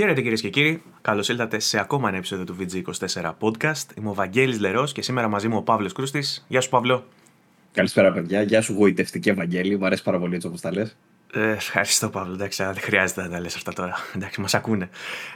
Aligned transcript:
Χαίρετε 0.00 0.20
κυρίες 0.20 0.40
και 0.40 0.48
κύριοι, 0.48 0.82
καλώς 1.00 1.28
ήλθατε 1.28 1.58
σε 1.58 1.80
ακόμα 1.80 2.08
ένα 2.08 2.16
επεισόδιο 2.16 2.44
του 2.44 2.56
VG24 2.60 3.32
Podcast. 3.40 3.96
Είμαι 3.98 4.08
ο 4.08 4.14
Βαγγέλης 4.14 4.60
Λερός 4.60 4.92
και 4.92 5.02
σήμερα 5.02 5.28
μαζί 5.28 5.48
μου 5.48 5.56
ο 5.56 5.62
Παύλος 5.62 5.92
Κρούστης. 5.92 6.44
Γεια 6.48 6.60
σου, 6.60 6.68
Παύλο. 6.68 7.04
Καλησπέρα, 7.72 8.12
παιδιά. 8.12 8.42
Γεια 8.42 8.60
σου, 8.62 8.72
γοητευτική 8.72 9.28
Ευαγγέλη. 9.28 9.78
Μου 9.78 9.86
αρέσει 9.86 10.02
πάρα 10.02 10.18
πολύ 10.18 10.34
έτσι 10.34 10.46
όπως 10.46 10.60
τα 10.60 10.72
λες. 10.72 10.96
Ε, 11.32 11.50
ευχαριστώ, 11.50 12.08
Παύλο. 12.08 12.32
Εντάξει, 12.32 12.62
δεν 12.62 12.80
χρειάζεται 12.80 13.22
να 13.22 13.28
τα 13.28 13.40
λες 13.40 13.54
αυτά 13.54 13.72
τώρα. 13.72 13.94
Εντάξει, 14.16 14.40
μας 14.40 14.54
ακούνε. 14.54 14.88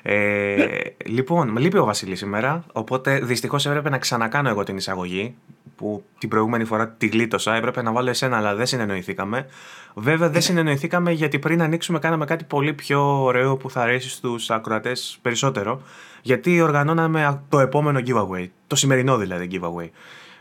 Ε, 0.02 0.66
λοιπόν, 1.04 1.48
με 1.48 1.60
λείπει 1.60 1.78
ο 1.78 1.84
Βασίλης 1.84 2.18
σήμερα, 2.18 2.64
οπότε 2.72 3.18
δυστυχώς 3.18 3.66
έπρεπε 3.66 3.90
να 3.90 3.98
ξανακάνω 3.98 4.48
εγώ 4.48 4.62
την 4.62 4.76
εισαγωγή 4.76 5.34
που 5.76 6.04
την 6.18 6.28
προηγούμενη 6.28 6.64
φορά 6.64 6.88
τη 6.88 7.06
γλίτωσα. 7.06 7.54
Έπρεπε 7.54 7.82
να 7.82 7.92
βάλω 7.92 8.10
εσένα, 8.10 8.36
αλλά 8.36 8.54
δεν 8.54 8.66
συνεννοηθήκαμε. 8.66 9.46
Βέβαια, 9.94 10.28
δεν 10.28 10.40
συνεννοηθήκαμε 10.40 11.12
γιατί 11.12 11.38
πριν 11.38 11.62
ανοίξουμε, 11.62 11.98
κάναμε 11.98 12.24
κάτι 12.24 12.44
πολύ 12.44 12.72
πιο 12.72 13.22
ωραίο 13.22 13.56
που 13.56 13.70
θα 13.70 13.80
αρέσει 13.80 14.08
στους 14.08 14.50
ακροατές 14.50 15.18
περισσότερο. 15.22 15.82
Γιατί 16.22 16.60
οργανώναμε 16.60 17.42
το 17.48 17.58
επόμενο 17.60 18.00
giveaway. 18.06 18.48
Το 18.66 18.76
σημερινό 18.76 19.16
δηλαδή 19.16 19.48
giveaway. 19.52 19.88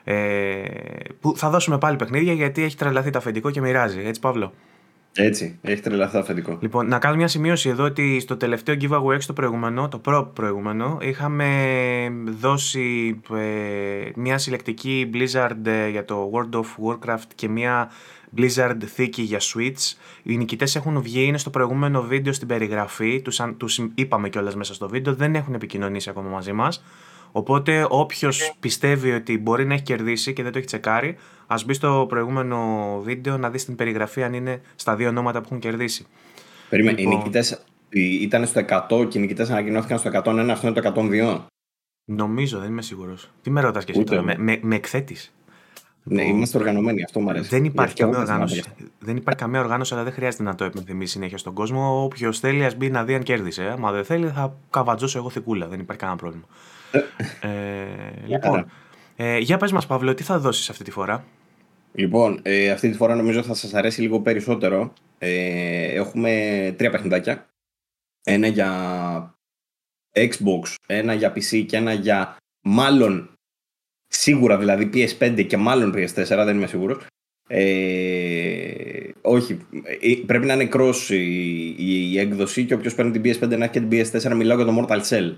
Ε, 0.03 0.63
που 1.19 1.37
θα 1.37 1.49
δώσουμε 1.49 1.77
πάλι 1.77 1.95
παιχνίδια 1.95 2.33
γιατί 2.33 2.63
έχει 2.63 2.75
τρελαθεί 2.75 3.09
το 3.09 3.17
αφεντικό 3.17 3.51
και 3.51 3.61
μοιράζει. 3.61 4.01
Έτσι, 4.05 4.21
Παύλο; 4.21 4.53
Έτσι, 5.13 5.57
έχει 5.61 5.81
τρελαθεί 5.81 6.11
το 6.11 6.19
αφεντικό. 6.19 6.57
Λοιπόν, 6.61 6.87
να 6.87 6.99
κάνω 6.99 7.15
μια 7.15 7.27
σημείωση 7.27 7.69
εδώ 7.69 7.83
ότι 7.83 8.19
στο 8.19 8.37
τελευταίο 8.37 8.75
giveaway, 8.81 9.17
στο 9.17 9.33
προηγούμενο, 9.33 9.87
το 9.87 9.97
προ 9.99 10.31
προηγούμενο, 10.33 10.97
είχαμε 11.01 11.47
δώσει 12.39 13.19
ε, 13.33 14.09
μια 14.15 14.37
συλλεκτική 14.37 15.09
Blizzard 15.13 15.65
ε, 15.65 15.89
για 15.89 16.05
το 16.05 16.31
World 16.33 16.59
of 16.59 16.65
Warcraft 16.87 17.27
και 17.35 17.49
μια 17.49 17.91
Blizzard 18.37 18.77
θήκη 18.85 19.21
για 19.21 19.39
Switch. 19.39 19.95
Οι 20.23 20.37
νικητές 20.37 20.75
έχουν 20.75 21.01
βγει, 21.01 21.23
είναι 21.23 21.37
στο 21.37 21.49
προηγούμενο 21.49 22.01
βίντεο 22.01 22.33
στην 22.33 22.47
περιγραφή. 22.47 23.21
Τους 23.21 23.41
τους 23.57 23.79
είπαμε 23.95 24.29
κιόλας 24.29 24.55
μέσα 24.55 24.73
στο 24.73 24.89
βίντεο, 24.89 25.13
δεν 25.13 25.35
έχουν 25.35 25.53
επικοινωνήσει 25.53 26.09
ακόμα 26.09 26.29
μαζί 26.29 26.51
μας. 26.51 26.83
Οπότε 27.31 27.85
όποιος 27.89 28.55
πιστεύει 28.59 29.11
ότι 29.11 29.37
μπορεί 29.37 29.65
να 29.65 29.73
έχει 29.73 29.83
κερδίσει 29.83 30.33
και 30.33 30.43
δεν 30.43 30.51
το 30.51 30.57
έχει 30.57 30.67
τσεκάρει, 30.67 31.17
ας 31.47 31.65
μπει 31.65 31.73
στο 31.73 32.05
προηγούμενο 32.09 32.99
βίντεο 33.03 33.37
να 33.37 33.49
δεις 33.49 33.65
την 33.65 33.75
περιγραφή 33.75 34.23
αν 34.23 34.33
είναι 34.33 34.61
στα 34.75 34.95
δύο 34.95 35.07
ονόματα 35.07 35.39
που 35.39 35.45
έχουν 35.45 35.59
κερδίσει. 35.59 36.05
Περίμενε, 36.69 36.97
λοιπόν... 36.97 37.13
οι 37.13 37.17
νικητέ 37.17 37.59
ήταν 38.21 38.45
στο 38.45 38.61
100 38.89 39.07
και 39.09 39.17
οι 39.17 39.21
νικητές 39.21 39.49
ανακοινώθηκαν 39.49 39.99
στο 39.99 40.09
101, 40.13 40.47
αυτό 40.51 40.67
είναι 40.67 40.81
το 40.81 40.93
102. 40.95 41.39
Νομίζω, 42.05 42.59
δεν 42.59 42.69
είμαι 42.69 42.81
σίγουρος. 42.81 43.29
Τι 43.41 43.49
με 43.49 43.61
ρωτάς 43.61 43.85
και 43.85 43.91
εσύ 43.91 44.03
τώρα, 44.03 44.21
με, 44.21 44.35
με, 44.37 44.59
με 44.61 44.75
εκθέτεις; 44.75 45.33
Ναι, 46.03 46.21
λοιπόν, 46.21 46.35
είμαστε 46.37 46.57
οργανωμένοι, 46.57 47.03
αυτό 47.03 47.19
μου 47.19 47.29
αρέσει. 47.29 47.49
Δεν 47.49 47.63
υπάρχει, 47.63 47.95
καμία 47.95 48.19
οργάνωση, 48.19 48.63
δεν 48.99 49.15
υπάρχει 49.15 49.39
καμία 49.39 49.59
οργάνωση, 49.59 49.93
αλλά 49.93 50.03
δεν 50.03 50.13
χρειάζεται 50.13 50.43
να 50.43 50.55
το 50.55 50.63
επενθυμίσει 50.63 51.11
συνέχεια 51.11 51.37
στον 51.37 51.53
κόσμο. 51.53 52.03
Όποιος 52.03 52.39
θέλει, 52.39 52.65
ας 52.65 52.75
μπει 52.75 52.89
να 52.89 53.03
δει 53.03 53.13
αν 53.13 53.23
κέρδισε. 53.23 53.75
Μα 53.79 53.91
δεν 53.91 54.03
θέλει, 54.03 54.27
θα 54.27 54.57
καβατζώσω 54.69 55.17
εγώ 55.17 55.29
θικούλα. 55.29 55.67
Δεν 55.67 55.79
υπάρχει 55.79 56.01
κανένα 56.01 56.19
πρόβλημα. 56.19 56.45
Ε, 57.41 58.25
λοιπόν, 58.25 58.71
ε, 59.15 59.37
για 59.37 59.57
πες 59.57 59.71
μας 59.71 59.85
Παύλο, 59.85 60.13
τι 60.13 60.23
θα 60.23 60.39
δώσεις 60.39 60.69
αυτή 60.69 60.83
τη 60.83 60.91
φορά; 60.91 61.25
Λοιπόν, 61.93 62.39
ε, 62.41 62.71
αυτή 62.71 62.89
τη 62.89 62.97
φορά 62.97 63.15
νομίζω 63.15 63.43
θα 63.43 63.53
σας 63.53 63.73
αρέσει 63.73 64.01
λίγο 64.01 64.21
περισσότερο. 64.21 64.93
Ε, 65.17 65.85
έχουμε 65.85 66.73
τρία 66.77 66.89
παιχνιδάκια. 66.89 67.49
Ένα 68.23 68.47
για 68.47 69.35
Xbox, 70.15 70.75
ένα 70.87 71.13
για 71.13 71.33
PC 71.33 71.65
και 71.67 71.77
ένα 71.77 71.93
για 71.93 72.37
μάλλον 72.61 73.33
σίγουρα 74.07 74.57
δηλαδή 74.57 74.89
PS5 74.93 75.45
και 75.47 75.57
μάλλον 75.57 75.93
PS4, 75.95 76.25
δεν 76.27 76.55
είμαι 76.55 76.67
σίγουρος. 76.67 77.05
Ε, 77.47 79.09
όχι, 79.21 79.57
ε, 80.01 80.15
πρέπει 80.25 80.45
να 80.45 80.53
είναι 80.53 80.69
cross 80.73 81.09
η, 81.09 82.11
η, 82.11 82.19
έκδοση 82.19 82.65
και 82.65 82.73
όποιος 82.73 82.95
παίρνει 82.95 83.19
την 83.19 83.21
PS5 83.21 83.57
να 83.57 83.63
έχει 83.63 83.73
και 83.73 83.81
την 83.81 83.89
PS4 83.89 84.35
μιλάω 84.35 84.57
για 84.57 84.65
το 84.65 84.85
Mortal 84.87 85.01
Cell. 85.01 85.35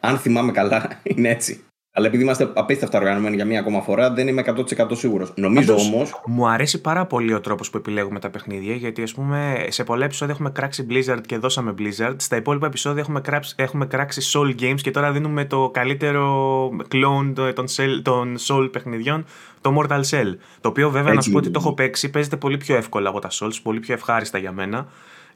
Αν 0.00 0.18
θυμάμαι 0.18 0.52
καλά, 0.52 0.88
είναι 1.14 1.28
έτσι. 1.28 1.64
Αλλά 1.98 2.06
επειδή 2.06 2.22
είμαστε 2.22 2.50
απίστευτα 2.54 2.98
οργανωμένοι 2.98 3.34
για 3.36 3.44
μία 3.44 3.60
ακόμα 3.60 3.80
φορά, 3.80 4.12
δεν 4.12 4.28
είμαι 4.28 4.42
100% 4.46 4.96
σίγουρος. 4.96 5.32
Νομίζω 5.36 5.74
όμω. 5.74 6.06
Μου 6.26 6.48
αρέσει 6.48 6.80
πάρα 6.80 7.06
πολύ 7.06 7.32
ο 7.34 7.40
τρόπος 7.40 7.70
που 7.70 7.76
επιλέγουμε 7.76 8.18
τα 8.18 8.30
παιχνίδια, 8.30 8.74
γιατί 8.74 9.02
ας 9.02 9.14
πούμε 9.14 9.66
σε 9.68 9.84
πολλά 9.84 10.04
επεισόδια 10.04 10.34
έχουμε 10.34 10.50
κράξει 10.50 10.86
Blizzard 10.90 11.20
και 11.26 11.38
δώσαμε 11.38 11.74
Blizzard. 11.78 12.14
Στα 12.16 12.36
υπόλοιπα 12.36 12.66
επεισόδια 12.66 13.00
έχουμε, 13.00 13.20
κράξει, 13.20 13.54
έχουμε 13.56 13.86
κράξει 13.86 14.30
Soul 14.32 14.62
Games 14.62 14.80
και 14.80 14.90
τώρα 14.90 15.12
δίνουμε 15.12 15.44
το 15.44 15.70
καλύτερο 15.70 16.68
clone 16.68 17.52
των, 17.54 17.66
των 18.02 18.36
Soul 18.48 18.68
παιχνιδιών, 18.72 19.24
το 19.60 19.80
Mortal 19.80 20.00
Cell. 20.10 20.34
Το 20.60 20.68
οποίο 20.68 20.90
βέβαια 20.90 21.12
Έτσι, 21.12 21.16
να 21.16 21.22
σου 21.22 21.30
πω 21.30 21.38
ότι 21.38 21.50
το 21.50 21.58
έχω 21.62 21.74
παίξει, 21.74 22.10
παίζεται 22.10 22.36
πολύ 22.36 22.56
πιο 22.56 22.76
εύκολα 22.76 23.08
από 23.08 23.20
τα 23.20 23.28
Souls, 23.32 23.58
πολύ 23.62 23.80
πιο 23.80 23.94
ευχάριστα 23.94 24.38
για 24.38 24.52
μένα. 24.52 24.86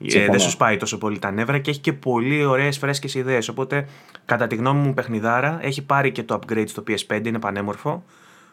Ε, 0.05 0.27
δεν 0.27 0.39
σου 0.39 0.51
σπάει 0.51 0.77
τόσο 0.77 0.99
πολύ 0.99 1.19
τα 1.19 1.31
νεύρα 1.31 1.59
και 1.59 1.71
έχει 1.71 1.81
και 1.81 1.93
πολύ 1.93 2.45
ωραίες 2.45 2.79
φρέσκες 2.79 3.15
ιδέες. 3.15 3.49
Οπότε, 3.49 3.87
κατά 4.25 4.47
τη 4.47 4.55
γνώμη 4.55 4.81
μου, 4.81 4.95
παιχνιδάρα 4.95 5.59
έχει 5.63 5.83
πάρει 5.83 6.13
και 6.13 6.23
το 6.23 6.39
upgrade 6.41 6.69
στο 6.69 6.83
PS5, 6.89 7.27
είναι 7.27 7.39
πανέμορφο. 7.39 8.05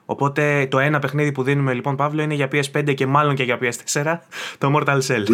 Οπότε 0.10 0.68
το 0.70 0.80
ένα 0.80 1.00
παιχνίδι 1.00 1.32
που 1.32 1.44
δίνουμε 1.44 1.74
λοιπόν, 1.74 1.96
Παύλο, 1.96 2.22
είναι 2.22 2.34
για 2.34 2.50
PS5 2.52 2.94
και 2.94 3.06
μάλλον 3.06 3.36
και 3.36 3.44
για 3.44 3.60
PS4, 3.62 4.18
το 4.58 4.76
Mortal 4.76 5.00
Cell. 5.08 5.26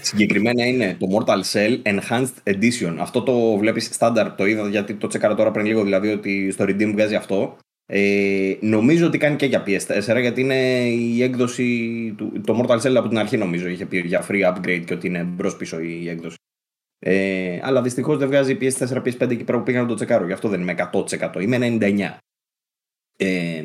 Συγκεκριμένα 0.00 0.66
είναι 0.66 0.96
το 0.98 1.06
Mortal 1.16 1.40
Cell 1.52 1.82
Enhanced 1.82 2.54
Edition. 2.54 2.94
Αυτό 2.98 3.22
το 3.22 3.56
βλέπεις 3.56 3.84
στάνταρ, 3.84 4.34
το 4.34 4.46
είδα 4.46 4.68
γιατί 4.68 4.94
το 4.94 5.06
τσεκάρα 5.06 5.34
τώρα 5.34 5.50
πριν 5.50 5.66
λίγο, 5.66 5.82
δηλαδή 5.82 6.08
ότι 6.08 6.50
στο 6.50 6.64
Redeem 6.64 6.90
βγάζει 6.92 7.14
αυτό. 7.14 7.56
Ε, 7.92 8.56
νομίζω 8.60 9.06
ότι 9.06 9.18
κάνει 9.18 9.36
και 9.36 9.46
για 9.46 9.64
PS4 9.66 10.20
γιατί 10.20 10.40
είναι 10.40 10.88
η 10.88 11.22
έκδοση 11.22 12.14
του, 12.16 12.40
το 12.46 12.60
Mortal 12.60 12.80
Cell 12.80 12.94
από 12.94 13.08
την 13.08 13.18
αρχή 13.18 13.36
νομίζω 13.36 13.68
είχε 13.68 13.86
πει 13.86 13.98
για 13.98 14.26
free 14.28 14.54
upgrade 14.54 14.82
και 14.86 14.94
ότι 14.94 15.06
είναι 15.06 15.22
μπρος 15.22 15.56
πίσω 15.56 15.80
η 15.80 16.08
έκδοση. 16.08 16.36
Ε, 16.98 17.60
αλλά 17.62 17.82
δυστυχώς 17.82 18.18
δεν 18.18 18.28
βγάζει 18.28 18.58
PS4, 18.60 19.02
PS5 19.02 19.36
και 19.36 19.44
πρέπει 19.44 19.62
πήγα 19.62 19.80
να 19.80 19.86
το 19.86 19.94
τσεκάρω. 19.94 20.26
Γι' 20.26 20.32
αυτό 20.32 20.48
δεν 20.48 20.60
είμαι 20.60 20.90
100%. 20.92 21.40
Είμαι 21.40 21.76
99%. 21.80 22.16
Ε, 23.16 23.64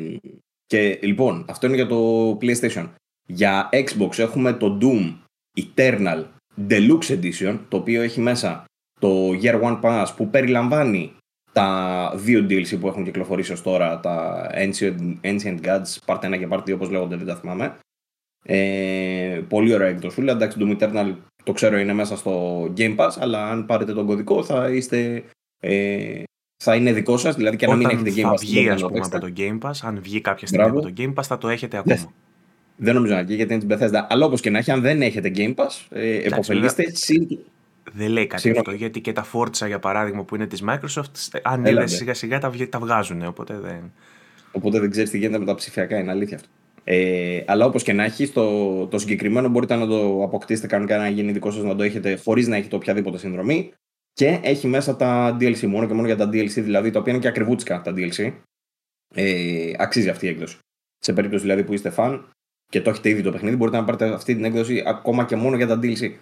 και 0.66 0.98
λοιπόν, 1.02 1.44
αυτό 1.48 1.66
είναι 1.66 1.76
για 1.76 1.86
το 1.86 2.30
PlayStation. 2.40 2.88
Για 3.28 3.68
Xbox 3.72 4.18
έχουμε 4.18 4.52
το 4.52 4.78
Doom 4.80 5.14
Eternal 5.60 6.24
Deluxe 6.68 7.20
Edition, 7.20 7.58
το 7.68 7.76
οποίο 7.76 8.02
έχει 8.02 8.20
μέσα 8.20 8.64
το 9.00 9.30
Year 9.42 9.62
One 9.62 9.80
Pass 9.80 10.06
που 10.16 10.30
περιλαμβάνει 10.30 11.16
τα 11.56 12.12
δύο 12.16 12.46
DLC 12.48 12.80
που 12.80 12.88
έχουν 12.88 13.04
κυκλοφορήσει 13.04 13.52
ως 13.52 13.62
τώρα, 13.62 14.00
τα 14.00 14.46
Ancient, 14.54 15.14
Ancient 15.22 15.60
Gods, 15.62 15.96
Part 16.06 16.34
1 16.34 16.38
και 16.38 16.48
Part 16.50 16.58
2 16.58 16.74
όπως 16.74 16.90
λέγονται, 16.90 17.16
δεν 17.16 17.26
τα 17.26 17.36
θυμάμαι. 17.36 17.76
Ε, 18.44 19.40
πολύ 19.48 19.74
ωραία 19.74 19.88
εκδοσούλα. 19.88 20.32
Εντάξει, 20.32 20.58
το 20.58 20.76
Eternal 20.80 21.14
το 21.44 21.52
ξέρω 21.52 21.78
είναι 21.78 21.92
μέσα 21.92 22.16
στο 22.16 22.62
Game 22.76 22.96
Pass, 22.96 23.10
αλλά 23.18 23.50
αν 23.50 23.66
πάρετε 23.66 23.92
τον 23.92 24.06
κωδικό 24.06 24.44
θα 24.44 24.68
είστε... 24.68 25.24
Ε, 25.60 26.22
θα 26.64 26.74
είναι 26.74 26.92
δικό 26.92 27.16
σας, 27.16 27.34
δηλαδή 27.34 27.56
και 27.56 27.66
να 27.66 27.76
μην 27.76 27.88
έχετε 27.88 28.12
Game 28.16 28.26
Pass. 28.26 28.28
Θα 28.28 28.34
βγει, 28.36 28.68
ας 28.68 28.82
πούμε, 28.82 29.00
από 29.02 29.18
το 29.18 29.32
Game 29.36 29.58
Pass, 29.58 29.72
αν 29.82 30.00
βγει 30.02 30.20
κάποια 30.20 30.46
στιγμή 30.46 30.66
από 30.66 30.80
το 30.80 30.92
Game 30.96 31.14
Pass, 31.14 31.22
θα 31.22 31.38
το 31.38 31.48
έχετε 31.48 31.78
ακόμα. 31.78 32.12
Δεν 32.76 32.94
νομίζω 32.94 33.14
να 33.14 33.24
βγει 33.24 33.34
γιατί 33.34 33.54
είναι 33.54 33.64
την 33.64 33.76
Bethesda. 33.76 34.06
Αλλά 34.08 34.26
όπως 34.26 34.40
και 34.40 34.50
να 34.50 34.58
έχει, 34.58 34.70
αν 34.70 34.80
δεν 34.80 35.02
έχετε 35.02 35.32
Game 35.34 35.54
Pass, 35.54 35.86
ε, 35.90 36.16
επωφελείστε. 36.16 36.92
Δεν 37.96 38.08
λέει 38.08 38.26
κάτι 38.26 38.50
αυτό, 38.50 38.70
γιατί 38.70 39.00
και 39.00 39.12
τα 39.12 39.26
Forza 39.32 39.66
για 39.66 39.78
παράδειγμα 39.78 40.24
που 40.24 40.34
είναι 40.34 40.46
της 40.46 40.62
Microsoft, 40.68 41.38
αν 41.42 41.64
είδες 41.64 41.92
σιγά 41.92 42.14
σιγά 42.14 42.38
τα, 42.38 42.52
τα 42.70 42.78
βγάζουν. 42.78 43.22
Οπότε 43.22 43.58
δεν. 43.58 43.92
Οπότε 44.52 44.80
δεν 44.80 44.90
ξέρεις 44.90 45.10
τι 45.10 45.18
γίνεται 45.18 45.38
με 45.38 45.44
τα 45.44 45.54
ψηφιακά, 45.54 45.98
είναι 45.98 46.10
αλήθεια 46.10 46.36
αυτό. 46.36 46.48
Ε, 46.84 47.42
αλλά 47.46 47.64
όπως 47.64 47.82
και 47.82 47.92
να 47.92 48.04
έχει, 48.04 48.28
το, 48.28 48.86
το 48.86 48.98
συγκεκριμένο 48.98 49.48
μπορείτε 49.48 49.76
να 49.76 49.86
το 49.86 50.22
αποκτήσετε 50.22 50.66
κανονικά 50.66 50.98
να 50.98 51.08
γίνει 51.08 51.32
δικό 51.32 51.50
σας 51.50 51.62
να 51.62 51.76
το 51.76 51.82
έχετε 51.82 52.16
χωρίς 52.24 52.48
να 52.48 52.56
έχετε 52.56 52.76
οποιαδήποτε 52.76 53.18
συνδρομή. 53.18 53.72
Και 54.12 54.40
έχει 54.42 54.66
μέσα 54.66 54.96
τα 54.96 55.36
DLC 55.40 55.66
μόνο 55.66 55.86
και 55.86 55.94
μόνο 55.94 56.06
για 56.06 56.16
τα 56.16 56.28
DLC, 56.28 56.48
δηλαδή 56.48 56.90
τα 56.90 56.98
οποία 56.98 57.12
είναι 57.12 57.22
και 57.22 57.28
ακριβούτσικα 57.28 57.80
τα 57.80 57.92
DLC. 57.96 58.32
Ε, 59.14 59.72
αξίζει 59.78 60.08
αυτή 60.08 60.26
η 60.26 60.28
έκδοση. 60.28 60.58
Σε 60.98 61.12
περίπτωση 61.12 61.42
δηλαδή 61.42 61.64
που 61.64 61.72
είστε 61.72 61.90
φαν 61.90 62.30
και 62.70 62.80
το 62.80 62.90
έχετε 62.90 63.08
ήδη 63.08 63.22
το 63.22 63.30
παιχνίδι, 63.30 63.56
μπορείτε 63.56 63.76
να 63.76 63.84
πάρετε 63.84 64.14
αυτή 64.14 64.34
την 64.34 64.44
έκδοση 64.44 64.82
ακόμα 64.86 65.24
και 65.24 65.36
μόνο 65.36 65.56
για 65.56 65.66
τα 65.66 65.78
DLC. 65.82 66.12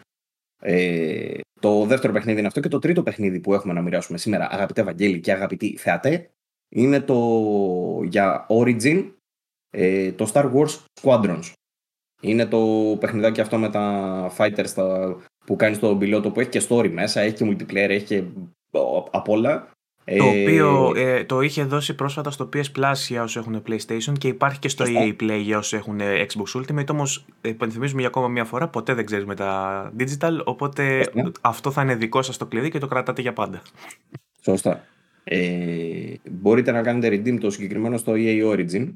Ε, 0.61 1.39
το 1.61 1.85
δεύτερο 1.85 2.13
παιχνίδι 2.13 2.39
είναι 2.39 2.47
αυτό 2.47 2.61
και 2.61 2.69
το 2.69 2.79
τρίτο 2.79 3.03
παιχνίδι 3.03 3.41
που 3.41 3.55
έχουμε 3.55 3.73
να 3.73 3.83
μοιράσουμε 3.83 4.19
σήμερα, 4.19 4.49
αγαπητέ 4.51 4.83
Βαγγέλη 4.83 5.21
και 5.21 5.33
αγαπητοί 5.33 5.77
θεατέ, 5.77 6.31
είναι 6.69 7.01
το 7.01 8.01
για 8.05 8.47
Origin, 8.49 9.13
ε, 9.71 10.13
το 10.13 10.31
Star 10.33 10.53
Wars 10.53 10.79
Squadrons. 11.01 11.53
Είναι 12.21 12.47
το 12.47 12.97
παιχνιδάκι 13.01 13.41
αυτό 13.41 13.59
με 13.59 13.71
τα 13.71 14.33
fighters 14.37 15.17
που 15.47 15.57
κάνει 15.57 15.75
στον 15.75 15.99
πιλότο 15.99 16.31
που 16.31 16.41
έχει 16.41 16.49
και 16.49 16.67
story 16.69 16.91
μέσα, 16.91 17.21
έχει 17.21 17.35
και 17.35 17.47
multiplayer, 17.47 17.89
έχει 17.89 18.05
και 18.05 18.25
απ' 19.11 19.29
όλα. 19.29 19.74
Το 20.05 20.25
οποίο 20.25 20.93
ε, 20.97 21.25
το 21.25 21.41
είχε 21.41 21.65
δώσει 21.65 21.95
πρόσφατα 21.95 22.31
στο 22.31 22.49
PS 22.53 22.79
Plus 22.79 22.95
για 23.09 23.23
όσους 23.23 23.37
έχουν 23.37 23.63
PlayStation 23.67 24.13
και 24.19 24.29
υπάρχει 24.29 24.59
και 24.59 24.69
στο 24.69 24.85
EA 24.89 25.23
Play 25.23 25.41
για 25.43 25.59
όσους 25.59 25.73
έχουν 25.73 26.01
Xbox 26.01 26.61
Ultimate. 26.61 26.89
Όμως, 26.91 27.25
υπενθυμίζουμε 27.43 28.01
για 28.01 28.09
ακόμα 28.09 28.29
μια 28.29 28.45
φορά, 28.45 28.69
ποτέ 28.69 28.95
δεν 28.95 29.07
ξέρεις 29.07 29.25
με 29.25 29.35
τα 29.35 29.93
digital. 29.99 30.41
Οπότε 30.45 31.11
αυτό 31.41 31.71
θα 31.71 31.83
είναι 31.83 31.95
δικό 31.95 32.23
σας 32.23 32.37
το 32.37 32.47
κλειδί 32.47 32.71
και 32.71 32.79
το 32.79 32.87
κρατάτε 32.87 33.23
για 33.23 33.33
πάντα. 33.33 33.63
Σωστά. 34.43 34.85
Ε, 35.25 36.15
μπορείτε 36.31 36.71
να 36.71 36.83
κάνετε 36.83 37.09
redeem 37.09 37.41
το 37.41 37.51
συγκεκριμένο 37.51 37.97
στο 37.97 38.13
EA 38.17 38.53
Origin. 38.53 38.93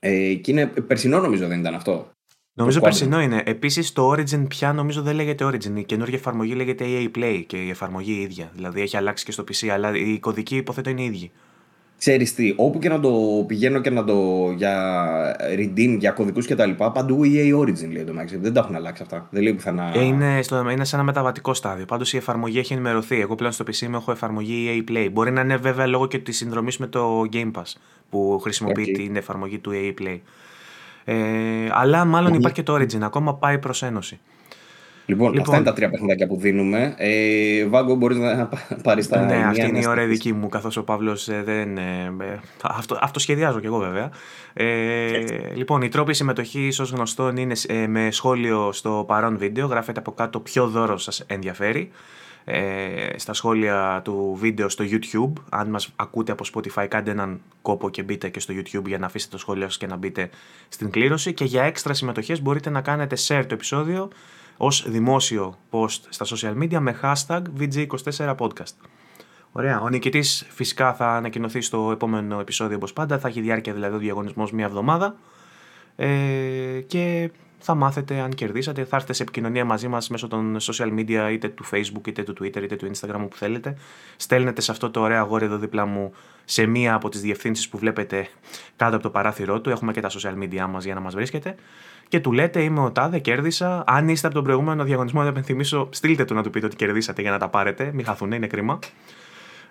Ε, 0.00 0.34
και 0.34 0.50
είναι 0.50 0.66
περσινό 0.66 1.20
νομίζω 1.20 1.46
δεν 1.46 1.60
ήταν 1.60 1.74
αυτό. 1.74 2.10
Νομίζω 2.58 2.80
περσινό 2.80 3.20
είναι. 3.20 3.42
Επίσης 3.44 3.92
το 3.92 4.12
Origin 4.12 4.48
πια 4.48 4.72
νομίζω 4.72 5.02
δεν 5.02 5.14
λέγεται 5.14 5.44
Origin. 5.44 5.74
Η 5.74 5.84
καινούργια 5.84 6.18
εφαρμογή 6.18 6.54
λέγεται 6.54 6.84
EA 6.88 7.18
Play 7.18 7.42
και 7.46 7.56
η 7.56 7.70
εφαρμογή 7.70 8.12
η 8.12 8.20
ίδια. 8.20 8.50
Δηλαδή 8.54 8.80
έχει 8.80 8.96
αλλάξει 8.96 9.24
και 9.24 9.32
στο 9.32 9.44
PC, 9.44 9.68
αλλά 9.68 9.96
οι 9.96 10.18
κωδικοί 10.18 10.56
υποθέτω 10.56 10.90
είναι 10.90 11.02
οι 11.02 11.04
ίδιοι. 11.04 11.30
Ξέρεις 11.98 12.34
τι, 12.34 12.54
όπου 12.56 12.78
και 12.78 12.88
να 12.88 13.00
το 13.00 13.44
πηγαίνω 13.46 13.80
και 13.80 13.90
να 13.90 14.04
το 14.04 14.50
για 14.56 15.36
redeem, 15.56 15.96
για 15.98 16.10
κωδικούς 16.10 16.46
και 16.46 16.54
τα 16.54 16.66
λοιπά, 16.66 16.92
παντού 16.92 17.20
EA 17.24 17.58
Origin 17.58 17.90
λέει 17.92 18.04
το 18.04 18.12
Max. 18.20 18.38
Δεν 18.40 18.52
τα 18.52 18.60
έχουν 18.60 18.74
αλλάξει 18.74 19.02
αυτά. 19.02 19.28
Δεν 19.30 19.42
λέει 19.42 19.54
πουθενά. 19.54 19.92
Ε, 19.94 20.04
είναι, 20.04 20.42
στο, 20.42 20.70
είναι 20.70 20.84
σε 20.84 20.96
ένα 20.96 21.04
μεταβατικό 21.04 21.54
στάδιο. 21.54 21.84
Πάντως 21.84 22.12
η 22.12 22.16
εφαρμογή 22.16 22.58
έχει 22.58 22.72
ενημερωθεί. 22.72 23.20
Εγώ 23.20 23.34
πλέον 23.34 23.52
στο 23.52 23.64
PC 23.64 23.86
μου 23.86 23.96
έχω 23.96 24.10
εφαρμογή 24.10 24.84
EA 24.88 24.90
Play. 24.90 25.08
Μπορεί 25.12 25.30
να 25.30 25.40
είναι 25.40 25.56
βέβαια 25.56 25.86
λόγω 25.86 26.06
και 26.06 26.18
της 26.18 26.36
συνδρομής 26.36 26.78
με 26.78 26.86
το 26.86 27.28
Game 27.32 27.50
Pass 27.52 27.72
που 28.10 28.38
χρησιμοποιεί 28.42 28.86
okay. 28.88 28.98
την 29.02 29.16
εφαρμογή 29.16 29.58
του 29.58 29.70
EA 29.74 30.02
Play. 30.02 30.18
Ε, 31.04 31.16
αλλά 31.72 32.04
μάλλον 32.04 32.34
υπάρχει 32.34 32.56
και 32.56 32.62
το 32.62 32.74
Origin, 32.74 33.00
ακόμα 33.00 33.34
πάει 33.34 33.58
προς 33.58 33.82
Ένωση. 33.82 34.20
Λοιπόν, 35.08 35.32
λοιπόν, 35.32 35.40
αυτά 35.40 35.56
είναι 35.56 35.64
τα 35.64 35.72
τρία 35.72 35.90
παιχνιδάκια 35.90 36.26
που 36.26 36.36
δίνουμε. 36.36 36.94
Ε, 36.96 37.66
Βάγκο, 37.66 37.94
μπορείς 37.94 38.16
να 38.16 38.48
πάρεις 38.82 39.08
τα. 39.08 39.24
Ναι, 39.24 39.44
αυτή 39.46 39.66
είναι 39.66 39.78
η 39.78 39.86
ώρα 39.86 40.06
δική 40.06 40.32
μου, 40.32 40.48
καθώς 40.48 40.76
ο 40.76 40.84
Παύλος 40.84 41.28
ε, 41.28 41.42
δεν. 41.44 41.78
Ε, 41.78 42.12
αυτό, 42.62 42.98
αυτό 43.00 43.18
σχεδιάζω 43.18 43.60
κι 43.60 43.66
εγώ 43.66 43.78
βέβαια. 43.78 44.10
Ε, 44.52 44.66
λοιπόν, 45.54 45.82
οι 45.82 45.88
τρόποι 45.88 46.14
συμμετοχής, 46.14 46.80
ως 46.80 46.90
γνωστόν, 46.90 47.36
είναι 47.36 47.54
ε, 47.68 47.86
με 47.86 48.10
σχόλιο 48.10 48.72
στο 48.72 49.04
παρόν 49.06 49.38
βίντεο. 49.38 49.66
Γράφετε 49.66 49.98
από 49.98 50.12
κάτω 50.12 50.40
ποιο 50.40 50.66
δώρο 50.66 50.96
σας 50.96 51.24
ενδιαφέρει 51.26 51.90
ε, 52.50 53.18
στα 53.18 53.32
σχόλια 53.32 54.00
του 54.04 54.36
βίντεο 54.38 54.68
στο 54.68 54.84
YouTube. 54.88 55.32
Αν 55.48 55.68
μας 55.68 55.92
ακούτε 55.96 56.32
από 56.32 56.44
Spotify, 56.54 56.86
κάντε 56.88 57.10
έναν 57.10 57.40
κόπο 57.62 57.90
και 57.90 58.02
μπείτε 58.02 58.28
και 58.28 58.40
στο 58.40 58.54
YouTube 58.56 58.86
για 58.86 58.98
να 58.98 59.06
αφήσετε 59.06 59.32
το 59.32 59.38
σχόλιο 59.38 59.64
σας 59.64 59.76
και 59.76 59.86
να 59.86 59.96
μπείτε 59.96 60.30
στην 60.68 60.90
κλήρωση. 60.90 61.32
Και 61.32 61.44
για 61.44 61.62
έξτρα 61.62 61.94
συμμετοχές 61.94 62.42
μπορείτε 62.42 62.70
να 62.70 62.80
κάνετε 62.80 63.16
share 63.26 63.44
το 63.48 63.54
επεισόδιο 63.54 64.08
ως 64.56 64.84
δημόσιο 64.88 65.58
post 65.70 66.00
στα 66.08 66.26
social 66.28 66.62
media 66.62 66.78
με 66.78 66.98
hashtag 67.02 67.42
VG24podcast. 67.60 68.74
Ωραία. 69.52 69.80
Ο 69.80 69.88
νικητής 69.88 70.46
φυσικά 70.48 70.94
θα 70.94 71.16
ανακοινωθεί 71.16 71.60
στο 71.60 71.90
επόμενο 71.92 72.40
επεισόδιο 72.40 72.76
όπως 72.76 72.92
πάντα. 72.92 73.18
Θα 73.18 73.28
έχει 73.28 73.40
διάρκεια 73.40 73.72
δηλαδή 73.72 73.94
ο 73.94 73.98
διαγωνισμός 73.98 74.52
μία 74.52 74.64
εβδομάδα. 74.64 75.16
Ε, 75.96 76.80
και 76.86 77.30
θα 77.58 77.74
μάθετε 77.74 78.20
αν 78.20 78.30
κερδίσατε. 78.30 78.84
Θα 78.84 78.96
έρθετε 78.96 79.12
σε 79.12 79.22
επικοινωνία 79.22 79.64
μαζί 79.64 79.88
μας 79.88 80.08
μέσω 80.08 80.28
των 80.28 80.56
social 80.60 80.98
media, 80.98 81.28
είτε 81.32 81.48
του 81.48 81.64
Facebook, 81.70 82.06
είτε 82.06 82.22
του 82.22 82.34
Twitter, 82.40 82.62
είτε 82.62 82.76
του 82.76 82.90
Instagram, 82.94 83.20
όπου 83.22 83.36
θέλετε. 83.36 83.76
Στέλνετε 84.16 84.60
σε 84.60 84.70
αυτό 84.70 84.90
το 84.90 85.00
ωραίο 85.00 85.18
αγόρι 85.18 85.44
εδώ 85.44 85.56
δίπλα 85.56 85.86
μου 85.86 86.12
σε 86.44 86.66
μία 86.66 86.94
από 86.94 87.08
τις 87.08 87.20
διευθύνσεις 87.20 87.68
που 87.68 87.78
βλέπετε 87.78 88.28
κάτω 88.76 88.94
από 88.94 89.02
το 89.02 89.10
παράθυρό 89.10 89.60
του. 89.60 89.70
Έχουμε 89.70 89.92
και 89.92 90.00
τα 90.00 90.10
social 90.10 90.42
media 90.42 90.66
μας 90.68 90.84
για 90.84 90.94
να 90.94 91.00
μας 91.00 91.14
βρίσκετε. 91.14 91.54
Και 92.08 92.20
του 92.20 92.32
λέτε: 92.32 92.62
Είμαι 92.62 92.80
ο 92.80 92.90
Τάδε, 92.90 93.18
κέρδισα. 93.18 93.84
Αν 93.86 94.08
είστε 94.08 94.26
από 94.26 94.36
τον 94.36 94.44
προηγούμενο 94.44 94.84
διαγωνισμό, 94.84 95.22
να 95.22 95.28
επενθυμίσω, 95.28 95.88
στείλτε 95.90 96.24
του 96.24 96.34
να 96.34 96.42
του 96.42 96.50
πείτε 96.50 96.66
ότι 96.66 96.76
κερδίσατε 96.76 97.22
για 97.22 97.30
να 97.30 97.38
τα 97.38 97.48
πάρετε. 97.48 97.90
Μην 97.94 98.04
χαθούν, 98.04 98.32
είναι 98.32 98.46
κρίμα. 98.46 98.78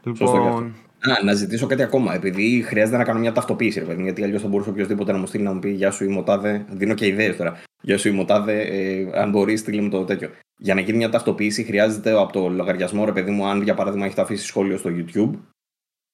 Λοιπόν, 0.04 0.76
Α, 1.00 1.24
να 1.24 1.34
ζητήσω 1.34 1.68
κάτι 1.68 1.84
ακόμα. 1.84 2.16
Επειδή 2.16 2.62
χρειάζεται 2.62 2.98
να 2.98 3.04
κάνω 3.04 3.20
μια 3.20 3.32
ταυτοποίηση, 3.32 3.80
ρε 3.80 3.86
παιδί, 3.86 4.04
γιατί 4.04 4.24
αλλιώς 4.24 4.42
θα 4.42 4.48
μπορούσε 4.48 4.70
οποιοδήποτε 4.70 5.12
να 5.12 5.18
μου 5.18 5.26
στείλει 5.26 5.44
να 5.44 5.54
μου 5.54 5.60
πει 5.60 5.70
Γεια 5.70 5.92
σου, 5.92 6.04
είμαι 6.04 6.20
ο 6.20 6.24
Τάδε. 6.24 6.66
Δίνω 6.70 6.94
και 6.94 7.08
ιδέες 7.08 7.36
τώρα. 7.36 7.62
Γεια 7.82 7.98
σου, 7.98 8.08
είμαι 8.08 8.22
ο 8.22 8.26
Τάδε. 8.26 8.62
Ε, 8.62 9.10
αν 9.14 9.30
μπορείς, 9.30 9.60
στείλει 9.60 9.82
μου 9.82 9.90
το 9.90 10.04
τέτοιο. 10.04 10.30
Για 10.58 10.74
να 10.74 10.82
γίνει 10.82 10.98
μια 10.98 11.10
ταυτοποίηση, 11.10 11.64
χρειάζεται 11.64 12.12
από 12.12 12.32
το 12.32 12.50
λογαριασμό, 12.50 13.06
ρε 13.06 13.12
παιδί 13.12 13.32
μου, 13.32 13.48
αν 13.48 13.62
για 13.62 13.74
παράδειγμα 13.74 14.06
έχετε 14.06 14.22
αφήσει 14.22 14.46
σχόλιο 14.46 14.78
στο 14.78 14.90
YouTube, 14.94 15.40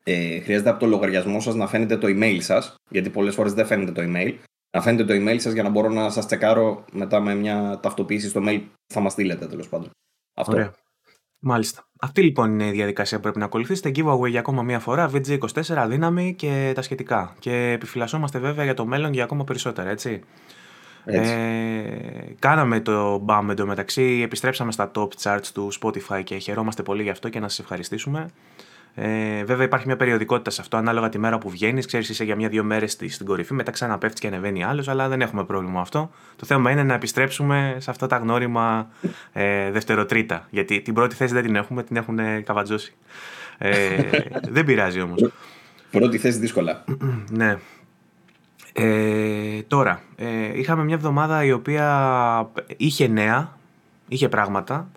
ε, 0.04 0.40
χρειάζεται 0.40 0.70
από 0.70 0.80
το 0.80 0.86
λογαριασμό 0.86 1.40
σας 1.40 1.56
να 1.56 1.68
φαίνεται 1.68 1.98
το 1.98 2.08
email 2.08 2.38
σας, 2.40 2.76
γιατί 2.90 3.10
πολλές 3.10 3.36
φορές 3.36 3.54
δεν 3.54 3.66
φαίνεται 3.66 3.92
το 3.92 4.02
email. 4.06 4.34
Να 4.76 4.82
φαίνεται 4.82 5.04
το 5.04 5.14
email 5.14 5.40
σας 5.40 5.54
για 5.54 5.64
να 5.64 5.70
μπορώ 5.70 5.90
να 5.90 6.10
σας 6.10 6.26
τσεκάρω 6.26 6.86
μετά 6.92 7.20
με 7.20 7.36
μια 7.36 7.80
ταυτοποίηση 7.82 8.30
στο 8.30 8.42
mail 8.46 8.62
που 8.62 8.94
θα 8.94 9.00
μας 9.00 9.12
στείλετε 9.12 9.48
τέλος 9.48 9.70
πάντων. 9.70 9.90
Αυτό. 10.36 10.52
Ωραία. 10.52 10.74
Μάλιστα. 11.45 11.86
Αυτή 12.00 12.22
λοιπόν 12.22 12.51
είναι 12.51 12.68
η 12.68 12.72
διαδικασία 12.72 13.18
που 13.18 13.24
πρέπει 13.24 13.40
να 13.40 13.45
ακολουθήσετε. 13.45 13.92
Giveaway 13.95 14.30
για 14.30 14.40
ακόμα 14.40 14.63
μία 14.63 14.80
φορά, 14.80 15.12
VG24, 15.13 15.86
δύναμη 15.88 16.34
και 16.34 16.72
τα 16.75 16.81
σχετικά. 16.81 17.36
Και 17.40 17.72
επιφυλασσόμαστε 17.72 18.40
βέβαια 18.40 18.63
για 18.63 18.74
το 18.74 18.86
μέλλον 18.86 19.13
για 19.13 19.24
ακόμα 19.24 19.44
περισσότερα, 19.44 19.90
έτσι. 19.90 20.22
έτσι. 21.06 21.34
Ε, 21.34 22.36
κάναμε 22.40 22.80
το 22.80 23.25
BAM 23.28 23.48
εντωμεταξύ, 23.50 24.22
επιστρέψαμε 24.24 24.72
στα 24.72 24.92
top 24.95 25.07
charts 25.22 25.48
του 25.54 25.72
Spotify 25.81 26.24
και 26.24 26.38
χαιρόμαστε 26.38 26.84
πολύ 26.84 27.04
γι' 27.04 27.10
αυτό 27.10 27.30
και 27.30 27.40
να 27.40 27.48
σας 27.48 27.60
ευχαριστήσουμε. 27.60 28.25
Ε, 28.95 29.44
βέβαια 29.44 29.66
υπάρχει 29.66 29.88
μια 29.88 29.95
περιοδικότητα 29.95 30.50
σε 30.50 30.62
αυτό, 30.62 30.78
ανάλογα 30.78 31.10
τη 31.10 31.18
μέρα 31.18 31.38
που 31.38 31.50
βγαίνεις. 31.50 31.86
Ξέρεις, 31.86 32.10
είσαι 32.10 32.24
για 32.24 32.36
μια-δύο 32.36 32.63
μέρες 32.63 32.92
στην 32.92 33.25
κορυφή, 33.25 33.54
μετά 33.54 33.72
ξαναπέφτεις 33.72 34.19
και 34.19 34.28
ανεβαίνει 34.28 34.63
άλλος, 34.63 34.88
αλλά 34.88 35.07
δεν 35.07 35.22
έχουμε 35.22 35.44
πρόβλημα 35.44 35.81
αυτό. 35.81 36.12
Το 36.36 36.45
θέμα 36.45 36.72
είναι 36.72 36.84
να 36.84 36.94
επιστρέψουμε 36.94 37.75
σε 37.80 37.90
αυτά 37.90 38.07
τα 38.07 38.18
γνώριμα 38.18 38.90
ε, 39.34 39.72
δευτεροτρίτα. 39.72 40.48
Γιατί 40.50 40.81
την 40.81 40.94
πρώτη 40.94 41.16
θέση 41.16 41.34
δεν 41.34 41.44
την 41.44 41.56
έχουμε, 41.56 41.84
την 41.84 41.95
έχουν 41.95 42.19
καβατζώσει. 42.44 42.94
Ε, 43.57 44.01
δεν 44.56 44.66
πειράζει 44.66 45.01
όμως. 45.01 45.31
Πρώτη 45.92 46.18
θέση 46.18 46.39
δύσκολα. 46.39 46.84
ναι. 47.30 47.57
Ε, 48.74 49.62
τώρα, 49.68 50.01
ε, 50.16 50.60
είχαμε 50.60 50.84
μια 50.84 50.96
εβδομάδα 50.96 51.44
η 51.44 51.51
οποία 51.51 52.51
είχε 52.78 53.07
νέα, 53.07 53.57
είχε 54.07 54.30
πράγματα. 54.30 54.89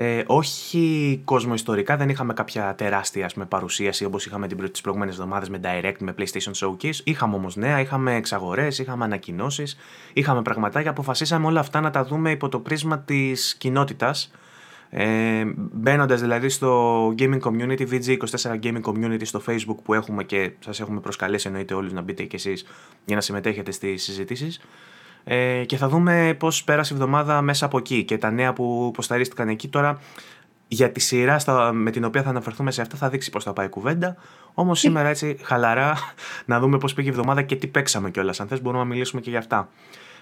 Ε, 0.00 0.22
όχι 0.26 1.20
κοσμοϊστορικά, 1.24 1.96
δεν 1.96 2.08
είχαμε 2.08 2.32
κάποια 2.32 2.74
τεράστια 2.74 3.24
ας 3.24 3.32
πούμε, 3.32 3.46
παρουσίαση 3.46 4.04
όπως 4.04 4.26
είχαμε 4.26 4.46
τις 4.46 4.80
προηγούμενες 4.80 5.14
εβδομάδες 5.14 5.48
με 5.48 5.60
Direct, 5.62 5.96
με 5.98 6.14
PlayStation 6.18 6.52
Showcase. 6.54 6.94
Είχαμε 7.04 7.34
όμως 7.34 7.56
νέα, 7.56 7.80
είχαμε 7.80 8.14
εξαγορές, 8.14 8.78
είχαμε 8.78 9.04
ανακοινώσεις, 9.04 9.76
είχαμε 10.12 10.42
πραγματάκια. 10.42 10.90
Αποφασίσαμε 10.90 11.46
όλα 11.46 11.60
αυτά 11.60 11.80
να 11.80 11.90
τα 11.90 12.04
δούμε 12.04 12.30
υπό 12.30 12.48
το 12.48 12.58
πρίσμα 12.58 12.98
της 12.98 13.54
κοινότητας. 13.58 14.30
Ε, 14.90 15.44
Μπαίνοντας 15.56 16.20
δηλαδή 16.20 16.48
στο 16.48 17.14
gaming 17.18 17.40
community, 17.40 17.88
VG24 17.90 18.58
gaming 18.62 18.82
community 18.82 19.22
στο 19.22 19.42
Facebook 19.46 19.76
που 19.82 19.94
έχουμε 19.94 20.24
και 20.24 20.50
σας 20.58 20.80
έχουμε 20.80 21.00
προσκαλέσει 21.00 21.46
εννοείται 21.46 21.74
όλους 21.74 21.92
να 21.92 22.00
μπείτε 22.00 22.22
και 22.22 22.36
εσείς 22.36 22.66
για 23.04 23.16
να 23.16 23.22
συμμετέχετε 23.22 23.70
στις 23.70 24.02
συζητήσεις. 24.02 24.60
Ε, 25.24 25.64
και 25.64 25.76
θα 25.76 25.88
δούμε 25.88 26.36
πώς 26.38 26.64
πέρασε 26.64 26.94
η 26.94 26.96
εβδομάδα 26.96 27.42
μέσα 27.42 27.66
από 27.66 27.78
εκεί 27.78 28.04
και 28.04 28.18
τα 28.18 28.30
νέα 28.30 28.52
που 28.52 28.90
ποσταρίστηκαν 28.94 29.48
εκεί 29.48 29.68
τώρα. 29.68 29.98
Για 30.70 30.92
τη 30.92 31.00
σειρά 31.00 31.38
στα, 31.38 31.72
με 31.72 31.90
την 31.90 32.04
οποία 32.04 32.22
θα 32.22 32.28
αναφερθούμε 32.28 32.70
σε 32.70 32.80
αυτά 32.80 32.96
θα 32.96 33.08
δείξει 33.08 33.30
πώς 33.30 33.44
θα 33.44 33.52
πάει 33.52 33.66
η 33.66 33.68
κουβέντα. 33.68 34.16
Όμως 34.54 34.78
σήμερα 34.78 35.08
έτσι 35.08 35.38
χαλαρά 35.42 35.96
να 36.44 36.60
δούμε 36.60 36.78
πώς 36.78 36.94
πήγε 36.94 37.08
η 37.08 37.10
εβδομάδα 37.10 37.42
και 37.42 37.56
τι 37.56 37.66
παίξαμε 37.66 38.10
κιόλας. 38.10 38.40
Αν 38.40 38.48
θες, 38.48 38.62
μπορούμε 38.62 38.82
να 38.82 38.88
μιλήσουμε 38.88 39.20
και 39.20 39.30
για 39.30 39.38
αυτά. 39.38 39.68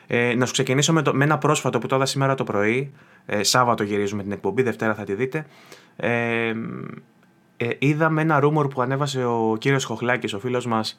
Ε, 0.06 0.34
να 0.34 0.46
σου 0.46 0.52
ξεκινήσω 0.52 0.92
με, 0.92 1.02
το, 1.02 1.14
με 1.14 1.24
ένα 1.24 1.38
πρόσφατο 1.38 1.78
που 1.78 1.86
το 1.86 1.96
είδα 1.96 2.06
σήμερα 2.06 2.34
το 2.34 2.44
πρωί. 2.44 2.92
Ε, 3.26 3.42
Σάββατο 3.42 3.82
γυρίζουμε 3.82 4.22
την 4.22 4.32
εκπομπή, 4.32 4.62
Δευτέρα 4.62 4.94
θα 4.94 5.04
τη 5.04 5.14
δείτε. 5.14 5.46
Ε, 5.96 6.52
ε, 7.56 7.68
είδαμε 7.78 8.22
ένα 8.22 8.40
rumor 8.42 8.70
που 8.70 8.82
ανέβασε 8.82 9.24
ο 9.24 9.56
κύριος 9.58 9.84
Χοχλάκης, 9.84 10.32
ο 10.32 10.38
φίλος 10.38 10.66
μας, 10.66 10.98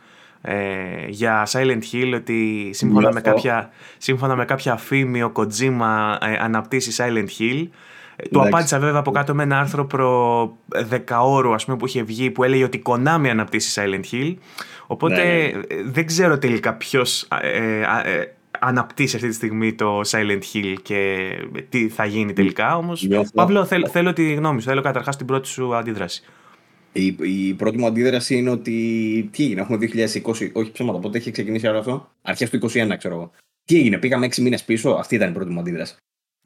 ε, 0.50 1.08
για 1.08 1.48
Silent 1.52 1.82
Hill 1.92 2.14
ότι 2.16 2.70
σύμφωνα 2.74 3.14
με, 3.14 3.22
κάποια, 3.22 3.70
σύμφωνα 3.98 4.36
με 4.36 4.46
κάποια 4.46 4.76
φήμη 4.78 5.24
ο 5.24 5.32
Kojima 5.36 6.18
ε, 6.22 6.38
αναπτύσσει 6.40 7.04
Silent 7.04 7.42
Hill. 7.42 7.68
Ε, 8.16 8.28
του 8.28 8.42
απάντησα 8.42 8.80
βέβαια 8.80 9.00
από 9.00 9.12
κάτω 9.12 9.36
με 9.36 9.44
ένα 9.44 9.60
άρθρο 9.60 9.86
προ 9.86 10.58
δεκαώρου 10.68 11.54
ας 11.54 11.66
πούμε, 11.66 11.78
που 11.78 11.86
είχε 11.86 12.04
βγει 12.04 12.32
που 12.32 12.44
έλεγε 12.44 12.64
ότι 12.64 12.78
η 12.78 12.82
Konami 12.86 13.28
αναπτύσσει 13.30 13.82
Silent 13.82 14.14
Hill. 14.14 14.36
Οπότε 14.88 15.16
ναι, 15.16 15.24
ναι. 15.24 15.76
Ε, 15.76 15.84
δεν 15.86 16.06
ξέρω 16.06 16.38
τελικά 16.38 16.74
ποιος 16.74 17.28
ε, 17.42 17.82
αναπτύσσει 18.60 19.16
αυτή 19.16 19.28
τη 19.28 19.34
στιγμή 19.36 19.74
το 19.74 20.02
Silent 20.06 20.42
Hill 20.54 20.74
και 20.82 21.30
τι 21.70 21.90
θα 21.90 22.06
γίνει 22.06 22.34
τελικά. 22.34 22.78
Όμως, 22.78 23.08
Παύλο, 23.34 23.66
θέλ, 23.66 23.88
θέλω 23.92 24.14
τη 24.14 24.34
γνώμη 24.34 24.62
σου. 24.62 24.68
Θέλω 24.68 24.82
καταρχάς 24.82 25.18
την 25.18 25.26
πρώτη 25.26 25.48
σου 25.48 25.76
αντίδραση. 25.76 26.24
Η, 26.92 27.16
η 27.22 27.54
πρώτη 27.54 27.78
μου 27.78 27.86
αντίδραση 27.86 28.36
είναι 28.36 28.50
ότι. 28.50 29.30
Τι 29.32 29.44
έγινε, 29.44 29.62
έχουμε 29.62 29.78
2020, 30.24 30.52
όχι 30.54 30.72
ψέματα, 30.72 31.00
πότε 31.00 31.18
έχει 31.18 31.32
ξεκινήσει 31.32 31.68
όλο 31.68 31.80
αυτό; 31.80 32.10
Αρχές 32.22 32.50
του 32.50 32.60
2021, 32.70 32.94
ξέρω 32.98 33.16
εγώ. 33.16 33.32
Τι 33.64 33.78
έγινε, 33.78 33.98
πήγαμε 33.98 34.26
6 34.26 34.38
μήνες 34.38 34.64
πίσω, 34.64 34.90
αυτή 34.90 35.16
ήταν 35.16 35.30
η 35.30 35.34
πρώτη 35.34 35.52
μου 35.52 35.60
αντίδραση. 35.60 35.96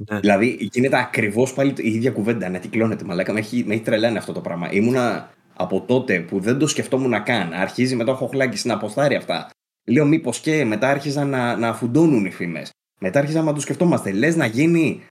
Ναι. 0.09 0.19
Δηλαδή 0.19 0.69
γίνεται 0.71 0.97
ακριβώς 0.97 1.53
πάλι 1.53 1.73
η 1.77 1.89
ίδια 1.89 2.11
κουβέντα, 2.11 2.49
να 2.49 2.57
κυκλώνεται. 2.57 3.05
Μαλάκα, 3.05 3.33
με 3.33 3.39
έχει, 3.39 3.63
με 3.67 3.73
έχει 3.73 3.83
τρελάνει 3.83 4.17
αυτό 4.17 4.33
το 4.33 4.41
πράγμα. 4.41 4.71
Ήμουνα 4.71 5.33
από 5.53 5.81
τότε 5.81 6.19
που 6.19 6.39
δεν 6.39 6.57
το 6.57 6.67
σκεφτόμουν 6.67 7.09
να 7.09 7.19
καν. 7.19 7.53
Αρχίζει 7.53 7.95
μετά 7.95 8.11
ο 8.11 8.15
Χοχλάκη 8.15 8.67
να 8.67 8.73
αποστάρει 8.73 9.15
αυτά. 9.15 9.49
Λέω 9.87 10.05
μήπως 10.05 10.39
και 10.39 10.65
μετά 10.65 10.89
άρχιζαν 10.89 11.29
να, 11.29 11.55
να 11.55 11.73
φουντώνουν 11.73 12.25
οι 12.25 12.31
φήμες. 12.31 12.69
Μετά 12.99 13.19
άρχιζαν 13.19 13.45
να 13.45 13.53
το 13.53 13.59
σκεφτόμαστε. 13.59 14.11
Λες 14.11 14.35
να 14.35 14.45
γίνει 14.45 15.01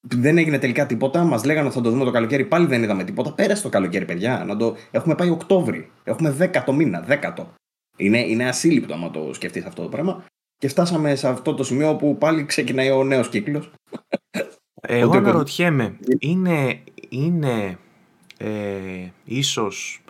δεν 0.00 0.38
έγινε 0.38 0.58
τελικά 0.58 0.86
τίποτα. 0.86 1.24
Μας 1.24 1.44
λέγανε 1.44 1.66
ότι 1.66 1.76
θα 1.76 1.82
το 1.82 1.90
δούμε 1.90 2.04
το 2.04 2.10
καλοκαίρι. 2.10 2.44
Πάλι 2.44 2.66
δεν 2.66 2.82
είδαμε 2.82 3.04
τίποτα. 3.04 3.32
Πέρασε 3.32 3.62
το 3.62 3.68
καλοκαίρι, 3.68 4.04
παιδιά. 4.04 4.44
Να 4.46 4.56
το... 4.56 4.76
Έχουμε 4.90 5.14
πάει 5.14 5.30
Οκτώβρη. 5.30 5.90
Έχουμε 6.04 6.30
δέκατο 6.30 6.72
μήνα. 6.72 7.00
Δέκατο. 7.00 7.52
Είναι, 7.96 8.18
είναι 8.18 8.48
ασύλληπτο 8.48 8.94
άμα 8.94 9.10
το 9.10 9.30
σκεφτείς 9.34 9.64
αυτό 9.64 9.82
το 9.82 9.88
πράγμα. 9.88 10.24
Και 10.58 10.68
φτάσαμε 10.68 11.14
σε 11.14 11.28
αυτό 11.28 11.54
το 11.54 11.64
σημείο 11.64 11.96
που 11.96 12.18
πάλι 12.18 12.44
ξεκινάει 12.44 12.90
ο 12.90 13.04
νέος 13.04 13.28
κύκλος. 13.28 13.70
Εγώ 14.80 15.16
αναρωτιέμαι, 15.16 15.96
είναι, 16.18 16.80
είναι 17.08 17.78
ε, 18.36 18.48
ίσως 19.24 20.02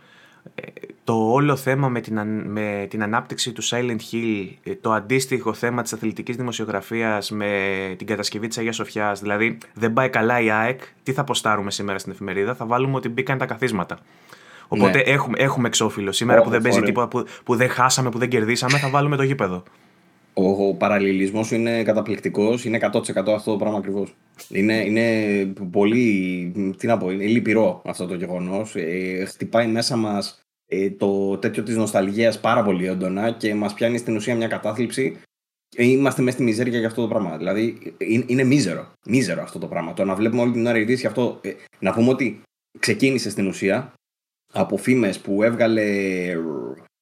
ε, 0.55 0.63
το 1.11 1.33
όλο 1.33 1.57
θέμα 1.57 1.89
με 1.89 2.01
την, 2.01 2.21
με 2.47 2.87
την 2.91 3.03
ανάπτυξη 3.03 3.53
του 3.53 3.65
Silent 3.65 3.99
Hill, 4.13 4.49
ε, 4.63 4.75
το 4.75 4.93
αντίστοιχο 4.93 5.53
θέμα 5.53 5.83
της 5.83 5.93
αθλητικής 5.93 6.37
δημοσιογραφίας 6.37 7.31
με 7.31 7.49
την 7.99 8.07
κατασκευή 8.07 8.49
της 8.49 8.59
Αγίας 8.59 8.77
Σοφιάς, 8.77 9.21
δηλαδή 9.21 9.59
δεν 9.75 9.93
πάει 9.93 10.09
καλά 10.09 10.41
η 10.41 10.51
ΑΕΚ, 10.51 10.81
τι 11.03 11.13
θα 11.13 11.21
αποστάρουμε 11.21 11.71
σήμερα 11.71 11.99
στην 11.99 12.13
εφημερίδα, 12.13 12.55
θα 12.55 12.67
βάλουμε 12.67 12.97
ότι 12.97 13.09
μπήκαν 13.09 13.39
τα 13.39 13.47
καθίσματα. 13.47 13.99
Οπότε 14.69 14.99
ναι. 14.99 15.03
έχουμε, 15.03 15.39
έχουμε 15.39 15.69
εξώφυλλο. 15.69 16.13
Σήμερα 16.13 16.43
που 16.43 16.51
δεν 16.51 16.63
παίζει 16.63 16.81
τίποτα, 16.81 17.09
που, 17.09 17.25
που 17.45 17.57
δεν 17.57 17.69
χάσαμε, 17.69 18.11
που 18.11 18.19
δεν 18.19 18.29
κερδίσαμε, 18.29 18.79
θα 18.79 18.89
βάλουμε 18.89 19.17
το 19.17 19.23
γήπεδο. 19.23 19.63
Ο, 20.35 20.67
ο 20.69 20.75
παραλληλισμός 20.75 21.51
είναι 21.51 21.83
καταπληκτικός, 21.83 22.65
είναι 22.65 22.79
100% 22.93 22.99
αυτό 23.35 23.51
το 23.51 23.57
πράγμα 23.57 23.79
ακριβώς. 23.79 24.15
Είναι, 24.49 24.75
είναι 24.75 25.45
πολύ. 25.71 26.75
Τι 26.79 26.87
να 26.87 26.99
πω, 26.99 27.11
είναι 27.11 27.25
λυπηρό 27.25 27.83
αυτό 27.85 28.07
το 28.07 28.15
γεγονός. 28.15 28.77
Ε, 28.77 29.25
χτυπάει 29.25 29.67
μέσα 29.67 29.97
μας 29.97 30.35
ε, 30.35 30.50
το 30.99 31.39
τέτοιο 31.39 31.63
της 31.63 31.77
νοσταλγίας 31.77 32.41
πάρα 32.41 32.63
πολύ 32.63 32.87
έντονα 32.87 33.31
και 33.31 33.55
μας 33.55 33.75
πιάνει 33.75 33.99
στην 33.99 34.17
ουσία 34.17 34.35
μια 34.37 34.49
κατάθλιψη. 34.49 35.21
Είμαστε 35.77 36.23
μέσα 36.23 36.37
στη 36.37 36.45
μιζέρια 36.45 36.79
για 36.79 36.89
αυτό 36.89 37.03
το 37.03 37.09
πράγμα. 37.09 37.37
Δηλαδή 37.37 37.95
είναι, 37.99 38.25
είναι 38.27 38.45
μίζερο. 38.45 38.93
Μίζερο 39.07 39.43
αυτό 39.43 39.59
το 39.59 39.67
πράγμα. 39.67 39.93
Το 39.93 40.05
να 40.05 40.15
βλέπουμε 40.15 40.43
όλη 40.43 40.53
την 40.53 40.67
ώρα 40.67 40.79
ειδήσει 40.79 41.07
αυτό. 41.07 41.39
Ε, 41.43 41.53
να 41.79 41.93
πούμε 41.93 42.09
ότι 42.09 42.43
ξεκίνησε 42.79 43.31
στην 43.31 43.47
ουσία 43.47 43.93
από 44.53 44.77
φήμες 44.77 45.21
που 45.21 45.43
έβγαλε 45.43 45.85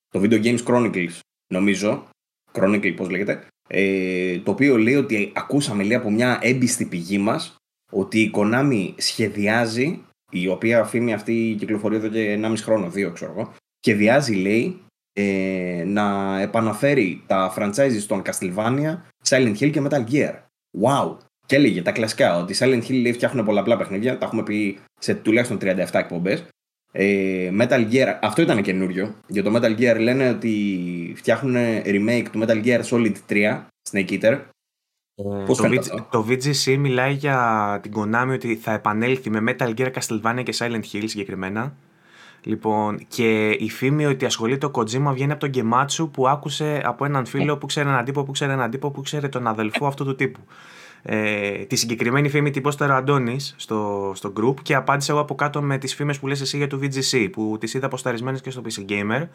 το 0.09 0.21
Video 0.21 0.45
Games 0.45 0.65
Chronicles, 0.65 1.19
νομίζω, 1.53 2.09
Chronicle 2.53 2.95
πώς 2.97 3.11
λέγεται, 3.11 3.47
ε, 3.69 4.39
το 4.39 4.51
οποίο 4.51 4.79
λέει 4.79 4.95
ότι 4.95 5.33
ακούσαμε 5.35 5.83
λέει 5.83 5.97
από 5.97 6.11
μια 6.11 6.39
έμπιστη 6.43 6.85
πηγή 6.85 7.19
μας 7.19 7.57
ότι 7.93 8.21
η 8.21 8.31
Konami 8.35 8.93
σχεδιάζει, 8.97 10.03
η 10.31 10.49
οποία 10.49 10.85
φήμη 10.85 11.13
αυτή 11.13 11.57
κυκλοφορεί 11.59 11.97
εδώ 11.97 12.09
και 12.09 12.41
1,5 12.43 12.55
χρόνο, 12.57 12.91
δύο 12.91 13.11
ξέρω 13.11 13.31
εγώ, 13.31 13.55
σχεδιάζει 13.81 14.35
λέει 14.35 14.81
ε, 15.13 15.85
να 15.87 16.39
επαναφέρει 16.41 17.23
τα 17.27 17.55
franchises 17.57 18.03
των 18.07 18.23
Castlevania, 18.25 18.97
Silent 19.29 19.57
Hill 19.59 19.71
και 19.71 19.83
Metal 19.89 20.05
Gear. 20.11 20.35
Wow! 20.83 21.17
Και 21.47 21.57
έλεγε 21.57 21.83
τα 21.83 21.93
κλασικά 21.93 22.39
ότι 22.39 22.55
Silent 22.59 22.83
Hill 22.89 23.01
λέει 23.01 23.13
φτιάχνουν 23.13 23.45
πολλαπλά 23.45 23.77
παιχνίδια, 23.77 24.19
τα 24.19 24.27
έχουμε 24.27 24.43
πει 24.43 24.79
σε 24.99 25.15
τουλάχιστον 25.15 25.59
37 25.61 25.87
εκπομπές 25.93 26.45
ε, 26.93 27.51
Metal 27.59 27.91
Gear, 27.93 28.19
αυτό 28.23 28.43
ήταν 28.43 28.63
καινούριο. 28.63 29.15
Για 29.27 29.43
το 29.43 29.57
Metal 29.57 29.79
Gear 29.79 29.97
λένε 30.01 30.29
ότι 30.29 31.13
φτιάχνουν 31.17 31.57
remake 31.85 32.27
του 32.33 32.45
Metal 32.45 32.65
Gear 32.65 32.83
Solid 32.83 33.15
3, 33.29 33.65
Snake 33.91 34.11
Eater. 34.11 34.39
Ε, 35.19 35.45
Πώς 35.47 35.59
το, 35.59 35.69
VG, 35.69 36.07
το 36.11 36.27
VGC 36.29 36.77
μιλάει 36.79 37.13
για 37.13 37.79
την 37.83 37.93
Konami 37.97 38.31
ότι 38.33 38.57
θα 38.57 38.73
επανέλθει 38.73 39.31
με 39.31 39.55
Metal 39.59 39.75
Gear, 39.75 39.91
Castlevania 39.93 40.43
και 40.43 40.55
Silent 40.59 40.83
Hill 40.93 41.03
συγκεκριμένα. 41.05 41.75
Λοιπόν, 42.43 43.07
και 43.09 43.51
η 43.51 43.71
φήμη 43.71 44.07
ότι 44.07 44.25
ασχολείται 44.25 44.67
ο 44.67 44.71
Kojima 44.75 45.11
βγαίνει 45.13 45.33
από 45.33 45.49
τον 45.49 45.51
Gematsu 45.55 46.11
που 46.13 46.29
άκουσε 46.29 46.83
από 46.85 47.05
έναν 47.05 47.27
φίλο 47.27 47.59
που 47.59 47.67
ξέρει 47.67 47.89
έναν 47.89 48.05
τύπο 48.05 48.23
που 48.23 48.33
ξέρει 48.33 48.53
έναν 48.53 48.71
τύπο 48.71 48.91
που 48.91 49.01
ξέρει 49.01 49.29
τον 49.29 49.47
αδελφό 49.47 49.87
αυτού 49.87 50.05
του 50.05 50.15
τύπου 50.15 50.41
ε, 51.03 51.51
τη 51.51 51.77
συγκεκριμένη 51.77 52.29
φήμη 52.29 52.51
τυπώστερο 52.51 52.93
ο 52.93 52.97
Αντώνης 52.97 53.55
στο, 53.59 54.13
στο 54.15 54.33
group 54.41 54.55
και 54.63 54.75
απάντησα 54.75 55.13
εγώ 55.13 55.21
από 55.21 55.35
κάτω 55.35 55.63
με 55.63 55.79
τις 55.79 55.95
φήμες 55.95 56.19
που 56.19 56.27
λες 56.27 56.41
εσύ 56.41 56.57
για 56.57 56.67
το 56.67 56.81
VGC 56.83 57.29
που 57.33 57.57
τις 57.61 57.75
είδα 57.75 57.87
αποσταρισμένες 57.87 58.41
και 58.41 58.51
στο 58.51 58.63
PC 58.65 58.91
Gamer. 58.91 59.27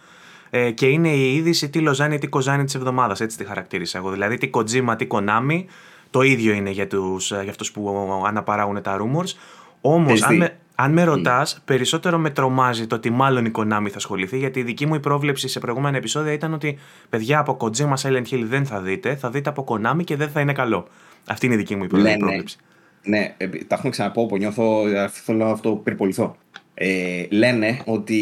Ε, 0.55 0.71
και 0.71 0.87
είναι 0.87 1.09
η 1.09 1.35
είδηση 1.35 1.69
τι 1.69 1.79
Λοζάνι, 1.79 2.17
τι 2.17 2.27
Κοζάνι 2.27 2.63
της 2.63 2.75
εβδομάδας. 2.75 3.21
Έτσι 3.21 3.37
τη 3.37 3.45
χαρακτήρισα 3.45 3.97
εγώ. 3.97 4.11
Δηλαδή 4.11 4.37
τι 4.37 4.49
Kojima, 4.53 4.95
τι 4.97 5.07
Konami. 5.09 5.63
Το 6.09 6.21
ίδιο 6.21 6.53
είναι 6.53 6.69
για, 6.69 6.87
τους, 6.87 7.31
για 7.31 7.49
αυτούς 7.49 7.71
που 7.71 8.09
αναπαράγουν 8.25 8.81
τα 8.81 8.97
rumors. 8.97 9.37
Όμως, 9.81 10.23
αν, 10.23 10.37
με, 10.37 10.57
αν 10.75 10.93
με 10.93 11.03
ρωτάς, 11.03 11.61
περισσότερο 11.65 12.17
με 12.17 12.29
τρομάζει 12.29 12.87
το 12.87 12.95
ότι 12.95 13.09
μάλλον 13.09 13.45
η 13.45 13.51
Konami 13.55 13.87
θα 13.89 13.95
ασχοληθεί, 13.95 14.37
γιατί 14.37 14.59
η 14.59 14.63
δική 14.63 14.85
μου 14.85 14.99
πρόβλεψη 14.99 15.47
σε 15.47 15.59
προηγούμενα 15.59 15.97
επεισόδια 15.97 16.33
ήταν 16.33 16.53
ότι 16.53 16.77
παιδιά 17.09 17.39
από 17.39 17.57
Kojima 17.59 17.93
Silent 18.01 18.25
Hill 18.31 18.43
δεν 18.43 18.65
θα 18.65 18.81
δείτε, 18.81 19.15
θα 19.15 19.29
δείτε 19.29 19.49
από 19.49 19.65
Konami 19.67 20.03
και 20.03 20.15
δεν 20.15 20.29
θα 20.29 20.39
είναι 20.39 20.53
καλό. 20.53 20.87
Αυτή 21.27 21.45
είναι 21.45 21.55
η 21.55 21.57
δική 21.57 21.75
μου 21.75 21.87
πρόβλεψη. 21.87 22.57
Ναι, 23.03 23.17
ναι, 23.17 23.47
τα 23.67 23.75
έχουμε 23.75 23.89
ξαναπώ 23.89 24.25
που 24.25 24.37
νιώθω, 24.37 24.83
θέλω 25.09 25.45
να 25.45 25.51
αυτό 25.51 25.71
πυρπολιθώ. 25.71 26.35
Ε, 26.73 27.25
λένε 27.29 27.81
ότι 27.85 28.19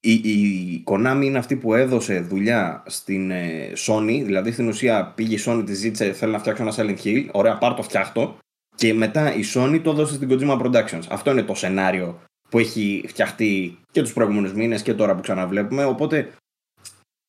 η, 0.00 0.12
η 0.12 0.84
Konami 0.86 1.20
είναι 1.22 1.38
αυτή 1.38 1.56
που 1.56 1.74
έδωσε 1.74 2.20
δουλειά 2.20 2.82
στην 2.86 3.30
ε, 3.30 3.72
Sony, 3.86 4.22
δηλαδή 4.24 4.52
στην 4.52 4.68
ουσία 4.68 5.12
πήγε 5.14 5.34
η 5.34 5.40
Sony, 5.46 5.62
τη 5.66 5.74
ζήτησε, 5.74 6.12
θέλει 6.12 6.32
να 6.32 6.38
φτιάξω 6.38 6.62
ένα 6.62 6.74
Silent 6.76 7.04
Hill, 7.04 7.26
ωραία 7.32 7.58
πάρ 7.58 7.74
το 7.74 7.82
φτιάχτω 7.82 8.38
και 8.74 8.94
μετά 8.94 9.34
η 9.34 9.40
Sony 9.54 9.80
το 9.82 9.90
έδωσε 9.90 10.14
στην 10.14 10.28
Kojima 10.30 10.62
Productions. 10.62 11.02
Αυτό 11.08 11.30
είναι 11.30 11.42
το 11.42 11.54
σενάριο 11.54 12.22
που 12.48 12.58
έχει 12.58 13.04
φτιαχτεί 13.08 13.78
και 13.92 14.02
τους 14.02 14.12
προηγούμενους 14.12 14.52
μήνες 14.52 14.82
και 14.82 14.94
τώρα 14.94 15.14
που 15.14 15.20
ξαναβλέπουμε, 15.20 15.84
οπότε 15.84 16.32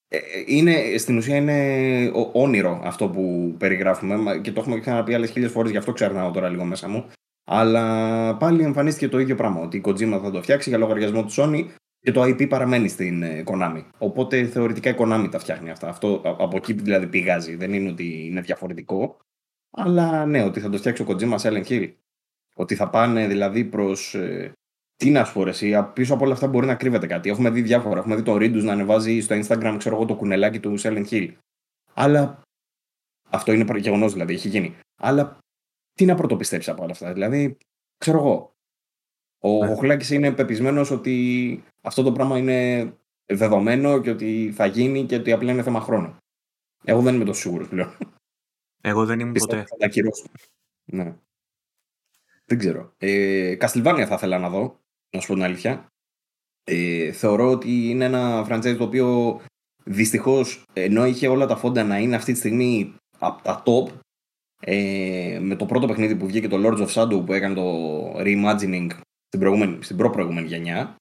ε, 0.07 0.17
είναι, 0.45 0.97
στην 0.97 1.17
ουσία 1.17 1.35
είναι 1.35 2.11
όνειρο 2.31 2.81
αυτό 2.83 3.09
που 3.09 3.55
περιγράφουμε 3.57 4.39
και 4.41 4.51
το 4.51 4.59
έχουμε 4.59 4.79
ξαναπεί 4.79 5.13
άλλες 5.13 5.31
χίλιες 5.31 5.51
φορές, 5.51 5.71
γι' 5.71 5.77
αυτό 5.77 5.91
ξερνάω 5.91 6.31
τώρα 6.31 6.49
λίγο 6.49 6.63
μέσα 6.63 6.87
μου. 6.87 7.05
Αλλά 7.45 8.35
πάλι 8.37 8.63
εμφανίστηκε 8.63 9.07
το 9.07 9.19
ίδιο 9.19 9.35
πράγμα. 9.35 9.61
Ότι 9.61 9.77
η 9.77 9.81
Kojima 9.85 10.19
θα 10.23 10.31
το 10.31 10.41
φτιάξει 10.41 10.69
για 10.69 10.77
λογαριασμό 10.77 11.23
του 11.23 11.31
Sony 11.35 11.65
και 12.01 12.12
το 12.12 12.22
IP 12.24 12.50
παραμένει 12.50 12.88
στην 12.88 13.24
ε, 13.24 13.43
Konami. 13.46 13.84
Οπότε 13.98 14.46
θεωρητικά 14.46 14.89
η 14.89 14.96
Konami 14.98 15.27
τα 15.31 15.39
φτιάχνει 15.39 15.70
αυτά. 15.70 15.89
Αυτό 15.89 16.22
από 16.24 16.58
εκεί 16.58 16.74
δηλαδή 16.74 17.08
πηγάζει. 17.08 17.55
Δεν 17.55 17.74
είναι 17.74 17.89
ότι 17.89 18.25
είναι 18.25 18.41
διαφορετικό. 18.41 19.17
Αλλά 19.72 20.25
ναι, 20.25 20.43
ότι 20.43 20.60
θα 20.60 20.70
το 20.70 20.77
φτιάξει 20.77 21.01
ο 21.01 21.05
Kojima 21.10 21.38
Silent 21.38 21.65
Hill. 21.65 21.93
Ότι 22.55 22.75
θα 22.75 22.89
πάνε 22.89 23.27
δηλαδή 23.27 23.65
προς 23.65 24.15
ε, 24.15 24.51
τι 24.96 25.10
να 25.10 25.24
σου 25.24 25.34
πω, 25.34 25.48
εσύ, 25.48 25.89
πίσω 25.93 26.13
από 26.13 26.24
όλα 26.24 26.34
αυτά 26.34 26.48
μπορεί 26.48 26.65
να 26.65 26.75
κρύβεται 26.75 27.08
κάτι. 27.08 27.29
Έχουμε 27.29 27.50
δει 27.50 27.62
διάφορα. 27.62 28.00
Έχουμε 28.00 28.15
δει 28.15 28.24
το 28.24 28.38
Ρίντου 28.38 28.62
να 28.62 28.72
ανεβάζει 28.72 29.20
στο 29.20 29.36
Instagram, 29.36 29.75
ξέρω 29.77 29.96
εγώ, 29.96 30.05
το 30.05 30.15
κουνελάκι 30.15 30.60
του 30.60 30.79
Silent 30.79 31.08
Hill. 31.10 31.34
Αλλά. 31.93 32.41
Αυτό 33.29 33.51
είναι 33.51 33.77
γεγονός 33.77 34.12
δηλαδή, 34.12 34.34
έχει 34.34 34.48
γίνει. 34.48 34.75
Αλλά 35.01 35.38
τι 35.93 36.05
να 36.05 36.15
πρωτοπιστέψει 36.15 36.70
από 36.70 36.84
όλα 36.84 36.91
αυτά. 36.91 37.13
Δηλαδή, 37.13 37.58
ξέρω 37.98 38.17
εγώ. 38.17 38.50
Ο 39.43 39.65
ναι. 39.65 39.98
είναι 40.10 40.31
πεπισμένος 40.31 40.91
ότι 40.91 41.63
αυτό 41.81 42.03
το 42.03 42.12
πράγμα 42.12 42.38
είναι 42.38 42.91
δεδομένο 43.25 44.01
και 44.01 44.10
ότι 44.10 44.51
θα 44.55 44.65
γίνει 44.65 45.05
και 45.05 45.15
ότι 45.15 45.31
απλά 45.31 45.51
είναι 45.51 45.63
θέμα 45.63 45.81
χρόνου. 45.81 46.17
Εγώ 46.83 47.01
δεν 47.01 47.15
είμαι 47.15 47.25
τόσο 47.25 47.41
σίγουρος 47.41 47.67
πλέον. 47.67 47.98
Εγώ 48.81 49.05
δεν 49.05 49.19
είμαι 49.19 49.31
ποτέ. 49.39 49.65
Θα 49.65 49.75
Ναι. 50.86 51.15
Δεν 52.45 52.57
ξέρω. 52.57 52.93
Ε, 52.98 53.55
Castlevania 53.60 54.05
θα 54.07 54.15
ήθελα 54.15 54.38
να 54.38 54.50
δω 54.50 54.79
να 55.10 55.19
σου 55.19 55.27
πω 55.27 55.33
την 55.33 55.43
αλήθεια. 55.43 55.88
Ε, 56.63 57.12
θεωρώ 57.12 57.51
ότι 57.51 57.89
είναι 57.89 58.05
ένα 58.05 58.48
franchise 58.50 58.75
το 58.77 58.83
οποίο 58.83 59.39
δυστυχώς 59.83 60.63
ενώ 60.74 61.05
είχε 61.05 61.27
όλα 61.27 61.45
τα 61.45 61.55
φόντα 61.55 61.83
να 61.83 61.98
είναι 61.98 62.15
αυτή 62.15 62.31
τη 62.31 62.38
στιγμή 62.38 62.95
από 63.19 63.41
τα 63.41 63.63
top 63.65 63.91
ε, 64.60 65.39
με 65.41 65.55
το 65.55 65.65
πρώτο 65.65 65.88
παιχνίδι 65.88 66.15
που 66.15 66.25
βγήκε 66.25 66.48
το 66.48 66.57
Lords 66.65 66.88
of 66.88 66.93
Shadow 66.93 67.25
που 67.25 67.33
έκανε 67.33 67.55
το 67.55 68.13
reimagining 68.17 68.89
στην, 69.31 69.39
προηγούμενη, 69.39 69.77
στην 69.83 69.97
προ-προηγούμενη 69.97 70.47
γενιά 70.47 70.95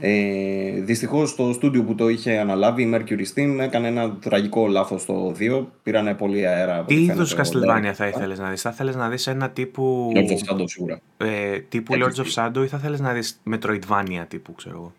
ε, 0.00 0.80
Δυστυχώς 0.80 1.34
το 1.34 1.52
στούντιο 1.52 1.82
που 1.82 1.94
το 1.94 2.08
είχε 2.08 2.38
αναλάβει, 2.38 2.82
η 2.82 2.92
Mercury 2.94 3.24
Steam, 3.34 3.58
έκανε 3.60 3.88
ένα 3.88 4.16
τραγικό 4.16 4.66
λάθος 4.66 5.02
στο 5.02 5.34
2. 5.38 5.66
Πήρανε 5.82 6.14
πολύ 6.14 6.46
αέρα. 6.46 6.84
Τι 6.84 6.94
είδους 6.94 7.36
Castlevania 7.36 7.90
θα 7.94 8.06
ήθελες 8.06 8.38
να 8.38 8.50
δεις, 8.50 8.60
Θα 8.60 8.70
ήθελες 8.72 8.96
να 8.96 9.08
δεις 9.08 9.26
ένα 9.26 9.50
τύπου. 9.50 10.12
Lords 10.14 10.18
of 10.18 10.54
Shadow 10.54 10.64
σίγουρα. 10.64 11.00
Ε, 11.16 11.58
τύπου 11.58 11.94
Lords 11.94 12.24
of 12.24 12.32
Shadow 12.34 12.64
ή 12.64 12.66
θα 12.66 12.76
ήθελες 12.76 13.00
να 13.00 13.12
δεις 13.12 13.42
Metroidvania 13.50 14.24
τύπου, 14.28 14.54
ξέρω 14.54 14.76
εγώ; 14.76 14.92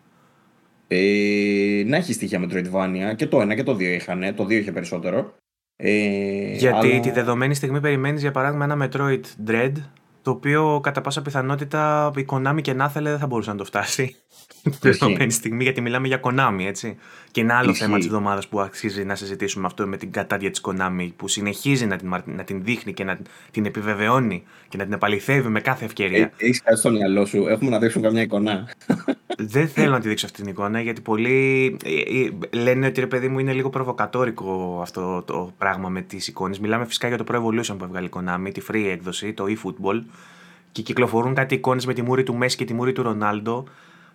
Ε, 0.88 1.82
να 1.86 1.96
έχει 1.96 2.12
στοιχεία 2.12 2.46
Metroidvania 2.48 3.16
και 3.16 3.26
το 3.26 3.40
ένα 3.40 3.54
και 3.54 3.62
το 3.62 3.74
δύο 3.74 3.90
είχαν. 3.90 4.34
Το 4.34 4.44
δύο 4.44 4.58
είχε 4.58 4.72
περισσότερο. 4.72 5.34
Ε, 5.76 6.52
Γιατί 6.52 6.92
αλλά... 6.92 7.00
τη 7.00 7.10
δεδομένη 7.10 7.54
στιγμή 7.54 7.80
περιμένεις 7.80 8.20
για 8.20 8.30
παράδειγμα 8.30 8.64
ένα 8.64 8.88
Metroid 8.88 9.50
Dread 9.50 9.72
το 10.28 10.34
οποίο 10.34 10.80
κατά 10.82 11.00
πάσα 11.00 11.22
πιθανότητα 11.22 12.12
η 12.16 12.26
Konami 12.28 12.60
και 12.62 12.72
να 12.72 12.88
θέλει 12.88 13.08
δεν 13.08 13.18
θα 13.18 13.26
μπορούσε 13.26 13.50
να 13.50 13.56
το 13.56 13.64
φτάσει 13.64 14.16
την 14.62 14.74
δεδομένη 14.80 15.30
στιγμή, 15.30 15.62
γιατί 15.62 15.80
μιλάμε 15.80 16.06
για 16.06 16.20
Konami, 16.22 16.64
έτσι. 16.66 16.96
Και 17.30 17.40
ένα 17.40 17.58
άλλο 17.58 17.74
θέμα 17.74 17.96
της 17.96 18.06
εβδομάδας 18.06 18.48
που 18.48 18.60
αξίζει 18.60 19.04
να 19.04 19.14
συζητήσουμε 19.14 19.66
αυτό 19.66 19.86
με 19.86 19.96
την 19.96 20.12
κατάδια 20.12 20.50
της 20.50 20.60
Konami, 20.64 21.10
που 21.16 21.28
συνεχίζει 21.28 21.86
να 21.86 21.96
την, 21.96 22.22
να 22.24 22.44
την 22.44 22.64
δείχνει 22.64 22.92
και 22.92 23.04
να 23.04 23.18
την 23.50 23.64
επιβεβαιώνει 23.64 24.42
και 24.68 24.76
να 24.76 24.84
την 24.84 24.92
επαληθεύει 24.92 25.48
με 25.48 25.60
κάθε 25.60 25.84
ευκαιρία. 25.84 26.32
Έχεις 26.36 26.62
κάτι 26.62 26.78
στο 26.78 26.90
μυαλό 26.90 27.24
σου, 27.24 27.46
έχουμε 27.48 27.70
να 27.70 27.78
δείξουμε 27.78 28.06
καμιά 28.06 28.22
εικόνα. 28.22 28.68
δεν 29.38 29.68
θέλω 29.68 29.90
να 29.90 30.00
τη 30.00 30.08
δείξω 30.08 30.26
αυτή 30.26 30.40
την 30.42 30.50
εικόνα 30.50 30.80
γιατί 30.80 31.00
πολλοί 31.00 31.76
ε, 31.84 32.24
ε, 32.24 32.58
λένε 32.62 32.86
ότι 32.86 33.00
ρε 33.00 33.06
παιδί 33.06 33.28
μου 33.28 33.38
είναι 33.38 33.52
λίγο 33.52 33.70
προβοκατόρικο 33.70 34.78
αυτό 34.82 35.22
το 35.26 35.52
πράγμα 35.58 35.88
με 35.88 36.00
τις 36.00 36.28
εικόνες. 36.28 36.58
Μιλάμε 36.58 36.84
φυσικά 36.84 37.08
για 37.08 37.18
το 37.18 37.24
Pro 37.28 37.36
Evolution 37.36 37.74
που 37.78 37.84
έβγαλε 37.84 38.06
η 38.06 38.10
Konami, 38.14 38.50
τη 38.52 38.60
free 38.70 38.86
έκδοση, 38.90 39.32
το 39.32 39.44
eFootball 39.48 40.02
και 40.78 40.84
κυκλοφορούν 40.84 41.34
κάτι 41.34 41.54
εικόνες 41.54 41.86
με 41.86 41.92
τη 41.92 42.02
μούρη 42.02 42.22
του 42.22 42.34
Μέση 42.34 42.56
και 42.56 42.64
τη 42.64 42.74
μούρη 42.74 42.92
του 42.92 43.02
Ρονάλντο 43.02 43.64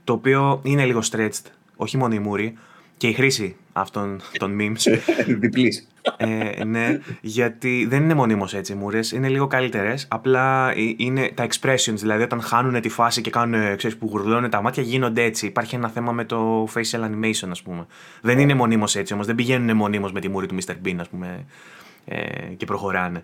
το 0.04 0.14
οποίο 0.14 0.60
είναι 0.64 0.86
λίγο 0.86 1.02
stretched, 1.12 1.46
όχι 1.76 1.98
μόνο 1.98 2.14
η 2.14 2.20
μούρη 2.20 2.58
και 2.98 3.08
η 3.08 3.14
χρήση 3.14 3.56
αυτών 3.74 4.22
των 4.38 4.58
memes. 4.60 5.00
Διπλής. 5.40 5.88
Ε, 6.18 6.64
ναι, 6.64 7.00
γιατί 7.22 7.86
δεν 7.90 8.04
είναι 8.04 8.14
μονίμως 8.14 8.54
έτσι 8.54 8.74
οι 8.74 8.76
μούρες, 8.76 9.12
είναι 9.12 9.30
λίγο 9.30 9.48
καλύτερες. 9.48 10.08
Απλά 10.10 10.72
ε, 10.72 10.94
είναι 10.98 11.32
τα 11.34 11.48
expressions, 11.48 11.96
δηλαδή 11.96 12.24
όταν 12.24 12.42
χάνουν 12.42 12.82
τη 12.82 12.90
φάση 12.90 13.22
και 13.22 13.30
κάνουν, 13.30 13.76
ξέρεις, 13.76 13.98
που 13.98 14.08
γουρλώνουν 14.08 14.50
τα 14.50 14.62
μάτια 14.62 14.84
γίνονται 14.84 15.24
έτσι. 15.24 15.46
Υπάρχει 15.46 15.76
ένα 15.76 15.90
θέμα 15.90 16.12
με 16.12 16.26
το 16.26 16.68
facial 16.74 17.00
animation, 17.00 17.48
ας 17.50 17.62
πούμε. 17.62 17.86
Δεν 18.22 18.40
είναι 18.40 18.54
μονίμως 18.54 18.96
έτσι 18.96 19.14
όμως, 19.14 19.26
δεν 19.26 19.36
πηγαίνουν 19.36 19.76
μονίμως 19.76 20.12
με 20.12 20.20
τη 20.20 20.30
μούρη 20.30 20.48
του 20.48 20.56
Mr. 20.56 20.74
Bean, 20.86 20.96
ας 21.00 21.10
πούμε, 21.10 21.46
ε, 22.06 22.18
και 22.58 22.66
προχωράνε. 22.66 23.24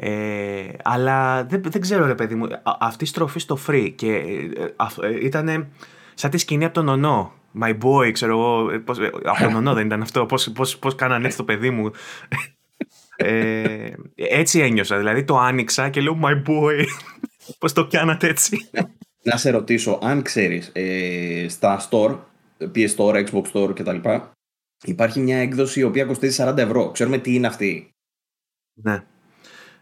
Ε, 0.00 0.68
αλλά 0.82 1.44
δεν, 1.44 1.62
δεν 1.62 1.80
ξέρω 1.80 2.06
ρε 2.06 2.14
παιδί 2.14 2.34
μου, 2.34 2.46
αυτή 2.80 3.04
η 3.04 3.06
στροφή 3.06 3.38
στο 3.38 3.58
free 3.66 3.92
και 3.94 4.12
ε, 4.12 5.06
ε 5.06 5.24
ήταν 5.24 5.68
σαν 6.14 6.30
τη 6.30 6.38
σκηνή 6.38 6.64
από 6.64 6.74
τον 6.74 6.88
Ονό 6.88 7.32
My 7.60 7.78
boy, 7.82 8.12
ξέρω 8.12 8.32
εγώ. 8.32 8.70
Ε, 8.70 8.78
πώς, 8.78 8.98
ε, 8.98 9.10
από 9.22 9.74
δεν 9.74 9.86
ήταν 9.86 10.02
αυτό. 10.02 10.26
Πώς, 10.26 10.50
πώς, 10.50 10.78
πώς 10.78 10.94
κάνανε 10.94 11.24
έτσι 11.24 11.36
το 11.36 11.44
παιδί 11.44 11.70
μου. 11.70 11.90
Ε, 13.20 13.92
έτσι 14.14 14.60
ένιωσα. 14.60 14.98
Δηλαδή 14.98 15.24
το 15.24 15.38
άνοιξα 15.38 15.88
και 15.88 16.00
λέω 16.00 16.18
My 16.22 16.48
boy. 16.48 16.84
Πώς 17.58 17.72
το 17.72 17.86
κάνατε 17.86 18.28
έτσι. 18.28 18.68
Να 19.22 19.36
σε 19.36 19.50
ρωτήσω, 19.50 19.98
αν 20.02 20.22
ξέρεις, 20.22 20.70
ε, 20.74 21.46
στα 21.48 21.88
store, 21.90 22.18
PS 22.74 22.94
Store, 22.96 23.26
Xbox 23.26 23.42
Store 23.52 23.74
κτλ. 23.74 23.96
Υπάρχει 24.84 25.20
μια 25.20 25.38
έκδοση 25.38 25.80
η 25.80 25.82
οποία 25.82 26.04
κοστίζει 26.04 26.44
40 26.46 26.56
ευρώ. 26.56 26.90
Ξέρουμε 26.90 27.18
τι 27.18 27.34
είναι 27.34 27.46
αυτή; 27.46 27.90
Ναι. 28.74 29.04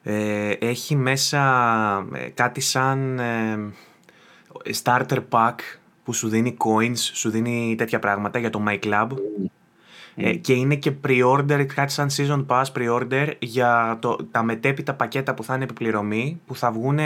Ε, 0.08 0.50
έχει 0.50 0.96
μέσα 0.96 1.40
κάτι 2.34 2.60
σαν 2.60 3.20
starter 4.82 5.18
pack 5.30 5.54
που 6.04 6.12
σου 6.12 6.28
δίνει 6.28 6.56
coins, 6.58 6.96
σου 6.96 7.30
δίνει 7.30 7.74
τέτοια 7.78 7.98
πράγματα 7.98 8.38
για 8.38 8.50
το 8.50 8.64
My 8.68 8.78
Club. 8.78 9.06
Ε, 10.18 10.34
και 10.34 10.52
είναι 10.52 10.74
και 10.74 10.92
pre-order, 11.06 11.66
κάτι 11.74 11.92
σαν 11.92 12.08
season 12.16 12.46
pass 12.46 12.64
pre-order 12.76 13.32
για 13.38 13.98
το, 14.00 14.16
τα 14.30 14.42
μετέπειτα 14.42 14.94
πακέτα 14.94 15.34
που 15.34 15.42
θα 15.42 15.54
είναι 15.54 15.64
επιπληρωμή, 15.64 16.40
που 16.46 16.56
θα 16.56 16.72
βγουν 16.72 16.98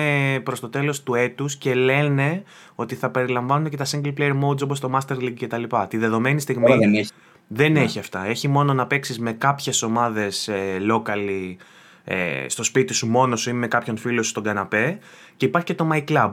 προς 0.43 0.61
το 0.61 0.69
τέλος 0.69 1.03
του 1.03 1.15
έτους 1.15 1.57
και 1.57 1.75
lένε 1.75 2.43
ότι 2.75 2.95
θα 2.95 3.11
περιλαμβάνουν 3.11 3.71
και 3.71 3.77
τα 3.77 3.85
single 3.91 4.13
player 4.19 4.41
modes 4.45 4.63
όπως 4.63 4.81
το 4.81 4.91
Master 4.99 5.17
League 5.17 5.35
κτλ. 5.41 5.63
Τη 5.89 5.97
δεδομένη 5.97 6.41
στιγμή 6.41 6.77
δεν 6.77 6.95
έχει, 6.95 7.11
δεν 7.47 7.73
ναι. 7.73 7.81
έχει 7.81 7.99
αυτά. 7.99 8.27
Έχει 8.27 8.49
μόνο 8.49 8.75
να 8.75 8.87
παίξεις 8.87 9.19
με 9.19 9.33
κάποιες 9.33 9.83
ομάδες 9.83 10.49
ε, 10.49 10.79
locally 10.91 11.57
ε, 12.05 12.49
στο 12.49 12.63
σπίτι 12.63 12.95
σου 12.95 13.07
μόνος 13.07 13.41
σου 13.41 13.51
ή 13.51 13.53
με 13.53 13.69
κάποιον 13.69 13.97
φίλο 13.97 14.23
σου 14.23 14.31
στον 14.31 14.43
καναπέ 14.43 14.99
και 15.37 15.47
υπάρχει 15.47 15.67
και 15.67 15.75
το 15.75 15.89
My 15.93 16.05
Club 16.05 16.33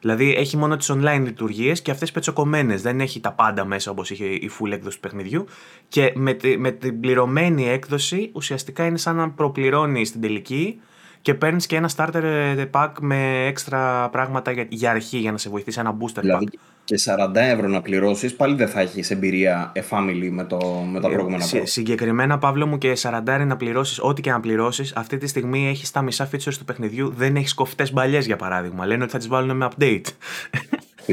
Δηλαδή 0.00 0.34
έχει 0.34 0.56
μόνο 0.56 0.76
τις 0.76 0.92
online 0.92 1.22
λειτουργίες 1.24 1.82
και 1.82 1.90
αυτές 1.90 2.12
πετσοκομμένες. 2.12 2.82
Δεν 2.82 3.00
έχει 3.00 3.20
τα 3.20 3.32
πάντα 3.32 3.64
μέσα 3.64 3.90
όπως 3.90 4.10
είχε 4.10 4.24
η 4.24 4.50
full 4.58 4.70
έκδοση 4.70 4.94
του 4.94 5.00
παιχνιδιού. 5.00 5.44
Και 5.88 6.12
με, 6.14 6.36
με 6.58 6.70
την 6.70 7.00
πληρωμένη 7.00 7.68
έκδοση 7.68 8.30
ουσιαστικά 8.34 8.86
είναι 8.86 8.98
σαν 8.98 9.16
να 9.16 9.30
προπληρώνει 9.30 10.04
στην 10.04 10.20
τελική 10.20 10.80
και 11.22 11.34
παίρνεις 11.34 11.66
και 11.66 11.76
ένα 11.76 11.90
starter 11.96 12.22
ε, 12.22 12.64
pack 12.72 12.92
με 13.00 13.46
έξτρα 13.46 14.08
πράγματα 14.08 14.50
για, 14.50 14.66
για 14.68 14.90
αρχή 14.90 15.18
για 15.18 15.32
να 15.32 15.38
σε 15.38 15.50
βοηθήσει 15.50 15.80
ένα 15.80 15.96
booster 16.00 16.20
δηλαδή, 16.20 16.48
pack. 16.52 16.58
Και 16.88 17.00
40 17.04 17.34
ευρώ 17.34 17.68
να 17.68 17.80
πληρώσεις, 17.80 18.34
πάλι 18.34 18.54
δεν 18.54 18.68
θα 18.68 18.80
έχεις 18.80 19.10
εμπειρία 19.10 19.72
a 19.74 19.78
family 19.78 20.28
με, 20.30 20.44
το, 20.44 20.56
με 20.92 21.00
τα 21.00 21.08
ε, 21.08 21.12
προηγούμενα 21.12 21.44
ε, 21.52 21.64
συγκεκριμένα, 21.64 22.38
Παύλο 22.38 22.66
μου, 22.66 22.78
και 22.78 22.96
40 23.02 23.44
να 23.46 23.56
πληρώσεις, 23.56 23.98
ό,τι 24.00 24.20
και 24.20 24.30
να 24.30 24.40
πληρώσεις, 24.40 24.92
αυτή 24.96 25.18
τη 25.18 25.26
στιγμή 25.26 25.68
έχεις 25.68 25.90
τα 25.90 26.02
μισά 26.02 26.28
features 26.32 26.54
του 26.58 26.64
παιχνιδιού, 26.64 27.12
δεν 27.16 27.36
έχεις 27.36 27.54
κοφτές 27.54 27.92
μπαλιές 27.92 28.26
για 28.26 28.36
παράδειγμα. 28.36 28.86
Λένε 28.86 29.02
ότι 29.02 29.12
θα 29.12 29.18
τις 29.18 29.28
βάλουν 29.28 29.56
με 29.56 29.68
update 29.70 30.04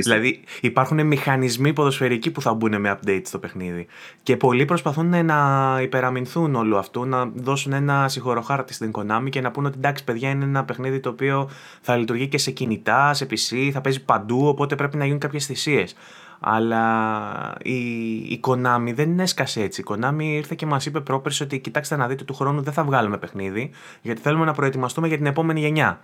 δηλαδή 0.01 0.39
υπάρχουν 0.61 1.05
μηχανισμοί 1.05 1.73
ποδοσφαιρικοί 1.73 2.31
που 2.31 2.41
θα 2.41 2.53
μπουν 2.53 2.81
με 2.81 2.99
update 2.99 3.21
στο 3.23 3.39
παιχνίδι. 3.39 3.87
Και 4.23 4.37
πολλοί 4.37 4.65
προσπαθούν 4.65 5.25
να 5.25 5.79
υπεραμεινθούν 5.81 6.55
όλου 6.55 6.77
αυτού, 6.77 7.05
να 7.05 7.25
δώσουν 7.25 7.73
ένα 7.73 8.07
συγχωροχάρτη 8.07 8.73
στην 8.73 8.91
Konami 8.91 9.29
και 9.29 9.41
να 9.41 9.51
πούνε 9.51 9.67
ότι 9.67 9.77
εντάξει, 9.77 10.03
παιδιά, 10.03 10.29
είναι 10.29 10.43
ένα 10.43 10.63
παιχνίδι 10.63 10.99
το 10.99 11.09
οποίο 11.09 11.49
θα 11.81 11.95
λειτουργεί 11.97 12.27
και 12.27 12.37
σε 12.37 12.51
κινητά, 12.51 13.13
σε 13.13 13.27
PC, 13.29 13.69
θα 13.73 13.81
παίζει 13.81 14.03
παντού, 14.03 14.47
οπότε 14.47 14.75
πρέπει 14.75 14.97
να 14.97 15.03
γίνουν 15.03 15.19
κάποιες 15.19 15.45
θυσίες. 15.45 15.95
Αλλά 16.39 17.57
η, 17.61 17.77
η 18.13 18.39
Konami 18.47 18.91
δεν 18.93 19.19
έσκασε 19.19 19.61
έτσι. 19.61 19.81
Η 19.81 19.83
Konami 19.87 20.21
ήρθε 20.21 20.55
και 20.55 20.65
μας 20.65 20.85
είπε 20.85 20.99
πρόπερση 20.99 21.43
ότι 21.43 21.59
κοιτάξτε 21.59 21.95
να 21.95 22.07
δείτε 22.07 22.23
του 22.23 22.33
χρόνου 22.33 22.61
δεν 22.61 22.73
θα 22.73 22.83
βγάλουμε 22.83 23.17
παιχνίδι, 23.17 23.69
γιατί 24.01 24.21
θέλουμε 24.21 24.45
να 24.45 24.53
προετοιμαστούμε 24.53 25.07
για 25.07 25.17
την 25.17 25.25
επόμενη 25.25 25.59
γενιά. 25.59 25.99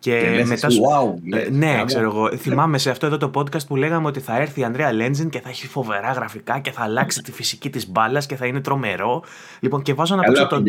Και, 0.00 0.44
μετά 0.46 0.68
wow, 0.68 1.36
ε, 1.38 1.50
ναι, 1.50 1.82
ξέρω 1.86 2.04
εγώ. 2.04 2.36
Θυμάμαι 2.36 2.78
σε 2.78 2.90
αυτό 2.90 3.06
εδώ 3.06 3.16
το 3.16 3.30
podcast 3.34 3.66
που 3.66 3.76
λέγαμε 3.76 4.06
ότι 4.06 4.20
θα 4.20 4.40
έρθει 4.40 4.60
η 4.60 4.64
Ανδρέα 4.64 4.92
Λέντζιν 4.92 5.28
και 5.28 5.40
θα 5.40 5.48
έχει 5.48 5.66
φοβερά 5.66 6.12
γραφικά 6.12 6.58
και 6.58 6.70
θα 6.70 6.82
αλλάξει 6.82 7.22
τη 7.22 7.32
φυσική 7.32 7.70
της 7.70 7.90
μπάλας 7.90 8.26
και 8.26 8.36
θα 8.36 8.46
είναι 8.46 8.60
τρομερό. 8.60 9.22
Λοιπόν, 9.60 9.82
και 9.82 9.94
βάζω 9.94 10.16
να, 10.16 10.22
παίξω 10.22 10.46
το, 10.46 10.62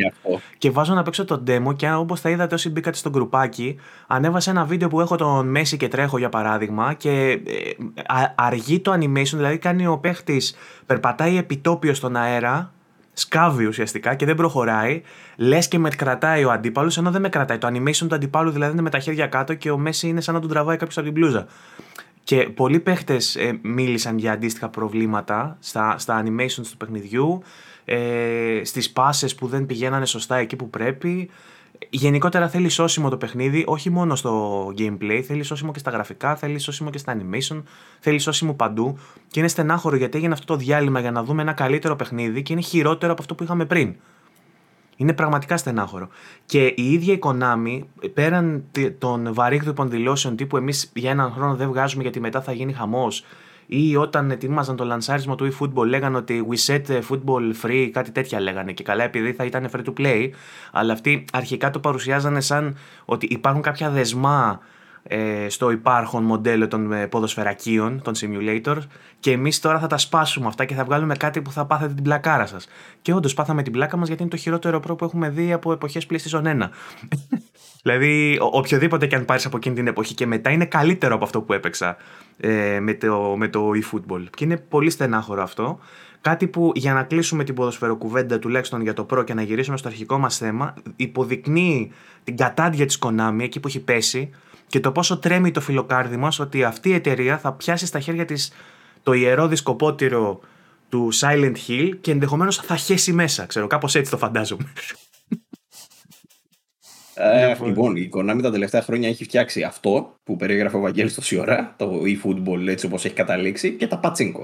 και 0.57 0.71
βάζω 0.71 0.93
να 0.93 1.03
παίξω 1.03 1.25
το 1.25 1.43
demo 1.47 1.75
και 1.75 1.91
όπως 1.91 2.21
θα 2.21 2.29
είδατε 2.29 2.55
όσοι 2.55 2.69
μπήκατε 2.69 2.97
στο 2.97 3.09
γκρουπάκι, 3.09 3.75
ανέβασε 4.07 4.49
ένα 4.49 4.65
βίντεο 4.65 4.87
που 4.87 5.01
έχω 5.01 5.15
τον 5.15 5.47
Μέση 5.47 5.77
και 5.77 5.87
τρέχω 5.87 6.17
για 6.17 6.29
παράδειγμα 6.29 6.93
και 6.93 7.29
ε, 7.31 7.71
αργεί 8.35 8.79
το 8.79 8.93
animation, 8.93 9.33
δηλαδή 9.33 9.57
κάνει 9.57 9.87
ο 9.87 9.97
παίχτης, 9.97 10.55
περπατάει 10.85 11.37
επιτόπιο 11.37 11.93
στον 11.93 12.15
αέρα 12.15 12.71
σκάβει 13.21 13.65
ουσιαστικά 13.65 14.15
και 14.15 14.25
δεν 14.25 14.35
προχωράει. 14.35 15.01
Λες 15.35 15.67
και 15.67 15.77
με 15.77 15.89
κρατάει 15.89 16.43
ο 16.43 16.51
αντίπαλος, 16.51 16.97
ενώ 16.97 17.11
δεν 17.11 17.21
με 17.21 17.29
κρατάει. 17.29 17.57
Το 17.57 17.67
animation 17.67 18.07
του 18.07 18.15
αντιπάλου 18.15 18.51
δηλαδή 18.51 18.73
είναι 18.73 18.81
με 18.81 18.89
τα 18.89 18.99
χέρια 18.99 19.27
κάτω 19.27 19.53
και 19.53 19.71
ο 19.71 19.77
Μέση 19.77 20.07
είναι 20.07 20.21
σαν 20.21 20.33
να 20.33 20.39
τον 20.39 20.49
τραβάει 20.49 20.77
κάποιος 20.77 20.97
από 20.97 21.05
την 21.05 21.15
μπλούζα. 21.15 21.47
Και 22.23 22.49
πολλοί 22.55 22.79
παίχτες 22.79 23.35
ε, 23.35 23.59
μίλησαν 23.61 24.17
για 24.17 24.31
αντίστοιχα 24.31 24.69
προβλήματα 24.69 25.57
στα, 25.59 25.97
στα 25.97 26.23
animations 26.23 26.65
του 26.71 26.77
παιχνιδιού, 26.77 27.41
ε, 27.85 28.61
στις 28.63 28.91
πάσες 28.91 29.35
που 29.35 29.47
δεν 29.47 29.65
πηγαίνανε 29.65 30.05
σωστά 30.05 30.35
εκεί 30.35 30.55
που 30.55 30.69
πρέπει 30.69 31.29
γενικότερα 31.89 32.49
θέλει 32.49 32.69
σώσιμο 32.69 33.09
το 33.09 33.17
παιχνίδι, 33.17 33.63
όχι 33.67 33.89
μόνο 33.89 34.15
στο 34.15 34.65
gameplay, 34.77 35.21
θέλει 35.27 35.43
σώσιμο 35.43 35.71
και 35.71 35.79
στα 35.79 35.91
γραφικά, 35.91 36.35
θέλει 36.35 36.59
σώσιμο 36.59 36.89
και 36.89 36.97
στα 36.97 37.17
animation, 37.17 37.63
θέλει 37.99 38.19
σώσιμο 38.19 38.53
παντού. 38.53 38.97
Και 39.27 39.39
είναι 39.39 39.47
στενάχωρο 39.47 39.95
γιατί 39.95 40.17
έγινε 40.17 40.33
αυτό 40.33 40.45
το 40.45 40.55
διάλειμμα 40.55 40.99
για 40.99 41.11
να 41.11 41.23
δούμε 41.23 41.41
ένα 41.41 41.53
καλύτερο 41.53 41.95
παιχνίδι 41.95 42.41
και 42.41 42.53
είναι 42.53 42.61
χειρότερο 42.61 43.11
από 43.11 43.21
αυτό 43.21 43.35
που 43.35 43.43
είχαμε 43.43 43.65
πριν. 43.65 43.95
Είναι 44.95 45.13
πραγματικά 45.13 45.57
στενάχωρο. 45.57 46.07
Και 46.45 46.65
η 46.65 46.91
ίδια 46.91 47.13
η 47.13 47.19
Konami, 47.21 47.81
πέραν 48.13 48.63
των 48.97 49.33
βαρύγδουπων 49.33 49.89
δηλώσεων 49.89 50.35
τύπου 50.35 50.57
εμείς 50.57 50.91
για 50.93 51.11
έναν 51.11 51.31
χρόνο 51.31 51.55
δεν 51.55 51.67
βγάζουμε 51.67 52.01
γιατί 52.01 52.19
μετά 52.19 52.41
θα 52.41 52.51
γίνει 52.51 52.73
χαμός, 52.73 53.25
ή 53.73 53.95
όταν 53.95 54.31
ετοίμαζαν 54.31 54.75
το 54.75 54.83
λανσάρισμα 54.83 55.35
του 55.35 55.53
eFootball 55.53 55.85
λέγανε 55.85 56.17
ότι 56.17 56.47
we 56.49 56.65
set 56.65 57.01
football 57.09 57.53
free, 57.63 57.89
κάτι 57.91 58.11
τέτοια 58.11 58.39
λέγανε 58.39 58.71
και 58.71 58.83
καλά 58.83 59.03
επειδή 59.03 59.33
θα 59.33 59.45
ήταν 59.45 59.69
free 59.73 59.83
to 59.85 59.93
play, 59.99 60.29
αλλά 60.71 60.93
αυτοί 60.93 61.25
αρχικά 61.33 61.69
το 61.69 61.79
παρουσιάζανε 61.79 62.41
σαν 62.41 62.77
ότι 63.05 63.27
υπάρχουν 63.29 63.61
κάποια 63.61 63.89
δεσμά 63.89 64.59
ε, 65.03 65.49
στο 65.49 65.71
υπάρχον 65.71 66.23
μοντέλο 66.23 66.67
των 66.67 66.91
ε, 66.91 67.07
ποδοσφαιρακίων, 67.07 68.01
των 68.01 68.13
simulator 68.17 68.77
και 69.19 69.31
εμείς 69.31 69.59
τώρα 69.59 69.79
θα 69.79 69.87
τα 69.87 69.97
σπάσουμε 69.97 70.47
αυτά 70.47 70.65
και 70.65 70.73
θα 70.73 70.83
βγάλουμε 70.83 71.15
κάτι 71.15 71.41
που 71.41 71.51
θα 71.51 71.65
πάθετε 71.65 71.93
την 71.93 72.03
πλακάρα 72.03 72.45
σας. 72.45 72.67
Και 73.01 73.13
όντως 73.13 73.33
πάθαμε 73.33 73.63
την 73.63 73.71
πλάκα 73.71 73.97
μας 73.97 74.07
γιατί 74.07 74.21
είναι 74.21 74.31
το 74.31 74.37
χειρότερο 74.37 74.79
προ 74.79 74.95
που 74.95 75.05
έχουμε 75.05 75.29
δει 75.29 75.53
από 75.53 75.71
εποχές 75.71 76.07
PlayStation 76.09 76.43
1. 76.43 76.69
Δηλαδή 77.81 78.37
οποιοδήποτε 78.39 79.07
και 79.07 79.15
αν 79.15 79.25
πάρεις 79.25 79.45
από 79.45 79.57
εκείνη 79.57 79.75
την 79.75 79.87
εποχή 79.87 80.13
και 80.13 80.25
μετά 80.25 80.49
είναι 80.49 80.65
καλύτερο 80.65 81.15
από 81.15 81.23
αυτό 81.23 81.41
που 81.41 81.53
έπαιξα 81.53 81.97
ε, 82.37 82.79
με 82.79 82.93
το, 82.93 83.35
με 83.37 83.47
το 83.47 83.69
eFootball. 83.69 84.23
Και 84.35 84.43
είναι 84.43 84.57
πολύ 84.57 84.89
στενάχωρο 84.89 85.43
αυτό. 85.43 85.79
Κάτι 86.21 86.47
που 86.47 86.71
για 86.75 86.93
να 86.93 87.03
κλείσουμε 87.03 87.43
την 87.43 87.55
ποδοσφαιροκουβέντα 87.55 88.39
τουλάχιστον 88.39 88.81
για 88.81 88.93
το 88.93 89.03
προ 89.03 89.23
και 89.23 89.33
να 89.33 89.41
γυρίσουμε 89.41 89.77
στο 89.77 89.87
αρχικό 89.87 90.17
μας 90.17 90.37
θέμα 90.37 90.73
υποδεικνύει 90.95 91.91
την 92.23 92.37
κατάντια 92.37 92.85
της 92.85 92.99
Konami 93.01 93.39
εκεί 93.39 93.59
που 93.59 93.67
έχει 93.67 93.79
πέσει 93.79 94.29
και 94.67 94.79
το 94.79 94.91
πόσο 94.91 95.17
τρέμει 95.17 95.51
το 95.51 95.61
φιλοκάρδι 95.61 96.17
μας 96.17 96.39
ότι 96.39 96.63
αυτή 96.63 96.89
η 96.89 96.93
εταιρεία 96.93 97.37
θα 97.37 97.53
πιάσει 97.53 97.85
στα 97.85 97.99
χέρια 97.99 98.25
της 98.25 98.53
το 99.03 99.13
ιερό 99.13 99.47
δισκοπότηρο 99.47 100.39
του 100.89 101.09
Silent 101.13 101.55
Hill 101.67 101.91
και 102.01 102.11
ενδεχομένως 102.11 102.57
θα 102.57 102.75
χέσει 102.75 103.13
μέσα, 103.13 103.45
ξέρω, 103.45 103.67
κάπως 103.67 103.95
έτσι 103.95 104.11
το 104.11 104.17
φαντάζομαι. 104.17 104.73
Ε, 107.13 107.55
λοιπόν, 107.65 107.95
η 107.95 108.09
Konami 108.13 108.39
τα 108.41 108.51
τελευταία 108.51 108.81
χρόνια 108.81 109.09
έχει 109.09 109.23
φτιάξει 109.23 109.63
αυτό 109.63 110.15
που 110.23 110.35
περιγράφει 110.35 110.75
ο 110.75 110.79
Βαγγέλης 110.79 111.13
τόση 111.13 111.37
ώρα, 111.37 111.73
το 111.77 112.01
e-football 112.03 112.67
έτσι 112.67 112.85
όπως 112.85 113.05
έχει 113.05 113.13
καταλήξει 113.13 113.71
και 113.71 113.87
τα 113.87 113.97
πατσίνκο. 113.97 114.43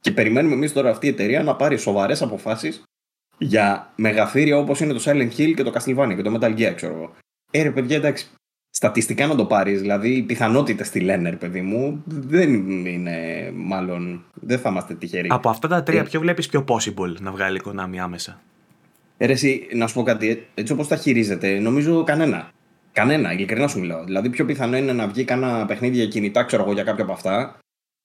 Και 0.00 0.10
περιμένουμε 0.10 0.54
εμείς 0.54 0.72
τώρα 0.72 0.90
αυτή 0.90 1.06
η 1.06 1.08
εταιρεία 1.08 1.42
να 1.42 1.56
πάρει 1.56 1.76
σοβαρές 1.76 2.22
αποφάσεις 2.22 2.82
για 3.38 3.92
μεγαθύρια 3.96 4.58
όπως 4.58 4.80
είναι 4.80 4.92
το 4.92 5.02
Silent 5.04 5.30
Hill 5.36 5.52
και 5.56 5.62
το 5.62 5.72
Castlevania 5.74 6.14
και 6.16 6.22
το 6.22 6.38
Metal 6.40 6.58
Gear, 6.58 6.72
ξέρω 6.74 6.94
εγώ. 6.94 7.12
Ε, 7.50 7.62
ρε 7.62 7.70
παιδιά, 7.70 7.96
εντάξει, 7.96 8.26
στατιστικά 8.70 9.26
να 9.26 9.34
το 9.34 9.46
πάρεις, 9.46 9.80
δηλαδή 9.80 10.10
οι 10.10 10.22
πιθανότητες 10.22 10.90
τη 10.90 11.00
λένε, 11.00 11.30
ρε 11.30 11.36
παιδί 11.36 11.60
μου, 11.60 12.02
δεν 12.06 12.70
είναι 12.86 13.50
μάλλον. 13.54 14.24
Δεν 14.34 14.58
θα 14.58 14.70
είμαστε 14.70 14.94
τυχεροί. 14.94 15.28
Από 15.30 15.48
αυτά 15.48 15.68
τα 15.68 15.82
τρία, 15.82 16.00
ε, 16.00 16.02
ποιο 16.02 16.20
βλέπεις 16.20 16.48
πιο 16.48 16.64
possible 16.68 17.14
να 17.20 17.30
βγάλει 17.30 17.56
η 17.56 17.62
Konami 17.64 17.96
άμεσα; 17.96 18.40
Ε, 19.16 19.30
εσύ, 19.30 19.68
να 19.72 19.86
σου 19.86 19.94
πω 19.94 20.02
κάτι, 20.02 20.46
έτσι 20.54 20.72
όπως 20.72 20.88
τα 20.88 20.96
χειρίζεται, 20.96 21.58
νομίζω 21.58 22.04
κανένα. 22.04 22.50
Κανένα, 22.92 23.32
ειλικρινά 23.32 23.68
σου 23.68 23.80
μιλάω. 23.80 24.04
Δηλαδή, 24.04 24.30
πιο 24.30 24.44
πιθανό 24.44 24.76
είναι 24.76 24.92
να 24.92 25.06
βγει 25.08 25.24
κανένα 25.24 25.66
παιχνίδι 25.66 25.96
για 25.96 26.06
κινητά, 26.06 26.44
ξέρω 26.44 26.62
εγώ, 26.62 26.72
για 26.72 26.82
κάποια 26.82 27.04
από 27.04 27.12
αυτά, 27.12 27.58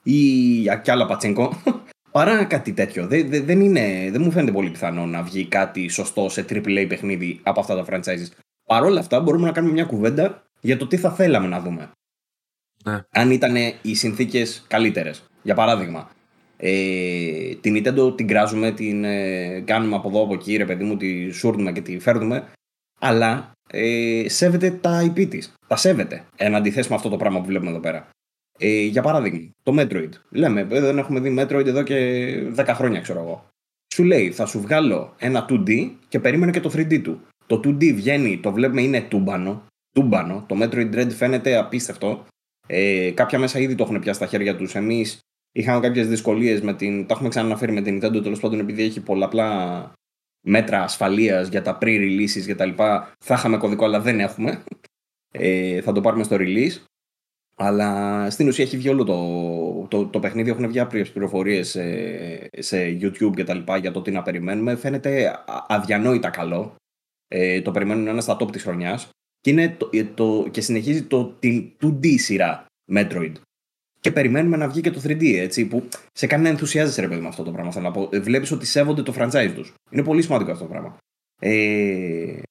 ή 0.03 0.17
για 0.61 0.75
κι 0.75 0.91
άλλα 0.91 1.05
πατσίνκο, 1.05 1.61
παρά 2.11 2.43
κάτι 2.43 2.73
τέτοιο. 2.73 3.07
Δεν, 3.07 3.29
δεν, 3.29 3.45
δεν, 3.45 3.61
είναι, 3.61 4.09
δεν 4.11 4.21
μου 4.21 4.31
φαίνεται 4.31 4.51
πολύ 4.51 4.69
πιθανό 4.69 5.05
να 5.05 5.23
βγει 5.23 5.45
κάτι 5.45 5.87
σωστό 5.87 6.29
σε 6.29 6.45
AAA 6.49 6.85
παιχνίδι 6.89 7.39
από 7.43 7.59
αυτά 7.59 7.83
τα 7.83 7.85
franchises. 7.89 8.27
Παρ' 8.67 8.83
όλα 8.83 8.99
αυτά, 8.99 9.19
μπορούμε 9.19 9.45
να 9.45 9.51
κάνουμε 9.51 9.73
μια 9.73 9.85
κουβέντα 9.85 10.43
για 10.61 10.77
το 10.77 10.87
τι 10.87 10.97
θα 10.97 11.11
θέλαμε 11.11 11.47
να 11.47 11.59
δούμε. 11.59 11.91
Ναι. 12.83 13.01
Αν 13.09 13.31
ήταν 13.31 13.55
οι 13.81 13.95
συνθήκες 13.95 14.65
καλύτερες. 14.67 15.23
Για 15.43 15.55
παράδειγμα, 15.55 16.09
ε, 16.63 17.55
την 17.61 17.75
Nintendo 17.75 18.17
την 18.17 18.27
κράζουμε, 18.27 18.71
την 18.71 19.03
ε, 19.03 19.59
κάνουμε 19.65 19.95
από 19.95 20.09
εδώ 20.09 20.23
από 20.23 20.33
εκεί, 20.33 20.55
ρε 20.55 20.65
παιδί 20.65 20.83
μου, 20.83 20.97
τη 20.97 21.29
σούρνουμε 21.31 21.71
και 21.71 21.81
τη 21.81 21.99
φέρνουμε, 21.99 22.47
αλλά 22.99 23.51
ε, 23.71 24.25
σέβεται 24.27 24.71
τα 24.71 25.05
IP 25.05 25.27
της. 25.29 25.53
Τα 25.67 25.75
σέβεται. 25.75 26.25
Εν 26.35 26.55
αντιθέσει 26.55 26.89
με 26.89 26.95
αυτό 26.95 27.09
το 27.09 27.17
πράγμα 27.17 27.39
που 27.39 27.45
βλέπουμε 27.45 27.71
εδώ 27.71 27.79
πέρα. 27.79 28.09
Ε, 28.59 28.81
για 28.81 29.01
παράδειγμα, 29.01 29.49
το 29.63 29.75
Metroid. 29.77 30.09
Λέμε, 30.29 30.61
ε, 30.61 30.79
δεν 30.79 30.97
έχουμε 30.97 31.19
δει 31.19 31.35
Metroid 31.39 31.65
εδώ 31.65 31.83
και 31.83 31.97
10 32.55 32.65
χρόνια, 32.67 33.01
ξέρω 33.01 33.19
εγώ. 33.19 33.49
Σου 33.93 34.03
λέει, 34.03 34.31
θα 34.31 34.45
σου 34.45 34.61
βγάλω 34.61 35.15
ένα 35.17 35.45
2D 35.49 35.91
και 36.07 36.19
περίμενε 36.19 36.51
και 36.51 36.59
το 36.59 36.71
3D 36.73 37.01
του. 37.01 37.21
Το 37.47 37.55
2D 37.63 37.93
βγαίνει, 37.93 38.39
το 38.39 38.51
βλέπουμε 38.51 38.81
είναι 38.81 39.01
τούμπανο. 39.01 39.65
Τούμπανο. 39.93 40.45
Το 40.47 40.57
Metroid 40.61 40.95
Dread 40.95 41.09
φαίνεται 41.09 41.57
απίστευτο. 41.57 42.25
Ε, 42.67 43.11
κάποια 43.11 43.39
μέσα 43.39 43.59
ήδη 43.59 43.75
το 43.75 43.83
έχουν 43.83 43.99
πιάσει 43.99 44.17
στα 44.17 44.27
χέρια 44.27 44.55
τους. 44.55 44.75
Εμείς 44.75 45.19
είχαμε 45.51 45.79
κάποιες 45.79 46.07
δυσκολίες 46.07 46.61
με 46.61 46.73
την. 46.73 47.07
Τα 47.07 47.13
έχουμε 47.13 47.29
ξαναναφέρει 47.29 47.71
με 47.71 47.81
την 47.81 47.97
Nintendo 47.97 48.23
τέλος 48.23 48.39
πάντων 48.39 48.59
επειδή 48.59 48.83
έχει 48.83 49.01
πολλαπλά 49.01 49.91
μέτρα 50.41 50.83
ασφαλείας 50.83 51.47
για 51.47 51.61
τα 51.61 51.77
pre-releases 51.81 52.45
κτλ. 52.47 52.69
Θα 53.19 53.33
είχαμε 53.33 53.57
κωδικό, 53.57 53.85
αλλά 53.85 53.99
δεν 53.99 54.19
έχουμε. 54.19 54.63
Ε, 55.31 55.81
θα 55.81 55.91
το 55.91 56.01
πάρουμε 56.01 56.23
στο 56.23 56.35
release. 56.39 56.83
Αλλά 57.55 58.29
στην 58.29 58.47
ουσία 58.47 58.63
έχει 58.63 58.77
βγει 58.77 58.89
όλο 58.89 59.03
το, 59.03 59.87
το, 59.89 60.05
το 60.05 60.19
παιχνίδι. 60.19 60.49
Έχουν 60.49 60.67
βγει 60.67 60.79
άπριε 60.79 61.05
πληροφορίες 61.05 61.69
σε, 61.69 61.83
σε 62.57 62.97
YouTube 63.01 63.31
κτλ. 63.35 63.59
για 63.79 63.91
το 63.91 64.01
τι 64.01 64.11
να 64.11 64.21
περιμένουμε. 64.21 64.75
Φαίνεται 64.75 65.35
αδιανόητα 65.67 66.29
καλό. 66.29 66.75
Ε, 67.27 67.61
το 67.61 67.71
περιμένουν 67.71 68.07
ένα 68.07 68.21
στα 68.21 68.37
top 68.39 68.51
της 68.51 68.63
χρονιάς. 68.63 69.09
Και, 69.41 69.69
το, 69.69 69.89
το, 70.13 70.47
και 70.51 70.61
συνεχίζει 70.61 71.03
το, 71.03 71.25
την 71.25 71.71
2D 71.81 72.19
σειρά 72.19 72.65
Metroid. 72.93 73.31
Και 74.01 74.11
περιμένουμε 74.11 74.57
να 74.57 74.67
βγει 74.67 74.81
και 74.81 74.91
το 74.91 75.01
3D, 75.03 75.35
έτσι, 75.37 75.65
που 75.65 75.87
σε 76.11 76.27
κάνει 76.27 76.43
να 76.43 76.49
ενθουσιάζεσαι, 76.49 77.01
ρε 77.01 77.07
παιδί 77.07 77.21
με 77.21 77.27
αυτό 77.27 77.43
το 77.43 77.51
πράγμα. 77.51 77.71
Θέλω 77.71 77.85
να 77.85 77.91
πω. 77.91 78.09
Βλέπεις 78.13 78.51
ότι 78.51 78.65
σέβονται 78.65 79.01
το 79.01 79.13
franchise 79.17 79.51
τους. 79.55 79.73
Είναι 79.89 80.03
πολύ 80.03 80.21
σημαντικό 80.21 80.51
αυτό 80.51 80.63
το 80.63 80.69
πράγμα. 80.69 80.97
Ε, 81.39 82.41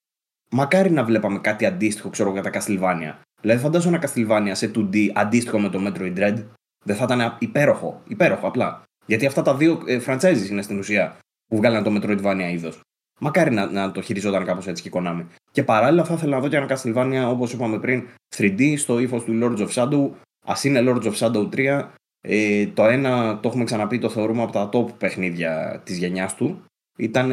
μακάρι 0.50 0.90
να 0.90 1.04
βλέπαμε 1.04 1.38
κάτι 1.38 1.66
αντίστοιχο, 1.66 2.10
ξέρω 2.10 2.30
για 2.30 2.42
τα 2.42 2.50
Castlevania. 2.52 3.14
Δηλαδή, 3.40 3.60
φαντάζομαι 3.60 3.96
ένα 3.96 4.08
Castlevania 4.08 4.50
σε 4.52 4.70
2D 4.74 5.08
αντίστοιχο 5.14 5.58
με 5.58 5.68
το 5.68 5.80
Metroid 5.86 6.18
Dread. 6.18 6.44
Δεν 6.84 6.96
θα 6.96 7.04
ήταν 7.04 7.36
υπέροχο. 7.38 8.02
Υπέροχο 8.08 8.46
απλά. 8.46 8.82
Γιατί 9.06 9.26
αυτά 9.26 9.42
τα 9.42 9.54
δύο 9.56 9.82
ε, 9.86 10.00
franchises 10.06 10.48
είναι 10.50 10.62
στην 10.62 10.78
ουσία 10.78 11.16
που 11.46 11.56
βγάλανε 11.56 11.84
το 11.84 11.96
Metroidvania 11.96 12.52
είδος. 12.52 12.80
Μακάρι 13.20 13.50
να, 13.50 13.70
να 13.70 13.90
το 13.90 14.00
χειριζόταν 14.00 14.44
κάπως 14.44 14.66
έτσι 14.66 14.82
και 14.82 14.88
η 14.88 14.92
Konami. 14.94 15.24
Και 15.50 15.62
παράλληλα 15.62 16.04
θα 16.04 16.14
ήθελα 16.14 16.36
να 16.36 16.42
δω 16.42 16.48
και 16.48 16.56
ένα 16.56 16.66
Castlevania 16.68 17.30
όπως 17.30 17.52
είπαμε 17.52 17.78
πριν 17.78 18.08
3D 18.36 18.74
στο 18.76 18.98
ύφος 18.98 19.24
του 19.24 19.38
Lords 19.42 19.68
of 19.68 19.68
Shadow. 19.68 20.10
Α 20.50 20.54
είναι 20.62 20.82
Lords 20.84 21.12
of 21.12 21.14
Shadow 21.14 21.48
3. 21.54 21.88
Ε, 22.20 22.66
το 22.66 22.84
ένα 22.84 23.40
το 23.40 23.48
έχουμε 23.48 23.64
ξαναπεί, 23.64 23.98
το 23.98 24.08
θεωρούμε 24.08 24.42
από 24.42 24.52
τα 24.52 24.68
top 24.72 24.98
παιχνίδια 24.98 25.82
της 25.84 25.98
γενιάς 25.98 26.34
του. 26.34 26.64
Ήταν 26.98 27.30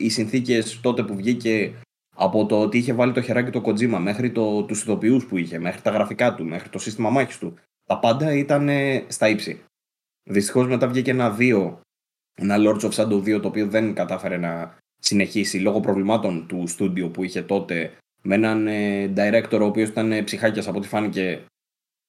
οι 0.00 0.08
συνθήκες 0.08 0.80
τότε 0.80 1.02
που 1.02 1.14
βγήκε 1.16 1.72
από 2.16 2.46
το 2.46 2.60
ότι 2.60 2.78
είχε 2.78 2.92
βάλει 2.92 3.12
το 3.12 3.22
χεράκι 3.22 3.50
το 3.50 3.62
Kojima 3.64 3.98
μέχρι 4.00 4.30
το, 4.30 4.62
τους 4.62 4.82
ηθοποιούς 4.82 5.26
που 5.26 5.36
είχε, 5.36 5.58
μέχρι 5.58 5.80
τα 5.80 5.90
γραφικά 5.90 6.34
του, 6.34 6.44
μέχρι 6.44 6.68
το 6.68 6.78
σύστημα 6.78 7.10
μάχης 7.10 7.38
του. 7.38 7.54
Τα 7.84 7.98
πάντα 7.98 8.32
ήταν 8.32 8.68
στα 9.08 9.28
ύψη. 9.28 9.62
Δυστυχώς 10.22 10.68
μετά 10.68 10.88
βγήκε 10.88 11.10
ένα 11.10 11.36
2, 11.38 11.76
ένα 12.34 12.56
Lords 12.58 12.80
of 12.80 12.90
Shadow 12.90 13.36
2 13.36 13.40
το 13.42 13.48
οποίο 13.48 13.66
δεν 13.66 13.94
κατάφερε 13.94 14.36
να 14.36 14.78
συνεχίσει 14.98 15.58
λόγω 15.58 15.80
προβλημάτων 15.80 16.46
του 16.46 16.66
στούντιο 16.66 17.08
που 17.08 17.24
είχε 17.24 17.42
τότε 17.42 17.92
με 18.22 18.34
έναν 18.34 18.66
ε, 18.66 19.12
director 19.16 19.58
ο 19.60 19.64
οποίος 19.64 19.88
ήταν 19.88 20.12
ε, 20.12 20.22
ψυχάκιας 20.22 20.68
από 20.68 20.78
ό,τι 20.78 20.88
φάνηκε 20.88 21.44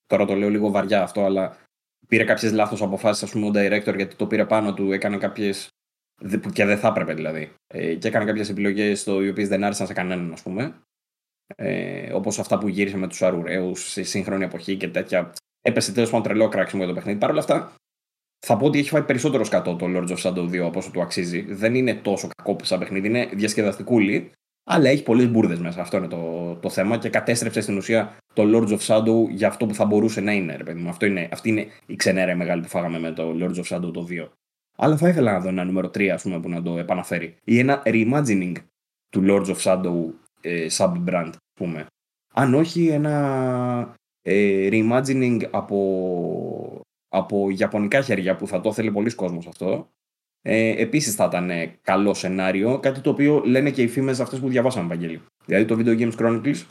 τώρα 0.07 0.25
το 0.25 0.35
λέω 0.35 0.49
λίγο 0.49 0.71
βαριά 0.71 1.03
αυτό 1.03 1.25
αλλά 1.25 1.57
πήρε 2.07 2.23
κάποιες 2.23 2.51
λάθος 2.51 2.81
αποφάσεις 2.81 3.23
ας 3.23 3.31
πούμε 3.31 3.45
ο 3.45 3.51
director 3.53 3.95
γιατί 3.95 4.15
το 4.15 4.27
πήρε 4.27 4.45
πάνω 4.45 4.73
του 4.73 4.91
έκανε 4.91 5.17
κάποιες 5.17 5.69
και 6.53 6.65
δεν 6.65 6.77
θα 6.77 6.87
έπρεπε 6.87 7.13
δηλαδή. 7.13 7.53
Ε, 7.67 7.95
και 7.95 8.07
έκανε 8.07 8.25
κάποιες 8.25 8.49
επιλογές 8.49 9.05
οι 9.05 9.29
οποίες 9.29 9.47
δεν 9.47 9.63
άρεσαν 9.63 9.87
σε 9.87 9.93
κανέναν 9.93 10.33
ας 10.33 10.41
πούμε. 10.41 10.81
Ε, 11.55 12.13
όπως 12.13 12.39
αυτά 12.39 12.57
που 12.57 12.67
γύρισε 12.67 12.97
με 12.97 13.07
τους 13.07 13.21
αρουραίους 13.21 13.91
σε 13.91 14.03
σύγχρονη 14.03 14.43
εποχή 14.43 14.77
και 14.77 14.87
τέτοια. 14.87 15.33
Έπεσε 15.61 15.91
τέλος 15.91 16.09
πάντων 16.09 16.25
τρελό 16.25 16.47
κράξιμο 16.47 16.83
για 16.83 16.93
το 16.93 16.97
παιχνίδι. 16.97 17.19
Παρ' 17.19 17.29
όλα 17.29 17.39
αυτά 17.39 17.73
θα 18.45 18.57
πω 18.57 18.65
ότι 18.65 18.79
έχει 18.79 18.89
φάει 18.89 19.03
περισσότερο 19.03 19.43
σκατό 19.43 19.75
το 19.75 19.85
Lords 19.89 20.09
of 20.09 20.17
Shadow 20.17 20.49
2 20.49 20.57
από 20.57 20.79
όσο 20.79 20.91
του 20.91 21.01
αξίζει. 21.01 21.41
Δεν 21.41 21.75
είναι 21.75 21.95
τόσο 21.95 22.27
κακό 22.37 22.55
σαν 22.61 22.79
παιχνίδι, 22.79 23.07
είναι 23.07 23.25
διασκεδαστικούλη, 23.33 24.31
αλλά 24.69 24.89
έχει 24.89 25.03
πολλές 25.03 25.29
μπουρδες 25.29 25.59
μέσα. 25.59 25.81
Αυτό 25.81 25.97
είναι 25.97 26.07
το, 26.07 26.55
το 26.55 26.69
θέμα 26.69 26.97
και 26.97 27.09
κατέστρεψε 27.09 27.61
στην 27.61 27.77
ουσία 27.77 28.17
το 28.33 28.43
Lords 28.45 28.77
of 28.77 28.79
Shadow 28.79 29.29
για 29.29 29.47
αυτό 29.47 29.65
που 29.65 29.73
θα 29.73 29.85
μπορούσε 29.85 30.21
να 30.21 30.31
είναι. 30.31 30.55
Ρε 30.55 30.63
παιδί 30.63 30.87
Αυτό 30.87 31.05
είναι, 31.05 31.29
αυτή 31.31 31.49
είναι 31.49 31.67
η 31.85 31.95
ξενέρα 31.95 32.35
μεγάλη 32.35 32.61
που 32.61 32.67
φάγαμε 32.67 32.99
με 32.99 33.11
το 33.11 33.35
Lords 33.39 33.55
of 33.55 33.75
Shadow 33.75 33.93
το 33.93 34.07
2. 34.09 34.27
Αλλά 34.77 34.97
θα 34.97 35.09
ήθελα 35.09 35.31
να 35.31 35.39
δω 35.39 35.49
ένα 35.49 35.63
νούμερο 35.63 35.87
3 35.87 36.07
ας 36.07 36.21
πούμε, 36.21 36.39
που 36.39 36.49
να 36.49 36.61
το 36.61 36.77
επαναφέρει. 36.77 37.35
Ή 37.43 37.59
ένα 37.59 37.81
reimagining 37.85 38.53
του 39.09 39.23
Lords 39.27 39.55
of 39.55 39.57
Shadow 39.57 40.13
ε, 40.41 40.67
sub-brand, 40.71 41.31
πούμε. 41.53 41.85
Αν 42.33 42.53
όχι 42.53 42.87
ένα 42.87 43.95
ε, 44.21 44.67
reimagining 44.71 45.41
από 45.51 46.81
από 47.09 47.49
ιαπωνικά 47.49 48.01
χέρια 48.01 48.35
που 48.35 48.47
θα 48.47 48.61
το 48.61 48.73
θέλει 48.73 48.91
πολλοί 48.91 49.15
κόσμος 49.15 49.47
αυτό. 49.47 49.89
Ε, 50.41 50.81
Επίσης 50.81 51.15
θα 51.15 51.25
ήταν 51.25 51.51
καλό 51.81 52.13
σενάριο, 52.13 52.79
κάτι 52.79 52.99
το 53.01 53.09
οποίο 53.09 53.41
λένε 53.45 53.71
και 53.71 53.81
οι 53.81 53.87
φήμες 53.87 54.19
αυτές 54.19 54.39
που 54.39 54.49
διαβάσαμε, 54.49 54.87
Βαγγέλη. 54.87 55.21
Δηλαδή 55.45 55.65
το 55.65 55.75
Video 55.79 55.99
Games 55.99 56.15
Chronicles 56.19 56.63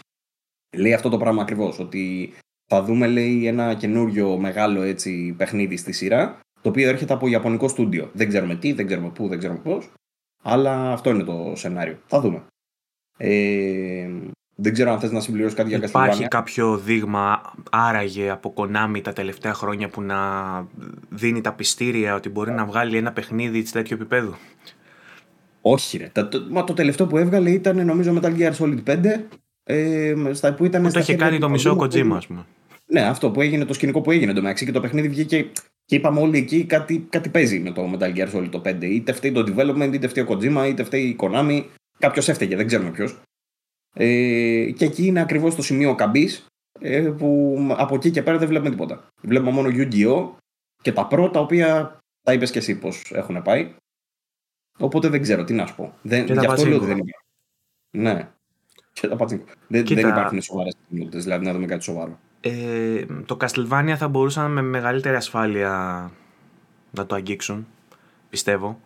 λέει 0.77 0.95
αυτό 0.95 1.09
το 1.09 1.19
πράγμα 1.19 1.43
ακριβώς. 1.43 1.79
Ότι 1.79 2.33
θα 2.67 2.83
δούμε, 2.83 3.07
λέει, 3.07 3.47
ένα 3.47 3.75
καινούριο 3.75 4.39
μεγάλο 4.39 4.83
έτσι, 4.83 5.35
παιχνίδι 5.37 5.77
στη 5.77 5.93
σειρά, 5.93 6.41
το 6.61 6.69
οποίο 6.69 6.89
έρχεται 6.89 7.13
από 7.13 7.27
Ιαπωνικό 7.27 7.69
στούντιο. 7.69 8.11
Δεν 8.13 8.29
ξέρουμε 8.29 8.57
τι, 8.57 8.73
δεν 8.73 8.87
ξέρουμε 8.87 9.11
πού, 9.11 9.29
δεν 9.29 9.39
ξέρουμε 9.39 9.61
πώς. 9.61 9.93
Αλλά 10.43 10.93
αυτό 10.93 11.11
είναι 11.11 11.23
το 11.23 11.53
σενάριο. 11.57 11.99
Θα 12.07 12.21
δούμε. 12.21 12.47
Ε, 13.17 14.11
δεν 14.59 14.73
ξέρω 14.73 14.93
αν 14.93 15.01
θες 15.01 15.11
να 15.11 15.21
συμπληρώσεις 15.21 15.57
κάτι 15.57 15.69
για 15.69 15.79
Castlevania. 15.79 15.89
Υπάρχει 15.89 16.29
κάποιο 16.29 16.77
δείγμα 16.77 17.53
άραγε 17.71 18.31
από 18.31 18.55
Konami 18.57 19.01
τα 19.03 19.13
τελευταία 19.13 19.55
χρόνια 19.55 19.89
που 19.89 20.03
να 20.03 20.19
δίνει 21.09 21.41
τα 21.41 21.53
πιστήρια 21.53 22.15
ότι 22.15 22.29
μπορεί 22.29 22.51
να 22.51 22.65
βγάλει 22.65 22.97
ένα 22.97 23.13
παιχνίδι 23.13 23.63
τη 23.63 23.71
τέτοιου 23.71 23.97
επίπεδου. 24.01 24.35
Όχι 25.61 25.99
ρε. 25.99 26.11
Το, 26.13 26.29
μα 26.51 26.65
το 26.65 26.73
τελευταίο 26.73 27.07
που 27.07 27.19
έβγαλε 27.19 27.51
ήταν 27.51 27.87
νομίζω 27.87 28.21
Metal 28.21 28.39
Gear 28.39 28.53
Solid 28.53 28.83
5 28.87 29.21
ε, 29.65 30.15
στα, 30.33 30.55
που 30.55 30.65
ήταν 30.65 30.83
που 30.83 30.91
το 30.91 30.99
είχε 30.99 31.15
κάνει 31.15 31.39
το 31.39 31.49
μισό 31.49 31.77
Kojima 31.81 32.13
ας 32.17 32.27
πούμε. 32.27 32.45
Ναι, 32.87 33.01
αυτό 33.01 33.31
που 33.31 33.41
έγινε, 33.41 33.65
το 33.65 33.73
σκηνικό 33.73 34.01
που 34.01 34.11
έγινε 34.11 34.33
το 34.33 34.43
μεταξύ 34.43 34.65
και 34.65 34.73
το 34.73 34.81
παιχνίδι 34.81 35.09
βγήκε 35.09 35.51
και 35.85 35.95
είπαμε 35.95 36.21
όλοι 36.21 36.39
εκεί 36.39 36.65
κάτι, 36.65 37.07
κάτι 37.11 37.29
παίζει 37.29 37.59
με 37.59 37.71
το 37.71 37.91
Metal 37.93 38.17
Gear 38.17 38.35
Solid 38.35 38.49
το 38.51 38.63
5. 38.65 38.75
Είτε 38.81 39.13
φταίει 39.13 39.33
το 39.33 39.55
development, 39.57 39.91
είτε 39.93 40.09
φταίει 40.09 40.25
ο 40.25 40.27
Kojima, 40.31 40.69
είτε 40.69 40.85
φταίει 40.85 41.03
η 41.03 41.17
Konami. 41.21 41.65
Κάποιος 41.99 42.29
έφταιγε, 42.29 42.57
δεν 42.57 42.67
ξέρουμε 42.67 42.91
ποιος. 42.91 43.17
Ε, 43.99 44.71
και 44.71 44.85
εκεί 44.85 45.07
είναι 45.07 45.21
ακριβώς 45.21 45.55
το 45.55 45.63
σημείο 45.63 45.95
καμπής 45.95 46.47
ε, 46.81 47.01
που 47.01 47.57
από 47.77 47.95
εκεί 47.95 48.11
και 48.11 48.23
πέρα 48.23 48.39
δεν 48.39 48.49
βλέπουμε 48.49 48.71
τίποτα. 48.71 49.07
Βλέπουμε 49.23 49.51
μόνο 49.51 49.69
Yu-Gi-Oh! 49.73 50.31
και 50.83 50.93
τα 50.93 51.07
πρώτα, 51.07 51.31
τα 51.31 51.41
οποία 51.41 51.99
τα 52.23 52.33
είπες 52.33 52.51
και 52.51 52.59
εσύ 52.59 52.79
πώς 52.79 53.11
έχουν 53.15 53.43
πάει. 53.43 53.75
Οπότε 54.79 55.09
δεν 55.09 55.23
ξέρω 55.23 55.45
τι 55.45 55.53
να 55.53 55.67
σου 55.67 55.75
πω. 55.75 55.95
Δεν, 56.03 56.27
γι' 56.27 56.47
αυτό 56.47 56.65
λέω 56.65 56.77
ότι 56.77 56.87
δεν 56.87 56.99
υπάρχει. 56.99 57.27
Ναι. 57.91 58.29
Και 58.93 59.09
τα 59.09 59.17
πατσίνκο. 59.17 59.45
Δεν, 59.69 59.85
δεν 59.87 60.09
υπάρχουν 60.09 60.43
σοβαρές 60.43 60.75
κοινότητε, 60.89 61.19
δηλαδή 61.19 61.45
να 61.45 61.53
δούμε 61.53 61.67
κάτι 61.67 61.83
σοβαρό. 61.83 62.19
Ε, 62.41 63.05
το 63.27 63.37
Castlevania 63.41 63.95
θα 63.97 64.09
μπορούσαν 64.09 64.51
με 64.51 64.63
μεγαλύτερη 64.63 65.17
ασφάλεια 65.17 66.11
να 66.91 67.07
το 67.07 67.15
αγγίξουν, 67.15 67.67
πιστεύω. 68.31 68.81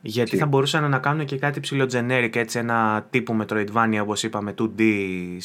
Γιατί 0.00 0.36
θα 0.36 0.46
μπορούσαν 0.46 0.90
να 0.90 0.98
κάνουν 0.98 1.24
και 1.24 1.38
κάτι 1.38 1.60
ψηλό 1.60 1.90
generic, 1.92 2.36
έτσι 2.36 2.58
ένα 2.58 3.06
τύπου 3.10 3.36
Metroidvania 3.40 3.98
όπως 4.02 4.22
είπαμε 4.22 4.54
2D, 4.58 4.82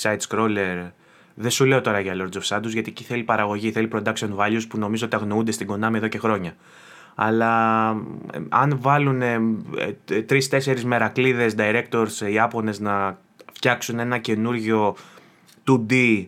side 0.02 0.20
scroller. 0.28 0.92
Δεν 1.36 1.52
σου 1.52 1.66
λέω 1.66 1.82
τώρα 1.82 2.00
για 2.00 2.14
Lords 2.18 2.38
of 2.38 2.42
Shadows 2.42 2.70
γιατί 2.70 2.90
εκεί 2.90 3.04
θέλει 3.04 3.24
παραγωγή, 3.24 3.72
θέλει 3.72 3.90
production 3.94 4.36
values 4.38 4.62
που 4.70 4.78
νομίζω 4.78 5.06
ότι 5.06 5.16
αγνοούνται 5.16 5.52
στην 5.52 5.68
Konami 5.72 5.94
εδώ 5.94 6.08
και 6.08 6.18
χρόνια. 6.18 6.56
Αλλά 7.16 7.90
ε, 8.34 8.40
αν 8.50 8.78
βάλουν 8.82 9.22
ε, 9.22 9.40
ε, 10.10 10.22
τρει-τέσσερι 10.22 10.86
μερακλείδες 10.86 11.56
directors 11.58 12.32
Ιάπωνες 12.32 12.80
να 12.80 13.18
φτιάξουν 13.54 14.00
ένα 14.00 14.18
καινούριο 14.18 14.96
2D 15.68 16.26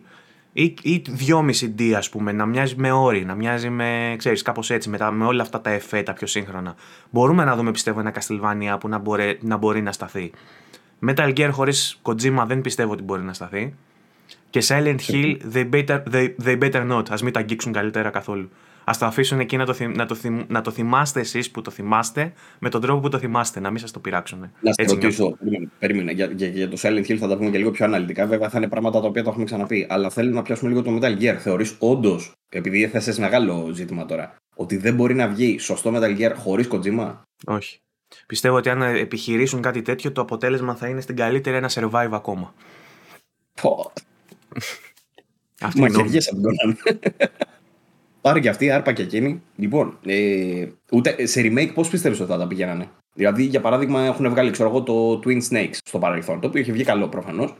ή, 0.52 0.74
ή 0.82 1.02
2,5D 1.28 1.92
ας 1.92 2.08
πούμε, 2.08 2.32
να 2.32 2.46
μοιάζει 2.46 2.74
με 2.76 2.92
όρη, 2.92 3.24
να 3.24 3.34
μοιάζει 3.34 3.70
με, 3.70 4.14
ξέρεις, 4.18 4.42
κάπως 4.42 4.70
έτσι, 4.70 4.88
με, 4.88 4.96
τα, 4.96 5.10
με 5.10 5.24
όλα 5.24 5.42
αυτά 5.42 5.60
τα 5.60 5.70
εφέ, 5.70 6.02
τα 6.02 6.12
πιο 6.12 6.26
σύγχρονα. 6.26 6.74
Μπορούμε 7.10 7.44
να 7.44 7.56
δούμε, 7.56 7.70
πιστεύω, 7.70 8.00
ένα 8.00 8.14
Castlevania 8.14 8.76
που 8.80 8.88
να 8.88 8.98
μπορεί 8.98 9.38
να, 9.40 9.56
μπορεί 9.56 9.82
να 9.82 9.92
σταθεί. 9.92 10.30
Metal 11.06 11.32
Gear 11.36 11.50
χωρίς 11.52 12.00
Kojima 12.02 12.44
δεν 12.46 12.60
πιστεύω 12.60 12.92
ότι 12.92 13.02
μπορεί 13.02 13.22
να 13.22 13.32
σταθεί. 13.32 13.74
Και 14.50 14.64
Silent 14.68 14.98
Hill, 15.08 15.36
they 15.52 15.70
better, 15.70 16.02
they, 16.12 16.28
they 16.44 16.58
better 16.58 16.90
not. 16.92 17.10
Ας 17.10 17.22
μην 17.22 17.32
τα 17.32 17.40
αγγίξουν 17.40 17.72
καλύτερα 17.72 18.10
καθόλου. 18.10 18.50
Α 18.84 18.92
το 18.98 19.06
αφήσουν 19.06 19.40
εκεί 19.40 19.56
να 19.56 19.66
το, 19.66 19.74
να, 19.94 20.06
το 20.06 20.16
να 20.48 20.60
το 20.60 20.70
θυμάστε 20.70 21.20
εσείς 21.20 21.50
που 21.50 21.62
το 21.62 21.70
θυμάστε 21.70 22.32
με 22.58 22.68
τον 22.68 22.80
τρόπο 22.80 23.00
που 23.00 23.08
το 23.08 23.18
θυμάστε, 23.18 23.60
να 23.60 23.70
μην 23.70 23.78
σας 23.78 23.90
το 23.90 23.98
πειράξουν. 23.98 24.50
Να 24.60 24.72
σα 24.72 24.94
ρωτήσω, 24.94 25.36
περίμενε, 25.78 26.12
Για, 26.12 26.26
για, 26.26 26.48
για, 26.48 26.68
το 26.68 26.76
Silent 26.80 27.06
Hill 27.06 27.16
θα 27.16 27.28
τα 27.28 27.36
πούμε 27.36 27.50
και 27.50 27.58
λίγο 27.58 27.70
πιο 27.70 27.84
αναλυτικά. 27.84 28.26
Βέβαια 28.26 28.48
θα 28.48 28.58
είναι 28.58 28.68
πράγματα 28.68 29.00
τα 29.00 29.06
οποία 29.06 29.22
το 29.22 29.30
έχουμε 29.30 29.44
ξαναπεί. 29.44 29.86
Αλλά 29.88 30.10
θέλω 30.10 30.30
να 30.30 30.42
πιάσουμε 30.42 30.70
λίγο 30.70 30.82
το 30.82 30.98
Metal 31.00 31.18
Gear. 31.18 31.36
Θεωρείς 31.38 31.76
όντως, 31.78 32.32
επειδή 32.48 32.82
έθεσες 32.82 33.18
μεγάλο 33.18 33.70
ζήτημα 33.72 34.06
τώρα, 34.06 34.36
ότι 34.56 34.76
δεν 34.76 34.94
μπορεί 34.94 35.14
να 35.14 35.28
βγει 35.28 35.58
σωστό 35.58 35.92
Metal 35.94 36.18
Gear 36.18 36.32
χωρίς 36.36 36.68
Kojima; 36.70 37.14
Όχι. 37.46 37.80
Πιστεύω 38.26 38.56
ότι 38.56 38.68
αν 38.68 38.82
επιχειρήσουν 38.82 39.62
κάτι 39.62 39.82
τέτοιο, 39.82 40.12
το 40.12 40.20
αποτέλεσμα 40.20 40.74
θα 40.74 40.88
είναι 40.88 41.00
στην 41.00 41.16
καλύτερη 41.16 41.56
ένα 41.56 41.70
survive 41.72 42.10
ακόμα. 42.12 42.54
Πω. 43.62 43.92
Αυτή 45.60 45.80
Μαχαιριές 45.80 46.28
από 46.28 46.40
τον 46.40 46.76
Πάρε 48.22 48.40
και 48.40 48.48
αυτή, 48.48 48.70
άρπα 48.70 48.92
και 48.92 49.02
εκείνη. 49.02 49.42
Λοιπόν, 49.56 49.98
ε, 50.06 50.66
ούτε, 50.92 51.26
σε 51.26 51.40
remake 51.44 51.70
πώς 51.74 51.88
πιστεύεις 51.88 52.20
ότι 52.20 52.30
θα 52.30 52.38
τα 52.38 52.46
πηγαίνανε; 52.46 52.88
Δηλαδή, 53.14 53.42
για 53.42 53.60
παράδειγμα, 53.60 54.02
έχουν 54.02 54.30
βγάλει 54.30 54.50
ξέρω 54.50 54.68
εγώ, 54.68 54.82
το 54.82 55.20
Twin 55.24 55.40
Snakes 55.50 55.76
στο 55.84 55.98
παρελθόν, 55.98 56.40
το 56.40 56.46
οποίο 56.46 56.60
είχε 56.60 56.72
βγει 56.72 56.84
καλό 56.84 57.08
προφανώς. 57.08 57.54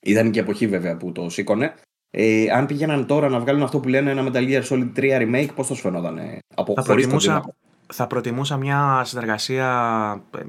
Ήταν 0.00 0.30
και 0.30 0.40
εποχή 0.40 0.66
βέβαια 0.66 0.96
που 0.96 1.12
το 1.12 1.30
σήκωνε. 1.30 1.74
Ε, 2.10 2.50
αν 2.50 2.66
πήγαιναν 2.66 3.06
τώρα 3.06 3.28
να 3.28 3.40
βγάλουν 3.40 3.62
αυτό 3.62 3.80
που 3.80 3.88
λένε 3.88 4.10
ένα 4.10 4.28
Metal 4.28 4.48
Gear 4.48 4.62
Solid 4.62 4.88
3 4.96 5.20
remake, 5.20 5.48
πώς 5.54 5.66
θα 5.66 5.74
σου 5.74 5.80
φαινόταν. 5.80 6.18
Ε, 6.18 6.38
από 6.54 6.74
θα, 6.76 6.82
προτιμούσα, 6.82 7.54
θα 7.92 8.06
προτιμούσα 8.06 8.56
μια 8.56 9.02
συνεργασία 9.04 9.68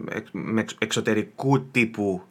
ε, 0.09 0.19
με 0.31 0.65
εξωτερικού 0.79 1.65
τύπου 1.65 2.21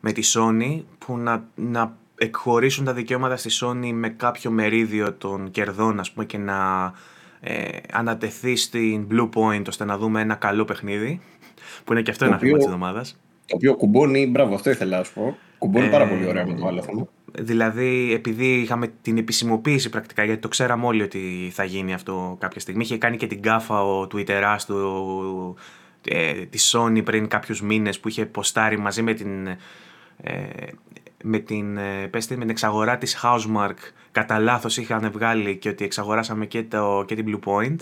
με 0.00 0.12
τη 0.12 0.22
Sony 0.34 0.82
που 0.98 1.16
να, 1.16 1.48
να 1.54 1.96
εκχωρήσουν 2.22 2.84
τα 2.84 2.92
δικαιώματα 2.92 3.36
στη 3.36 3.50
Sony 3.62 3.90
με 3.92 4.08
κάποιο 4.08 4.50
μερίδιο 4.50 5.12
των 5.12 5.50
κερδών 5.50 6.00
ας 6.00 6.10
πούμε 6.10 6.24
και 6.24 6.38
να 6.38 6.92
ε, 7.40 7.68
ανατεθεί 7.92 8.56
στην 8.56 9.06
Blue 9.10 9.28
Point 9.34 9.62
ώστε 9.68 9.84
να 9.84 9.98
δούμε 9.98 10.20
ένα 10.20 10.34
καλό 10.34 10.64
παιχνίδι 10.64 11.20
που 11.84 11.92
είναι 11.92 12.02
και 12.02 12.10
αυτό 12.10 12.24
το 12.24 12.30
ένα 12.30 12.36
οποίο, 12.36 12.48
θέμα 12.48 12.58
της 12.58 12.66
εβδομάδας. 12.66 13.20
Το 13.46 13.56
οποίο 13.56 13.74
κουμπώνει, 13.74 14.26
μπράβο 14.26 14.54
αυτό 14.54 14.70
ήθελα 14.70 14.98
να 14.98 15.04
σου 15.04 15.12
πω, 15.12 15.36
κουμπώνει 15.58 15.86
ε, 15.86 15.90
πάρα 15.90 16.08
πολύ 16.08 16.26
ωραία 16.26 16.46
με 16.46 16.54
το 16.54 16.66
άλλο 16.66 16.82
θέμα. 16.82 17.08
Δηλαδή, 17.38 18.12
επειδή 18.12 18.46
είχαμε 18.46 18.92
την 19.02 19.18
επισημοποίηση 19.18 19.88
πρακτικά, 19.88 20.24
γιατί 20.24 20.40
το 20.40 20.48
ξέραμε 20.48 20.86
όλοι 20.86 21.02
ότι 21.02 21.50
θα 21.52 21.64
γίνει 21.64 21.94
αυτό 21.94 22.36
κάποια 22.40 22.60
στιγμή, 22.60 22.82
είχε 22.82 22.98
κάνει 22.98 23.16
και 23.16 23.26
την 23.26 23.38
γκάφα 23.38 23.82
ο 23.82 24.02
Twitter 24.02 24.56
του 24.66 25.56
ε, 26.04 26.32
της 26.32 26.76
Sony 26.76 27.04
πριν 27.04 27.28
κάποιους 27.28 27.62
μήνες 27.62 28.00
που 28.00 28.08
είχε 28.08 28.26
ποστάρει 28.26 28.78
μαζί 28.78 29.02
με 29.02 29.14
την 29.14 29.46
ε, 30.22 30.42
με 31.22 31.38
την, 31.38 31.76
ε, 31.76 32.06
πέστε, 32.06 32.34
με 32.34 32.40
την 32.40 32.50
εξαγορά 32.50 32.98
της 32.98 33.18
Housemark 33.22 33.76
κατά 34.12 34.38
λάθος 34.38 34.76
είχαν 34.76 35.10
βγάλει 35.12 35.56
και 35.56 35.68
ότι 35.68 35.84
εξαγοράσαμε 35.84 36.46
και, 36.46 36.62
το, 36.62 37.04
και 37.06 37.14
την 37.14 37.26
Blue 37.28 37.48
Point 37.48 37.76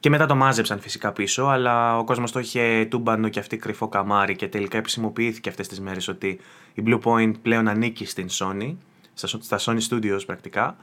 και 0.00 0.10
μετά 0.10 0.26
το 0.26 0.34
μάζεψαν 0.34 0.80
φυσικά 0.80 1.12
πίσω 1.12 1.44
αλλά 1.44 1.98
ο 1.98 2.04
κόσμος 2.04 2.32
το 2.32 2.38
είχε 2.38 2.86
τούμπανο 2.90 3.28
και 3.28 3.38
αυτή 3.38 3.56
κρυφό 3.56 3.88
καμάρι 3.88 4.36
και 4.36 4.48
τελικά 4.48 4.78
επισημοποιήθηκε 4.78 5.48
αυτές 5.48 5.68
τις 5.68 5.80
μέρες 5.80 6.08
ότι 6.08 6.40
η 6.74 6.82
Blue 6.86 7.00
Point 7.02 7.32
πλέον 7.42 7.68
ανήκει 7.68 8.06
στην 8.06 8.26
Sony 8.30 8.74
στα 9.40 9.58
Sony 9.60 9.78
Studios 9.90 10.20
πρακτικά 10.26 10.76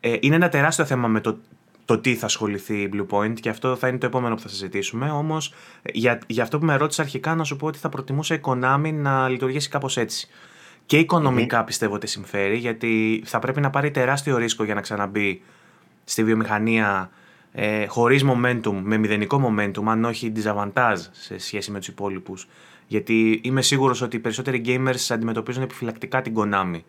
ε, 0.00 0.16
είναι 0.20 0.34
ένα 0.34 0.48
τεράστιο 0.48 0.84
θέμα 0.84 1.08
με 1.08 1.20
το 1.20 1.38
το 1.84 1.98
τι 1.98 2.14
θα 2.14 2.26
ασχοληθεί 2.26 2.80
η 2.80 2.90
Blue 2.92 3.06
Point 3.16 3.40
και 3.40 3.48
αυτό 3.48 3.76
θα 3.76 3.88
είναι 3.88 3.98
το 3.98 4.06
επόμενο 4.06 4.34
που 4.34 4.40
θα 4.40 4.48
συζητήσουμε. 4.48 5.10
Όμως, 5.10 5.54
για, 5.92 6.18
για 6.26 6.42
αυτό 6.42 6.58
που 6.58 6.64
με 6.64 6.76
ρώτησε 6.76 7.02
αρχικά, 7.02 7.34
να 7.34 7.44
σου 7.44 7.56
πω 7.56 7.66
ότι 7.66 7.78
θα 7.78 7.88
προτιμούσα 7.88 8.34
η 8.34 8.40
Konami 8.42 8.92
να 8.92 9.28
λειτουργήσει 9.28 9.68
κάπως 9.68 9.96
έτσι. 9.96 10.28
Και 10.86 10.98
οικονομικά 10.98 11.64
πιστεύω 11.64 11.94
ότι 11.94 12.06
συμφέρει, 12.06 12.56
γιατί 12.56 13.22
θα 13.26 13.38
πρέπει 13.38 13.60
να 13.60 13.70
πάρει 13.70 13.90
τεράστιο 13.90 14.36
ρίσκο 14.36 14.64
για 14.64 14.74
να 14.74 14.80
ξαναμπεί 14.80 15.42
στη 16.04 16.24
βιομηχανία 16.24 17.10
ε, 17.52 17.86
χωρίς 17.86 18.24
momentum, 18.26 18.80
με 18.82 18.96
μηδενικό 18.96 19.54
momentum, 19.56 19.82
αν 19.86 20.04
όχι 20.04 20.32
disadvantage 20.36 20.96
σε 21.10 21.38
σχέση 21.38 21.70
με 21.70 21.78
τους 21.78 21.88
υπόλοιπους. 21.88 22.48
Γιατί 22.86 23.40
είμαι 23.42 23.62
σίγουρος 23.62 24.00
ότι 24.02 24.16
οι 24.16 24.18
περισσότεροι 24.18 24.62
gamers 24.66 25.06
αντιμετωπίζουν 25.08 25.62
επιφυλακτικά 25.62 26.22
την 26.22 26.34
Konami 26.36 26.80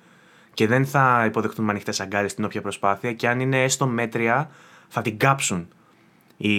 και 0.53 0.67
δεν 0.67 0.85
θα 0.85 1.23
υποδεχτούν 1.25 1.65
με 1.65 1.71
ανοιχτέ 1.71 1.93
αγκάλε 1.99 2.27
στην 2.27 2.43
όποια 2.43 2.61
προσπάθεια 2.61 3.13
και 3.13 3.27
αν 3.27 3.39
είναι 3.39 3.63
έστω 3.63 3.87
μέτρια 3.87 4.49
θα 4.87 5.01
την 5.01 5.17
κάψουν 5.17 5.67
οι, 6.37 6.53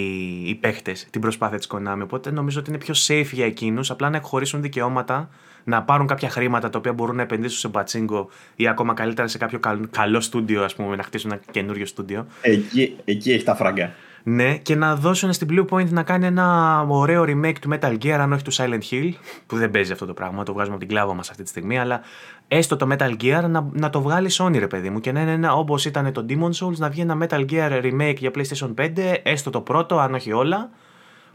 οι 0.49 0.55
παίχτες 0.55 1.07
την 1.11 1.21
προσπάθεια 1.21 1.59
της 1.59 1.69
Konami. 1.71 2.01
Οπότε 2.03 2.31
νομίζω 2.31 2.61
ότι 2.61 2.71
είναι 2.71 2.79
πιο 2.79 2.95
safe 3.07 3.31
για 3.33 3.45
εκείνους 3.47 3.91
απλά 3.91 4.11
να 4.11 4.17
εκχωρήσουν 4.17 4.63
δικαιώματα, 4.63 5.29
να 5.67 5.83
πάρουν 5.83 6.07
κάποια 6.07 6.29
χρήματα 6.29 6.71
τα 6.71 6.79
οποία 6.79 6.93
μπορούν 6.93 7.17
να 7.17 7.23
επενδύσουν 7.23 7.59
σε 7.59 7.69
μπατσίνγκο 7.69 8.29
ή 8.57 8.69
ακόμα 8.69 8.95
καλύτερα 8.95 9.29
σε 9.29 9.39
κάποιο 9.39 9.61
καλό 9.91 10.21
στούντιο, 10.21 10.65
ας 10.65 10.75
πούμε, 10.75 10.97
να 10.97 11.03
χτίσουν 11.03 11.31
ένα 11.33 11.41
καινούριο 11.51 11.87
στούντιο. 11.87 12.27
Εκεί, 12.41 12.97
εκεί 13.05 13.33
έχει 13.33 13.45
τα 13.45 13.55
φράγκα. 13.55 13.93
Ναι, 14.23 14.57
και 14.57 14.75
να 14.75 14.97
δώσουν 14.97 15.33
στην 15.33 15.49
Blue 15.51 15.65
Point 15.69 15.89
να 15.89 16.03
κάνει 16.03 16.27
ένα 16.27 16.81
ωραίο 16.89 17.23
remake 17.23 17.59
του 17.61 17.69
Metal 17.73 17.99
Gear, 18.03 18.09
αν 18.09 18.33
όχι 18.33 18.43
του 18.43 18.53
Silent 18.53 18.81
Hill, 18.91 19.13
που 19.47 19.57
δεν 19.57 19.71
παίζει 19.71 19.93
αυτό 19.93 20.07
το 20.07 20.13
πράγμα, 20.13 20.43
το 20.43 20.53
βγάζουμε 20.53 20.75
από 20.77 20.85
την 20.85 20.95
κλάβα 20.95 21.15
μας 21.15 21.31
αυτή 21.31 21.43
τη 21.43 21.49
στιγμή, 21.49 21.79
αλλά 21.79 22.01
έστω 22.49 22.77
το 22.77 22.89
Metal 22.91 23.17
Gear 23.23 23.45
να, 23.49 23.69
να 23.73 23.91
το 23.91 24.01
βγάλει 24.01 24.31
Sony, 24.33 24.59
ρε 24.59 24.67
παιδί 24.67 24.91
μου, 24.91 25.01
και 25.01 25.13
να 25.13 25.21
είναι 25.21 25.33
ένα 25.33 25.55
όπως 25.55 25.85
ήταν 25.85 26.13
το 26.13 26.27
Demon 26.29 26.51
Souls, 26.51 26.77
να 26.77 26.89
βγει 26.89 27.01
ένα 27.01 27.19
Metal 27.21 27.45
Gear 27.51 27.83
remake 27.83 28.17
για 28.19 28.31
PlayStation 28.35 28.75
5, 28.75 28.91
έστω 29.23 29.51
το 29.51 29.61
πρώτο, 29.61 29.99
αν 29.99 30.15
όχι 30.15 30.33
όλα, 30.33 30.71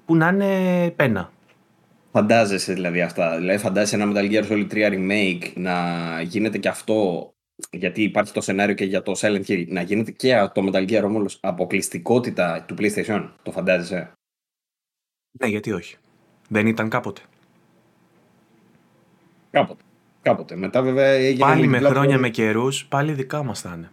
που 0.06 0.16
να 0.16 0.28
είναι 0.28 0.90
πένα. 0.96 1.30
Φαντάζεσαι 2.12 2.74
δηλαδή 2.74 3.02
αυτά. 3.02 3.38
Δηλαδή, 3.38 3.58
φαντάζεσαι 3.58 3.96
ένα 3.96 4.12
Metal 4.14 4.32
Gear 4.32 4.52
Solid 4.52 4.68
3 4.72 4.92
remake 4.92 5.52
να 5.56 5.76
γίνεται 6.22 6.58
και 6.58 6.68
αυτό 6.68 7.30
γιατί 7.72 8.04
υπάρχει 8.04 8.34
το 8.34 8.42
σενάριο 8.42 8.76
και 8.76 8.86
για 8.86 9.02
το 9.04 9.12
Silent 9.18 9.46
Hill, 9.48 9.66
να 9.68 9.82
γίνεται 9.82 10.12
και 10.12 10.50
το 10.54 10.70
Metal 10.72 10.90
Gear 10.90 11.04
όμως 11.04 11.38
αποκλειστικότητα 11.42 12.64
του 12.68 12.76
PlayStation. 12.78 13.30
Το 13.44 13.52
φαντάζεσαι; 13.52 14.12
Ναι, 15.40 15.48
γιατί 15.48 15.72
όχι. 15.72 15.98
Δεν 16.50 16.68
ήταν 16.68 16.90
κάποτε. 16.90 17.22
Κάποτε. 19.52 19.84
Κάποτε. 20.22 20.56
Μετά 20.56 20.82
βέβαια 20.82 21.08
έγινε. 21.08 21.46
Πάλι 21.46 21.68
με 21.68 21.80
χρόνια 21.80 22.18
με 22.18 22.30
καιρούς, 22.30 22.86
πάλι 22.86 23.14
δικά 23.14 23.44
μας 23.44 23.62
θα 23.62 23.74
είναι. 23.78 23.90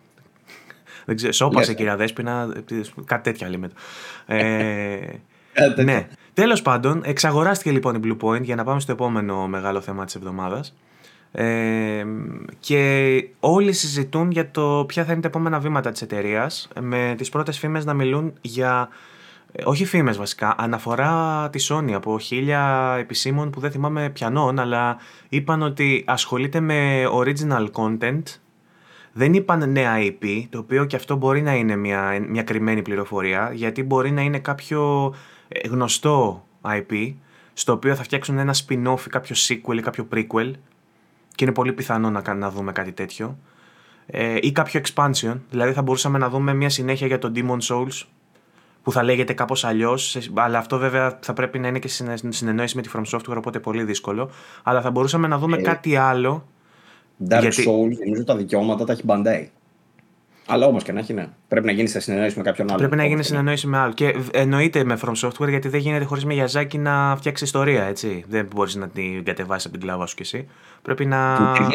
Δεν 1.04 1.16
ξέρω, 1.16 1.32
σώπασε 1.32 1.74
κυρία 1.74 1.96
Δέσποινα, 1.96 2.62
κάτι 3.04 3.22
τέτοια 3.22 3.48
λέμε. 3.48 3.70
Ε, 4.26 5.18
ναι. 5.84 6.08
Τέλος 6.38 6.62
πάντων, 6.62 7.00
εξαγοράστηκε 7.04 7.70
λοιπόν 7.70 7.94
η 7.94 8.00
Blue 8.04 8.16
Point 8.24 8.42
για 8.42 8.54
να 8.54 8.64
πάμε 8.64 8.80
στο 8.80 8.92
επόμενο 8.92 9.46
μεγάλο 9.46 9.80
θέμα 9.80 10.04
της 10.04 10.14
εβδομάδας 10.14 10.76
και 12.60 13.24
όλοι 13.40 13.72
συζητούν 13.72 14.30
για 14.30 14.50
το 14.50 14.84
ποια 14.88 15.04
θα 15.04 15.12
είναι 15.12 15.20
τα 15.20 15.28
επόμενα 15.28 15.58
βήματα 15.58 15.90
της 15.90 16.02
εταιρείας 16.02 16.68
με 16.80 17.14
τις 17.16 17.28
πρώτες 17.28 17.58
φήμες 17.58 17.84
να 17.84 17.94
μιλούν 17.94 18.32
για 18.40 18.88
ε, 19.52 19.62
όχι 19.64 19.84
φήμες 19.84 20.16
βασικά, 20.16 20.54
αναφορά 20.58 21.48
της 21.52 21.72
Sony 21.72 21.92
από 21.92 22.18
χίλια 22.18 22.94
επισήμων 22.98 23.50
που 23.50 23.60
δεν 23.60 23.70
θυμάμαι 23.70 24.10
πιανών, 24.10 24.58
αλλά 24.58 24.96
είπαν 25.28 25.62
ότι 25.62 26.04
ασχολείται 26.06 26.60
με 26.60 27.04
original 27.12 27.66
content. 27.72 28.22
Δεν 29.12 29.34
είπαν 29.34 29.72
νέα 29.72 29.94
IP, 29.98 30.46
το 30.50 30.58
οποίο 30.58 30.84
και 30.84 30.96
αυτό 30.96 31.16
μπορεί 31.16 31.42
να 31.42 31.54
είναι 31.54 31.76
μια, 31.76 32.26
μια 32.28 32.42
κρυμμένη 32.42 32.82
πληροφορία, 32.82 33.50
γιατί 33.54 33.82
μπορεί 33.82 34.10
να 34.10 34.20
είναι 34.20 34.38
κάποιο 34.38 35.12
ε, 35.14 35.18
γνωστό 35.68 36.44
IP, 36.62 37.14
στο 37.52 37.72
οποίο 37.72 37.94
θα 37.94 38.02
φτιάξουν 38.02 38.38
ένα 38.38 38.54
spin-off 38.54 39.06
ή 39.06 39.10
κάποιο 39.10 39.36
sequel 39.36 39.76
ή 39.76 39.80
κάποιο 39.80 40.08
prequel, 40.12 40.52
και 41.34 41.44
είναι 41.44 41.52
πολύ 41.52 41.72
πιθανό 41.72 42.10
να, 42.10 42.34
να 42.34 42.50
δούμε 42.50 42.72
κάτι 42.72 42.92
τέτοιο. 42.92 43.38
Ε, 44.06 44.38
ή 44.40 44.52
κάποιο 44.52 44.80
expansion, 44.84 45.40
δηλαδή 45.50 45.72
θα 45.72 45.82
μπορούσαμε 45.82 46.18
να 46.18 46.28
δούμε 46.28 46.54
μια 46.54 46.68
συνέχεια 46.68 47.06
για 47.06 47.18
το 47.18 47.32
Demon 47.34 47.58
Souls 47.68 48.06
που 48.82 48.92
θα 48.92 49.02
λέγεται 49.02 49.32
κάπως 49.32 49.64
αλλιώς, 49.64 50.18
αλλά 50.34 50.58
αυτό 50.58 50.78
βέβαια 50.78 51.18
θα 51.22 51.32
πρέπει 51.32 51.58
να 51.58 51.68
είναι 51.68 51.78
και 51.78 51.88
συνεννόηση 52.28 52.76
με 52.76 52.82
τη 52.82 52.90
From 52.94 53.04
Software, 53.10 53.36
οπότε 53.36 53.60
πολύ 53.60 53.84
δύσκολο. 53.84 54.30
Αλλά 54.62 54.80
θα 54.80 54.90
μπορούσαμε 54.90 55.26
να 55.26 55.38
δούμε 55.38 55.56
ε, 55.56 55.62
κάτι 55.62 55.96
άλλο. 55.96 56.48
Dark 57.28 57.40
γιατί... 57.40 57.64
Souls, 57.68 58.06
νομίζω 58.06 58.24
τα 58.24 58.36
δικαιώματα 58.36 58.84
τα 58.84 58.92
έχει 58.92 59.02
Bandai. 59.06 59.46
Αλλά 60.50 60.66
όμως 60.66 60.82
και 60.82 60.92
να 60.92 60.98
έχει, 61.00 61.12
ναι. 61.12 61.28
Πρέπει 61.48 61.66
να 61.66 61.72
γίνει 61.72 61.88
σε 61.88 62.00
συνεννόηση 62.00 62.36
με 62.36 62.42
κάποιον 62.42 62.68
άλλο. 62.68 62.78
Πρέπει 62.78 62.96
να 62.96 63.06
γίνει 63.06 63.22
σε 63.22 63.28
συνεννόηση 63.28 63.66
με 63.66 63.78
άλλο. 63.78 63.92
Και 63.92 64.14
εννοείται 64.32 64.84
με 64.84 64.98
From 65.04 65.28
Software 65.28 65.48
γιατί 65.48 65.68
δεν 65.68 65.80
γίνεται 65.80 66.04
χωρίς 66.04 66.24
Μιαζάκι 66.24 66.78
να 66.78 67.16
φτιάξει 67.16 67.44
ιστορία, 67.44 67.84
έτσι. 67.84 68.24
Δεν 68.28 68.48
μπορείς 68.54 68.74
να 68.74 68.88
την 68.88 69.24
κατεβάσεις 69.24 69.64
από 69.64 69.78
την 69.78 69.86
κλάβα 69.86 70.06
σου 70.06 70.14
κι 70.14 70.22
εσύ. 70.22 70.48
Πρέπει 70.82 71.06
να. 71.06 71.36
Του 71.56 71.66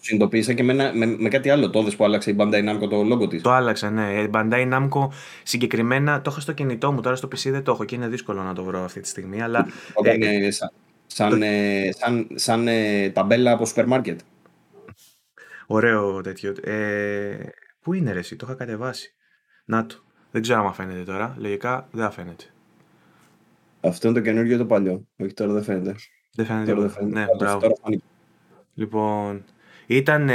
συνειδητοποίησα 0.00 0.52
και 0.52 0.62
με, 0.62 0.92
με, 0.94 1.06
με, 1.06 1.28
κάτι 1.28 1.50
άλλο. 1.50 1.70
Το 1.70 1.82
που 1.96 2.04
άλλαξε 2.04 2.30
η 2.30 2.36
Bandai 2.38 2.70
Namco 2.70 2.88
το 2.90 3.02
λόγο 3.02 3.28
της. 3.28 3.42
Το 3.42 3.50
άλλαξε, 3.50 3.88
ναι. 3.88 4.02
Η 4.02 4.30
Bandai 4.32 4.72
Namco 4.72 5.08
συγκεκριμένα 5.42 6.20
το 6.20 6.30
έχω 6.30 6.40
στο 6.40 6.52
κινητό 6.52 6.92
μου. 6.92 7.00
Τώρα 7.00 7.16
στο 7.16 7.28
PC 7.28 7.50
δεν 7.50 7.62
το 7.62 7.72
έχω 7.72 7.84
και 7.84 7.94
είναι 7.94 8.08
δύσκολο 8.08 8.42
να 8.42 8.54
το 8.54 8.64
βρω 8.64 8.84
αυτή 8.84 9.00
τη 9.00 9.08
στιγμή. 9.08 9.42
Αλλά, 9.42 9.66
Όταν, 9.94 10.22
ε, 10.22 10.50
σαν, 10.50 10.70
σαν, 11.06 11.42
ε, 11.42 11.90
σαν, 11.92 12.14
σαν, 12.16 12.26
σαν 12.34 12.68
ε, 12.68 13.10
ταμπέλα 13.10 13.52
από 13.52 13.66
σούπερ 13.66 13.86
μάρκετ. 13.86 14.20
Ωραίο 15.66 16.20
τέτοιο. 16.20 16.54
Ε, 16.62 17.36
πού 17.84 17.92
είναι 17.92 18.12
ρε 18.12 18.18
εσύ, 18.18 18.36
το 18.36 18.46
είχα 18.48 18.56
κατεβάσει. 18.56 19.14
Να 19.64 19.86
το. 19.86 19.94
Δεν 20.30 20.42
ξέρω 20.42 20.66
αν 20.66 20.72
φαίνεται 20.74 21.02
τώρα. 21.02 21.34
Λογικά 21.38 21.88
δεν 21.90 22.10
φαίνεται. 22.10 22.44
Αυτό 23.80 24.08
είναι 24.08 24.16
το 24.16 24.22
καινούργιο 24.24 24.58
το 24.58 24.66
παλιό. 24.66 25.06
Όχι 25.18 25.32
τώρα 25.34 25.52
δεν 25.52 25.62
φαίνεται. 25.62 25.94
Δεν 26.34 26.46
φαίνεται. 26.46 26.72
Τώρα 26.72 26.82
τίποτα. 26.86 26.86
δεν 26.86 26.90
φαίνεται. 26.90 27.18
Ναι, 27.20 27.26
Τώρα- 27.26 27.36
μπράβο. 27.38 27.60
τώρα 27.60 27.74
φάνηκε. 27.82 28.02
Λοιπόν, 28.74 29.44
ήταν, 29.86 30.28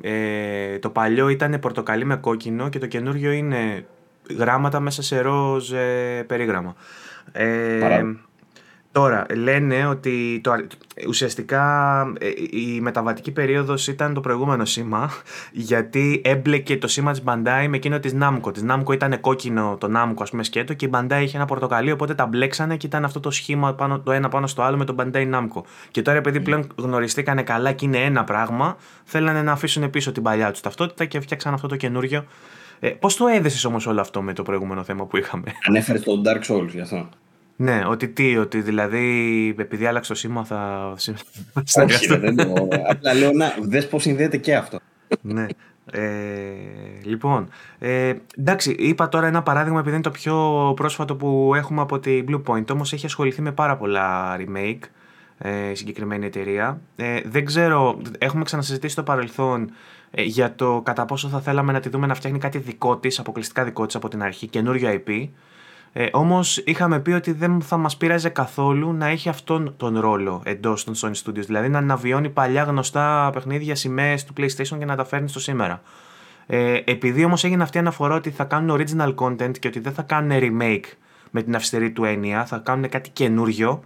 ε, 0.00 0.78
το 0.78 0.90
παλιό 0.90 1.28
ήταν 1.28 1.58
πορτοκαλί 1.60 2.04
με 2.04 2.16
κόκκινο 2.16 2.68
και 2.68 2.78
το 2.78 2.86
καινούριο 2.86 3.30
είναι 3.30 3.86
γράμματα 4.38 4.80
μέσα 4.80 5.02
σε 5.02 5.20
ροζ 5.20 5.72
ε, 5.72 6.24
περίγραμμα. 6.26 6.74
Ε, 7.32 7.78
Παρά- 7.80 8.20
τώρα, 8.92 9.26
λένε 9.34 9.86
ότι 9.86 10.40
το, 10.42 10.50
αρ- 10.50 10.66
ουσιαστικά 11.08 12.02
ε, 12.20 12.28
η 12.50 12.80
μεταβατική 12.80 13.30
περίοδος 13.30 13.88
ήταν 13.88 14.14
το 14.14 14.20
προηγούμενο 14.20 14.64
σήμα 14.64 15.10
γιατί 15.68 16.20
έμπλεκε 16.24 16.76
το 16.76 16.88
σήμα 16.88 17.12
της 17.12 17.22
Bandai 17.24 17.66
με 17.68 17.76
εκείνο 17.76 18.00
της 18.00 18.14
Namco. 18.20 18.52
Της 18.52 18.64
Namco 18.68 18.92
ήταν 18.92 19.20
κόκκινο 19.20 19.76
το 19.80 19.88
Namco 19.96 20.14
ας 20.18 20.30
πούμε 20.30 20.42
σκέτο 20.42 20.74
και 20.74 20.86
η 20.86 20.90
Bandai 20.92 21.20
είχε 21.22 21.36
ένα 21.36 21.46
πορτοκαλί 21.46 21.90
οπότε 21.90 22.14
τα 22.14 22.26
μπλέξανε 22.26 22.76
και 22.76 22.86
ήταν 22.86 23.04
αυτό 23.04 23.20
το 23.20 23.30
σχήμα 23.30 23.74
πάνω, 23.74 24.00
το 24.00 24.12
ένα 24.12 24.28
πάνω 24.28 24.46
στο 24.46 24.62
άλλο 24.62 24.76
με 24.76 24.84
το 24.84 24.94
Bandai 24.98 25.34
Namco. 25.34 25.62
Και 25.90 26.02
τώρα 26.02 26.18
επειδή 26.18 26.40
πλέον 26.40 26.66
γνωριστήκανε 26.76 27.42
καλά 27.42 27.72
και 27.72 27.84
είναι 27.84 27.98
ένα 27.98 28.24
πράγμα 28.24 28.76
θέλανε 29.04 29.42
να 29.42 29.52
αφήσουν 29.52 29.90
πίσω 29.90 30.12
την 30.12 30.22
παλιά 30.22 30.50
τους 30.50 30.60
ταυτότητα 30.60 31.04
και 31.04 31.20
φτιάξαν 31.20 31.54
αυτό 31.54 31.68
το 31.68 31.76
καινούριο. 31.76 32.24
Ε, 32.80 32.88
πώς 32.88 33.16
το 33.16 33.26
έδεσες 33.26 33.64
όμως 33.64 33.86
όλο 33.86 34.00
αυτό 34.00 34.22
με 34.22 34.32
το 34.32 34.42
προηγούμενο 34.42 34.82
θέμα 34.82 35.06
που 35.06 35.16
είχαμε; 35.16 35.52
Ανέφερες 35.68 36.02
το 36.02 36.22
Dark 36.24 36.52
Souls 36.52 36.68
γι' 36.68 36.80
αυτό. 36.80 37.08
Ναι, 37.60 37.82
ότι 37.86 38.08
τι, 38.08 38.36
ότι 38.36 38.60
δηλαδή 38.60 39.54
επειδή 39.58 39.86
άλλαξε 39.86 40.12
το 40.12 40.18
σήμα 40.18 40.44
θα. 40.44 40.92
Όχι, 41.82 42.06
ρε, 42.06 42.18
δεν 42.18 42.36
το. 42.36 42.68
Απλά 42.88 43.14
λέω 43.14 43.32
να 43.32 43.54
δες 43.62 43.88
πώς 43.88 44.02
συνδέεται 44.02 44.36
και 44.36 44.56
αυτό. 44.56 44.78
ναι. 45.20 45.46
Ε, 45.92 46.00
λοιπόν, 47.02 47.48
ε, 47.78 48.14
εντάξει, 48.38 48.70
είπα 48.78 49.08
τώρα 49.08 49.26
ένα 49.26 49.42
παράδειγμα 49.42 49.78
επειδή 49.78 49.94
είναι 49.94 50.04
το 50.04 50.10
πιο 50.10 50.72
πρόσφατο 50.76 51.16
που 51.16 51.52
έχουμε 51.54 51.80
από 51.80 51.98
τη 51.98 52.24
Blue 52.28 52.42
Point. 52.46 52.70
Όμως 52.72 52.92
έχει 52.92 53.06
ασχοληθεί 53.06 53.42
με 53.42 53.52
πάρα 53.52 53.76
πολλά 53.76 54.36
remake 54.38 54.80
ε, 55.38 55.70
η 55.70 55.74
συγκεκριμένη 55.74 56.26
εταιρεία. 56.26 56.80
Ε, 56.96 57.20
δεν 57.24 57.44
ξέρω, 57.44 58.00
έχουμε 58.18 58.44
ξανασυζητήσει 58.44 58.92
στο 58.92 59.02
παρελθόν 59.02 59.70
ε, 60.10 60.22
για 60.22 60.54
το 60.54 60.80
κατά 60.84 61.04
πόσο 61.04 61.28
θα 61.28 61.40
θέλαμε 61.40 61.72
να 61.72 61.80
τη 61.80 61.88
δούμε 61.88 62.06
να 62.06 62.14
φτιάχνει 62.14 62.38
κάτι 62.38 62.58
δικό 62.58 62.96
της, 62.96 63.18
αποκλειστικά 63.18 63.64
δικό 63.64 63.86
της 63.86 63.94
από 63.94 64.08
την 64.08 64.22
αρχή, 64.22 64.46
καινούριο 64.46 65.02
IP. 65.06 65.28
Ε, 65.92 66.08
Όμως 66.12 66.56
είχαμε 66.56 67.00
πει 67.00 67.10
ότι 67.10 67.32
δεν 67.32 67.60
θα 67.60 67.76
μας 67.76 67.96
πείραζε 67.96 68.28
καθόλου 68.28 68.92
να 68.92 69.06
έχει 69.06 69.28
αυτόν 69.28 69.74
τον 69.76 70.00
ρόλο 70.00 70.42
εντός 70.44 70.84
των 70.84 70.94
Sony 70.94 71.24
Studios. 71.24 71.44
Δηλαδή 71.46 71.68
να 71.68 71.78
αναβιώνει 71.78 72.28
παλιά 72.28 72.62
γνωστά 72.62 73.30
παιχνίδια, 73.32 73.74
σημαίες 73.74 74.24
του 74.24 74.32
PlayStation 74.36 74.78
και 74.78 74.84
να 74.84 74.96
τα 74.96 75.04
φέρνει 75.04 75.28
στο 75.28 75.40
σήμερα. 75.40 75.82
Ε, 76.46 76.80
επειδή 76.84 77.24
όμως 77.24 77.44
έγινε 77.44 77.62
αυτή 77.62 77.76
η 77.76 77.80
αναφορά 77.80 78.14
ότι 78.14 78.30
θα 78.30 78.44
κάνουν 78.44 78.78
original 78.78 79.14
content 79.14 79.58
και 79.58 79.68
ότι 79.68 79.80
δεν 79.80 79.92
θα 79.92 80.02
κάνουν 80.02 80.38
remake 80.40 80.84
με 81.30 81.42
την 81.42 81.54
αυστηρή 81.54 81.90
του 81.90 82.04
έννοια, 82.04 82.44
θα 82.44 82.58
κάνουν 82.58 82.88
κάτι 82.88 83.10
καινούριο, 83.10 83.82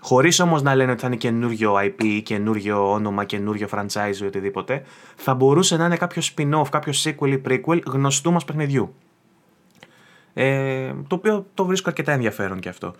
χωρίς 0.00 0.40
όμως 0.40 0.62
να 0.62 0.74
λένε 0.74 0.90
ότι 0.90 1.00
θα 1.00 1.06
είναι 1.06 1.16
καινούριο 1.16 1.74
IP, 1.74 2.20
καινούριο 2.22 2.92
όνομα, 2.92 3.24
καινούριο 3.24 3.68
franchise 3.70 4.16
ή 4.22 4.24
οτιδήποτε, 4.24 4.82
θα 5.16 5.34
μπορούσε 5.34 5.76
να 5.76 5.84
είναι 5.84 5.96
κάποιο 5.96 6.22
spin-off, 6.22 6.66
κάποιο 6.70 6.92
sequel 7.04 7.28
ή 7.28 7.42
prequel 7.48 7.80
γνωστού 7.86 8.32
μας 8.32 8.44
παιχνιδιού. 8.44 8.94
Ε, 10.34 10.92
το 11.06 11.14
οποίο 11.14 11.46
το 11.54 11.64
βρίσκω 11.64 11.88
αρκετά 11.88 12.12
ενδιαφέρον 12.12 12.60
και 12.60 12.68
αυτό. 12.68 12.94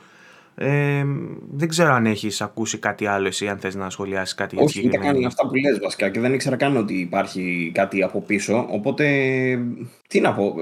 Ε, 0.55 1.05
δεν 1.51 1.69
ξέρω 1.69 1.93
αν 1.93 2.07
έχεις 2.07 2.41
ακούσει 2.41 2.79
κάτι 2.79 3.07
άλλο 3.07 3.27
εσύ, 3.27 3.49
αν 3.49 3.59
θες 3.59 3.75
να 3.75 3.91
σχολιάσεις 3.91 4.35
κάτι 4.35 4.55
για 4.55 4.65
τη 4.65 4.71
Όχι, 4.71 4.79
ούτε 4.79 4.89
συγκεκριμένη. 4.89 5.23
καν 5.23 5.31
αυτά 5.31 5.49
που 5.49 5.55
λες 5.55 5.79
βασικά 5.79 6.11
και 6.11 6.21
δεν 6.21 6.35
ήξερα 6.35 6.57
καν 6.57 6.77
ότι 6.77 6.95
υπάρχει 7.01 7.71
κάτι 7.75 8.03
από 8.03 8.21
πίσω. 8.23 8.67
Οπότε, 8.71 9.07
τι 10.09 10.21
να 10.21 10.35
πω. 10.35 10.45
ε, 10.45 10.53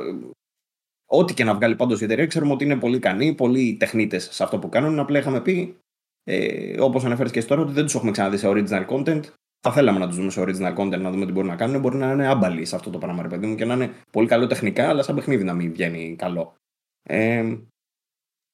Ό,τι 1.12 1.34
και 1.34 1.44
να 1.44 1.54
βγάλει 1.54 1.76
πάντως 1.76 2.00
η 2.00 2.04
εταιρεία, 2.04 2.26
ξέρουμε 2.26 2.52
ότι 2.52 2.64
είναι 2.64 2.76
πολύ 2.76 2.96
ικανοί, 2.96 3.34
πολύ 3.34 3.76
τεχνίτες 3.80 4.28
σε 4.32 4.42
αυτό 4.42 4.58
που 4.58 4.68
κάνουν. 4.68 4.98
Απλά 4.98 5.18
είχαμε 5.18 5.40
πει, 5.40 5.76
ε, 6.24 6.80
όπως 6.80 7.04
αναφέρει 7.04 7.30
και 7.30 7.38
εσύ 7.38 7.48
τώρα, 7.48 7.60
ότι 7.60 7.72
δεν 7.72 7.84
τους 7.84 7.94
έχουμε 7.94 8.10
ξαναδεί 8.10 8.36
σε 8.36 8.48
original 8.50 8.86
content. 8.86 9.20
Θα 9.62 9.72
θέλαμε 9.72 9.98
να 9.98 10.06
τους 10.06 10.16
δούμε 10.16 10.30
σε 10.30 10.42
original 10.42 10.76
content, 10.76 11.00
να 11.00 11.10
δούμε 11.10 11.26
τι 11.26 11.32
μπορούν 11.32 11.48
να 11.48 11.56
κάνουν. 11.56 11.80
Μπορεί 11.80 11.96
να 11.96 12.12
είναι 12.12 12.26
άμπαλοι 12.28 12.64
σε 12.64 12.76
αυτό 12.76 12.90
το 12.90 12.98
πράγμα, 12.98 13.22
ρε 13.22 13.28
παιδί 13.28 13.46
μου, 13.46 13.54
και 13.54 13.64
να 13.64 13.74
είναι 13.74 13.90
πολύ 14.10 14.26
καλό 14.26 14.46
τεχνικά, 14.46 14.88
αλλά 14.88 15.02
σαν 15.02 15.14
παιχνίδι 15.14 15.44
να 15.44 15.54
μην 15.54 15.72
βγαίνει 15.72 16.14
καλό. 16.18 16.54
Ε, 17.12 17.58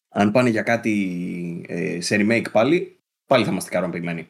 αν 0.09 0.31
πάνε 0.31 0.49
για 0.49 0.63
κάτι 0.63 1.65
ε, 1.69 2.01
σε 2.01 2.17
remake 2.19 2.51
πάλι, 2.53 2.99
πάλι 3.27 3.45
θα 3.45 3.51
είμαστε 3.51 3.71
ικανοποιημένοι. 3.71 4.29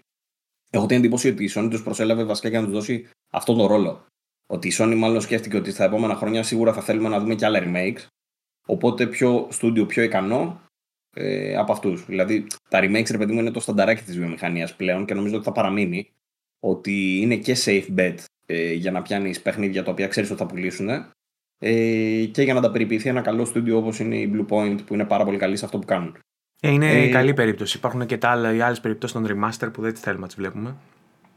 Έχω 0.71 0.87
την 0.87 0.97
εντύπωση 0.97 1.29
ότι 1.29 1.45
η 1.45 1.51
Sony 1.55 1.69
τους 1.71 1.83
προσέλαβε 1.83 2.25
βασικά 2.25 2.49
για 2.49 2.61
να 2.61 2.65
τους 2.65 2.75
δώσει 2.75 3.09
αυτόν 3.31 3.57
τον 3.57 3.67
ρόλο. 3.67 4.07
Ότι 4.47 4.69
η 4.69 4.73
Sony 4.79 4.95
μάλλον 4.97 5.21
σκέφτηκε 5.21 5.57
ότι 5.57 5.71
στα 5.71 5.85
επόμενα 5.85 6.15
χρόνια 6.15 6.43
σίγουρα 6.43 6.73
θα 6.73 6.81
θέλουμε 6.81 7.09
να 7.09 7.21
δούμε 7.21 7.35
και 7.35 7.45
άλλα 7.45 7.61
remakes. 7.62 8.07
Οπότε 8.67 9.07
πιο 9.07 9.49
στούντιο 9.51 9.87
πιο 9.87 10.03
ικανό 10.03 10.61
ε, 11.17 11.57
από 11.57 11.73
αυτούς. 11.73 12.07
Δηλαδή 12.07 12.47
τα 12.69 12.81
remakes, 12.83 13.11
ρε 13.11 13.19
παιδί 13.19 13.33
μου, 13.33 13.41
είναι 13.41 13.51
το 13.51 13.61
στανταράκι 13.61 14.03
της 14.03 14.19
βιομηχανίας 14.19 14.77
πλέον 14.77 15.05
και 15.05 15.15
νομίζω 15.15 15.37
ότι 15.37 15.45
θα 15.45 15.53
παραμείνει. 15.53 16.11
Ότι 16.61 17.19
είναι 17.21 17.37
και 17.37 17.57
safe 17.65 17.95
bet 17.99 18.17
ε, 18.47 18.73
για 18.73 18.91
να 18.91 19.03
πιάνεις 19.03 19.43
παιχνίδια 19.43 19.85
τα 19.85 19.91
οποία 19.91 20.09
ξέρεις 20.09 20.31
ότι 20.31 20.39
θα 20.39 20.47
πουλήσουν. 20.47 20.89
Ε, 21.59 22.25
και 22.25 22.42
για 22.42 22.55
να 22.55 22.61
τα 22.61 22.71
περιποιηθεί 22.71 23.09
ένα 23.09 23.21
καλό 23.21 23.45
στούντιο 23.45 23.77
όπως 23.77 23.99
είναι 23.99 24.16
η 24.16 24.33
Blue 24.35 24.47
Point 24.53 24.79
που 24.87 24.95
είναι 24.95 25.05
πάρα 25.05 25.25
πολύ 25.25 25.37
καλή 25.37 25.57
σε 25.57 25.64
αυτό 25.64 25.79
που 25.79 25.87
κάνουν. 25.87 26.16
Ε, 26.61 26.71
είναι 26.71 26.90
Ε, 27.03 27.09
καλή 27.09 27.35
περίπτωση. 27.35 27.77
Υπάρχουν 27.77 28.07
και 28.07 28.19
τα 28.19 28.29
άλλα, 28.31 28.55
οι 28.55 28.61
άλλες 28.61 28.81
περιπτώσεις 28.81 29.16
των 29.16 29.27
remaster 29.29 29.69
που 29.73 29.83
δεν 29.83 29.92
τις 29.92 30.01
θέλουμε 30.03 30.21
να 30.21 30.27
τις 30.27 30.37
βλέπουμε. 30.37 30.77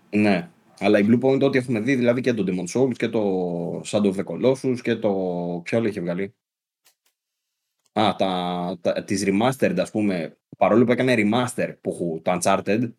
Ναι. 0.09 0.49
Αλλά 0.79 0.99
η 0.99 1.05
Blue 1.09 1.19
Point 1.19 1.41
ό,τι 1.41 1.57
έχουμε 1.57 1.79
δει, 1.79 1.95
δηλαδή 1.95 2.21
και 2.21 2.33
το 2.33 2.43
Demon 2.47 2.79
Souls 2.79 2.93
και 2.95 3.07
το 3.09 3.21
Shadow 3.85 4.13
of 4.13 4.15
the 4.15 4.23
Colossus 4.23 4.77
και 4.81 4.95
το. 4.95 5.09
Ποιο 5.63 5.77
άλλο 5.77 5.87
είχε 5.87 6.01
βγάλει; 6.01 6.33
Α, 7.93 8.15
τα, 8.17 8.77
τα, 8.81 9.03
τις 9.03 9.23
Remastered, 9.27 9.75
ας 9.79 9.91
πούμε, 9.91 10.37
παρόλο 10.57 10.85
που 10.85 10.91
έκανε 10.91 11.13
Remaster 11.17 11.73
που 11.81 11.89
έχω, 11.91 12.19
το 12.23 12.37
Uncharted, 12.41 12.91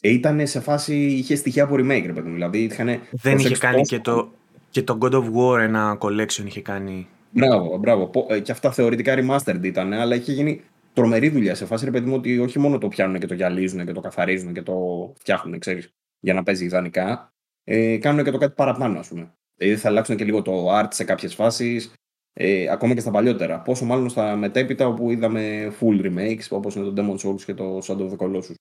ε, 0.00 0.08
ήταν 0.10 0.46
σε 0.46 0.60
φάση, 0.60 0.96
είχε 0.96 1.34
στοιχεία 1.34 1.64
από 1.64 1.74
remake, 1.74 2.02
ρε 2.06 2.12
παιδί 2.12 2.28
μου. 2.28 2.34
Δηλαδή 2.34 2.58
είχαν 2.62 2.86
Δεν 2.86 2.96
είχε 2.96 3.48
προσέξει 3.48 3.60
κάνει 3.60 3.76
τόσο- 3.78 3.96
και 3.96 4.02
το, 4.02 4.30
και 4.74 4.82
το 4.82 4.98
God 5.00 5.12
of 5.12 5.32
War 5.34 5.58
ένα 5.58 5.98
collection 6.00 6.44
είχε 6.46 6.60
κάνει. 6.62 7.08
Μπράβο, 7.30 7.76
μπράβο. 7.78 8.06
Πο- 8.06 8.26
ε, 8.30 8.40
Και 8.40 8.52
αυτά 8.52 8.72
θεωρητικά 8.72 9.14
remastered 9.16 9.60
ήταν, 9.62 9.92
αλλά 9.92 10.14
είχε 10.14 10.32
γίνει 10.32 10.60
τρομερή 10.92 11.28
δουλειά 11.28 11.54
σε 11.54 11.66
φάση, 11.66 11.84
ρε 11.84 11.90
παιδί 11.90 12.08
μου, 12.08 12.14
ότι 12.14 12.38
όχι 12.38 12.58
μόνο 12.58 12.78
το 12.78 12.88
πιάνουν 12.88 13.18
και 13.18 13.26
το 13.26 13.34
γυαλίζουν 13.34 13.86
και 13.86 13.92
το 13.92 14.00
καθαρίζουν 14.00 14.52
και 14.52 14.62
το 14.62 14.74
φτιάχνουν, 15.18 15.58
ξέρεις, 15.58 15.88
για 16.20 16.34
να 16.34 16.42
παίζει 16.42 16.64
ιδανικά. 16.64 17.32
Ε, 17.64 17.98
κάνουν 17.98 18.24
και 18.24 18.30
το 18.30 18.38
κάτι 18.38 18.54
παραπάνω, 18.56 18.98
ας 18.98 19.08
πούμε. 19.08 19.34
Δηλαδή 19.56 19.76
θα 19.80 19.88
αλλάξουν 19.88 20.16
και 20.16 20.24
λίγο 20.24 20.42
το 20.42 20.78
art 20.78 20.88
σε 20.90 21.04
κάποιες 21.04 21.34
φάσεις, 21.34 21.92
ε, 22.32 22.68
ακόμα 22.68 22.94
και 22.94 23.00
στα 23.00 23.10
παλιότερα. 23.10 23.60
Πόσο 23.60 23.84
μάλλον 23.84 24.08
στα 24.08 24.36
μετέπειτα 24.36 24.86
όπου 24.86 25.10
είδαμε 25.10 25.72
full 25.80 26.00
remakes, 26.06 26.46
όπως 26.50 26.74
είναι 26.74 26.90
το 26.90 26.94
Demon 26.96 27.28
Souls 27.28 27.40
και 27.42 27.54
το 27.54 27.78
Shadow 27.78 28.10
of 28.10 28.10
the 28.10 28.16
Colossus. 28.16 28.54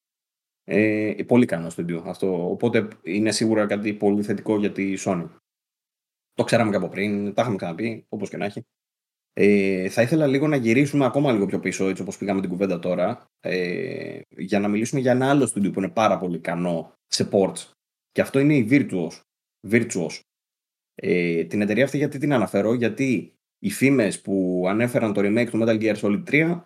Ε, 0.63 1.13
πολύ 1.27 1.45
καλό 1.45 1.69
στούντιο 1.69 2.03
αυτό. 2.05 2.49
Οπότε 2.49 2.87
είναι 3.03 3.31
σίγουρα 3.31 3.65
κάτι 3.65 3.93
πολύ 3.93 4.23
θετικό 4.23 4.57
για 4.57 4.71
τη 4.71 4.93
Sony. 5.05 5.29
Το 6.33 6.43
ξέραμε 6.43 6.69
και 6.69 6.75
από 6.75 6.89
πριν, 6.89 7.33
τα 7.33 7.41
είχαμε 7.41 7.57
ξαναπεί, 7.57 8.05
όπως 8.09 8.29
και 8.29 8.37
να 8.37 8.45
έχει. 8.45 8.65
Ε, 9.33 9.89
θα 9.89 10.01
ήθελα 10.01 10.27
λίγο 10.27 10.47
να 10.47 10.55
γυρίσουμε 10.55 11.05
ακόμα 11.05 11.31
λίγο 11.31 11.45
πιο 11.45 11.59
πίσω, 11.59 11.89
έτσι 11.89 12.01
όπως 12.01 12.17
πήγαμε 12.17 12.41
την 12.41 12.49
κουβέντα 12.49 12.79
τώρα, 12.79 13.25
ε, 13.39 14.19
για 14.29 14.59
να 14.59 14.67
μιλήσουμε 14.67 15.01
για 15.01 15.11
ένα 15.11 15.29
άλλο 15.29 15.45
στούντιο 15.45 15.71
που 15.71 15.79
είναι 15.79 15.89
πάρα 15.89 16.17
πολύ 16.17 16.35
ικανό 16.35 16.93
σε 17.07 17.29
ports. 17.31 17.71
Και 18.11 18.21
αυτό 18.21 18.39
είναι 18.39 18.55
η 18.55 18.67
Virtuos. 18.69 19.19
Virtuos. 19.69 20.19
Ε, 20.95 21.43
την 21.43 21.61
εταιρεία 21.61 21.83
αυτή 21.83 21.97
γιατί 21.97 22.17
την 22.17 22.33
αναφέρω, 22.33 22.73
γιατί 22.73 23.33
οι 23.59 23.69
φήμες 23.69 24.21
που 24.21 24.65
ανέφεραν 24.67 25.13
το 25.13 25.21
remake 25.23 25.49
του 25.49 25.59
Metal 25.61 25.81
Gear 25.81 25.95
Solid 25.95 26.23
3 26.29 26.61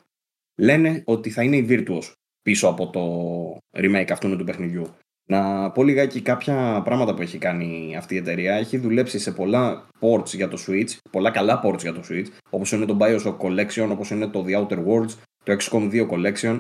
λένε 0.60 1.04
ότι 1.06 1.30
θα 1.30 1.44
είναι 1.44 1.58
η 1.58 1.66
Virtuos 1.70 2.14
πίσω 2.42 2.68
από 2.68 2.90
το 2.90 3.58
remake 3.78 4.12
αυτού 4.12 4.38
του 4.38 4.44
παιχνιδιού. 4.44 4.96
Να 5.30 5.72
πω 5.72 5.84
λιγάκι 5.84 6.22
κάποια 6.22 6.82
πράγματα 6.84 7.14
που 7.14 7.22
έχει 7.22 7.38
κάνει 7.38 7.96
αυτή 7.98 8.16
η 8.16 8.18
εταιρεία. 8.18 8.56
Έχει 8.56 8.78
δουλέψει 8.78 9.20
σε 9.20 9.32
πολλά 9.32 9.88
ports 10.00 10.34
για 10.34 10.48
το 10.48 10.58
Switch, 10.68 10.98
πολλά 11.12 11.32
καλά 11.32 11.62
ports 11.64 11.80
για 11.80 11.94
το 11.94 12.02
Switch, 12.10 12.26
όπως 12.50 12.72
είναι 12.72 12.86
το 12.86 12.98
Bioshock 13.02 13.38
Collection, 13.38 13.88
όπως 13.92 14.10
είναι 14.10 14.28
το 14.28 14.46
The 14.48 14.68
Outer 14.68 14.86
Worlds, 14.86 15.12
το 15.44 15.58
XCOM 15.60 15.92
2 15.92 16.08
Collection. 16.10 16.60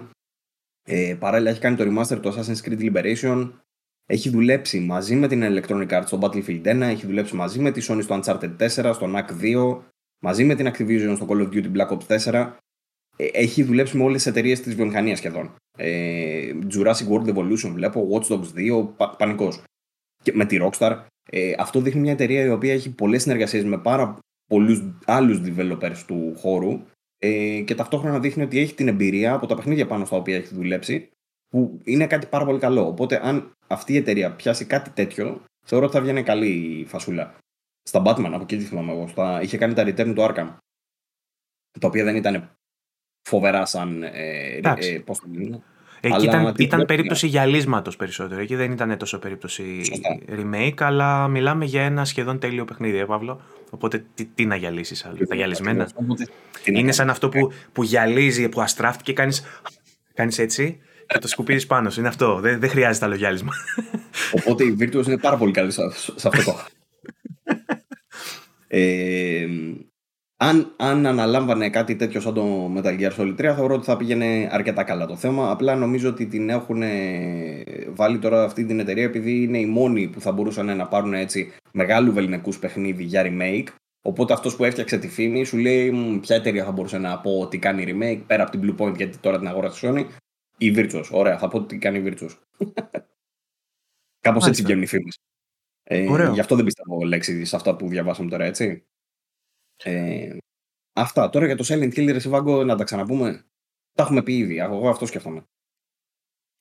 Ε, 0.83 1.15
παράλληλα 1.19 1.49
έχει 1.49 1.59
κάνει 1.59 1.75
το 1.75 1.83
remaster 1.83 2.19
του 2.21 2.33
Assassin's 2.33 2.69
Creed 2.69 2.79
Liberation. 2.79 3.51
Έχει 4.05 4.29
δουλέψει 4.29 4.79
μαζί 4.79 5.15
με 5.15 5.27
την 5.27 5.43
Electronic 5.43 5.89
Arts 5.89 6.03
στο 6.05 6.19
Battlefield 6.21 6.61
1, 6.63 6.81
έχει 6.81 7.05
δουλέψει 7.05 7.35
μαζί 7.35 7.59
με 7.59 7.71
τη 7.71 7.85
Sony 7.89 8.03
στο 8.03 8.19
Uncharted 8.23 8.55
4, 8.57 8.67
στο 8.93 9.11
NAC 9.15 9.41
2, 9.41 9.79
μαζί 10.19 10.43
με 10.43 10.55
την 10.55 10.67
Activision 10.67 11.13
στο 11.15 11.25
Call 11.29 11.41
of 11.41 11.49
Duty 11.53 11.71
Black 11.75 11.97
Ops 11.97 12.31
4. 12.31 12.51
Ε, 13.17 13.25
έχει 13.25 13.63
δουλέψει 13.63 13.97
με 13.97 14.03
όλες 14.03 14.23
τις 14.23 14.31
εταιρείες 14.31 14.61
της 14.61 14.75
βιομηχανίας 14.75 15.17
σχεδόν. 15.17 15.55
Ε, 15.77 16.53
Jurassic 16.73 17.07
World 17.09 17.35
Evolution 17.35 17.71
βλέπω, 17.73 18.07
Watch 18.11 18.27
Dogs 18.27 18.53
2, 18.55 18.93
πα, 18.97 19.15
πανικός. 19.15 19.63
Και 20.23 20.33
με 20.33 20.45
τη 20.45 20.57
Rockstar. 20.61 21.05
Ε, 21.29 21.53
αυτό 21.57 21.79
δείχνει 21.79 22.01
μια 22.01 22.11
εταιρεία 22.11 22.43
η 22.43 22.49
οποία 22.49 22.73
έχει 22.73 22.89
πολλές 22.89 23.21
συνεργασίες 23.21 23.63
με 23.63 23.77
πάρα 23.77 24.17
πολλούς 24.49 24.83
άλλους 25.05 25.41
developers 25.45 26.03
του 26.07 26.33
χώρου 26.37 26.81
ε, 27.17 27.61
και 27.61 27.75
ταυτόχρονα 27.75 28.19
δείχνει 28.19 28.43
ότι 28.43 28.59
έχει 28.59 28.73
την 28.73 28.87
εμπειρία 28.87 29.33
από 29.33 29.47
τα 29.47 29.55
παιχνίδια 29.55 29.87
πάνω 29.87 30.05
στα 30.05 30.17
οποία 30.17 30.35
έχει 30.35 30.53
δουλέψει 30.53 31.09
που 31.47 31.79
είναι 31.83 32.07
κάτι 32.07 32.25
πάρα 32.25 32.45
πολύ 32.45 32.59
καλό. 32.59 32.87
Οπότε 32.87 33.19
αν 33.23 33.51
αυτή 33.67 33.93
η 33.93 33.97
εταιρεία 33.97 34.31
πιάσει 34.31 34.65
κάτι 34.65 34.89
τέτοιο 34.89 35.41
θεωρώ 35.65 35.85
ότι 35.85 35.95
θα 35.95 36.01
βγαίνει 36.01 36.23
καλή 36.23 36.49
η 36.49 36.85
φασούλα. 36.85 37.35
Στα 37.83 38.01
Batman, 38.05 38.31
από 38.33 38.41
εκεί 38.41 38.57
τη 38.57 38.63
θυμάμαι 38.63 38.91
εγώ. 38.91 39.07
Στα... 39.07 39.41
Είχε 39.41 39.57
κάνει 39.57 39.73
τα 39.73 39.83
return 39.83 40.13
του 40.15 40.21
Arkham. 40.21 40.55
Τα 41.79 41.87
οποία 41.87 42.03
δεν 42.03 42.15
ήταν 42.15 42.56
φοβερά 43.27 43.65
σαν. 43.65 44.03
Ε, 44.03 44.59
ε, 44.77 44.99
πώς 45.05 45.19
το 45.19 45.25
λένε. 45.31 45.61
Εκεί 46.01 46.25
ήταν, 46.25 46.53
ήταν 46.57 46.85
περίπτωση 46.85 47.27
γυαλίσματος 47.27 47.95
περισσότερο. 47.95 48.41
Εκεί 48.41 48.55
δεν 48.55 48.71
ήταν 48.71 48.97
τόσο 48.97 49.19
περίπτωση 49.19 49.83
Σωστά. 49.85 50.19
remake, 50.29 50.77
αλλά 50.77 51.27
μιλάμε 51.27 51.65
για 51.65 51.81
ένα 51.81 52.05
σχεδόν 52.05 52.39
τέλειο 52.39 52.65
παιχνίδι, 52.65 52.97
ε, 52.97 53.05
Παύλο. 53.05 53.41
Οπότε 53.69 54.05
τι, 54.13 54.25
τι 54.25 54.45
να 54.45 54.55
γυαλίσεις 54.55 55.05
άλλο. 55.05 55.27
Τα 55.27 55.35
γυαλισμένα. 55.35 55.89
Είναι 56.65 56.91
σαν 56.91 57.09
αυτό 57.09 57.29
που, 57.29 57.51
που 57.71 57.83
γυαλίζει, 57.83 58.49
που 58.49 58.61
αστράφτηκε 58.61 59.11
και 59.11 59.17
κάνεις 59.17 59.43
κάνεις 60.13 60.39
έτσι 60.39 60.79
και 61.07 61.19
το 61.19 61.27
σκουπίζεις 61.27 61.65
πάνω 61.65 61.89
σου. 61.89 61.99
Είναι 61.99 62.09
αυτό. 62.09 62.39
Δεν, 62.39 62.59
δεν 62.59 62.69
χρειάζεται 62.69 63.05
άλλο 63.05 63.15
γυάλισμα. 63.15 63.51
Οπότε 64.37 64.63
η 64.63 64.77
Virtuos 64.79 65.05
είναι 65.07 65.17
πάρα 65.17 65.37
πολύ 65.37 65.51
καλή 65.51 65.71
σε 65.71 66.27
αυτό 66.27 66.43
το. 66.43 66.59
ε, 68.67 69.47
αν, 70.37 70.73
αν 70.77 71.05
αναλάμβανε 71.05 71.69
κάτι 71.69 71.95
τέτοιο 71.95 72.21
σαν 72.21 72.33
το 72.33 72.73
Metal 72.75 72.99
Gear 72.99 73.11
Solid 73.17 73.33
3, 73.33 73.35
θεωρώ 73.37 73.75
ότι 73.75 73.85
θα 73.85 73.97
πήγαινε 73.97 74.49
αρκετά 74.51 74.83
καλά 74.83 75.05
το 75.05 75.15
θέμα. 75.15 75.51
Απλά 75.51 75.75
νομίζω 75.75 76.09
ότι 76.09 76.25
την 76.25 76.49
έχουν 76.49 76.81
βάλει 77.89 78.19
τώρα 78.19 78.43
αυτή 78.43 78.65
την 78.65 78.79
εταιρεία 78.79 79.03
επειδή 79.03 79.43
είναι 79.43 79.59
οι 79.59 79.65
μόνοι 79.65 80.07
που 80.07 80.21
θα 80.21 80.31
μπορούσαν 80.31 80.77
να 80.77 80.87
πάρουν 80.87 81.13
έτσι 81.13 81.53
μεγάλου 81.71 82.13
βεληνικούς 82.13 82.59
παιχνίδι 82.59 83.03
για 83.03 83.23
remake. 83.25 83.67
Οπότε 84.01 84.33
αυτός 84.33 84.55
που 84.55 84.63
έφτιαξε 84.63 84.97
τη 84.97 85.07
φήμη 85.07 85.43
σου 85.43 85.57
λέει 85.57 85.91
ποια 86.21 86.35
εταιρεία 86.35 86.63
θα 86.63 86.71
μπορούσε 86.71 86.97
να 86.97 87.19
πω 87.19 87.39
ότι 87.39 87.59
κάνει 87.59 87.85
remake 87.87 88.21
πέρα 88.27 88.43
από 88.43 88.51
την 88.51 88.61
Blue 88.63 88.81
Point 88.81 88.95
γιατί 88.95 89.17
τώρα 89.17 89.37
την 89.37 89.47
αγόρασε 89.47 89.87
Sony. 89.89 90.05
Η 90.57 90.73
Virtuos. 90.75 91.09
Ωραία, 91.11 91.37
θα 91.37 91.47
πω 91.47 91.57
ότι 91.57 91.77
κάνει 91.77 91.97
η 91.97 92.03
Virtuos. 92.05 92.31
Κάπως 94.25 94.47
έτσι 94.47 94.61
βγαίνουν 94.61 94.83
οι 94.83 94.87
φήμες. 94.87 95.19
Ε, 95.83 96.29
γι' 96.33 96.39
αυτό 96.39 96.55
δεν 96.55 96.65
πιστεύω 96.65 97.05
λέξη 97.05 97.45
σε 97.45 97.55
αυτά 97.55 97.75
που 97.75 97.87
διαβάσαμε 97.87 98.29
τώρα, 98.29 98.45
έτσι. 98.45 98.83
Ε, 99.83 100.37
αυτά. 100.93 101.29
Τώρα 101.29 101.45
για 101.45 101.55
το 101.55 101.65
Silent 101.67 101.93
Hill, 101.93 102.11
ρε 102.11 102.19
Σιβάγκο, 102.19 102.63
να 102.63 102.75
τα 102.75 102.83
ξαναπούμε. 102.83 103.45
Τα 103.93 104.03
έχουμε 104.03 104.23
πει 104.23 104.37
ήδη. 104.37 104.57
Εγώ 104.57 104.89
αυτό 104.89 105.05
σκέφτομαι. 105.05 105.43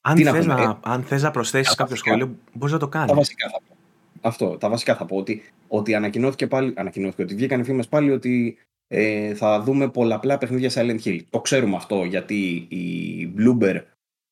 Αν 0.01 0.17
θες 0.17 0.45
να, 0.45 0.55
να, 0.55 0.79
αν 0.83 1.03
θες 1.03 1.21
να 1.21 1.31
προσθέσεις 1.31 1.75
κάποιο 1.75 1.95
σχόλιο, 1.95 2.35
μπορείς 2.53 2.73
να 2.73 2.79
το 2.79 2.87
κάνεις. 2.87 3.09
Τα 3.09 3.15
βασικά 3.15 3.49
θα 3.49 3.61
πω. 3.67 3.75
Αυτό, 4.21 4.57
τα 4.57 4.69
βασικά 4.69 4.95
θα 4.95 5.05
πω. 5.05 5.17
Ότι, 5.17 5.43
ότι 5.67 5.95
ανακοινώθηκε 5.95 6.47
πάλι, 6.47 6.73
ανακοινώθηκε 6.75 7.21
ότι 7.21 7.35
βγήκαν 7.35 7.59
οι 7.59 7.63
φήμες 7.63 7.87
πάλι 7.87 8.11
ότι 8.11 8.57
ε, 8.87 9.33
θα 9.33 9.61
δούμε 9.61 9.89
πολλαπλά 9.89 10.37
παιχνίδια 10.37 10.71
Silent 10.73 11.01
Hill. 11.03 11.19
Το 11.29 11.41
ξέρουμε 11.41 11.75
αυτό 11.75 12.03
γιατί 12.03 12.67
η 12.69 13.33
Bloober 13.37 13.81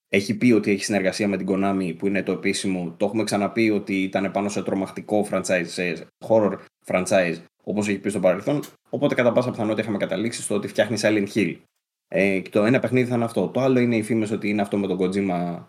έχει 0.08 0.38
πει 0.38 0.52
ότι 0.52 0.72
έχει 0.72 0.84
συνεργασία 0.84 1.28
με 1.28 1.38
την 1.38 1.48
Konami 1.50 1.96
που 1.98 2.08
είναι 2.08 2.24
το 2.24 2.32
επίσημο. 2.32 2.96
Το 2.98 3.06
έχουμε 3.06 3.24
ξαναπεί 3.24 3.70
ότι 3.70 4.04
ήταν 4.04 4.32
πάνω 4.32 4.50
σε 4.50 4.64
τρομακτικό 4.64 5.28
franchise, 5.32 5.66
σε 5.66 6.08
horror 6.28 6.58
franchise 6.86 7.36
όπως 7.66 7.88
έχει 7.88 8.00
πει 8.00 8.10
στο 8.10 8.20
παρελθόν. 8.20 8.64
Οπότε 8.90 9.16
κατά 9.16 9.32
πάσα 9.32 9.50
πιθανότητα 9.50 9.82
είχαμε 9.82 9.98
καταλήξει 9.98 10.42
στο 10.42 10.56
ότι 10.56 10.68
φτιάχνει 10.68 10.98
Silent 11.02 11.28
Hill. 11.34 11.60
Ε, 12.08 12.40
και 12.40 12.50
το 12.50 12.66
ένα 12.66 12.80
παιχνίδι 12.80 13.10
θα 13.10 13.16
είναι 13.16 13.24
αυτό. 13.24 13.50
Το 13.50 13.60
άλλο 13.60 13.80
είναι 13.80 13.96
οι 13.96 14.04
φήμες 14.04 14.32
ότι 14.32 14.50
είναι 14.50 14.62
αυτό 14.62 14.78
με 14.78 14.88
τον 14.88 14.98
Kojima 15.00 15.68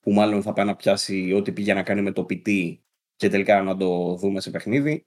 που 0.00 0.12
μάλλον 0.12 0.42
θα 0.42 0.52
πάει 0.52 0.66
να 0.66 0.76
πιάσει 0.76 1.32
ό,τι 1.32 1.52
πήγε 1.52 1.74
να 1.74 1.82
κάνει 1.82 2.02
με 2.02 2.12
το 2.12 2.22
PT 2.22 2.78
και 3.16 3.28
τελικά 3.28 3.62
να 3.62 3.76
το 3.76 4.16
δούμε 4.16 4.40
σε 4.40 4.50
παιχνίδι. 4.50 5.06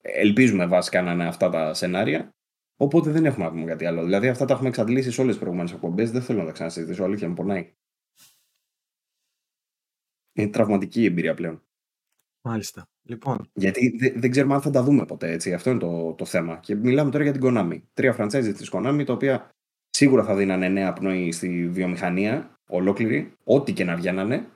Ελπίζουμε 0.00 0.66
βασικά 0.66 1.02
να 1.02 1.12
είναι 1.12 1.26
αυτά 1.26 1.50
τα 1.50 1.74
σενάρια. 1.74 2.34
Οπότε 2.76 3.10
δεν 3.10 3.24
έχουμε 3.24 3.44
να 3.44 3.50
πούμε 3.50 3.64
κάτι 3.64 3.86
άλλο. 3.86 4.04
Δηλαδή 4.04 4.28
αυτά 4.28 4.44
τα 4.44 4.52
έχουμε 4.52 4.68
εξαντλήσει 4.68 5.10
σε 5.10 5.20
όλες 5.20 5.32
τις 5.32 5.40
προηγούμενες 5.42 5.74
εκπομπές. 5.74 6.10
Δεν 6.10 6.22
θέλω 6.22 6.38
να 6.38 6.44
τα 6.44 6.52
ξανασυζητήσω. 6.52 7.04
Αλήθεια 7.04 7.28
μου 7.28 7.34
πονάει. 7.34 7.74
Είναι 10.32 10.50
τραυματική 10.50 11.00
η 11.00 11.04
εμπειρία 11.04 11.34
πλέον. 11.34 11.62
Μάλιστα. 12.44 12.91
Λοιπόν. 13.02 13.50
Γιατί 13.52 13.96
δεν, 13.98 14.12
δεν 14.16 14.30
ξέρουμε 14.30 14.54
αν 14.54 14.60
θα 14.60 14.70
τα 14.70 14.82
δούμε 14.82 15.04
ποτέ. 15.04 15.30
Έτσι. 15.30 15.54
Αυτό 15.54 15.70
είναι 15.70 15.78
το, 15.78 16.12
το 16.12 16.24
θέμα. 16.24 16.56
Και 16.56 16.74
μιλάμε 16.74 17.10
τώρα 17.10 17.24
για 17.24 17.32
την 17.32 17.42
Konami. 17.44 17.82
Τρία 17.92 18.16
franchise 18.18 18.52
της 18.56 18.70
Konami, 18.72 19.02
τα 19.06 19.12
οποία 19.12 19.50
σίγουρα 19.90 20.24
θα 20.24 20.34
δίνανε 20.34 20.68
νέα 20.68 20.92
πνοή 20.92 21.32
στη 21.32 21.68
βιομηχανία 21.68 22.56
ολόκληρη, 22.68 23.32
ό,τι 23.44 23.72
και 23.72 23.84
να 23.84 23.96
βγαίνανε. 23.96 24.46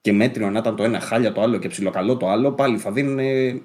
Και 0.00 0.12
μέτριο 0.12 0.50
να 0.50 0.58
ήταν 0.58 0.76
το 0.76 0.82
ένα 0.82 1.00
χάλια 1.00 1.32
το 1.32 1.40
άλλο 1.40 1.58
και 1.58 1.68
ψιλοκαλό 1.68 2.16
το 2.16 2.28
άλλο, 2.28 2.52
πάλι 2.52 2.78
θα 2.78 2.92
δίνανε, 2.92 3.60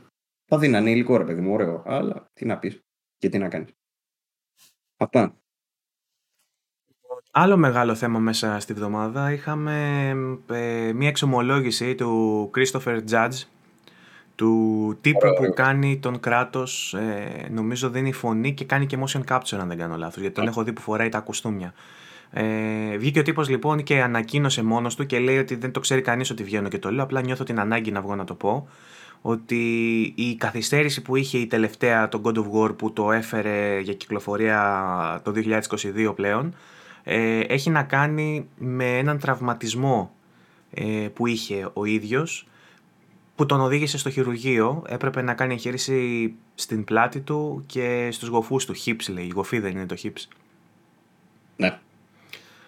θα 0.46 0.58
δίνανε 0.58 0.92
υλικό 0.92 1.18
ρε 1.18 1.24
παιδί 1.24 1.42
μου, 1.42 1.54
ωραίο. 1.54 1.84
Αλλά 1.86 2.30
τι 2.34 2.46
να 2.46 2.60
πεις 2.60 2.80
και 3.18 3.30
τι 3.30 3.38
να 3.38 3.48
κάνεις. 3.48 3.70
Αυτά. 4.98 5.34
Άλλο 7.32 7.58
μεγάλο 7.58 7.96
θέμα 7.96 8.20
μέσα 8.20 8.60
στη 8.60 8.74
βδομάδα 8.74 9.32
είχαμε 9.32 10.08
ε, 10.50 10.94
μία 10.94 11.08
εξομολόγηση 11.08 11.96
του 11.96 12.52
Christopher 12.56 13.04
Judge 13.10 13.44
του 14.40 14.98
τύπου 15.02 15.34
που 15.38 15.54
κάνει 15.54 15.98
τον 15.98 16.20
κράτος, 16.20 16.94
ε, 16.94 17.48
νομίζω 17.52 17.90
δίνει 17.90 18.12
φωνή 18.12 18.54
και 18.54 18.66
κάνει 18.66 18.86
και 18.86 18.98
motion 19.06 19.22
capture 19.30 19.58
αν 19.60 19.68
δεν 19.68 19.78
κάνω 19.78 19.98
λάθος, 19.98 20.22
γιατί 20.22 20.36
τον 20.36 20.48
έχω 20.48 20.64
δει 20.64 20.74
που 20.74 20.82
φοράει 20.82 21.10
τα 21.10 21.20
κουστούμια. 21.20 21.74
Ε, 22.32 22.98
βγήκε 22.98 23.20
ο 23.20 23.22
τύπος 23.22 23.50
λοιπόν 23.50 23.84
και 23.84 24.02
ανακοίνωσε 24.02 24.64
μόνος 24.64 24.96
του 24.96 25.06
και 25.06 25.20
λέει 25.20 25.38
ότι 25.38 25.56
δεν 25.56 25.72
το 25.72 25.80
ξέρει 25.80 26.02
κανείς 26.02 26.30
ότι 26.30 26.44
βγαίνω 26.44 26.68
και 26.68 26.80
το 26.80 26.92
λέω, 26.92 27.04
απλά 27.04 27.22
νιώθω 27.22 27.44
την 27.44 27.60
ανάγκη 27.60 27.92
να 27.92 28.02
βγω 28.02 28.16
να 28.16 28.24
το 28.24 28.34
πω 28.34 28.68
ότι 29.22 29.64
η 30.16 30.36
καθυστέρηση 30.36 31.02
που 31.02 31.16
είχε 31.16 31.38
η 31.38 31.48
τελευταία 31.48 32.10
το 32.10 32.22
God 32.24 32.36
of 32.36 32.52
War 32.54 32.78
που 32.78 32.94
το 32.94 33.12
έφερε 33.12 33.80
για 33.80 33.94
κυκλοφορία 33.94 35.22
το 35.24 35.34
2022 36.08 36.16
πλέον 36.16 36.56
ε, 37.04 37.40
έχει 37.40 37.70
να 37.70 37.84
κάνει 37.84 38.48
με 38.58 38.98
έναν 38.98 39.20
τραυματισμό 39.20 40.16
ε, 40.74 41.08
που 41.14 41.28
είχε 41.28 41.70
ο 41.74 41.86
ίδιος 41.86 42.48
που 43.40 43.46
τον 43.46 43.62
οδήγησε 43.62 43.98
στο 43.98 44.10
χειρουργείο. 44.10 44.84
Έπρεπε 44.88 45.22
να 45.22 45.34
κάνει 45.34 45.54
εγχείρηση 45.54 46.34
στην 46.56 46.84
πλάτη 46.84 47.20
του 47.20 47.64
και 47.66 48.10
στους 48.12 48.30
γοφούς 48.30 48.66
του. 48.66 48.76
Hips 48.86 49.10
λέει, 49.10 49.26
η 49.26 49.32
γοφή 49.36 49.60
δεν 49.60 49.72
είναι 49.72 49.86
το 49.86 49.96
hips. 50.04 50.28
Ναι. 51.56 51.78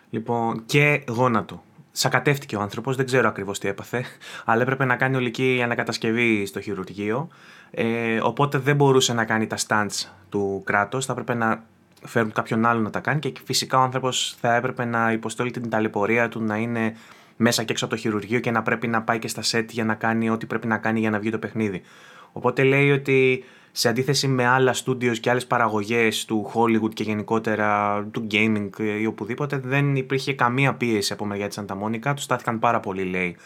Λοιπόν, 0.10 0.66
και 0.66 1.04
γόνατο. 1.08 1.64
Σακατεύτηκε 1.92 2.56
ο 2.56 2.62
άνθρωπος, 2.62 2.96
δεν 2.96 3.06
ξέρω 3.06 3.28
ακριβώς 3.28 3.60
τι 3.60 3.68
έπαθε, 3.68 4.06
αλλά 4.46 4.62
έπρεπε 4.62 4.86
να 4.86 4.96
κάνει 4.96 5.16
ολική 5.16 5.60
ανακατασκευή 5.64 6.46
στο 6.46 6.62
χειρουργείο. 6.62 7.28
Ε, 7.72 8.20
οπότε 8.22 8.58
δεν 8.58 8.76
μπορούσε 8.76 9.14
να 9.14 9.26
κάνει 9.26 9.48
τα 9.48 9.58
stunts 9.68 10.10
του 10.30 10.62
κράτους, 10.66 11.06
θα 11.06 11.12
έπρεπε 11.12 11.34
να 11.34 11.64
φέρουν 12.06 12.32
κάποιον 12.32 12.66
άλλο 12.66 12.80
να 12.82 12.90
τα 12.90 13.00
κάνει 13.00 13.20
και 13.20 13.34
φυσικά 13.44 13.80
ο 13.80 13.82
άνθρωπος 13.82 14.36
θα 14.40 14.56
έπρεπε 14.56 14.86
να 14.86 15.12
υποστολεί 15.12 15.52
την 15.52 15.70
ταλαιπωρία 15.70 16.30
του 16.30 16.42
να 16.42 16.58
είναι 16.58 16.96
μέσα 17.42 17.64
και 17.64 17.72
έξω 17.72 17.86
από 17.86 17.94
το 17.94 18.00
χειρουργείο 18.00 18.40
και 18.40 18.52
να 18.52 18.62
πρέπει 18.62 18.88
να 18.88 19.02
πάει 19.02 19.20
και 19.20 19.28
στα 19.28 19.42
set 19.52 19.66
για 19.70 19.86
να 19.86 19.96
κάνει 19.96 20.30
ό,τι 20.30 20.46
πρέπει 20.46 20.68
να 20.68 20.78
κάνει 20.78 21.00
για 21.00 21.10
να 21.10 21.20
βγει 21.20 21.30
το 21.30 21.38
παιχνίδι. 21.38 21.82
Οπότε 22.32 22.64
λέει 22.64 22.92
ότι 22.92 23.44
σε 23.72 23.90
αντίθεση 23.90 24.28
με 24.28 24.46
άλλα 24.46 24.76
studios 24.86 25.18
και 25.20 25.30
άλλες 25.30 25.48
παραγωγές 25.48 26.26
του 26.26 26.52
Hollywood 26.54 26.94
και 26.94 27.04
γενικότερα 27.04 28.02
του 28.12 28.28
gaming 28.32 28.70
ή 29.00 29.06
οπουδήποτε 29.06 29.58
δεν 29.58 29.96
υπήρχε 29.96 30.34
καμία 30.34 30.74
πίεση 30.74 31.14
από 31.14 31.26
μεριά 31.26 31.48
της 31.48 31.60
Santa 31.60 32.00
του 32.16 32.22
στάθηκαν 32.22 32.60
πάρα 32.60 32.80
πολύ 32.80 33.04
λέει 33.04 33.38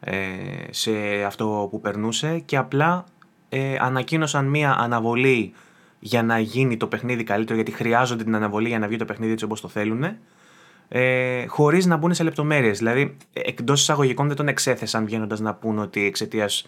ε, 0.00 0.14
σε 0.70 0.90
αυτό 1.26 1.68
που 1.70 1.80
περνούσε 1.80 2.38
και 2.38 2.56
απλά 2.56 3.04
ε, 3.48 3.76
ανακοίνωσαν 3.80 4.46
μία 4.46 4.76
αναβολή 4.78 5.52
για 5.98 6.22
να 6.22 6.38
γίνει 6.38 6.76
το 6.76 6.86
παιχνίδι 6.86 7.24
καλύτερο 7.24 7.54
γιατί 7.54 7.70
χρειάζονται 7.70 8.24
την 8.24 8.34
αναβολή 8.34 8.68
για 8.68 8.78
να 8.78 8.86
βγει 8.86 8.96
το 8.96 9.04
παιχνίδι 9.04 9.32
έτσι 9.32 9.44
όπως 9.44 9.60
το 9.60 9.68
θέλουν 9.68 10.04
ε, 10.92 11.46
χωρίς 11.46 11.86
να 11.86 11.96
μπουν 11.96 12.14
σε 12.14 12.22
λεπτομέρειες. 12.22 12.78
Δηλαδή, 12.78 13.16
εκτός 13.32 13.80
εισαγωγικών 13.80 14.26
δεν 14.26 14.36
τον 14.36 14.48
εξέθεσαν 14.48 15.04
βγαίνοντας 15.04 15.40
να 15.40 15.54
πούν 15.54 15.78
ότι 15.78 16.04
εξαιτίας 16.04 16.66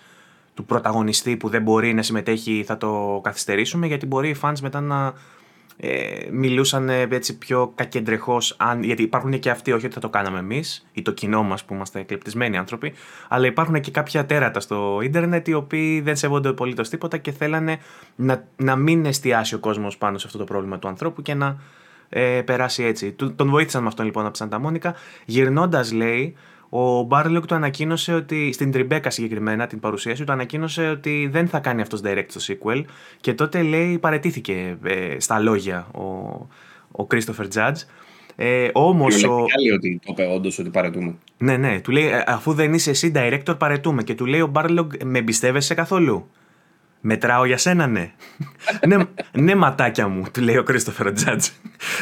του 0.54 0.64
πρωταγωνιστή 0.64 1.36
που 1.36 1.48
δεν 1.48 1.62
μπορεί 1.62 1.94
να 1.94 2.02
συμμετέχει 2.02 2.64
θα 2.66 2.76
το 2.76 3.20
καθυστερήσουμε, 3.22 3.86
γιατί 3.86 4.06
μπορεί 4.06 4.28
οι 4.28 4.36
fans 4.42 4.60
μετά 4.62 4.80
να 4.80 5.14
ε, 5.76 6.28
μιλούσαν 6.30 6.88
ε, 6.88 7.06
έτσι 7.10 7.38
πιο 7.38 7.72
κακεντρεχώς, 7.74 8.56
γιατί 8.80 9.02
υπάρχουν 9.02 9.38
και 9.38 9.50
αυτοί, 9.50 9.72
όχι 9.72 9.84
ότι 9.84 9.94
θα 9.94 10.00
το 10.00 10.08
κάναμε 10.08 10.38
εμείς 10.38 10.86
ή 10.92 11.02
το 11.02 11.10
κοινό 11.10 11.42
μας 11.42 11.64
που 11.64 11.74
είμαστε 11.74 12.00
εκλεπτισμένοι 12.00 12.56
άνθρωποι, 12.56 12.92
αλλά 13.28 13.46
υπάρχουν 13.46 13.80
και 13.80 13.90
κάποια 13.90 14.26
τέρατα 14.26 14.60
στο 14.60 15.00
ίντερνετ 15.02 15.48
οι 15.48 15.52
οποίοι 15.52 16.00
δεν 16.00 16.16
σέβονται 16.16 16.48
απολύτως 16.48 16.88
τίποτα 16.88 17.16
και 17.16 17.32
θέλανε 17.32 17.78
να, 18.16 18.44
να 18.56 18.76
μην 18.76 19.04
εστιάσει 19.04 19.54
ο 19.54 19.58
κόσμος 19.58 19.98
πάνω 19.98 20.18
σε 20.18 20.26
αυτό 20.26 20.38
το 20.38 20.44
πρόβλημα 20.44 20.78
του 20.78 20.88
ανθρώπου 20.88 21.22
και 21.22 21.34
να 21.34 21.56
ε, 22.14 22.42
περάσει 22.44 22.84
έτσι. 22.84 23.12
Τον 23.36 23.48
βοήθησαν 23.48 23.82
με 23.82 23.88
αυτόν 23.88 24.04
λοιπόν 24.04 24.22
από 24.22 24.32
τη 24.32 24.38
Σάντα 24.38 24.58
Μόνικα. 24.58 24.94
Γυρνώντας, 25.24 25.92
λέει, 25.92 26.34
ο 26.68 27.02
Μπάρλοκ 27.02 27.46
του 27.46 27.54
ανακοίνωσε 27.54 28.14
ότι, 28.14 28.52
στην 28.52 28.70
Τριμπέκα 28.72 29.10
συγκεκριμένα, 29.10 29.66
την 29.66 29.80
παρουσίαση, 29.80 30.24
του 30.24 30.32
ανακοίνωσε 30.32 30.88
ότι 30.88 31.28
δεν 31.32 31.48
θα 31.48 31.58
κάνει 31.58 31.80
αυτός 31.80 32.00
direct 32.04 32.26
το 32.32 32.40
sequel. 32.46 32.84
Και 33.20 33.34
τότε 33.34 33.62
λέει 33.62 33.98
παρετήθηκε 33.98 34.78
ε, 34.82 35.20
στα 35.20 35.38
λόγια 35.38 35.86
ο, 35.94 36.02
ο 37.02 37.06
Christopher 37.10 37.46
Judge. 37.54 37.76
Ε, 38.36 38.68
Όμως. 38.72 39.24
Ο... 39.24 39.34
ότι 39.74 40.00
το 40.04 40.14
είπε 40.18 40.32
όντως 40.34 40.58
ότι 40.58 40.70
παρετούμε. 40.70 41.14
Ναι, 41.38 41.56
ναι. 41.56 41.80
Του 41.80 41.90
λέει, 41.90 42.06
«Ε, 42.06 42.24
αφού 42.26 42.52
δεν 42.52 42.74
είσαι 42.74 42.90
εσύ 42.90 43.12
director, 43.14 43.58
παρετούμε. 43.58 44.02
Και 44.02 44.14
του 44.14 44.26
λέει 44.26 44.40
ο 44.40 44.46
Μπάρλοκ, 44.46 44.92
με 45.04 45.18
εμπιστεύεσαι 45.18 45.74
καθόλου; 45.74 46.28
Μετράω 47.04 47.44
για 47.44 47.56
σένα, 47.56 47.86
ναι. 47.86 48.12
ναι, 48.86 48.96
ναι, 49.32 49.54
ματάκια 49.54 50.08
μου, 50.08 50.24
του 50.32 50.40
λέει 50.40 50.56
ο 50.56 50.62
Κρίστοφερ 50.62 51.12
Τζάτζ. 51.12 51.48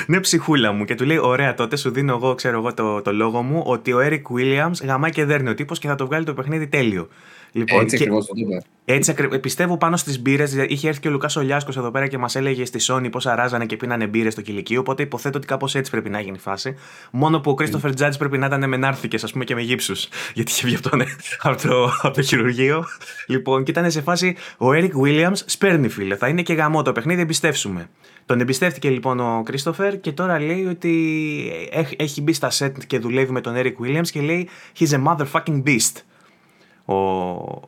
ναι, 0.07 0.21
ψυχούλα 0.21 0.73
μου. 0.73 0.85
Και 0.85 0.95
του 0.95 1.05
λέει: 1.05 1.17
Ωραία, 1.17 1.55
τότε 1.55 1.77
σου 1.77 1.91
δίνω 1.91 2.15
εγώ, 2.15 2.35
ξέρω 2.35 2.59
εγώ, 2.59 2.75
το, 2.75 3.03
το 3.03 3.13
λόγο 3.13 3.43
μου 3.43 3.63
ότι 3.67 3.93
ο 3.93 3.99
Eric 4.03 4.23
Williams 4.37 4.85
γαμάει 4.85 5.11
και 5.11 5.25
δέρνει 5.25 5.49
ο 5.49 5.55
τύπος 5.55 5.79
και 5.79 5.89
θα 5.89 5.95
το 5.95 6.07
βγάλει 6.07 6.25
το 6.25 6.35
παιχνίδι 6.35 6.67
τέλειο. 6.67 7.09
Λοιπόν, 7.53 7.81
έτσι 7.81 7.97
ακριβώς 7.97 8.27
το 8.27 8.33
είπε. 8.37 8.63
Έτσι, 8.85 9.15
πιστεύω 9.41 9.77
πάνω 9.77 9.97
στις 9.97 10.21
μπύρες. 10.21 10.55
Είχε 10.69 10.89
έρθει 10.89 11.01
και 11.01 11.09
ο 11.09 11.11
Λουκάς 11.11 11.37
Ολιάσκο 11.37 11.73
εδώ 11.77 11.91
πέρα 11.91 12.07
και 12.07 12.19
μας 12.19 12.35
έλεγε 12.35 12.65
στη 12.65 12.79
Sony 12.83 13.09
πώς 13.11 13.27
αράζανε 13.27 13.67
και 13.67 13.77
πίνανε 13.77 14.07
μπύρες 14.07 14.33
στο 14.33 14.43
κηλικείο. 14.43 14.81
Οπότε 14.81 15.03
υποθέτω 15.03 15.39
ότι 15.39 15.47
κάπως 15.47 15.75
έτσι 15.75 15.91
πρέπει 15.91 16.11
να 16.11 16.21
γίνει 16.21 16.37
η 16.37 16.41
φάση. 16.41 16.75
Μόνο 17.11 17.41
που 17.41 17.51
ο 17.51 17.55
Κρίστοφερ 17.55 17.95
Τζάτζ 17.95 18.17
πρέπει 18.17 18.39
να 18.39 18.47
ήταν 18.47 18.69
με 18.69 18.77
νάρθηκε, 18.77 19.19
ας 19.23 19.33
πούμε, 19.33 19.45
και 19.45 19.55
με 19.55 19.61
γύψους. 19.61 20.09
Γιατί 20.35 20.51
είχε 20.51 20.67
βγει 20.67 20.75
αυτό 20.75 20.91
από 21.39 21.63
το, 21.63 21.85
από 22.03 22.15
το 22.15 22.23
χειρουργείο. 22.23 22.85
Λοιπόν, 23.27 23.63
και 23.63 23.71
ήταν 23.71 23.91
σε 23.91 24.01
φάση 24.01 24.37
ο 24.59 24.73
Έρικ 24.73 24.97
Βίλιαμ 24.97 25.33
σπέρνει 25.35 25.89
φίλε. 25.89 26.17
Θα 26.17 26.29
είναι 26.29 26.43
και 26.43 26.53
γαμό 26.53 26.83
το 26.83 26.93
παιχνίδι, 26.93 27.21
εμπιστεύσουμε. 27.21 27.89
Τον 28.27 28.41
εμπιστεύτηκε 28.41 28.91
λοιπόν 28.91 29.21
ο 29.21 29.43
Κρίστοφερ 29.45 30.01
και 30.01 30.13
τώρα 30.13 30.41
λέει 30.41 30.67
ότι 30.67 31.53
έχει 31.97 32.23
μπει 32.23 32.33
στα 32.33 32.51
set 32.59 32.73
και 32.87 32.99
δουλεύει 32.99 33.33
με 33.33 33.41
τον 33.41 33.55
Eric 33.57 33.75
Williams 33.85 34.09
και 34.13 34.21
λέει 34.21 34.49
He's 34.79 34.89
a 34.89 35.05
motherfucking 35.07 35.63
beast. 35.63 36.03
Ο, 36.91 36.95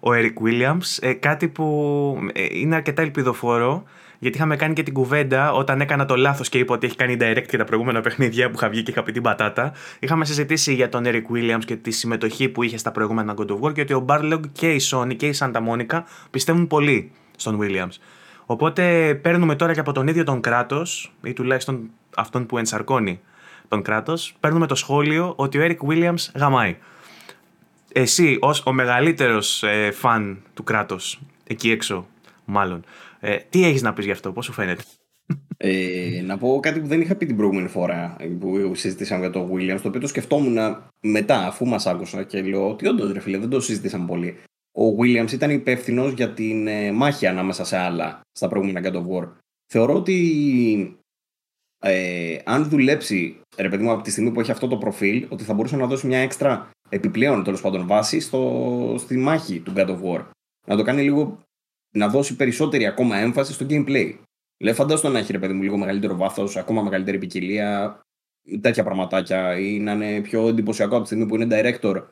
ο 0.01 0.13
Eric 0.13 0.35
Williams. 0.45 0.99
Ε, 1.01 1.13
κάτι 1.13 1.49
που 1.49 2.19
ε, 2.33 2.47
είναι 2.51 2.75
αρκετά 2.75 3.03
ελπιδοφόρο 3.03 3.85
γιατί 4.19 4.37
είχαμε 4.37 4.57
κάνει 4.57 4.75
και 4.75 4.83
την 4.83 4.95
κουβέντα 4.95 5.53
όταν 5.53 5.81
έκανα 5.81 6.05
το 6.05 6.17
λάθος 6.17 6.49
και 6.49 6.59
είπα 6.59 6.75
ότι 6.75 6.87
έχει 6.87 6.97
κάνει 6.97 7.17
direct 7.21 7.47
και 7.49 7.57
τα 7.57 7.65
προηγούμενα 7.65 8.01
παιχνίδια 8.01 8.51
που 8.51 8.57
είχα 8.57 8.69
βγει 8.69 8.83
και 8.83 8.91
είχα 8.91 9.03
πει 9.03 9.13
την 9.13 9.23
πατάτα. 9.23 9.73
Είχαμε 9.99 10.25
συζητήσει 10.25 10.75
για 10.75 10.89
τον 10.89 11.03
Eric 11.07 11.23
Williams 11.35 11.65
και 11.65 11.77
τη 11.77 11.91
συμμετοχή 11.91 12.49
που 12.49 12.63
είχε 12.63 12.77
στα 12.77 12.91
προηγούμενα 12.91 13.35
God 13.37 13.47
of 13.47 13.61
War 13.61 13.73
και 13.73 13.81
ότι 13.81 13.93
ο 13.93 14.05
Barlog 14.09 14.41
και 14.53 14.71
η 14.71 14.81
Sony 14.91 15.17
και 15.17 15.27
η 15.27 15.35
Santa 15.39 15.57
Monica 15.69 16.03
πιστεύουν 16.31 16.67
πολύ 16.67 17.11
στον 17.37 17.59
Williams. 17.63 17.97
Οπότε 18.47 19.15
παίρνουμε 19.23 19.55
τώρα 19.55 19.73
και 19.73 19.81
από 19.81 19.93
τον 19.93 20.07
ίδιο 20.07 20.25
τον 20.25 20.41
κράτο, 20.41 20.83
ή 21.23 21.33
τουλάχιστον 21.33 21.91
αυτόν 22.17 22.47
που 22.47 22.59
ενσαρκώνει 22.59 23.21
τον 23.69 23.83
κράτο, 23.83 24.15
παίρνουμε 24.41 24.67
το 24.67 24.75
σχόλιο 24.75 25.33
ότι 25.37 25.59
ο 25.59 25.63
Eric 25.65 25.89
Williams 25.89 26.31
γαμάει. 26.35 26.77
Εσύ, 27.93 28.39
ως 28.41 28.67
ο 28.67 28.73
μεγαλύτερος 28.73 29.63
ε, 29.63 29.91
φαν 29.91 30.43
του 30.55 30.63
κράτους, 30.63 31.21
εκεί 31.47 31.71
έξω, 31.71 32.07
μάλλον, 32.45 32.85
ε, 33.21 33.37
τι 33.37 33.65
έχεις 33.65 33.83
να 33.83 33.93
πεις 33.93 34.05
γι' 34.05 34.11
αυτό, 34.11 34.33
πώς 34.33 34.45
σου 34.45 34.53
φαίνεται; 34.53 34.83
Ε, 35.57 36.23
να 36.25 36.39
πω 36.39 36.61
κάτι 36.63 36.81
που 36.81 36.87
δεν 36.87 37.01
είχα 37.01 37.15
πει 37.15 37.27
την 37.27 37.37
προηγούμενη 37.37 37.69
φορά 37.69 38.17
που 38.41 38.75
συζητήσαμε 38.75 39.21
για 39.21 39.31
το 39.31 39.51
Williams, 39.53 39.81
το 39.83 39.89
οποίο 39.89 40.01
το 40.01 40.07
σκεφτόμουν 40.07 40.59
μετά, 41.01 41.47
αφού 41.47 41.67
μας 41.67 41.87
άκουσα 41.87 42.23
και 42.23 42.43
λέω 42.43 42.71
ότι 42.71 42.89
όντως 42.89 43.13
ρε 43.13 43.21
φίλε, 43.21 43.39
δεν 43.39 43.49
το 43.49 43.61
συζητήσαμε 43.61 44.07
πολύ 44.07 44.37
ο 44.73 44.97
Williams 44.99 45.33
ήταν 45.33 45.51
υπεύθυνος 45.51 46.13
για 46.13 46.31
την 46.31 46.67
ε, 46.67 46.93
μάχη 46.93 47.27
ανάμεσα 47.27 47.65
σε 47.65 47.77
άλλα 47.77 48.21
στα 48.33 48.49
προηγούμενα 48.49 48.91
God 48.91 48.95
of 48.95 49.07
War. 49.07 49.29
Θεωρώ 49.73 49.95
ότι 49.95 50.97
ε, 51.79 52.39
αν 52.45 52.69
δουλέψει, 52.69 53.41
ρε 53.57 53.69
παιδί 53.69 53.83
μου, 53.83 53.91
από 53.91 54.03
τη 54.03 54.11
στιγμή 54.11 54.31
που 54.31 54.41
έχει 54.41 54.51
αυτό 54.51 54.69
το 54.69 54.77
προφίλ, 54.77 55.27
ότι 55.29 55.45
θα 55.45 55.55
μπορούσε 55.55 55.77
να 55.77 55.87
δώσει 55.87 56.07
μια 56.07 56.19
έξτρα 56.19 56.71
επιπλέον 56.93 57.45
τέλος 57.45 57.61
πάντων 57.61 57.87
βάση 57.87 58.21
στο, 58.21 58.95
στη 58.99 59.17
μάχη 59.17 59.61
του 59.61 59.73
God 59.77 59.87
of 59.87 60.03
War. 60.03 60.25
Να 60.67 60.77
το 60.77 60.83
κάνει 60.83 61.03
λίγο, 61.03 61.39
να 61.95 62.09
δώσει 62.09 62.37
περισσότερη 62.37 62.87
ακόμα 62.87 63.17
έμφαση 63.17 63.53
στο 63.53 63.67
gameplay. 63.69 64.15
Λέω, 64.63 64.75
φαντάζομαι 64.75 65.13
να 65.13 65.19
έχει 65.19 65.33
ρε 65.33 65.39
παιδί 65.39 65.53
μου 65.53 65.63
λίγο 65.63 65.77
μεγαλύτερο 65.77 66.17
βάθος, 66.17 66.57
ακόμα 66.57 66.83
μεγαλύτερη 66.83 67.19
ποικιλία, 67.19 68.01
τέτοια 68.61 68.85
πραγματάκια, 68.85 69.59
ή 69.59 69.79
να 69.79 69.93
είναι 69.93 70.21
πιο 70.21 70.49
εντυπωσιακό 70.49 70.95
από 70.95 71.03
τη 71.03 71.09
στιγμή 71.09 71.27
που 71.27 71.35
είναι 71.35 71.47
director 71.61 72.03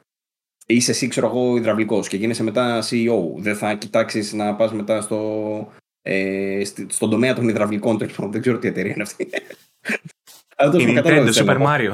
είσαι 0.74 0.90
εσύ, 0.90 1.08
ξέρω 1.08 1.26
εγώ, 1.26 1.56
υδραυλικός 1.56 2.08
και 2.08 2.16
γίνεσαι 2.16 2.42
μετά 2.42 2.82
CEO. 2.90 3.34
Δεν 3.36 3.56
θα 3.56 3.74
κοιτάξεις 3.74 4.32
να 4.32 4.54
πας 4.54 4.72
μετά 4.72 5.00
στο, 5.00 5.72
ε, 6.02 6.62
στον 6.86 7.10
τομέα 7.10 7.34
των 7.34 7.48
υδραυλικών. 7.48 7.98
Δεν 8.30 8.40
ξέρω 8.40 8.58
τι 8.58 8.68
εταιρεία 8.68 8.92
είναι 8.92 9.02
αυτή. 9.02 9.28
Αλλά 10.56 10.70
το 10.70 10.78
Nintendo, 10.80 11.32
Super 11.32 11.66
Mario. 11.66 11.92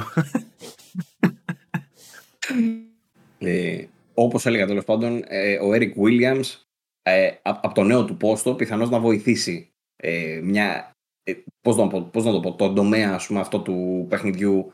Ε, 3.38 3.84
όπως 4.14 4.46
έλεγα 4.46 4.66
τέλος 4.66 4.84
πάντων, 4.84 5.22
ε, 5.26 5.58
ο 5.58 5.70
Eric 5.72 5.92
Williams 5.94 6.66
ε, 7.02 7.30
από 7.42 7.74
το 7.74 7.82
νέο 7.82 8.04
του 8.04 8.16
πόστο 8.16 8.54
πιθανώς 8.54 8.90
να 8.90 8.98
βοηθήσει 8.98 9.70
ε, 9.96 10.40
μια, 10.42 10.90
ε, 11.22 11.32
πώς, 11.60 11.76
να, 11.76 11.86
πώς 11.86 12.24
να 12.24 12.32
το 12.32 12.40
πω, 12.40 12.54
τον 12.54 12.74
τομέα 12.74 13.14
ας 13.14 13.26
πούμε, 13.26 13.40
αυτό 13.40 13.60
του 13.60 14.06
παιχνιδιού 14.08 14.72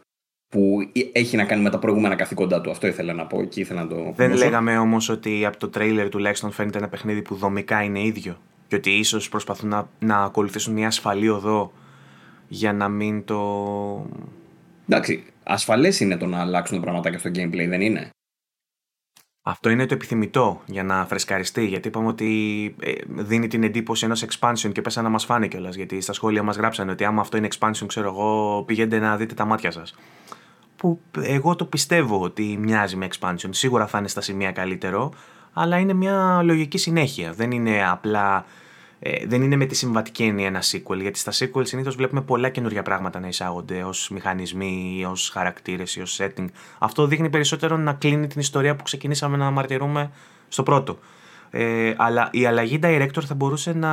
που 0.49 0.79
έχει 1.12 1.37
να 1.37 1.45
κάνει 1.45 1.62
με 1.62 1.70
τα 1.70 1.79
προηγούμενα 1.79 2.14
καθήκοντά 2.14 2.61
του. 2.61 2.70
Αυτό 2.70 2.87
ήθελα 2.87 3.12
να 3.12 3.27
πω 3.27 3.45
και 3.45 3.61
ήθελα 3.61 3.83
να 3.83 3.89
το. 3.89 4.12
Δεν 4.16 4.33
λέγαμε 4.33 4.79
όμως 4.79 5.09
ότι 5.09 5.47
από 5.47 5.57
το 5.57 5.68
τρέιλερ 5.68 6.09
τουλάχιστον 6.09 6.51
φαίνεται 6.51 6.79
ένα 6.79 6.89
παιχνίδι 6.89 7.23
που 7.23 7.35
δομικά 7.35 7.83
είναι 7.83 8.03
ίδιο. 8.03 8.37
Και 8.68 8.77
ότι 8.77 8.91
ίσως 8.91 9.29
προσπαθούν 9.29 9.68
να, 9.68 9.89
να 9.99 10.23
ακολουθήσουν 10.25 10.73
μια 10.73 10.87
ασφαλή 10.87 11.29
οδό 11.29 11.73
για 12.49 12.73
να 12.73 12.89
μην 12.89 13.25
το. 13.25 14.07
Εντάξει, 14.89 15.25
ασφαλές 15.43 16.01
είναι 16.01 16.16
το 16.16 16.26
να 16.26 16.40
αλλάξουν 16.40 16.76
τα 16.76 16.82
πραγματάκια 16.82 17.18
στο 17.18 17.30
gameplay, 17.34 17.66
δεν 17.68 17.80
είναι; 17.80 18.11
Αυτό 19.43 19.70
είναι 19.70 19.86
το 19.86 19.95
επιθυμητό 19.95 20.62
για 20.66 20.82
να 20.82 21.07
φρεσκαριστεί. 21.07 21.66
Γιατί 21.66 21.88
είπαμε 21.88 22.09
ότι 22.09 22.74
ε, 22.80 22.93
δίνει 23.07 23.47
την 23.47 23.62
εντύπωση 23.62 24.05
ενός 24.05 24.24
expansion 24.24 24.72
και 24.72 24.82
πέσα 24.82 25.03
να 25.03 25.09
μας 25.09 25.24
φάνε 25.24 25.49
κιόλας. 25.49 25.74
Γιατί 25.74 26.01
στα 26.01 26.12
σχόλια 26.12 26.43
μας 26.43 26.57
γράψανε 26.57 26.90
ότι 26.90 27.05
άμα 27.05 27.20
αυτό 27.20 27.36
είναι 27.36 27.49
expansion, 27.59 27.84
ξέρω 27.86 28.09
εγώ, 28.09 28.62
πηγαίνετε 28.66 28.99
να 28.99 29.16
δείτε 29.16 29.34
τα 29.34 29.45
μάτια 29.45 29.70
σας 29.70 29.95
που 30.82 31.01
εγώ 31.20 31.57
το 31.57 31.64
πιστεύω 31.64 32.20
ότι 32.20 32.57
μοιάζει 32.61 32.97
με 32.97 33.09
expansion. 33.12 33.49
Σίγουρα 33.51 33.86
θα 33.86 33.99
είναι 33.99 34.09
στα 34.09 34.20
σημεία 34.20 34.53
καλύτερο, 34.53 35.12
αλλά 35.53 35.78
είναι 35.78 35.93
μια 35.93 36.43
λογική 36.43 36.78
συνέχεια. 36.78 37.32
Δεν 37.32 37.51
είναι 37.51 37.88
απλά. 37.88 38.45
Ε, 39.05 39.27
δεν 39.27 39.43
είναι 39.43 39.57
με 39.57 39.67
τη 39.67 39.75
συμβατική 39.75 40.23
έννοια 40.23 40.47
ένα 40.47 40.63
sequel, 40.63 41.01
γιατί 41.01 41.19
στα 41.19 41.33
sequel 41.33 41.67
συνήθως 41.67 41.95
βλέπουμε 41.95 42.21
πολλά 42.23 42.49
καινούργια 42.49 42.83
πράγματα 42.83 43.21
να 43.21 43.29
εισάγονται 43.29 43.83
ως 43.83 44.11
μηχανισμοί, 44.11 45.05
ως 45.11 45.31
χαρακτήρες 45.31 45.97
ή 45.97 46.01
ως 46.01 46.21
setting. 46.21 46.47
Αυτό 46.79 47.07
δείχνει 47.07 47.31
περισσότερο 47.31 47.77
να 47.77 47.93
κλείνει 47.93 48.27
την 48.27 48.41
ιστορία 48.41 48.77
που 48.77 48.83
ξεκινήσαμε 48.83 49.37
να 49.37 49.51
μαρτυρούμε 49.51 50.11
στο 50.49 50.63
πρώτο. 50.63 50.99
Ε, 51.51 51.95
αλλά 51.97 52.29
η 52.33 52.47
αλλαγή 52.47 52.79
director 52.83 53.23
θα 53.27 53.35
μπορούσε 53.35 53.73
να 53.73 53.93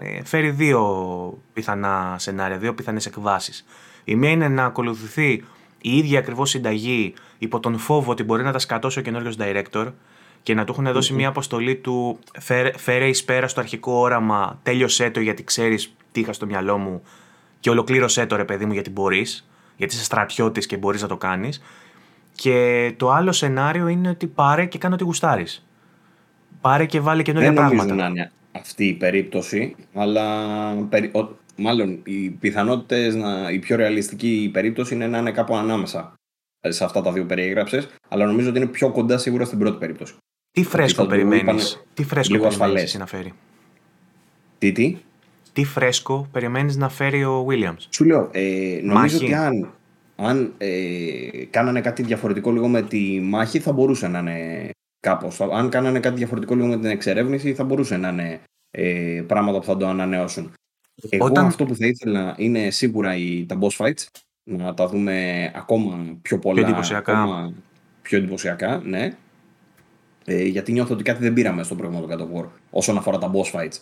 ε, 0.00 0.24
φέρει 0.24 0.50
δύο 0.50 1.42
πιθανά 1.52 2.16
σενάρια, 2.18 2.58
δύο 2.58 2.74
πιθανές 2.74 3.06
εκβάσεις. 3.06 3.64
Η 4.04 4.14
μία 4.14 4.30
είναι 4.30 4.48
να 4.48 4.64
ακολουθηθεί 4.64 5.44
η 5.80 5.96
ίδια 5.96 6.18
ακριβώς 6.18 6.50
συνταγή 6.50 7.14
υπό 7.38 7.60
τον 7.60 7.78
φόβο 7.78 8.10
ότι 8.10 8.22
μπορεί 8.22 8.42
να 8.42 8.52
τα 8.52 8.58
σκατώσει 8.58 8.98
ο 8.98 9.02
καινούριο 9.02 9.32
director 9.38 9.92
και 10.42 10.54
να 10.54 10.64
του 10.64 10.72
έχουν 10.72 10.92
δώσει 10.92 11.12
μια 11.12 11.28
αποστολή 11.28 11.76
του 11.76 12.18
φέρε 12.76 13.08
εις 13.08 13.24
πέρα 13.24 13.48
στο 13.48 13.60
αρχικό 13.60 13.92
όραμα, 13.92 14.60
τέλειωσέ 14.62 15.10
το 15.10 15.20
γιατί 15.20 15.44
ξέρεις 15.44 15.94
τι 16.12 16.20
είχα 16.20 16.32
στο 16.32 16.46
μυαλό 16.46 16.78
μου 16.78 17.02
και 17.60 17.70
ολοκλήρωσέ 17.70 18.26
το 18.26 18.36
ρε 18.36 18.44
παιδί 18.44 18.64
μου 18.64 18.72
γιατί 18.72 18.90
μπορείς, 18.90 19.48
γιατί 19.76 19.94
είσαι 19.94 20.04
στρατιώτης 20.04 20.66
και 20.66 20.76
μπορείς 20.76 21.02
να 21.02 21.08
το 21.08 21.16
κάνεις. 21.16 21.62
Και 22.34 22.92
το 22.96 23.10
άλλο 23.10 23.32
σενάριο 23.32 23.88
είναι 23.88 24.08
ότι 24.08 24.26
πάρε 24.26 24.66
και 24.66 24.78
κάνω 24.78 24.94
ό,τι 24.94 25.04
γουστάρεις. 25.04 25.66
Πάρε 26.60 26.86
και 26.86 27.00
βάλε 27.00 27.22
καινούργια 27.22 27.52
πράγματα. 27.52 27.84
Δεν 27.84 27.96
νομίζω 27.96 28.02
να 28.02 28.08
είναι 28.10 28.32
αυτή 28.52 28.84
η 28.86 28.94
περίπτωση, 28.94 29.76
αλλά 29.94 30.26
μάλλον 31.56 32.00
οι 32.04 32.30
πιθανότητες, 32.30 33.16
η 33.52 33.58
πιο 33.58 33.76
ρεαλιστική 33.76 34.50
περίπτωση 34.52 34.94
είναι 34.94 35.06
να 35.06 35.18
είναι 35.18 35.30
κάπου 35.30 35.56
ανάμεσα 35.56 36.14
σε 36.68 36.84
αυτά 36.84 37.02
τα 37.02 37.12
δύο 37.12 37.24
περιέγραψες, 37.24 37.88
αλλά 38.08 38.26
νομίζω 38.26 38.48
ότι 38.48 38.58
είναι 38.58 38.68
πιο 38.68 38.90
κοντά 38.90 39.18
σίγουρα 39.18 39.44
στην 39.44 39.58
πρώτη 39.58 39.78
περίπτωση. 39.78 40.14
Τι 40.52 40.64
φρέσκο 40.64 41.06
περιμένεις, 41.06 41.82
τι 41.94 42.04
φρέσκο 42.04 42.38
περιμένεις 42.38 42.94
να 42.94 43.06
φέρει; 43.06 43.32
Τι, 44.58 44.72
τι; 44.72 44.96
Τι 45.52 45.64
φρέσκο 45.64 46.28
περιμένεις 46.32 46.76
να 46.76 46.88
φέρει 46.88 47.24
ο 47.24 47.46
Williams; 47.50 47.86
Σου 47.90 48.04
λέω, 48.04 48.28
ε, 48.32 48.80
νομίζω 48.82 49.16
ότι 49.16 49.34
αν, 49.34 49.72
αν 50.16 50.54
ε, 50.58 51.44
κάνανε 51.50 51.80
κάτι 51.80 52.02
διαφορετικό 52.02 52.52
λίγο 52.52 52.68
με 52.68 52.82
τη 52.82 53.20
μάχη 53.22 53.58
θα 53.58 53.72
μπορούσε 53.72 54.08
να 54.08 54.18
είναι 54.18 54.70
κάπως. 55.00 55.40
Αν 55.40 55.68
κάνανε 55.68 56.00
κάτι 56.00 56.16
διαφορετικό 56.16 56.54
λίγο 56.54 56.66
με 56.66 56.76
την 56.76 56.90
εξερεύνηση 56.90 57.54
θα 57.54 57.64
μπορούσε 57.64 57.96
να 57.96 58.08
είναι 58.08 58.40
ε, 58.70 59.22
πράγματα 59.26 59.58
που 59.58 59.64
θα 59.64 59.76
το 59.76 59.86
ανανεώσουν. 59.86 60.52
Εγώ 61.08 61.24
Όταν... 61.24 61.46
αυτό 61.46 61.64
που 61.64 61.74
θα 61.74 61.86
ήθελα 61.86 62.34
είναι 62.38 62.70
σίγουρα 62.70 63.16
οι, 63.16 63.46
τα 63.46 63.58
boss 63.60 63.86
fights. 63.86 64.06
Να 64.50 64.74
τα 64.74 64.86
δούμε 64.86 65.44
ακόμα 65.54 66.18
πιο 66.22 66.38
πολλά. 66.38 66.54
Πιο 66.54 66.68
εντυπωσιακά. 66.68 67.22
Ακόμα 67.22 67.52
πιο 68.02 68.18
εντυπωσιακά, 68.18 68.80
ναι. 68.84 69.16
Ε, 70.24 70.44
γιατί 70.44 70.72
νιώθω 70.72 70.94
ότι 70.94 71.02
κάτι 71.02 71.22
δεν 71.22 71.32
πήραμε 71.32 71.62
στο 71.62 71.74
προηγούμενο 71.74 72.06
God 72.14 72.18
of 72.18 72.40
War 72.40 72.48
όσον 72.70 72.96
αφορά 72.96 73.18
τα 73.18 73.32
boss 73.34 73.60
fights. 73.60 73.78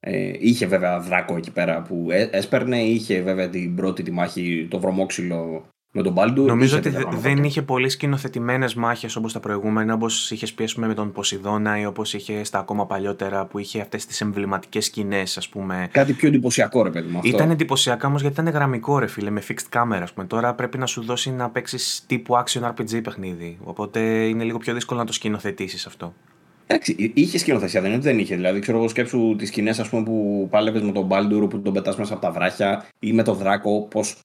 Ε, 0.00 0.32
είχε 0.38 0.66
βέβαια 0.66 1.00
δράκο 1.00 1.36
εκεί 1.36 1.50
πέρα 1.50 1.82
που 1.82 2.06
έσπερνε, 2.30 2.82
είχε 2.82 3.20
βέβαια 3.22 3.48
την 3.48 3.74
πρώτη 3.74 4.02
τη 4.02 4.10
μάχη, 4.10 4.66
το 4.70 4.80
βρωμόξυλο 4.80 5.68
με 5.98 6.02
τον 6.02 6.14
Baldur. 6.16 6.46
Νομίζω 6.46 6.76
ότι 6.76 6.92
δεν 7.20 7.44
είχε 7.44 7.62
πολύ 7.62 7.88
σκηνοθετημένες 7.88 8.74
μάχες 8.74 9.16
όπως 9.16 9.32
τα 9.32 9.40
προηγούμενα, 9.40 9.94
όπως 9.94 10.30
είχε 10.30 10.46
πει 10.54 10.68
με 10.76 10.94
τον 10.94 11.12
Ποσειδώνα 11.12 11.80
ή 11.80 11.86
όπως 11.86 12.14
είχε 12.14 12.44
στα 12.44 12.58
ακόμα 12.58 12.86
παλιότερα 12.86 13.46
που 13.46 13.58
είχε 13.58 13.80
αυτές 13.80 14.06
τις 14.06 14.20
εμβληματικές 14.20 14.84
σκηνές, 14.84 15.36
ας 15.36 15.48
πούμε. 15.48 15.88
Κάτι 15.92 16.12
πιο 16.12 16.28
εντυπωσιακό, 16.28 16.82
ρε 16.82 16.90
παιδί 16.90 17.10
μου. 17.10 17.18
Αυτό. 17.18 17.28
Ήταν 17.28 17.50
εντυπωσιακά 17.50 18.08
όμως 18.08 18.20
γιατί 18.20 18.40
ήταν 18.40 18.54
γραμμικό, 18.54 18.98
ρε 18.98 19.06
φίλε, 19.06 19.30
με 19.30 19.42
fixed 19.48 19.78
camera. 19.78 20.00
Ας 20.02 20.12
πούμε. 20.12 20.26
Τώρα 20.26 20.54
πρέπει 20.54 20.78
να 20.78 20.86
σου 20.86 21.02
δώσει 21.04 21.30
να 21.30 21.50
παίξεις 21.50 22.04
τύπου 22.06 22.34
action 22.34 22.62
RPG 22.62 23.02
παιχνίδι. 23.02 23.58
Οπότε 23.64 24.00
είναι 24.26 24.44
λίγο 24.44 24.58
πιο 24.58 24.74
δύσκολο 24.74 25.00
να 25.00 25.06
το 25.06 25.12
σκηνοθετήσεις 25.12 25.86
αυτό. 25.86 26.14
Εντάξει, 26.70 27.12
είχε 27.14 27.38
σκηνοθεσία, 27.38 27.80
δεν 27.80 27.90
είναι 27.90 27.98
ότι 27.98 28.08
δεν 28.08 28.18
είχε. 28.18 28.34
Δηλαδή, 28.34 28.60
ξέρω 28.60 28.78
εγώ, 28.78 28.88
σκέψου 28.88 29.34
τις 29.38 29.48
σκηνές 29.48 29.88
που 29.88 30.46
πάλευες 30.50 30.82
με 30.82 30.92
τον 30.92 31.04
Μπάλντουρ 31.04 31.46
που 31.46 31.60
τον 31.60 31.72
πετάς 31.72 31.96
μέσα 31.96 32.12
από 32.12 32.22
τα 32.22 32.30
βράχια 32.30 32.86
ή 32.98 33.12
με 33.12 33.22
τον 33.22 33.36
Δράκο, 33.36 33.86
πώς 33.90 34.16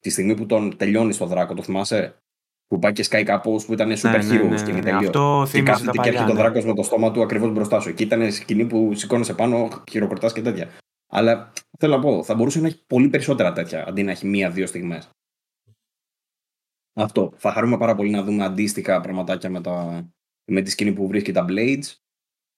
τη 0.00 0.10
στιγμή 0.10 0.34
που 0.34 0.46
τον 0.46 0.76
τελειώνει 0.76 1.12
στο 1.12 1.26
Δράκο, 1.26 1.54
το 1.54 1.62
θυμάσαι; 1.62 2.22
που 2.66 2.78
πάει 2.78 2.92
και 2.92 3.02
σκάει 3.02 3.24
κάπως 3.24 3.66
που 3.66 3.72
ήταν 3.72 3.92
super 3.92 4.24
ναι, 4.24 4.40
hero 4.40 4.48
ναι, 4.48 4.56
σκηνή 4.56 4.80
ναι, 4.80 4.90
Αυτό 4.90 5.46
και 5.52 5.62
κάθεται 5.62 5.98
και 5.98 6.08
έρχεται 6.08 6.24
ναι. 6.24 6.32
ο 6.32 6.34
δράκος 6.34 6.64
με 6.64 6.74
το 6.74 6.82
στόμα 6.82 7.10
του 7.10 7.22
ακριβώς 7.22 7.52
μπροστά 7.52 7.80
σου. 7.80 7.88
Εκεί 7.88 8.02
ήταν 8.02 8.32
σκηνή 8.32 8.66
που 8.66 8.94
σηκώνεσαι 8.94 9.34
πάνω, 9.34 9.68
χειροκροτάς 9.90 10.32
και 10.32 10.42
τέτοια. 10.42 10.68
Αλλά 11.12 11.52
θέλω 11.78 11.96
να 11.96 12.02
πω, 12.02 12.22
θα 12.22 12.34
μπορούσε 12.34 12.60
να 12.60 12.66
έχει 12.66 12.84
πολύ 12.86 13.08
περισσότερα 13.08 13.52
τέτοια 13.52 13.88
αντί 13.88 14.02
να 14.02 14.10
έχει 14.10 14.26
μία-δύο 14.26 14.66
στιγμές. 14.66 15.10
Αυτό. 16.94 17.32
Θα 17.36 17.52
χαρούμε 17.52 17.78
πάρα 17.78 17.94
πολύ 17.94 18.10
να 18.10 18.22
δούμε 18.22 18.44
αντίστοιχα 18.44 19.00
πραγματάκια 19.00 19.50
με, 19.50 19.60
τα... 19.60 20.06
με 20.44 20.62
τη 20.62 20.70
σκηνή 20.70 20.92
που 20.92 21.06
βρίσκει 21.06 21.32
τα 21.32 21.44
Blades. 21.48 21.94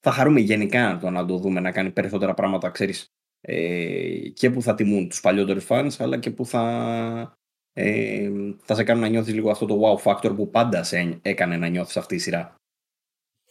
Θα 0.00 0.10
χαρούμε 0.10 0.40
γενικά 0.40 0.98
το 1.00 1.10
να 1.10 1.26
το 1.26 1.36
δούμε 1.36 1.60
να 1.60 1.72
κάνει 1.72 1.90
περισσότερα 1.90 2.34
πράγματα, 2.34 2.70
ξέρεις, 2.70 3.12
ε, 3.44 4.28
και 4.34 4.50
που 4.50 4.62
θα 4.62 4.74
τιμούν 4.74 5.08
τους 5.08 5.20
παλιότερους 5.20 5.66
fans, 5.68 5.90
αλλά 5.98 6.18
και 6.18 6.30
που 6.30 6.46
θα, 6.46 7.38
ε, 7.72 8.30
θα 8.64 8.74
σε 8.74 8.84
κάνουν 8.84 9.02
να 9.02 9.08
νιώθεις 9.08 9.34
λίγο 9.34 9.50
αυτό 9.50 9.66
το 9.66 9.80
wow 9.80 10.12
factor 10.12 10.36
που 10.36 10.50
πάντα 10.50 10.82
σε 10.82 11.18
έκανε 11.22 11.56
να 11.56 11.66
νιώθεις 11.66 11.96
αυτή 11.96 12.14
η 12.14 12.18
σειρά. 12.18 12.54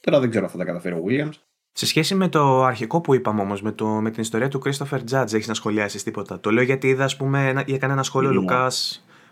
Τώρα 0.01 0.19
δεν 0.19 0.29
ξέρω 0.29 0.45
αν 0.45 0.51
θα 0.51 0.57
τα 0.57 0.65
καταφέρει 0.65 0.95
ο 0.95 1.03
Williams. 1.07 1.33
Σε 1.73 1.85
σχέση 1.85 2.15
με 2.15 2.27
το 2.27 2.63
αρχικό 2.63 3.01
που 3.01 3.13
είπαμε 3.13 3.41
όμως, 3.41 3.61
με, 3.61 3.75
με 4.01 4.11
την 4.11 4.21
ιστορία 4.21 4.47
του 4.47 4.61
Christopher 4.65 4.99
Judge, 5.11 5.33
έχεις 5.33 5.47
να 5.47 5.53
σχολιάσεις 5.53 6.03
τίποτα. 6.03 6.39
Το 6.39 6.51
λέω 6.51 6.63
γιατί 6.63 6.87
είδα, 6.87 7.03
ας 7.03 7.15
πούμε, 7.15 7.63
έκανε 7.67 7.93
ένα 7.93 8.03
σχόλιο 8.03 8.29
ο 8.29 8.33
Λουκά 8.33 8.71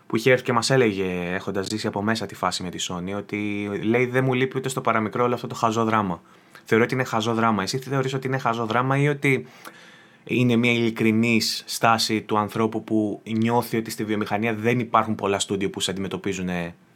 που 0.06 0.16
είχε 0.16 0.30
έρθει 0.30 0.44
και 0.44 0.52
μας 0.52 0.70
έλεγε, 0.70 1.34
έχοντας 1.34 1.66
ζήσει 1.66 1.86
από 1.86 2.02
μέσα 2.02 2.26
τη 2.26 2.34
φάση 2.34 2.62
με 2.62 2.70
τη 2.70 2.86
Sony, 2.88 3.16
ότι 3.16 3.70
λέει 3.82 4.06
δεν 4.06 4.24
μου 4.24 4.34
λείπει 4.34 4.56
ούτε 4.56 4.68
στο 4.68 4.80
παραμικρό 4.80 5.24
όλο 5.24 5.34
αυτό 5.34 5.46
το 5.46 5.54
χαζό 5.54 5.84
δράμα. 5.84 6.22
Θεωρώ 6.64 6.84
ότι 6.84 6.94
είναι 6.94 7.04
χαζό 7.04 7.34
δράμα. 7.34 7.62
Εσύ 7.62 7.78
θεωρείς 7.78 8.14
ότι 8.14 8.26
είναι 8.26 8.38
χαζό 8.38 8.66
δράμα 8.66 8.98
ή 8.98 9.08
ότι 9.08 9.46
είναι 10.24 10.56
μια 10.56 10.72
ειλικρινή 10.72 11.40
στάση 11.64 12.22
του 12.22 12.38
ανθρώπου 12.38 12.84
που 12.84 13.20
νιώθει 13.24 13.76
ότι 13.76 13.90
στη 13.90 14.04
βιομηχανία 14.04 14.54
δεν 14.54 14.78
υπάρχουν 14.78 15.14
πολλά 15.14 15.38
στούντιο 15.38 15.70
που 15.70 15.80
σε 15.80 15.90
αντιμετωπίζουν 15.90 16.48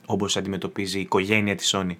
όπως 0.06 0.36
αντιμετωπίζει 0.36 0.98
η 0.98 1.00
οικογένεια 1.00 1.54
της 1.54 1.74
Sony. 1.76 1.96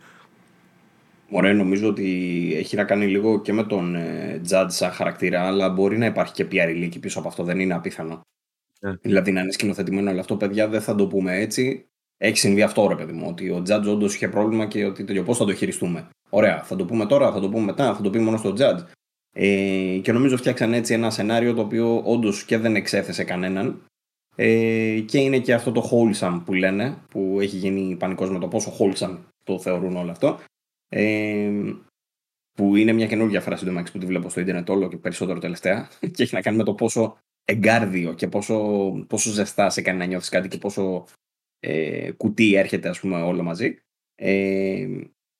Ωραία, 1.30 1.54
νομίζω 1.54 1.88
ότι 1.88 2.52
έχει 2.56 2.76
να 2.76 2.84
κάνει 2.84 3.06
λίγο 3.06 3.40
και 3.40 3.52
με 3.52 3.64
τον 3.64 3.94
ε, 3.94 4.40
Judge 4.50 4.66
σαν 4.68 4.90
χαρακτήρα, 4.90 5.46
αλλά 5.46 5.68
μπορεί 5.70 5.98
να 5.98 6.06
υπάρχει 6.06 6.32
και 6.32 6.46
PR 6.50 6.68
ηλίκη 6.68 6.98
πίσω 6.98 7.18
από 7.18 7.28
αυτό, 7.28 7.42
δεν 7.44 7.60
είναι 7.60 7.74
απίθανο. 7.74 8.20
Yeah. 8.80 8.98
Δηλαδή 9.00 9.32
να 9.32 9.40
είναι 9.40 9.52
σκηνοθετημένο 9.52 10.10
όλο 10.10 10.20
αυτό, 10.20 10.36
παιδιά, 10.36 10.68
δεν 10.68 10.80
θα 10.80 10.94
το 10.94 11.06
πούμε 11.06 11.36
έτσι. 11.36 11.86
Έχει 12.16 12.38
συμβεί 12.38 12.62
αυτό, 12.62 12.88
ρε 12.88 12.94
παιδί 12.94 13.12
μου, 13.12 13.26
ότι 13.28 13.50
ο 13.50 13.62
Judge 13.68 13.86
όντως 13.88 14.14
είχε 14.14 14.28
πρόβλημα 14.28 14.66
και 14.66 14.84
ότι 14.84 15.04
τελειώ, 15.04 15.22
πώς 15.22 15.38
θα 15.38 15.44
το 15.44 15.54
χειριστούμε. 15.54 16.08
Ωραία, 16.30 16.62
θα 16.62 16.76
το 16.76 16.84
πούμε 16.84 17.06
τώρα, 17.06 17.32
θα 17.32 17.40
το 17.40 17.48
πούμε 17.48 17.64
μετά, 17.64 17.94
θα 17.94 18.02
το 18.02 18.10
πει 18.10 18.18
μόνο 18.18 18.36
στο 18.36 18.54
Judge. 18.58 18.84
Ε, 19.36 19.98
και 20.02 20.12
νομίζω 20.12 20.36
φτιάξαν 20.36 20.72
έτσι 20.72 20.94
ένα 20.94 21.10
σενάριο 21.10 21.54
το 21.54 21.60
οποίο 21.60 22.02
όντως 22.04 22.44
και 22.44 22.58
δεν 22.58 22.76
εξέθεσε 22.76 23.24
κανέναν. 23.24 23.82
Ε, 24.36 25.00
και 25.06 25.18
είναι 25.18 25.38
και 25.38 25.54
αυτό 25.54 25.72
το 25.72 25.90
wholesome 25.90 26.42
που 26.44 26.52
λένε, 26.52 26.96
που 27.08 27.38
έχει 27.40 27.56
γίνει 27.56 27.96
πανικός 27.96 28.30
με 28.30 28.38
το 28.38 28.48
πόσο 28.48 28.72
wholesome 28.78 29.18
το 29.44 29.58
θεωρούν 29.58 29.96
όλο 29.96 30.10
αυτό. 30.10 30.40
Ε, 30.88 31.50
που 32.52 32.76
είναι 32.76 32.92
μια 32.92 33.06
καινούργια 33.06 33.40
φράση 33.40 33.64
του 33.64 33.82
που 33.92 33.98
τη 33.98 34.06
βλέπω 34.06 34.28
στο 34.28 34.40
ίντερνετ 34.40 34.70
όλο 34.70 34.88
και 34.88 34.96
περισσότερο 34.96 35.38
τελευταία 35.38 35.88
και 36.14 36.22
έχει 36.22 36.34
να 36.34 36.40
κάνει 36.40 36.56
με 36.56 36.64
το 36.64 36.74
πόσο 36.74 37.18
εγκάρδιο 37.44 38.12
και 38.12 38.28
πόσο, 38.28 38.90
πόσο 39.08 39.30
ζεστά 39.30 39.70
σε 39.70 39.82
κάνει 39.82 39.98
να 39.98 40.04
νιώθεις 40.04 40.28
κάτι 40.28 40.48
και 40.48 40.58
πόσο 40.58 41.06
ε, 41.58 42.12
κουτί 42.12 42.54
έρχεται 42.54 42.88
ας 42.88 43.00
πούμε 43.00 43.22
όλο 43.22 43.42
μαζί. 43.42 43.78
Ε, 44.14 44.86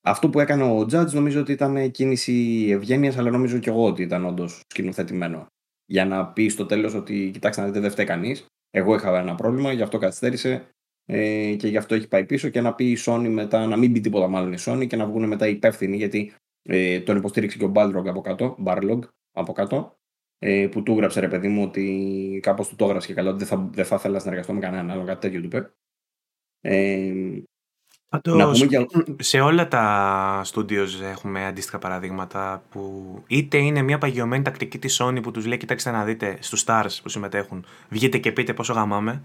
αυτό 0.07 0.31
που 0.31 0.41
έκανε 0.41 0.65
ο 0.65 0.81
Judge 0.81 1.13
νομίζω 1.13 1.41
ότι 1.41 1.53
ήταν 1.53 1.91
κίνηση 1.91 2.67
ευγένειας, 2.71 3.19
αλλά 3.19 3.31
νομίζω 3.31 3.59
και 3.59 3.71
εγώ 3.71 3.85
ότι 3.87 4.03
ήταν 4.03 4.25
όντως 4.25 4.61
σκηνοθετημένο. 4.71 5.47
Για 5.87 6.05
να 6.05 6.27
πεις 6.27 6.53
στο 6.53 6.67
τέλος 6.67 6.95
ότι 6.95 7.31
κοιτάξτε 7.33 7.61
να 7.63 7.67
δείτε, 7.69 7.81
δεν 7.81 7.91
φταίει 7.91 8.07
κανείς. 8.07 8.47
Εγώ 8.71 8.95
είχα 8.95 9.19
ένα 9.19 9.35
πρόβλημα, 9.35 9.73
γι' 9.73 9.83
αυτό 9.83 9.99
καθυστέρησε 9.99 10.69
ε, 11.05 11.55
και 11.59 11.69
γι' 11.69 11.77
αυτό 11.77 11.95
έχει 11.95 12.09
πάει 12.09 12.25
πίσω. 12.25 12.49
Και 12.49 12.61
να 12.61 12.75
πει 12.75 12.91
η 12.91 12.99
Sony 13.07 13.29
μετά, 13.29 13.67
να 13.67 13.77
μην 13.77 13.93
πει 13.93 14.01
τίποτα 14.01 14.29
μάλλον 14.29 14.53
η 14.53 14.57
Sony 14.59 14.87
και 14.87 14.97
να 14.97 15.07
βγουν 15.07 15.29
μετά 15.29 15.49
υπεύθυνοι, 15.49 15.97
γιατί 15.97 16.33
ε, 16.63 17.01
τον 17.01 17.17
υποστήριξε 17.17 17.59
και 17.59 17.65
ο 17.65 17.73
Balrog 17.75 18.07
από 18.07 18.21
κάτω, 18.21 18.57
Barlog 18.65 18.99
από 19.33 19.53
κάτω, 19.53 19.97
ε, 20.39 20.69
που 20.71 20.83
του 20.83 20.93
έγραψε 20.93 21.21
ρε 21.21 21.29
παιδί 21.29 21.49
μου 21.49 21.63
ότι 21.63 22.41
κάπως 22.43 22.69
του 22.69 22.77
το 22.77 22.85
έγραψε 22.85 23.07
και 23.07 23.15
καλά 23.15 23.31
ότι 23.31 23.39
δεν 23.39 23.47
θα, 23.47 23.69
δεν 23.73 23.85
θα 23.85 23.95
ήθελα 23.95 24.15
να 24.15 24.21
συνεργαστώ 24.21 24.53
με 24.53 24.61
κανέναν 24.61 24.91
άλλο, 24.91 25.05
κάτι 25.05 25.21
τέτοιο 25.21 25.41
του 25.41 25.47
είπε. 25.47 25.73
Ε, 26.61 27.13
Πάντως, 28.23 28.63
για... 28.63 28.87
σε 29.19 29.41
όλα 29.41 29.69
τα 29.69 30.43
studios 30.53 30.89
έχουμε 31.11 31.47
αντίστοιχα 31.47 31.79
παραδείγματα 31.79 32.63
που 32.71 33.23
είτε 33.27 33.59
είναι 33.59 33.83
μια 33.83 33.99
παγιωμένη 33.99 34.43
τακτική 34.43 34.79
της 34.79 35.03
Sony 35.03 35.19
που 35.23 35.31
τους 35.31 35.47
λέει 35.47 35.57
κοιτάξτε 35.57 35.91
να 35.91 36.05
δείτε 36.05 36.37
στους 36.41 36.65
stars 36.67 36.99
που 37.03 37.09
συμμετέχουν 37.09 37.65
βγείτε 37.89 38.19
και 38.19 38.33
πείτε 38.33 38.53
πόσο 38.53 38.73
γαμάμε 38.73 39.23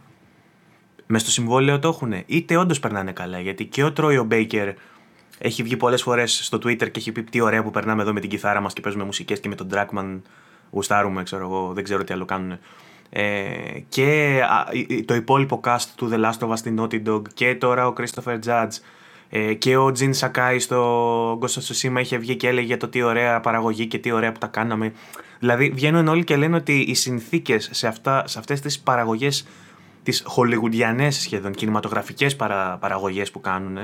μες 1.05 1.21
στο 1.21 1.31
συμβόλαιο 1.31 1.79
το 1.79 1.87
έχουν 1.87 2.13
είτε 2.25 2.57
όντως 2.57 2.79
περνάνε 2.79 3.11
καλά 3.11 3.39
γιατί 3.39 3.65
και 3.65 3.83
ο 3.83 3.93
Troy 3.97 4.27
Baker 4.27 4.73
έχει 5.37 5.63
βγει 5.63 5.77
πολλές 5.77 6.01
φορές 6.01 6.39
στο 6.43 6.57
Twitter 6.57 6.91
και 6.91 6.99
έχει 6.99 7.11
πει 7.11 7.23
τι 7.23 7.41
ωραία 7.41 7.63
που 7.63 7.71
περνάμε 7.71 8.01
εδώ 8.01 8.13
με 8.13 8.19
την 8.19 8.29
κιθάρα 8.29 8.61
μας 8.61 8.73
και 8.73 8.81
παίζουμε 8.81 9.03
μουσικές 9.03 9.39
και 9.39 9.49
με 9.49 9.55
τον 9.55 9.67
Dragman 9.71 10.21
γουστάρουμε 10.71 11.23
ξέρω 11.23 11.43
εγώ 11.43 11.71
δεν 11.73 11.83
ξέρω 11.83 12.03
τι 12.03 12.13
άλλο 12.13 12.25
κάνουν 12.25 12.59
ε, 13.09 13.33
και 13.89 14.39
το 15.05 15.15
υπόλοιπο 15.15 15.61
cast 15.63 15.85
του 15.95 16.09
The 16.11 16.25
Last 16.25 16.47
of 16.47 16.49
Us 16.49 16.57
στην 16.57 16.79
Naughty 16.79 17.07
Dog 17.07 17.21
και 17.33 17.55
τώρα 17.55 17.87
ο 17.87 17.93
Christopher 17.97 18.39
Judge 18.45 18.71
ε, 19.29 19.53
και 19.53 19.77
ο 19.77 19.91
Jin 19.99 20.11
Sakai 20.19 20.55
στο 20.59 21.39
Ghost 21.41 21.59
of 21.59 21.89
Tsushima 21.89 21.99
είχε 21.99 22.17
βγει 22.17 22.35
και 22.35 22.47
έλεγε 22.47 22.77
το 22.77 22.87
τι 22.87 23.01
ωραία 23.01 23.39
παραγωγή 23.39 23.87
και 23.87 23.97
τι 23.97 24.11
ωραία 24.11 24.31
που 24.31 24.39
τα 24.39 24.47
κάναμε. 24.47 24.93
Δηλαδή 25.39 25.69
βγαίνουν 25.69 26.07
όλοι 26.07 26.23
και 26.23 26.35
λένε 26.35 26.55
ότι 26.55 26.79
οι 26.79 26.93
συνθήκες 26.93 27.69
σε, 27.71 27.87
αυτά, 27.87 28.27
σε 28.27 28.39
αυτές 28.39 28.59
τις 28.59 28.79
παραγωγές 28.79 29.47
τις 30.03 30.23
χολιγουντιανές 30.25 31.15
σχεδόν 31.15 31.51
κινηματογραφικές 31.51 32.35
παρα, 32.35 32.77
παραγωγές 32.77 33.31
που 33.31 33.41
κάνουν 33.41 33.77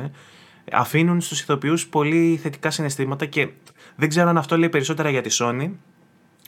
αφήνουν 0.71 1.21
στους 1.21 1.41
ηθοποιούς 1.41 1.87
πολύ 1.87 2.39
θετικά 2.41 2.71
συναισθήματα 2.71 3.25
και 3.25 3.49
δεν 3.95 4.09
ξέρω 4.09 4.29
αν 4.29 4.37
αυτό 4.37 4.57
λέει 4.57 4.69
περισσότερα 4.69 5.09
για 5.09 5.21
τη 5.21 5.37
Sony 5.39 5.69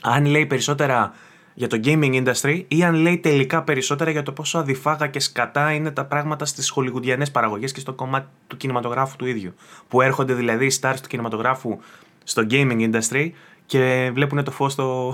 αν 0.01 0.25
λέει 0.25 0.45
περισσότερα 0.45 1.13
για 1.58 1.68
το 1.68 1.80
gaming 1.84 2.24
industry 2.24 2.64
ή 2.68 2.84
αν 2.84 2.95
λέει 2.95 3.18
τελικά 3.18 3.64
περισσότερα 3.64 4.12
για 4.12 4.24
το 4.24 4.32
πόσο 4.32 4.58
αδιφάγα 4.58 5.08
και 5.08 5.20
σκατά 5.20 5.72
είναι 5.72 5.91
τα 5.91 6.05
πράγματα 6.05 6.45
στις 6.45 6.70
χολιγουντιανές 6.70 7.32
παραγωγές 7.32 7.72
και 7.72 7.80
στο 7.80 7.93
κομμάτι 7.93 8.28
του 8.47 8.58
κινηματογράφου 8.58 9.16
του 9.16 9.26
ίδιου. 9.26 9.53
Που 9.88 10.01
έρχονται 10.01 10.34
δηλαδή 10.34 10.66
οι 10.66 10.72
stars 10.82 10.95
του 11.01 11.08
κινηματογράφου 11.08 11.78
στο 12.24 12.45
gaming 12.49 12.91
industry 12.91 13.30
και 13.66 14.12
βλέπουν 14.14 14.43
το 14.43 14.51
φως 14.51 14.76
το, 14.76 15.10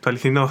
το 0.00 0.08
αληθινό. 0.08 0.50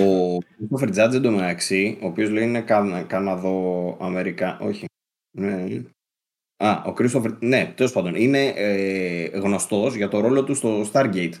Ο 0.00 0.36
Christopher 0.36 0.88
Judge 0.88 1.14
εντωμεταξύ, 1.14 1.98
ο 2.02 2.06
οποίος 2.06 2.30
λέει 2.30 2.44
είναι 2.44 2.60
Καναδό 2.60 3.06
Καναδό-Αμερικά. 3.06 4.58
Όχι. 4.60 4.84
Ναι. 5.38 5.82
Α, 6.56 6.82
ο 6.86 6.94
Christopher. 6.98 7.36
Ναι, 7.38 7.72
τέλος 7.76 7.92
πάντων. 7.92 8.14
Είναι 8.14 8.52
ε, 8.56 9.38
γνωστός 9.38 9.94
για 9.94 10.08
το 10.08 10.20
ρόλο 10.20 10.44
του 10.44 10.54
στο 10.54 10.86
Stargate. 10.92 11.34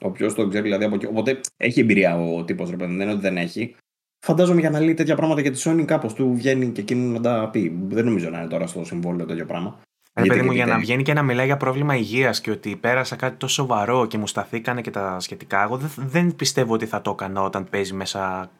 Όποιος 0.00 0.34
το 0.34 0.48
ξέρει 0.48 0.62
δηλαδή 0.64 0.84
από 0.84 0.94
εκεί. 0.94 1.06
Οπότε 1.06 1.40
έχει 1.56 1.80
εμπειρία 1.80 2.18
ο 2.20 2.44
τύπος, 2.44 2.70
ρε 2.70 2.76
παιδί, 2.76 2.92
δεν 2.92 3.00
είναι 3.00 3.12
ότι 3.12 3.20
δεν 3.20 3.36
έχει. 3.36 3.74
Φαντάζομαι 4.26 4.60
για 4.60 4.70
να 4.70 4.80
λέει 4.80 4.94
τέτοια 4.94 5.16
πράγματα 5.16 5.40
για 5.40 5.50
τη 5.50 5.62
Sony, 5.64 5.84
κάπως 5.84 6.14
του 6.14 6.34
βγαίνει 6.34 6.66
και 6.66 6.80
εκείνο 6.80 7.12
να 7.12 7.20
τα 7.20 7.48
πει. 7.52 7.78
Δεν 7.88 8.04
νομίζω 8.04 8.30
να 8.30 8.38
είναι 8.38 8.48
τώρα 8.48 8.66
στο 8.66 8.84
συμβόλαιο 8.84 9.26
τέτοιο 9.26 9.46
πράγμα. 9.46 9.80
Ρε 10.14 10.26
παιδί 10.26 10.42
μου, 10.42 10.52
για 10.52 10.66
να 10.66 10.78
βγαίνει 10.78 11.02
και 11.02 11.12
να 11.12 11.22
μιλάει 11.22 11.46
για 11.46 11.56
πρόβλημα 11.56 11.96
υγείας 11.96 12.40
και 12.40 12.50
ότι 12.50 12.76
πέρασα 12.76 13.16
κάτι 13.16 13.36
τόσο 13.36 13.54
σοβαρό 13.54 14.06
και 14.06 14.18
μου 14.18 14.26
σταθήκανε 14.26 14.80
και 14.80 14.90
τα 14.90 15.20
σχετικά. 15.20 15.62
Εγώ 15.62 15.80
δεν 15.96 16.36
πιστεύω 16.36 16.74
ότι 16.74 16.86
θα 16.86 17.02
το 17.02 17.10
έκανα 17.10 17.42
όταν 17.42 17.68
παίζει 17.70 17.94
μέσα 17.94 18.50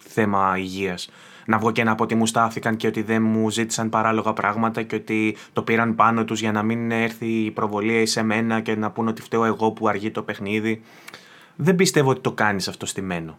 θέμα 0.00 0.54
υγείας 0.58 1.10
να 1.46 1.58
βγω 1.58 1.70
και 1.70 1.84
να 1.84 1.94
πω 1.94 2.02
ότι 2.02 2.14
μου 2.14 2.26
στάθηκαν 2.26 2.76
και 2.76 2.86
ότι 2.86 3.02
δεν 3.02 3.22
μου 3.22 3.50
ζήτησαν 3.50 3.88
παράλογα 3.88 4.32
πράγματα 4.32 4.82
και 4.82 4.94
ότι 4.94 5.36
το 5.52 5.62
πήραν 5.62 5.94
πάνω 5.94 6.24
τους 6.24 6.40
για 6.40 6.52
να 6.52 6.62
μην 6.62 6.90
έρθει 6.90 7.26
η 7.26 7.50
προβολή 7.50 8.06
σε 8.06 8.22
μένα 8.22 8.60
και 8.60 8.76
να 8.76 8.90
πούνε 8.90 9.10
ότι 9.10 9.22
φταίω 9.22 9.44
εγώ 9.44 9.70
που 9.70 9.88
αργεί 9.88 10.10
το 10.10 10.22
παιχνίδι. 10.22 10.82
Δεν 11.56 11.74
πιστεύω 11.74 12.10
ότι 12.10 12.20
το 12.20 12.32
κάνεις 12.32 12.68
αυτό 12.68 12.86
στημένο. 12.86 13.38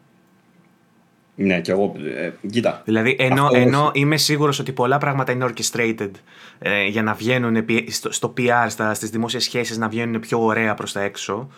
Ναι, 1.40 1.62
και 1.62 1.72
εγώ. 1.72 1.96
Ε, 2.18 2.32
κοίτα. 2.50 2.82
Δηλαδή, 2.86 3.16
ενώ, 3.20 3.50
ενώ 3.54 3.92
είμαι 3.94 4.18
σίγουρος 4.18 4.60
ότι 4.60 4.72
πολλά 4.72 4.98
πράγματα 4.98 5.32
είναι 5.32 5.46
orchestrated 5.50 6.12
ε, 6.60 6.86
για 6.86 7.04
να 7.04 7.14
βγαίνουν 7.14 7.66
στο, 7.88 8.12
στο 8.12 8.34
PR, 8.38 8.66
στα, 8.68 8.94
στις 8.94 9.10
δημόσιες 9.10 9.44
σχέσεις 9.44 9.78
να 9.78 9.88
βγαίνουν 9.88 10.20
πιο 10.20 10.44
ωραία 10.44 10.74
προς 10.74 10.92
τα 10.92 11.02
έξω, 11.02 11.50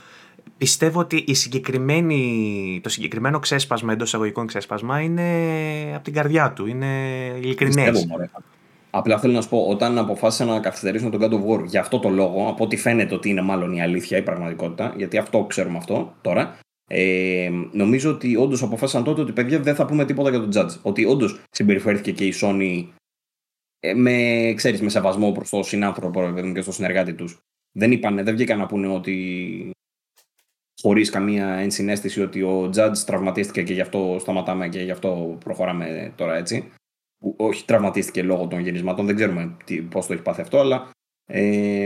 πιστεύω 0.57 0.99
ότι 0.99 1.23
η 1.27 1.33
συγκεκριμένη, 1.33 2.79
το 2.83 2.89
συγκεκριμένο 2.89 3.39
ξέσπασμα 3.39 3.93
εντός 3.93 4.07
εισαγωγικών 4.07 4.47
ξέσπασμα 4.47 5.01
είναι 5.01 5.91
από 5.95 6.03
την 6.03 6.13
καρδιά 6.13 6.53
του. 6.53 6.65
Είναι 6.65 6.87
ειλικρινές. 7.41 8.07
Απλά 8.91 9.19
θέλω 9.19 9.33
να 9.33 9.41
σου 9.41 9.49
πω, 9.49 9.65
όταν 9.69 9.97
αποφάσισα 9.97 10.45
να 10.45 10.59
καθυστερήσω 10.59 11.09
τον 11.09 11.21
God 11.21 11.33
of 11.33 11.49
War 11.49 11.65
για 11.65 11.79
αυτό 11.79 11.99
το 11.99 12.09
λόγο, 12.09 12.47
από 12.49 12.63
ό,τι 12.63 12.77
φαίνεται 12.77 13.15
ότι 13.15 13.29
είναι 13.29 13.41
μάλλον 13.41 13.73
η 13.73 13.81
αλήθεια, 13.81 14.17
η 14.17 14.21
πραγματικότητα, 14.21 14.93
γιατί 14.97 15.17
αυτό 15.17 15.43
ξέρουμε 15.43 15.77
αυτό 15.77 16.15
τώρα, 16.21 16.59
ε, 16.87 17.49
νομίζω 17.71 18.11
ότι 18.11 18.35
όντως 18.35 18.61
αποφάσισαν 18.61 19.03
τότε 19.03 19.21
ότι 19.21 19.31
παιδιά 19.31 19.59
δεν 19.59 19.75
θα 19.75 19.85
πούμε 19.85 20.05
τίποτα 20.05 20.29
για 20.29 20.39
τον 20.39 20.49
Judge. 20.53 20.79
Ότι 20.81 21.05
όντως 21.05 21.39
συμπεριφέρθηκε 21.49 22.11
και 22.11 22.25
η 22.25 22.33
Sony 22.41 22.87
ε, 23.79 23.93
με, 23.93 24.53
ξέρεις, 24.55 24.81
με 24.81 24.89
σεβασμό 24.89 25.31
προς 25.31 25.49
τον 25.49 25.63
συνάνθρωπο 25.63 26.33
και 26.53 26.61
στο 26.61 26.71
συνεργάτη 26.71 27.13
τους. 27.13 27.39
Δεν 27.71 27.91
είπανε, 27.91 28.23
δεν 28.23 28.35
βγήκαν 28.35 28.57
να 28.57 28.65
πούνε 28.65 28.87
ότι 28.87 29.71
χωρίς 30.82 31.09
καμία 31.09 31.47
ενσυναίσθηση 31.47 32.21
ότι 32.21 32.41
ο 32.41 32.69
Judge 32.75 32.97
τραυματίστηκε 33.05 33.63
και 33.63 33.73
γι' 33.73 33.82
αυτό 33.82 34.17
σταματάμε 34.19 34.69
και 34.69 34.82
γι' 34.82 34.91
αυτό 34.91 35.38
προχωράμε 35.43 36.13
τώρα 36.15 36.36
έτσι. 36.36 36.71
που 37.19 37.36
όχι 37.38 37.65
τραυματίστηκε 37.65 38.23
λόγω 38.23 38.47
των 38.47 38.59
γυρισμάτων, 38.59 39.05
δεν 39.05 39.15
ξέρουμε 39.15 39.57
πώς 39.89 40.07
το 40.07 40.13
έχει 40.13 40.21
πάθει 40.21 40.41
αυτό, 40.41 40.59
αλλά 40.59 40.89
ε, 41.25 41.84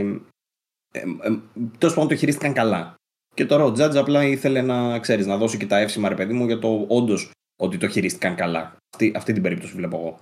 ε, 0.94 1.00
ε, 1.22 1.40
τέλος 1.78 1.94
πάντων 1.94 2.08
το 2.10 2.16
χειρίστηκαν 2.16 2.54
καλά. 2.54 2.96
Και 3.34 3.46
τώρα 3.46 3.64
ο 3.64 3.72
Τζάτζ 3.72 3.98
απλά 3.98 4.24
ήθελε 4.24 4.62
να, 4.62 5.00
ξέρεις, 5.00 5.26
να 5.26 5.38
δώσει 5.38 5.58
και 5.58 5.66
τα 5.66 5.78
εύσημα 5.78 6.10
ρε 6.10 6.16
παιδί 6.16 6.34
μου 6.34 6.46
για 6.46 6.60
το 6.60 6.86
όντως 6.88 7.32
ότι 7.62 7.78
το 7.78 7.88
χειρίστηκαν 7.88 8.36
καλά. 8.36 8.78
Αυτή, 8.94 9.14
αυτή 9.16 9.34
την 9.34 9.42
περίπτωση 9.42 9.76
βλέπω 9.76 9.98
εγώ. 9.98 10.20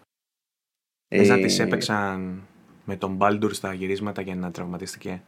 Θες 1.15 1.29
ε, 1.29 1.31
να 1.31 1.41
τις 1.41 1.59
έπαιξαν 1.59 2.41
με 2.85 2.95
τον 2.95 3.15
Μπάλντουρ 3.15 3.53
στα 3.53 3.73
γυρίσματα 3.73 4.21
για 4.21 4.35
να 4.35 4.51
τραυματίστηκε; 4.51 5.23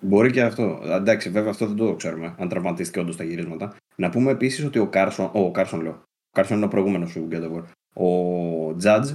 Μπορεί 0.00 0.30
και 0.30 0.42
αυτό. 0.42 0.80
Εντάξει, 0.84 1.30
βέβαια 1.30 1.50
αυτό 1.50 1.66
δεν 1.66 1.76
το 1.76 1.94
ξέρουμε, 1.94 2.34
αν 2.38 2.48
τραυματίστηκε 2.48 3.00
όντως 3.00 3.14
στα 3.14 3.24
γυρίσματα. 3.24 3.76
Να 3.96 4.10
πούμε 4.10 4.30
επίσης 4.30 4.64
ότι 4.64 4.78
ο 4.78 4.86
Κάρσον, 4.86 5.30
ο 5.32 5.50
Κάρσον 5.50 5.80
λέω, 5.80 5.92
ο 5.92 6.32
Κάρσον 6.32 6.56
είναι 6.56 6.66
ο 6.66 6.68
προηγούμενος 6.68 7.12
του 7.12 7.26
Γκέτοβορ. 7.26 7.64
Ο 7.94 8.74
Τζάτζ 8.76 9.10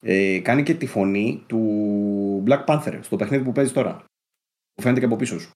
ε, 0.00 0.38
κάνει 0.38 0.62
και 0.62 0.74
τη 0.74 0.86
φωνή 0.86 1.44
του 1.46 2.44
Black 2.46 2.64
Panther 2.64 2.98
στο 3.00 3.16
παιχνίδι 3.16 3.44
που 3.44 3.52
παίζεις 3.52 3.72
τώρα. 3.72 4.04
Που 4.74 4.82
φαίνεται 4.82 5.00
και 5.00 5.06
από 5.06 5.16
πίσω 5.16 5.40
σου. 5.40 5.50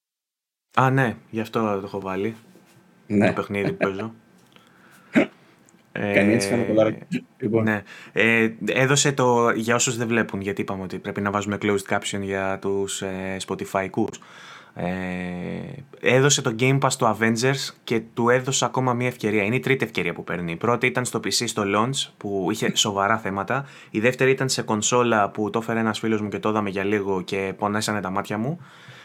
Α, 0.77 0.91
ναι, 0.91 1.17
γι' 1.31 1.41
αυτό 1.41 1.61
το 1.61 1.87
έχω 1.87 2.01
βάλει. 2.01 2.35
Ναι. 3.07 3.27
Το 3.27 3.33
παιχνίδι 3.33 3.73
που 3.73 3.77
παίζω. 3.77 4.15
Κάνει 6.15 6.33
έτσι 6.33 6.49
φαίνεται 6.49 7.07
λοιπόν. 7.39 7.63
Ναι. 7.63 7.83
Ε, 8.13 8.51
έδωσε 8.67 9.13
το, 9.13 9.51
για 9.51 9.75
όσους 9.75 9.97
δεν 9.97 10.09
βλέπουν, 10.09 10.41
γιατί 10.41 10.61
είπαμε 10.61 10.83
ότι 10.83 10.99
πρέπει 10.99 11.21
να 11.21 11.31
βάζουμε 11.31 11.59
closed 11.61 11.87
caption 11.89 12.21
για 12.21 12.59
τους 12.61 13.03
ε, 13.03 13.37
Spotify 13.47 13.91
Ε, 14.75 14.85
έδωσε 16.01 16.43
το 16.43 16.55
Game 16.59 16.79
Pass 16.81 16.91
στο 16.91 17.17
Avengers 17.19 17.75
και 17.85 18.01
του 18.15 18.29
έδωσε 18.29 18.65
ακόμα 18.65 18.93
μία 18.93 19.07
ευκαιρία. 19.07 19.43
Είναι 19.43 19.55
η 19.55 19.61
τρίτη 19.61 19.85
ευκαιρία 19.85 20.13
που 20.13 20.25
παίρνει. 20.25 20.53
Η 20.53 20.57
πρώτη 20.57 20.87
ήταν 20.87 21.05
στο 21.05 21.19
PC 21.19 21.31
στο 21.31 21.63
launch 21.67 22.11
που 22.17 22.49
είχε 22.51 22.77
σοβαρά 22.85 23.19
θέματα. 23.19 23.67
Η 23.91 24.01
δεύτερη 24.01 24.31
ήταν 24.31 24.49
σε 24.49 24.63
κονσόλα 24.63 25.31
που 25.31 25.51
το 25.51 25.59
έφερε 25.59 25.79
ένας 25.79 25.99
φίλος 25.99 26.21
μου 26.21 26.29
και 26.29 26.39
το 26.39 26.49
είδαμε 26.49 26.71
για 26.71 26.85
λίγο 26.85 27.23
και 27.23 27.55
πονέσανε 27.59 28.01
τα 28.01 28.11
μάτια 28.11 28.39
μου. 28.39 28.61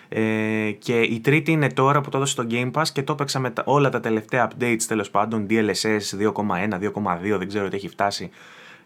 Ε, 0.10 0.72
και 0.80 1.02
η 1.02 1.20
τρίτη 1.20 1.52
είναι 1.52 1.68
τώρα 1.68 2.02
που 2.02 2.10
το 2.10 2.18
έδωσε 2.18 2.32
στο 2.32 2.46
Game 2.50 2.72
Pass 2.72 2.88
και 2.94 3.04
το 3.04 3.14
έπαιξα 3.14 3.40
με 3.40 3.54
όλα 3.64 3.90
τα 3.90 4.00
τελευταία 4.00 4.50
updates 4.50 4.84
τέλος 4.88 5.10
πάντων, 5.10 5.48
DLSS 5.50 6.00
2.1, 6.20 6.80
2.2, 6.80 7.38
δεν 7.38 7.48
ξέρω 7.48 7.68
τι 7.68 7.76
έχει 7.76 7.88
φτάσει. 7.88 8.30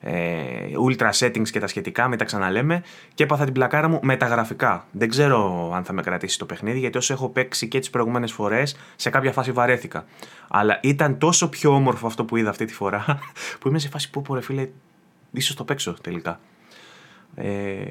Ε, 0.05 0.43
ultra 0.89 1.09
settings 1.11 1.49
και 1.49 1.59
τα 1.59 1.67
σχετικά, 1.67 2.07
μην 2.07 2.17
τα 2.17 2.25
ξαναλέμε. 2.25 2.83
Και 3.13 3.23
έπαθα 3.23 3.43
την 3.43 3.53
πλακάρα 3.53 3.87
μου 3.87 3.99
με 4.03 4.15
τα 4.15 4.25
γραφικά. 4.25 4.87
Δεν 4.91 5.09
ξέρω 5.09 5.71
αν 5.75 5.83
θα 5.83 5.93
με 5.93 6.01
κρατήσει 6.01 6.37
το 6.37 6.45
παιχνίδι, 6.45 6.79
γιατί 6.79 6.97
όσο 6.97 7.13
έχω 7.13 7.29
παίξει 7.29 7.67
και 7.67 7.79
τις 7.79 7.89
προηγούμενες 7.89 8.31
φορές, 8.31 8.77
σε 8.95 9.09
κάποια 9.09 9.31
φάση 9.31 9.51
βαρέθηκα. 9.51 10.05
Αλλά 10.47 10.79
ήταν 10.81 11.17
τόσο 11.17 11.49
πιο 11.49 11.75
όμορφο 11.75 12.07
αυτό 12.07 12.25
που 12.25 12.35
είδα 12.35 12.49
αυτή 12.49 12.65
τη 12.65 12.73
φορά, 12.73 13.19
που 13.59 13.67
είμαι 13.67 13.79
σε 13.79 13.89
φάση 13.89 14.09
που 14.09 14.21
πω, 14.21 14.41
φίλε, 14.41 14.69
ίσως 15.31 15.55
το 15.55 15.63
παίξω 15.63 15.95
τελικά. 16.01 16.39
Ε, 17.35 17.83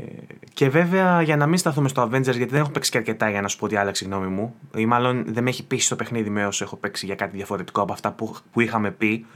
και 0.55 0.69
βέβαια 0.69 1.23
για 1.23 1.37
να 1.37 1.47
μην 1.47 1.59
σταθούμε 1.59 1.89
στο 1.89 2.03
Avengers, 2.03 2.23
γιατί 2.23 2.45
δεν 2.45 2.61
έχω 2.61 2.71
παίξει 2.71 2.91
και 2.91 2.99
αρκετά 2.99 3.31
για 3.31 3.41
να 3.41 3.49
σου 3.49 3.59
πω 3.59 3.65
ότι 3.65 3.77
άλλαξε 3.77 4.05
η 4.05 4.09
γνώμη 4.09 4.27
μου, 4.27 4.55
ή 4.77 4.87
μάλλον 4.87 5.25
δεν 5.27 5.43
με 5.43 5.51
έχει 5.51 5.67
πείσει 5.67 5.89
το 5.89 5.97
παιχνίδι 5.97 6.31
με 6.31 6.47
όσο 6.47 6.65
έχω 6.65 6.77
παίξει 6.77 7.07
για 7.07 7.15
κάτι 7.15 7.37
διαφορετικό 7.37 7.81
από 7.81 7.93
αυτά 7.93 8.13
που, 8.13 8.37
που 8.53 8.61
είχαμε 8.61 8.91
πει. 8.91 9.27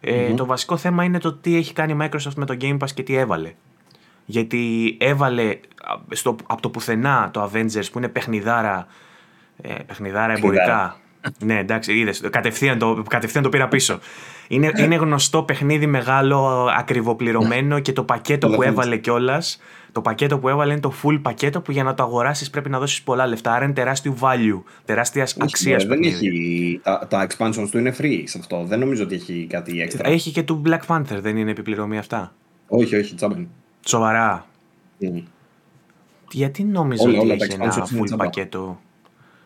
Ε, 0.00 0.34
Το 0.34 0.46
βασικό 0.46 0.76
θέμα 0.76 1.04
είναι 1.04 1.18
το 1.18 1.32
τι 1.32 1.56
έχει 1.56 1.72
κάνει 1.72 1.92
η 1.92 1.96
Microsoft 2.00 2.34
με 2.36 2.44
το 2.44 2.56
Game 2.60 2.78
Pass 2.78 2.90
και 2.94 3.02
τι 3.02 3.16
έβαλε. 3.16 3.52
Γιατί 4.24 4.96
έβαλε 5.00 5.58
στο, 6.10 6.36
από 6.46 6.62
το 6.62 6.70
πουθενά 6.70 7.30
το 7.32 7.50
Avengers 7.52 7.90
που 7.92 7.98
είναι 7.98 8.08
παιχνιδάρα, 8.08 8.86
ε, 9.62 9.74
παιχνιδάρα 9.86 10.32
εμπορικά. 10.32 10.96
ναι, 11.44 11.58
εντάξει, 11.58 11.98
είδες. 11.98 12.20
Κατευθείαν, 12.30 12.78
το, 12.78 13.02
κατευθείαν 13.08 13.42
το 13.42 13.48
πήρα 13.48 13.68
πίσω. 13.68 13.98
Είναι, 14.48 14.72
είναι 14.78 14.94
γνωστό 14.94 15.42
παιχνίδι 15.42 15.86
μεγάλο, 15.86 16.68
ακριβοπληρωμένο 16.76 17.80
και 17.80 17.92
το 17.92 18.04
πακέτο 18.04 18.48
που 18.48 18.62
έβαλε 18.62 18.96
κιόλας. 18.96 19.60
Το 19.92 20.00
πακέτο 20.00 20.38
που 20.38 20.48
έβαλε 20.48 20.72
είναι 20.72 20.80
το 20.80 20.92
full 21.02 21.18
πακέτο 21.22 21.60
που 21.60 21.72
για 21.72 21.82
να 21.82 21.94
το 21.94 22.02
αγοράσεις 22.02 22.50
πρέπει 22.50 22.70
να 22.70 22.78
δώσεις 22.78 23.02
πολλά 23.02 23.26
λεφτά. 23.26 23.52
Άρα 23.52 23.64
είναι 23.64 23.72
τεράστιο 23.72 24.16
value, 24.20 24.62
τεράστιας 24.84 25.36
αξίας. 25.40 25.84
Ναι, 25.84 25.88
δεν 25.94 26.02
έχει. 26.02 26.80
Τα, 26.82 27.06
τα 27.08 27.26
expansions 27.26 27.68
του 27.70 27.78
είναι 27.78 27.94
free 27.98 28.22
σε 28.24 28.38
αυτό. 28.38 28.64
Δεν 28.64 28.78
νομίζω 28.78 29.02
ότι 29.02 29.14
έχει 29.14 29.46
κάτι 29.50 29.80
έξτρα. 29.80 30.08
Έχει 30.08 30.30
και 30.30 30.42
του 30.42 30.62
Black 30.66 30.80
Panther, 30.86 31.18
δεν 31.20 31.36
είναι 31.36 31.50
επιπληρωμή 31.50 31.98
αυτά. 31.98 32.32
Όχι, 32.68 32.96
όχι, 32.96 33.14
τσάμπαν. 33.14 33.48
Σοβαρά. 33.86 34.46
Mm. 35.00 35.22
Γιατί 36.30 36.64
νόμιζα 36.64 37.08
ότι 37.08 37.18
όλα 37.18 37.34
έχει 37.34 37.52
ένα 37.52 37.72
full 37.74 38.16
πακέτο; 38.16 38.80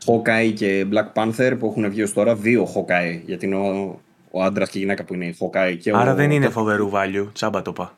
Hawkeye 0.07 0.53
και 0.55 0.87
Black 0.93 1.23
Panther 1.23 1.57
που 1.59 1.67
έχουν 1.67 1.91
βγει 1.91 2.03
ως 2.03 2.13
τώρα, 2.13 2.35
δύο 2.35 2.69
Hawkeye. 2.75 3.21
Γιατί 3.27 3.47
είναι 3.47 3.57
ο, 3.57 4.01
ο 4.33 4.43
άντρας 4.43 4.71
και 4.71 4.79
η 4.79 4.81
γυναίκα 4.81 5.05
που 5.05 5.15
είναι 5.15 5.27
η 5.27 5.37
Hawkeye. 5.41 5.77
Και 5.81 5.91
Άρα 5.91 6.13
ο... 6.13 6.15
δεν 6.15 6.31
είναι 6.31 6.49
φοβερού 6.49 6.91
value, 6.95 7.27
τσάμπα 7.33 7.63
το 7.63 7.73
πα. 7.73 7.97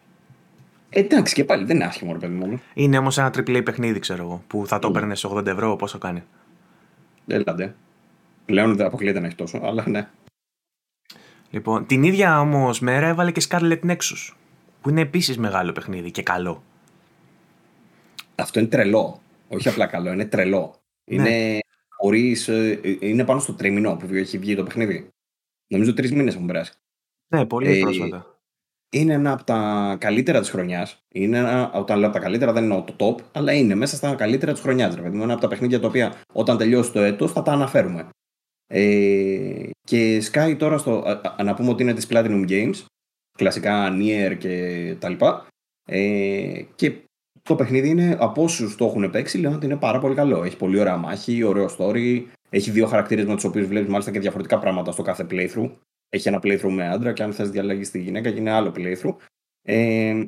Ε, 0.91 1.01
εντάξει 1.01 1.35
και 1.35 1.45
πάλι 1.45 1.65
δεν 1.65 1.77
είναι 1.77 1.85
άσχημο 1.85 2.13
ρε 2.13 2.19
παιδί 2.19 2.35
μου. 2.35 2.61
Είναι 2.75 2.99
όμως 2.99 3.19
ένα 3.19 3.33
AAA 3.37 3.61
παιχνίδι, 3.65 3.99
ξέρω 3.99 4.23
εγώ, 4.23 4.43
που 4.47 4.67
θα 4.67 4.79
το 4.79 4.89
έπαιρνε 4.89 5.15
σε 5.15 5.29
80 5.31 5.47
ευρώ, 5.47 5.77
πόσο 5.77 5.99
κάνει. 5.99 6.23
Έλαντε. 7.27 7.75
Πλέον 8.45 8.77
δεν 8.77 8.87
αποκλείεται 8.87 9.21
να 9.21 9.27
έχει 9.27 9.35
τόσο, 9.35 9.61
αλλά 9.65 9.85
ναι. 9.89 10.09
Λοιπόν, 11.51 11.87
την 11.87 12.03
ίδια 12.03 12.41
όμως 12.41 12.81
μέρα 12.81 13.07
έβαλε 13.07 13.31
και 13.31 13.43
Scarlet 13.49 13.81
Nexus. 13.87 14.35
Που 14.81 14.91
είναι 14.91 15.01
επίσης 15.01 15.39
μεγάλο 15.39 15.73
παιχνίδι 15.73 16.11
και 16.11 16.23
καλό. 16.23 16.63
Αυτό 18.35 18.59
είναι 18.59 18.69
τρελό. 18.69 19.21
Όχι 19.49 19.69
απλά 19.69 19.87
καλό, 19.87 20.13
είναι 20.13 20.25
τρελό. 20.25 20.75
Ναι. 21.05 21.15
Είναι 21.15 21.59
χωρίς, 21.89 22.49
ε, 22.49 22.81
είναι 23.01 23.25
πάνω 23.25 23.41
στο 23.41 23.53
τρίμηνο 23.53 23.97
που 23.97 24.15
έχει 24.15 24.39
βγει 24.39 24.57
το 24.57 24.63
παιχνίδι. 24.63 25.09
Νομίζω 25.75 25.95
τρεις 25.95 26.13
μήνες 26.13 26.35
έχουν 26.35 26.47
περάσει. 26.47 26.73
Ναι, 27.35 27.47
πολύ 27.47 27.79
ε, 27.79 27.81
πρόσφατα. 27.81 28.39
Είναι 28.91 29.13
ένα 29.13 29.33
από 29.33 29.45
τα 29.45 29.97
καλύτερα 30.01 30.41
της 30.41 30.51
χρονιάς. 30.51 31.05
Είναι 31.15 31.39
ένα, 31.39 31.73
όταν 31.73 31.99
λέω 31.99 32.09
από 32.09 32.17
τα 32.17 32.23
καλύτερα, 32.23 32.53
δεν 32.53 32.65
είναι 32.65 32.85
το 32.87 32.95
top, 32.99 33.25
αλλά 33.33 33.53
είναι 33.53 33.75
μέσα 33.75 33.97
στα 33.97 34.15
καλύτερα 34.15 34.53
της 34.53 34.61
χρονιάς. 34.61 34.95
Δηλαδή, 34.95 35.21
ένα 35.21 35.33
από 35.33 35.43
τα 35.43 35.49
παιχνίδια 35.49 35.81
τα 35.81 35.87
οποία 35.87 36.15
όταν 36.33 36.57
τελειώσει 36.57 36.93
το 36.93 37.01
έτος 37.01 37.33
θα 37.33 37.43
τα 37.43 37.53
αναφέρουμε. 37.53 38.09
Ε, 38.67 39.71
και 39.87 40.23
Sky 40.33 40.57
τώρα 40.59 40.79
στο. 40.79 41.21
να 41.45 41.55
πούμε 41.55 41.71
ότι 41.71 41.83
είναι 41.83 41.95
της 41.95 42.07
Platinum 42.11 42.49
Games. 42.49 42.85
Κλασικά 43.39 43.97
Nier 43.99 44.37
και 44.39 44.97
τα 44.99 45.09
λοιπά. 45.09 45.47
Ε, 45.89 46.63
και 46.75 47.05
το 47.43 47.55
παιχνίδι 47.55 47.89
είναι 47.89 48.17
από 48.21 48.43
όσους 48.43 48.77
το 48.77 48.85
έχουν 48.85 49.11
παίξει, 49.11 49.39
λένε 49.39 49.55
ότι 49.55 49.67
είναι 49.67 49.77
πάρα 49.77 49.99
πολύ 49.99 50.15
καλό. 50.15 50.45
Έχει 50.45 50.57
πολύ 50.57 50.81
ωραία 50.81 50.97
μάχη, 50.97 51.43
ωραίο 51.43 51.69
story. 51.79 52.25
Έχει 52.55 52.71
δύο 52.71 52.87
χαρακτήρες 52.87 53.25
με 53.25 53.35
τους 53.35 53.45
οποίους 53.45 53.67
βλέπεις 53.67 53.91
μάλιστα 53.91 54.11
και 54.11 54.21
διαφορετικά 54.21 54.59
πράγματα 54.59 54.93
στο 54.93 55.03
κάθε 55.03 55.27
playthrough. 55.31 55.71
Έχει 56.09 56.29
ένα 56.29 56.41
playthrough 56.43 56.71
με 56.71 56.89
άντρα 56.89 57.13
και 57.13 57.23
αν 57.23 57.33
θες 57.33 57.51
διαλέγεις 57.51 57.91
τη 57.91 58.01
γυναίκα, 58.01 58.29
είναι 58.29 58.51
άλλο 58.51 58.73
playthrough. 58.77 59.17
Ε, 59.63 60.25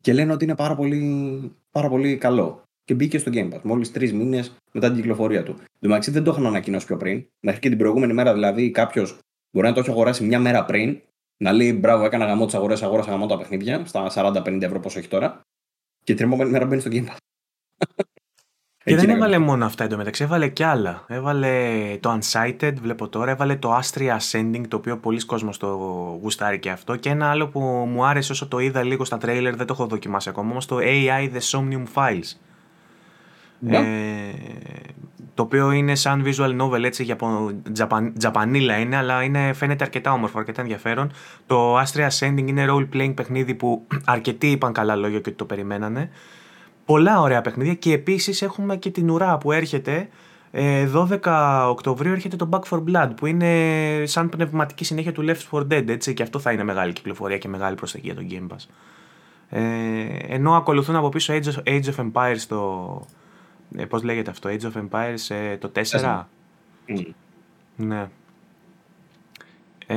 και 0.00 0.12
λένε 0.12 0.32
ότι 0.32 0.44
είναι 0.44 0.54
πάρα 0.54 0.74
πολύ, 0.74 1.52
πάρα 1.70 1.88
πολύ 1.88 2.16
καλό. 2.16 2.62
Και 2.84 2.94
μπήκε 2.94 3.18
στο 3.18 3.30
Game 3.34 3.52
Pass 3.52 3.60
μόλις 3.62 3.92
τρεις 3.92 4.12
μήνες 4.12 4.56
μετά 4.72 4.86
την 4.86 4.96
κυκλοφορία 4.96 5.42
του. 5.42 5.58
Εντάξει, 5.80 6.10
δεν 6.10 6.24
το 6.24 6.30
είχαν 6.30 6.46
ανακοινώσει 6.46 6.86
πιο 6.86 6.96
πριν. 6.96 7.26
Μέχρι 7.40 7.60
και 7.60 7.68
την 7.68 7.78
προηγούμενη 7.78 8.12
μέρα 8.12 8.32
δηλαδή 8.32 8.70
κάποιος 8.70 9.18
μπορεί 9.50 9.66
να 9.66 9.74
το 9.74 9.80
έχει 9.80 9.90
αγοράσει 9.90 10.24
μια 10.24 10.38
μέρα 10.38 10.64
πριν. 10.64 11.00
Να 11.36 11.52
λέει 11.52 11.72
μπράβο, 11.80 12.04
έκανα 12.04 12.24
γαμό 12.24 12.46
τι 12.46 12.56
αγορέ, 12.56 12.74
αγόρασα 12.80 13.10
γαμό 13.10 13.26
τα 13.26 13.38
παιχνίδια 13.38 13.84
στα 13.84 14.10
40-50 14.14 14.62
ευρώ 14.62 14.80
πόσο 14.80 14.98
έχει 14.98 15.08
τώρα. 15.08 15.40
Και 16.04 16.14
την 16.14 16.26
επόμενη 16.26 16.50
μέρα 16.50 16.66
μπαίνει 16.66 16.80
στο 16.80 16.90
Game 16.92 17.06
Pass. 17.06 17.16
Και 18.84 18.96
δεν 18.96 19.10
έβαλε 19.10 19.38
μόνο 19.38 19.64
αυτά 19.64 19.84
εντωμεταξύ, 19.84 20.22
έβαλε 20.22 20.48
κι 20.48 20.62
άλλα. 20.62 21.04
Έβαλε 21.08 21.48
το 22.00 22.18
Unsighted, 22.18 22.72
βλέπω 22.82 23.08
τώρα, 23.08 23.30
έβαλε 23.30 23.56
το 23.56 23.78
Astria 23.78 24.16
Ascending, 24.16 24.62
το 24.68 24.76
οποίο 24.76 24.96
πολλοί 24.96 25.24
κόσμος 25.24 25.58
το 25.58 25.68
γουστάρει 26.22 26.58
και 26.58 26.70
αυτό. 26.70 26.96
Και 26.96 27.08
ένα 27.08 27.30
άλλο 27.30 27.48
που 27.48 27.60
μου 27.60 28.06
άρεσε 28.06 28.32
όσο 28.32 28.48
το 28.48 28.58
είδα 28.58 28.82
λίγο 28.82 29.04
στα 29.04 29.18
τρέιλερ, 29.18 29.56
δεν 29.56 29.66
το 29.66 29.72
έχω 29.72 29.86
δοκιμάσει 29.86 30.28
ακόμα, 30.28 30.50
όμως 30.50 30.66
το 30.66 30.76
AI 30.80 31.30
The 31.34 31.40
Somnium 31.50 31.84
Files. 31.94 32.36
Ναι. 33.58 33.76
Ε, 33.76 33.82
το 35.34 35.42
οποίο 35.42 35.70
είναι 35.70 35.94
σαν 35.94 36.24
visual 36.26 36.60
novel 36.60 36.82
έτσι 36.82 37.02
για 37.02 37.16
τζαπανίλα 38.18 38.78
είναι 38.78 38.96
αλλά 38.96 39.22
είναι, 39.22 39.52
φαίνεται 39.52 39.84
αρκετά 39.84 40.12
όμορφο, 40.12 40.38
αρκετά 40.38 40.60
ενδιαφέρον 40.60 41.12
το 41.46 41.80
Astria 41.80 42.08
Ascending 42.08 42.46
είναι 42.46 42.66
role 42.68 42.88
playing 42.94 43.14
παιχνίδι 43.14 43.54
που 43.54 43.86
αρκετοί 44.04 44.50
είπαν 44.50 44.72
καλά 44.72 44.96
λόγια 44.96 45.20
και 45.20 45.28
ότι 45.28 45.36
το 45.38 45.44
περιμένανε 45.44 46.10
πολλά 46.92 47.20
ωραία 47.20 47.40
παιχνίδια 47.40 47.74
και 47.74 47.92
επίσης 47.92 48.42
έχουμε 48.42 48.76
και 48.76 48.90
την 48.90 49.10
ουρά 49.10 49.38
που 49.38 49.52
έρχεται 49.52 50.08
12 50.52 50.60
ε, 50.60 50.86
Οκτωβρίου 51.68 52.12
έρχεται 52.12 52.36
το 52.36 52.48
Back 52.52 52.60
for 52.70 52.82
Blood 52.84 53.10
που 53.16 53.26
είναι 53.26 54.02
σαν 54.06 54.28
πνευματική 54.28 54.84
συνέχεια 54.84 55.12
του 55.12 55.24
Left 55.26 55.58
4 55.58 55.60
Dead 55.60 55.88
έτσι 55.88 56.14
και 56.14 56.22
αυτό 56.22 56.38
θα 56.38 56.52
είναι 56.52 56.64
μεγάλη 56.64 56.92
κυκλοφορία 56.92 57.38
και 57.38 57.48
μεγάλη 57.48 57.76
προσθήκη 57.76 58.06
για 58.06 58.14
τον 58.14 58.26
Game 58.30 58.54
Pass 58.54 58.66
ε, 59.48 59.62
ενώ 60.26 60.54
ακολουθούν 60.54 60.96
από 60.96 61.08
πίσω 61.08 61.34
Age 61.34 61.44
of, 61.44 61.62
Age 61.64 61.94
of 61.96 62.10
Empires 62.12 62.40
το, 62.48 63.02
ε, 63.76 63.84
πώς 63.84 64.02
λέγεται 64.02 64.30
αυτό, 64.30 64.50
Age 64.50 64.72
of 64.72 64.88
Empires 64.88 65.34
ε, 65.34 65.56
το 65.56 65.72
4. 65.74 66.24
Mm. 66.88 67.06
Ναι. 67.76 68.08
Ε, 69.86 69.96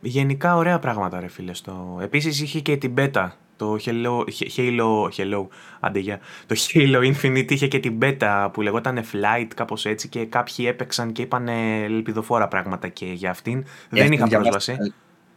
γενικά 0.00 0.56
ωραία 0.56 0.78
πράγματα 0.78 1.20
ρε 1.20 1.28
φίλε. 1.28 1.54
Στο... 1.54 1.98
Επίσης 2.00 2.40
είχε 2.40 2.60
και 2.60 2.76
την 2.76 2.94
beta, 2.96 3.28
το 3.56 3.76
Halo, 3.84 4.24
Halo, 4.56 5.08
Halo, 5.16 5.46
άντε 5.80 5.98
για, 5.98 6.20
το 6.46 6.56
Halo 6.58 7.12
Infinite 7.12 7.50
είχε 7.50 7.68
και 7.68 7.78
την 7.78 7.98
beta 8.02 8.48
που 8.52 8.62
λεγόταν 8.62 8.98
Flight 9.12 9.48
κάπως 9.54 9.86
έτσι 9.86 10.08
και 10.08 10.24
κάποιοι 10.24 10.64
έπαιξαν 10.68 11.12
και 11.12 11.22
είπαν 11.22 11.48
ελπιδοφόρα 11.48 12.48
πράγματα 12.48 12.88
και 12.88 13.06
για 13.06 13.30
αυτήν. 13.30 13.64
δεν 13.88 14.12
είχα 14.12 14.28
πρόσβαση. 14.28 14.76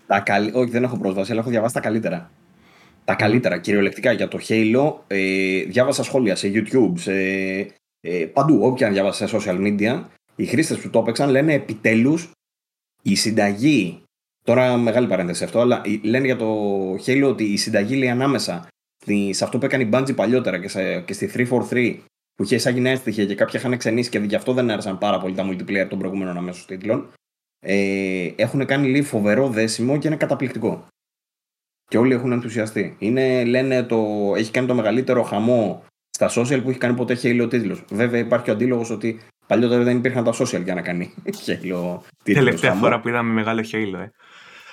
Τα 0.08 0.20
καλ... 0.20 0.52
Όχι 0.54 0.70
δεν 0.70 0.84
έχω 0.84 0.98
πρόσβαση 0.98 1.32
αλλά 1.32 1.40
έχω 1.40 1.50
διαβάσει 1.50 1.74
τα 1.74 1.80
καλύτερα. 1.80 2.32
τα 3.06 3.16
καλύτερα 3.16 3.58
κυριολεκτικά 3.58 4.12
για 4.12 4.28
το 4.28 4.40
Halo. 4.48 4.94
Ε, 5.08 5.64
διάβασα 5.64 6.04
σχόλια 6.04 6.36
σε 6.36 6.52
YouTube, 6.54 6.94
σε, 6.96 7.14
ε, 8.02 8.26
παντού, 8.34 8.60
όποια 8.62 8.90
διάβασα 8.90 9.28
σε 9.28 9.38
social 9.38 9.58
media. 9.60 10.04
Οι 10.36 10.46
χρήστες 10.46 10.78
που 10.78 10.90
το 10.90 11.00
έπαιξαν 11.00 11.30
λένε 11.30 11.54
επιτέλους 11.54 12.32
η 13.02 13.16
συνταγή. 13.16 14.02
Τώρα 14.48 14.78
μεγάλη 14.78 15.08
παρένθεση 15.08 15.44
αυτό, 15.44 15.60
αλλά 15.60 15.82
λένε 16.02 16.26
για 16.26 16.36
το 16.36 16.92
Halo 16.94 17.24
ότι 17.28 17.44
η 17.44 17.58
συνταγή 17.58 17.96
λέει 17.96 18.10
ανάμεσα 18.10 18.68
σε 19.30 19.44
αυτό 19.44 19.58
που 19.58 19.66
έκανε 19.66 19.84
η 19.84 19.90
Bungie 19.94 20.16
παλιότερα 20.16 20.60
και, 20.60 20.68
σε, 20.68 21.02
και 21.02 21.14
στη 21.14 21.48
343 21.72 22.00
που 22.36 22.44
είχε 22.44 22.56
εισάγει 22.56 22.80
νέα 22.80 22.96
στοιχεία 22.96 23.26
και 23.26 23.36
κάποια 23.36 23.60
είχαν 23.60 23.78
ξενήσει 23.78 24.10
και 24.10 24.20
γι' 24.20 24.36
αυτό 24.36 24.54
δεν 24.54 24.72
άρεσαν 24.72 24.98
πάρα 24.98 25.20
πολύ 25.20 25.36
τα 25.36 25.50
multiplayer 25.50 25.86
των 25.90 26.00
προηγούμενων 26.00 26.38
αμέσως 26.38 26.66
τίτλων. 26.66 27.14
Ε, 27.60 28.30
έχουν 28.36 28.66
κάνει 28.66 28.88
λίγο 28.88 29.06
φοβερό 29.06 29.50
δέσιμο 29.50 29.98
και 29.98 30.08
είναι 30.08 30.18
καταπληκτικό. 30.18 30.88
Και 31.90 31.98
όλοι 31.98 32.14
έχουν 32.14 32.32
ενθουσιαστεί. 32.32 32.96
Είναι, 33.00 33.44
λένε, 33.44 33.84
το, 33.84 34.34
έχει 34.36 34.52
κάνει 34.52 34.68
το 34.68 34.76
μεγαλύτερο 34.76 35.24
χαμό 35.24 35.84
στα 36.10 36.30
social 36.30 36.60
που 36.64 36.70
έχει 36.70 36.80
κάνει 36.80 36.96
ποτέ 36.96 37.18
Halo 37.24 37.48
τίτλος. 37.50 37.84
Βέβαια 37.92 38.20
υπάρχει 38.20 38.50
ο 38.50 38.54
αντίλογος 38.54 38.90
ότι 38.90 39.20
παλιότερα 39.48 39.84
δεν 39.84 39.98
υπήρχαν 39.98 40.24
τα 40.24 40.34
social 40.34 40.64
για 40.64 40.76
να 40.76 40.82
κάνει 40.82 41.14
Halo 41.46 42.00
τίτλος. 42.24 42.46
Τελευταία 42.46 42.74
φορά 42.74 43.00
που 43.00 43.08
είδαμε 43.08 43.34
μεγάλο 43.34 43.66
Halo, 43.72 44.00
ε. 44.00 44.12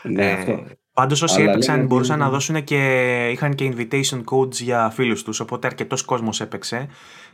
Ναι, 0.04 0.30
ε, 0.30 0.32
αυτό. 0.32 0.64
Πάντως 0.92 1.22
όσοι 1.22 1.40
Αλλά 1.40 1.50
έπαιξαν 1.50 1.86
μπορούσαν 1.86 2.18
να 2.18 2.28
δώσουν 2.28 2.64
και 2.64 3.28
είχαν 3.32 3.54
και 3.54 3.74
invitation 3.76 4.22
codes 4.24 4.52
για 4.52 4.90
φίλους 4.90 5.22
τους. 5.22 5.40
Οπότε 5.40 5.66
αρκετός 5.66 6.02
κόσμος 6.02 6.40
έπαιξε. 6.40 6.88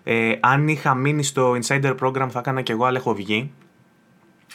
Ε, 0.04 0.32
αν 0.40 0.68
είχα 0.68 0.94
μείνει 0.94 1.22
στο 1.22 1.56
insider 1.62 1.96
program 2.00 2.26
θα 2.30 2.38
έκανα 2.38 2.62
και 2.62 2.72
εγώ, 2.72 2.84
αλλά 2.84 2.98
έχω 2.98 3.14
βγει. 3.14 3.52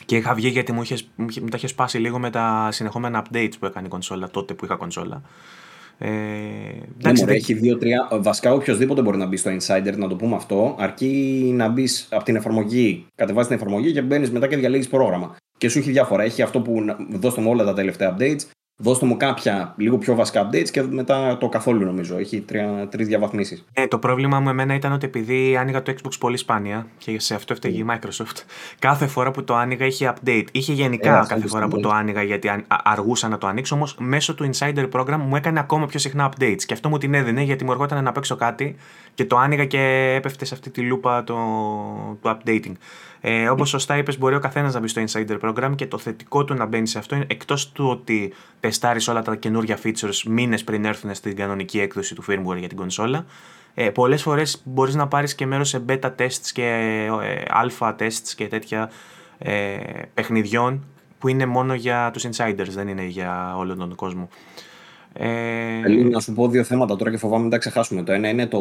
Και 0.06 0.16
είχα 0.16 0.34
βγει 0.34 0.48
γιατί 0.48 0.72
μου, 0.72 0.82
είχες, 0.82 1.10
μου 1.16 1.28
τα 1.28 1.58
είχες 1.58 1.70
σπάσει 1.70 1.98
λίγο 1.98 2.20
με 2.20 2.30
τα 2.30 2.68
συνεχόμενα 2.72 3.24
updates 3.24 3.54
που 3.60 3.66
έκανε 3.66 3.88
η 3.88 3.90
κονσόλα 3.90 4.30
τότε 4.30 4.54
που 4.54 4.66
είχα 4.66 4.76
κονσόλα. 4.76 5.22
Ε, 5.98 6.10
εντάξει, 6.98 7.24
ναι, 7.24 7.34
έχει 7.34 7.54
δύο-τρία. 7.54 8.08
Βασικά, 8.12 8.54
οποιοδήποτε 8.54 9.02
μπορεί 9.02 9.18
να 9.18 9.26
μπει 9.26 9.38
στο 9.38 9.52
Insider, 9.52 9.94
να 9.98 10.08
το 10.08 10.16
πούμε 10.16 10.36
αυτό, 10.36 10.76
αρκεί 10.80 11.52
να 11.56 11.68
μπεις 11.68 12.08
από 12.12 12.24
την 12.24 12.36
εφαρμογή, 12.36 13.06
κατεβάζεις 13.16 13.48
την 13.48 13.58
εφαρμογή 13.60 13.92
και 13.92 14.02
μπαίνεις 14.02 14.32
μετά 14.32 14.48
και 14.48 14.58
διαλέγεις 14.58 14.88
πρόγραμμα. 14.88 15.36
Και 15.58 15.70
σου 15.70 15.80
έχει 15.80 15.92
διάφορα. 15.92 16.24
Έχει 16.24 16.42
αυτό 16.42 16.62
που 16.62 16.86
δώστε 17.10 17.42
μου 17.42 17.50
όλα 17.50 17.64
τα 17.64 17.74
τελευταία 17.74 18.16
updates, 18.18 18.42
Δώστε 18.78 19.06
μου 19.06 19.18
κάποια 19.18 19.74
λίγο 19.78 19.98
πιο 19.98 20.16
βασικά 20.16 20.50
updates 20.50 20.70
και 20.70 20.82
μετά 20.82 21.38
το 21.38 21.50
καθόλου 21.50 21.86
νομίζω. 21.86 22.18
Έχει 22.18 22.46
τρεις 22.90 23.08
διαβαθμίσεις. 23.08 23.66
Ε, 23.74 23.88
το 23.88 24.00
πρόβλημα 24.00 24.40
μου 24.40 24.50
εμένα 24.50 24.74
ήταν 24.74 24.92
ότι 24.92 25.06
επειδή 25.06 25.58
άνοιγα 25.58 25.82
το 25.82 25.94
Xbox 25.96 26.12
πολύ 26.20 26.38
σπάνια 26.38 26.88
και 26.98 27.20
σε 27.20 27.36
αυτό 27.36 27.54
έφταιγε 27.54 27.78
η 27.78 27.86
Microsoft, 27.90 28.44
κάθε 28.80 29.08
φορά 29.08 29.32
που 29.32 29.44
το 29.44 29.56
άνοιγα 29.56 29.86
είχε 29.86 30.14
update. 30.16 30.46
Είχε 30.52 30.74
γενικά 30.74 31.22
ε, 31.22 31.26
κάθε 31.28 31.48
φορά 31.48 31.68
που 31.68 31.80
το 31.80 31.90
άνοιγα 31.90 32.24
γιατί 32.24 32.66
αργούσα 32.68 33.28
να 33.28 33.38
το 33.38 33.48
ανοίξω, 33.48 33.76
όμως 33.76 33.96
μέσω 34.00 34.36
του 34.36 34.50
Insider 34.54 34.90
Program 34.92 35.18
μου 35.28 35.36
έκανε 35.36 35.60
ακόμα 35.60 35.86
πιο 35.86 36.00
συχνά 36.00 36.32
updates. 36.32 36.64
Και 36.66 36.74
αυτό 36.74 36.90
μου 36.90 36.98
την 36.98 37.14
έδινε 37.14 37.42
γιατί 37.42 37.64
μου 37.64 37.72
ερχόταν 37.72 38.04
να 38.04 38.12
παίξω 38.12 38.36
κάτι 38.36 38.76
και 39.14 39.26
το 39.26 39.38
άνοιγα 39.38 39.66
και 39.66 40.14
έπεφτε 40.18 40.46
σε 40.46 40.54
αυτή 40.54 40.70
τη 40.70 40.82
λούπα 40.82 41.24
το, 41.24 41.36
το 42.22 42.40
updating. 42.40 42.74
Ε, 43.28 43.50
Όπως 43.50 43.70
σωστά 43.70 43.98
είπες, 43.98 44.18
μπορεί 44.18 44.36
ο 44.36 44.40
καθένας 44.40 44.74
να 44.74 44.80
μπει 44.80 44.88
στο 44.88 45.04
Insider 45.08 45.40
Program 45.40 45.72
και 45.76 45.88
το 45.88 45.98
θετικό 45.98 46.44
του 46.44 46.54
να 46.54 46.66
μπαίνει 46.66 46.88
σε 46.88 46.98
αυτό 46.98 47.16
είναι 47.16 47.26
εκτός 47.28 47.72
του 47.72 47.88
ότι 47.88 48.34
τεστάρεις 48.60 49.08
όλα 49.08 49.22
τα 49.22 49.36
καινούργια 49.36 49.80
features 49.84 50.22
μήνες 50.28 50.64
πριν 50.64 50.86
έρθουν 50.86 51.14
στην 51.16 51.36
κανονική 51.36 51.80
έκδοση 51.80 52.16
του 52.16 52.24
firmware 52.28 52.58
για 52.58 52.68
την 52.68 52.78
κονσόλα. 52.78 53.26
Ε, 53.74 53.90
Πολλές 53.90 54.22
φορές 54.22 54.62
μπορείς 54.66 54.96
να 54.96 55.08
πάρεις 55.08 55.36
και 55.36 55.46
μέρος 55.46 55.70
σε 55.70 55.84
beta 55.88 56.12
tests 56.20 56.50
και 56.54 56.64
ε, 57.24 57.42
alpha 57.64 57.96
tests 58.00 58.34
και 58.36 58.48
τέτοια 58.48 58.92
ε, 59.38 59.78
παιχνιδιών 60.14 60.84
που 61.20 61.28
είναι 61.28 61.46
μόνο 61.46 61.74
για 61.74 62.10
τους 62.14 62.28
insiders, 62.28 62.70
δεν 62.70 62.88
είναι 62.88 63.06
για 63.06 63.56
όλο 63.58 63.76
τον 63.76 63.96
κόσμο. 63.96 64.30
Ε... 65.14 65.82
να 66.10 66.20
σου 66.20 66.34
πω 66.34 66.48
δύο 66.48 66.64
θέματα 66.64 66.96
τώρα 66.96 67.12
και 67.12 67.18
φοβάμαι 67.18 67.44
να 67.44 67.50
τα 67.50 67.58
ξεχάσουμε. 67.58 68.04
Το 68.04 68.12
ένα 68.12 68.30
είναι 68.30 68.48
το 68.48 68.60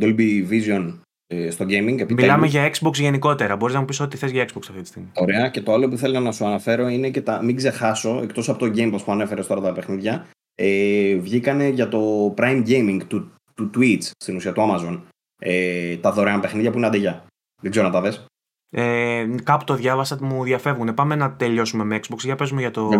Dolby 0.00 0.48
Vision 0.50 0.94
ε, 0.94 1.13
στο 1.50 1.64
gaming. 1.64 1.98
Επιτέλους. 1.98 2.14
Μιλάμε 2.14 2.46
για 2.46 2.70
Xbox 2.70 2.92
γενικότερα. 2.92 3.56
Μπορείς 3.56 3.74
να 3.74 3.80
μου 3.80 3.86
πεις 3.86 4.00
ό,τι 4.00 4.16
θες 4.16 4.30
για 4.30 4.44
Xbox 4.44 4.62
αυτή 4.68 4.80
τη 4.80 4.88
στιγμή. 4.88 5.08
Ωραία. 5.14 5.48
Και 5.48 5.60
το 5.60 5.72
άλλο 5.72 5.88
που 5.88 5.96
θέλω 5.96 6.20
να 6.20 6.32
σου 6.32 6.46
αναφέρω 6.46 6.88
είναι 6.88 7.10
και 7.10 7.20
τα. 7.20 7.42
Μην 7.42 7.56
ξεχάσω, 7.56 8.20
εκτός 8.22 8.48
από 8.48 8.58
το 8.58 8.72
Game 8.76 8.94
Pass 8.94 9.04
που 9.04 9.12
ανέφερες 9.12 9.46
τώρα 9.46 9.60
τα 9.60 9.72
παιχνίδια, 9.72 10.26
ε, 10.54 11.14
βγήκανε 11.14 11.68
για 11.68 11.88
το 11.88 12.34
Prime 12.36 12.62
Gaming 12.66 12.98
του, 13.06 13.32
του 13.54 13.70
Twitch, 13.76 14.10
στην 14.16 14.36
ουσία 14.36 14.52
του 14.52 14.60
Amazon. 14.70 15.00
Ε, 15.38 15.96
τα 15.96 16.12
δωρεάν 16.12 16.40
παιχνίδια 16.40 16.70
που 16.70 16.76
είναι 16.76 16.86
αντεγιά. 16.86 17.24
Δεν 17.62 17.70
ξέρω 17.70 17.86
να 17.86 17.92
τα 17.92 18.00
δες. 18.00 18.24
Ε, 18.70 19.26
κάπου 19.42 19.64
το 19.64 19.74
διάβασα, 19.74 20.18
μου 20.20 20.44
διαφεύγουν. 20.44 20.94
Πάμε 20.94 21.14
να 21.14 21.32
τελειώσουμε 21.32 21.84
με 21.84 22.00
Xbox. 22.02 22.18
Για 22.18 22.36
πες 22.36 22.50
μου 22.50 22.58
για 22.58 22.70
το 22.70 22.90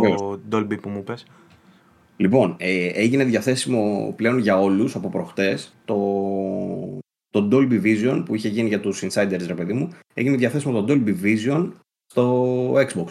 Dolby 0.53 0.81
που 0.81 0.89
μου 0.89 1.03
πες. 1.03 1.27
Λοιπόν, 2.17 2.57
ε, 2.59 2.87
έγινε 2.87 3.25
διαθέσιμο 3.25 4.13
πλέον 4.17 4.39
για 4.39 4.61
όλους 4.61 4.95
από 4.95 5.09
προχτές 5.09 5.75
το 5.85 5.97
το 7.35 7.49
Dolby 7.53 7.83
Vision 7.83 8.23
που 8.25 8.35
είχε 8.35 8.49
γίνει 8.49 8.69
για 8.69 8.81
τους 8.81 9.03
insiders 9.03 9.45
ρε 9.47 9.55
παιδί 9.55 9.73
μου, 9.73 9.89
έγινε 10.15 10.37
διαθέσιμο 10.37 10.83
το 10.83 10.95
Dolby 10.95 11.15
Vision 11.23 11.73
στο 12.07 12.73
Xbox. 12.73 13.07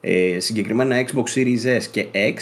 Ε, 0.00 0.40
συγκεκριμένα 0.40 1.04
Xbox 1.06 1.24
Series 1.34 1.78
S 1.78 1.82
και 1.90 2.06
X 2.12 2.36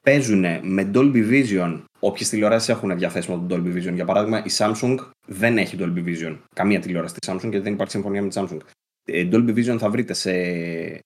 παίζουν 0.00 0.44
με 0.62 0.90
Dolby 0.94 1.30
Vision 1.30 1.82
όποιες 2.00 2.28
τηλεοράσεις 2.28 2.68
έχουν 2.68 2.98
διαθέσιμο 2.98 3.46
το 3.46 3.54
Dolby 3.54 3.76
Vision. 3.76 3.94
Για 3.94 4.04
παράδειγμα, 4.04 4.38
η 4.38 4.50
Samsung 4.50 4.96
δεν 5.26 5.58
έχει 5.58 5.76
Dolby 5.80 6.04
Vision. 6.04 6.38
Καμία 6.54 6.80
τηλεόραση 6.80 7.14
της 7.14 7.30
Samsung 7.30 7.50
και 7.50 7.60
δεν 7.60 7.72
υπάρχει 7.72 7.92
συμφωνία 7.92 8.22
με 8.22 8.28
τη 8.28 8.36
Samsung. 8.40 8.58
Ε, 9.04 9.28
Dolby 9.32 9.54
Vision 9.54 9.76
θα 9.78 9.90
βρείτε 9.90 10.14
σε, 10.14 10.32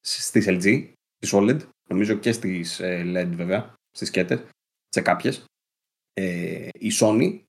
στις 0.01 0.45
LG, 0.47 0.89
στις 1.15 1.33
OLED, 1.33 1.57
νομίζω 1.89 2.13
και 2.13 2.31
στις 2.31 2.79
ε, 2.79 3.03
LED 3.05 3.35
βέβαια, 3.35 3.73
στις 3.91 4.07
σκέτες, 4.07 4.43
σε 4.89 5.01
κάποιες. 5.01 5.45
Ε, 6.13 6.67
η 6.79 6.91
Sony 6.99 7.39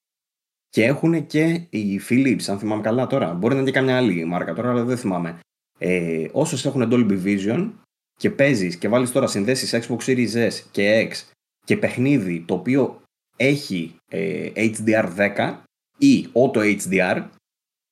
και 0.74 0.84
έχουν 0.84 1.26
και 1.26 1.66
οι 1.70 2.00
Philips, 2.08 2.42
αν 2.46 2.58
θυμάμαι 2.58 2.82
καλά 2.82 3.06
τώρα. 3.06 3.34
Μπορεί 3.34 3.54
να 3.54 3.60
είναι 3.60 3.70
και 3.70 3.76
καμιά 3.76 3.96
άλλη 3.96 4.24
μάρκα 4.24 4.54
τώρα, 4.54 4.70
αλλά 4.70 4.84
δεν 4.84 4.96
θυμάμαι. 4.96 5.38
Ε, 5.78 6.26
Όσε 6.32 6.68
έχουν 6.68 6.88
Dolby 6.90 7.24
Vision 7.24 7.70
και 8.16 8.30
παίζεις 8.30 8.76
και 8.76 8.88
βάλεις 8.88 9.12
τώρα 9.12 9.26
συνδέσεις 9.26 9.86
Xbox 9.86 9.98
Series 10.06 10.48
S 10.48 10.52
και 10.70 11.08
X 11.10 11.32
και 11.64 11.76
παιχνίδι 11.76 12.40
το 12.40 12.54
οποίο 12.54 13.00
έχει 13.36 13.96
ε, 14.10 14.50
HDR10 14.54 15.56
ή 15.98 16.26
Auto 16.32 16.76
HDR, 16.78 17.24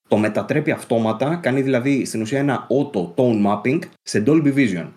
το 0.08 0.16
μετατρέπει 0.16 0.70
αυτόματα, 0.70 1.36
κάνει 1.36 1.62
δηλαδή 1.62 2.04
στην 2.04 2.20
ουσία 2.20 2.38
ένα 2.38 2.66
auto 2.70 3.14
tone 3.14 3.46
mapping 3.46 3.78
σε 4.02 4.22
Dolby 4.26 4.54
Vision. 4.54 4.92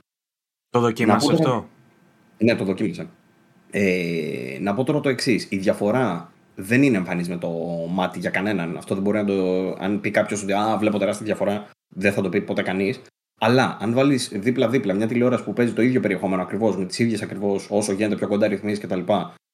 Το 0.70 0.80
δοκίμασες 0.80 1.30
αυτό; 1.30 1.68
Ναι, 2.38 2.56
το 2.56 2.64
δοκίμασα. 2.64 3.10
Ε, 3.72 4.58
να 4.62 4.74
πω 4.74 4.84
τώρα 4.84 5.00
το 5.00 5.10
εξής. 5.10 5.48
Η 5.50 5.58
διαφορά 5.58 6.34
δεν 6.56 6.84
είναι 6.84 6.98
εμφανής 6.98 7.30
με 7.30 7.38
το 7.38 7.50
μάτι 7.90 8.20
για 8.20 8.30
κανέναν. 8.30 8.78
Αυτό 8.78 8.94
δεν 8.94 9.04
μπορεί 9.04 9.18
να 9.18 9.26
το. 9.26 9.70
Αν 9.80 10.00
πει 10.02 10.12
κάποιος 10.12 10.44
ότι 10.44 10.54
Α, 10.54 10.78
βλέπω 10.80 10.98
τεράστια 10.98 11.26
διαφορά, 11.26 11.70
δεν 11.96 12.14
θα 12.14 12.22
το 12.22 12.30
πει 12.30 12.42
ποτέ 12.42 12.62
κανείς. 12.62 13.02
Αλλά 13.40 13.78
αν 13.82 13.94
βάλεις 13.94 14.32
δίπλα-δίπλα 14.34 14.94
μια 14.94 15.08
τηλεόραση 15.08 15.44
που 15.44 15.54
παίζει 15.54 15.74
το 15.74 15.82
ίδιο 15.82 16.00
περιεχόμενο 16.00 16.42
ακριβώς, 16.42 16.78
με 16.78 16.86
τις 16.86 17.00
ίδιες 17.00 17.22
ακριβώς 17.22 17.68
όσο 17.70 17.92
γίνεται 17.92 18.16
πιο 18.16 18.28
κοντά 18.28 18.48
ρυθμίσεις 18.48 18.80
κτλ. 18.80 19.00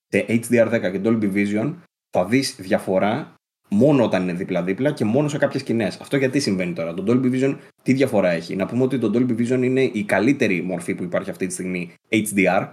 σε 0.08 0.26
HDR10 0.28 0.92
και 0.92 1.02
Dolby 1.04 1.34
Vision, 1.34 1.74
θα 2.10 2.26
δεις 2.26 2.56
διαφορά 2.60 3.34
μόνο 3.70 4.04
όταν 4.04 4.24
είναι 4.24 4.34
δίπλα-δίπλα 4.34 4.92
και 4.92 5.06
μόνο 5.06 5.28
σε 5.28 5.38
κάποιες 5.38 5.62
σκηνές. 5.62 5.98
Αυτό 6.02 6.18
γιατί 6.18 6.40
συμβαίνει 6.40 6.74
τώρα; 6.74 6.94
Το 6.94 7.04
Dolby 7.08 7.32
Vision 7.34 7.58
τι 7.84 7.94
διαφορά 7.94 8.30
έχει; 8.30 8.56
Να 8.56 8.66
πούμε 8.66 8.84
ότι 8.84 9.00
το 9.00 9.12
Dolby 9.14 9.38
Vision 9.40 9.64
είναι 9.64 9.82
η 9.82 10.04
καλύτερη 10.04 10.62
μορφή 10.62 10.96
που 10.96 11.04
υπάρχει 11.04 11.30
αυτή 11.30 11.48
τη 11.48 11.54
στιγμή 11.54 11.92
HDR. 12.10 12.68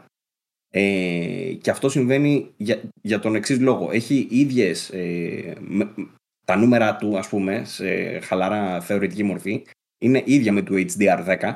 Ε, 0.71 1.53
και 1.61 1.71
αυτό 1.71 1.89
συμβαίνει 1.89 2.51
για, 2.57 2.81
για 3.03 3.19
τον 3.21 3.35
εξής 3.35 3.61
λόγο. 3.61 3.91
Έχει 3.91 4.27
ίδιες, 4.31 4.91
ε, 4.91 5.57
τα 6.45 6.57
νούμερα 6.57 6.97
του, 6.97 7.19
ας 7.19 7.29
πούμε, 7.29 7.63
σε 7.65 8.19
χαλαρά 8.19 8.81
θεωρητική 8.81 9.23
μορφή, 9.23 9.65
είναι 9.99 10.23
ίδια 10.27 10.53
με 10.53 10.63
το 10.63 10.75
HDR10, 10.75 11.55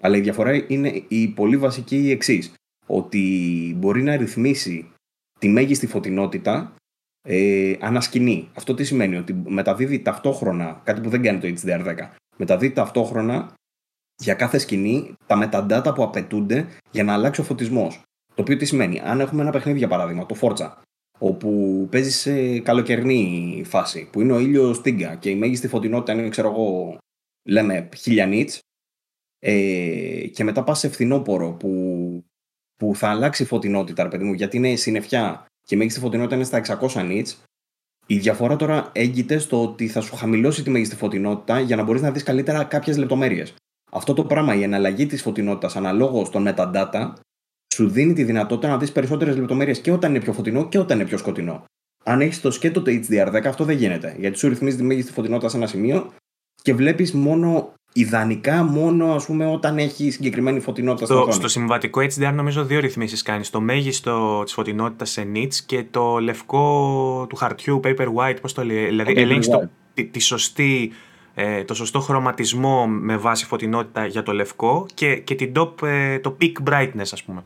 αλλά 0.00 0.16
η 0.16 0.20
διαφορά 0.20 0.64
είναι 0.68 1.02
η 1.08 1.28
πολύ 1.28 1.56
βασική 1.56 1.96
η 1.96 2.10
εξής. 2.10 2.52
Ότι 2.86 3.74
μπορεί 3.76 4.02
να 4.02 4.16
ρυθμίσει 4.16 4.92
τη 5.38 5.48
μέγιστη 5.48 5.86
φωτεινότητα 5.86 6.74
ε, 7.28 7.76
ανασκηνή. 7.80 8.48
Αυτό 8.54 8.74
τι 8.74 8.84
σημαίνει, 8.84 9.16
ότι 9.16 9.34
μεταδίδει 9.46 10.00
ταυτόχρονα, 10.00 10.80
κάτι 10.84 11.00
που 11.00 11.08
δεν 11.08 11.22
κάνει 11.22 11.38
το 11.38 11.60
HDR10, 11.60 12.08
μεταδίδει 12.36 12.74
ταυτόχρονα 12.74 13.54
για 14.22 14.34
κάθε 14.34 14.58
σκηνή 14.58 15.14
τα 15.26 15.36
μεταντάτα 15.36 15.92
που 15.92 16.02
απαιτούνται 16.02 16.66
για 16.90 17.04
να 17.04 17.12
αλλάξει 17.12 17.40
ο 17.40 17.44
φωτισμός. 17.44 18.02
Το 18.38 18.44
οποίο 18.44 18.56
τι 18.56 18.64
σημαίνει, 18.64 19.00
αν 19.00 19.20
έχουμε 19.20 19.42
ένα 19.42 19.50
παιχνίδι 19.50 19.78
για 19.78 19.88
παράδειγμα, 19.88 20.26
το 20.26 20.36
Forza, 20.40 20.72
όπου 21.18 21.86
παίζει 21.90 22.10
σε 22.10 22.58
καλοκαιρινή 22.58 23.62
φάση, 23.66 24.08
που 24.12 24.20
είναι 24.20 24.32
ο 24.32 24.38
ήλιος 24.38 24.76
στίγκα 24.76 25.14
και 25.14 25.30
η 25.30 25.34
μέγιστη 25.34 25.68
φωτεινότητα 25.68 26.12
είναι, 26.12 26.28
ξέρω 26.28 26.48
εγώ, 26.48 26.98
λέμε 27.48 27.88
χίλια 27.96 28.26
νίτς, 28.26 28.58
ε, 29.38 30.26
και 30.32 30.44
μετά 30.44 30.64
πας 30.64 30.78
σε 30.78 30.88
φθινόπωρο 30.88 31.52
που, 31.52 31.70
που 32.76 32.94
θα 32.94 33.08
αλλάξει 33.08 33.42
η 33.42 33.46
φωτεινότητα, 33.46 34.02
ρε 34.02 34.08
παιδί 34.08 34.24
μου, 34.24 34.32
γιατί 34.32 34.56
είναι 34.56 34.76
συννεφιά 34.76 35.46
και 35.62 35.74
η 35.74 35.78
μέγιστη 35.78 36.00
φωτεινότητα 36.00 36.36
είναι 36.36 36.44
στα 36.44 36.78
600 36.80 37.04
νίτς, 37.04 37.42
η 38.06 38.18
διαφορά 38.18 38.56
τώρα 38.56 38.90
έγκυται 38.94 39.38
στο 39.38 39.62
ότι 39.62 39.88
θα 39.88 40.00
σου 40.00 40.16
χαμηλώσει 40.16 40.62
τη 40.62 40.70
μέγιστη 40.70 40.96
φωτεινότητα 40.96 41.60
για 41.60 41.76
να 41.76 41.82
μπορείς 41.82 42.02
να 42.02 42.10
δεις 42.10 42.22
καλύτερα 42.22 42.64
κάποιες 42.64 42.96
λεπτομέρειες. 42.96 43.54
Αυτό 43.92 44.14
το 44.14 44.24
πράγμα, 44.24 44.54
η 44.54 44.62
εναλλαγή 44.62 45.06
της 45.06 45.22
φωτεινότητας 45.22 45.76
αναλόγως 45.76 46.30
των 46.30 46.46
metadata, 46.48 47.12
σου 47.74 47.88
δίνει 47.88 48.12
τη 48.12 48.24
δυνατότητα 48.24 48.68
να 48.68 48.78
δεις 48.78 48.92
περισσότερες 48.92 49.36
λεπτομέρειες 49.36 49.80
και 49.80 49.92
όταν 49.92 50.10
είναι 50.10 50.20
πιο 50.20 50.32
φωτεινό 50.32 50.68
και 50.68 50.78
όταν 50.78 50.98
είναι 50.98 51.08
πιο 51.08 51.18
σκοτεινό. 51.18 51.64
Αν 52.04 52.20
έχεις 52.20 52.40
το 52.40 52.50
σκέτο 52.50 52.82
το 52.82 52.90
HDR10, 52.90 53.42
αυτό 53.46 53.64
δεν 53.64 53.76
γίνεται. 53.76 54.16
Γιατί 54.18 54.38
σου 54.38 54.48
ρυθμίζει 54.48 54.76
τη 54.76 54.82
μέγιστη 54.82 55.12
φωτεινότητα 55.12 55.48
σε 55.48 55.56
ένα 55.56 55.66
σημείο 55.66 56.12
και 56.62 56.74
βλέπεις 56.74 57.12
μόνο 57.12 57.72
ιδανικά 57.92 58.62
μόνο 58.62 59.14
ας 59.14 59.26
πούμε, 59.26 59.46
όταν 59.46 59.78
έχει 59.78 60.10
συγκεκριμένη 60.10 60.60
φωτεινότητα 60.60 61.06
στο, 61.06 61.22
στο, 61.22 61.32
στο 61.32 61.48
συμβατικό 61.48 62.00
HDR 62.00 62.32
νομίζω 62.34 62.64
δύο 62.64 62.80
ρυθμίσεις 62.80 63.22
κάνει. 63.22 63.44
Το 63.50 63.60
μέγιστο 63.60 64.42
της 64.44 64.52
φωτεινότητας 64.52 65.10
σε 65.10 65.26
nits 65.34 65.54
και 65.66 65.84
το 65.90 66.18
λευκό 66.18 67.26
του 67.28 67.36
χαρτιού 67.36 67.80
paper 67.84 68.06
white, 68.14 68.36
πώς 68.40 68.52
το 68.52 68.64
λέει. 68.64 68.86
Δηλαδή 68.86 69.12
ελέγχεις 69.16 69.48
τη, 69.94 70.04
τη 70.04 70.20
σωστή 70.20 70.92
ε, 71.34 71.64
το 71.64 71.74
σωστό 71.74 72.00
χρωματισμό 72.00 72.86
με 72.86 73.16
βάση 73.16 73.46
φωτεινότητα 73.46 74.06
για 74.06 74.22
το 74.22 74.32
λευκό 74.32 74.86
και, 74.94 75.16
και 75.16 75.34
την 75.34 75.52
top, 75.56 75.82
ε, 75.82 76.18
το 76.18 76.36
peak 76.40 76.70
brightness 76.70 77.08
ας 77.12 77.24
πούμε. 77.24 77.44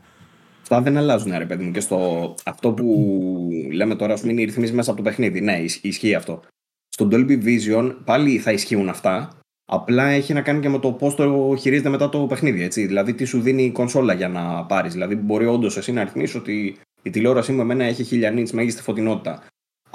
Αυτά 0.63 0.81
δεν 0.81 0.97
αλλάζουν, 0.97 1.37
ρε 1.37 1.45
παιδί 1.45 1.63
μου. 1.63 1.71
Και 1.71 1.79
στο 1.79 2.35
αυτό 2.45 2.71
που 2.71 3.49
λέμε 3.71 3.95
τώρα, 3.95 4.13
ας 4.13 4.19
πούμε, 4.19 4.31
είναι 4.31 4.41
οι 4.41 4.45
ρυθμίσεις 4.45 4.75
μέσα 4.75 4.91
από 4.91 5.03
το 5.03 5.09
παιχνίδι. 5.09 5.41
Ναι, 5.41 5.63
ισχύει 5.81 6.15
αυτό. 6.15 6.41
Στο 6.87 7.07
Dolby 7.11 7.43
Vision 7.43 7.95
πάλι 8.05 8.37
θα 8.37 8.51
ισχύουν 8.51 8.89
αυτά. 8.89 9.37
Απλά 9.65 10.03
έχει 10.03 10.33
να 10.33 10.41
κάνει 10.41 10.59
και 10.59 10.69
με 10.69 10.79
το 10.79 10.91
πώς 10.91 11.15
το 11.15 11.55
χειρίζεται 11.59 11.89
μετά 11.89 12.09
το 12.09 12.25
παιχνίδι. 12.25 12.63
Έτσι. 12.63 12.85
Δηλαδή, 12.85 13.13
τι 13.13 13.25
σου 13.25 13.41
δίνει 13.41 13.63
η 13.63 13.71
κονσόλα 13.71 14.13
για 14.13 14.27
να 14.27 14.65
πάρεις. 14.65 14.93
Δηλαδή, 14.93 15.15
μπορεί 15.15 15.45
όντως 15.45 15.77
εσύ 15.77 15.91
να 15.91 16.03
ρυθμίσεις 16.03 16.35
ότι 16.35 16.77
η 17.01 17.09
τηλεόρασή 17.09 17.51
μου 17.51 17.61
εμένα 17.61 17.83
έχει 17.83 18.03
1000 18.03 18.39
nits 18.39 18.51
μέγιστη 18.51 18.81
φωτεινότητα. 18.81 19.43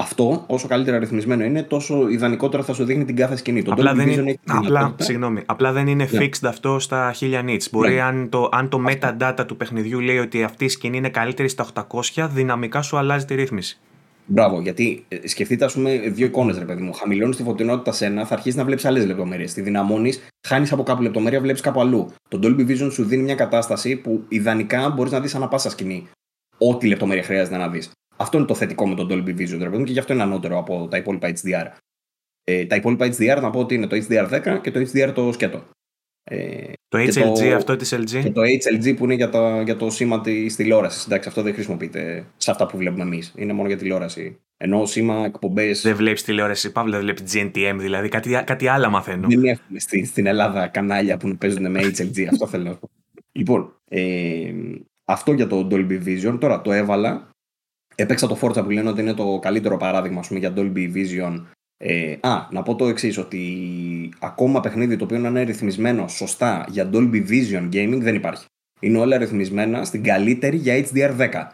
Αυτό, 0.01 0.45
όσο 0.47 0.69
καλύτερα 0.69 0.99
ρυθμισμένο 0.99 1.45
είναι, 1.45 1.63
τόσο 1.63 2.09
ιδανικότερα 2.09 2.63
θα 2.63 2.73
σου 2.73 2.85
δείχνει 2.85 3.05
την 3.05 3.17
κάθε 3.17 3.37
σκηνή. 3.37 3.63
Το 3.63 3.73
απλά, 3.73 3.95
δεν 3.95 4.09
είναι, 4.09 4.39
απλά, 4.47 4.95
συγγνώμη, 4.99 5.43
απλά 5.47 5.73
δεν 5.73 5.87
είναι 5.87 6.09
yeah. 6.13 6.21
fixed 6.21 6.47
αυτό 6.47 6.79
στα 6.79 7.15
1000 7.21 7.45
nits. 7.45 7.71
Μπορεί 7.71 7.97
yeah. 7.97 7.99
αν 7.99 8.29
το, 8.29 8.49
αν 8.53 8.69
το 8.69 8.81
metadata 8.89 9.45
του 9.47 9.57
παιχνιδιού 9.57 10.01
λέει 10.01 10.19
ότι 10.19 10.43
αυτή 10.43 10.65
η 10.65 10.69
σκηνή 10.69 10.97
είναι 10.97 11.09
καλύτερη 11.09 11.49
στα 11.49 11.67
800, 11.91 12.29
δυναμικά 12.33 12.83
σου 12.83 12.97
αλλάζει 12.97 13.25
τη 13.25 13.35
ρύθμιση. 13.35 13.79
Μπράβο, 14.27 14.61
γιατί 14.61 15.05
ε, 15.09 15.29
σκεφτείτε, 15.29 15.65
ας 15.65 15.73
πούμε, 15.73 15.99
δύο 15.99 16.27
εικόνες, 16.27 16.59
ρε 16.59 16.65
παιδί 16.65 16.83
μου. 16.83 16.93
Χαμηλώνεις 16.93 17.37
τη 17.37 17.43
φωτεινότητα 17.43 17.93
σε 17.93 18.07
ένα, 18.07 18.25
θα 18.25 18.35
αρχίσεις 18.35 18.59
να 18.59 18.65
βλέπεις 18.65 18.85
άλλες 18.85 19.07
λεπτομέρειες. 19.07 19.53
Τη 19.53 19.61
δυναμώνεις, 19.61 20.27
χάνεις 20.49 20.73
από 20.73 20.83
κάπου 20.83 21.03
λεπτομέρεια, 21.03 21.41
βλέπεις 21.41 21.61
κάπου 21.61 21.81
αλλού. 21.81 22.13
Το 22.29 22.41
Dolby 22.43 22.69
Vision 22.69 22.89
σου 22.93 23.05
δίνει 23.05 23.23
μια 23.23 23.35
κατάσταση 23.35 23.97
που 23.97 24.25
ιδανικά 24.29 24.91
μπορείς 24.91 25.13
να 25.13 25.21
δεις 25.21 25.35
ανά 25.35 25.49
πάσα 25.49 25.71
σκηνή. 25.71 26.09
Ό,τι 26.59 26.87
λεπτομέρεια 26.87 27.23
χρειάζεται 27.23 27.57
να 27.57 27.69
δεις. 27.69 27.91
Αυτό 28.19 28.39
είναι 28.39 28.47
το 28.47 28.55
θετικό 28.55 28.89
με 28.89 28.95
το 28.95 29.07
Dolby 29.11 29.41
Vision, 29.41 29.59
ρε 29.59 29.65
παιδί 29.65 29.79
μου, 29.79 29.85
και 29.85 29.93
γι' 29.93 29.99
αυτό 29.99 30.13
είναι 30.13 30.23
ανώτερο 30.23 30.59
από 30.59 30.89
τα 30.91 30.97
υπόλοιπα 30.97 31.33
HDR. 31.33 31.67
Ε, 32.45 32.67
τα 32.67 32.77
υπόλοιπα 32.77 33.07
HDR 33.07 33.39
να 33.41 33.51
πω 33.51 33.61
ότι 33.61 33.75
είναι 33.75 33.87
το 33.87 33.97
HDR10 33.97 34.59
και 34.63 34.71
το 34.71 34.81
HDR 34.81 35.13
το 35.15 35.33
σκέτο. 35.33 35.65
Ε, 36.31 36.73
το 36.89 36.99
HLG, 36.99 37.49
το, 37.49 37.55
αυτό 37.55 37.77
της 37.77 37.95
LG. 37.95 38.21
Και 38.23 38.31
το 38.31 38.41
HLG 38.43 38.97
που 38.97 39.05
είναι 39.05 39.15
για, 39.15 39.31
τα, 39.31 39.63
για 39.63 39.77
το 39.77 39.91
σήμα 39.91 40.21
της 40.21 40.57
τηλεόρασης. 40.57 41.07
Εντάξει, 41.07 41.29
αυτό 41.29 41.43
δεν 41.43 41.55
χρησιμοποιείται 41.55 42.27
σε 42.37 42.51
αυτά 42.51 42.67
που 42.67 42.77
βλέπουμε 42.77 43.03
εμείς. 43.03 43.33
Είναι 43.37 43.53
μόνο 43.53 43.69
για 43.69 43.77
τηλεόραση. 43.77 44.39
Ενώ 44.57 44.87
σήμα 44.87 45.25
εκπομπέ. 45.25 45.73
Δεν 45.83 45.97
βλέπεις 45.97 46.23
τηλεόραση, 46.23 46.73
Παύλο, 46.73 46.93
δεν 46.93 47.01
βλέπεις 47.01 47.23
GNTM, 47.35 47.77
δηλαδή 47.79 48.09
κάτι, 48.09 48.43
κάτι 48.45 48.69
άλλο 48.69 48.91
μαθαίνω. 48.91 49.29
Δεν 49.29 49.45
έχουμε 49.45 49.79
στην, 49.79 50.07
στην 50.07 50.27
Ελλάδα 50.27 50.67
κανάλια 50.67 51.17
που 51.17 51.37
παίζουν 51.37 51.71
με 51.71 51.81
HLG, 51.81 52.25
αυτό 52.31 52.47
θέλω 52.47 52.65
να 52.65 52.75
πω. 52.75 52.91
Λοιπόν, 53.33 53.73
ε, 53.89 54.53
αυτό 55.05 55.33
για 55.33 55.47
το 55.47 55.69
Dolby 55.71 56.01
Vision. 56.07 56.37
Τώρα 56.41 56.61
το 56.61 56.73
έβαλα. 56.73 57.31
Έπαιξα 58.01 58.27
το 58.27 58.39
Forza 58.43 58.63
που 58.65 58.71
λένε 58.71 58.89
ότι 58.89 59.01
είναι 59.01 59.15
το 59.15 59.39
καλύτερο 59.39 59.77
παράδειγμα 59.77 60.21
πούμε, 60.29 60.39
για 60.39 60.53
Dolby 60.57 60.95
Vision 60.95 61.45
ε, 61.77 62.17
α, 62.21 62.49
να 62.51 62.63
πω 62.63 62.75
το 62.75 62.87
εξής, 62.87 63.19
ότι 63.19 63.43
ακόμα 64.21 64.61
παιχνίδι 64.61 64.97
το 64.97 65.05
οποίο 65.05 65.17
είναι 65.17 65.43
ρυθμισμένο 65.43 66.09
σωστά 66.09 66.67
για 66.69 66.91
Dolby 66.93 67.29
Vision 67.29 67.69
Gaming 67.73 67.99
δεν 67.99 68.15
υπάρχει. 68.15 68.45
Είναι 68.81 68.99
όλα 68.99 69.17
ρυθμισμένα 69.17 69.85
στην 69.85 70.03
καλύτερη 70.03 70.57
για 70.57 70.85
HDR10. 70.85 71.47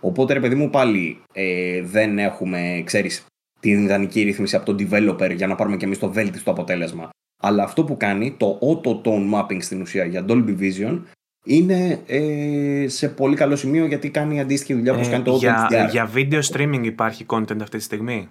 Οπότε, 0.00 0.32
ρε 0.32 0.40
παιδί 0.40 0.54
μου, 0.54 0.70
πάλι 0.70 1.20
ε, 1.32 1.82
δεν 1.82 2.18
έχουμε, 2.18 2.82
ξέρεις, 2.84 3.24
την 3.60 3.84
ιδανική 3.84 4.22
ρύθμιση 4.22 4.56
από 4.56 4.64
τον 4.64 4.76
developer 4.78 5.34
για 5.36 5.46
να 5.46 5.54
πάρουμε 5.54 5.76
και 5.76 5.84
εμείς 5.84 5.98
το 5.98 6.12
βέλτιστο 6.12 6.50
αποτέλεσμα. 6.50 7.10
Αλλά 7.42 7.62
αυτό 7.62 7.84
που 7.84 7.96
κάνει, 7.96 8.34
το 8.36 8.58
auto 8.62 9.02
tone 9.02 9.34
mapping 9.34 9.62
στην 9.62 9.80
ουσία 9.80 10.04
για 10.04 10.24
Dolby 10.28 10.58
Vision, 10.60 11.00
είναι 11.44 12.00
ε, 12.06 12.84
σε 12.88 13.08
πολύ 13.08 13.36
καλό 13.36 13.56
σημείο 13.56 13.86
γιατί 13.86 14.10
κάνει 14.10 14.40
αντίστοιχη 14.40 14.74
δουλειά 14.74 14.92
όπως 14.92 15.06
ε, 15.06 15.10
κάνει 15.10 15.24
το 15.24 15.36
για, 15.36 15.68
HDR. 15.70 15.90
Για 15.90 16.10
video 16.14 16.40
streaming 16.42 16.80
υπάρχει 16.82 17.26
content 17.28 17.60
αυτή 17.60 17.76
τη 17.76 17.82
στιγμή; 17.82 18.28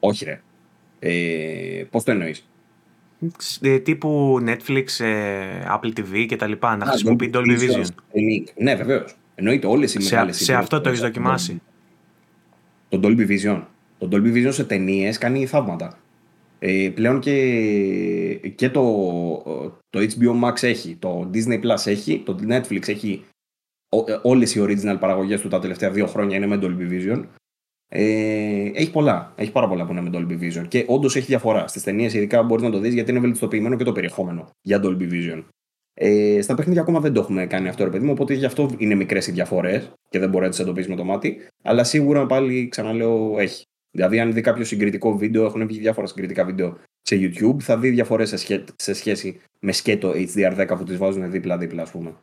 Όχι 0.00 0.24
ρε. 0.24 0.40
Ε, 0.98 1.84
πώς 1.90 2.04
το 2.04 2.10
εννοείς; 2.10 2.48
Ε, 3.60 3.78
τύπου 3.78 4.40
Netflix, 4.46 5.04
ε, 5.04 5.44
Apple 5.68 5.92
TV 5.98 6.26
και 6.28 6.36
τα 6.36 6.46
λοιπά, 6.46 6.76
να 6.76 6.86
χρησιμοποιεί 6.86 7.30
Dolby 7.34 7.58
Vision. 7.58 7.84
Ναι, 8.56 8.74
βεβαίως. 8.74 9.16
Εννοείται 9.34 9.66
όλες 9.66 9.94
οι 9.94 9.98
μεγάλες 10.02 10.36
Σε, 10.36 10.44
σε 10.44 10.54
αυτό 10.54 10.80
το 10.80 10.88
έχεις 10.88 11.00
δοκιμάσει; 11.00 11.62
Το 12.88 13.00
Dolby 13.02 13.28
Vision. 13.28 13.62
Το 13.98 14.08
Dolby 14.12 14.34
Vision 14.34 14.52
σε 14.52 14.64
ταινίες 14.64 15.18
κάνει 15.18 15.46
θαύματα. 15.46 15.98
Ε, 16.58 16.90
πλέον 16.94 17.20
και, 17.20 18.50
και 18.54 18.70
το, 18.70 18.82
το 19.88 20.00
HBO 20.00 20.44
Max 20.44 20.62
έχει, 20.62 20.96
το 20.96 21.30
Disney 21.34 21.62
Plus 21.62 21.86
έχει, 21.86 22.22
το 22.24 22.38
Netflix 22.48 22.88
έχει 22.88 23.24
ε, 24.06 24.18
όλες 24.22 24.54
οι 24.54 24.60
original 24.62 24.96
παραγωγές 25.00 25.40
του 25.40 25.48
τα 25.48 25.58
τελευταία 25.58 25.90
δύο 25.90 26.06
χρόνια 26.06 26.36
είναι 26.36 26.46
με 26.46 26.58
Dolby 26.62 26.90
Vision 26.92 27.24
ε, 27.88 28.70
έχει 28.74 28.90
πολλά. 28.90 29.32
Έχει 29.36 29.52
πάρα 29.52 29.68
πολλά 29.68 29.86
που 29.86 29.92
είναι 29.92 30.00
με 30.00 30.10
Dolby 30.12 30.42
Vision. 30.42 30.68
Και 30.68 30.84
όντως 30.88 31.16
έχει 31.16 31.26
διαφορά. 31.26 31.66
Στις 31.66 31.82
ταινίες, 31.82 32.14
ειδικά 32.14 32.42
μπορείς 32.42 32.64
να 32.64 32.70
το 32.70 32.78
δεις 32.78 32.94
γιατί 32.94 33.10
είναι 33.10 33.20
βελτιστοποιημένο 33.20 33.76
και 33.76 33.84
το 33.84 33.92
περιεχόμενο 33.92 34.50
για 34.60 34.80
Dolby 34.84 35.12
Vision. 35.12 35.44
Ε, 35.94 36.40
στα 36.42 36.54
παιχνίδια 36.54 36.80
ακόμα 36.80 37.00
δεν 37.00 37.12
το 37.12 37.20
έχουμε 37.20 37.46
κάνει 37.46 37.68
αυτό, 37.68 37.84
ρε 37.84 37.90
παιδί 37.90 38.04
μου, 38.04 38.12
οπότε 38.12 38.34
γι' 38.34 38.44
αυτό 38.44 38.70
είναι 38.78 38.94
μικρές 38.94 39.26
οι 39.26 39.32
διαφορές 39.32 39.92
και 40.08 40.18
δεν 40.18 40.30
μπορεί 40.30 40.44
να 40.44 40.50
τις 40.50 40.58
εντοπίσεις 40.58 40.90
με 40.90 40.96
το 40.96 41.04
μάτι. 41.04 41.46
Αλλά 41.62 41.84
σίγουρα 41.84 42.26
πάλι 42.26 42.68
ξαναλέω 42.68 43.38
έχει. 43.38 43.64
Δηλαδή, 43.90 44.20
αν 44.20 44.32
δει 44.32 44.40
κάποιο 44.40 44.64
συγκριτικό 44.64 45.16
βίντεο, 45.16 45.44
έχουν 45.44 45.66
βγει 45.66 45.78
διάφορα 45.78 46.06
συγκριτικά 46.06 46.44
βίντεο 46.44 46.78
σε 47.02 47.16
YouTube, 47.16 47.60
θα 47.60 47.78
δει 47.78 47.90
διαφορέ 47.90 48.24
σε, 48.24 48.64
σε, 48.76 48.92
σχέση 48.92 49.40
με 49.60 49.72
σκέτο 49.72 50.12
HDR10 50.14 50.74
που 50.78 50.84
τις 50.84 50.96
βάζουν 50.96 51.30
δίπλα-δίπλα, 51.30 51.82
ας 51.82 51.90
πούμε. 51.90 52.16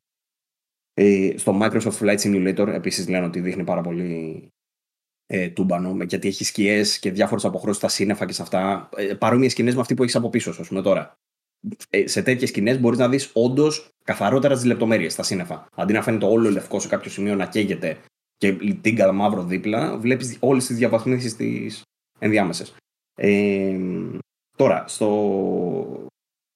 Ε, 0.94 1.34
στο 1.38 1.60
Microsoft 1.62 1.98
Flight 2.00 2.18
Simulator 2.18 2.68
επίσης 2.68 3.08
λένε 3.10 3.26
ότι 3.26 3.40
δείχνει 3.40 3.64
πάρα 3.64 3.82
πολύ 3.82 4.48
ε, 5.26 5.50
τούμπανο, 5.50 6.04
γιατί 6.04 6.28
έχει 6.28 6.44
σκιές 6.44 7.00
και 7.00 7.12
διάφορες 7.12 7.46
αποχρώσεις 7.46 7.78
στα 7.78 7.88
σύννεφα 7.88 8.26
και 8.26 8.34
σε 8.34 8.42
αυτά. 8.42 8.90
Ε, 8.96 9.14
Παρόμοιες 9.14 9.52
σκηνές 9.52 9.76
με 9.76 9.82
αυτή 9.82 9.94
που 9.94 10.04
έχεις 10.04 10.16
από 10.16 10.30
πίσω, 10.30 10.50
ας 10.50 10.68
πούμε 10.68 10.82
τώρα. 10.82 11.18
Ε, 11.90 12.08
σε 12.08 12.22
τέτοιες 12.22 12.50
σκηνές 12.50 12.80
μπορείς 12.80 13.00
να 13.00 13.10
δεις 13.10 13.30
όντως 13.34 13.90
καθαρότερα 14.04 14.56
τις 14.56 14.66
λεπτομέρειες 14.66 15.14
στα 15.14 15.24
σύννεφα. 15.24 15.68
Αντί 15.76 15.94
να 15.94 16.02
φαίνεται 16.02 16.26
όλο 16.26 16.50
λευκό 16.50 16.80
σε 16.80 16.88
κάποιο 16.88 17.12
σημείο 17.12 17.36
να 17.36 17.46
καίγεται 17.46 17.98
και 18.38 18.54
τίγκα 18.82 19.12
μαύρο 19.12 19.44
δίπλα, 19.44 19.98
βλέπεις 19.98 20.38
όλες 20.40 20.66
τις 20.66 20.78
διαβαθμίσεις 20.78 21.36
τι 21.36 21.68
ενδιάμεσες. 22.20 22.76
Ε, 23.16 23.80
τώρα, 24.58 24.88
στο. 24.88 26.08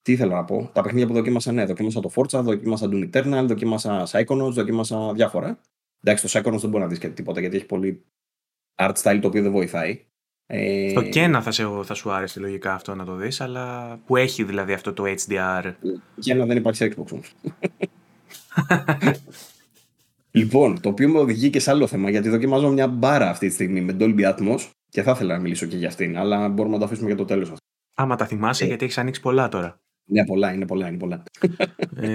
Τι 0.02 0.12
ήθελα 0.12 0.34
να 0.34 0.44
πω; 0.44 0.70
Τα 0.72 0.82
παιχνίδια 0.82 1.06
που 1.06 1.12
δοκίμασα, 1.12 1.52
ναι, 1.52 1.64
δοκίμασα 1.64 2.00
το 2.00 2.10
Forza, 2.14 2.40
δοκίμασα 2.42 2.88
Doom 2.92 3.10
Eternal, 3.12 3.44
δοκίμασα 3.46 4.06
Psychonauts, 4.10 4.52
δοκίμασα 4.52 5.12
διάφορα. 5.12 5.60
Εντάξει, 6.00 6.26
το 6.26 6.38
Psychonauts 6.38 6.60
δεν 6.60 6.70
μπορεί 6.70 6.82
να 6.82 6.88
δεις 6.88 6.98
και 6.98 7.08
τίποτα 7.08 7.40
γιατί 7.40 7.56
έχει 7.56 7.66
πολύ 7.66 8.04
art 8.82 8.94
style 9.02 9.18
το 9.20 9.28
οποίο 9.28 9.42
δεν 9.42 9.52
βοηθάει. 9.52 10.04
Ε... 10.46 10.88
Στο 10.88 11.02
Κένα 11.02 11.42
θα, 11.42 11.52
θα 11.84 11.94
σου 11.94 12.10
άρεσε 12.10 12.40
λογικά 12.40 12.74
αυτό 12.74 12.94
να 12.94 13.04
το 13.04 13.14
δεις, 13.14 13.40
αλλά 13.40 13.96
που 14.06 14.16
έχει 14.16 14.44
δηλαδή 14.44 14.72
αυτό 14.72 14.92
το 14.92 15.04
HDR. 15.06 15.72
Κένα 16.20 16.46
δεν 16.46 16.56
υπάρχει 16.56 16.78
σε 16.78 16.94
Xbox 16.96 17.12
όμως. 17.12 17.32
λοιπόν, 20.30 20.80
το 20.80 20.88
οποίο 20.88 21.08
με 21.08 21.18
οδηγεί 21.18 21.50
και 21.50 21.60
σε 21.60 21.70
άλλο 21.70 21.86
θέμα, 21.86 22.10
γιατί 22.10 22.28
δοκιμάζω 22.28 22.70
μια 22.70 22.88
μπάρα 22.88 23.30
αυτή 23.30 23.46
τη 23.46 23.52
στιγμή 23.52 23.80
με 23.80 23.96
Dolby 24.00 24.34
Atmos 24.34 24.70
και 24.88 25.02
θα 25.02 25.10
ήθελα 25.10 25.34
να 25.34 25.40
μιλήσω 25.40 25.66
και 25.66 25.76
για 25.76 25.88
αυτήν, 25.88 26.18
αλλά 26.18 26.48
μπορούμε 26.48 26.74
να 26.74 26.80
το 26.80 26.84
αφήσουμε 26.84 27.08
για 27.08 27.16
το 27.16 27.24
τέλος. 27.24 27.52
Άμα 27.94 28.16
τα 28.16 28.26
θυμάσαι, 28.26 28.64
ε... 28.64 28.66
γιατί 28.66 28.84
έχεις 28.84 28.98
ανοίξει 28.98 29.20
πολλά 29.20 29.48
τώρα. 29.48 29.80
Ναι, 30.12 30.24
πολλά, 30.24 30.52
είναι 30.52 30.66
πολλά, 30.66 30.88
είναι 30.88 30.96
πολλά. 30.96 31.22
Ε, 31.96 32.08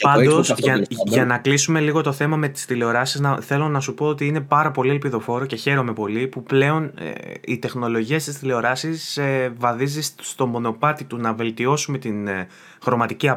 Πάντως, 0.02 0.54
για, 0.58 0.86
για, 1.04 1.24
να 1.24 1.38
κλείσουμε 1.38 1.80
λίγο 1.80 2.00
το 2.00 2.12
θέμα 2.12 2.36
με 2.36 2.48
τις 2.48 2.66
τηλεοράσεις, 2.66 3.20
θέλω 3.40 3.68
να 3.68 3.80
σου 3.80 3.94
πω 3.94 4.06
ότι 4.06 4.26
είναι 4.26 4.40
πάρα 4.40 4.70
πολύ 4.70 4.90
ελπιδοφόρο 4.90 5.46
και 5.46 5.56
χαίρομαι 5.56 5.92
πολύ 5.92 6.26
που 6.26 6.42
πλέον 6.42 6.84
ε, 6.84 7.10
η 7.44 7.58
τεχνολογία 7.58 8.18
στις 8.20 8.38
τηλεοράσεις 8.38 9.16
ε, 9.16 9.52
βαδίζει 9.58 10.02
στο 10.20 10.46
μονοπάτι 10.46 11.04
του 11.04 11.16
να 11.16 11.32
βελτιώσουμε 11.32 11.98
την 11.98 12.26
ε, 12.26 12.46
χρωματική 12.82 13.28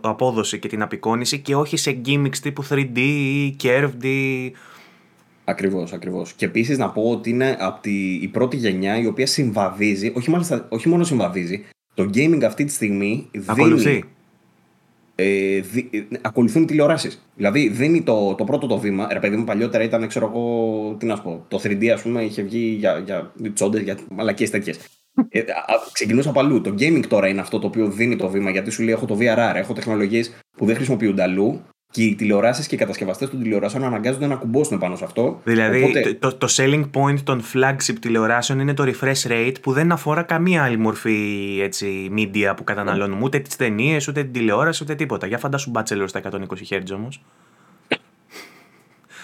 απόδοση 0.00 0.58
και 0.58 0.68
την 0.68 0.82
απεικόνηση 0.82 1.38
και 1.38 1.54
όχι 1.54 1.76
σε 1.76 2.00
gimmicks 2.06 2.36
τύπου 2.36 2.64
3D 2.68 2.98
ή 2.98 3.56
curved 3.62 4.04
ή 4.04 4.52
Ακριβώς, 5.44 5.92
ακριβώς. 5.92 6.32
Και 6.32 6.44
επίσης 6.44 6.78
να 6.78 6.90
πω 6.90 7.02
ότι 7.02 7.30
είναι 7.30 7.56
από 7.60 7.80
τη, 7.80 8.14
η 8.14 8.28
πρώτη 8.28 8.56
γενιά 8.56 8.98
η 8.98 9.06
οποία 9.06 9.26
συμβαδίζει, 9.26 10.12
όχι, 10.16 10.30
μάλιστα, 10.30 10.66
όχι 10.68 10.88
μόνο 10.88 11.04
συμβαδίζει, 11.04 11.64
το 11.94 12.10
gaming 12.14 12.42
αυτή 12.42 12.64
τη 12.64 12.72
στιγμή 12.72 13.30
Ακολουθεί. 13.46 13.90
Δίνει, 13.90 14.04
ε, 15.14 15.60
δι, 15.60 15.88
ε, 15.92 16.02
ακολουθούν 16.20 16.66
τηλεοράσεις. 16.66 17.26
Δηλαδή 17.36 17.68
δίνει 17.68 18.02
το, 18.02 18.34
το 18.34 18.44
πρώτο 18.44 18.66
το 18.66 18.78
βήμα. 18.78 19.08
Ρε 19.12 19.18
παιδί 19.18 19.36
μου, 19.36 19.44
παλιότερα 19.44 19.84
ήταν, 19.84 20.06
ξέρω 20.06 20.26
εγώ, 20.26 20.96
τι 20.98 21.06
να 21.06 21.16
σου 21.16 21.22
πω. 21.22 21.44
Το 21.48 21.60
3D, 21.62 21.86
ας 21.86 22.02
πούμε, 22.02 22.22
είχε 22.22 22.42
βγει 22.42 22.76
για, 22.78 22.98
για 23.04 23.32
τσόντες, 23.52 23.82
για 23.82 23.98
μαλακίες 24.10 24.50
τέτοιες. 24.50 24.78
ε, 25.28 25.42
ξεκινούσα 25.92 26.30
από 26.30 26.40
αλλού. 26.40 26.60
Το 26.60 26.74
gaming 26.78 27.06
τώρα 27.08 27.28
είναι 27.28 27.40
αυτό 27.40 27.58
το 27.58 27.66
οποίο 27.66 27.86
δίνει 27.86 28.16
το 28.16 28.28
βήμα 28.28 28.50
γιατί 28.50 28.70
σου 28.70 28.82
λέει: 28.82 28.92
Έχω 28.92 29.06
το 29.06 29.16
VRR, 29.20 29.52
έχω 29.54 29.72
τεχνολογίες 29.72 30.32
που 30.56 30.66
δεν 30.66 30.74
χρησιμοποιούνται 30.74 31.22
αλλού 31.22 31.62
και 31.90 32.02
οι 32.02 32.14
τηλεοράσεις 32.14 32.66
και 32.66 32.74
οι 32.74 32.78
κατασκευαστές 32.78 33.30
των 33.30 33.42
τηλεοράσεων 33.42 33.84
αναγκάζονται 33.84 34.26
να 34.26 34.34
κουμπώσουν 34.34 34.78
πάνω 34.78 34.96
σε 34.96 35.04
αυτό. 35.04 35.40
Δηλαδή, 35.44 35.82
Οπότε... 35.82 36.14
το, 36.14 36.34
το, 36.34 36.46
selling 36.50 36.90
point 36.92 37.18
των 37.24 37.42
flagship 37.52 37.94
τηλεοράσεων 38.00 38.60
είναι 38.60 38.74
το 38.74 38.84
refresh 38.86 39.30
rate 39.30 39.54
που 39.62 39.72
δεν 39.72 39.92
αφορά 39.92 40.22
καμία 40.22 40.62
άλλη 40.62 40.76
μορφή 40.76 41.58
έτσι, 41.62 42.10
media 42.16 42.52
που 42.56 42.64
καταναλώνουμε. 42.64 43.24
Ούτε 43.24 43.38
τις 43.38 43.56
ταινίες, 43.56 44.08
ούτε 44.08 44.22
την 44.22 44.32
τηλεόραση, 44.32 44.82
ούτε 44.82 44.94
τίποτα. 44.94 45.26
Για 45.26 45.38
φαντάσου 45.38 45.72
Bachelor 45.74 46.04
στα 46.06 46.20
120 46.30 46.38
Hz 46.68 46.94
όμως. 46.94 47.22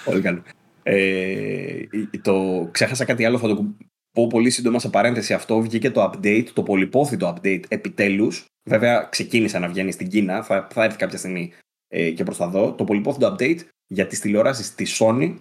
Πολύ 0.04 0.20
καλό. 0.20 0.42
Ε, 0.82 1.74
το, 2.22 2.68
ξέχασα 2.70 3.04
κάτι 3.04 3.24
άλλο, 3.24 3.38
θα 3.38 3.48
το 3.48 3.64
πω 4.12 4.26
πολύ 4.26 4.50
σύντομα 4.50 4.78
σε 4.78 4.88
παρένθεση. 4.88 5.34
Αυτό 5.34 5.60
βγήκε 5.60 5.90
το 5.90 6.10
update, 6.10 6.46
το 6.52 6.62
πολυπόθητο 6.62 7.34
update 7.34 7.62
επιτέλους. 7.68 8.44
Βέβαια, 8.68 9.06
ξεκίνησε 9.10 9.58
να 9.58 9.68
βγαίνει 9.68 9.92
στην 9.92 10.08
Κίνα, 10.08 10.42
θα, 10.42 10.66
θα 10.72 10.84
έρθει 10.84 10.96
κάποια 10.96 11.18
στιγμή 11.18 11.52
ε, 11.96 12.10
και 12.10 12.24
προς 12.24 12.36
τα 12.36 12.48
δω. 12.48 12.72
Το 12.72 12.84
πολυπόθητο 12.84 13.34
update 13.34 13.58
για 13.86 14.06
τις 14.06 14.20
τηλεοράσεις 14.20 14.74
της 14.74 15.02
Sony 15.02 15.34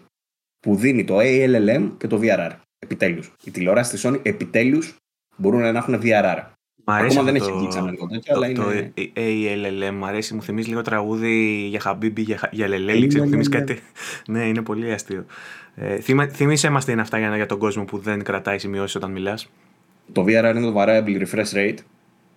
που 0.59 0.75
δίνει 0.75 1.03
το 1.03 1.17
ALLM 1.19 1.91
και 1.97 2.07
το 2.07 2.19
VRR. 2.21 2.51
Επιτέλους. 2.79 3.33
Οι 3.43 3.51
τηλεοράσει 3.51 3.91
της 3.91 4.05
Sony 4.05 4.19
επιτέλους 4.23 4.95
μπορούν 5.37 5.59
να 5.59 5.67
έχουν 5.67 5.99
VRR. 6.03 6.43
Ακόμα 6.83 7.23
δεν 7.23 7.35
έχει 7.35 7.51
βγει 7.51 7.67
ξανά 7.67 7.91
λίγο 7.91 8.07
τέτοιο, 8.07 8.35
αλλά 8.35 8.47
είναι. 8.47 8.91
Το 8.93 9.11
ALLM 9.15 9.93
μου 9.93 10.05
αρέσει, 10.05 10.33
μου 10.33 10.41
θυμίζει 10.41 10.69
λίγο 10.69 10.81
τραγούδι 10.81 11.65
για 11.69 11.79
Χαμπίμπι, 11.79 12.21
για, 12.21 12.49
για 12.51 12.67
Λελέλη, 12.67 13.07
ξέρω, 13.07 13.27
θυμίζει 13.27 13.49
κάτι. 13.49 13.79
ναι, 14.27 14.47
είναι 14.47 14.61
πολύ 14.61 14.91
αστείο. 14.91 15.25
Ε, 15.75 15.99
θυμίσαι 16.27 16.69
μας 16.69 16.85
τι 16.85 16.91
είναι 16.91 17.01
αυτά 17.01 17.17
για, 17.17 17.35
για 17.35 17.45
τον 17.45 17.59
κόσμο 17.59 17.85
που 17.85 17.97
δεν 17.97 18.23
κρατάει 18.23 18.59
σημειώσεις 18.59 18.95
όταν 18.95 19.11
μιλάς; 19.11 19.49
Το 20.11 20.23
VRR 20.23 20.53
είναι 20.55 20.71
το 20.71 20.73
variable 20.77 21.25
refresh 21.25 21.53
rate. 21.53 21.77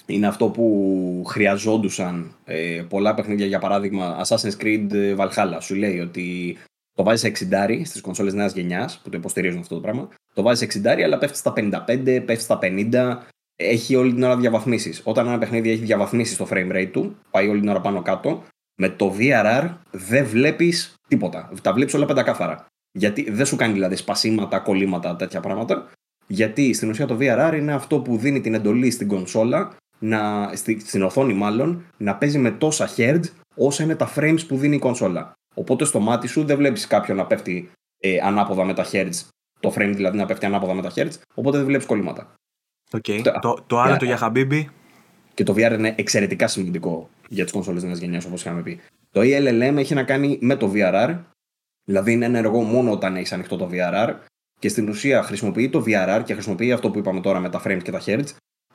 Είναι 0.08 0.26
αυτό 0.26 0.48
που 0.48 1.24
χρειαζόντουσαν 1.26 2.34
ε, 2.44 2.82
πολλά 2.88 3.14
παιχνίδια, 3.14 3.46
για 3.46 3.58
παράδειγμα 3.58 4.24
Assassin's 4.24 4.62
Creed 4.62 5.16
Valhalla. 5.16 5.58
Σου 5.60 5.74
λέει 5.74 5.98
ότι 5.98 6.56
το 6.92 7.02
βάζεις 7.02 7.48
60 7.50 7.80
στις 7.84 8.00
κονσόλες 8.00 8.34
νέας 8.34 8.52
γενιάς 8.52 9.00
που 9.02 9.10
το 9.10 9.16
υποστηρίζουν 9.16 9.60
αυτό 9.60 9.74
το 9.74 9.80
πράγμα. 9.80 10.08
Το 10.34 10.42
βάζεις 10.42 10.82
60 10.82 10.86
αλλά 10.86 11.18
πέφτει 11.18 11.36
στα 11.36 11.52
55, 11.56 12.22
πέφτει 12.26 12.42
στα 12.42 12.58
50, 12.62 13.16
έχει 13.56 13.94
όλη 13.94 14.12
την 14.12 14.22
ώρα 14.22 14.36
διαβαθμίσεις. 14.36 15.00
Όταν 15.04 15.26
ένα 15.26 15.38
παιχνίδι 15.38 15.70
έχει 15.70 15.84
διαβαθμίσει 15.84 16.34
στο 16.34 16.48
frame 16.50 16.72
rate 16.72 16.90
του, 16.92 17.16
πάει 17.30 17.48
όλη 17.48 17.60
την 17.60 17.68
ώρα 17.68 17.80
πάνω 17.80 18.02
κάτω, 18.02 18.44
με 18.80 18.88
το 18.88 19.14
VRR 19.18 19.74
δεν 19.90 20.26
βλέπεις 20.26 20.94
τίποτα. 21.08 21.50
Τα 21.62 21.72
βλέπεις 21.72 21.94
όλα 21.94 22.06
πεντακάθαρα. 22.06 22.66
Γιατί 22.92 23.30
δεν 23.30 23.46
σου 23.46 23.56
κάνει 23.56 23.72
δηλαδή 23.72 23.96
σπασίματα, 23.96 24.58
κολλήματα, 24.58 25.16
τέτοια 25.16 25.40
πράγματα. 25.40 25.90
Γιατί 26.26 26.72
στην 26.72 26.90
ουσία 26.90 27.06
το 27.06 27.16
VRR 27.20 27.54
είναι 27.56 27.72
αυτό 27.72 28.00
που 28.00 28.16
δίνει 28.16 28.40
την 28.40 28.54
εντολή 28.54 28.90
στην 28.90 29.08
κονσόλα, 29.08 29.76
να, 29.98 30.50
στην 30.84 31.02
οθόνη 31.02 31.32
μάλλον, 31.32 31.84
να 31.96 32.16
παίζει 32.16 32.38
με 32.38 32.50
τόσα 32.50 32.88
hertz 32.96 33.22
όσα 33.54 33.82
είναι 33.82 33.96
τα 33.96 34.12
frames 34.16 34.46
που 34.48 34.56
δίνει 34.56 34.76
η 34.76 34.78
κονσόλα. 34.78 35.32
Οπότε 35.54 35.84
στο 35.84 36.00
μάτι 36.00 36.26
σου 36.26 36.44
δεν 36.44 36.56
βλέπεις 36.56 36.86
κάποιον 36.86 37.16
να 37.16 37.26
πέφτει 37.26 37.70
ε, 37.98 38.18
ανάποδα 38.22 38.64
με 38.64 38.74
τα 38.74 38.86
hertz, 38.92 39.26
το 39.60 39.72
frame 39.76 39.92
δηλαδή 39.94 40.16
να 40.16 40.26
πέφτει 40.26 40.46
ανάποδα 40.46 40.74
με 40.74 40.82
τα 40.82 40.92
hertz, 40.94 41.12
οπότε 41.34 41.56
δεν 41.56 41.66
βλέπεις 41.66 41.86
κολλήματα. 41.86 42.34
Okay. 42.90 43.20
Το, 43.22 43.38
το, 43.40 43.64
το 43.66 43.78
άλλο, 43.78 43.96
το 43.96 44.04
για 44.04 44.16
Χαμπίμπι. 44.16 44.68
Και 45.34 45.44
το 45.44 45.52
VR 45.56 45.72
είναι 45.72 45.94
εξαιρετικά 45.98 46.46
σημαντικό 46.46 47.08
για 47.28 47.44
τις 47.44 47.52
κονσόλες 47.52 47.82
νέα 47.82 47.94
γενιάς, 47.94 48.24
όπως 48.24 48.40
είχαμε 48.40 48.62
πει. 48.62 48.80
Το 49.10 49.20
ELLM 49.20 49.74
έχει 49.76 49.94
να 49.94 50.02
κάνει 50.02 50.38
με 50.40 50.56
το 50.56 50.72
VRR, 50.74 51.18
δηλαδή 51.84 52.12
είναι 52.12 52.24
ενεργό 52.24 52.62
μόνο 52.62 52.90
όταν 52.90 53.16
έχεις 53.16 53.32
ανοιχτό 53.32 53.56
το 53.56 53.68
VRR 53.72 54.14
και 54.58 54.68
στην 54.68 54.88
ουσία 54.88 55.22
χρησιμοποιεί 55.22 55.68
το 55.68 55.84
VRR 55.86 56.22
και 56.24 56.32
χρησιμοποιεί 56.32 56.72
αυτό 56.72 56.90
που 56.90 56.98
είπαμε 56.98 57.20
τώρα 57.20 57.40
με 57.40 57.48
τα 57.48 57.62
frames 57.64 57.80
και 57.82 57.90
τα 57.90 58.02
hertz 58.06 58.26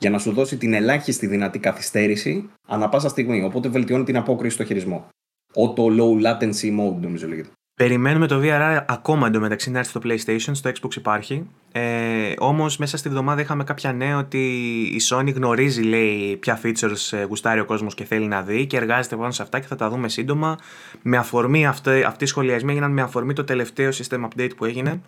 για 0.04 0.12
να 0.12 0.18
σου 0.18 0.32
δώσει 0.32 0.58
την 0.58 0.74
ελάχιστη 0.74 1.28
δυνατή 1.28 1.60
καθυστέρηση 1.60 2.49
ανά 2.68 2.89
πάσα 2.89 3.10
στιγμή. 3.10 3.43
Οπότε 3.43 3.70
βελτιώνει 3.70 4.04
την 4.04 4.18
απόκριση 4.18 4.56
στο 4.56 4.64
χειρισμό. 4.64 5.08
Auto 5.54 5.84
Low 5.99 6.22
Latency 6.26 6.80
Mode, 6.80 6.99
νομίζω 7.01 7.28
λέγεται. 7.28 7.49
Περιμένουμε 7.76 8.28
το 8.28 8.41
VRR 8.43 8.84
ακόμα 8.88 9.28
εντωμεταξύ 9.28 9.72
να 9.72 9.80
έρθει 9.80 9.89
στο 9.89 10.01
PlayStation, 10.04 10.51
στο 10.51 10.70
Xbox 10.70 10.95
υπάρχει. 10.95 11.47
Ε, 11.72 12.34
Όμως 12.38 12.78
μέσα 12.78 12.97
στη 12.97 13.10
βδομάδα 13.10 13.41
είχαμε 13.41 13.64
κάποια 13.64 13.93
νέα 13.93 14.18
ότι 14.18 14.39
η 14.82 15.01
Sony 15.10 15.34
γνωρίζει 15.34 15.82
λέει 15.82 16.38
ποια 16.38 16.60
features 16.64 17.18
ε, 17.18 17.24
γουστάρει 17.24 17.60
ο 17.60 17.66
κόσμος 17.66 17.93
και 17.93 18.04
θέλει 18.04 18.28
να 18.28 18.41
δει 18.41 18.66
και 18.68 18.78
εργάζεται 18.78 19.16
πάνω 19.16 19.32
σε 19.32 19.41
αυτά 19.41 19.60
και 19.60 19.68
θα 19.68 19.76
τα 19.76 19.89
δούμε 19.89 20.10
σύντομα. 20.10 20.58
Με 21.01 21.18
αφορμή 21.18 21.68
αυτή, 21.68 22.04
αυτοί 22.04 22.24
οι 22.24 22.28
σχολιασμοί 22.28 22.72
έγιναν 22.72 22.91
με 22.91 23.01
αφορμή 23.01 23.34
το 23.34 23.43
τελευταίο 23.43 23.89
system 23.89 24.28
update 24.28 24.51
που 24.58 24.66
έγινε. 24.66 25.01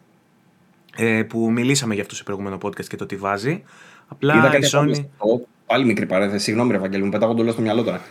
Ε, 0.97 1.23
που 1.23 1.51
μιλήσαμε 1.51 1.93
για 1.93 2.03
αυτό 2.03 2.15
σε 2.15 2.23
προηγούμενο 2.23 2.57
podcast 2.61 2.85
και 2.85 2.95
το 2.95 3.05
τι 3.05 3.15
βάζει. 3.15 3.63
Απλά 4.07 4.35
Είδα 4.35 4.57
η 4.57 4.61
Sony. 4.71 5.05
Πάλι 5.65 5.85
μικρή 5.85 6.05
παρένθεση, 6.05 6.43
συγγνώμη, 6.43 6.71
Ρεβαγγέλη, 6.71 7.03
μου 7.03 7.09
πετάγω 7.09 7.33
το 7.33 7.51
στο 7.51 7.61
μυαλό 7.61 7.83
τώρα. 7.83 8.01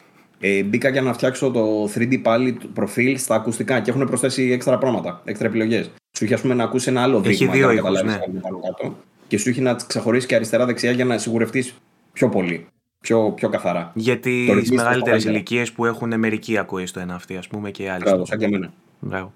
Ε, 0.40 0.62
μπήκα 0.62 0.88
για 0.88 1.03
να 1.03 1.12
φτιάξω 1.12 1.51
το 1.51 1.84
3D 1.95 2.20
πάλι 2.22 2.59
προφίλ 2.74 3.18
στα 3.18 3.34
ακουστικά 3.34 3.80
και 3.80 3.90
έχουν 3.90 4.07
προσθέσει 4.07 4.51
έξτρα 4.51 4.78
πράγματα, 4.78 5.20
έξτρα 5.24 5.47
επιλογές. 5.47 5.90
Σου 6.16 6.24
είχε 6.24 6.36
πούμε, 6.36 6.55
να 6.55 6.64
ακούσει 6.64 6.90
ένα 6.90 7.03
άλλο 7.03 7.20
δείγμα 7.20 7.57
για 7.57 7.66
να 7.66 7.74
καταλάβεις 7.74 8.12
ναι. 8.12 8.40
κάτω. 8.40 8.97
Και 9.28 9.38
σου 9.38 9.51
είχε 9.51 9.61
να 9.61 9.74
ξεχωρίσει 9.74 10.26
και 10.26 10.34
αριστερά-δεξιά 10.34 10.90
για 10.90 11.05
να 11.05 11.18
σιγουρευτείς 11.18 11.74
πιο 12.12 12.28
πολύ. 12.28 12.66
Πιο, 13.01 13.32
πιο 13.36 13.49
καθαρά. 13.49 13.92
Γιατί 13.95 14.61
στι 14.64 14.74
μεγαλύτερες 14.74 15.24
ηλικίες 15.24 15.72
που 15.72 15.84
έχουν 15.84 16.18
μερική 16.18 16.59
ακοή 16.59 16.86
στο 16.86 17.01
ένα 17.01 17.14
αυτή, 17.14 17.36
ας 17.36 17.49
πούμε, 17.49 17.70
και 17.70 17.90
άλλε. 17.90 18.05
Μπράβο, 18.05 18.24
σαν 18.24 18.38
και 18.38 18.45
εμένα. 18.45 18.72
Μπράβο. 19.01 19.32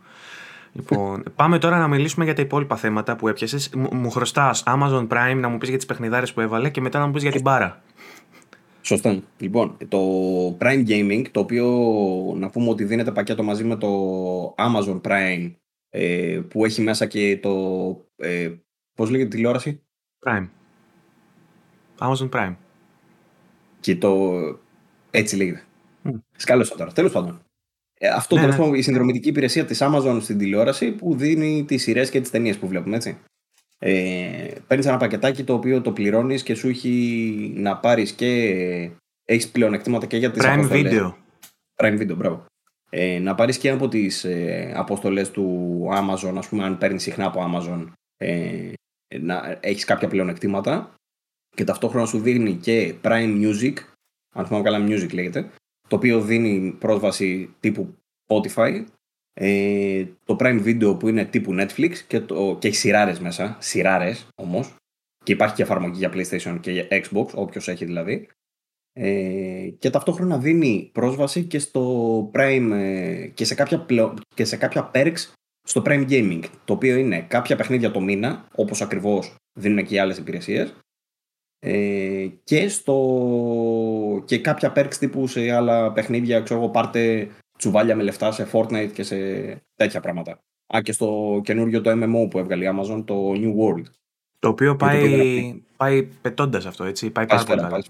Λοιπόν, 0.73 1.23
πάμε 1.35 1.59
τώρα 1.59 1.79
να 1.79 1.89
μιλήσουμε 1.89 2.25
για 2.25 2.35
τα 2.35 2.43
υπόλοιπα 2.43 2.77
θέματα 2.77 3.17
που 3.17 3.29
έπιασες. 3.29 3.71
Μου 3.93 4.11
χρωστάς 4.11 4.63
Amazon 4.67 5.09
Prime 5.09 5.37
να 5.37 5.49
μου 5.49 5.59
πεις 5.59 5.69
για 5.69 5.79
τις 5.79 5.87
παιχνιδάρες 5.87 6.33
που 6.33 6.41
έβαλε 6.41 6.71
και 6.71 6.81
μετά 6.81 6.99
να 6.99 7.07
μου 7.07 7.13
πεις 7.13 7.23
για 7.23 7.33
την 7.33 7.41
μπάρα. 7.41 7.83
Σωστό. 8.81 9.23
Λοιπόν, 9.39 9.77
το 9.89 10.01
Prime 10.61 10.89
Gaming, 10.89 11.25
το 11.31 11.41
οποίο 11.41 11.67
να 12.37 12.51
πούμε 12.51 12.69
ότι 12.69 12.85
δίνεται 12.85 13.13
πακέτο 13.13 13.43
μαζί 13.43 13.65
με 13.65 13.77
το 13.77 14.55
Amazon 14.57 15.01
Prime, 15.01 15.53
ε, 15.91 16.41
που 16.49 16.65
έχει 16.65 16.83
μέσα 16.83 17.07
και 17.07 17.39
το... 17.43 17.51
Ε, 18.17 18.51
πώς 18.95 19.11
λέγεται 19.11 19.29
τηλεόραση; 19.29 19.83
Prime. 20.27 20.49
Amazon 21.99 22.29
Prime. 22.29 22.55
Και 23.81 23.97
το... 23.97 24.33
Έτσι 25.11 25.37
λέγεται. 25.37 25.65
Mm. 26.05 26.11
Σκάλωσα 26.37 26.77
τώρα. 26.77 26.93
Τέλος 26.93 27.13
πάντων. 27.13 27.41
Ε, 27.99 28.09
αυτό 28.09 28.37
ναι, 28.37 28.47
ναι. 28.47 28.79
η 28.79 28.83
συνδρομητική 28.83 29.29
υπηρεσία 29.29 29.65
της 29.65 29.79
Amazon 29.83 30.19
στην 30.21 30.39
τηλεόραση 30.39 30.91
που 30.91 31.17
δίνει 31.17 31.65
τις 31.65 31.83
σειρές 31.83 32.11
και 32.11 32.21
τις 32.21 32.31
ταινίες 32.31 32.59
που 32.59 32.69
βλέπουμε, 32.69 32.97
έτσι. 32.97 33.19
Ε, 33.79 34.51
Παίρνεις 34.67 34.87
ένα 34.87 34.97
πακετάκι 34.97 35.45
το 35.45 35.55
οποίο 35.55 35.81
το 35.81 35.93
πληρώνεις 35.93 36.43
και 36.43 36.55
σου 36.55 36.69
έχει 36.69 37.53
να 37.57 37.77
πάρεις 37.77 38.13
και 38.13 38.91
έχεις 39.25 39.49
πλεονεκτήματα 39.49 40.07
και 40.07 40.17
για 40.17 40.31
τις 40.31 40.43
Prime 40.45 40.71
Video. 40.71 41.15
Prime 41.77 42.01
Video, 42.01 42.15
μπράβο. 42.17 42.45
Ε, 42.91 43.19
να 43.19 43.35
πάρεις 43.35 43.59
και 43.59 43.71
από 43.71 43.89
τις 43.89 44.25
ε, 44.25 44.73
αποστολές 44.77 45.31
του 45.31 45.87
Amazon, 45.93 46.35
ας 46.37 46.49
πούμε, 46.49 46.65
αν 46.65 46.79
παίρνεις 46.79 47.03
συχνά 47.03 47.27
από 47.27 47.41
Amazon, 47.53 47.93
ε, 48.17 48.73
να 49.21 49.59
έχεις 49.61 49.85
κάποια 49.85 50.09
πλεονεκτήματα. 50.09 50.95
Και 51.57 51.65
ταυτόχρονα 51.65 52.07
σου 52.07 52.19
δίνει 52.19 52.55
και 52.55 52.95
Prime 53.03 53.45
Music, 53.45 53.73
αν 54.35 54.47
θυμάμαι 54.47 54.65
καλά, 54.65 54.87
Music 54.87 55.13
λέγεται, 55.13 55.51
το 55.89 55.97
οποίο 55.97 56.21
δίνει 56.21 56.77
πρόσβαση 56.79 57.55
τύπου 57.61 57.95
Spotify 58.27 58.85
ε, 59.41 60.05
το 60.25 60.37
Prime 60.41 60.65
Video 60.65 60.99
που 60.99 61.09
είναι 61.09 61.25
τύπου 61.25 61.55
Netflix 61.55 61.95
και, 62.07 62.21
το, 62.21 62.57
και 62.59 62.69
έχει 62.69 62.77
σειράρες 62.77 63.21
μέσα, 63.21 63.57
σειράρες 63.61 64.29
όμως. 64.35 64.75
Και 65.25 65.33
υπάρχει 65.33 65.55
και 65.55 65.63
εφαρμογή 65.63 65.99
για 65.99 66.13
PlayStation 66.15 66.59
και 66.61 66.71
για 66.71 66.87
Xbox, 66.91 67.27
όποιος 67.35 67.69
έχει 67.69 67.85
δηλαδή. 67.85 68.29
Ε, 68.93 69.69
και 69.79 69.91
ταυτόχρονα 69.91 70.39
δίνει 70.39 70.91
πρόσβαση 70.93 71.45
και 71.45 71.59
στο 71.59 72.31
Prime 72.35 72.71
ε, 72.73 73.27
και, 73.27 73.45
σε 73.45 73.55
κάποια 73.55 73.87
και 74.35 74.45
σε 74.45 74.57
κάποια 74.57 74.91
perks 74.95 75.33
στο 75.63 75.83
Prime 75.87 76.09
Gaming. 76.11 76.43
Το 76.65 76.73
οποίο 76.73 76.97
είναι 76.97 77.21
κάποια 77.21 77.57
παιχνίδια 77.57 77.91
το 77.91 78.01
μήνα, 78.01 78.49
όπως 78.55 78.83
ακριβώς 78.83 79.35
δίνουν 79.59 79.85
και 79.85 79.95
οι 79.95 79.99
άλλες 79.99 80.19
υπηρεσίες. 80.19 80.75
Ε, 81.61 82.27
και, 82.45 82.69
στο, 82.69 84.23
και 84.25 84.39
κάποια 84.39 84.73
perks 84.77 84.95
τύπου 84.95 85.27
σε 85.27 85.51
άλλα 85.51 85.93
παιχνίδια, 85.93 86.41
ξέρω 86.41 86.61
εγώ, 86.61 86.69
πάρτε 86.69 87.29
τσουβάλια 87.59 87.97
με 87.97 88.03
λεφτά 88.03 88.33
σε 88.33 88.49
Fortnite 88.53 88.91
και 88.93 89.03
σε 89.03 89.17
τέτοια 89.75 90.01
πράγματα. 90.01 90.41
Α, 90.77 90.81
και 90.83 90.93
στο 90.93 91.41
καινούριο 91.45 91.81
το 91.81 91.91
MMO 91.91 92.31
που 92.31 92.39
έβγαλε 92.39 92.65
η 92.65 92.69
Amazon, 92.73 93.05
το 93.05 93.33
New 93.33 93.55
World. 93.59 93.85
Το 94.39 94.49
οποίο 94.49 94.77
πάει, 94.77 95.63
πάει 95.77 96.03
πετώντας 96.03 96.67
αυτό, 96.67 96.85
έτσι. 96.85 97.11
Πάει 97.11 97.27
πάρα 97.27 97.45
πολύ 97.45 97.61
καλά. 97.61 97.83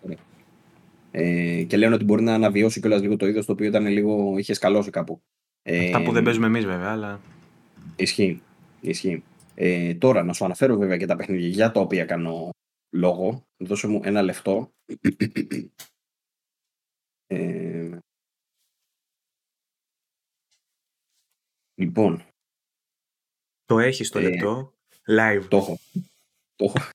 Ε, 1.11 1.63
και 1.63 1.77
λένε 1.77 1.95
ότι 1.95 2.05
μπορεί 2.05 2.23
να 2.23 2.35
αναβιώσει 2.35 2.81
κιόλας 2.81 3.01
λίγο 3.01 3.17
το 3.17 3.27
είδος 3.27 3.47
το 3.47 3.53
οποίο 3.53 3.67
ήταν 3.67 3.87
λίγο, 3.87 4.35
είχε 4.39 4.55
σκαλώσει 4.55 4.91
κάπου. 4.91 5.21
Ε, 5.63 5.85
Αυτά 5.85 6.03
που 6.03 6.13
δεν 6.13 6.23
παίζουμε 6.23 6.47
εμείς 6.47 6.65
βέβαια, 6.65 6.91
αλλά. 6.91 7.21
Ισχύει. 7.97 8.43
Ισχύει. 8.81 9.23
Ε, 9.55 9.95
τώρα 9.95 10.25
να 10.25 10.33
σου 10.33 10.45
αναφέρω 10.45 10.77
βέβαια 10.77 10.97
και 10.97 11.07
τα 11.07 11.17
παιχνίδια 11.17 11.49
για 11.49 11.71
τα 11.71 11.81
οποία 11.81 12.05
κάνω 12.05 12.51
λόγο. 12.91 13.47
Δώσε 13.57 13.87
μου 13.87 14.01
ένα 14.05 14.23
λεπτό. 14.23 14.73
Ε, 17.27 17.99
Λοιπόν. 21.79 22.23
Το 23.65 23.79
έχεις 23.79 24.11
το 24.11 24.19
ε, 24.19 24.23
λεπτό. 24.23 24.75
Live. 25.07 25.45
Το 25.49 25.57
έχω. 25.57 25.79
Το 26.57 26.65
έχω. 26.65 26.89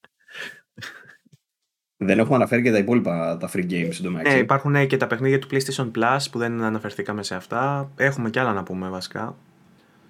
Δεν 1.96 2.18
έχουμε 2.18 2.34
αναφέρει 2.34 2.62
και 2.62 2.70
τα 2.70 2.78
υπόλοιπα 2.78 3.36
τα 3.36 3.50
free 3.52 3.70
games 3.70 4.22
Ναι, 4.22 4.38
υπάρχουν 4.38 4.86
και 4.86 4.96
τα 4.96 5.06
παιχνίδια 5.06 5.38
του 5.38 5.48
PlayStation 5.50 5.90
Plus 5.92 6.18
που 6.30 6.38
δεν 6.38 6.62
αναφερθήκαμε 6.62 7.22
σε 7.22 7.34
αυτά. 7.34 7.92
Έχουμε 7.96 8.30
κι 8.30 8.38
άλλα 8.38 8.52
να 8.52 8.62
πούμε 8.62 8.88
βασικά. 8.88 9.36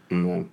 Ναι. 0.08 0.46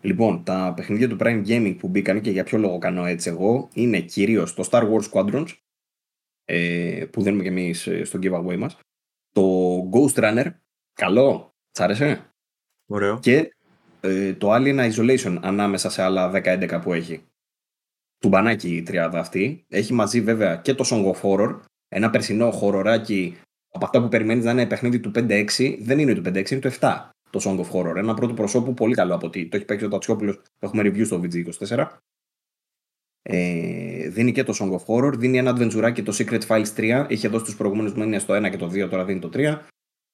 Λοιπόν, 0.00 0.44
τα 0.44 0.72
παιχνίδια 0.76 1.08
του 1.08 1.16
Prime 1.20 1.46
Gaming 1.46 1.76
που 1.78 1.88
μπήκαν 1.88 2.20
και 2.20 2.30
για 2.30 2.44
ποιο 2.44 2.58
λόγο 2.58 2.78
κάνω 2.78 3.04
έτσι 3.04 3.28
εγώ 3.28 3.68
είναι 3.74 4.00
κυρίως 4.00 4.54
το 4.54 4.68
Star 4.70 4.90
Wars 4.90 5.10
Squadrons 5.10 5.48
ε, 6.44 7.04
που 7.10 7.22
δίνουμε 7.22 7.42
και 7.42 7.48
εμείς 7.48 7.86
ε, 7.86 8.04
στο 8.04 8.18
giveaway 8.22 8.56
μας. 8.56 8.78
Το 9.32 9.42
Ghost 9.92 10.14
Runner. 10.14 10.46
Καλό. 10.92 11.54
Τ' 11.72 11.80
άρεσε; 11.80 12.32
Ωραίο. 12.86 13.18
Και 13.18 13.54
ε, 14.00 14.34
το 14.34 14.54
Alien 14.54 14.92
Isolation 14.92 15.38
ανάμεσα 15.40 15.90
σε 15.90 16.02
άλλα 16.02 16.30
10-11 16.34 16.80
που 16.82 16.92
έχει. 16.92 17.24
Του 18.18 18.28
μπανάκι 18.28 18.76
η 18.76 18.82
τριάδα 18.82 19.18
αυτή. 19.18 19.64
Έχει 19.68 19.92
μαζί 19.92 20.20
βέβαια 20.20 20.56
και 20.56 20.74
το 20.74 20.84
Song 20.90 21.12
of 21.12 21.20
Horror. 21.22 21.60
Ένα 21.88 22.10
περσινό 22.10 22.50
χοροράκι 22.50 23.36
από 23.72 23.84
αυτά 23.84 24.02
που 24.02 24.08
περιμένεις 24.08 24.44
να 24.44 24.50
είναι 24.50 24.66
παιχνίδι 24.66 25.00
του 25.00 25.10
5-6. 25.14 25.78
Δεν 25.80 25.98
είναι 25.98 26.14
του 26.14 26.22
5-6, 26.24 26.50
είναι 26.50 26.60
του 26.60 26.72
7 26.80 27.10
το 27.30 27.40
Song 27.44 27.58
of 27.58 27.70
Horror. 27.72 27.96
Ένα 27.96 28.14
πρώτο 28.14 28.34
προσώπου 28.34 28.74
πολύ 28.74 28.94
καλό 28.94 29.14
από 29.14 29.26
ότι 29.26 29.48
το 29.48 29.56
έχει 29.56 29.66
παίξει 29.66 29.84
ο 29.84 29.88
Τατσιόπουλος. 29.88 30.40
Έχουμε 30.58 30.82
review 30.82 31.04
στο 31.04 31.20
VG24. 31.22 31.86
Ε, 33.22 34.08
δίνει 34.08 34.32
και 34.32 34.44
το 34.44 34.54
Song 34.58 34.70
of 34.70 34.84
Horror, 34.86 35.12
δίνει 35.16 35.38
ένα 35.38 35.56
adventure 35.56 36.02
το 36.04 36.16
Secret 36.18 36.40
Files 36.46 36.74
3. 36.76 37.06
Είχε 37.08 37.28
δώσει 37.28 37.44
του 37.44 37.56
προηγούμενους 37.56 37.94
μήνες 37.94 38.22
στο 38.22 38.34
1 38.34 38.50
και 38.50 38.56
το 38.56 38.66
2, 38.66 38.88
τώρα 38.88 39.04
δίνει 39.04 39.20
το 39.20 39.30
3. 39.32 39.58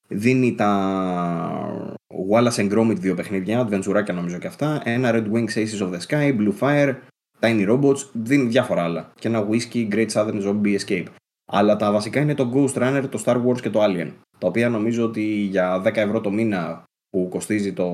Δίνει 0.09 0.55
τα 0.55 1.94
Wallace 2.30 2.55
and 2.55 2.72
Gromit 2.72 2.97
δύο 2.97 3.14
παιχνίδια, 3.14 3.68
adventure 3.68 4.12
νομίζω 4.14 4.38
και 4.38 4.47
αυτά. 4.47 4.80
Ένα 4.84 5.10
Red 5.14 5.32
Wings 5.32 5.55
Aces 5.55 5.80
of 5.80 5.93
the 5.93 5.98
Sky, 6.09 6.36
Blue 6.38 6.52
Fire, 6.60 6.94
Tiny 7.40 7.68
Robots. 7.68 7.98
Δίνει 8.12 8.48
διάφορα 8.48 8.82
άλλα. 8.82 9.12
Και 9.18 9.28
ένα 9.28 9.48
Whiskey 9.48 9.88
Great 9.94 10.09
Southern 10.09 10.43
Zombie 10.43 10.78
Escape. 10.78 11.06
Αλλά 11.52 11.76
τα 11.76 11.93
βασικά 11.93 12.20
είναι 12.20 12.34
το 12.34 12.52
Ghost 12.55 12.82
Runner, 12.82 13.05
το 13.10 13.22
Star 13.24 13.44
Wars 13.47 13.60
και 13.60 13.70
το 13.70 13.84
Alien. 13.84 14.12
Τα 14.38 14.47
οποία 14.47 14.68
νομίζω 14.68 15.05
ότι 15.05 15.22
για 15.22 15.82
10 15.84 15.97
ευρώ 15.97 16.20
το 16.20 16.30
μήνα 16.30 16.84
που 17.16 17.28
κοστίζει 17.28 17.72
το, 17.72 17.88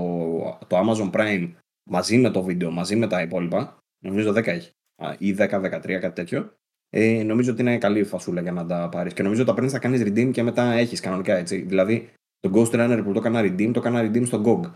το 0.66 0.78
Amazon 0.78 1.10
Prime 1.10 1.52
μαζί 1.90 2.18
με 2.18 2.30
το 2.30 2.42
βίντεο, 2.42 2.70
μαζί 2.70 2.96
με 2.96 3.06
τα 3.06 3.22
υπόλοιπα, 3.22 3.78
νομίζω 4.04 4.30
10 4.30 4.46
έχει, 4.46 4.70
ή 5.18 5.34
10-13 5.38 5.48
κάτι 5.70 6.12
τέτοιο, 6.12 6.52
ε, 6.90 7.22
νομίζω 7.22 7.52
ότι 7.52 7.60
είναι 7.60 7.78
καλή 7.78 8.04
φασούλα 8.04 8.40
για 8.40 8.52
να 8.52 8.66
τα 8.66 8.88
πάρεις. 8.88 9.12
Και 9.12 9.22
νομίζω 9.22 9.40
ότι 9.40 9.50
τα 9.50 9.54
παίρνεις, 9.54 9.72
θα 9.72 9.78
κάνεις 9.78 10.02
redeem 10.02 10.30
και 10.32 10.42
μετά 10.42 10.72
έχεις 10.72 11.00
κανονικά 11.00 11.36
έτσι. 11.36 11.60
Δηλαδή, 11.60 12.12
το 12.40 12.50
Ghost 12.54 12.74
Runner 12.74 13.00
που 13.04 13.12
το 13.12 13.18
έκανα 13.18 13.40
redeem, 13.40 13.70
το 13.72 13.80
έκανα 13.80 14.00
redeem 14.00 14.26
στο 14.26 14.42
GOG. 14.44 14.70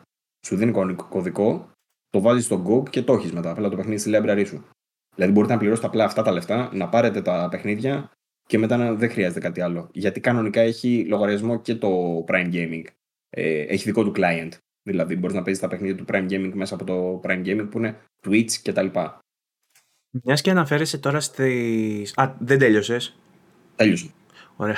Σου 0.47 0.57
δίνει 0.57 0.95
κωδικό, 0.95 1.71
το 2.09 2.21
βάζεις 2.21 2.45
στο 2.45 2.65
GOG 2.69 2.91
και 2.91 3.03
το 3.03 3.13
έχεις 3.13 3.33
μετά. 3.33 3.51
Απλά 3.51 3.69
το 3.69 3.77
παιχνίδι 3.77 4.01
στη 4.01 4.11
library 4.15 4.45
σου. 4.47 4.65
Δηλαδή, 5.15 5.33
μπορείτε 5.33 5.53
να 5.53 5.59
πληρώσετε 5.59 5.87
απλά 5.87 6.05
αυτά 6.05 6.23
τα 6.23 6.33
λεφτά, 6.33 6.71
να 6.73 6.89
πάρετε 6.89 7.23
τα 7.23 7.49
παιχνίδια 7.51 8.11
και 8.47 8.59
μετά 8.59 8.77
να 8.77 8.95
δεν 8.95 9.11
χρειάζεται 9.11 9.41
κάτι 9.41 9.61
άλλο. 9.61 9.89
Γιατί 9.93 10.21
κανονικά 10.21 10.61
έχει 10.61 11.05
λογαριασμό 11.09 11.61
και 11.61 11.75
το 11.75 12.25
Prime 12.29 12.53
Gaming 12.53 12.85
ε, 13.37 13.61
έχει 13.61 13.85
δικό 13.85 14.05
του 14.05 14.13
client. 14.17 14.49
Δηλαδή 14.83 15.17
μπορείς 15.17 15.37
να 15.37 15.43
παίζεις 15.43 15.63
τα 15.63 15.69
παιχνίδια 15.69 15.97
του 15.97 16.05
Prime 16.09 16.29
Gaming 16.31 16.53
μέσα 16.55 16.75
από 16.75 16.85
το 16.85 17.21
Prime 17.25 17.45
Gaming 17.47 17.69
που 17.71 17.79
είναι 17.79 17.97
Twitch 18.27 18.53
κτλ. 18.63 18.87
Μιας 20.23 20.41
και 20.41 20.51
αναφέρεσαι 20.51 20.99
τώρα 20.99 21.21
στι. 21.21 22.07
Α, 22.15 22.33
δεν 22.39 22.59
τέλειωσες. 22.59 23.19
Τέλειωσε. 23.77 24.11
Ωραία. 24.57 24.77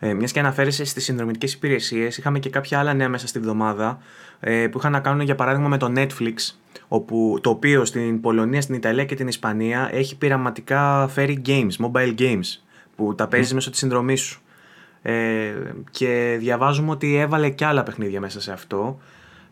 Ε, 0.00 0.14
Μιας 0.14 0.32
και 0.32 0.38
αναφέρεσαι 0.38 0.84
στις 0.84 1.04
συνδρομητικές 1.04 1.52
υπηρεσίες, 1.52 2.16
είχαμε 2.16 2.38
και 2.38 2.50
κάποια 2.50 2.78
άλλα 2.78 2.94
νέα 2.94 3.08
μέσα 3.08 3.26
στη 3.26 3.38
βδομάδα 3.38 4.02
ε, 4.40 4.68
που 4.68 4.78
είχαν 4.78 4.92
να 4.92 5.00
κάνουν 5.00 5.20
για 5.20 5.34
παράδειγμα 5.34 5.68
με 5.68 5.76
το 5.76 5.92
Netflix, 5.96 6.34
όπου, 6.88 7.38
το 7.42 7.50
οποίο 7.50 7.84
στην 7.84 8.20
Πολωνία, 8.20 8.60
στην 8.60 8.74
Ιταλία 8.74 9.04
και 9.04 9.14
την 9.14 9.28
Ισπανία 9.28 9.90
έχει 9.92 10.16
πειραματικά 10.16 11.08
φέρει 11.08 11.42
games, 11.46 11.72
mobile 11.78 12.18
games, 12.18 12.62
που 12.96 13.14
τα 13.14 13.28
παίζεις 13.28 13.50
mm. 13.50 13.54
μέσω 13.54 13.70
της 13.70 13.78
συνδρομής 13.78 14.20
σου. 14.20 14.42
Ε, 15.02 15.54
και 15.90 16.36
διαβάζουμε 16.38 16.90
ότι 16.90 17.16
έβαλε 17.16 17.50
και 17.50 17.64
άλλα 17.64 17.82
παιχνίδια 17.82 18.20
μέσα 18.20 18.40
σε 18.40 18.52
αυτό. 18.52 18.98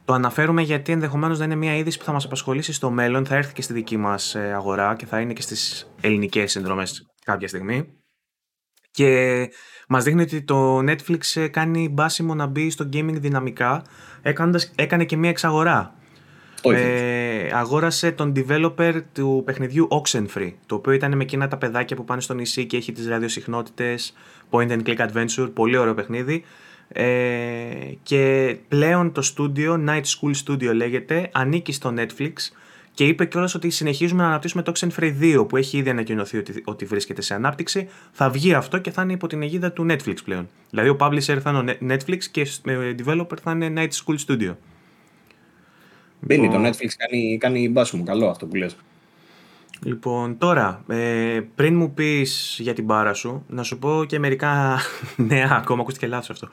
Το 0.05 0.15
αναφέρουμε 0.15 0.63
γιατί 0.63 0.93
ενδεχομένως 0.93 1.39
να 1.39 1.45
είναι 1.45 1.55
μια 1.55 1.77
είδηση 1.77 1.99
που 1.99 2.05
θα 2.05 2.13
μας 2.13 2.25
απασχολήσει 2.25 2.73
στο 2.73 2.91
μέλλον, 2.91 3.27
θα 3.27 3.37
έρθει 3.37 3.53
και 3.53 3.63
στη 3.63 3.73
δική 3.73 3.97
μας 3.97 4.35
ε, 4.35 4.53
αγορά 4.55 4.95
και 4.97 5.07
θα 5.07 5.21
είναι 5.21 5.33
και 5.33 5.43
στις 5.43 5.93
ελληνικές 6.01 6.51
συνδρομές 6.51 7.07
κάποια 7.25 7.49
στιγμή. 7.49 7.87
Και 8.91 9.49
μας 9.89 10.05
δείχνει 10.05 10.23
ότι 10.23 10.43
το 10.43 10.79
Netflix 10.79 11.19
ε, 11.35 11.49
κάνει 11.49 11.89
μπάσιμο 11.89 12.35
να 12.35 12.47
μπει 12.47 12.71
στο 12.71 12.89
gaming 12.93 13.15
δυναμικά, 13.15 13.83
έκανοντας, 14.23 14.73
έκανε 14.77 15.05
και 15.05 15.17
μια 15.17 15.31
εξαγορά. 15.31 15.95
Ε, 16.63 17.28
αγόρασε 17.53 18.13
τον 18.13 18.33
developer 18.37 19.01
του 19.13 19.43
παιχνιδιού 19.45 19.89
Oxenfree, 19.91 20.53
το 20.67 20.75
οποίο 20.75 20.93
ήταν 20.93 21.17
με 21.17 21.23
εκείνα 21.23 21.49
τα 21.49 21.57
παιδάκια 21.57 21.97
που 21.97 22.05
πάνε 22.05 22.21
στο 22.21 22.35
νησί 22.35 22.67
και 22.67 22.77
έχει 22.77 22.93
τις 22.93 23.09
ραδιοσυχνότητες 23.09 24.13
point 24.51 24.71
and 24.71 24.83
click 24.83 25.09
adventure, 25.09 25.51
πολύ 25.55 25.77
ωραίο 25.77 25.95
παιχνίδι. 25.95 26.45
Ε, 26.89 27.05
και 28.03 28.57
πλέον 28.69 29.13
το 29.13 29.33
studio, 29.35 29.89
Night 29.89 30.03
School 30.03 30.33
Studio 30.45 30.75
λέγεται, 30.75 31.31
ανήκει 31.33 31.73
στο 31.73 31.95
Netflix 31.97 32.33
και 32.99 33.05
είπε 33.05 33.25
κιόλας 33.25 33.55
ότι 33.55 33.71
συνεχίζουμε 33.71 34.23
να 34.23 34.29
αναπτύσσουμε 34.29 34.63
το 34.63 34.73
Oxenfree 34.75 35.13
2 35.21 35.49
που 35.49 35.57
έχει 35.57 35.79
ήδη 35.79 35.91
ανακοινωθεί 35.91 36.39
ότι, 36.39 36.63
ότι 36.65 36.85
βρίσκεται 36.85 37.23
σε 37.23 37.35
ανάπτυξη. 37.35 37.89
Θα 38.13 38.31
βγει 38.31 38.55
αυτό 38.55 38.79
και 38.79 38.91
θα 38.91 39.03
είναι 39.03 39.13
υπό 39.13 39.27
την 39.27 39.43
αιγίδα 39.43 39.73
του 39.73 39.87
Netflix 39.91 40.15
πλέον. 40.25 40.49
Δηλαδή 40.71 40.89
ο 40.89 40.97
publisher 41.01 41.39
θα 41.43 41.51
είναι 41.51 41.73
ο 41.73 41.95
Netflix 41.95 42.23
και 42.31 42.41
ο 42.67 42.95
developer 43.05 43.37
θα 43.43 43.51
είναι 43.51 43.73
Night 43.77 44.05
School 44.05 44.17
Studio. 44.27 44.55
Μπαίνει, 46.21 46.49
το 46.49 46.67
Netflix 46.67 46.89
κάνει, 46.97 47.39
κάνει 47.41 47.69
μπάσιμο, 47.69 48.05
καλό 48.05 48.29
αυτό 48.29 48.47
που 48.47 48.55
λες. 48.55 48.77
Λοιπόν, 49.85 50.39
τώρα, 50.39 50.85
ε, 50.89 51.41
πριν 51.55 51.77
μου 51.77 51.95
πεις 51.95 52.57
για 52.61 52.75
την 52.75 52.85
μπάρα 52.85 53.15
σου, 53.15 53.45
να 53.49 53.63
σου 53.63 53.79
πω 53.79 54.05
και 54.07 54.19
μερικά 54.19 54.79
νέα 55.17 55.51
ακόμα, 55.53 55.81
ακούστηκε 55.81 56.07
λάθος 56.07 56.31
αυτό, 56.31 56.47
ε, 56.47 56.51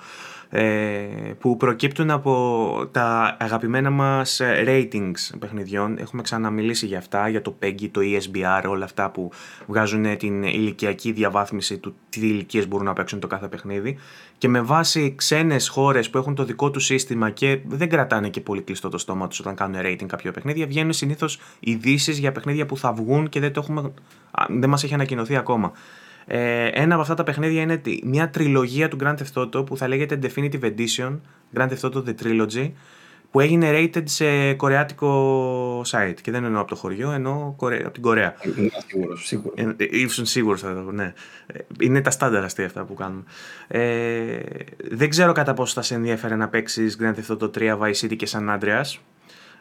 που 1.40 1.58
προκύπτουν 1.58 2.12
από 2.12 2.90
τα 2.92 3.38
αγαπημένα 3.40 3.90
μας 3.90 4.42
ratings 4.68 5.38
παιχνιδιών. 5.40 5.98
Έχουμε 5.98 6.22
ξαναμιλήσει 6.22 6.86
για 6.86 6.98
αυτά, 6.98 7.28
για 7.30 7.42
το 7.42 7.56
PEGI, 7.62 7.90
το 7.92 8.02
ESBR, 8.04 8.64
όλα 8.68 8.86
αυτά 8.86 9.10
που 9.10 9.32
βγάζουν 9.68 10.18
την 10.18 10.44
ηλικιακή 10.44 11.12
διαβάθμιση 11.12 11.78
του 11.78 11.96
τι 12.10 12.20
ηλικίες 12.20 12.68
μπορούν 12.68 12.86
να 12.86 12.94
παίξουν 12.94 13.20
το 13.20 13.28
κάθε 13.28 13.48
παιχνίδι. 13.48 13.98
Και 14.38 14.48
με 14.48 14.62
βάση 14.62 15.14
ξένες 15.16 15.68
χώρες 15.68 16.10
που 16.10 16.18
έχουν 16.18 16.36
το 16.36 16.44
δικό 16.44 16.72
τους 16.72 16.86
σύστημα 16.86 17.30
και 17.30 17.60
δεν 17.68 17.90
κρατάνε 17.90 18.30
και 18.30 18.42
πολύ 18.42 18.62
κλειστό 18.62 18.90
το 18.90 18.98
στόμα 18.98 19.28
τους 19.28 19.40
όταν 19.40 19.56
κάνουν 19.56 19.82
rating 19.84 20.06
κάποιο 20.06 20.32
παιχνίδια, 20.32 20.68
βγαίνουν 20.68 20.94
συνήθως 20.94 21.40
ειδήσεις 21.60 22.18
για 22.18 22.32
παιχνίδια 22.32 22.66
που 22.66 22.78
θα 22.78 22.94
βγουν 22.94 23.30
και 23.30 23.40
δεν, 23.40 23.54
το 23.54 23.60
έχουμε, 23.60 23.92
δεν 24.50 24.70
μας 24.70 24.84
έχει 24.84 24.94
ανακοινωθεί 24.94 25.36
ακόμα. 25.36 25.72
Ε, 26.28 26.68
ένα 26.68 26.94
από 26.94 27.02
αυτά 27.02 27.14
τα 27.14 27.24
παιχνίδια 27.24 27.62
είναι 27.62 27.82
μια 28.04 28.30
τριλογία 28.30 28.88
του 28.88 28.98
Grand 29.04 29.16
Theft 29.16 29.44
Auto 29.44 29.66
που 29.66 29.78
θα 29.78 29.88
λέγεται 29.88 30.20
Definitive 30.22 30.62
Edition, 30.62 31.20
Grand 31.58 31.68
Theft 31.68 31.90
Auto 31.90 32.04
The 32.04 32.14
Trilogy, 32.24 32.72
που 33.32 33.40
έγινε 33.40 33.72
rated 33.74 34.04
σε 34.04 34.54
κορεάτικο 34.54 35.82
site. 35.82 36.16
Και 36.22 36.32
δεν 36.32 36.44
εννοώ 36.44 36.62
από 36.62 36.70
το 36.70 36.76
χωριό, 36.76 37.12
εννοώ 37.12 37.56
από 37.60 37.92
την 37.92 38.02
Κορέα. 38.02 38.36
Είμαι 38.58 38.70
σίγουρος, 38.88 39.26
σίγουρα. 39.26 39.76
Ε, 39.78 39.86
ήσουν 39.90 40.26
σίγουρος 40.26 40.62
θα 40.62 40.74
το 40.74 40.92
ναι. 40.92 41.14
Ε, 41.48 41.60
είναι 41.80 42.02
τα 42.02 42.12
στάνταρ 42.12 42.44
αστεία 42.44 42.66
αυτά 42.66 42.84
που 42.84 42.94
κάνουμε. 42.94 43.24
Ε, 43.68 44.40
δεν 44.92 45.10
ξέρω 45.10 45.32
κατά 45.32 45.54
πόσο 45.54 45.74
θα 45.74 45.82
σε 45.82 45.96
ενδιαφέρει 45.96 46.36
να 46.36 46.48
παίξεις 46.48 46.98
Grand 47.02 47.14
Theft 47.14 47.38
Auto 47.38 47.50
3, 47.58 47.78
Vice 47.80 48.06
City 48.06 48.16
και 48.16 48.28
San 48.32 48.60
Andreas. 48.60 49.00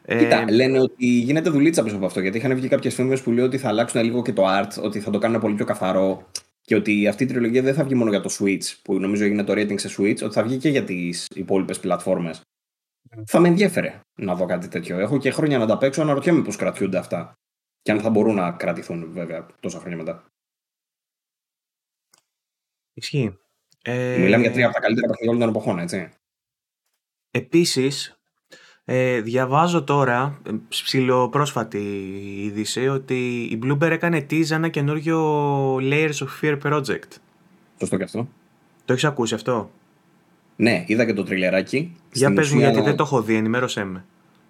Κοίτα, 0.06 0.44
ε, 0.48 0.50
λένε 0.50 0.80
ότι 0.80 1.06
γίνεται 1.06 1.50
δουλίτσα 1.50 1.82
πίσω 1.82 1.96
από 1.96 2.06
αυτό. 2.06 2.20
Γιατί 2.20 2.38
είχαν 2.38 2.54
βγει 2.54 2.68
κάποιες 2.68 2.94
φήμες 2.94 3.20
που 3.20 3.30
λέει 3.30 3.44
ότι 3.44 3.58
θα 3.58 3.68
αλλάξουν 3.68 4.02
λίγο 4.02 4.22
και 4.22 4.32
το 4.32 4.42
art, 4.46 4.82
ότι 4.82 5.00
θα 5.00 5.10
το 5.10 5.18
κάνουν 5.18 5.40
πολύ 5.40 5.54
πιο 5.54 5.64
καθαρό. 5.64 6.26
Και 6.66 6.74
ότι 6.74 7.08
αυτή 7.08 7.24
η 7.24 7.26
τριλογία 7.26 7.62
δεν 7.62 7.74
θα 7.74 7.84
βγει 7.84 7.94
μόνο 7.94 8.10
για 8.10 8.20
το 8.20 8.36
Switch, 8.38 8.74
που 8.82 9.00
νομίζω 9.00 9.24
έγινε 9.24 9.44
το 9.44 9.52
rating 9.52 9.80
σε 9.80 9.94
Switch, 9.98 10.22
ότι 10.22 10.34
θα 10.34 10.42
βγει 10.42 10.56
και 10.56 10.68
για 10.68 10.84
τις 10.84 11.26
υπόλοιπες 11.34 11.80
πλατφόρμες. 11.80 12.40
Θα 13.26 13.40
με 13.40 13.48
ενδιαφέρε 13.48 14.00
να 14.18 14.34
δω 14.34 14.46
κάτι 14.46 14.68
τέτοιο. 14.68 14.98
Έχω 14.98 15.18
και 15.18 15.30
χρόνια 15.30 15.58
να 15.58 15.66
τα 15.66 15.78
παίξω, 15.78 16.02
αναρωτιέμαι 16.02 16.42
πώς 16.42 16.56
κρατιούνται 16.56 16.98
αυτά. 16.98 17.32
Και 17.82 17.90
αν 17.90 18.00
θα 18.00 18.10
μπορούν 18.10 18.34
να 18.34 18.52
κρατηθούν, 18.52 19.12
βέβαια, 19.12 19.46
τόσα 19.60 19.78
χρόνια 19.78 19.96
μετά. 19.96 20.26
Ισχύει. 22.92 23.38
Ε... 23.82 24.18
Μιλάμε 24.18 24.42
για 24.42 24.52
τρία 24.52 24.64
από 24.66 24.74
τα 24.74 24.80
καλύτερα 24.80 25.06
παιχνίδια 25.06 25.30
όλων 25.30 25.40
των 25.40 25.48
εποχών, 25.48 25.78
έτσι. 25.78 26.12
Επίσης, 27.30 28.13
ε, 28.84 29.20
διαβάζω 29.20 29.82
τώρα, 29.82 30.40
ε, 30.46 30.50
ψηλοπρόσφατη 30.68 31.78
είδηση, 32.36 32.88
ότι 32.88 33.48
η 33.50 33.58
Bloomberg 33.64 33.90
έκανε 33.90 34.26
tease 34.30 34.50
ένα 34.50 34.68
καινούριο 34.68 35.20
Layers 35.76 36.18
of 36.18 36.28
Fear 36.42 36.58
project. 36.62 37.08
Σωστό 37.78 37.96
και 37.96 38.02
αυτό. 38.02 38.28
Το 38.84 38.92
έχεις 38.92 39.04
ακούσει 39.04 39.34
αυτό; 39.34 39.70
Ναι, 40.56 40.84
είδα 40.86 41.04
και 41.04 41.12
το 41.12 41.22
τριλεράκι. 41.22 41.96
Για 42.12 42.32
πες 42.32 42.50
μου 42.50 42.58
γιατί 42.58 42.80
δεν 42.80 42.96
το 42.96 43.02
έχω 43.02 43.22
δει, 43.22 43.34
ενημέρωσέ 43.34 43.84
με. 43.84 44.04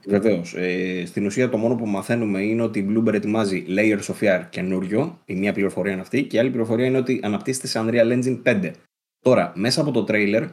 Βεβαίως. 0.06 0.54
Ε, 0.56 1.06
στην 1.06 1.26
ουσία 1.26 1.48
το 1.48 1.56
μόνο 1.56 1.74
που 1.74 1.86
μαθαίνουμε 1.86 2.40
είναι 2.40 2.62
ότι 2.62 2.78
η 2.78 2.86
Bloomberg 2.90 3.14
ετοιμάζει 3.14 3.64
Layers 3.68 4.14
of 4.14 4.14
Fear 4.20 4.42
καινούριο. 4.50 5.18
Η 5.24 5.34
μία 5.34 5.52
πληροφορία 5.52 5.92
είναι 5.92 6.00
αυτή. 6.00 6.24
Και 6.24 6.36
η 6.36 6.38
άλλη 6.38 6.50
πληροφορία 6.50 6.86
είναι 6.86 6.98
ότι 6.98 7.20
αναπτύσσεται 7.22 7.66
σε 7.66 7.84
Unreal 7.84 8.12
Engine 8.12 8.42
5. 8.42 8.70
Τώρα, 9.20 9.52
μέσα 9.54 9.80
από 9.80 9.90
το 9.90 10.04
trailer 10.08 10.48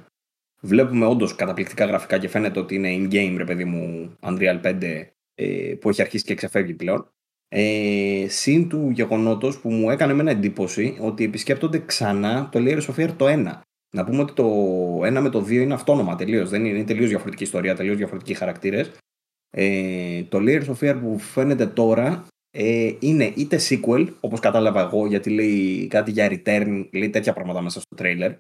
Βλέπουμε 0.62 1.06
όντως 1.06 1.36
καταπληκτικά 1.36 1.86
γραφικά 1.86 2.18
και 2.18 2.28
φαίνεται 2.28 2.60
ότι 2.60 2.76
είναι 2.76 2.96
in-game, 2.96 3.34
ρε 3.38 3.44
παιδί 3.44 3.66
μου, 3.66 4.16
Unreal 4.20 4.62
5 4.64 5.04
ε, 5.36 5.76
που 5.80 5.90
έχει 5.90 6.02
αρχίσει 6.02 6.24
και 6.24 6.36
ξεφεύγει 6.36 6.74
πλέον. 6.74 7.12
Ε, 7.48 8.26
συν 8.28 8.70
του 8.70 8.90
γεγονότος 8.90 9.60
που 9.60 9.72
μου 9.72 9.90
έκανε 9.90 10.12
εμένα 10.12 10.32
εντύπωση 10.32 10.98
ότι 11.02 11.24
επισκέπτονται 11.24 11.80
ξανά 11.86 12.50
το 12.52 12.60
Layers 12.62 12.86
of 12.86 12.96
Fear 12.96 13.14
το 13.18 13.26
1. 13.28 13.60
Να 13.94 14.04
πούμε 14.06 14.22
ότι 14.22 14.34
το 14.34 14.46
1 15.04 15.22
με 15.22 15.30
το 15.30 15.40
2 15.40 15.50
είναι 15.52 15.74
αυτόνομα 15.74 16.16
τελείως. 16.16 16.50
Δεν 16.50 16.66
είναι, 16.66 16.78
είναι 16.78 16.86
τελείως 16.86 17.10
διαφορετική 17.10 17.44
ιστορία, 17.44 17.76
τελείως 17.76 17.98
διαφορετικοί 17.98 18.34
χαρακτήρες. 18.34 18.92
Ε, 19.50 20.24
το 20.24 20.38
Layers 20.42 20.66
of 20.66 20.76
Fear 20.80 21.00
που 21.02 21.20
φαίνεται 21.20 21.68
τώρα 21.68 22.28
ε, 22.52 22.94
είναι 23.00 23.34
είτε 23.36 23.60
sequel, 23.70 24.08
όπως 24.20 24.40
κατάλαβα 24.40 24.82
εγώ, 24.82 25.08
γιατί 25.08 25.30
λέει 25.30 25.88
κάτι 25.88 26.12
για 26.12 26.28
return, 26.32 26.90
λέει 26.92 27.10
τέτοια 27.10 27.34
πράγματα 27.34 27.62
μέσα 27.62 27.82
στο 27.82 27.96
trailer, 28.00 28.36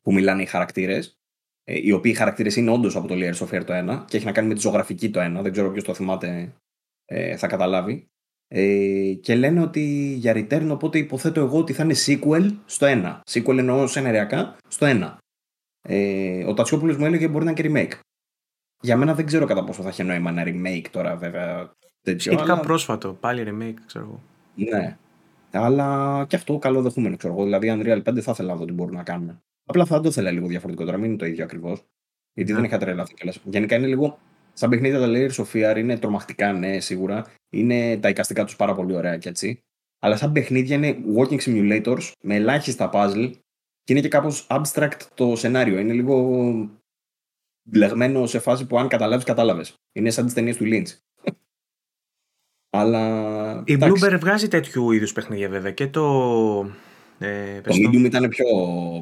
που 0.00 0.12
μιλάνε 0.12 0.42
οι 0.42 0.46
χαρακτήρες. 0.46 1.21
Ε, 1.64 1.78
οι 1.82 1.92
οποίοι 1.92 2.14
χαρακτήρες 2.14 2.56
είναι 2.56 2.70
όντως 2.70 2.96
από 2.96 3.08
το 3.08 3.14
Layers 3.14 3.46
of 3.46 3.54
Fear 3.54 3.64
το 3.64 3.72
1 3.72 4.04
και 4.06 4.16
έχει 4.16 4.26
να 4.26 4.32
κάνει 4.32 4.48
με 4.48 4.54
τη 4.54 4.60
ζωγραφική 4.60 5.10
το 5.10 5.20
1. 5.20 5.42
Δεν 5.42 5.52
ξέρω 5.52 5.70
ποιος 5.70 5.84
το 5.84 5.94
θυμάται, 5.94 6.54
ε, 7.04 7.36
θα 7.36 7.46
καταλάβει. 7.46 8.06
Ε, 8.48 9.12
και 9.20 9.34
λένε 9.34 9.60
ότι 9.60 9.80
για 10.18 10.32
return, 10.36 10.68
οπότε 10.70 10.98
υποθέτω 10.98 11.40
εγώ 11.40 11.58
ότι 11.58 11.72
θα 11.72 11.84
είναι 11.84 11.94
sequel 12.06 12.56
στο 12.64 12.86
1. 12.90 13.20
Sequel 13.30 13.58
εννοώ 13.58 13.86
σενεριακά 13.86 14.56
στο 14.68 14.86
1. 14.90 15.16
Ε, 15.82 16.44
ο 16.44 16.54
Τατσιόπουλος 16.54 16.96
μου 16.96 17.04
έλεγε 17.04 17.28
μπορεί 17.28 17.44
να 17.44 17.50
είναι 17.50 17.62
και 17.62 17.70
remake. 17.72 17.98
Για 18.82 18.96
μένα 18.96 19.14
δεν 19.14 19.26
ξέρω 19.26 19.46
κατά 19.46 19.64
πόσο 19.64 19.82
θα 19.82 19.88
έχει 19.88 20.02
νόημα 20.02 20.30
ένα 20.30 20.42
remake 20.46 20.86
τώρα, 20.90 21.16
βέβαια. 21.16 21.72
Σχετικά 22.16 22.52
αλλά... 22.52 22.60
πρόσφατο, 22.60 23.12
πάλι 23.12 23.44
remake, 23.46 23.78
ξέρω 23.86 24.04
εγώ. 24.04 24.22
Ναι. 24.54 24.96
Αλλά 25.50 26.24
και 26.28 26.36
αυτό 26.36 26.58
καλό 26.58 26.82
δεχούμενο, 26.82 27.16
ξέρω 27.16 27.32
εγώ. 27.32 27.44
Δηλαδή, 27.44 27.68
Unreal 27.78 28.02
5 28.02 28.20
θα 28.20 28.30
ήθελα 28.30 28.52
να 28.52 28.58
δω 28.58 28.64
τι 28.64 28.72
μπορούν 28.72 28.94
να 28.94 29.02
κάνουν. 29.02 29.42
Απλά 29.64 29.84
θα 29.84 30.00
το 30.00 30.08
ήθελα 30.08 30.30
λίγο 30.30 30.46
διαφορετικό 30.46 30.84
τώρα, 30.84 30.96
μην 30.96 31.08
είναι 31.08 31.18
το 31.18 31.26
ίδιο 31.26 31.44
ακριβώς. 31.44 31.84
Γιατί 32.34 32.50
ναι. 32.50 32.56
δεν 32.56 32.66
είχα 32.66 32.78
τρελαθεί 32.78 33.14
κιόλας. 33.14 33.40
Γενικά 33.44 33.76
είναι 33.76 33.86
λίγο. 33.86 34.18
Σαν 34.52 34.70
παιχνίδια 34.70 34.98
τα 34.98 35.06
Layers 35.08 35.44
of 35.44 35.44
Fear 35.52 35.76
είναι 35.78 35.98
τρομακτικά, 35.98 36.52
ναι, 36.52 36.80
σίγουρα. 36.80 37.26
Είναι 37.50 37.96
τα 37.96 38.08
εικαστικά 38.08 38.44
τους 38.44 38.56
πάρα 38.56 38.74
πολύ 38.74 38.94
ωραία 38.94 39.18
κι 39.18 39.28
έτσι. 39.28 39.62
Αλλά 39.98 40.16
σαν 40.16 40.32
παιχνίδια 40.32 40.76
είναι 40.76 40.96
walking 41.16 41.40
simulators 41.40 42.12
με 42.22 42.34
ελάχιστα 42.34 42.90
puzzle 42.92 43.32
και 43.84 43.92
είναι 43.92 44.00
και 44.00 44.08
κάπως 44.08 44.46
abstract 44.50 45.00
το 45.14 45.36
σενάριο. 45.36 45.78
Είναι 45.78 45.92
λίγο 45.92 46.70
μπλεγμένο 47.62 48.26
σε 48.26 48.38
φάση 48.38 48.66
που 48.66 48.78
αν 48.78 48.88
καταλάβεις, 48.88 49.24
κατάλαβες. 49.24 49.74
Είναι 49.92 50.10
σαν 50.10 50.24
τις 50.24 50.34
ταινίες 50.34 50.56
του 50.56 50.64
Lynch. 50.66 50.88
Αλλά. 52.78 53.62
Η 53.66 53.78
Bloomberg 53.80 54.16
βγάζει 54.20 54.48
τέτοιου 54.48 54.92
είδους 54.92 55.12
παιχνίδια 55.12 55.48
βέβαια 55.48 55.72
και 55.72 55.88
το. 55.88 56.02
Ε, 57.22 57.60
το 57.60 57.74
Medium 57.74 58.04
ήταν 58.04 58.28
πιο, 58.28 58.46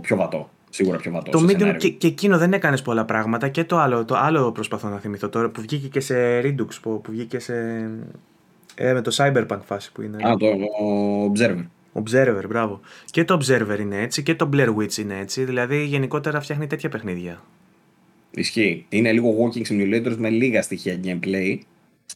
πιο 0.03 0.17
βατό. 0.17 0.51
Σίγουρα 0.71 0.97
πιο 0.97 1.11
βατό. 1.11 1.31
Το 1.31 1.47
Medium 1.49 1.77
και, 1.79 1.89
και, 1.89 2.07
εκείνο 2.07 2.39
δεν 2.39 2.53
έκανες 2.53 2.83
πολλά 2.83 3.05
πράγματα. 3.05 3.49
Και 3.49 3.65
το 3.65 3.79
άλλο, 3.79 4.05
το 4.05 4.17
άλλο 4.17 4.53
προσπαθώ 4.53 4.89
να 4.89 4.99
θυμηθώ 4.99 5.29
τώρα 5.29 5.49
που 5.49 5.61
βγήκε 5.61 5.89
και 5.89 6.01
σε 6.01 6.41
Redux, 6.41 6.69
που, 6.83 7.01
που 7.01 7.11
βγήκε 7.11 7.39
σε. 7.39 7.55
Ε, 8.75 8.93
με 8.93 9.01
το 9.03 9.17
Cyberpunk 9.17 9.61
φάση 9.65 9.93
που 9.93 10.03
είναι. 10.03 10.17
Α, 10.29 10.37
το, 10.37 10.47
Observer. 11.33 11.65
Observer, 11.93 12.45
μπράβο. 12.49 12.81
Και 13.05 13.25
το 13.25 13.41
Observer 13.41 13.79
είναι 13.81 14.01
έτσι 14.01 14.23
και 14.23 14.35
το 14.35 14.49
Blair 14.53 14.75
Witch 14.77 14.97
είναι 14.97 15.19
έτσι. 15.19 15.45
Δηλαδή 15.45 15.85
γενικότερα 15.85 16.41
φτιάχνει 16.41 16.67
τέτοια 16.67 16.89
παιχνίδια. 16.89 17.43
Ισχύει. 18.31 18.87
Είναι 18.89 19.13
λίγο 19.13 19.35
walking 19.39 19.63
simulators 19.67 20.17
με 20.17 20.29
λίγα 20.29 20.63
στοιχεία 20.63 21.01
gameplay. 21.05 21.59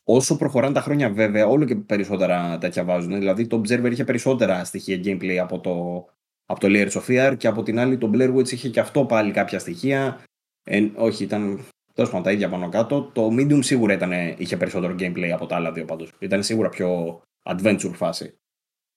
Όσο 0.04 0.36
προχωράνε 0.36 0.74
τα 0.74 0.80
χρόνια, 0.80 1.10
βέβαια, 1.10 1.46
όλο 1.46 1.64
και 1.64 1.76
περισσότερα 1.76 2.58
τέτοια 2.58 2.84
βάζουν. 2.84 3.18
Δηλαδή, 3.18 3.46
το 3.46 3.60
Observer 3.60 3.90
είχε 3.90 4.04
περισσότερα 4.04 4.64
στοιχεία 4.64 5.00
gameplay 5.04 5.36
από 5.36 5.60
το, 5.60 6.04
από 6.46 6.60
το 6.60 6.68
Layers 6.70 6.90
of 6.90 7.02
Fear 7.08 7.36
και 7.36 7.46
από 7.46 7.62
την 7.62 7.78
άλλη 7.78 7.98
το 7.98 8.10
Blair 8.14 8.34
Witch 8.34 8.52
είχε 8.52 8.68
και 8.68 8.80
αυτό 8.80 9.04
πάλι 9.04 9.32
κάποια 9.32 9.58
στοιχεία. 9.58 10.24
Ε, 10.64 10.88
όχι, 10.94 11.24
ήταν 11.24 11.64
τέλος 11.94 12.10
πάντων 12.10 12.24
τα 12.24 12.32
ίδια 12.32 12.48
πάνω 12.48 12.68
κάτω. 12.68 13.02
Το 13.02 13.28
Medium 13.32 13.64
σίγουρα 13.64 13.92
ήταν, 13.92 14.12
είχε 14.36 14.56
περισσότερο 14.56 14.94
gameplay 14.98 15.28
από 15.34 15.46
τα 15.46 15.56
άλλα 15.56 15.72
δύο 15.72 15.84
πάντως. 15.84 16.12
Ήταν 16.18 16.42
σίγουρα 16.42 16.68
πιο 16.68 17.20
adventure 17.42 17.92
φάση. 17.94 18.34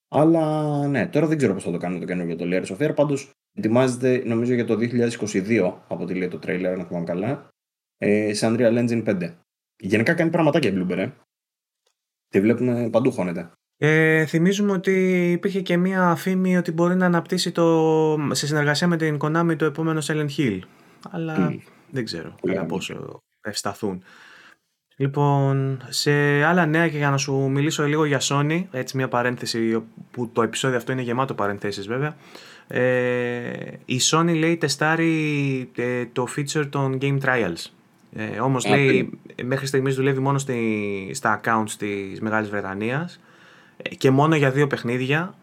Αλλά 0.09 0.87
ναι, 0.87 1.07
τώρα 1.07 1.27
δεν 1.27 1.37
ξέρω 1.37 1.53
πώς 1.53 1.63
θα 1.63 1.71
το 1.71 1.77
κάνουν 1.77 1.99
το 1.99 2.05
καινούργιο 2.05 2.35
το 2.35 2.45
Layers 2.47 2.77
of 2.77 2.85
Fear. 2.85 2.95
Πάντως 2.95 3.31
ετοιμάζεται 3.53 4.23
νομίζω 4.25 4.53
για 4.53 4.65
το 4.65 4.77
2022 4.79 5.73
από 5.87 6.03
ό,τι 6.03 6.13
λέει 6.13 6.27
το 6.27 6.39
trailer, 6.43 6.75
να 6.77 6.83
θυμάμαι 6.83 7.05
καλά, 7.05 7.49
ε, 7.97 8.33
σε 8.33 8.47
Unreal 8.49 8.87
Engine 8.87 9.03
5. 9.03 9.35
Γενικά 9.79 10.13
κάνει 10.13 10.29
πραγματάκια 10.29 10.69
η 10.69 10.73
Bloomberg. 10.77 10.97
Ε. 10.97 11.09
Τη 12.29 12.41
βλέπουμε 12.41 12.89
παντού 12.89 13.11
χώνεται. 13.11 13.51
Ε, 13.77 14.25
θυμίζουμε 14.25 14.71
ότι 14.71 15.31
υπήρχε 15.31 15.61
και 15.61 15.77
μία 15.77 16.15
φήμη 16.15 16.57
ότι 16.57 16.71
μπορεί 16.71 16.95
να 16.95 17.05
αναπτύσσει 17.05 17.51
το, 17.51 18.17
σε 18.31 18.47
συνεργασία 18.47 18.87
με 18.87 18.97
την 18.97 19.17
Konami 19.21 19.55
το 19.57 19.65
επόμενο 19.65 20.01
Silent 20.03 20.29
Hill. 20.37 20.59
Αλλά 21.09 21.55
δεν 21.91 22.05
ξέρω 22.05 22.35
κατά 22.41 22.65
πόσο 22.65 23.21
ευσταθούν. 23.41 24.03
Λοιπόν, 24.99 25.81
σε 25.89 26.11
άλλα 26.43 26.65
νέα 26.65 26.89
και 26.89 26.97
για 26.97 27.09
να 27.09 27.17
σου 27.17 27.33
μιλήσω 27.33 27.85
λίγο 27.85 28.05
για 28.05 28.21
Sony, 28.21 28.63
έτσι 28.71 28.97
μια 28.97 29.07
παρένθεση 29.07 29.83
που 30.11 30.29
το 30.29 30.41
επεισόδιο 30.41 30.77
αυτό 30.77 30.91
είναι 30.91 31.01
γεμάτο 31.01 31.33
παρενθέσεις 31.33 31.87
βέβαια. 31.87 32.15
Ε, 32.67 33.79
η 33.85 33.99
Sony 34.11 34.35
λέει 34.37 34.57
τεστάρει 34.57 35.71
ε, 35.75 36.05
το 36.05 36.27
feature 36.37 36.67
των 36.69 36.97
Game 37.01 37.19
Trials. 37.21 37.76
Ε, 38.15 38.39
όμως 38.39 38.67
λέει 38.67 39.19
μέχρι 39.43 39.65
στιγμής 39.65 39.95
δουλεύει 39.95 40.19
μόνο 40.19 40.37
στη, 40.37 41.11
στα 41.13 41.41
accounts 41.43 41.71
της 41.77 42.21
Μεγάλης 42.21 42.49
Βρετανίας 42.49 43.19
ε, 43.77 43.95
και 43.95 44.11
μόνο 44.11 44.35
για 44.35 44.51
δύο 44.51 44.67
παιχνίδια 44.67 45.35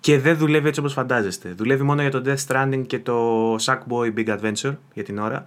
και 0.00 0.18
δεν 0.18 0.36
δουλεύει 0.36 0.68
έτσι 0.68 0.80
όπως 0.80 0.92
φαντάζεστε. 0.92 1.48
Δουλεύει 1.48 1.82
μόνο 1.82 2.02
για 2.02 2.10
το 2.10 2.22
Death 2.26 2.46
Stranding 2.46 2.82
και 2.86 2.98
το 2.98 3.54
Sackboy 3.54 4.14
Big 4.16 4.28
Adventure 4.28 4.76
για 4.94 5.04
την 5.04 5.18
ώρα. 5.18 5.46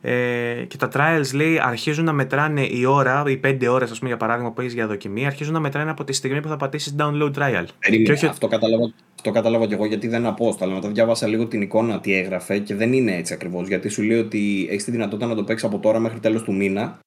Ε, 0.00 0.64
και 0.68 0.76
τα 0.76 0.88
trials 0.92 1.34
λέει 1.34 1.58
αρχίζουν 1.58 2.04
να 2.04 2.12
μετράνε 2.12 2.62
η 2.62 2.84
ώρα, 2.84 3.24
οι 3.26 3.40
5 3.44 3.66
ώρες 3.70 3.90
ας 3.90 3.98
πούμε 3.98 4.10
για 4.10 4.18
παράδειγμα 4.18 4.52
που 4.52 4.60
έχεις 4.60 4.72
για 4.74 4.86
δοκιμή, 4.86 5.26
αρχίζουν 5.26 5.52
να 5.52 5.60
μετράνε 5.60 5.90
από 5.90 6.04
τη 6.04 6.12
στιγμή 6.12 6.40
που 6.40 6.48
θα 6.48 6.56
πατήσεις 6.56 6.94
download 6.98 7.32
trial. 7.34 7.64
και 8.04 8.12
όχι... 8.12 8.26
αυτό, 8.26 8.46
κατάλαβα, 8.46 8.92
αυτό 9.28 9.40
κατάλαβα 9.40 9.66
και 9.66 9.74
εγώ 9.74 9.86
γιατί 9.86 10.08
δεν 10.08 10.18
είναι 10.18 10.28
απόσταλα. 10.28 10.74
Μετά 10.74 10.88
διάβασα 10.88 11.26
λίγο 11.26 11.46
την 11.46 11.62
εικόνα 11.62 12.00
τι 12.00 12.12
έγραφε 12.12 12.58
και 12.58 12.74
δεν 12.74 12.92
είναι 12.92 13.16
έτσι 13.16 13.32
ακριβώς. 13.34 13.68
Γιατί 13.68 13.88
σου 13.88 14.02
λέει 14.02 14.18
ότι 14.18 14.66
έχεις 14.70 14.84
τη 14.84 14.90
δυνατότητα 14.90 15.26
να 15.26 15.34
το 15.34 15.44
παίξεις 15.44 15.68
από 15.68 15.78
τώρα 15.78 15.98
μέχρι 15.98 16.20
τέλος 16.20 16.42
του 16.42 16.54
μήνα 16.54 16.98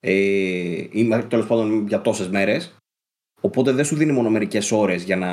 ε, 0.00 0.12
ή 0.90 1.08
τέλος 1.28 1.46
πάντων 1.46 1.86
για 1.86 2.00
τόσες 2.00 2.28
μέρες. 2.28 2.76
Οπότε 3.40 3.72
δεν 3.72 3.84
σου 3.84 3.96
δίνει 3.96 4.12
μόνο 4.12 4.30
μερικές 4.30 4.72
ώρες 4.72 5.02
για 5.02 5.16
να, 5.16 5.30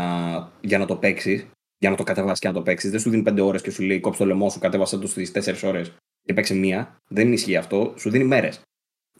για 0.62 0.78
να 0.78 0.86
το 0.86 0.96
παίξεις, 0.96 1.48
για 1.78 1.90
να 1.90 1.96
το 1.96 2.04
κατεβάσεις 2.04 2.40
και 2.40 2.48
να 2.48 2.54
το 2.54 2.62
παίξεις. 2.62 2.92
Δεν 2.92 3.00
σου 3.00 3.10
δίνει 3.10 3.24
5 3.28 3.40
ώρες 3.42 3.62
και 3.62 3.72
σου 3.72 3.84
λέει 3.84 4.00
κόψει 4.00 4.20
το 4.20 4.26
λαιμό 4.26 4.50
σου, 4.50 4.60
κατέβασε 4.60 4.98
το 4.98 5.08
στις 5.08 5.32
4 5.32 5.68
ώρες 5.68 5.96
και 6.24 6.34
παίξει 6.34 6.54
μία. 6.54 6.98
Δεν 7.10 7.34
ισχύει 7.34 7.56
αυτό, 7.56 7.94
σου 7.98 8.10
δίνει 8.10 8.24
μέρες. 8.24 8.62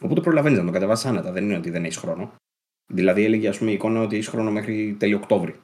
Οπότε 0.00 0.20
προλαβαίνεις 0.20 0.58
να 0.58 0.64
το 0.64 0.70
κατεβάσεις 0.70 1.06
άνετα. 1.06 1.32
Δεν 1.32 1.44
είναι 1.44 1.56
ότι 1.56 1.70
δεν 1.70 1.84
έχεις 1.84 1.96
χρόνο. 1.96 2.34
Δηλαδή 2.92 3.24
έλεγε 3.24 3.48
ας 3.48 3.58
πούμε 3.58 3.70
η 3.70 3.74
εικόνα 3.74 4.00
ότι 4.00 4.14
έχεις 4.14 4.28
χρόνο 4.28 4.50
μέχρι 4.50 4.96
τέλειο 4.98 5.16
Οκτώβρη. 5.16 5.60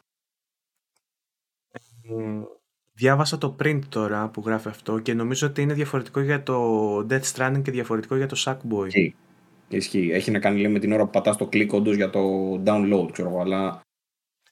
Διάβασα 2.93 3.39
το 3.39 3.56
print 3.62 3.80
τώρα 3.89 4.28
που 4.28 4.43
γράφει 4.47 4.68
αυτό 4.68 4.98
και 4.98 5.14
νομίζω 5.14 5.47
ότι 5.47 5.62
είναι 5.62 5.74
διαφορετικό 5.74 6.20
για 6.20 6.43
το 6.43 6.97
Death 7.10 7.32
Stranding 7.35 7.62
και 7.62 7.70
διαφορετικό 7.70 8.16
για 8.16 8.26
το 8.26 8.43
Sackboy. 8.44 9.12
Ισχύει. 9.68 10.10
Έχει 10.12 10.30
να 10.30 10.39
κάνει 10.39 10.60
λέει, 10.60 10.72
με 10.72 10.78
την 10.78 10.93
ώρα 10.93 11.05
που 11.05 11.10
πατάς 11.10 11.36
το 11.36 11.47
κλικ 11.47 11.72
όντως 11.72 11.97
για 11.97 12.10
το 12.10 12.20
download, 12.64 13.09
ξέρω 13.12 13.28
εγώ, 13.28 13.40
αλλά. 13.40 13.80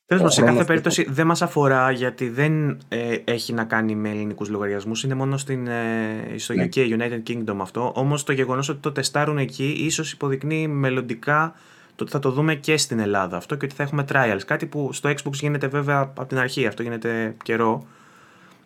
Τέλος 0.06 0.22
πάντων, 0.22 0.30
σε 0.30 0.42
κάθε 0.42 0.64
περίπτωση 0.64 1.06
δεν 1.08 1.26
μας 1.26 1.42
αφορά 1.42 1.90
γιατί 1.90 2.28
δεν 2.28 2.78
ε, 2.88 3.16
έχει 3.24 3.52
να 3.52 3.64
κάνει 3.64 3.94
με 3.94 4.10
ελληνικούς 4.10 4.48
λογαριασμούς. 4.48 5.02
Είναι 5.02 5.14
μόνο 5.14 5.36
στην, 5.36 5.66
ε, 5.66 6.34
στο 6.36 6.54
ναι. 6.54 6.68
UK, 6.74 6.76
United 6.76 7.22
Kingdom 7.26 7.56
αυτό. 7.60 7.92
Όμως 7.96 8.24
το 8.24 8.32
γεγονός 8.32 8.68
ότι 8.68 8.80
το 8.80 8.92
τεστάρουν 8.92 9.38
εκεί 9.38 9.76
ίσως 9.78 10.12
υποδεικνύει 10.12 10.68
μελλοντικά 10.68 11.52
το 11.52 11.60
ότι 12.02 12.12
θα 12.12 12.18
το 12.18 12.30
δούμε 12.30 12.54
και 12.54 12.76
στην 12.76 12.98
Ελλάδα 12.98 13.36
αυτό 13.36 13.54
και 13.54 13.64
ότι 13.64 13.74
θα 13.74 13.82
έχουμε 13.82 14.04
trials. 14.12 14.40
Κάτι 14.46 14.66
που 14.66 14.92
στο 14.92 15.10
Xbox 15.10 15.32
γίνεται 15.32 15.66
βέβαια 15.66 16.00
από 16.00 16.24
την 16.24 16.38
αρχή, 16.38 16.66
αυτό 16.66 16.82
γίνεται 16.82 17.34
καιρό. 17.42 17.86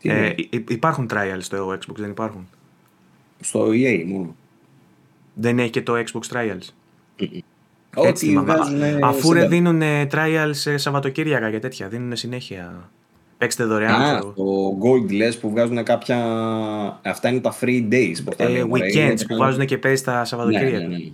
Ε, 0.02 0.32
υπάρχουν 0.68 1.08
trials 1.12 1.38
στο 1.38 1.68
Xbox, 1.68 1.96
δεν 1.96 2.10
υπάρχουν; 2.10 2.48
Στο 3.40 3.68
EA 3.68 4.04
μόνο. 4.06 4.34
Δεν 5.34 5.58
έχει 5.58 5.70
και 5.70 5.82
το 5.82 5.94
Xbox 5.94 6.36
Trials; 6.36 6.68
Έτσι, 7.96 8.44
αφού 9.02 9.32
ρε 9.32 9.46
δίνουν 9.46 9.82
trials 10.10 10.50
σε 10.50 10.76
Σαββατοκύριακα 10.76 11.50
και 11.50 11.58
τέτοια, 11.58 11.88
δίνουν 11.88 12.16
συνέχεια. 12.16 12.90
Παίξτε 13.38 13.64
δωρεάν. 13.64 14.00
Α, 14.00 14.18
το 14.20 14.78
Gold 14.82 15.12
λες 15.12 15.38
που 15.38 15.50
βγάζουν 15.50 15.84
κάποια. 15.84 16.16
Αυτά 17.04 17.28
είναι 17.28 17.40
τα 17.40 17.56
free 17.60 17.88
days. 17.92 18.14
Που 18.24 18.32
ε, 18.36 18.64
weekends 18.70 19.20
που 19.28 19.36
βάζουν 19.36 19.66
και 19.66 19.78
παίζεις 19.78 20.04
τα 20.04 20.24
Σαββατοκύριακα. 20.24 20.78
Ναι, 20.78 20.86
ναι, 20.86 20.96
ναι. 20.96 21.10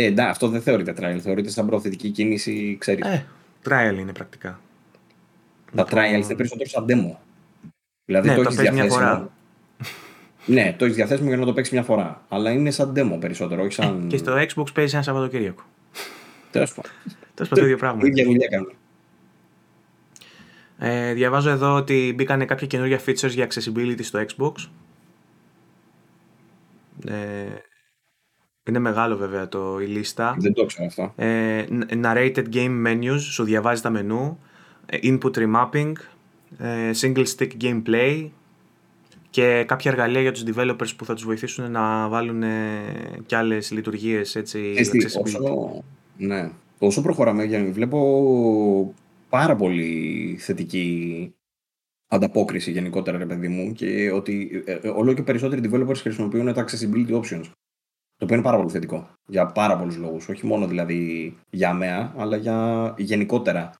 Ε, 0.00 0.10
ναι, 0.10 0.22
αυτό 0.22 0.48
δεν 0.48 0.62
θεωρείται 0.62 0.94
trial. 0.98 1.18
Θεωρείται 1.20 1.50
σαν 1.50 1.66
προωθητική 1.66 2.10
κίνηση, 2.10 2.76
ξέρεις. 2.80 3.06
Ε, 3.06 3.26
trial 3.68 3.96
είναι 3.98 4.12
πρακτικά. 4.12 4.60
Τα 5.74 5.86
trials 5.90 6.24
είναι 6.24 6.34
περισσότερο 6.34 6.68
σαν 6.68 6.84
demo. 6.88 7.16
Δηλαδή 8.04 8.28
ναι, 8.28 8.34
το, 8.34 8.42
το 8.42 8.48
έχεις 8.48 8.70
μια 8.70 8.84
φορά. 8.84 9.30
Ναι, 10.46 10.74
το 10.78 10.84
έχεις 10.84 10.96
διαθέσιμο 10.96 11.28
για 11.28 11.36
να 11.36 11.44
το 11.44 11.52
παίξεις 11.52 11.72
μια 11.72 11.82
φορά. 11.82 12.24
Αλλά 12.28 12.50
είναι 12.50 12.70
σαν 12.70 12.92
demo 12.96 13.16
περισσότερο, 13.20 13.62
όχι 13.62 13.72
σαν. 13.72 14.02
Ε, 14.04 14.06
και 14.06 14.16
στο 14.16 14.34
Xbox 14.36 14.72
παίζει 14.74 14.94
ένα 14.94 15.02
Σαββατοκύριακο. 15.02 15.62
Τέλος 16.50 16.74
πάντων. 16.74 16.90
Τέλος 17.34 17.48
πάντων, 17.48 17.58
το 17.58 17.64
ίδιο 17.64 17.76
πράγμα. 17.76 18.06
ίδια 18.06 18.24
δουλειά 18.24 18.48
κάνουν. 18.48 18.72
Ε, 20.78 21.12
διαβάζω 21.12 21.50
εδώ 21.50 21.74
ότι 21.74 22.12
μπήκαν 22.16 22.46
κάποια 22.46 22.66
καινούργια 22.66 23.00
features 23.06 23.30
για 23.30 23.48
accessibility 23.50 24.02
στο 24.02 24.24
Xbox. 24.26 24.52
Ε, 27.06 27.14
Είναι 28.68 28.78
μεγάλο 28.78 29.16
βέβαια 29.16 29.48
το, 29.48 29.80
η 29.80 29.86
λίστα. 29.86 30.36
Δεν 30.38 30.52
το 30.52 30.64
ξέρω 30.64 30.86
αυτό. 30.86 31.12
Ε, 31.16 31.64
narrated 32.02 32.44
game 32.52 32.86
menus, 32.86 33.20
σου 33.20 33.44
διαβάζει 33.44 33.82
τα 33.82 33.90
μενού. 33.90 34.38
Ε, 34.86 34.98
input 35.02 35.32
remapping. 35.32 35.92
Ε, 36.58 36.90
single 37.00 37.24
stick 37.36 37.50
gameplay. 37.60 38.28
Και 39.30 39.64
κάποια 39.66 39.90
εργαλεία 39.90 40.20
για 40.20 40.32
τους 40.32 40.44
developers 40.46 40.96
που 40.96 41.04
θα 41.04 41.14
τους 41.14 41.24
βοηθήσουν 41.24 41.70
να 41.70 42.08
βάλουν 42.08 42.42
ε, 42.42 42.48
και 43.26 43.36
άλλες 43.36 43.70
λειτουργίες 43.70 44.36
έτσι. 44.36 44.74
όσο, 45.22 45.84
ναι. 46.16 46.50
Όσο 46.78 47.02
προχωράμε, 47.02 47.46
βλέπω 47.72 48.94
πάρα 49.28 49.56
πολύ 49.56 50.36
θετική 50.40 51.32
ανταπόκριση 52.08 52.70
γενικότερα, 52.70 53.18
ρε 53.18 53.26
παιδί 53.26 53.48
μου, 53.48 53.72
και 53.72 54.10
ότι 54.10 54.62
ε, 54.66 54.72
ε, 54.72 54.88
όλο 54.88 55.12
και 55.12 55.22
περισσότεροι 55.22 55.70
developers 55.72 55.96
χρησιμοποιούν 55.96 56.52
τα 56.52 56.64
accessibility 56.64 57.20
options. 57.20 57.44
Το 58.18 58.24
οποίο 58.24 58.36
είναι 58.36 58.44
πάρα 58.44 58.56
πολύ 58.56 58.70
θετικό. 58.70 59.08
Για 59.26 59.46
πάρα 59.46 59.78
πολλούς 59.78 59.96
λόγους. 59.96 60.28
Όχι 60.28 60.46
μόνο 60.46 60.66
δηλαδή 60.66 61.36
για 61.50 61.72
μέα, 61.72 62.12
αλλά 62.16 62.36
για 62.36 62.94
γενικότερα 62.98 63.74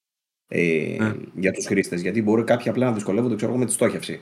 ε, 0.49 0.97
ναι. 0.99 1.15
για 1.35 1.53
τους 1.53 1.67
χρήστες. 1.67 2.01
Γιατί 2.01 2.23
μπορεί 2.23 2.45
κάποιοι 2.45 2.69
απλά 2.69 2.87
να 2.87 2.93
δυσκολεύονται 2.93 3.35
ξέρω, 3.35 3.57
με 3.57 3.65
τη 3.65 3.73
στόχευση. 3.73 4.21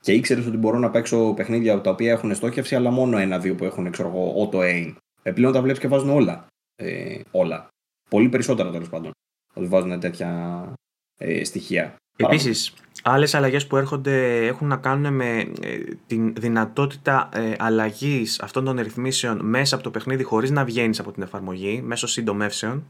Και 0.00 0.12
ήξερες 0.12 0.46
ότι 0.46 0.56
μπορώ 0.56 0.78
να 0.78 0.90
παίξω 0.90 1.32
παιχνίδια 1.36 1.80
τα 1.80 1.90
οποία 1.90 2.12
έχουν 2.12 2.34
στόχευση, 2.34 2.74
αλλά 2.74 2.90
μόνο 2.90 3.18
ένα-δύο 3.18 3.54
που 3.54 3.64
έχουν 3.64 3.90
ξέρω 3.90 4.08
εγώ, 4.08 4.48
auto 4.50 4.56
aim. 4.56 4.94
Επλέον 5.22 5.52
τα 5.52 5.62
βλέπεις 5.62 5.80
και 5.80 5.88
βάζουν 5.88 6.10
όλα. 6.10 6.46
Ε, 6.76 7.20
όλα. 7.30 7.68
Πολύ 8.10 8.28
περισσότερα 8.28 8.70
τέλος 8.70 8.88
πάντων. 8.88 9.10
Ότι 9.54 9.66
βάζουν 9.66 10.00
τέτοια 10.00 10.72
ε, 11.18 11.44
στοιχεία. 11.44 11.96
Επίσης, 12.16 12.74
άλλες 13.02 13.34
αλλαγές 13.34 13.66
που 13.66 13.76
έρχονται 13.76 14.46
έχουν 14.46 14.68
να 14.68 14.76
κάνουν 14.76 15.14
με 15.14 15.38
ε, 15.60 15.78
την 16.06 16.34
δυνατότητα 16.38 17.28
ε, 17.32 17.52
αλλαγής 17.58 18.40
αυτών 18.40 18.64
των 18.64 18.76
ρυθμίσεων 18.80 19.40
μέσα 19.42 19.74
από 19.74 19.84
το 19.84 19.90
παιχνίδι 19.90 20.22
χωρίς 20.22 20.50
να 20.50 20.64
βγαίνεις 20.64 21.00
από 21.00 21.12
την 21.12 21.22
εφαρμογή, 21.22 21.82
μέσω 21.84 22.06
συντομεύσεων. 22.06 22.84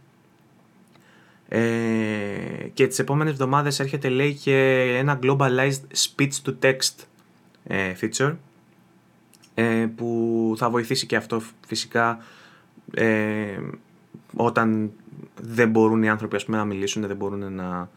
Ε, 1.49 1.61
και 2.75 2.87
τις 2.87 2.99
επόμενες 2.99 3.33
εβδομάδες 3.33 3.81
έρχεται 3.81 4.09
λέει 4.09 4.35
και 4.35 4.81
ένα 4.99 5.19
globalized 5.23 5.81
speech 5.97 6.33
to 6.47 6.55
text 6.63 7.05
ε, 7.65 7.93
feature 8.01 8.37
ε, 9.55 9.87
που 9.97 10.55
θα 10.57 10.71
βοηθήσει 10.71 11.07
και 11.07 11.17
αυτό 11.17 11.43
φυσικά 11.67 12.19
ε, 12.95 13.59
όταν 14.37 14.91
δεν 15.41 15.71
μπορούν 15.71 16.03
οι 16.03 16.09
άνθρωποι 16.09 16.37
ας 16.37 16.45
πούμε, 16.45 16.57
να 16.57 16.65
μιλήσουν, 16.65 17.07
δεν 17.07 17.17
μπορούν 17.17 17.53
να, 17.53 17.91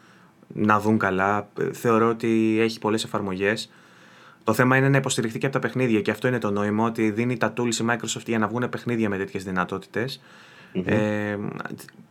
να 0.48 0.80
δουν 0.80 0.98
καλά. 0.98 1.48
Θεωρώ 1.72 2.10
ότι 2.10 2.58
έχει 2.62 2.80
πολλές 2.80 3.04
εφαρμογές. 3.04 3.72
Το 4.44 4.54
θέμα 4.54 4.78
είναι 4.78 4.90
να 4.90 4.98
υποστηριχθεί 4.98 5.40
και 5.40 5.46
από 5.46 5.56
τα 5.56 5.62
παιχνίδια 5.62 6.02
και 6.02 6.12
αυτό 6.12 6.28
είναι 6.28 6.40
το 6.40 6.52
νόημα 6.52 6.86
ότι 6.86 7.12
δίνει 7.12 7.38
τα 7.38 7.54
tools 7.58 7.76
η 7.76 7.86
Microsoft 7.90 8.26
για 8.26 8.40
να 8.40 8.48
βγουν 8.48 8.70
παιχνίδια 8.70 9.10
με 9.10 9.18
τέτοιες 9.18 9.44
δυνατότητες. 9.44 10.22
Ε, 10.86 11.38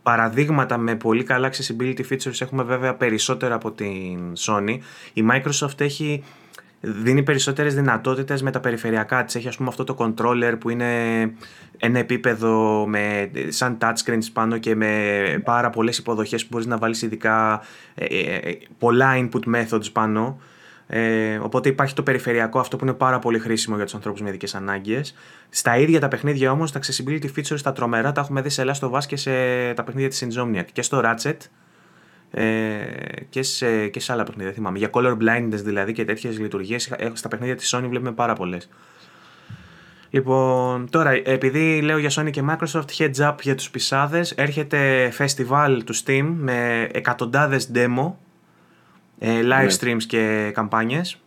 παραδείγματα 0.03 0.77
με 0.77 0.95
πολύ 0.95 1.23
καλά 1.23 1.51
accessibility 1.51 2.01
features 2.09 2.41
έχουμε 2.41 2.63
βέβαια 2.63 2.95
περισσότερα 2.95 3.55
από 3.55 3.71
την 3.71 4.33
Sony. 4.37 4.77
Η 5.13 5.23
Microsoft 5.31 5.81
έχει 5.81 6.23
δίνει 6.85 7.23
περισσότερες 7.23 7.75
δυνατότητες 7.75 8.41
με 8.41 8.51
τα 8.51 8.59
περιφερειακά 8.59 9.23
της. 9.23 9.35
Έχει 9.35 9.47
ας 9.47 9.57
πούμε 9.57 9.69
αυτό 9.69 9.83
το 9.83 9.95
controller 9.99 10.55
που 10.59 10.69
είναι 10.69 10.85
ένα 11.77 11.99
επίπεδο 11.99 12.85
με, 12.87 13.31
σαν 13.47 13.77
touchscreens 13.81 14.25
πάνω 14.33 14.57
και 14.57 14.75
με 14.75 15.41
πάρα 15.43 15.69
πολλές 15.69 15.97
υποδοχές 15.97 16.41
που 16.41 16.47
μπορείς 16.51 16.67
να 16.67 16.77
βάλεις 16.77 17.01
ειδικά 17.01 17.61
ε, 17.95 18.05
ε, 18.05 18.35
ε, 18.35 18.57
πολλά 18.77 19.13
input 19.15 19.55
methods 19.55 19.91
πάνω. 19.91 20.39
Ε, 20.87 21.37
οπότε 21.37 21.69
υπάρχει 21.69 21.93
το 21.93 22.03
περιφερειακό 22.03 22.59
αυτό 22.59 22.77
που 22.77 22.85
είναι 22.85 22.93
πάρα 22.93 23.19
πολύ 23.19 23.39
χρήσιμο 23.39 23.75
για 23.75 23.85
τους 23.85 23.95
ανθρώπους 23.95 24.21
με 24.21 24.29
ειδικές 24.29 24.55
ανάγκες. 24.55 25.15
Στα 25.49 25.77
ίδια 25.77 25.99
τα 25.99 26.07
παιχνίδια 26.07 26.51
όμως, 26.51 26.71
τα 26.71 26.79
accessibility 26.79 27.27
features, 27.37 27.61
τα 27.63 27.71
τρομερά, 27.71 28.11
τα 28.11 28.21
έχουμε 28.21 28.41
δει 28.41 28.49
σε 28.49 28.63
Last 28.65 28.89
of 28.89 28.91
Us 28.91 29.05
και 29.07 29.15
σε 29.15 29.31
τα 29.73 29.83
παιχνίδια 29.83 30.09
της 30.09 30.27
Insomniac 30.27 30.65
και 30.71 30.81
στο 30.81 31.01
Ratchet 31.03 31.37
ε, 32.35 32.85
και, 33.29 33.43
σε, 33.43 33.87
και 33.87 33.99
σε 33.99 34.11
άλλα 34.11 34.23
παιχνίδια. 34.23 34.53
Θυμάμαι. 34.53 34.77
Για 34.77 34.89
color 34.91 35.17
blindness 35.17 35.61
δηλαδή 35.63 35.93
και 35.93 36.05
τέτοιες 36.05 36.39
λειτουργίες 36.39 36.91
στα 37.13 37.27
παιχνίδια 37.27 37.55
της 37.55 37.75
Sony 37.75 37.85
βλέπουμε 37.89 38.11
πάρα 38.11 38.33
πολλές. 38.33 38.69
Λοιπόν, 40.09 40.89
τώρα 40.89 41.11
επειδή 41.11 41.81
λέω 41.81 41.97
για 41.97 42.11
Sony 42.13 42.29
και 42.31 42.43
Microsoft, 42.49 42.85
heads 42.97 43.29
up 43.29 43.35
για 43.41 43.55
τους 43.55 43.69
πισάδες, 43.69 44.31
έρχεται 44.31 45.11
festival 45.17 45.79
του 45.85 45.95
Steam 45.95 46.33
με 46.35 46.89
εκατοντάδες 46.91 47.71
demo 47.73 48.13
ε, 49.19 49.39
live 49.41 49.45
ναι. 49.45 49.75
streams 49.79 50.03
και 50.07 50.51
καμπάνιες. 50.53 51.17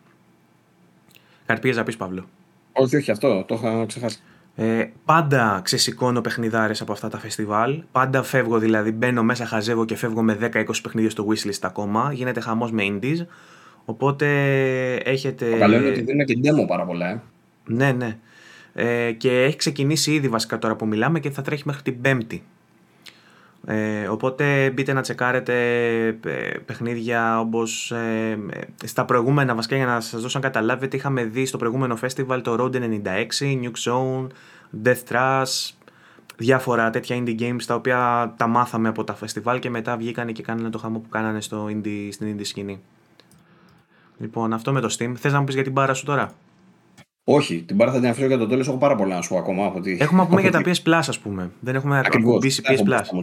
Κάτι 1.47 1.61
πήγες 1.61 1.77
να 1.77 1.83
πεις 1.83 1.97
Παύλο; 1.97 2.29
Όχι, 2.73 2.97
όχι 2.97 3.11
αυτό, 3.11 3.45
το 3.45 3.55
είχα 3.55 3.87
ξεχάσει. 3.87 4.21
Ε, 4.59 4.85
πάντα 5.05 5.61
ξεσηκώνω 5.65 6.21
παιχνιδάρες 6.21 6.81
από 6.81 6.93
αυτά 6.93 7.09
τα 7.09 7.19
φεστιβάλ. 7.19 7.83
Πάντα 7.93 8.23
φεύγω 8.23 8.59
δηλαδή, 8.59 8.91
μπαίνω 8.91 9.23
μέσα, 9.23 9.47
χαζεύω 9.47 9.85
και 9.85 9.97
φεύγω 9.97 10.23
με 10.23 10.39
10-20 10.41 10.65
παιχνίδια 10.83 11.11
στο 11.11 11.27
wishlist 11.29 11.59
ακόμα. 11.63 12.13
Γίνεται 12.13 12.41
χαμός 12.41 12.73
με 12.73 12.83
indies. 12.87 13.27
Οπότε 13.85 14.27
έχετε. 14.95 15.51
Το 15.51 15.57
καλό 15.57 15.77
είναι 15.77 15.89
ότι 15.89 16.01
δίνουν 16.01 16.27
και 16.27 16.39
demo 16.43 16.67
πάρα 16.67 16.85
πολλά, 16.85 17.09
ε. 17.09 17.23
Ναι, 17.65 17.93
ναι. 17.93 18.19
Ε, 18.73 19.13
και 19.13 19.43
έχει 19.43 19.57
ξεκινήσει 19.57 20.13
ήδη 20.13 20.29
βασικά 20.29 20.59
τώρα 20.59 20.77
που 20.77 20.87
μιλάμε 20.87 21.21
και 21.21 21.31
θα 21.31 21.43
τρέχει 21.43 21.63
μέχρι 21.67 21.83
την 21.83 22.01
Πέμπτη. 22.01 22.43
Ε, 23.65 24.09
οπότε 24.09 24.71
μπείτε 24.71 24.93
να 24.93 25.01
τσεκάρετε 25.01 25.55
ε, 26.07 26.59
παιχνίδια 26.67 27.41
όπως 27.41 27.91
ε, 27.91 28.39
στα 28.85 29.05
προηγούμενα 29.05 29.55
βασικά 29.55 29.77
για 29.77 29.87
να 29.87 30.01
σας 30.01 30.21
δώσω 30.21 30.39
να 30.39 30.49
καταλάβετε 30.49 30.97
είχαμε 30.97 31.25
δει 31.25 31.47
στο 31.47 31.59
προηγούμενο 31.59 31.99
festival 32.01 32.41
το 32.43 32.57
Road 32.59 32.77
96, 32.77 32.83
Nuke 33.41 33.91
Zone, 33.91 34.27
Death 34.85 35.03
Trash 35.11 35.71
διάφορα 36.37 36.91
τέτοια 36.91 37.17
indie 37.17 37.41
games 37.41 37.63
τα 37.67 37.75
οποία 37.75 38.35
τα 38.37 38.47
μάθαμε 38.47 38.89
από 38.89 39.05
τα 39.05 39.19
festival 39.19 39.59
και 39.61 39.71
μετά 39.71 39.97
βγήκανε 39.97 40.33
και 40.33 40.43
κάνανε 40.43 40.71
το 40.71 40.79
χαμό 40.79 40.99
που 40.99 41.09
κάνανε 41.09 41.41
στο 41.41 41.67
indie, 41.67 42.09
στην 42.11 42.37
indie 42.37 42.45
σκηνή. 42.47 42.81
Λοιπόν 44.19 44.53
αυτό 44.53 44.73
με 44.73 44.81
το 44.81 44.97
Steam. 44.99 45.13
Θες 45.17 45.33
να 45.33 45.39
μου 45.39 45.45
πεις 45.45 45.55
για 45.55 45.65
την 45.65 45.73
μπάρα 45.73 45.95
σου 45.95 46.05
τώρα; 46.05 46.33
Όχι, 47.29 47.63
την 47.63 47.77
πάρα 47.77 47.93
θα 47.93 48.01
την 48.01 48.09
αφήσω 48.09 48.27
για 48.27 48.39
το 48.39 48.47
τέλος. 48.47 48.69
Έχω 48.69 48.77
πάρα 48.77 48.95
πολλά 48.95 49.15
να 49.15 49.23
σου 49.23 49.37
ακόμα. 49.37 49.67
Από 49.67 49.81
τη... 49.81 49.97
Έχουμε 50.01 50.23
να 50.23 50.29
πούμε 50.29 50.41
για 50.41 50.51
τα 50.51 50.61
PS 50.65 50.83
Plus, 50.85 51.05
ας 51.09 51.19
πούμε. 51.19 51.51
Δεν 51.61 51.75
έχουμε 51.75 52.03
ακουμπήσει 52.05 52.63
PS 52.65 52.79
Plus. 52.79 53.21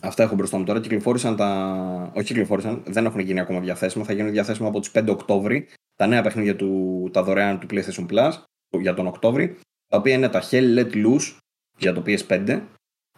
Αυτά 0.00 0.22
έχω 0.22 0.34
μπροστά 0.34 0.58
μου 0.58 0.64
τώρα. 0.64 0.80
Κυκλοφόρησαν 0.80 1.36
τα. 1.36 2.10
Όχι, 2.14 2.26
κυκλοφόρησαν, 2.26 2.82
δεν 2.84 3.04
έχουν 3.04 3.20
γίνει 3.20 3.40
ακόμα 3.40 3.60
διαθέσιμα. 3.60 4.04
Θα 4.04 4.12
γίνουν 4.12 4.30
διαθέσιμα 4.30 4.68
από 4.68 4.80
τις 4.80 4.90
5 4.94 5.04
Οκτώβρη. 5.08 5.68
Τα 5.96 6.06
νέα 6.06 6.22
παιχνίδια 6.22 6.56
του, 6.56 7.10
τα 7.12 7.22
δωρεάν 7.22 7.58
του 7.58 7.66
PlayStation 7.70 8.06
Plus 8.10 8.32
για 8.80 8.94
τον 8.94 9.06
Οκτώβρη. 9.06 9.56
Τα 9.88 9.96
οποία 9.98 10.14
είναι 10.14 10.28
τα 10.28 10.42
Hell 10.50 10.78
Let 10.78 10.92
Loose 10.94 11.36
για 11.78 11.92
το 11.92 12.02
PS5, 12.06 12.60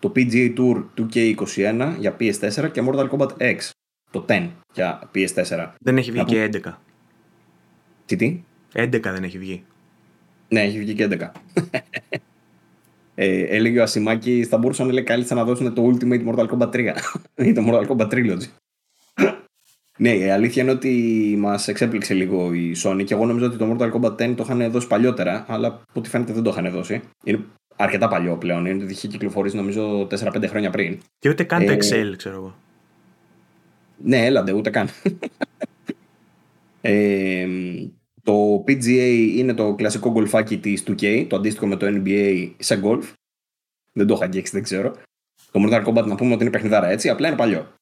το 0.00 0.12
PGA 0.16 0.54
Tour 0.56 0.84
2K21 0.98 1.94
για 1.98 2.16
PS4 2.20 2.70
και 2.72 2.82
Mortal 2.86 3.08
Kombat 3.08 3.28
X 3.38 3.58
το 4.10 4.24
10 4.28 4.48
για 4.74 5.10
PS4. 5.14 5.72
Δεν 5.80 5.96
έχει 5.96 6.10
βγει 6.10 6.24
και 6.24 6.50
11. 6.64 6.72
Τι 8.06 8.16
τι; 8.16 8.44
11 8.74 9.00
δεν 9.00 9.24
έχει 9.24 9.38
βγει. 9.38 9.64
Ναι, 10.48 10.60
έχει 10.60 10.78
βγει 10.78 10.94
και 10.94 11.08
11. 11.10 11.30
ε, 13.14 13.42
έλεγε 13.42 13.80
ο 13.80 13.82
Ασημάκη, 13.82 14.44
θα 14.44 14.58
μπορούσαν 14.58 14.90
λέει, 14.90 15.02
καλύτερα 15.04 15.40
να 15.40 15.46
δώσουν 15.46 15.74
το 15.74 15.92
Ultimate 15.92 16.26
Mortal 16.26 16.46
Kombat 16.46 16.70
3 16.70 16.94
ή 17.46 17.52
το 17.52 17.64
Mortal 17.68 17.86
Kombat 17.86 18.08
Trilogy. 18.08 18.48
ναι, 19.98 20.14
η 20.14 20.30
αλήθεια 20.30 20.62
είναι 20.62 20.72
ότι 20.72 21.34
μας 21.38 21.68
εξέπληξε 21.68 22.14
λίγο 22.14 22.52
η 22.52 22.76
Sony 22.84 23.04
και 23.04 23.14
εγώ 23.14 23.26
νομίζω 23.26 23.46
ότι 23.46 23.56
το 23.56 23.76
Mortal 23.78 23.92
Kombat 23.92 24.30
10 24.30 24.34
το 24.36 24.42
είχαν 24.42 24.70
δώσει 24.70 24.86
παλιότερα, 24.86 25.44
αλλά 25.48 25.66
από 25.66 25.82
ό,τι 25.92 26.08
φαίνεται 26.08 26.32
δεν 26.32 26.42
το 26.42 26.50
είχαν 26.50 26.70
δώσει. 26.70 27.02
Είναι 27.24 27.40
αρκετά 27.76 28.08
παλιό 28.08 28.36
πλέον. 28.36 28.66
Είναι 28.66 28.84
ότι 28.84 28.92
είχε 28.92 29.08
κυκλοφορήσει 29.08 29.56
νομίζω 29.56 30.06
4-5 30.10 30.44
χρόνια 30.48 30.70
πριν. 30.70 30.98
Και 31.18 31.28
ούτε 31.28 31.44
καν 31.44 31.64
το 31.64 31.72
ε, 31.72 31.76
Excel, 31.76 32.14
ξέρω 32.16 32.34
εγώ. 32.34 32.54
Ναι, 34.04 34.24
έλαντε, 34.24 34.52
ούτε 34.52 34.70
καν. 34.70 34.88
ε, 36.80 37.46
το 38.24 38.64
PGA 38.66 39.32
είναι 39.36 39.54
το 39.54 39.74
κλασικό 39.74 40.10
γκολφάκι 40.10 40.58
της 40.58 40.84
2K, 40.86 41.26
το 41.28 41.36
αντίστοιχο 41.36 41.66
με 41.66 41.76
το 41.76 41.86
NBA 41.88 42.52
σε 42.58 42.80
golf. 42.84 43.02
Δεν 43.92 44.06
το 44.06 44.14
είχα 44.14 44.24
αγγίξει, 44.24 44.52
δεν 44.52 44.62
ξέρω. 44.62 44.96
Το 45.50 45.60
Mortal 45.66 45.84
Kombat 45.84 46.06
να 46.06 46.14
πούμε 46.14 46.34
ότι 46.34 46.42
είναι 46.42 46.52
παιχνιδάρα 46.52 46.88
έτσι, 46.88 47.08
απλά 47.08 47.28
είναι 47.28 47.36
παλιό. 47.36 47.74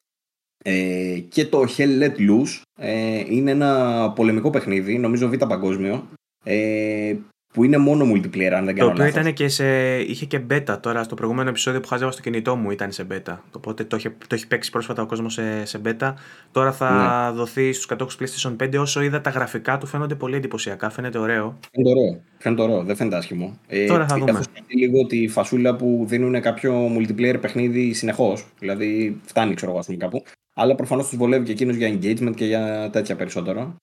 Ε, 0.65 1.19
και 1.29 1.47
το 1.47 1.65
Hell 1.77 2.03
Let 2.03 2.17
Loose 2.17 2.63
ε, 2.79 3.25
είναι 3.35 3.51
ένα 3.51 4.13
πολεμικό 4.15 4.51
παιχνίδι, 4.51 4.99
νομίζω 4.99 5.29
β' 5.29 5.45
παγκόσμιο, 5.47 6.09
ε, 6.45 7.17
που 7.53 7.65
είναι 7.65 7.79
μόνο 7.79 8.05
multiplayer, 8.13 8.53
αν 8.57 8.65
δεν 8.65 8.75
κάνω 8.75 8.93
Το 8.93 9.03
οποίο 9.03 9.07
ήταν 9.07 9.33
και 9.33 9.49
σε, 9.49 9.99
είχε 9.99 10.27
και 10.27 10.41
beta 10.51 10.79
τώρα. 10.81 11.03
Στο 11.03 11.15
προηγούμενο 11.15 11.49
επεισόδιο 11.49 11.81
που 11.81 11.89
χάζευα 11.89 12.11
στο 12.11 12.23
κινητό 12.23 12.57
μου 12.57 12.71
ήταν 12.71 12.93
σε 12.93 13.07
beta. 13.11 13.37
Οπότε 13.57 13.85
το 13.85 13.97
έχει, 13.97 14.11
το 14.11 14.35
έχει 14.35 14.47
παίξει 14.47 14.71
πρόσφατα 14.71 15.03
ο 15.03 15.07
κόσμος 15.07 15.33
σε, 15.33 15.65
σε 15.65 15.81
beta. 15.85 16.13
Τώρα 16.53 16.73
θα 16.73 16.91
ναι. 17.31 17.37
δοθεί 17.37 17.73
στους 17.73 17.87
κατόχους 17.87 18.17
PlayStation 18.21 18.57
5. 18.63 18.79
Όσο 18.79 19.03
είδα 19.03 19.21
τα 19.21 19.31
γραφικά 19.31 19.79
του 19.79 19.87
φαίνονται 19.87 20.15
πολύ 20.15 20.37
εντυπωσιακά. 20.37 20.91
Φαίνεται 20.91 21.19
ωραίο. 21.19 21.59
Φαίνεται 21.71 21.91
ωραίο. 21.91 22.23
Φαίνεται 22.39 22.63
ωραίο. 22.63 22.83
Δεν 22.83 22.97
φαίνεται 22.97 23.17
άσχημο. 23.17 23.59
Ε, 23.67 23.87
τώρα 23.87 24.09
θα 24.09 24.19
δούμε. 24.19 24.31
Έχω 24.31 24.43
λίγο 24.69 25.07
τη 25.07 25.29
φασούλα 25.29 25.77
που 25.77 26.05
δίνουν 26.09 26.41
κάποιο 26.41 26.91
multiplayer 26.97 27.37
παιχνίδι 27.41 27.93
συνεχώς. 27.93 28.47
Δηλαδή 28.59 29.21
φτάνει, 29.25 29.55
ξέρω 29.55 29.73
εγώ, 29.73 29.97
κάπου. 29.97 30.23
Αλλά 30.55 30.75
προφανώς 30.75 31.09
τους 31.09 31.19
βολεύει 31.19 31.45
και 31.45 31.53
εκείνου 31.53 31.73
για 31.73 31.89
engagement 31.89 32.35
και 32.35 32.45
για 32.45 32.91
τέτοια 32.93 33.17
περισσότερο. 33.17 33.77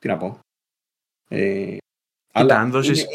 Τι 0.00 0.08
να 0.08 0.16
πω. 0.16 0.38
Ε, 1.28 1.76
αλλά 2.38 2.60
αν 2.60 2.70
δώσει 2.70 3.06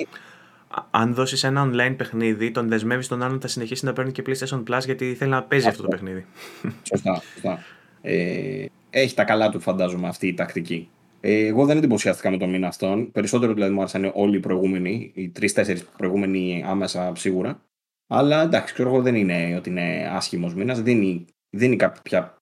αν 0.91 1.13
δώσεις 1.13 1.43
ένα 1.43 1.69
online 1.69 1.95
παιχνίδι, 1.97 2.51
τον 2.51 2.67
δεσμεύεις 2.67 3.07
τον 3.07 3.23
άλλον 3.23 3.41
θα 3.41 3.47
συνεχίσει 3.47 3.85
να 3.85 3.93
παίρνει 3.93 4.11
και 4.11 4.23
PlayStation 4.25 4.63
Plus 4.63 4.81
γιατί 4.85 5.13
θέλει 5.13 5.31
να 5.31 5.43
παίζει 5.43 5.67
αυτό, 5.67 5.81
αυτό 5.81 5.91
το 5.91 5.97
παιχνίδι. 5.97 6.25
Σωστά. 6.89 7.21
σωστά. 7.33 7.59
Ε, 8.01 8.65
έχει 8.89 9.15
τα 9.15 9.23
καλά 9.23 9.49
του, 9.49 9.59
φαντάζομαι, 9.59 10.07
αυτή 10.07 10.27
η 10.27 10.33
τακτική. 10.33 10.89
Ε, 11.19 11.45
εγώ 11.45 11.65
δεν 11.65 11.77
εντυπωσιάστηκα 11.77 12.29
με 12.29 12.37
τον 12.37 12.49
μήνα 12.49 12.67
αυτόν. 12.67 13.11
Περισσότερο 13.11 13.53
δηλαδή 13.53 13.73
μου 13.73 13.79
άρεσαν 13.79 14.11
όλοι 14.13 14.35
οι 14.35 14.39
προηγούμενοι, 14.39 15.11
οι 15.15 15.29
τρει-τέσσερι 15.29 15.81
προηγούμενοι 15.97 16.63
άμεσα 16.67 17.11
σίγουρα. 17.15 17.61
Αλλά 18.07 18.41
εντάξει, 18.41 18.73
ξέρω 18.73 18.89
εγώ 18.89 19.01
δεν 19.01 19.15
είναι 19.15 19.55
ότι 19.57 19.69
είναι 19.69 20.09
άσχημος 20.11 20.55
μήνας. 20.55 20.81
Δίνει, 20.81 21.25
δίνει 21.49 21.75
κάποια 21.75 22.37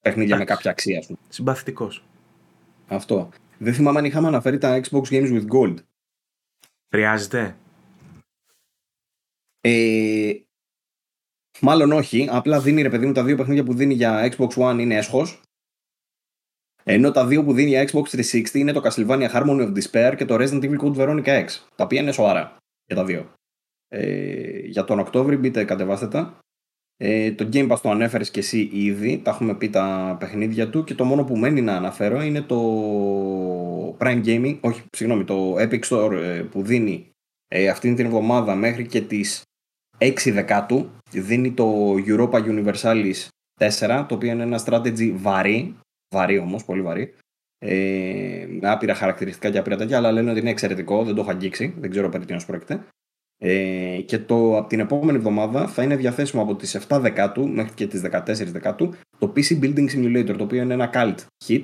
παιχνίδια 0.00 0.36
με 0.36 0.44
κάποια 0.44 0.70
αξία. 0.70 1.02
Συμπαθητικός. 1.28 2.04
Αυτό. 2.88 3.28
Δεν 3.58 3.74
θυμάμαι 3.74 3.98
αν 3.98 4.04
είχαμε 4.04 4.26
αναφέρει 4.26 4.58
τα 4.58 4.80
Xbox 4.82 5.02
Games 5.02 5.30
with 5.32 5.46
Gold. 5.48 5.74
Χρειάζεται; 6.88 7.56
Ε, 9.60 10.32
μάλλον 11.60 11.92
όχι. 11.92 12.28
Απλά 12.30 12.60
δίνει 12.60 12.82
ρε 12.82 12.90
παιδί 12.90 13.06
μου 13.06 13.12
τα 13.12 13.24
δύο 13.24 13.36
παιχνίδια 13.36 13.64
που 13.64 13.74
δίνει 13.74 13.94
για 13.94 14.34
Xbox 14.36 14.48
One 14.48 14.78
είναι 14.80 14.96
έσχος. 14.96 15.40
Ενώ 16.88 17.10
τα 17.10 17.26
δύο 17.26 17.44
που 17.44 17.52
δίνει 17.52 17.68
για 17.68 17.88
Xbox 17.88 18.02
360 18.02 18.54
είναι 18.54 18.72
το 18.72 18.80
Castlevania 18.84 19.30
Harmony 19.30 19.60
of 19.60 19.76
Despair 19.76 20.14
και 20.16 20.24
το 20.24 20.34
Resident 20.34 20.62
Evil 20.62 20.78
Code 20.78 20.96
Veronica 20.96 21.44
X. 21.44 21.46
Τα 21.76 21.84
οποία 21.84 22.00
είναι 22.00 22.12
σοβαρά 22.12 22.56
για 22.86 22.96
τα 22.96 23.04
δύο. 23.04 23.32
Ε, 23.88 24.58
για 24.58 24.84
τον 24.84 24.98
Οκτώβρη 24.98 25.36
μπείτε 25.36 25.64
κατεβάστε 25.64 26.08
τα. 26.08 26.38
Ε, 26.96 27.32
το 27.32 27.48
Game 27.52 27.70
Pass 27.70 27.78
το 27.82 27.90
ανέφερες 27.90 28.30
και 28.30 28.40
εσύ 28.40 28.70
ήδη, 28.72 29.20
τα 29.24 29.30
έχουμε 29.30 29.54
πει 29.54 29.70
τα 29.70 30.16
παιχνίδια 30.20 30.70
του 30.70 30.84
και 30.84 30.94
το 30.94 31.04
μόνο 31.04 31.24
που 31.24 31.36
μένει 31.36 31.60
να 31.60 31.76
αναφέρω 31.76 32.22
είναι 32.22 32.42
το 32.42 32.56
Prime 33.98 34.24
Gaming, 34.24 34.58
όχι, 34.60 34.82
συγγνώμη, 34.96 35.24
το 35.24 35.54
Epic 35.58 35.80
Store 35.80 36.12
ε, 36.12 36.42
που 36.50 36.62
δίνει 36.62 37.10
ε, 37.48 37.68
αυτήν 37.68 37.94
την 37.94 38.06
εβδομάδα 38.06 38.54
μέχρι 38.54 38.86
και 38.86 39.00
τις 39.00 39.42
6 39.98 40.12
Δεκάτου 40.32 40.90
δίνει 41.10 41.52
το 41.52 41.94
Europa 42.06 42.42
Universalis 42.44 43.28
4, 43.60 44.04
το 44.08 44.14
οποίο 44.14 44.30
είναι 44.30 44.42
ένα 44.42 44.60
strategy 44.66 45.12
βαρύ, 45.16 45.76
βαρύ 46.14 46.38
όμως, 46.38 46.64
πολύ 46.64 46.82
βαρύ, 46.82 47.14
ε, 47.58 48.46
με 48.60 48.70
άπειρα 48.70 48.94
χαρακτηριστικά 48.94 49.50
και 49.50 49.58
άπειρα 49.58 49.76
τέτοια, 49.76 49.96
αλλά 49.96 50.12
λένε 50.12 50.30
ότι 50.30 50.40
είναι 50.40 50.50
εξαιρετικό, 50.50 51.04
δεν 51.04 51.14
το 51.14 51.20
έχω 51.20 51.30
αγγίξει, 51.30 51.74
δεν 51.78 51.90
ξέρω 51.90 52.08
περί 52.08 52.24
τίνος 52.24 52.46
πρόκειται. 52.46 52.86
Ε, 53.38 54.00
και 54.06 54.18
το, 54.18 54.56
από 54.56 54.68
την 54.68 54.80
επόμενη 54.80 55.18
εβδομάδα 55.18 55.68
θα 55.68 55.82
είναι 55.82 55.96
διαθέσιμο 55.96 56.42
από 56.42 56.56
τις 56.56 56.86
7 56.88 56.98
Δεκάτου 57.00 57.48
μέχρι 57.48 57.74
και 57.74 57.86
τις 57.86 58.02
14 58.10 58.22
Δεκάτου 58.26 58.94
το 59.18 59.32
PC 59.36 59.60
Building 59.60 59.88
Simulator, 59.90 60.34
το 60.36 60.44
οποίο 60.44 60.62
είναι 60.62 60.74
ένα 60.74 60.90
cult 60.94 61.16
hit. 61.46 61.62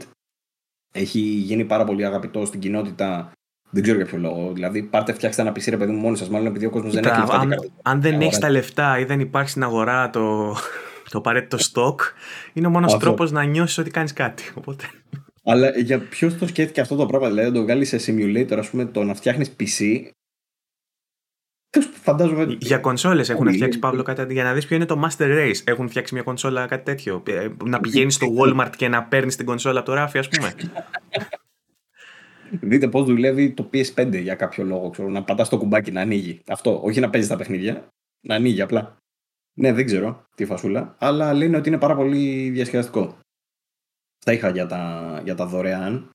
Έχει 0.92 1.18
γίνει 1.20 1.64
πάρα 1.64 1.84
πολύ 1.84 2.06
αγαπητό 2.06 2.44
στην 2.44 2.60
κοινότητα 2.60 3.32
δεν 3.72 3.82
ξέρω 3.82 3.96
για 3.96 4.06
ποιο 4.06 4.18
λόγο. 4.18 4.52
Δηλαδή, 4.52 4.82
πάρτε 4.82 5.12
φτιάξτε 5.12 5.42
ένα 5.42 5.50
PC 5.50 5.62
ρε 5.68 5.76
παιδί 5.76 5.92
μου 5.92 5.98
μόνοι 5.98 6.16
σας, 6.16 6.28
μάλλον 6.28 6.46
επειδή 6.46 6.66
ο 6.66 6.70
κόσμος 6.70 6.94
δεν 6.94 7.04
έχει 7.04 7.18
λεφτά. 7.18 7.38
Αν, 7.38 7.72
αν 7.82 8.00
δεν 8.00 8.20
έχει 8.20 8.38
τα 8.38 8.50
λεφτά 8.50 8.98
ή 8.98 9.04
δεν 9.04 9.20
υπάρχει 9.20 9.50
στην 9.50 9.62
αγορά 9.62 10.10
το, 10.10 10.52
το 11.10 11.18
απαραίτητο 11.18 11.58
stock, 11.58 11.96
είναι 12.52 12.66
ο 12.66 12.70
μόνος 12.70 12.96
τρόπος 12.96 13.32
να 13.32 13.44
νιώσεις 13.44 13.78
ότι 13.78 13.90
κάνεις 13.90 14.12
κάτι. 14.12 14.42
Οπότε... 14.54 14.84
Αλλά 15.44 15.70
για 15.78 15.98
ποιος 15.98 16.38
το 16.38 16.46
σκέφτηκε 16.46 16.80
αυτό 16.80 16.96
το 16.96 17.06
πράγμα, 17.06 17.28
δηλαδή 17.28 17.48
να 17.48 17.54
το 17.54 17.62
βγάλεις 17.62 17.88
σε 17.88 17.98
simulator, 18.06 18.56
ας 18.58 18.70
πούμε, 18.70 18.84
το 18.84 19.02
να 19.02 19.14
φτιάχνεις 19.14 19.56
PC, 19.60 20.00
Φαντάζομαι... 21.80 22.56
Για 22.60 22.78
κονσόλες 22.78 23.28
έχουν 23.28 23.52
φτιάξει 23.52 23.78
Παύλο 23.78 24.02
κάτι 24.02 24.32
για 24.32 24.44
να 24.44 24.52
δεις 24.54 24.66
ποιο 24.66 24.76
είναι 24.76 24.86
το 24.86 25.02
Master 25.04 25.24
Race. 25.24 25.60
Έχουν 25.64 25.88
φτιάξει 25.88 26.14
μια 26.14 26.22
κονσόλα 26.22 26.66
κάτι 26.66 26.84
τέτοιο. 26.84 27.22
Ε, 27.26 27.48
να 27.64 27.80
πηγαίνεις 27.80 28.14
στο 28.14 28.26
Walmart 28.38 28.70
και 28.76 28.88
να 28.88 29.04
παίρνεις 29.04 29.36
την 29.36 29.46
κονσόλα 29.46 29.78
από 29.78 29.88
το 29.88 29.94
ράφι, 29.94 30.18
ας 30.18 30.28
πούμε. 30.28 30.54
Δείτε 32.60 32.88
πώς 32.88 33.04
δουλεύει 33.04 33.52
το 33.52 33.70
PS5 33.72 34.20
για 34.22 34.34
κάποιο 34.34 34.64
λόγο. 34.64 34.90
Ξέρω, 34.90 35.08
να 35.08 35.22
πατάς 35.22 35.48
το 35.48 35.58
κουμπάκι 35.58 35.92
να 35.92 36.00
ανοίγει. 36.00 36.42
Αυτό. 36.46 36.80
Όχι 36.82 37.00
να 37.00 37.10
παίζεις 37.10 37.30
τα 37.30 37.36
παιχνίδια. 37.36 37.88
Να 38.20 38.34
ανοίγει 38.34 38.60
απλά. 38.60 38.96
Ναι, 39.54 39.72
δεν 39.72 39.86
ξέρω 39.86 40.24
τι 40.34 40.44
φασούλα. 40.44 40.94
Αλλά 40.98 41.32
λένε 41.32 41.56
ότι 41.56 41.68
είναι 41.68 41.78
πάρα 41.78 41.94
πολύ 41.94 42.50
διασκεδαστικό. 42.50 43.18
Αυτά 44.18 44.32
είχα 44.32 44.48
για 44.48 44.66
τα, 44.66 45.20
για 45.24 45.34
τα 45.34 45.46
δωρεάν. 45.46 46.10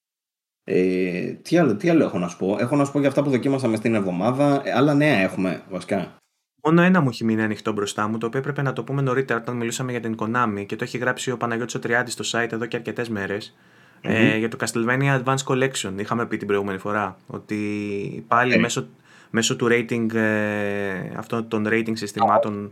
Ε, 0.70 1.34
τι, 1.42 1.58
άλλο, 1.58 1.76
τι 1.76 1.90
άλλο 1.90 2.04
έχω 2.04 2.20
να 2.20 2.28
σου 2.28 2.38
πω; 2.38 2.58
Έχω 2.60 2.76
να 2.76 2.86
σου 2.86 2.92
πω 2.92 3.00
για 3.00 3.08
αυτά 3.08 3.24
που 3.24 3.30
δοκίμασα 3.30 3.68
με 3.68 3.76
στην 3.76 3.96
εβδομάδα. 3.96 4.62
Ε, 4.64 4.72
άλλα 4.72 4.94
νέα 4.94 5.18
έχουμε 5.18 5.62
βασικά. 5.70 6.16
Μόνο 6.64 6.82
ένα 6.82 7.02
μου 7.02 7.10
έχει 7.10 7.24
μείνει 7.24 7.44
ανοιχτό 7.44 7.72
μπροστά 7.72 8.08
μου, 8.08 8.18
το 8.18 8.26
οποίο 8.26 8.40
έπρεπε 8.40 8.62
να 8.62 8.74
το 8.74 8.84
πούμε 8.84 9.02
νωρίτερα 9.02 9.40
όταν 9.40 9.56
μιλούσαμε 9.56 9.92
για 9.92 10.00
την 10.00 10.16
Konami 10.20 10.64
και 10.66 10.76
το 10.76 10.84
έχει 10.84 10.98
γράψει 10.98 11.32
ο 11.32 11.38
Παναγιώτης 11.38 11.76
ο 11.76 11.80
Τριάδης 11.80 12.14
στο 12.14 12.24
site 12.32 12.52
εδώ 12.52 12.66
και 12.66 12.76
αρκετές 12.76 13.10
μέρες. 13.10 13.56
Mm-hmm. 14.02 14.10
Ε, 14.10 14.38
για 14.38 14.50
το 14.50 14.58
Castlevania 14.60 15.24
Advanced 15.24 15.44
Collection. 15.46 15.92
Είχαμε 15.96 16.26
πει 16.26 16.38
την 16.38 16.48
προηγούμενη 16.48 16.78
φορά 16.78 17.18
ότι 17.28 17.58
πάλι 18.28 18.54
ε. 18.54 18.58
μέσω, 18.58 18.88
μέσω 19.30 19.56
του 19.56 19.68
rating, 19.72 20.14
ε, 20.14 20.92
αυτών 21.16 21.48
των 21.48 21.68
rating 21.70 21.94
συστημάτων 21.94 22.72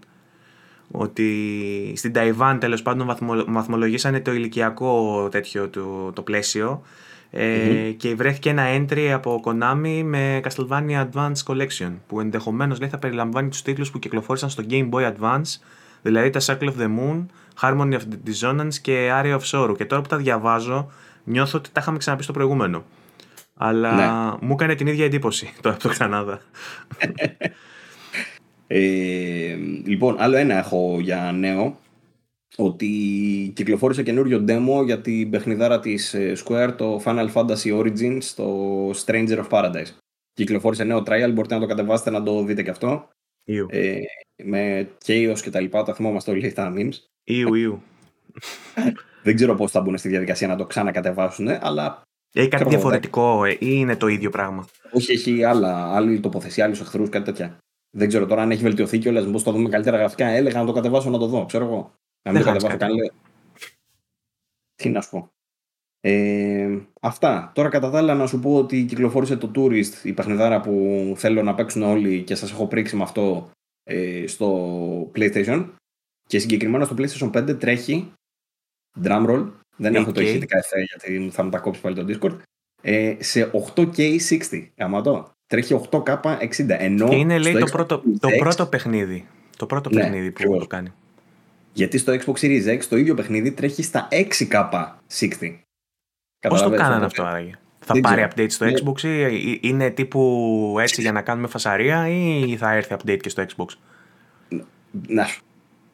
ότι 0.92 1.94
στην 1.96 2.14
Ταϊβάν 2.14 2.60
τέλος 2.60 2.82
πάντων 2.82 3.08
βαθμο, 3.08 3.44
βαθμολογήσανε 3.48 4.20
το 4.20 4.34
ηλικιακό 4.34 5.28
τέτοιο 5.32 5.70
το, 5.70 6.12
το 6.12 6.22
πλαίσιο 6.22 6.82
ε, 7.38 7.92
και 7.98 8.16
βρέθηκε 8.16 8.50
ένα 8.50 8.64
entry 8.76 9.10
από 9.14 9.42
Konami 9.46 10.02
με 10.04 10.42
Castlevania 10.44 11.06
Advance 11.06 11.44
Collection 11.46 11.92
που 12.08 12.20
ενδεχομένως 12.20 12.80
λέει, 12.80 12.90
θα 12.90 12.98
περιλαμβάνει 12.98 13.50
τους 13.50 13.62
τίτλους 13.62 13.92
που 13.92 14.00
κυκλοφόρησαν 14.00 14.50
στο 14.50 14.64
Game 14.70 14.90
Boy 14.90 15.14
Advance 15.14 15.60
δηλαδή 16.02 16.30
τα 16.30 16.40
Circle 16.40 16.70
of 16.70 16.78
the 16.80 16.88
Moon, 16.98 17.26
Harmony 17.62 17.94
of 17.94 18.00
the 18.00 18.30
Dissonance 18.30 18.74
και 18.82 19.10
Area 19.22 19.40
of 19.40 19.42
Sorrow. 19.52 19.78
Και 19.78 19.86
τώρα 19.86 20.02
που 20.02 20.08
τα 20.08 20.18
διαβάζω 20.18 20.92
νιώθω 21.24 21.58
ότι 21.58 21.70
τα 21.74 21.80
είχαμε 21.82 21.98
ξαναπεί 21.98 22.24
στο 22.24 22.34
προηγούμενο. 22.34 22.84
Αλλά 23.58 23.96
ναι. 23.96 24.38
μου 24.48 24.54
έκανε 24.54 24.76
την 24.76 24.88
ίδια 24.88 25.06
εντύπωση 25.06 25.54
το 25.62 25.70
από 25.70 25.80
το 25.80 25.90
Κανάδα 25.98 26.42
ε, 28.68 29.56
λοιπόν 29.86 30.16
άλλο 30.20 30.36
ένα 30.36 30.58
έχω 30.58 30.98
για 31.00 31.32
νέο 31.36 31.80
ότι 32.58 32.88
κυκλοφόρησε 33.56 34.04
καινούριο 34.04 34.44
demo 34.48 34.86
για 34.86 35.02
την 35.02 35.30
παιχνιδάρα 35.30 35.80
της 35.80 36.14
ε, 36.14 36.34
Square, 36.46 36.74
το 36.78 37.02
Final 37.06 37.32
Fantasy 37.34 37.80
Origins, 37.80 38.24
το 38.36 38.90
Stranger 38.90 39.44
of 39.44 39.50
Paradise. 39.50 39.92
Κυκλοφόρησε 40.34 40.84
νέο 40.84 41.00
trial, 41.00 41.32
μπορείτε 41.34 41.54
να 41.54 41.60
το 41.60 41.66
κατεβάσετε 41.66 42.10
να 42.10 42.24
το 42.24 42.44
δείτε 42.44 42.64
και 42.64 42.70
αυτό. 42.70 43.08
Ε, 43.68 44.00
με 44.44 44.90
chaos 45.06 45.40
και 45.42 45.50
τα 45.50 45.60
λοιπά, 45.60 45.84
τα 45.84 45.94
θυμόμαστε 45.94 46.32
όλοι 46.32 46.54
τα 46.54 46.74
memes. 46.76 46.94
Ιου, 47.24 47.54
ιου. 47.54 47.82
Δεν 49.24 49.36
ξέρω 49.36 49.56
πώς 49.56 49.72
θα 49.72 49.82
μπουν 49.82 49.98
στη 49.98 50.10
διαδικασία 50.10 50.48
να 50.48 50.56
το 50.56 50.66
ξανακατεβάσουν, 50.66 51.48
αλλά... 51.48 52.02
Έχει 52.34 52.48
κάτι 52.48 52.70
διαφορετικό 52.70 53.46
ε, 53.46 53.52
ή 53.52 53.58
είναι 53.60 53.96
το 53.96 54.08
ίδιο 54.08 54.30
πράγμα; 54.30 54.68
Όχι, 54.92 55.12
έχει 55.12 55.44
άλλα, 55.44 55.96
άλλη 55.96 56.20
τοποθεσία, 56.20 56.66
άλλους 56.66 56.80
εχθρούς, 56.80 57.10
κάτι 57.10 57.26
τέτοια. 57.26 57.58
Δεν 57.98 58.08
ξέρω 58.08 58.26
τώρα 58.26 58.42
αν 58.42 58.52
έχει 58.52 58.62
βελτιωθεί 58.62 58.98
κιόλας, 58.98 59.26
μήπως 59.26 59.44
το 59.44 59.52
δούμε 59.52 59.70
καλύτερα 59.70 59.98
γραφικά. 59.98 60.28
Έλεγα 60.28 60.60
να 60.60 60.66
το 60.66 60.72
κατεβάσω 60.72 61.10
να 61.10 61.18
το 61.18 61.28
δω, 61.28 61.46
ξέρω 61.46 61.66
εγώ. 61.66 61.94
Να 62.26 62.32
μην 62.32 62.42
το 62.42 62.48
κατεβάσω 62.48 62.78
καν. 62.78 62.92
Τι 64.76 64.90
να 64.90 65.02
σου 65.02 65.10
πω. 65.10 65.30
Ε, 66.00 66.80
αυτά. 67.02 67.52
Τώρα 67.56 67.70
κατά 67.70 67.90
τα 67.90 67.98
άλλα 67.98 68.14
να 68.14 68.28
σου 68.28 68.40
πω 68.40 68.56
ότι 68.56 68.84
κυκλοφόρησε 68.84 69.38
το 69.38 69.52
Tourist, 69.56 70.04
η 70.04 70.14
παιχνιδάρα 70.14 70.62
που 70.62 71.14
θέλω 71.18 71.44
να 71.44 71.56
παίξουν 71.56 71.84
όλοι 71.84 72.24
και 72.24 72.36
σας 72.36 72.52
έχω 72.52 72.68
πρίξει 72.68 72.96
με 72.96 73.04
αυτό 73.04 73.50
ε, 73.84 74.28
στο 74.28 75.12
PlayStation. 75.16 75.70
Και 76.28 76.40
συγκεκριμένα 76.40 76.86
στο 76.86 76.96
PlayStation 76.98 77.32
5 77.32 77.60
τρέχει 77.60 78.12
drumroll. 79.04 79.52
Δεν 79.78 79.92
okay. 79.92 79.96
έχω 79.96 80.12
το 80.12 80.22
ηχητικά 80.22 80.58
εφέ 80.58 80.82
γιατί 80.82 81.30
θα 81.30 81.44
μου 81.44 81.50
τα 81.50 81.60
κόψει 81.60 81.82
πάλι 81.82 81.96
το 81.96 82.06
Discord. 82.08 82.38
Ε, 82.82 83.16
σε 83.20 83.52
8K 83.76 84.18
60. 84.52 84.68
Αματώ. 84.78 85.32
Τρέχει 85.48 85.80
8K60. 85.90 86.68
Ενώ 86.68 87.08
και 87.08 87.16
είναι 87.16 87.38
λέει 87.38 87.54
το 87.54 87.66
πρώτο, 87.66 88.04
το 88.20 88.30
πρώτο 88.40 88.66
παιχνίδι. 88.66 89.28
Το 89.58 89.66
πρώτο 89.66 89.90
ναι, 89.90 90.02
παιχνίδι 90.02 90.32
που 90.32 90.58
το 90.58 90.68
κάνει. 90.68 90.94
Γιατί 91.76 91.98
στο 91.98 92.14
Xbox 92.14 92.34
Series 92.34 92.68
X 92.68 92.80
το 92.90 92.98
ίδιο 92.98 93.14
παιχνίδι 93.14 93.52
τρέχει 93.52 93.84
στα 93.84 94.08
6K60. 94.12 95.56
Πώς 96.48 96.62
το 96.62 96.70
κάνανε 96.70 97.06
αυτό 97.06 97.24
άραγε; 97.24 97.52
Θα 97.80 98.00
πάρει 98.00 98.28
update 98.30 98.52
στο 98.52 98.66
ναι. 98.66 98.72
Xbox 98.72 99.02
ή 99.32 99.60
είναι 99.62 99.90
τύπου 99.90 100.78
έτσι 100.80 101.02
για 101.02 101.12
να 101.12 101.22
κάνουμε 101.22 101.48
φασαρία 101.48 102.08
ή 102.10 102.56
θα 102.58 102.74
έρθει 102.74 102.96
update 103.00 103.20
και 103.22 103.30
στο 103.30 103.46
Xbox; 103.48 103.66
Να 105.08 105.26
σου. 105.26 105.42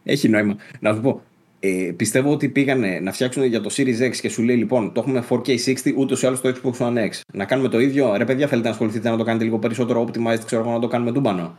Έχει 0.03 0.29
νόημα. 0.29 0.55
Να 0.79 0.93
σου 0.93 1.01
πω. 1.01 1.21
Ε, 1.59 1.93
πιστεύω 1.95 2.31
ότι 2.31 2.49
πήγανε 2.49 2.99
να 2.99 3.11
φτιάξουν 3.11 3.43
για 3.43 3.61
το 3.61 3.69
Series 3.77 4.01
X 4.01 4.15
και 4.15 4.29
σου 4.29 4.43
λέει 4.43 4.55
λοιπόν 4.55 4.93
το 4.93 4.99
έχουμε 4.99 5.25
4K60 5.29 5.93
ούτως 5.97 6.21
ή 6.21 6.25
άλλως 6.25 6.39
στο 6.39 6.49
Xbox 6.49 6.73
One 6.77 6.97
X. 6.97 7.19
Να 7.33 7.45
κάνουμε 7.45 7.67
το 7.67 7.79
ίδιο. 7.79 8.15
Ρε 8.15 8.25
παιδιά, 8.25 8.47
θέλετε 8.47 8.67
να 8.67 8.73
ασχοληθείτε 8.73 9.09
να 9.09 9.17
το 9.17 9.23
κάνετε 9.23 9.43
λίγο 9.43 9.59
περισσότερο 9.59 10.07
optimized, 10.07 10.45
ξέρω 10.45 10.61
εγώ 10.61 10.71
να 10.71 10.79
το 10.79 10.87
κάνουμε 10.87 11.11
τούμπανο. 11.11 11.57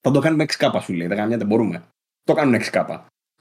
Θα 0.00 0.10
το 0.10 0.20
κάνουμε 0.20 0.44
6K 0.48 0.80
σου 0.82 0.92
λέει. 0.92 1.06
Δεν 1.06 1.46
μπορούμε. 1.46 1.82
Το 2.22 2.34
κάνουν 2.34 2.60
6K. 2.60 2.98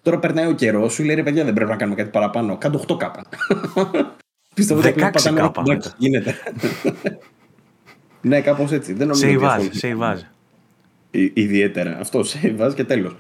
Τώρα 0.07 0.19
περνάει 0.19 0.47
ο 0.47 0.53
καιρός, 0.53 0.93
σου 0.93 1.03
λέει 1.03 1.15
ρε 1.15 1.23
παιδιά, 1.23 1.43
δεν 1.43 1.53
πρέπει 1.53 1.69
να 1.69 1.75
κάνουμε 1.75 1.97
κάτι 1.97 2.09
παραπάνω. 2.09 2.57
Κάντο 2.57 2.84
8 2.88 2.97
κάπα. 2.97 3.23
Πιστεύω 4.55 4.79
ότι 4.79 4.91
πατάμε 4.99 5.39
κάπα. 5.39 5.63
Γίνεται. 5.97 6.35
ναι, 8.21 8.41
κάπως 8.41 8.71
έτσι. 8.71 8.93
Δεν 8.93 9.07
νομίζω 9.07 9.49
σε 9.71 9.95
βάζει. 9.95 10.27
Ιδιαίτερα. 11.11 11.97
Αυτό, 11.99 12.23
σε 12.23 12.53
βάζει 12.53 12.75
και 12.75 12.84
τέλος. 12.84 13.15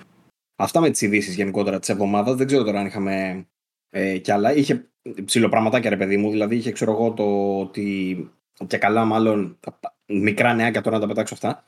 Αυτά 0.55 0.79
με 0.79 0.89
τις 0.89 1.01
ειδήσεις 1.01 1.35
γενικότερα 1.35 1.79
της 1.79 1.89
εβδομάδας. 1.89 2.35
Δεν 2.35 2.47
ξέρω 2.47 2.63
τώρα 2.63 2.79
αν 2.79 2.85
είχαμε 2.85 3.45
ε, 3.89 4.17
κι 4.17 4.31
άλλα. 4.31 4.55
Είχε 4.55 4.89
ψηλοπραγματάκια, 5.25 5.89
ρε 5.89 5.97
παιδί 5.97 6.17
μου. 6.17 6.31
Δηλαδή, 6.31 6.55
είχε 6.55 6.71
ξέρω 6.71 6.91
εγώ 6.91 7.11
το 7.11 7.59
ότι. 7.59 8.29
και 8.67 8.77
καλά, 8.77 9.05
μάλλον 9.05 9.59
μικρά 10.05 10.53
νεάκια 10.53 10.81
τώρα 10.81 10.95
να 10.95 11.01
τα 11.01 11.07
πετάξω 11.07 11.33
αυτά. 11.33 11.63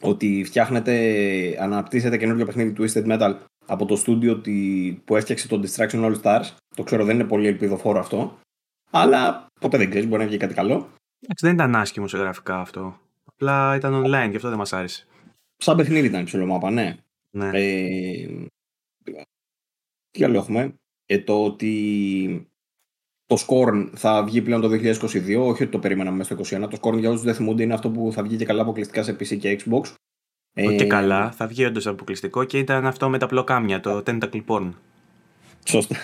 Ότι 0.00 0.44
φτιάχνετε, 0.44 0.94
αναπτύσσετε 1.60 2.16
καινούργιο 2.16 2.44
παιχνίδι 2.44 2.74
Twisted 2.78 3.06
Metal 3.06 3.36
από 3.66 3.86
το 3.86 3.96
στούντιο 3.96 4.40
που 5.04 5.16
έφτιαξε 5.16 5.48
το 5.48 5.62
Distraction 5.64 6.04
All 6.04 6.20
Stars. 6.22 6.44
Το 6.76 6.82
ξέρω 6.82 7.04
δεν 7.04 7.14
είναι 7.14 7.28
πολύ 7.28 7.46
ελπιδοφόρο 7.46 7.98
αυτό. 7.98 8.38
Αλλά 8.90 9.46
ποτέ 9.60 9.78
δεν 9.78 9.90
ξέρεις, 9.90 10.08
μπορεί 10.08 10.22
να 10.22 10.28
βγει 10.28 10.36
κάτι 10.36 10.54
καλό. 10.54 10.74
Εντάξει, 11.20 11.46
δεν 11.46 11.54
ήταν 11.54 11.76
άσχημο 11.76 12.08
σε 12.08 12.18
γραφικά 12.18 12.58
αυτό. 12.58 13.00
Απλά 13.24 13.76
ήταν 13.76 14.04
online 14.04 14.28
και 14.30 14.36
αυτό 14.36 14.48
δεν 14.48 14.58
μας 14.58 14.72
άρεσε. 14.72 15.06
Σαν 15.56 15.76
παιχνίδι 15.76 16.06
ήταν 16.06 16.24
ψηλομάπα, 16.24 16.70
ναι. 16.70 16.96
ναι. 17.30 17.50
Ε, 17.52 18.28
τι 20.10 20.24
άλλο 20.24 20.36
έχουμε; 20.36 20.74
Ε, 21.06 21.18
το 21.18 21.44
ότι 21.44 22.48
το 23.26 23.44
Scorn 23.46 23.90
θα 23.94 24.24
βγει 24.24 24.42
πλέον 24.42 24.60
το 24.60 24.68
2022, 24.68 25.02
όχι 25.38 25.62
ότι 25.62 25.66
το 25.66 25.78
περιμέναμε 25.78 26.16
μέσα 26.16 26.34
στο 26.34 26.58
2021. 26.58 26.68
Το 26.70 26.78
Scorn 26.80 26.98
για 26.98 27.10
όσου 27.10 27.22
δεν 27.22 27.34
θυμούνται 27.34 27.62
είναι 27.62 27.74
αυτό 27.74 27.90
που 27.90 28.12
θα 28.12 28.22
βγει 28.22 28.36
και 28.36 28.44
καλά 28.44 28.62
αποκλειστικά 28.62 29.02
σε 29.02 29.12
PC 29.12 29.38
και 29.38 29.60
Xbox. 29.60 29.94
Ότι 30.56 30.84
ε, 30.84 30.86
καλά, 30.86 31.30
θα 31.30 31.46
βγει 31.46 31.64
όντως 31.64 31.86
αποκλειστικό 31.86 32.44
και 32.44 32.58
ήταν 32.58 32.86
αυτό 32.86 33.08
με 33.08 33.18
τα 33.18 33.26
πλοκάμια, 33.26 33.80
το 33.80 34.02
Tentacle 34.06 34.44
Porn. 34.46 34.70
Σωστά. 35.64 35.96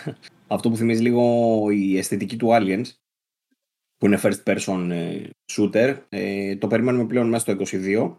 Αυτό 0.47 0.71
που 0.71 0.77
θυμίζει 0.77 1.03
λίγο 1.03 1.67
η 1.71 1.99
αισθητική 1.99 2.37
του 2.37 2.49
Aliens, 2.51 2.85
που 3.97 4.07
είναι 4.07 4.21
first 4.23 4.43
person 4.45 4.89
ε, 4.91 5.29
shooter. 5.53 5.97
Ε, 6.09 6.57
το 6.57 6.67
περιμένουμε 6.67 7.07
πλέον 7.07 7.29
μέσα 7.29 7.57
στο 7.57 7.79
2022. 7.81 8.17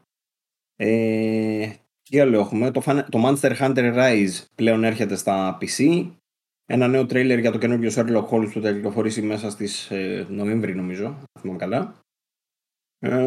Ε, 0.75 1.69
τι 2.09 2.19
άλλο 2.19 2.39
έχουμε, 2.39 2.71
το, 2.71 2.81
το 3.09 3.25
Monster 3.25 3.57
Hunter 3.57 3.95
Rise 3.95 4.45
πλέον 4.55 4.83
έρχεται 4.83 5.15
στα 5.15 5.57
PC. 5.61 6.09
Ένα 6.65 6.87
νέο 6.87 7.05
τρέιλερ 7.05 7.39
για 7.39 7.51
το 7.51 7.57
καινούργιο 7.57 7.91
Sherlock 7.93 8.27
Holmes 8.29 8.51
που 8.53 8.61
θα 8.61 8.73
κυκλοφορήσει 8.73 9.21
μέσα 9.21 9.49
στις 9.49 9.91
ε, 9.91 10.25
Νοέμβρη 10.29 10.75
νομίζω, 10.75 11.23
θυμάμαι 11.39 11.59
καλά. 11.59 11.95
Ε, 12.99 13.25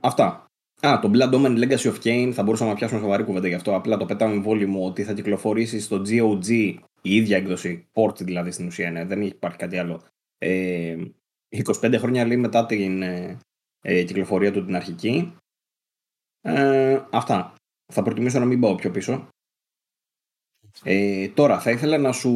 αυτά. 0.00 0.46
Α, 0.80 0.98
το 1.00 1.10
Blood 1.14 1.32
Omen 1.32 1.58
Legacy 1.58 1.92
of 1.92 1.96
Kane 2.02 2.30
θα 2.32 2.42
μπορούσαμε 2.42 2.70
να 2.70 2.76
πιάσουμε 2.76 3.00
σοβαρή 3.00 3.24
κουβέντα 3.24 3.48
γι' 3.48 3.54
αυτό. 3.54 3.74
Απλά 3.74 3.96
το 3.96 4.04
πετάμε 4.04 4.40
βόλυμο 4.40 4.86
ότι 4.86 5.04
θα 5.04 5.12
κυκλοφορήσει 5.12 5.80
στο 5.80 6.02
GOG 6.06 6.48
η 7.02 7.16
ίδια 7.16 7.36
έκδοση, 7.36 7.86
port 7.92 8.20
δηλαδή 8.20 8.50
στην 8.50 8.66
ουσία 8.66 8.88
είναι, 8.88 9.04
δεν 9.04 9.22
υπάρχει 9.22 9.58
κάτι 9.58 9.78
άλλο. 9.78 10.02
Ε, 10.38 10.96
25 11.48 11.94
χρόνια 11.98 12.26
λέει 12.26 12.36
μετά 12.36 12.66
την 12.66 13.02
ε, 13.02 13.38
ε, 13.82 14.02
κυκλοφορία 14.02 14.52
του 14.52 14.64
την 14.64 14.76
αρχική. 14.76 15.36
Ε, 16.40 17.00
αυτά. 17.10 17.54
Θα 17.92 18.02
προτιμήσω 18.02 18.38
να 18.38 18.44
μην 18.44 18.60
πάω 18.60 18.74
πιο 18.74 18.90
πίσω. 18.90 19.28
Ε, 20.82 21.28
τώρα, 21.28 21.60
θα 21.60 21.70
ήθελα 21.70 21.98
να 21.98 22.12
σου 22.12 22.30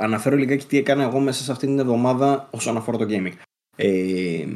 αναφέρω 0.00 0.36
λιγάκι 0.36 0.66
τι 0.66 0.78
έκανα 0.78 1.02
εγώ 1.02 1.20
μέσα 1.20 1.42
σε 1.42 1.52
αυτήν 1.52 1.68
την 1.68 1.78
εβδομάδα 1.78 2.48
όσον 2.50 2.76
αφορά 2.76 2.98
το 2.98 3.06
gaming. 3.08 3.32
Ε, 3.76 4.46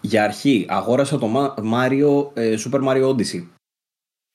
για 0.00 0.24
αρχή, 0.24 0.66
αγόρασα 0.68 1.18
το 1.18 1.54
Mario, 1.72 2.34
ε, 2.34 2.54
Super 2.58 2.84
Mario 2.84 3.08
Odyssey. 3.08 3.46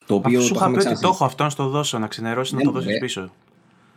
Το 0.05 0.15
οποίο 0.15 0.37
Αφού 0.37 0.47
σου 0.47 0.53
είχα 0.55 0.71
πει 0.71 0.87
ότι 0.87 0.99
το 0.99 1.07
έχω 1.07 1.25
αυτό 1.25 1.43
να 1.43 1.49
στο 1.49 1.67
δώσω, 1.67 1.99
να 1.99 2.07
ξενερώσεις, 2.07 2.53
να 2.53 2.61
το 2.61 2.71
ναι, 2.71 2.79
δώσει 2.79 2.97
πίσω. 2.97 3.31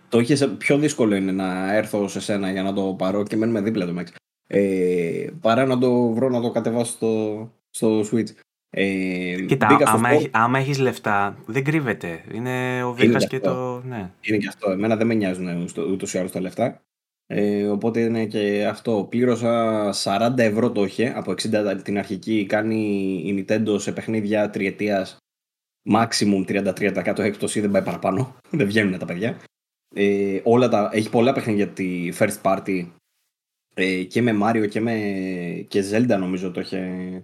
Το 0.09 0.19
είχε 0.19 0.47
πιο 0.47 0.79
δύσκολο 0.79 1.15
είναι 1.15 1.33
να 1.33 1.75
έρθω 1.75 2.09
σε 2.09 2.21
σένα 2.21 2.51
για 2.51 2.63
να 2.63 2.73
το 2.73 2.95
πάρω 2.99 3.23
και 3.23 3.37
μένουμε 3.37 3.61
δίπλα 3.61 3.87
το 3.87 3.95
Max. 3.99 4.07
Ε, 4.47 5.27
παρά 5.41 5.67
να 5.67 5.79
το 5.79 6.09
βρω 6.09 6.29
να 6.29 6.41
το 6.41 6.51
κατεβάσω 6.51 6.93
στο, 6.93 7.53
στο 7.71 8.01
Switch. 8.01 8.29
Ε, 8.71 9.45
Κοίτα, 9.47 9.79
άμα, 9.85 10.09
έχει, 10.09 10.29
άμα 10.33 10.59
έχεις 10.59 10.79
λεφτά, 10.79 11.39
δεν 11.47 11.65
κρύβεται. 11.65 12.25
Είναι 12.33 12.83
ο 12.83 12.93
Βίχας 12.93 13.27
και, 13.27 13.41
το... 13.41 13.83
Ναι. 13.83 14.11
Είναι 14.21 14.37
και 14.37 14.49
αυτό. 14.49 14.71
Εμένα 14.71 14.97
δεν 14.97 15.07
με 15.07 15.15
νοιάζουν 15.15 15.69
ούτως 15.91 16.15
ή 16.15 16.19
άλλως 16.19 16.33
τα 16.33 16.41
λεφτά. 16.41 16.83
Ε, 17.27 17.67
οπότε 17.67 18.01
είναι 18.01 18.27
και 18.27 18.67
αυτό. 18.67 19.07
Πλήρωσα 19.11 19.91
40 20.03 20.39
ευρώ 20.39 20.71
το 20.71 20.85
είχε 20.85 21.13
από 21.17 21.31
60 21.31 21.81
την 21.83 21.99
αρχική. 21.99 22.47
Κάνει 22.47 22.81
η 23.25 23.45
Nintendo 23.49 23.81
σε 23.81 23.93
παιχνίδια 23.93 24.51
τριετίας 24.51 25.17
maximum 25.91 26.45
33% 26.47 27.19
έκπτωση. 27.19 27.61
Δεν 27.61 27.71
πάει 27.71 27.83
παραπάνω. 27.83 28.37
δεν 28.51 28.67
βγαίνουν 28.67 28.99
τα 28.99 29.05
παιδιά. 29.05 29.39
Ε, 29.95 30.41
όλα 30.45 30.69
τα, 30.69 30.91
έχει 30.93 31.11
πολλά 31.11 31.33
παιχνίδια 31.33 31.69
τη 31.69 32.09
first 32.19 32.41
party 32.43 32.87
ε, 33.81 34.03
και 34.03 34.23
με 34.23 34.39
Mario 34.43 34.69
και 34.69 34.81
με 34.81 34.95
και 35.69 35.85
Zelda 35.93 36.17
νομίζω 36.19 36.51
το 36.51 36.61
είχε. 36.61 36.79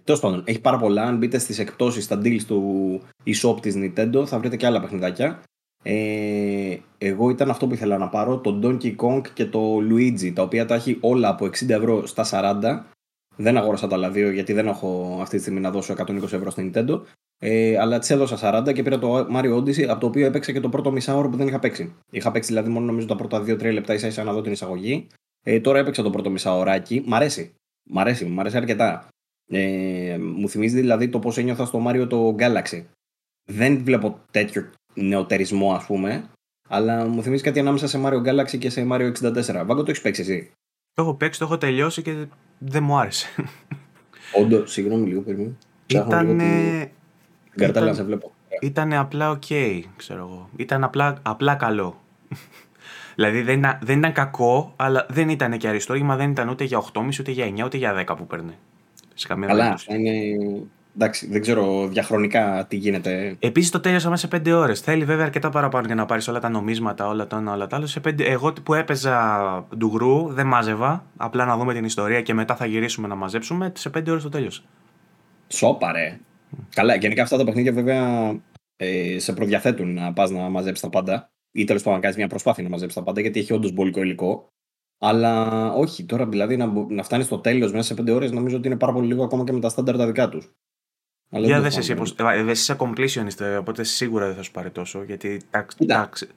Τέλος 0.04 0.20
πάντων, 0.20 0.42
έχει 0.46 0.60
πάρα 0.60 0.78
πολλά. 0.78 1.02
Αν 1.02 1.16
μπείτε 1.16 1.38
στις 1.38 1.58
εκπτώσεις, 1.58 2.04
στα 2.04 2.20
deals 2.24 2.42
του 2.46 3.00
e-shop 3.26 3.60
της 3.60 3.74
Nintendo, 3.76 4.26
θα 4.26 4.38
βρείτε 4.38 4.56
και 4.56 4.66
άλλα 4.66 4.80
παιχνιδάκια. 4.80 5.42
Ε, 5.82 6.76
εγώ 6.98 7.30
ήταν 7.30 7.50
αυτό 7.50 7.66
που 7.66 7.74
ήθελα 7.74 7.98
να 7.98 8.08
πάρω, 8.08 8.38
το 8.38 8.60
Donkey 8.62 8.96
Kong 8.96 9.22
και 9.34 9.44
το 9.44 9.76
Luigi, 9.90 10.32
τα 10.34 10.42
οποία 10.42 10.66
τα 10.66 10.74
έχει 10.74 10.98
όλα 11.00 11.28
από 11.28 11.44
60 11.46 11.68
ευρώ 11.68 12.06
στα 12.06 12.24
40. 12.30 12.84
Δεν 13.36 13.56
αγόρασα 13.56 13.86
τα 13.86 13.94
άλλα 13.96 14.10
δύο 14.10 14.30
γιατί 14.30 14.52
δεν 14.52 14.66
έχω 14.66 15.18
αυτή 15.20 15.36
τη 15.36 15.42
στιγμή 15.42 15.60
να 15.60 15.70
δώσω 15.70 15.94
120 15.98 16.22
ευρώ 16.22 16.50
στην 16.50 16.72
Nintendo. 16.74 17.00
Ε, 17.38 17.78
αλλά 17.78 17.98
τις 17.98 18.10
έδωσα 18.10 18.64
40 18.66 18.72
και 18.74 18.82
πήρα 18.82 18.98
το 18.98 19.26
Mario 19.34 19.56
Odyssey 19.56 19.82
από 19.82 20.00
το 20.00 20.06
οποίο 20.06 20.26
έπαιξε 20.26 20.52
και 20.52 20.60
το 20.60 20.68
πρώτο 20.68 20.92
μισάωρο 20.92 21.28
που 21.28 21.36
δεν 21.36 21.46
είχα 21.46 21.58
παίξει. 21.58 21.94
Είχα 22.10 22.30
παίξει 22.30 22.48
δηλαδή 22.48 22.70
μόνο 22.70 22.86
νομίζω 22.86 23.06
τα 23.06 23.16
πρώτα 23.16 23.40
2-3 23.40 23.72
λεπτά 23.72 23.94
ίσα 23.94 24.06
ίσα 24.06 24.24
να 24.24 24.32
δω 24.32 24.40
την 24.40 24.52
εισαγωγή. 24.52 25.06
Ε, 25.46 25.60
τώρα 25.60 25.78
έπαιξα 25.78 26.02
το 26.02 26.10
πρώτο 26.10 26.30
μισάωράκι. 26.30 27.02
Μ' 27.06 27.14
αρέσει. 27.14 27.54
Μ' 27.90 27.98
αρέσει, 27.98 28.24
μ' 28.24 28.40
αρέσει 28.40 28.56
αρκετά. 28.56 29.08
Ε, 29.46 30.16
μου 30.20 30.48
θυμίζει 30.48 30.80
δηλαδή 30.80 31.08
το 31.08 31.18
πώς 31.18 31.38
ένιωθα 31.38 31.64
στο 31.64 31.84
Mario 31.86 32.06
το 32.08 32.34
Galaxy. 32.38 32.84
Δεν 33.44 33.84
βλέπω 33.84 34.20
τέτοιο 34.30 34.70
νεοτερισμό, 34.94 35.72
ας 35.72 35.84
πούμε. 35.86 36.24
Αλλά 36.68 37.06
μου 37.06 37.22
θυμίζει 37.22 37.42
κάτι 37.42 37.58
ανάμεσα 37.58 37.88
σε 37.88 38.00
Mario 38.04 38.22
Galaxy 38.22 38.58
και 38.58 38.70
σε 38.70 38.86
Mario 38.90 39.12
64. 39.22 39.42
Βάγκο, 39.66 39.82
το 39.82 39.90
έχεις 39.90 40.00
παίξει 40.02 40.20
εσύ; 40.20 40.50
Το 40.92 41.02
έχω 41.02 41.14
παίξει, 41.14 41.38
το 41.38 41.44
έχω 41.44 41.58
τελειώσει 41.58 42.02
και 42.02 42.26
δεν 42.58 42.82
μου 42.82 42.98
άρεσε. 42.98 43.28
Όντως, 44.40 44.72
συγγνώμη 44.72 45.06
λίγο, 45.06 45.20
περίμενε. 45.20 45.56
Ήταν. 45.86 46.38
Καρτέλα, 47.56 47.84
ήταν... 47.84 47.94
σε 47.94 48.02
βλέπω. 48.02 48.32
Ήταν 48.60 48.92
απλά 48.92 49.30
οκ, 49.30 49.42
okay, 49.48 49.80
ξέρω 49.96 50.20
εγώ. 50.20 50.48
Ήταν 50.56 50.84
απλά, 50.84 51.18
απλά 51.22 51.54
καλό. 51.54 52.02
Δηλαδή 53.14 53.42
δεν 53.42 53.58
ήταν, 53.58 53.78
δεν 53.82 53.98
ήταν 53.98 54.12
κακό, 54.12 54.72
αλλά 54.76 55.06
δεν 55.08 55.28
ήταν 55.28 55.58
και 55.58 55.68
αριστούργημα, 55.68 56.16
δεν 56.16 56.30
ήταν 56.30 56.48
ούτε 56.48 56.64
για 56.64 56.82
8,5 56.92 57.08
ούτε 57.20 57.30
για 57.30 57.46
9 57.56 57.64
ούτε 57.64 57.76
για 57.76 58.04
10 58.06 58.16
που 58.16 58.26
παίρνει. 58.26 58.54
Σε 59.14 59.26
καμία 59.26 59.48
Αλλά 59.50 59.78
είναι 59.88 60.10
εντάξει, 60.94 61.26
δεν 61.26 61.40
ξέρω 61.40 61.88
διαχρονικά 61.88 62.66
τι 62.68 62.76
γίνεται. 62.76 63.36
Επίσης 63.38 63.70
το 63.70 63.80
τέλειωσα 63.80 64.10
μέσα 64.10 64.28
σε 64.28 64.40
5 64.46 64.52
ώρες. 64.52 64.80
Θέλει 64.80 65.04
βέβαια 65.04 65.24
αρκετά 65.24 65.50
παραπάνω 65.50 65.86
για 65.86 65.94
να 65.94 66.06
πάρεις 66.06 66.28
όλα 66.28 66.38
τα 66.38 66.48
νομίσματα, 66.48 67.08
όλα 67.08 67.26
τα 67.26 67.36
ένα, 67.36 67.52
όλα 67.52 67.66
τα 67.66 67.76
άλλα. 67.76 67.86
Σε 67.86 68.00
5... 68.04 68.20
Εγώ 68.20 68.52
που 68.52 68.74
έπαιζα 68.74 69.66
ντουγρού, 69.76 70.32
δεν 70.32 70.46
μάζευα. 70.46 71.06
Απλά 71.16 71.44
να 71.44 71.56
δούμε 71.56 71.74
την 71.74 71.84
ιστορία 71.84 72.22
και 72.22 72.34
μετά 72.34 72.56
θα 72.56 72.66
γυρίσουμε 72.66 73.08
να 73.08 73.14
μαζέψουμε. 73.14 73.72
Σε 73.76 73.90
5 73.98 74.08
ώρες 74.08 74.22
το 74.22 74.28
τέλειωσα. 74.28 74.62
Σόπα, 75.48 75.92
ρε. 75.92 76.20
Καλά, 76.74 76.94
γενικά 76.94 77.22
αυτά 77.22 77.36
τα 77.36 77.44
παιχνίδια 77.44 77.72
βέβαια 77.72 78.32
ε, 78.76 79.18
σε 79.18 79.32
προδιαθέτουν 79.32 79.94
να 79.94 80.12
πας 80.12 80.30
να 80.30 80.48
μαζέψεις 80.48 80.80
τα 80.80 80.88
πάντα. 80.88 81.30
Ή 81.56 81.64
τέλος 81.64 81.82
πάντων 81.82 81.94
να 81.94 82.02
κάνεις 82.02 82.16
μια 82.16 82.28
προσπάθεια 82.28 82.62
να 82.62 82.68
μαζέψεις 82.68 82.98
τα 82.98 83.04
πάντα 83.04 83.20
γιατί 83.20 83.40
έχει 83.40 83.52
όντως 83.52 83.72
μπολικό 83.72 84.02
υλικό. 84.02 84.46
Αλλά 84.98 85.72
όχι, 85.72 86.04
τώρα 86.04 86.26
δηλαδή 86.26 86.56
να, 86.56 86.66
να 86.88 87.02
φτάνεις 87.02 87.26
στο 87.26 87.38
τέλος 87.38 87.72
μέσα 87.72 87.94
σε 87.94 88.02
5 88.02 88.14
ώρες 88.14 88.32
νομίζω 88.32 88.56
ότι 88.56 88.66
είναι 88.66 88.76
πάρα 88.76 88.92
πολύ 88.92 89.06
λίγο 89.06 89.24
ακόμα 89.24 89.44
και 89.44 89.52
με 89.52 89.60
τα 89.60 89.68
στάνταρ 89.68 89.96
τα 89.96 90.06
δικά 90.06 90.28
τους. 90.28 90.50
Για 91.30 91.60
δεν 91.60 91.78
εσύ, 91.78 91.94
πως, 91.94 92.14
ε, 92.18 92.50
είσαι 92.50 92.76
completionist, 92.78 93.40
ε, 93.40 93.56
οπότε 93.56 93.84
σίγουρα 93.84 94.26
δεν 94.26 94.34
θα 94.34 94.42
σου 94.42 94.50
πάρει 94.50 94.70
τόσο. 94.70 95.02
Γιατί 95.02 95.40
τάξη. 95.86 96.28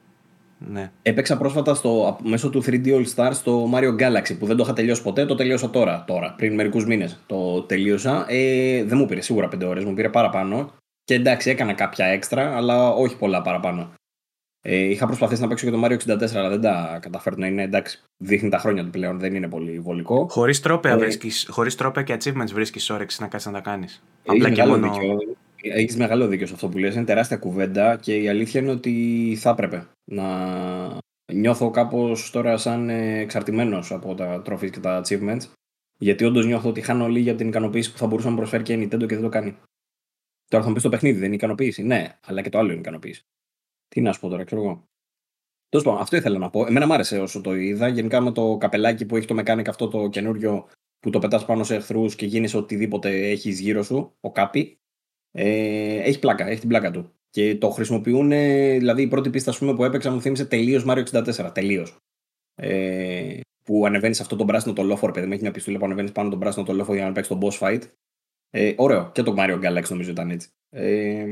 Ναι. 0.57 0.91
Έπαιξα 1.01 1.37
πρόσφατα 1.37 1.73
στο, 1.73 2.19
μέσω 2.23 2.49
του 2.49 2.63
3D 2.65 2.87
All 2.87 3.05
Stars 3.15 3.33
στο 3.33 3.69
Mario 3.73 3.95
Galaxy 3.99 4.37
που 4.39 4.45
δεν 4.45 4.55
το 4.55 4.63
είχα 4.63 4.73
τελειώσει 4.73 5.01
ποτέ, 5.01 5.25
το 5.25 5.35
τελείωσα 5.35 5.69
τώρα, 5.69 6.03
τώρα 6.07 6.33
πριν 6.37 6.53
μερικούς 6.53 6.85
μήνες. 6.85 7.19
Το 7.25 7.61
τελείωσα. 7.61 8.25
Ε, 8.29 8.83
δεν 8.83 8.97
μου 8.97 9.05
πήρε 9.05 9.21
σίγουρα 9.21 9.47
5 9.47 9.67
ώρες, 9.67 9.83
μου 9.83 9.93
πήρε 9.93 10.09
παραπάνω. 10.09 10.73
Και 11.03 11.13
εντάξει, 11.13 11.49
έκανα 11.49 11.73
κάποια 11.73 12.05
έξτρα, 12.05 12.55
αλλά 12.55 12.89
όχι 12.89 13.17
πολλά 13.17 13.41
παραπάνω. 13.41 13.93
Ε, 14.69 14.75
είχα 14.75 15.05
προσπαθήσει 15.05 15.41
να 15.41 15.47
παίξω 15.47 15.65
και 15.65 15.71
το 15.71 15.85
Mario 15.85 15.97
64, 15.97 16.35
αλλά 16.35 16.49
δεν 16.49 16.61
τα 16.61 16.97
καταφέρω 17.01 17.35
να 17.39 17.47
είναι 17.47 17.63
εντάξει. 17.63 18.03
Δείχνει 18.17 18.49
τα 18.49 18.57
χρόνια 18.57 18.83
του 18.83 18.89
πλέον, 18.89 19.19
δεν 19.19 19.35
είναι 19.35 19.47
πολύ 19.47 19.79
βολικό. 19.79 20.27
Χωρίς 20.29 20.59
τρόπια, 20.59 20.91
ε, 20.91 21.17
χωρίς 21.47 21.75
τρόπια 21.75 22.03
και 22.03 22.17
achievements 22.19 22.51
βρίσκεις 22.53 22.89
όρεξη 22.89 23.21
να 23.21 23.27
κάτσεις 23.27 23.51
να 23.51 23.53
τα 23.53 23.69
κάνεις. 23.69 24.03
Απλά 24.25 24.49
και 24.49 24.63
μόνο. 24.63 24.91
Έχεις 25.61 25.95
μεγάλο 25.95 26.27
δίκιο 26.27 26.47
σε 26.47 26.53
αυτό 26.53 26.67
που 26.67 26.77
λες, 26.77 26.95
είναι 26.95 27.03
τεράστια 27.03 27.37
κουβέντα 27.37 27.95
και 27.95 28.15
η 28.17 28.29
αλήθεια 28.29 28.61
είναι 28.61 28.71
ότι 28.71 29.37
θα 29.39 29.49
έπρεπε 29.49 29.87
να 30.11 30.25
νιώθω 31.33 31.69
κάπως 31.69 32.31
τώρα 32.31 32.57
σαν 32.57 32.89
εξαρτημένος 32.89 33.91
από 33.91 34.15
τα 34.15 34.41
τροφή 34.41 34.69
και 34.69 34.79
τα 34.79 35.01
achievements. 35.01 35.41
Γιατί 35.97 36.25
όντως 36.25 36.45
νιώθω 36.45 36.69
ότι 36.69 36.81
χάνω 36.81 37.07
λίγη 37.07 37.29
από 37.29 37.37
την 37.37 37.47
ικανοποίηση 37.47 37.91
που 37.91 37.97
θα 37.97 38.07
μπορούσε 38.07 38.29
να 38.29 38.35
προσφέρει 38.35 38.63
και 38.63 38.73
η 38.73 38.83
Nintendo 38.83 39.07
και 39.07 39.15
δεν 39.15 39.21
το 39.21 39.29
κάνει. 39.29 39.57
Τώρα 40.47 40.63
θα 40.63 40.69
μου 40.69 40.75
πεις 40.75 40.83
το 40.83 40.89
παιχνίδι, 40.89 41.17
δεν 41.17 41.25
είναι 41.25 41.35
ικανοποίηση. 41.35 41.83
Ναι, 41.83 42.17
αλλά 42.25 42.41
και 42.41 42.49
το 42.49 42.57
άλλο 42.57 42.71
είναι 42.71 42.79
ικανοποίηση. 42.79 43.25
Τι 43.87 44.01
να 44.01 44.13
σου 44.13 44.19
πω 44.19 44.27
τώρα, 44.27 44.43
ξέρω 44.43 44.61
εγώ. 44.61 44.87
Τέλος 45.69 45.85
πάντων, 45.85 46.01
αυτό 46.01 46.15
ήθελα 46.15 46.37
να 46.37 46.49
πω. 46.49 46.65
Εμένα 46.65 46.87
μου 46.87 46.93
άρεσε 46.93 47.19
όσο 47.19 47.41
το 47.41 47.55
είδα. 47.55 47.87
Γενικά 47.87 48.21
με 48.21 48.31
το 48.31 48.57
καπελάκι 48.57 49.05
που 49.05 49.15
έχει 49.15 49.27
το 49.27 49.35
mechanic 49.39 49.67
αυτό 49.67 49.87
το 49.87 50.09
καινούριο 50.09 50.67
που 50.99 51.09
το 51.09 51.19
πετάς 51.19 51.45
πάνω 51.45 51.63
σε 51.63 51.75
εχθρούς 51.75 52.15
και 52.15 52.25
γίνεις 52.25 52.53
οτιδήποτε 52.53 53.29
έχεις 53.29 53.59
γύρω 53.59 53.83
σου, 53.83 54.15
ο 54.19 54.31
κάπι. 54.31 54.79
Ε, 55.31 55.97
έχει 55.97 56.19
πλάκα, 56.19 56.47
έχει 56.47 56.59
την 56.59 56.69
πλάκα 56.69 56.91
του. 56.91 57.11
Και 57.29 57.57
το 57.57 57.69
χρησιμοποιούν, 57.69 58.29
δηλαδή 58.29 59.01
η 59.01 59.07
πρώτη 59.07 59.29
πίστα 59.29 59.53
πούμε, 59.57 59.75
που 59.75 59.83
έπαιξα 59.83 60.11
μου 60.11 60.21
θύμισε 60.21 60.45
τελείως 60.45 60.85
Mario 60.87 61.03
64. 61.11 61.51
Τελείως. 61.53 61.97
Ε, 62.55 63.39
που 63.63 63.85
ανεβαίνεις 63.85 64.21
αυτό 64.21 64.35
το 64.35 64.45
πράσινο 64.45 64.73
το 64.73 64.83
λόφορο, 64.83 65.11
παιδί 65.11 65.27
μου, 65.27 65.33
έχει 65.33 65.41
μια 65.41 65.51
πιστούλα 65.51 65.77
που 65.77 65.85
ανεβαίνεις 65.85 66.11
πάνω 66.11 66.29
τον 66.29 66.39
πράσινο 66.39 66.65
το 66.65 66.73
λόφορο 66.73 66.97
για 66.97 67.07
να 67.07 67.11
παίξεις 67.11 67.37
τον 67.37 67.49
boss 67.49 67.59
fight. 67.59 67.81
Ε, 68.49 68.73
ωραίο. 68.77 69.11
Και 69.11 69.23
το 69.23 69.35
Mario 69.37 69.59
Galaxy 69.63 69.89
νομίζω 69.89 70.11
ήταν 70.11 70.31
έτσι. 70.31 70.49
Ε, 70.69 71.25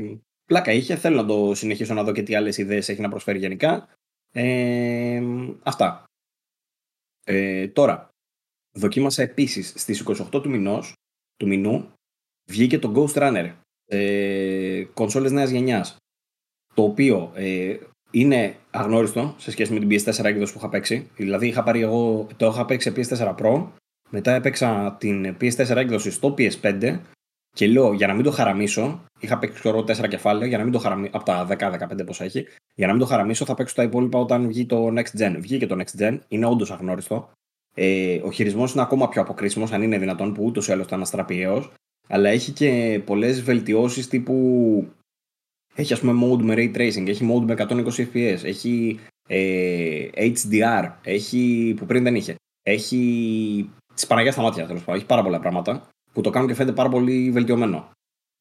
πλάκα 0.46 0.72
είχε. 0.72 0.96
Θέλω 0.96 1.16
να 1.16 1.26
το 1.26 1.54
συνεχίσω 1.54 1.94
να 1.94 2.02
δω 2.02 2.12
και 2.12 2.22
τι 2.22 2.34
άλλες 2.34 2.58
ιδέες 2.58 2.88
έχει 2.88 3.00
να 3.00 3.08
προσφέρει 3.08 3.38
γενικά. 3.38 3.88
Ε, 4.32 5.22
αυτά. 5.62 6.04
Ε, 7.24 7.68
τώρα, 7.68 8.08
δοκίμασα 8.78 9.22
επίσης 9.22 9.72
στις 9.76 10.04
28 10.06 10.42
του 10.42 10.50
μηνός 10.50 10.92
του 11.36 11.46
μηνού 11.46 11.92
βγήκε 12.50 12.78
το 12.78 12.92
Ghost 12.96 13.22
Runner. 13.22 13.52
Ε, 13.86 14.84
κονσόλες 14.94 15.32
νέας 15.32 15.50
γενιάς. 15.50 15.96
Το 16.74 16.82
οποίο 16.82 17.32
ε, 17.34 17.76
είναι 18.10 18.56
αγνώριστο 18.70 19.34
σε 19.38 19.50
σχέση 19.50 19.72
με 19.72 19.78
την 19.78 19.88
PS4 19.90 20.24
έκδοσης 20.24 20.52
που 20.52 20.58
είχα 20.58 20.68
παίξει. 20.68 21.10
Δηλαδή 21.16 21.46
είχα 21.46 21.62
πάρει 21.62 21.80
εγώ, 21.80 22.26
το 22.36 22.46
είχα 22.46 22.64
παίξει 22.64 22.92
σε 23.04 23.16
PS4 23.16 23.34
Pro, 23.36 23.66
μετά 24.10 24.32
έπαιξα 24.32 24.96
την 25.00 25.36
PS4 25.40 25.76
έκδοση 25.76 26.10
στο 26.10 26.34
PS5 26.38 26.98
και 27.56 27.66
λέω 27.66 27.92
για 27.92 28.06
να 28.06 28.14
μην 28.14 28.24
το 28.24 28.30
χαραμίσω, 28.30 29.04
είχα 29.20 29.38
παίξει 29.38 29.58
ξέρω 29.58 29.78
4 29.78 30.08
κεφάλαια 30.08 30.46
για 30.46 30.58
να 30.58 30.64
μην 30.64 30.72
το 30.72 30.78
χαραμίσω, 30.78 31.10
από 31.14 31.24
τα 31.24 31.46
10-15 31.50 32.06
πόσα 32.06 32.24
έχει, 32.24 32.46
για 32.74 32.86
να 32.86 32.92
μην 32.92 33.00
το 33.02 33.06
χαραμίσω 33.06 33.44
θα 33.44 33.54
παίξω 33.54 33.74
τα 33.74 33.82
υπόλοιπα 33.82 34.18
όταν 34.18 34.46
βγει 34.46 34.66
το 34.66 34.88
Next 34.88 35.20
Gen. 35.20 35.36
Βγήκε 35.38 35.66
το 35.66 35.76
Next 35.78 36.00
Gen, 36.00 36.18
είναι 36.28 36.46
όντως 36.46 36.70
αγνώριστο. 36.70 37.30
Ε, 37.74 38.20
ο 38.24 38.30
χειρισμός 38.30 38.72
είναι 38.72 38.82
ακόμα 38.82 39.08
πιο 39.08 39.22
αποκρίσιμος, 39.22 39.72
αν 39.72 39.82
είναι 39.82 39.98
δυνατόν, 39.98 40.32
που 40.32 40.44
ούτως 40.44 40.68
ή 40.68 40.72
άλλως 40.72 40.86
ήταν 40.86 41.00
αστραπιαίο. 41.00 41.70
Αλλά 42.08 42.28
έχει 42.28 42.52
και 42.52 43.00
πολλές 43.04 43.42
βελτιώσεις 43.42 44.08
τύπου. 44.08 44.88
Έχει 45.74 45.92
ας 45.92 46.00
πούμε 46.00 46.26
mode 46.26 46.42
με 46.42 46.54
ray 46.56 46.76
tracing, 46.76 47.08
έχει 47.08 47.28
mode 47.32 47.44
με 47.44 47.54
120 47.58 48.08
fps, 48.12 48.44
έχει 48.44 49.00
ε, 49.28 50.08
HDR, 50.14 50.92
έχει, 51.02 51.74
που 51.76 51.86
πριν 51.86 52.02
δεν 52.02 52.14
είχε. 52.14 52.34
Έχει 52.62 53.70
τις 53.94 54.06
Παναγία 54.06 54.32
στα 54.32 54.42
μάτια 54.42 54.66
τέλος 54.66 54.80
πάντων. 54.80 54.96
Έχει 54.96 55.06
πάρα 55.06 55.22
πολλά 55.22 55.40
πράγματα 55.40 55.88
που 56.16 56.22
το 56.22 56.30
κάνουν 56.30 56.48
και 56.48 56.54
φαίνεται 56.54 56.74
πάρα 56.74 56.88
πολύ 56.88 57.30
βελτιωμένο. 57.30 57.90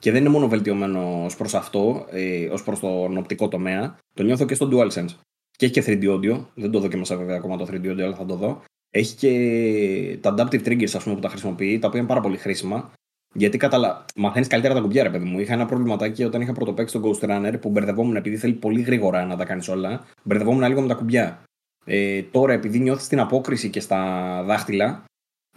Και 0.01 0.11
δεν 0.11 0.21
είναι 0.21 0.29
μόνο 0.29 0.47
βελτιωμένο 0.47 1.23
ως 1.25 1.35
προς 1.35 1.53
αυτό, 1.53 2.05
ε, 2.09 2.45
ως 2.45 2.63
προς 2.63 2.79
τον 2.79 3.17
οπτικό 3.17 3.47
τομέα. 3.47 3.97
Το 4.13 4.23
νιώθω 4.23 4.45
και 4.45 4.55
στο 4.55 4.69
DualSense. 4.71 5.15
Και 5.57 5.65
έχει 5.65 5.73
και 5.73 5.83
3D 5.85 6.03
audio. 6.13 6.45
Δεν 6.53 6.71
το 6.71 6.79
δοκίμασα 6.79 7.17
βέβαια 7.17 7.35
ακόμα 7.37 7.57
το 7.57 7.67
3D 7.71 7.85
audio, 7.91 8.01
αλλά 8.01 8.15
θα 8.15 8.25
το 8.25 8.35
δω. 8.35 8.61
Έχει 8.89 9.15
και 9.15 10.17
τα 10.21 10.33
adaptive 10.37 10.67
triggers 10.67 10.95
ας 10.95 11.03
πούμε, 11.03 11.15
που 11.15 11.21
τα 11.21 11.29
χρησιμοποιεί, 11.29 11.79
τα 11.79 11.87
οποία 11.87 11.99
είναι 11.99 12.07
πάρα 12.07 12.21
πολύ 12.21 12.37
χρήσιμα. 12.37 12.91
Γιατί 13.33 13.57
καταλα... 13.57 14.05
μαθαίνεις 14.15 14.47
καλύτερα 14.47 14.73
τα 14.73 14.79
κουμπιά, 14.79 15.03
ρε 15.03 15.09
παιδί 15.09 15.25
μου. 15.25 15.39
Είχα 15.39 15.53
ένα 15.53 15.65
προβληματάκι 15.65 16.23
όταν 16.23 16.41
είχα 16.41 16.53
πρωτοπαίξει 16.53 16.99
τον 16.99 17.11
Ghost 17.11 17.29
Runner 17.29 17.55
που 17.61 17.69
μπερδευόμουν 17.69 18.15
επειδή 18.15 18.37
θέλει 18.37 18.53
πολύ 18.53 18.81
γρήγορα 18.81 19.25
να 19.25 19.35
τα 19.35 19.45
κάνεις 19.45 19.67
όλα. 19.67 20.05
Μπερδευόμουν 20.23 20.67
λίγο 20.67 20.81
με 20.81 20.87
τα 20.87 20.93
κουμπιά. 20.93 21.43
Ε, 21.85 22.21
τώρα, 22.21 22.53
επειδή 22.53 22.79
νιώθεις 22.79 23.07
την 23.07 23.19
απόκριση 23.19 23.69
και 23.69 23.79
στα 23.79 24.43
δάχτυλα, 24.45 25.05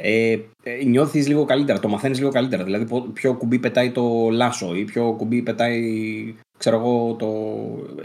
ε, 0.00 0.38
ε 0.62 0.84
νιώθεις 0.84 1.28
λίγο 1.28 1.44
καλύτερα, 1.44 1.80
το 1.80 1.88
μαθαίνεις 1.88 2.18
λίγο 2.18 2.30
καλύτερα. 2.30 2.64
Δηλαδή, 2.64 3.10
ποιο 3.12 3.34
κουμπί 3.34 3.58
πετάει 3.58 3.90
το 3.90 4.30
λάσο 4.30 4.74
ή 4.74 4.84
ποιο 4.84 5.14
κουμπί 5.16 5.42
πετάει, 5.42 6.34
ξέρω 6.58 6.76
εγώ, 6.76 7.14
το, 7.14 7.28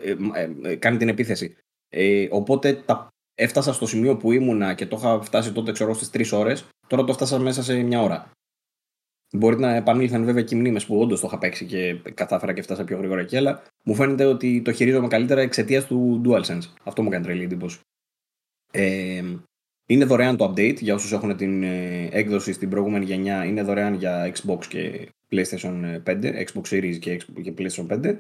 ε, 0.04 0.16
ε, 0.42 0.72
ε 0.72 0.76
κάνει 0.76 0.98
την 0.98 1.10
επίθεση. 1.10 1.56
Ε, 1.90 2.28
οπότε 2.30 2.74
τα, 2.74 3.08
έφτασα 3.36 3.74
στο 3.74 3.86
σημείο 3.88 4.18
που 4.18 4.32
ήμουνα 4.32 4.74
και 4.74 4.86
το 4.86 4.96
είχα 5.00 5.22
φτάσει 5.22 5.52
τότε, 5.52 5.72
ξέρω 5.72 5.94
στις 5.94 6.32
3 6.34 6.38
ώρες. 6.38 6.66
Τώρα 6.88 7.04
το 7.04 7.14
φτάσα 7.14 7.40
μέσα 7.40 7.64
σε 7.64 7.82
μια 7.82 8.02
ώρα. 8.02 8.32
Μπορεί 9.36 9.60
να 9.60 9.76
επανήλθαν 9.76 10.26
βέβαια 10.26 10.44
και 10.44 10.56
οι 10.56 10.60
μνήμες 10.60 10.86
που 10.86 11.00
όντως 11.00 11.20
το 11.20 11.28
είχα 11.28 11.38
παίξει 11.38 11.66
και 11.66 11.94
κατάφερα 12.14 12.54
και 12.54 12.62
φτάσα 12.62 12.84
πιο 12.84 12.98
γρήγορα 12.98 13.22
εκεί, 13.22 13.38
αλλά 13.38 13.64
μου 13.84 13.96
φαίνεται 13.96 14.26
ότι 14.26 14.62
το 14.62 14.72
χειρίζομαι 14.72 15.08
καλύτερα 15.08 15.42
εξαιτίας 15.42 15.86
του 15.86 16.22
DualSense. 16.26 16.74
Αυτό 16.84 17.02
μου 17.04 17.10
κάνει 17.10 17.24
τρελή 17.24 17.44
εντύπωση. 17.44 17.80
Ε, 18.72 19.24
είναι 19.86 20.06
δωρεάν 20.06 20.38
το 20.38 20.50
update 20.50 20.78
για 20.80 20.94
όσους 20.94 21.12
έχουν 21.12 21.36
την 21.38 21.64
ε, 21.64 22.10
έκδοση 22.12 22.54
στην 22.54 22.70
προηγούμενη 22.70 23.06
γενιά. 23.06 23.46
Είναι 23.46 23.64
δωρεάν 23.64 23.94
για 23.94 24.34
Xbox 24.34 24.66
και 24.68 25.10
PlayStation 25.30 26.02
5, 26.06 26.46
Xbox 26.46 26.64
Series 26.70 26.98
και, 27.00 27.18
και 27.42 27.54
PlayStation 27.58 27.88
5. 27.88 28.18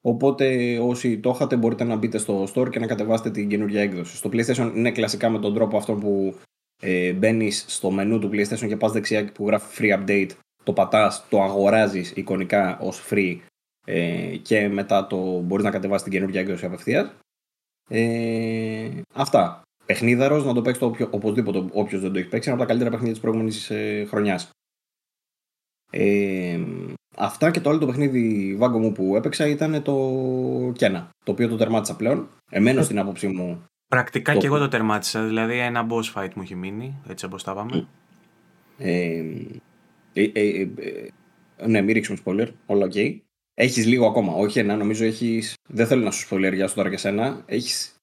Οπότε 0.00 0.78
όσοι 0.78 1.18
το 1.18 1.30
είχατε 1.30 1.56
μπορείτε 1.56 1.84
να 1.84 1.96
μπείτε 1.96 2.18
στο 2.18 2.46
store 2.54 2.70
και 2.70 2.78
να 2.78 2.86
κατεβάσετε 2.86 3.30
την 3.30 3.48
καινούργια 3.48 3.80
έκδοση. 3.80 4.16
Στο 4.16 4.30
PlayStation 4.32 4.72
είναι 4.74 4.90
κλασικά 4.90 5.30
με 5.30 5.38
τον 5.38 5.54
τρόπο 5.54 5.76
αυτό 5.76 5.94
που 5.94 6.34
ε, 6.82 7.12
μπαίνεις 7.12 7.64
στο 7.68 7.90
μενού 7.90 8.18
του 8.18 8.30
PlayStation 8.32 8.68
και 8.68 8.76
πας 8.76 8.92
δεξιά 8.92 9.32
που 9.32 9.46
γράφει 9.46 9.76
free 9.78 9.98
update 9.98 10.30
το 10.62 10.72
πατάς, 10.72 11.26
το 11.28 11.42
αγοράζεις 11.42 12.10
εικονικά 12.10 12.78
ως 12.80 13.06
free 13.10 13.38
ε, 13.86 14.36
και 14.42 14.68
μετά 14.68 15.06
το 15.06 15.40
μπορείς 15.40 15.64
να 15.64 15.70
κατεβάσεις 15.70 16.02
την 16.02 16.12
καινούργια 16.12 16.40
έκδοση 16.40 16.66
απευθείας. 16.66 17.14
Ε, 17.88 18.90
αυτά. 19.14 19.63
Παιχνίδαρος, 19.86 20.44
να 20.44 20.54
το 20.54 20.62
παίξει 20.62 20.80
το 20.80 20.86
οποίο, 20.86 21.08
οπωσδήποτε 21.10 21.64
όποιος 21.72 22.00
δεν 22.00 22.12
το 22.12 22.18
έχει 22.18 22.28
παίξει, 22.28 22.48
είναι 22.48 22.58
από 22.58 22.66
τα 22.66 22.72
καλύτερα 22.72 22.90
παιχνίδια 22.90 23.12
της 23.12 23.22
προηγούμενης 23.22 23.70
ε, 23.70 24.06
χρονιάς. 24.08 24.50
Ε, 25.90 26.60
αυτά 27.16 27.50
και 27.50 27.60
το 27.60 27.70
άλλο 27.70 27.78
το 27.78 27.86
παιχνίδι 27.86 28.54
βάγκο 28.58 28.78
μου 28.78 28.92
που 28.92 29.16
έπαιξα 29.16 29.46
ήταν 29.46 29.82
το 29.82 30.72
Κένα, 30.76 31.10
το 31.24 31.32
οποίο 31.32 31.48
το 31.48 31.56
τερμάτισα 31.56 31.96
πλέον. 31.96 32.28
Εμένα 32.50 32.82
στην 32.82 32.98
άποψή 32.98 33.26
μου. 33.26 33.64
Πρακτικά 33.86 34.32
το... 34.32 34.38
και 34.38 34.46
εγώ 34.46 34.58
το 34.58 34.68
τερμάτισα, 34.68 35.24
δηλαδή 35.26 35.58
ένα 35.58 35.86
boss 35.90 36.12
fight 36.14 36.30
μου 36.34 36.42
έχει 36.42 36.54
μείνει, 36.54 37.02
έτσι 37.08 37.24
όπως 37.24 37.42
τα 37.42 37.54
πάμε. 37.54 37.86
Ε, 38.78 39.24
ε, 40.12 40.22
ε, 40.32 40.60
ε, 40.60 41.08
ναι, 41.66 41.82
μην 41.82 41.94
ρίξουμε 41.94 42.18
spoiler. 42.24 42.48
Όλα 42.66 42.84
οκ. 42.84 42.92
Okay. 42.94 43.18
Έχεις 43.54 43.86
λίγο 43.86 44.06
ακόμα. 44.06 44.32
Όχι 44.32 44.58
ένα, 44.58 44.76
νομίζω 44.76 45.04
έχει. 45.04 45.42
Δεν 45.68 45.86
θέλω 45.86 46.04
να 46.04 46.10
σου 46.10 46.26
σου 46.26 46.74
τώρα 46.74 46.90
και 46.90 46.96
σένα. 46.96 47.42
Έχεις 47.46 47.94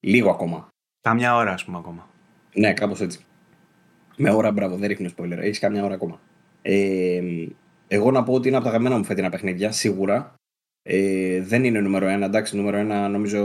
λίγο 0.00 0.30
ακόμα. 0.30 0.68
Κάμια 1.02 1.36
ώρα, 1.36 1.52
ας 1.52 1.64
πούμε, 1.64 1.78
ακόμα. 1.78 2.08
Ναι, 2.54 2.72
κάπως 2.72 3.00
έτσι. 3.00 3.24
Με 4.16 4.30
ώρα, 4.30 4.52
μπράβο, 4.52 4.76
δεν 4.76 4.88
ρίχνω 4.88 5.10
spoiler. 5.16 5.36
Έχεις 5.38 5.58
κάμια 5.58 5.84
ώρα 5.84 5.94
ακόμα. 5.94 6.20
Ε, 6.62 7.20
εγώ 7.88 8.10
να 8.10 8.22
πω 8.22 8.32
ότι 8.32 8.48
είναι 8.48 8.56
από 8.56 8.64
τα 8.64 8.70
αγαπημένα 8.70 8.98
μου 8.98 9.04
φετινά 9.04 9.30
παιχνίδια, 9.30 9.72
σίγουρα. 9.72 10.34
Ε, 10.82 11.42
δεν 11.42 11.64
είναι 11.64 11.80
νούμερο 11.80 12.06
ένα. 12.06 12.26
Εντάξει, 12.26 12.56
νούμερο 12.56 12.76
ένα 12.76 13.08
νομίζω 13.08 13.40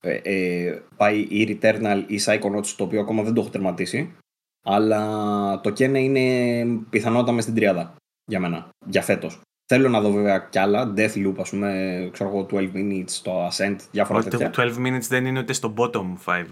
ε, 0.00 0.20
ε, 0.22 0.82
πάει 0.96 1.18
η 1.20 1.58
Returnal 1.62 2.04
ή 2.06 2.20
Psychonauts, 2.24 2.74
το 2.76 2.84
οποίο 2.84 3.00
ακόμα 3.00 3.22
δεν 3.22 3.34
το 3.34 3.40
έχω 3.40 3.50
τερματίσει. 3.50 4.16
Αλλά 4.64 5.60
το 5.60 5.70
Κένε 5.70 6.00
είναι 6.00 6.64
πιθανότατα 6.90 7.32
μες 7.32 7.42
στην 7.42 7.54
τριάδα 7.54 7.94
για 8.24 8.40
μένα, 8.40 8.68
για 8.86 9.02
φέτος. 9.02 9.40
Θέλω 9.68 9.88
να 9.88 10.00
δω 10.00 10.10
βέβαια 10.10 10.46
κι 10.50 10.58
άλλα. 10.58 10.92
Deathloop, 10.96 11.34
ας 11.38 11.50
πούμε, 11.50 12.08
ξέρω 12.12 12.30
εγώ, 12.30 12.46
12 12.50 12.56
minutes, 12.56 13.10
το 13.22 13.46
Ascent, 13.46 13.76
διάφορα 13.90 14.22
τέτοια. 14.22 14.50
Το 14.50 14.62
12 14.62 14.86
minutes 14.86 15.06
δεν 15.08 15.26
είναι 15.26 15.38
ούτε 15.38 15.52
στο 15.52 15.74
bottom 15.76 16.06
5. 16.24 16.44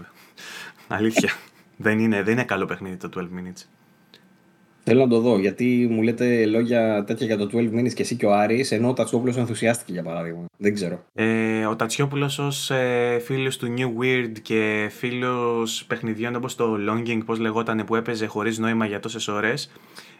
Αλήθεια. 0.88 1.32
δεν, 1.76 1.98
είναι, 1.98 2.22
δεν 2.22 2.32
είναι 2.32 2.44
καλό 2.44 2.64
παιχνίδι 2.64 2.96
το 2.96 3.08
12 3.16 3.20
minutes. 3.20 3.62
Θέλω 4.86 5.00
να 5.00 5.08
το 5.08 5.20
δω, 5.20 5.38
γιατί 5.38 5.86
μου 5.90 6.02
λέτε 6.02 6.46
λόγια 6.46 7.04
τέτοια 7.04 7.26
για 7.26 7.36
το 7.36 7.48
12 7.52 7.56
minutes 7.56 7.92
και 7.92 8.02
εσύ 8.02 8.16
και 8.16 8.26
ο 8.26 8.34
Άρης, 8.34 8.72
ενώ 8.72 8.88
ο 8.88 8.92
Τατσιόπουλο 8.92 9.34
ενθουσιάστηκε 9.36 9.92
για 9.92 10.02
παράδειγμα. 10.02 10.44
Δεν 10.56 10.74
ξέρω. 10.74 11.04
Ε, 11.14 11.66
ο 11.66 11.76
Τατσιόπουλος 11.76 12.38
ως 12.38 12.70
ε, 12.70 13.18
φίλος 13.24 13.56
του 13.56 13.74
New 13.78 14.02
Weird 14.02 14.32
και 14.42 14.88
φίλος 14.90 15.84
παιχνιδιών 15.86 16.34
όπως 16.34 16.54
το 16.54 16.76
Longing, 16.88 17.20
πώς 17.24 17.38
λεγόταν, 17.38 17.84
που 17.84 17.96
έπαιζε 17.96 18.26
χωρίς 18.26 18.58
νόημα 18.58 18.86
για 18.86 19.00
τόσες 19.00 19.28
ώρες, 19.28 19.70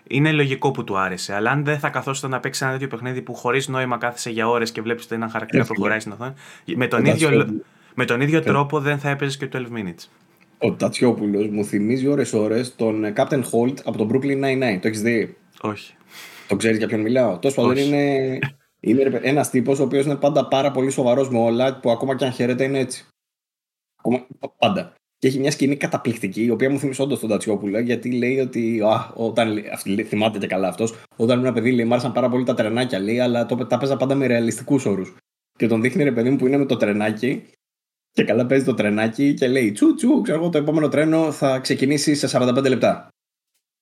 είναι 0.08 0.32
λογικό 0.32 0.70
που 0.70 0.84
του 0.84 0.98
άρεσε. 0.98 1.34
Αλλά 1.34 1.50
αν 1.50 1.64
δεν 1.64 1.78
θα 1.78 1.88
καθόσουν 1.88 2.30
να 2.30 2.40
παίξει 2.40 2.64
ένα 2.64 2.72
τέτοιο 2.72 2.88
παιχνίδι 2.88 3.22
που 3.22 3.34
χωρίς 3.34 3.68
νόημα 3.68 3.98
κάθεσαι 3.98 4.30
για 4.30 4.48
ώρες 4.48 4.72
και 4.72 4.82
βλέπεις 4.82 5.04
ότι 5.04 5.14
ένα 5.14 5.28
χαρακτήρα 5.28 5.64
προχωράει 5.64 6.00
στην 6.00 6.12
οθόνη, 6.12 6.34
με 6.76 6.86
τον, 6.86 7.04
ίδιο, 7.04 7.60
με 7.94 8.04
τον 8.04 8.20
ίδιο 8.20 8.40
τρόπο 8.42 8.80
δεν 8.80 8.98
θα 8.98 9.08
έπαιζες 9.08 9.36
και 9.36 9.48
12 9.52 9.56
minutes. 9.56 10.08
Ο 10.58 10.72
Τατσιόπουλος 10.72 11.48
μου 11.48 11.64
θυμίζει 11.64 12.06
ώρε-ώρε 12.06 12.60
τον 12.76 13.12
Captain 13.16 13.42
Holt 13.42 13.78
από 13.84 13.96
τον 13.98 14.10
Brooklyn 14.12 14.44
Nine-Nine. 14.44 14.78
Το 14.80 14.88
έχεις 14.88 15.02
δει; 15.02 15.36
Όχι. 15.60 15.94
Το 16.48 16.56
ξέρεις 16.56 16.78
για 16.78 16.86
ποιον 16.86 17.00
μιλάω; 17.00 17.38
Τόσο 17.38 17.60
πάντων 17.60 17.76
είναι, 17.76 18.38
είναι 18.80 19.20
ένας 19.22 19.50
τύπος 19.50 19.78
ο 19.78 19.82
οποίος 19.82 20.04
είναι 20.04 20.16
πάντα 20.16 20.48
πάρα 20.48 20.70
πολύ 20.70 20.90
σοβαρός 20.90 21.30
με 21.30 21.38
όλα 21.38 21.80
που 21.80 21.90
ακόμα 21.90 22.16
και 22.16 22.24
αν 22.24 22.32
χαίρεται 22.32 22.64
είναι 22.64 22.78
έτσι. 22.78 23.06
Ακόμα, 23.98 24.26
πάντα. 24.58 24.92
Και 25.24 25.30
έχει 25.30 25.38
μια 25.38 25.50
σκηνή 25.50 25.76
καταπληκτική, 25.76 26.44
η 26.44 26.50
οποία 26.50 26.70
μου 26.70 26.78
θυμίζει 26.78 27.02
όντως 27.02 27.20
τον 27.20 27.28
Τατσιόπουλο, 27.28 27.78
γιατί 27.78 28.12
λέει 28.12 28.38
ότι. 28.38 28.80
Α, 28.80 29.10
όταν, 29.14 29.64
αυτή, 29.72 30.02
θυμάται 30.02 30.38
και 30.38 30.46
καλά 30.46 30.68
αυτός. 30.68 30.94
Όταν 31.16 31.40
ήμουν 31.40 31.52
παιδί, 31.52 31.72
λέει, 31.72 31.84
μ' 31.84 31.92
άρεσαν 31.92 32.12
πάρα 32.12 32.28
πολύ 32.28 32.44
τα 32.44 32.54
τρενάκια, 32.54 32.98
λέει, 32.98 33.20
αλλά 33.20 33.46
το, 33.46 33.56
τα 33.56 33.78
παίζα 33.78 33.96
πάντα 33.96 34.14
με 34.14 34.26
ρεαλιστικούς 34.26 34.84
όρους. 34.86 35.14
Και 35.58 35.66
τον 35.66 35.80
δείχνει 35.80 36.04
ρε 36.04 36.12
παιδί 36.12 36.30
μου 36.30 36.36
που 36.36 36.46
είναι 36.46 36.56
με 36.56 36.66
το 36.66 36.76
τρενάκι 36.76 37.44
και 38.12 38.24
καλά 38.24 38.46
παίζει 38.46 38.64
το 38.64 38.74
τρενάκι 38.74 39.34
και 39.34 39.48
λέει 39.48 39.72
τσου 39.72 39.94
τσου, 39.94 40.20
ξέρω 40.20 40.38
εγώ 40.38 40.48
το 40.48 40.58
επόμενο 40.58 40.88
τρένο 40.88 41.32
θα 41.32 41.58
ξεκινήσει 41.58 42.14
σε 42.14 42.28
45 42.32 42.68
λεπτά. 42.68 43.08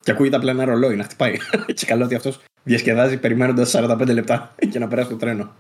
Και 0.05 0.11
ακούγεται 0.11 0.37
απλά 0.37 0.51
ένα 0.51 0.65
ρολόι 0.65 0.97
να 0.97 1.05
χτυπάει. 1.05 1.37
και 1.77 1.87
καλό 1.87 2.05
ότι 2.05 2.15
αυτός 2.15 2.41
διασκεδάζει 2.63 3.19
περιμένοντας 3.19 3.75
45 3.77 4.07
λεπτά 4.13 4.55
και 4.71 4.79
να 4.79 4.89
περάσει 4.89 5.09
το 5.09 5.17
τρένο. 5.17 5.55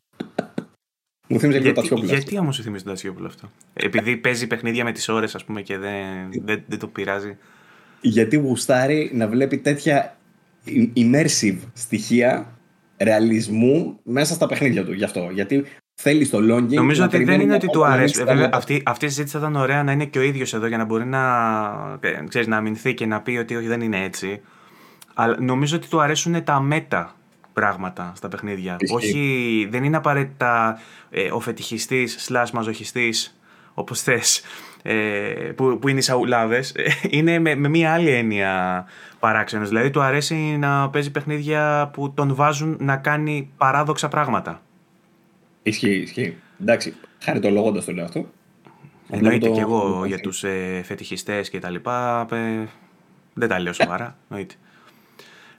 Μου 1.32 1.40
θύμιζε 1.40 1.58
λίγο 1.58 1.72
το 1.72 1.80
Τασιόπουλο. 1.80 2.08
Γιατί 2.08 2.38
όμως 2.38 2.56
σου 2.56 2.62
θύμιζε 2.62 2.84
το 2.84 2.90
Τασιόπουλο 2.90 3.26
αυτό; 3.26 3.50
Επειδή 3.72 4.16
παίζει 4.16 4.46
παιχνίδια 4.46 4.84
με 4.84 4.92
τις 4.92 5.08
ώρες, 5.08 5.34
ας 5.34 5.44
πούμε, 5.44 5.62
και 5.62 5.78
δεν, 5.78 6.30
δεν, 6.44 6.62
δεν 6.66 6.78
το 6.78 6.86
πειράζει. 6.86 7.36
Γιατί 8.00 8.36
γουστάρει 8.36 9.10
να 9.14 9.28
βλέπει 9.28 9.58
τέτοια 9.58 10.16
immersive 10.96 11.58
στοιχεία 11.72 12.52
ρεαλισμού 12.98 13.98
μέσα 14.02 14.34
στα 14.34 14.46
παιχνίδια 14.46 14.84
του. 14.84 14.92
Γι' 14.92 15.04
αυτό. 15.04 15.28
Γιατί 15.32 15.64
θέλει 15.94 16.28
το 16.28 16.38
longing. 16.38 16.74
Νομίζω 16.74 17.04
ότι 17.04 17.24
δεν 17.24 17.40
είναι 17.40 17.54
ότι 17.54 17.66
του 17.66 17.84
αρέσει. 17.84 18.24
Βέβαια, 18.24 18.50
αυτή, 18.52 18.82
αυτή 18.84 19.04
η 19.04 19.08
συζήτηση 19.08 19.32
θα 19.32 19.38
ήταν 19.38 19.56
ωραία 19.56 19.82
να 19.82 19.92
είναι 19.92 20.04
και 20.04 20.18
ο 20.18 20.22
ίδιος 20.22 20.54
εδώ 20.54 20.66
για 20.66 20.76
να 20.76 20.84
μπορεί 20.84 21.06
να, 21.06 21.20
ξέρεις, 22.28 22.46
να 22.46 22.56
αμυνθεί 22.56 22.94
και 22.94 23.06
να 23.06 23.20
πει 23.20 23.36
ότι 23.36 23.56
όχι, 23.56 23.66
δεν 23.66 23.80
είναι 23.80 24.04
έτσι. 24.04 24.40
Αλλά 25.14 25.36
νομίζω 25.40 25.76
ότι 25.76 25.88
του 25.88 26.00
αρέσουν 26.00 26.44
τα 26.44 26.60
μέτα 26.60 27.16
πράγματα 27.52 28.12
στα 28.16 28.28
παιχνίδια. 28.28 28.76
Όχι, 28.92 29.68
δεν 29.70 29.84
είναι 29.84 29.96
απαραίτητα 29.96 30.80
ε, 31.10 31.30
ο 31.30 31.40
φετιχιστής 31.40 32.30
slash 32.30 32.50
μαζοχιστής, 32.52 33.40
όπως 33.74 34.02
θες, 34.02 34.42
ε, 34.82 34.94
που, 35.56 35.78
που 35.78 35.88
είναι 35.88 35.98
οι 35.98 36.02
σαουλάδες. 36.02 36.74
είναι 37.10 37.38
με, 37.38 37.54
με 37.54 37.68
μία 37.68 37.92
άλλη 37.92 38.10
έννοια 38.10 38.84
παράξενος. 39.18 39.68
Δηλαδή 39.68 39.90
του 39.90 40.00
αρέσει 40.00 40.34
να 40.34 40.90
παίζει 40.90 41.10
παιχνίδια 41.10 41.90
που 41.92 42.12
τον 42.12 42.34
βάζουν 42.34 42.76
να 42.80 42.96
κάνει 42.96 43.52
παράδοξα 43.56 44.08
πράγματα. 44.08 44.62
Ισχύει, 45.62 45.94
ισχύει. 45.94 46.36
Εντάξει, 46.60 46.94
χάρη 47.18 47.40
το 47.40 47.50
λόγοντα 47.50 47.84
το 47.84 47.92
λέω 47.92 48.04
αυτό. 48.04 48.26
Εννοείται 49.10 49.48
και 49.48 49.60
εγώ 49.60 50.04
για 50.06 50.20
τους 50.20 50.44
ε, 50.44 50.80
φετιχιστές 50.84 51.50
και 51.50 51.58
τα 51.58 51.70
λοιπά. 51.70 52.26
Ε, 52.32 52.66
δεν 53.34 53.48
τα 53.48 53.60
λέω 53.60 53.72
σοβαρά. 53.72 54.16
Εννοείται. 54.28 54.54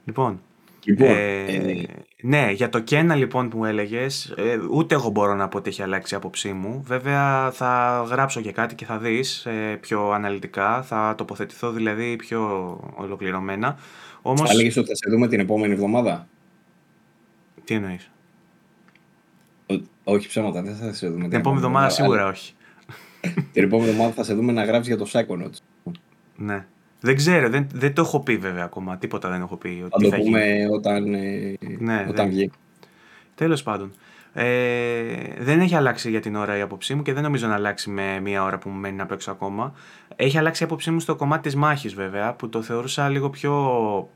Λοιπόν, 0.05 0.41
Λοιπόν, 0.85 1.07
ε, 1.07 1.43
ε, 1.45 1.85
ναι, 2.23 2.51
για 2.51 2.69
το 2.69 2.79
Κένα 2.79 3.15
λοιπόν 3.15 3.49
που 3.49 3.57
μου 3.57 3.65
έλεγες, 3.65 4.33
ε, 4.37 4.59
ούτε 4.71 4.95
εγώ 4.95 5.09
μπορώ 5.09 5.35
να 5.35 5.47
πω 5.47 5.57
ότι 5.57 5.69
έχει 5.69 5.81
αλλάξει 5.81 6.13
η 6.13 6.17
άποψή 6.17 6.53
μου. 6.53 6.81
Βέβαια 6.85 7.51
θα 7.51 8.03
γράψω 8.09 8.41
και 8.41 8.51
κάτι 8.51 8.75
και 8.75 8.85
θα 8.85 8.97
δεις 8.97 9.45
ε, 9.45 9.77
πιο 9.81 10.11
αναλυτικά, 10.11 10.81
θα 10.83 11.15
τοποθετηθώ 11.17 11.71
δηλαδή 11.71 12.15
πιο 12.15 12.39
ολοκληρωμένα. 12.95 13.77
Όμως, 14.21 14.41
θα 14.47 14.53
έλεγες 14.53 14.77
ότι 14.77 14.87
θα 14.87 14.95
σε 14.95 15.09
δούμε 15.09 15.27
την 15.27 15.39
επόμενη 15.39 15.73
εβδομάδα; 15.73 16.27
τι 17.63 17.73
εννοείς, 17.73 18.11
Ο- 19.65 19.83
όχι 20.03 20.27
ψέματα, 20.27 20.61
δεν 20.61 20.75
θα 20.75 20.93
σε 20.93 21.07
δούμε 21.07 21.19
την, 21.21 21.29
την 21.29 21.39
επόμενη 21.39 21.61
εβδομάδα 21.61 21.89
σίγουρα 21.89 22.27
όχι. 22.27 22.53
αλλά 23.21 23.33
Την 23.51 23.63
επόμενη 23.63 23.89
εβδομάδα 23.89 24.13
θα 24.13 24.23
σε 24.23 24.33
δούμε 24.33 24.51
να 24.51 24.63
γράψεις 24.63 24.87
για 24.95 24.97
το 24.97 25.09
Psychonauts. 25.13 25.91
Ναι. 26.35 26.65
Δεν 27.05 27.15
ξέρω, 27.15 27.49
δεν, 27.49 27.67
δεν 27.73 27.93
το 27.93 28.01
έχω 28.01 28.19
πει 28.19 28.37
βέβαια 28.37 28.63
ακόμα, 28.63 28.97
τίποτα 28.97 29.29
δεν 29.29 29.41
έχω 29.41 29.55
πει. 29.55 29.77
Θα 29.79 29.85
ότι 29.91 30.03
το 30.03 30.09
θα 30.09 30.17
γίνει. 30.17 30.29
πούμε 30.29 30.67
όταν, 30.71 31.13
ε, 31.13 31.55
Ναι, 31.79 31.95
όταν 32.09 32.15
δεν- 32.15 32.29
βγει. 32.29 32.51
Τέλος 33.35 33.63
πάντων. 33.63 33.91
Ε, 34.33 35.03
δεν 35.39 35.59
έχει 35.59 35.75
αλλάξει 35.75 36.09
για 36.09 36.19
την 36.19 36.35
ώρα 36.35 36.57
η 36.57 36.61
άποψή 36.61 36.95
μου 36.95 37.01
και 37.01 37.13
δεν 37.13 37.23
νομίζω 37.23 37.47
να 37.47 37.53
αλλάξει 37.53 37.89
με 37.89 38.19
μία 38.19 38.43
ώρα 38.43 38.57
που 38.57 38.69
μου 38.69 38.79
μένει 38.79 38.95
να 38.95 39.05
παίξω 39.05 39.31
ακόμα. 39.31 39.73
Έχει 40.15 40.37
αλλάξει 40.37 40.63
η 40.63 40.65
άποψή 40.65 40.91
μου 40.91 40.99
στο 40.99 41.15
κομμάτι 41.15 41.41
της 41.41 41.55
μάχης 41.55 41.93
βέβαια, 41.93 42.33
που 42.33 42.49
το 42.49 42.61
θεωρούσα 42.61 43.09
λίγο 43.09 43.29
πιο 43.29 43.53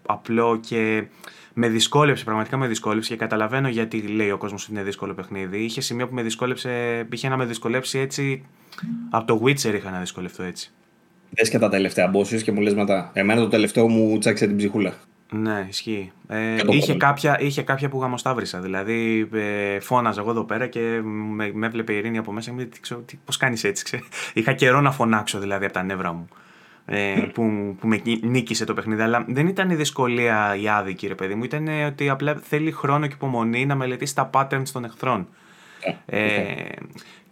απλό 0.06 0.60
και 0.68 1.08
με 1.54 1.68
δυσκόλεψε, 1.68 2.24
πραγματικά 2.24 2.58
με 2.58 2.68
δυσκόλεψε 2.68 3.10
και 3.10 3.16
καταλαβαίνω 3.20 3.68
γιατί 3.68 3.98
λέει 4.02 4.32
ο 4.32 4.38
κόσμος 4.38 4.64
ότι 4.64 4.72
είναι 4.72 4.84
δύσκολο 4.84 5.14
παιχνίδι. 5.14 5.58
Είχε 5.58 5.82
σημεία 5.82 6.08
που 6.08 6.14
με 6.14 6.22
δυσκόλεψε, 6.22 7.06
είχε 7.12 7.30
να 7.30 7.38
με 7.38 7.46
δυσκολέψει 7.46 8.00
έτσι, 8.00 8.46
από 9.10 9.26
το 9.28 9.42
Witcher 9.46 9.74
είχα 9.76 9.90
να 9.92 10.00
δυσκολευτώ 10.00 10.44
έτσι. 10.44 10.72
Δες 11.30 11.50
και 11.50 11.60
τα 11.60 11.70
τελευταία 11.70 12.12
bosses 12.14 12.42
και 12.42 12.52
μου 12.52 12.62
λες 12.62 12.74
μετά. 12.74 13.10
Εμένα 13.14 13.42
το 13.42 13.48
τελευταίο 13.48 13.88
μου 13.88 14.18
τσάκισε 14.18 14.48
την 14.48 14.58
ψυχούλα. 14.58 14.94
Ναι, 15.32 15.66
ισχύει. 15.70 16.12
Ε, 16.28 16.56
Και 16.58 16.64
το 16.64 16.72
είχε, 16.74 16.86
κόλλο. 16.86 16.98
κάποια, 17.00 17.40
είχε 17.40 17.62
κάποια 17.62 17.90
που 17.90 18.00
γαμοσταύρισα. 18.02 18.60
Δηλαδή, 18.60 19.30
ε, 19.34 19.80
φώναζα 19.80 20.22
εγώ 20.22 20.30
εδώ 20.30 20.44
πέρα 20.44 20.68
και 20.68 20.80
με, 21.04 21.52
με 21.54 21.66
έβλεπε 21.66 21.94
η 21.94 21.98
Ειρήνη 21.98 22.18
από 22.18 22.32
μέσα 22.32 22.46
και 22.48 22.52
μου 22.52 22.58
λέει, 22.60 22.68
«Τι 22.68 22.80
ξέρω, 22.80 23.00
τι- 23.00 23.18
πώς 23.26 23.38
κάνεις 23.38 23.64
έτσι, 23.64 23.84
ξέρε. 23.84 24.02
Είχα 24.34 24.54
καιρό 24.54 24.82
να 24.82 24.92
φωνάξω 24.92 25.40
δηλαδή 25.40 25.66
από 25.66 25.74
τα 25.74 25.84
νεύρα 25.84 26.12
μου. 26.14 26.28
Ε, 26.86 27.14
που, 27.34 27.76
που 27.80 27.88
με 27.88 28.02
νί- 28.06 28.24
νίκησε 28.26 28.66
το 28.66 28.74
παιχνίδι. 28.74 29.02
Αλλά 29.02 29.26
δεν 29.28 29.48
ήταν 29.48 29.70
η 29.70 29.76
δυσκολία 29.76 30.56
η 30.62 30.68
άδικη, 30.68 31.08
ρε 31.08 31.16
παιδί 31.16 31.36
μου. 31.36 31.44
Ήταν 31.44 31.68
ότι 31.88 32.10
απλά 32.10 32.40
θέλει 32.44 32.72
χρόνο 32.72 33.08
και 33.08 33.14
υπομονή 33.14 33.66
να 33.66 33.76
μελετήσει 33.76 34.16
τα 34.16 34.30
patterns 34.34 34.68
των 34.74 34.84
εχθρών. 34.86 35.28
Ε, 36.06 36.20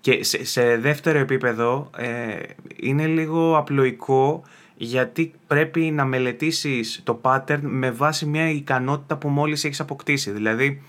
και 0.05 0.23
σε, 0.23 0.45
σε 0.45 0.77
δεύτερο 0.77 1.19
επίπεδο 1.19 1.89
ε, 1.97 2.35
είναι 2.75 3.05
λίγο 3.05 3.57
απλοϊκό 3.57 4.43
γιατί 4.75 5.33
πρέπει 5.47 5.79
να 5.79 6.05
μελετήσεις 6.05 7.01
το 7.03 7.19
pattern 7.21 7.59
με 7.61 7.91
βάση 7.91 8.25
μια 8.25 8.49
ικανότητα 8.49 9.17
που 9.17 9.27
μόλις 9.29 9.63
έχεις 9.63 9.79
αποκτήσει. 9.79 10.31
Δηλαδή 10.31 10.83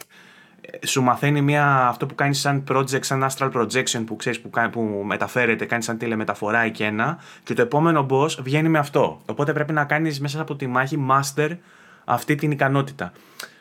ε, 0.60 0.86
σου 0.86 1.02
μαθαίνει 1.02 1.42
μια, 1.42 1.86
αυτό 1.86 2.06
που 2.06 2.14
κάνεις 2.14 2.40
σαν 2.40 2.64
project, 2.70 3.04
σαν 3.04 3.26
astral 3.30 3.52
projection 3.52 4.02
που 4.06 4.16
ξέρεις 4.16 4.40
που, 4.40 4.50
κάνει- 4.50 4.70
που 4.70 5.02
μεταφέρεται, 5.06 5.64
κάνεις 5.64 5.84
σαν 5.84 5.98
τηλεμεταφορά 5.98 6.68
και 6.68 6.84
ένα 6.84 7.18
και 7.42 7.54
το 7.54 7.62
επόμενο 7.62 8.06
boss 8.10 8.30
βγαίνει 8.42 8.68
με 8.68 8.78
αυτό. 8.78 9.20
Οπότε 9.26 9.52
πρέπει 9.52 9.72
να 9.72 9.84
κάνεις 9.84 10.20
μέσα 10.20 10.40
από 10.40 10.56
τη 10.56 10.66
μάχη 10.66 11.06
master 11.10 11.56
αυτή 12.04 12.34
την 12.34 12.50
ικανότητα. 12.50 13.12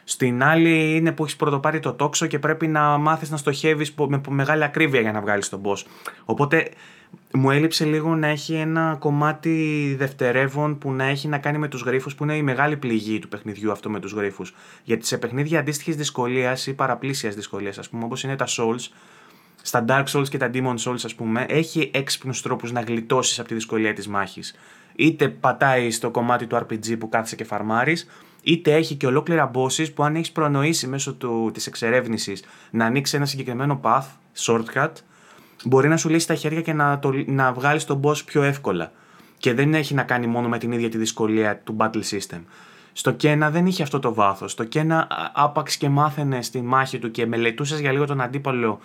Στην 0.07 0.43
άλλη 0.43 0.95
είναι 0.95 1.11
που 1.11 1.23
έχεις 1.23 1.35
πρωτοπάρει 1.35 1.79
το 1.79 1.93
τόξο 1.93 2.25
και 2.25 2.39
πρέπει 2.39 2.67
να 2.67 2.97
μάθεις 2.97 3.29
να 3.29 3.37
στοχεύεις 3.37 3.93
πο- 3.93 4.09
με 4.09 4.21
μεγάλη 4.29 4.63
ακρίβεια 4.63 5.01
για 5.01 5.11
να 5.11 5.21
βγάλεις 5.21 5.49
τον 5.49 5.61
boss. 5.63 5.83
Οπότε 6.25 6.69
μου 7.33 7.51
έλειψε 7.51 7.85
λίγο 7.85 8.15
να 8.15 8.27
έχει 8.27 8.53
ένα 8.53 8.95
κομμάτι 8.99 9.95
δευτερεύον 9.97 10.77
που 10.77 10.91
να 10.91 11.03
έχει 11.03 11.27
να 11.27 11.37
κάνει 11.37 11.57
με 11.57 11.67
τους 11.67 11.81
γρίφους 11.81 12.15
που 12.15 12.23
είναι 12.23 12.35
η 12.35 12.41
μεγάλη 12.41 12.77
πληγή 12.77 13.19
του 13.19 13.27
παιχνιδιού 13.27 13.71
αυτό 13.71 13.89
με 13.89 13.99
τους 13.99 14.11
γρίφους. 14.11 14.55
Γιατί 14.83 15.05
σε 15.05 15.17
παιχνίδια 15.17 15.59
αντίστοιχης 15.59 15.95
δυσκολίας 15.95 16.67
ή 16.67 16.73
παραπλήσιας 16.73 17.35
δυσκολίας 17.35 17.77
ας 17.77 17.89
πούμε 17.89 18.03
όπως 18.03 18.23
είναι 18.23 18.35
τα 18.35 18.45
Souls 18.47 18.89
στα 19.61 19.85
Dark 19.87 20.03
Souls 20.05 20.29
και 20.29 20.37
τα 20.37 20.49
Demon 20.53 20.75
Souls, 20.85 20.99
ας 21.03 21.15
πούμε, 21.15 21.45
έχει 21.49 21.91
έξυπνους 21.93 22.41
τρόπους 22.41 22.71
να 22.71 22.81
γλιτώσεις 22.81 23.39
από 23.39 23.47
τη 23.47 23.53
δυσκολία 23.53 23.93
της 23.93 24.07
μάχης. 24.07 24.55
Είτε 24.95 25.27
πατάει 25.27 25.91
στο 25.91 26.11
κομμάτι 26.11 26.47
του 26.47 26.55
RPG 26.55 26.97
που 26.99 27.09
κάθεσαι 27.09 27.35
και 27.35 27.43
φαρμάρεις, 27.43 28.07
είτε 28.45 28.73
έχει 28.73 28.95
και 28.95 29.07
ολόκληρα 29.07 29.51
bosses 29.53 29.93
που 29.93 30.03
αν 30.03 30.15
έχεις 30.15 30.31
προνοήσει 30.31 30.87
μέσω 30.87 31.13
του, 31.13 31.49
της 31.53 31.67
εξερεύνησης 31.67 32.43
να 32.71 32.85
ανοίξεις 32.85 33.15
ένα 33.15 33.25
συγκεκριμένο 33.25 33.79
path, 33.83 34.05
shortcut, 34.37 34.91
μπορεί 35.63 35.87
να 35.87 35.97
σου 35.97 36.09
λύσει 36.09 36.27
τα 36.27 36.35
χέρια 36.35 36.61
και 36.61 36.73
να, 36.73 36.99
το, 36.99 37.11
να 37.25 37.53
βγάλεις 37.53 37.85
τον 37.85 38.01
boss 38.03 38.25
πιο 38.25 38.43
εύκολα. 38.43 38.91
Και 39.37 39.53
δεν 39.53 39.73
έχει 39.73 39.93
να 39.93 40.03
κάνει 40.03 40.27
μόνο 40.27 40.47
με 40.47 40.57
την 40.57 40.71
ίδια 40.71 40.89
τη 40.89 40.97
δυσκολία 40.97 41.57
του 41.57 41.75
battle 41.79 42.01
system. 42.09 42.39
Στο 42.93 43.11
Κένα 43.11 43.49
δεν 43.49 43.65
είχε 43.65 43.83
αυτό 43.83 43.99
το 43.99 44.13
βάθος. 44.13 44.51
Στο 44.51 44.63
Κένα 44.63 44.99
α- 44.99 45.31
άπαξ 45.33 45.77
και 45.77 45.89
μάθαινε 45.89 46.41
στη 46.41 46.61
μάχη 46.61 46.99
του 46.99 47.11
και 47.11 47.25
μελετούσες 47.25 47.79
για 47.79 47.91
λίγο 47.91 48.05
τον 48.05 48.21
αντίπαλο 48.21 48.79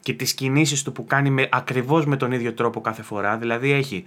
και 0.00 0.12
τις 0.12 0.34
κινήσεις 0.34 0.82
του 0.82 0.92
που 0.92 1.04
κάνει 1.04 1.30
με, 1.30 1.48
ακριβώς 1.50 2.06
με 2.06 2.16
τον 2.16 2.32
ίδιο 2.32 2.52
τρόπο 2.52 2.80
κάθε 2.80 3.02
φορά. 3.02 3.36
Δηλαδή 3.36 3.72
έχει 3.72 4.04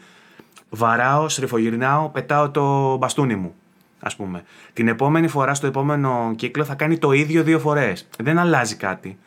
βαράω, 0.69 1.29
στριφογυρνάω, 1.29 2.09
πετάω 2.09 2.49
το 2.49 2.97
μπαστούνι 2.97 3.35
μου. 3.35 3.55
Ας 3.99 4.15
πούμε. 4.15 4.43
Την 4.73 4.87
επόμενη 4.87 5.27
φορά 5.27 5.53
στο 5.53 5.67
επόμενο 5.67 6.33
κύκλο 6.35 6.63
θα 6.63 6.75
κάνει 6.75 6.97
το 6.97 7.11
ίδιο 7.11 7.43
δύο 7.43 7.59
φορές. 7.59 8.07
Δεν 8.23 8.37
αλλάζει 8.37 8.75
κάτι. 8.75 9.17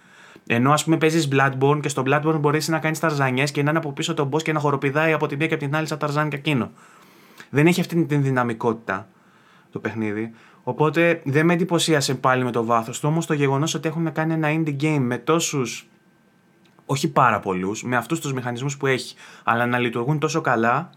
Ενώ 0.47 0.73
ας 0.73 0.85
πούμε 0.85 0.97
παίζεις 0.97 1.29
Bloodborne 1.33 1.79
και 1.81 1.89
στο 1.89 2.03
Bloodborne 2.07 2.39
μπορείς 2.41 2.69
να 2.69 2.79
κάνεις 2.79 2.99
ταρζανιές 2.99 3.51
και 3.51 3.63
να 3.63 3.71
είναι 3.71 3.79
από 3.79 3.93
πίσω 3.93 4.15
τον 4.15 4.29
boss 4.33 4.43
και 4.43 4.53
να 4.53 4.61
χοροπηδάει 4.61 5.13
από 5.13 5.27
τη 5.27 5.37
μία 5.37 5.47
και 5.47 5.55
από 5.55 5.65
την 5.65 5.77
άλλη 5.77 5.87
σαν 5.87 5.99
ταρζάν 5.99 6.29
και 6.29 6.37
εκείνο. 6.37 6.71
Δεν 7.51 7.67
έχει 7.67 7.81
αυτή 7.81 8.05
την 8.05 8.23
δυναμικότητα 8.23 9.09
το 9.71 9.79
παιχνίδι. 9.79 10.31
Οπότε 10.63 11.21
δεν 11.25 11.47
με 11.47 11.53
εντυπωσίασε 11.53 12.15
πάλι 12.15 12.45
με 12.45 12.51
το 12.51 12.65
βάθος 12.65 13.01
του. 13.01 13.09
Όμως 13.09 13.27
το 13.27 13.35
γεγονός 13.35 13.75
ότι 13.75 13.89
έχουν 13.89 14.13
κάνει 14.13 14.33
ένα 14.33 14.49
indie 14.51 14.83
game 14.83 15.01
με 15.01 15.19
τόσους. 15.19 15.89
Όχι 16.87 17.09
πάρα 17.13 17.41
πολλούς, 17.41 17.83
με 17.83 17.97
αυτούς 17.97 18.21
τους 18.21 18.33
μηχανισμούς 18.33 18.77
που 18.77 18.87
έχει, 18.87 19.17
αλλά 19.45 19.67
να 19.67 19.79
λειτουργούν 19.79 20.19
τόσο 20.19 20.41
καλά, 20.41 20.91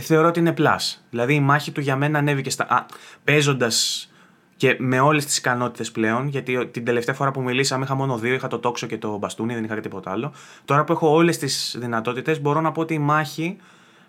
θεωρώ 0.00 0.28
ότι 0.28 0.38
είναι 0.38 0.54
plus. 0.58 0.98
Δηλαδή 1.10 1.34
η 1.34 1.40
μάχη 1.40 1.70
του 1.70 1.80
για 1.80 1.96
μένα 1.96 2.18
ανέβηκε 2.18 2.50
στα. 2.50 2.86
Παίζοντας 3.24 4.06
και 4.56 4.76
με 4.78 5.00
όλες 5.00 5.24
τις 5.24 5.38
ικανότητες 5.38 5.92
πλέον, 5.92 6.28
γιατί 6.28 6.66
την 6.66 6.84
τελευταία 6.84 7.14
φορά 7.14 7.30
που 7.30 7.42
μιλήσαμε 7.42 7.84
είχα 7.84 7.94
μόνο 7.94 8.18
δύο, 8.18 8.34
είχα 8.34 8.48
το 8.48 8.58
τόξο 8.58 8.86
και 8.86 8.98
το 8.98 9.18
μπαστούνι, 9.18 9.54
δεν 9.54 9.64
είχα 9.64 9.74
και 9.74 9.80
τίποτα 9.80 10.10
άλλο. 10.10 10.32
Τώρα 10.64 10.84
που 10.84 10.92
έχω 10.92 11.14
όλες 11.14 11.38
τις 11.38 11.76
δυνατότητες, 11.78 12.40
μπορώ 12.40 12.60
να 12.60 12.72
πω 12.72 12.80
ότι 12.80 12.94
η 12.94 12.98
μάχη 12.98 13.56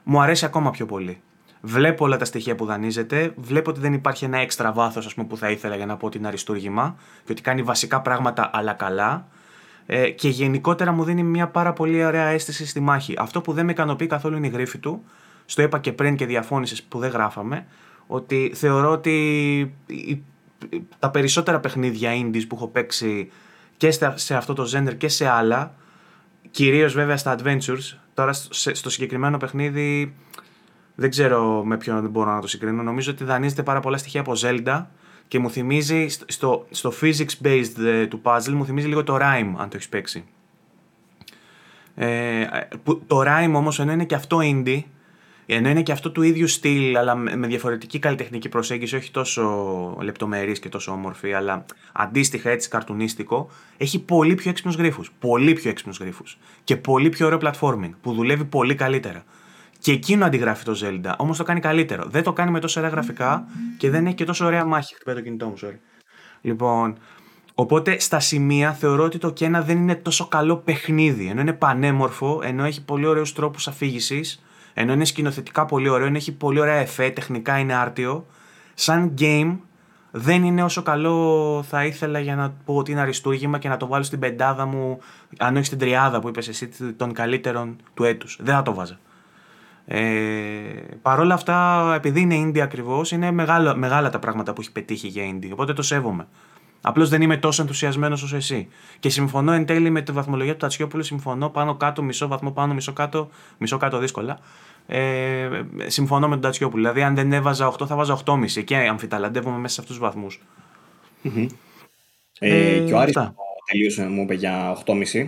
μου 0.04 0.22
αρέσει 0.22 0.46
ακόμα 0.46 0.72
πιο 0.72 0.86
πολύ. 0.86 1.22
Βλέπω 1.62 2.06
όλα 2.06 2.18
τα 2.18 2.26
στοιχεία 2.26 2.56
που 2.56 2.66
δανείζεται, 2.66 3.34
βλέπω 3.36 3.70
ότι 3.70 3.80
δεν 3.80 3.94
υπάρχει 3.94 4.26
ένα 4.26 4.38
έξτρα 4.38 4.72
βάθος 4.72 5.16
που 5.28 5.38
θα 5.38 5.50
ήθελα 5.50 5.76
για 5.76 5.86
να 5.86 5.98
πω 5.98 6.06
ότι 6.06 6.18
είναι 6.18 6.28
αριστούργημα 6.28 6.96
και 7.26 7.32
ότι 7.32 7.42
κάνει 7.42 7.62
βασικά 7.62 8.02
πράγματα 8.02 8.50
αλλά 8.54 8.74
καλά. 8.74 9.28
Ε, 9.86 10.10
και 10.10 10.30
γενικότερα 10.30 10.92
μου 10.92 11.04
δίνει 11.04 11.24
μια 11.24 11.48
πάρα 11.48 11.74
πολύ 11.74 12.06
ωραία 12.06 12.26
αίσθηση 12.28 12.66
στη 12.66 12.80
μάχη. 12.80 13.14
Αυτό 13.18 13.42
που 13.42 13.54
δεν 13.54 13.66
με 13.66 13.72
ικανοποιεί 13.72 14.08
καθόλου 14.08 14.38
είναι 14.38 14.48
η 14.48 14.50
γρήφη 14.50 14.78
του. 14.78 15.04
Στο 15.46 15.62
είπα 15.62 15.80
και 15.80 15.94
πριν 15.94 16.16
και 16.16 16.26
διαφώνησες 16.26 16.84
που 16.84 17.00
δεν 17.00 17.10
γράφαμε. 17.12 17.66
Ότι 18.08 18.52
θεωρώ 18.56 18.92
ότι 18.92 19.16
η- 19.86 20.22
τα 21.00 21.10
περισσότερα 21.10 21.60
παιχνίδια 21.60 22.12
indies 22.14 22.42
που 22.48 22.56
έχω 22.56 22.68
παίξει 22.68 23.32
και 23.78 23.92
στα- 23.92 24.18
σε 24.18 24.36
αυτό 24.36 24.54
το 24.54 24.64
genre 24.74 24.96
και 24.98 25.08
σε 25.08 25.28
άλλα, 25.28 25.74
κυρίως 26.52 26.94
βέβαια 26.94 27.18
στα 27.18 27.36
adventures, 27.40 27.98
τώρα 28.14 28.34
στο, 28.34 28.76
στο 28.76 28.90
συγκεκριμένο 28.90 29.38
παιχνίδι 29.38 30.16
δεν 30.96 31.10
ξέρω 31.10 31.64
με 31.66 31.78
ποιον 31.78 32.10
μπορώ 32.10 32.34
να 32.34 32.42
το 32.42 32.48
συγκρίνω. 32.48 32.84
Νομίζω 32.84 33.12
ότι 33.12 33.24
δανείζεται 33.24 33.64
πάρα 33.64 33.80
πολλά 33.80 33.98
στοιχεία 33.98 34.20
από 34.22 34.34
Zelda 34.42 34.86
και 35.28 35.40
μου 35.40 35.50
θυμίζει 35.50 36.08
στο, 36.08 36.26
στο, 36.28 36.66
στο 36.70 36.94
physics 37.02 37.46
based 37.46 37.84
ε, 37.86 38.08
του 38.08 38.22
puzzle 38.24 38.52
μου 38.52 38.66
θυμίζει 38.66 38.88
λίγο 38.88 39.04
το 39.04 39.16
Rhyme 39.16 39.54
αν 39.58 39.70
το 39.70 39.72
έχεις 39.74 39.90
παίξει. 39.90 40.24
Ε, 41.96 42.46
που, 42.84 43.02
το 43.08 43.22
Rhyme 43.26 43.54
όμως 43.56 43.80
ενώ 43.80 43.92
είναι 43.92 44.06
και 44.06 44.16
αυτό 44.16 44.38
indie 44.42 44.82
ενώ 45.46 45.70
είναι 45.70 45.82
και 45.82 45.92
αυτό 45.92 46.12
του 46.12 46.22
ίδιου 46.22 46.48
στυλ 46.48 46.98
αλλά 46.98 47.16
με, 47.16 47.36
με 47.36 47.48
διαφορετική 47.48 48.00
καλλιτεχνική 48.00 48.50
προσέγγιση 48.50 48.96
όχι 48.96 49.12
τόσο 49.12 49.98
λεπτομερής 50.02 50.60
και 50.60 50.70
τόσο 50.70 50.92
όμορφη 50.92 51.34
αλλά 51.34 51.66
αντίστοιχα 51.94 52.50
έτσι 52.50 52.70
καρτουνίστικο 52.70 53.50
έχει 53.78 54.04
πολύ 54.04 54.36
πιο 54.36 54.50
έξυπνους 54.50 54.76
γρίφους 54.76 55.12
πολύ 55.20 55.54
πιο 55.54 55.70
έξυπνους 55.70 55.98
γρίφους 55.98 56.38
και 56.64 56.78
πολύ 56.78 57.10
πιο 57.10 57.26
ωραίο 57.26 57.40
platforming 57.42 57.92
που 58.02 58.14
δουλεύει 58.14 58.46
πολύ 58.46 58.76
καλύτερα 58.76 59.24
Και 59.80 59.92
εκείνο 59.92 60.26
αντιγράφει 60.26 60.64
το 60.64 60.76
Zelda. 60.84 61.14
Όμως 61.18 61.38
το 61.38 61.44
κάνει 61.44 61.60
καλύτερο. 61.60 62.04
Δεν 62.08 62.24
το 62.24 62.34
κάνει 62.34 62.52
με 62.52 62.60
τόσο 62.60 62.80
ωραία 62.80 62.92
γραφικά 62.92 63.46
και 63.78 63.90
δεν 63.90 64.06
έχει 64.06 64.16
και 64.16 64.26
τόσο 64.26 64.46
ωραία 64.46 64.66
μάχη. 64.66 64.96
Χτυπάει 64.96 65.16
το 65.16 65.22
κινητό 65.22 65.46
μου, 65.46 65.54
sorry. 65.62 65.78
Λοιπόν, 66.42 66.98
οπότε 67.54 68.00
στα 68.00 68.20
σημεία 68.20 68.74
θεωρώ 68.74 69.04
ότι 69.04 69.18
το 69.18 69.32
Κένα 69.32 69.62
δεν 69.62 69.78
είναι 69.78 69.96
τόσο 69.96 70.28
καλό 70.28 70.58
παιχνίδι. 70.58 71.28
Ενώ 71.28 71.42
είναι 71.42 71.54
πανέμορφο, 71.54 72.42
ενώ 72.44 72.64
έχει 72.64 72.84
πολύ 72.84 73.06
ωραίους 73.06 73.34
τρόπους 73.34 73.68
αφήγησης, 73.68 74.43
ενώ 74.74 74.94
είναι 74.94 75.06
σκηνοθετικά 75.06 75.66
πολύ 75.66 75.90
ωραίο, 75.90 76.08
ενώ 76.08 76.16
έχει 76.16 76.32
πολύ 76.32 76.60
ωραία 76.60 76.76
εφέ, 76.76 77.10
τεχνικά 77.10 77.58
είναι 77.58 77.74
άρτιο. 77.74 78.26
Σαν 78.74 79.14
game 79.20 79.58
δεν 80.12 80.44
είναι 80.44 80.64
όσο 80.64 80.82
καλό 80.82 81.64
θα 81.70 81.86
ήθελα 81.86 82.20
για 82.20 82.36
να 82.36 82.54
πω 82.66 82.76
ότι 82.76 82.92
είναι 82.92 83.02
αριστούργημα 83.02 83.58
και 83.58 83.70
να 83.70 83.78
το 83.78 83.88
βάλω 83.88 84.04
στην 84.04 84.20
πεντάδα 84.20 84.66
μου, 84.66 85.00
αν 85.38 85.56
όχι 85.56 85.66
στην 85.66 85.78
τριάδα 85.78 86.20
που 86.20 86.28
είπες 86.28 86.48
εσύ, 86.48 86.70
των 86.98 87.14
καλύτερων 87.14 87.76
του 87.94 88.04
έτους. 88.04 88.38
Δεν 88.42 88.56
θα 88.56 88.62
το 88.62 88.74
βάζα. 88.74 89.00
Ε, 89.86 90.02
Παρ' 91.02 91.20
όλα 91.20 91.34
αυτά, 91.34 91.92
επειδή 91.96 92.22
είναι 92.22 92.42
indie 92.44 92.60
ακριβώς, 92.60 93.12
είναι 93.12 93.32
μεγάλα, 93.32 93.76
μεγάλα 93.76 94.10
τα 94.10 94.20
πράγματα 94.20 94.54
που 94.54 94.62
έχει 94.62 94.72
πετύχει 94.72 95.08
για 95.08 95.24
indie. 95.32 95.50
Οπότε 95.52 95.74
το 95.74 95.82
σέβομαι. 95.82 96.28
Απλώς 96.86 97.10
δεν 97.10 97.22
είμαι 97.22 97.38
τόσο 97.38 97.62
ενθουσιασμένος 97.62 98.24
όσο 98.24 98.36
εσύ. 98.36 98.68
Και 99.00 99.10
συμφωνώ 99.10 99.52
εν 99.52 99.66
τέλει 99.66 99.90
με 99.90 100.02
τη 100.02 100.12
βαθμολογία 100.12 100.52
του 100.52 100.58
Τατσιόπουλου. 100.58 101.04
Συμφωνώ 101.04 101.50
πάνω 101.50 101.76
κάτω, 101.76 102.04
μισό 102.04 102.28
βαθμό 102.28 102.52
πάνω, 102.52 102.74
μισό 102.74 102.94
κάτω. 102.94 103.30
Μισό 103.58 103.78
κάτω 103.78 103.98
δύσκολα. 103.98 104.40
Ε, 104.86 105.50
συμφωνώ 105.86 106.28
με 106.28 106.34
τον 106.34 106.42
Τατσιόπουλο. 106.42 106.82
Δηλαδή, 106.82 107.04
αν 107.04 107.16
δεν 107.16 107.34
έβαζα 107.34 107.68
8, 107.68 107.88
θα 107.88 107.96
βάζα 107.96 108.14
8,5. 108.26 108.64
Και 108.64 108.76
αμφιταλαντεύομαι 108.76 109.58
μέσα 109.58 109.74
σε 109.74 109.82
αυτούς 109.82 109.98
τους 109.98 110.06
βαθμούς. 110.06 110.42
Mm-hmm. 111.24 111.48
Ε, 112.40 112.76
ε, 112.76 112.80
και 112.80 112.94
ο 112.94 113.00
Άρης 113.00 113.18
τελείωσε, 113.72 114.08
μου 114.08 114.22
είπε 114.22 114.34
για 114.34 114.78
8,5. 114.86 115.28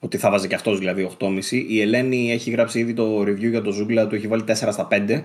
Ότι 0.00 0.16
θα 0.16 0.30
βάζει 0.30 0.48
και 0.48 0.54
αυτός 0.54 0.78
δηλαδή 0.78 1.10
8,5. 1.18 1.42
Η 1.50 1.80
Ελένη 1.80 2.32
έχει 2.32 2.50
γράψει 2.50 2.78
ήδη 2.78 2.94
το 2.94 3.20
review 3.20 3.50
για 3.50 3.62
το 3.62 3.70
Ζούγκλα, 3.70 4.06
του 4.06 4.14
έχει 4.14 4.26
βάλει 4.26 4.44
4 4.46 4.52
στα 4.52 4.88
5. 4.90 5.22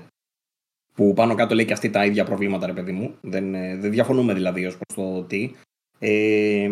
Που 0.96 1.14
πάνω 1.14 1.36
κάτω 1.36 1.56
λέει 1.56 1.66
και 1.66 1.74
αυτή 1.74 1.90
τα 1.90 2.06
ίδια 2.06 2.24
προβλήματα, 2.24 2.66
ρε 2.66 2.74
παιδί 2.74 2.92
μου. 2.92 3.16
Δεν, 3.22 3.56
ε, 3.56 3.78
δεν 3.78 3.92
διαφωνούμε 3.92 4.34
δηλαδή 4.34 4.66
ως 4.66 4.78
προς 4.78 5.06
το 5.06 5.24
τι. 5.24 5.52
Ε, 6.00 6.70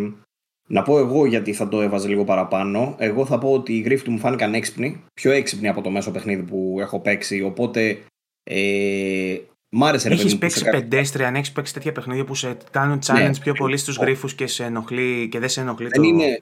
να 0.67 0.81
πω 0.81 0.99
εγώ 0.99 1.25
γιατί 1.25 1.53
θα 1.53 1.67
το 1.67 1.81
έβαζε 1.81 2.07
λίγο 2.07 2.23
παραπάνω. 2.23 2.95
Εγώ 2.97 3.25
θα 3.25 3.37
πω 3.37 3.51
ότι 3.51 3.73
οι 3.77 3.81
γρήφοι 3.81 4.03
του 4.03 4.11
μου 4.11 4.19
φάνηκαν 4.19 4.53
έξυπνοι. 4.53 5.03
Πιο 5.13 5.31
έξυπνοι 5.31 5.67
από 5.67 5.81
το 5.81 5.89
μέσο 5.89 6.11
παιχνίδι 6.11 6.43
που 6.43 6.77
έχω 6.79 6.99
παίξει. 6.99 7.41
Οπότε. 7.41 7.97
Ε, 8.43 9.37
μ' 9.69 9.83
άρεσε 9.83 10.09
Έχεις 10.09 10.37
παίξει 10.37 10.57
σε... 10.59 10.69
πεντέστρια, 10.69 11.27
αν 11.27 11.35
έχεις 11.35 11.51
παίξει 11.51 11.73
τέτοια 11.73 11.91
παιχνίδια 11.91 12.25
που 12.25 12.35
σε 12.35 12.57
κάνουν 12.71 12.99
challenge 13.05 13.15
ναι. 13.15 13.39
πιο 13.43 13.53
πολύ 13.53 13.77
στους 13.77 13.97
γρήφου 13.97 14.27
και, 14.27 14.47
σε 14.47 14.63
ενοχλεί, 14.63 15.27
και 15.31 15.39
δεν 15.39 15.49
σε 15.49 15.61
ενοχλεί 15.61 15.87
δεν 15.87 16.01
το. 16.01 16.07
Είναι... 16.07 16.41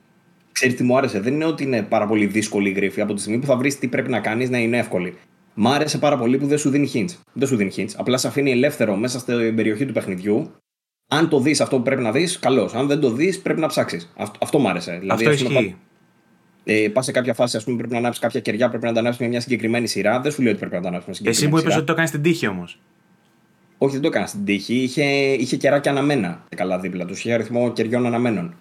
Ξέρεις 0.52 0.76
τι 0.76 0.84
μου 0.84 0.98
άρεσε. 0.98 1.20
Δεν 1.20 1.34
είναι 1.34 1.46
ότι 1.46 1.64
είναι 1.64 1.82
πάρα 1.82 2.08
πολύ 2.08 2.26
δύσκολη 2.26 2.70
η 2.70 2.72
γρήφη. 2.72 3.02
Από 3.02 3.14
τη 3.14 3.22
στιγμή 3.22 3.40
που 3.40 3.46
θα 3.46 3.58
βρεις 3.58 3.80
τι 3.80 3.88
πρέπει 3.88 4.10
να 4.10 4.20
κάνεις 4.20 4.50
να 4.50 4.58
είναι 4.58 4.78
εύκολη. 4.78 5.18
Μ' 5.60 5.68
άρεσε 5.68 5.98
πάρα 5.98 6.18
πολύ 6.18 6.38
που 6.38 6.48
δεν 6.48 6.58
σου 6.58 6.70
δίνει 6.70 6.92
hints. 6.94 7.16
Δεν 7.34 7.48
σου 7.48 7.56
δίνει 7.56 7.72
hints. 7.76 7.90
Απλά 7.98 8.18
σε 8.18 8.28
αφήνει 8.28 8.52
ελεύθερο 8.52 8.96
μέσα 8.96 9.20
στην 9.20 9.56
περιοχή 9.56 9.86
του 9.86 9.94
παιχνιδιού. 9.94 10.52
Αν 11.08 11.30
το 11.30 11.40
δεις 11.40 11.62
αυτό 11.62 11.78
που 11.78 11.84
πρέπει 11.84 12.02
να 12.02 12.12
δεις, 12.12 12.40
καλώς. 12.40 12.74
Αν 12.74 12.88
δεν 12.88 13.00
το 13.00 13.10
δεις, 13.10 13.42
πρέπει 13.42 13.60
να 13.60 13.68
ψάξεις. 13.68 14.14
Αυτό, 14.18 14.40
αυτό 14.42 14.60
μ' 14.60 14.68
άρεσε. 14.68 14.98
Δηλαδή, 15.00 15.26
αυτό 15.26 15.46
ισχύει. 15.46 15.76
Ε, 16.64 16.90
πας 16.94 17.06
σε 17.06 17.12
κάποια 17.12 17.34
φάση, 17.34 17.58
ας 17.58 17.64
πούμε, 17.64 17.78
πρέπει 17.78 17.94
να 17.94 18.00
ανάψεις 18.00 18.22
κάποια 18.22 18.40
κεριά, 18.40 18.70
πρέπει 18.70 18.86
να 18.86 18.94
τα 18.94 19.00
ανάψει 19.00 19.24
με 19.24 19.30
μια 19.30 19.42
συγκεκριμένη 19.42 19.88
σειρά. 19.88 20.20
Δεν 20.20 20.32
σου 20.32 20.42
λέει 20.42 20.52
ότι 20.52 20.60
πρέπει 20.60 20.76
να 20.76 20.82
τα 20.82 20.88
ανάψει 20.88 21.08
με 21.08 21.14
συγκεκριμένη 21.14 21.54
Εσύ 21.54 21.56
μου 21.56 21.62
είπες 21.62 21.78
ότι 21.78 21.86
το 21.86 21.94
κάνεις 21.94 22.10
στην 22.10 22.22
τύχη 22.22 22.48
όμως. 22.48 22.80
Όχι, 23.78 23.94
δεν 23.94 24.02
το 24.02 24.08
έκανα 24.08 24.26
στην 24.26 24.46
τύχη. 24.46 24.76
Είχε, 24.76 25.04
είχε 25.34 25.58
κεράκια 25.58 25.92
αναμένα 25.92 26.44
καλά 26.56 26.80
δίπλα 26.80 27.06
τους. 27.06 27.20
Είχε 27.20 27.34
αριθμό 27.34 27.72
κεριών 27.72 28.06
αναμένων. 28.06 28.56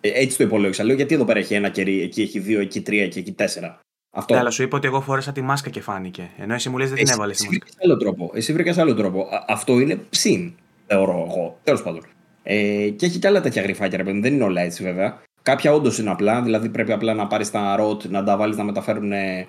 Ε, 0.00 0.08
έτσι 0.08 0.36
το 0.36 0.44
υπολόγισα. 0.44 0.84
Λέω 0.84 0.96
γιατί 0.96 1.14
εδώ 1.14 1.24
πέρα 1.24 1.38
έχει 1.38 1.54
ένα 1.54 1.68
κερί, 1.68 2.02
εκεί 2.02 2.22
έχει 2.22 2.38
δύο, 2.38 2.60
εκεί 2.60 2.80
τρία 2.80 3.08
και 3.08 3.18
εκεί 3.18 3.32
τέσσερα. 3.32 3.80
Αυτό. 4.10 4.34
Ναι, 4.34 4.40
αλλά 4.40 4.50
σου 4.50 4.62
είπα 4.62 4.76
ότι 4.76 4.86
εγώ 4.86 5.00
φόρεσα 5.00 5.32
τη 5.32 5.40
μάσκα 5.40 5.70
και 5.70 5.80
φάνηκε. 5.80 6.30
Ενώ 6.38 6.54
εσύ 6.54 6.68
μου 6.68 6.78
λες 6.78 6.88
δεν 6.90 7.04
την 7.04 7.12
έβαλες. 7.12 7.36
Εσύ 7.36 7.48
βρήκες 7.48 7.74
άλλο 7.84 7.96
τρόπο. 7.96 8.30
Εσύ 8.34 8.52
βρήκες 8.52 8.78
άλλο 8.78 8.94
τρόπο. 8.94 9.26
αυτό 9.46 9.80
είναι 9.80 10.00
ψήν, 10.10 10.52
θεωρώ 10.86 11.26
εγώ. 11.28 11.58
Τέλος 11.64 11.82
πάντων. 11.82 12.02
Ε, 12.42 12.88
και 12.88 13.06
έχει 13.06 13.18
και 13.18 13.26
άλλα 13.26 13.40
τέτοια 13.40 13.62
γρυφάκια, 13.62 13.98
ρε 13.98 14.04
Δεν 14.04 14.34
είναι 14.34 14.44
όλα 14.44 14.60
έτσι 14.60 14.82
βέβαια. 14.82 15.22
Κάποια 15.42 15.72
όντως 15.72 15.98
είναι 15.98 16.10
απλά, 16.10 16.42
δηλαδή 16.42 16.68
πρέπει 16.68 16.92
απλά 16.92 17.14
να 17.14 17.26
πάρεις 17.26 17.50
τα 17.50 17.76
ροτ, 17.76 18.04
να 18.04 18.24
τα 18.24 18.36
βάλεις 18.36 18.56
να 18.56 18.64
μεταφέρουν 18.64 19.12
ε, 19.12 19.46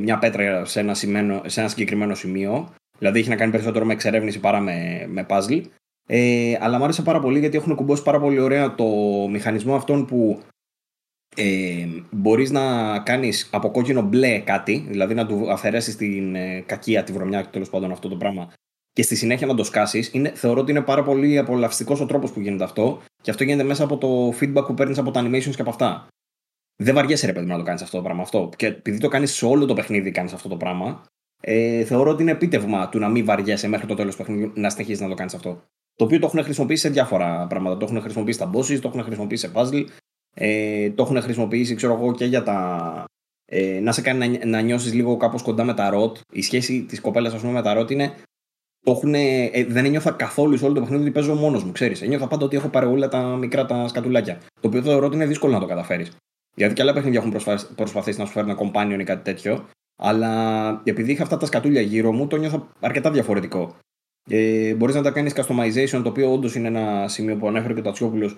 μια 0.00 0.18
πέτρα 0.18 0.64
σε 0.64 0.80
ένα, 0.80 0.94
σημαίνο, 0.94 1.42
σε 1.46 1.60
ένα 1.60 1.68
συγκεκριμένο 1.68 2.14
σημείο. 2.14 2.74
Δηλαδή 2.98 3.18
έχει 3.18 3.28
να 3.28 3.36
κάνει 3.36 3.50
περισσότερο 3.50 3.84
με 3.84 3.92
εξερεύνηση 3.92 4.40
παρά 4.40 4.60
με, 4.60 5.06
με 5.08 5.26
puzzle. 5.28 5.62
Ε, 6.06 6.56
αλλά 6.60 6.78
μου 6.78 6.84
άρεσε 6.84 7.02
πάρα 7.02 7.20
πολύ 7.20 7.38
γιατί 7.38 7.56
έχουν 7.56 7.74
κουμπώσει 7.74 8.02
πάρα 8.02 8.20
πολύ 8.20 8.38
ωραία 8.38 8.74
το 8.74 8.84
μηχανισμό 9.30 9.74
αυτόν 9.74 10.06
που 10.06 10.40
ε, 11.36 11.86
μπορείς 12.10 12.50
να 12.50 12.98
κάνεις 12.98 13.48
από 13.52 13.70
κόκκινο 13.70 14.02
μπλε 14.02 14.38
κάτι, 14.38 14.86
δηλαδή 14.88 15.14
να 15.14 15.26
του 15.26 15.52
αφαιρέσεις 15.52 15.96
την 15.96 16.34
ε, 16.34 16.60
κακία, 16.66 17.04
τη 17.04 17.12
βρωμιά 17.12 17.46
τέλος 17.50 17.70
πάντων 17.70 17.90
αυτό 17.90 18.08
το 18.08 18.16
πράγμα 18.16 18.52
και 18.94 19.02
στη 19.02 19.16
συνέχεια 19.16 19.46
να 19.46 19.54
το 19.54 19.64
σκάσεις, 19.64 20.10
θεωρώ 20.34 20.60
ότι 20.60 20.70
είναι 20.70 20.80
πάρα 20.80 21.02
πολύ 21.02 21.38
απολαυστικός 21.38 22.00
ο 22.00 22.06
τρόπος 22.06 22.32
που 22.32 22.40
γίνεται 22.40 22.64
αυτό 22.64 23.02
και 23.22 23.30
αυτό 23.30 23.44
γίνεται 23.44 23.62
μέσα 23.62 23.84
από 23.84 23.98
το 23.98 24.28
feedback 24.40 24.66
που 24.66 24.74
παίρνεις 24.74 24.98
από 24.98 25.10
τα 25.10 25.22
animations 25.24 25.54
και 25.54 25.60
από 25.60 25.70
αυτά. 25.70 26.06
Δεν 26.76 26.94
βαριέσαι 26.94 27.26
ρε 27.26 27.32
παιδί 27.32 27.46
να 27.46 27.56
το 27.56 27.62
κάνεις 27.62 27.82
αυτό 27.82 27.96
το 27.96 28.02
πράγμα 28.02 28.22
αυτό. 28.22 28.50
Και 28.56 28.66
επειδή 28.66 28.98
το 28.98 29.08
κάνεις 29.08 29.32
σε 29.32 29.46
όλο 29.46 29.66
το 29.66 29.74
παιχνίδι, 29.74 30.10
κάνεις 30.10 30.32
αυτό 30.32 30.48
το 30.48 30.56
πράγμα, 30.56 31.04
ε, 31.40 31.84
θεωρώ 31.84 32.10
ότι 32.10 32.22
είναι 32.22 32.30
επίτευγμα 32.30 32.88
του 32.88 32.98
να 32.98 33.08
μην 33.08 33.24
βαριέσαι 33.24 33.68
μέχρι 33.68 33.86
το 33.86 33.94
τέλος 33.94 34.16
του 34.16 34.22
παιχνιδιού 34.22 34.52
να 34.54 34.70
συνεχίσεις 34.70 35.00
να 35.00 35.08
το 35.08 35.14
κάνεις 35.14 35.34
αυτό. 35.34 35.62
Το 35.94 36.04
οποίο 36.04 36.18
το 36.18 36.26
έχουν 36.26 36.42
χρησιμοποιήσει 36.42 36.80
σε 36.80 36.88
διάφορα 36.88 37.46
πράγματα. 37.46 37.76
Το 37.76 37.84
έχουν 37.84 38.00
χρησιμοποιήσει 38.00 38.38
στα 38.38 38.50
bosses, 38.54 38.78
το 38.80 38.88
έχουν 38.88 39.02
χρησιμοποιήσει 39.02 39.46
σε 39.46 39.52
puzzle, 39.54 39.84
ε, 40.34 40.90
το 40.90 41.02
έχουν 41.02 41.20
χρησιμοποιήσει, 41.20 41.74
ξέρω 41.74 41.92
εγώ, 41.94 42.12
και 42.12 42.24
για 42.24 42.42
τα. 42.42 43.04
Ε, 43.44 43.80
να 43.80 43.92
σε 43.92 44.00
κάνει 44.00 44.28
να, 44.28 44.46
να 44.46 44.60
νιώσεις 44.60 44.94
λίγο 44.94 45.16
κάπως 45.16 45.42
κοντά 45.42 45.64
με 45.64 45.74
τα 45.74 45.90
ροτ. 45.90 46.16
Η 46.32 46.42
σχέση 46.42 46.82
της 46.82 47.00
κοπέλας, 47.00 47.34
ας 47.34 47.40
πούμε, 47.40 47.52
με 47.52 47.62
τα 47.62 47.74
ροτ 47.74 47.90
είναι. 47.90 48.14
Το 48.84 48.90
έχουν, 48.90 49.14
ε, 49.14 49.50
δεν 49.68 49.84
ένιωθα 49.84 50.10
καθόλου 50.10 50.56
σε 50.56 50.64
όλο 50.64 50.74
το 50.74 50.80
παιχνίδι 50.80 51.02
ότι 51.02 51.12
παίζω 51.12 51.34
μόνος 51.34 51.64
μου, 51.64 51.72
ξέρεις. 51.72 52.02
Ένιωθα 52.02 52.28
πάντα 52.28 52.44
ότι 52.44 52.56
έχω 52.56 52.68
πάρει 52.68 52.86
όλα 52.86 53.08
τα 53.08 53.36
μικρά 53.36 53.66
τα 53.66 53.88
σκατουλάκια. 53.88 54.38
Το 54.60 54.68
οποίο 54.68 54.82
θεωρώ 54.82 55.06
ότι 55.06 55.14
είναι 55.14 55.26
δύσκολο 55.26 55.52
να 55.52 55.60
το 55.60 55.66
καταφέρεις. 55.66 56.16
Γιατί 56.56 56.74
και 56.74 56.82
άλλα 56.82 56.92
παιχνίδια 56.92 57.18
έχουν 57.18 57.32
προσπαθήσει 57.74 58.18
να 58.18 58.24
σου 58.24 58.32
φέρουν 58.32 58.58
companion 58.58 58.96
ή 59.00 59.04
κάτι 59.04 59.22
τέτοιο. 59.22 59.68
Αλλά 59.96 60.80
επειδή 60.84 61.12
είχα 61.12 61.22
αυτά 61.22 61.36
τα 61.36 61.46
σκατούλια 61.46 61.80
γύρω 61.80 62.12
μου, 62.12 62.26
το 62.26 62.36
νιώθα 62.36 62.68
αρκετά 62.80 63.10
διαφορετικό. 63.10 63.76
Ε, 64.30 64.74
Μπορείς 64.74 64.94
να 64.94 65.02
τα 65.02 65.10
κάνεις 65.10 65.32
customization, 65.36 66.00
το 66.02 66.08
οποίο 66.08 66.32
όντως 66.32 66.54
είναι 66.54 66.68
ένα 66.68 67.08
σημείο 67.08 67.36
που 67.36 67.48
ανέφερε 67.48 67.74
και 67.74 67.80
ο 67.80 67.82
Τατσιόπουλος, 67.82 68.36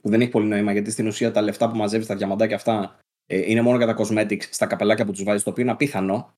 που 0.00 0.08
δεν 0.08 0.20
έχει 0.20 0.30
πολύ 0.30 0.46
νόημα 0.46 0.72
γιατί 0.72 0.90
στην 0.90 1.06
ουσία 1.06 1.32
τα 1.32 1.40
λεφτά 1.40 1.70
που 1.70 1.76
μαζεύεις, 1.76 2.06
τα 2.06 2.16
διαμαντάκια 2.16 2.56
αυτά, 2.56 2.98
ε, 3.26 3.50
είναι 3.50 3.60
μόνο 3.60 3.76
για 3.76 3.86
τα 3.86 3.96
cosmetics 3.98 4.42
στα 4.50 4.66
καπελάκια 4.66 5.04
που 5.04 5.12
τους 5.12 5.22
βάζεις, 5.22 5.42
το 5.42 5.50
οποίο 5.50 5.62
είναι 5.62 5.72
απίθανο. 5.72 6.32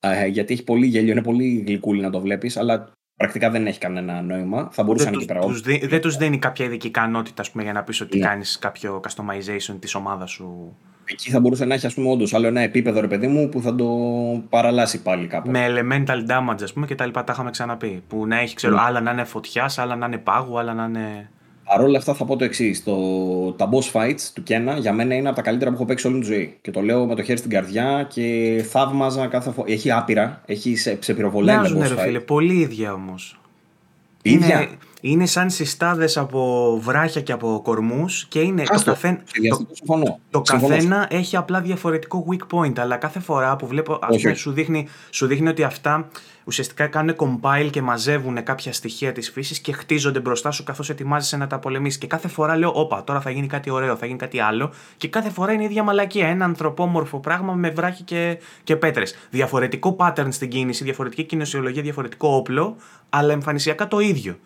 Ε, 0.00 0.26
γιατί 0.26 0.52
έχει 0.52 0.64
πολύ 0.64 0.86
γέλιο, 0.86 1.12
είναι 1.12 1.22
πολύ 1.22 1.64
γλυκούλη 1.66 2.00
να 2.00 2.10
το 2.10 2.20
βλέπεις, 2.20 2.56
αλλά 2.56 2.92
πρακτικά 3.16 3.50
δεν 3.50 3.66
έχει 3.66 3.78
κανένα 3.78 4.22
νόημα. 4.22 4.68
Θα 4.72 4.82
μπορούσαν 4.82 5.14
εκεί 5.14 5.24
πέρα. 5.24 5.40
Δεν 5.82 6.00
τους 6.00 6.16
δίνει 6.16 6.38
κάποια 6.38 6.64
ειδική 6.64 6.86
ικανότητα 6.86 7.44
πούμε, 7.52 7.62
για 7.62 7.72
να 7.72 7.82
πεις 7.82 8.00
ότι 8.00 8.18
ναι. 8.18 8.26
κάνεις 8.26 8.58
κάποιο 8.58 9.00
customization 9.08 9.76
της 9.78 9.94
ομάδας 9.94 10.30
σου. 10.30 10.76
Εκεί 11.04 11.30
θα 11.30 11.40
μπορούσε 11.40 11.64
να 11.64 11.74
έχει, 11.74 11.86
ας 11.86 11.94
πούμε, 11.94 12.10
όντως 12.10 12.34
άλλο 12.34 12.46
ένα 12.46 12.60
επίπεδο, 12.60 13.00
ρε 13.00 13.06
παιδί 13.06 13.26
μου, 13.26 13.48
που 13.48 13.60
θα 13.60 13.74
το 13.74 13.86
παραλάσει 14.48 15.02
πάλι 15.02 15.26
κάπου. 15.26 15.50
Με 15.50 15.66
elemental 15.68 16.30
damage, 16.30 16.62
ας 16.62 16.72
πούμε, 16.72 16.86
και 16.86 16.94
τα 16.94 17.06
λοιπά 17.06 17.24
τα 17.24 17.32
είχαμε 17.32 17.50
ξαναπεί. 17.50 18.02
Που 18.08 18.26
να 18.26 18.38
έχει, 18.38 18.54
ξέρω, 18.54 18.76
mm. 18.76 18.80
άλλα 18.80 19.00
να 19.00 19.10
είναι 19.10 19.24
φωτιάς, 19.24 19.78
άλλα 19.78 19.96
να 19.96 20.06
είναι 20.06 20.18
πάγου, 20.18 20.58
άλλα 20.58 20.74
να 20.74 20.84
είναι. 20.84 21.30
Παρ' 21.70 21.82
όλα 21.82 21.98
αυτά 21.98 22.14
θα 22.14 22.24
πω 22.24 22.36
το 22.36 22.44
εξής. 22.44 22.84
Το... 22.84 22.96
Τα 23.52 23.68
boss 23.72 23.92
fights 23.92 24.20
του 24.34 24.42
Κένα 24.42 24.76
για 24.76 24.92
μένα 24.92 25.14
είναι 25.14 25.26
από 25.28 25.36
τα 25.36 25.42
καλύτερα 25.42 25.70
που 25.70 25.76
έχω 25.76 25.84
παίξει 25.84 26.06
όλη 26.06 26.20
τη 26.20 26.26
ζωή. 26.26 26.56
Και 26.60 26.70
το 26.70 26.80
λέω 26.80 27.06
με 27.06 27.14
το 27.14 27.22
χέρι 27.22 27.38
στην 27.38 27.50
καρδιά 27.50 28.06
και 28.12 28.64
θαύμαζα 28.68 29.26
κάθε 29.26 29.50
φορά. 29.50 29.72
Έχει 29.72 29.90
άπειρα, 29.90 30.42
έχει 30.46 30.76
σε, 30.76 30.98
σε 31.00 31.14
πυροβολάει 31.14 31.58
με 31.58 31.88
boss 31.88 31.92
fight. 31.92 32.02
Φίλε, 32.02 32.20
πολύ 32.20 32.54
ίδια 32.54 32.92
όμως. 32.92 33.40
Ίδια; 34.22 34.60
Είναι, 34.60 34.68
είναι 35.00 35.26
σαν 35.26 35.50
συστάδες 35.50 36.16
από 36.16 36.78
βράχια 36.82 37.20
και 37.20 37.32
από 37.32 37.60
κορμούς 37.64 38.26
και 38.28 38.40
είναι. 38.40 38.62
το, 38.62 38.82
καθένα, 38.84 39.22
το, 39.48 40.18
το 40.30 40.40
καθένα 40.40 41.06
έχει 41.10 41.36
απλά 41.36 41.60
διαφορετικό 41.60 42.26
weak 42.30 42.56
point. 42.56 42.78
Αλλά 42.78 42.96
κάθε 42.96 43.20
φορά 43.20 43.56
που 43.56 43.66
βλέπω. 43.66 43.98
Αυτό 44.02 44.34
σου 44.34 44.52
δείχνει, 44.52 44.88
σου 45.10 45.26
δείχνει 45.26 45.48
ότι 45.48 45.62
αυτά 45.62 46.08
ουσιαστικά 46.44 46.86
κάνουν 46.86 47.16
compile 47.16 47.68
και 47.70 47.82
μαζεύουν 47.82 48.42
κάποια 48.42 48.72
στοιχεία 48.72 49.12
της 49.12 49.30
φύσης 49.30 49.58
και 49.58 49.72
χτίζονται 49.72 50.20
μπροστά 50.20 50.50
σου 50.50 50.64
καθώς 50.64 50.90
ετοιμάζεσαι 50.90 51.36
να 51.36 51.46
τα 51.46 51.58
πολεμήσεις. 51.58 51.98
Και 51.98 52.06
κάθε 52.06 52.28
φορά 52.28 52.56
λέω: 52.56 52.72
Όπα, 52.74 53.04
τώρα 53.04 53.20
θα 53.20 53.30
γίνει 53.30 53.46
κάτι 53.46 53.70
ωραίο, 53.70 53.96
θα 53.96 54.06
γίνει 54.06 54.18
κάτι 54.18 54.40
άλλο. 54.40 54.72
Και 54.96 55.08
κάθε 55.08 55.30
φορά 55.30 55.52
είναι 55.52 55.62
η 55.62 55.64
ίδια 55.64 55.82
μαλακία. 55.82 56.28
Ένα 56.28 56.44
ανθρωπόμορφο 56.44 57.18
πράγμα 57.18 57.52
με 57.52 57.70
βράχη 57.70 58.02
και, 58.02 58.38
και 58.64 58.76
πέτρες. 58.76 59.14
Διαφορετικό 59.30 59.96
pattern 59.98 60.28
στην 60.30 60.48
κίνηση, 60.48 60.84
διαφορετική 60.84 61.24
κοινωσιολογία, 61.24 61.82
διαφορετικό 61.82 62.28
όπλο, 62.28 62.76
αλλά 63.08 63.32
εμφανισιακά 63.32 63.88
το 63.88 64.00
ίδιο. 64.00 64.36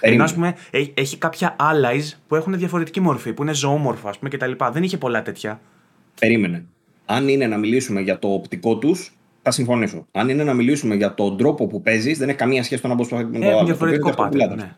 Ενώ 0.00 0.24
α 0.24 0.28
πούμε 0.34 0.54
έχει 0.94 1.18
κάποια 1.18 1.56
allies 1.58 2.18
που 2.28 2.34
έχουν 2.34 2.58
διαφορετική 2.58 3.00
μορφή, 3.00 3.32
που 3.32 3.42
είναι 3.42 3.54
ζωόμορφα 3.54 4.08
ας 4.08 4.18
πούμε 4.18 4.30
κτλ. 4.30 4.52
Δεν 4.72 4.82
είχε 4.82 4.98
πολλά 4.98 5.22
τέτοια. 5.22 5.60
Περίμενε. 6.20 6.64
Αν 7.06 7.28
είναι 7.28 7.46
να 7.46 7.56
μιλήσουμε 7.56 8.00
για 8.00 8.18
το 8.18 8.28
οπτικό 8.28 8.78
τους, 8.78 9.12
θα 9.42 9.50
συμφωνήσω. 9.50 10.06
Αν 10.12 10.28
είναι 10.28 10.44
να 10.44 10.54
μιλήσουμε 10.54 10.94
για 10.94 11.14
τον 11.14 11.36
τρόπο 11.36 11.66
που 11.66 11.82
παίζεις, 11.82 12.18
δεν 12.18 12.28
έχει 12.28 12.38
καμία 12.38 12.62
σχέση 12.62 12.82
το 12.82 12.88
να 12.88 12.94
μπω 12.94 13.04
με 13.10 13.38
το 13.38 13.48
άλλο. 13.48 13.64
διαφορετικό 13.64 14.14
pattern. 14.16 14.56
Ναι. 14.56 14.74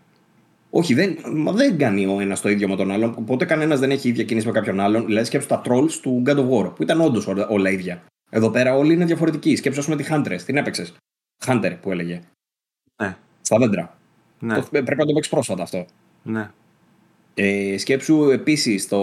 Όχι, 0.70 0.94
δεν, 0.94 1.18
μα 1.34 1.52
δεν 1.52 1.78
κάνει 1.78 2.06
ο 2.06 2.20
ένας 2.20 2.40
το 2.40 2.48
ίδιο 2.48 2.68
με 2.68 2.76
τον 2.76 2.90
άλλον. 2.90 3.24
Ποτέ 3.24 3.44
κανένας 3.44 3.78
δεν 3.78 3.90
έχει 3.90 4.08
ίδια 4.08 4.24
κίνηση 4.24 4.46
με 4.46 4.52
κάποιον 4.52 4.80
άλλον. 4.80 5.06
Δηλαδή, 5.06 5.26
σκέψου 5.26 5.48
τα 5.48 5.62
trolls 5.64 5.92
του 6.02 6.22
God 6.26 6.36
of 6.36 6.50
War, 6.50 6.74
που 6.74 6.82
ήταν 6.82 7.00
όντως 7.00 7.26
όλα 7.48 7.70
ίδια. 7.70 8.02
Εδώ 8.30 8.50
πέρα 8.50 8.76
όλοι 8.76 8.92
είναι 8.92 9.04
διαφορετικοί. 9.04 9.56
Σκέψου, 9.56 9.80
ας 9.80 9.86
πούμε, 9.86 9.96
τη 9.96 10.08
Huntress. 10.10 10.40
Την 10.44 10.56
έπαιξες. 10.56 10.94
Hunter 11.46 11.76
που 11.80 11.90
έλεγε. 11.90 12.20
Ναι. 13.02 13.16
Στα 13.40 13.58
δέντρα. 13.58 13.98
Ναι. 14.40 14.54
Το, 14.54 14.66
πρέπει 14.70 14.96
να 14.96 15.06
το 15.06 15.12
παίξει 15.12 15.30
πρόσφατα 15.30 15.62
αυτό. 15.62 15.86
ναι. 16.22 16.50
Ε, 17.34 17.78
σκέψου 17.78 18.30
επίσης 18.30 18.88
το, 18.88 18.98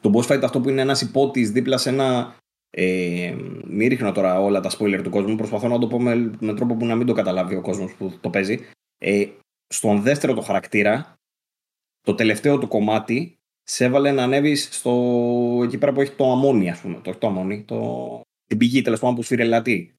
το 0.00 0.10
boss 0.14 0.26
fight 0.26 0.40
αυτό 0.42 0.60
που 0.60 0.68
είναι 0.68 0.80
ένας 0.80 1.00
υπότης 1.00 1.50
δίπλα 1.50 1.76
σε 1.76 1.88
ένα. 1.88 2.34
Ε, 2.70 3.36
μην 3.66 3.88
ρίχνω 3.88 4.12
τώρα 4.12 4.40
όλα 4.40 4.60
τα 4.60 4.70
spoiler 4.78 5.00
του 5.02 5.10
κόσμου. 5.10 5.36
Προσπαθώ 5.36 5.68
να 5.68 5.78
το 5.78 5.86
πω 5.86 6.00
με, 6.00 6.30
με 6.40 6.54
τρόπο 6.54 6.74
που 6.74 6.84
να 6.84 6.94
μην 6.96 7.06
το 7.06 7.12
καταλάβει 7.12 7.54
ο 7.54 7.60
κόσμος 7.60 7.94
που 7.94 8.12
το 8.20 8.30
παίζει. 8.30 8.60
Ε, 8.98 9.28
στον 9.66 10.02
δεύτερο 10.02 10.34
το 10.34 10.40
χαρακτήρα, 10.40 11.14
το 12.00 12.14
τελευταίο 12.14 12.58
του 12.58 12.68
κομμάτι, 12.68 13.38
σε 13.62 13.84
έβαλε 13.84 14.12
να 14.12 14.22
ανέβεις 14.22 14.68
στο. 14.72 14.90
εκεί 15.64 15.78
πέρα 15.78 15.92
που 15.92 16.00
έχει 16.00 16.12
το 16.12 16.30
αμμόνι, 16.32 16.70
ας 16.70 16.80
πούμε. 16.80 17.00
Το, 17.02 17.14
το 17.14 17.26
αμμόνι, 17.26 17.62
το, 17.62 18.20
την 18.44 18.58
πηγή 18.58 18.82
τέλος 18.82 19.00
πάντων 19.00 19.14
που 19.14 19.22
σφυρελατεί. 19.22 19.94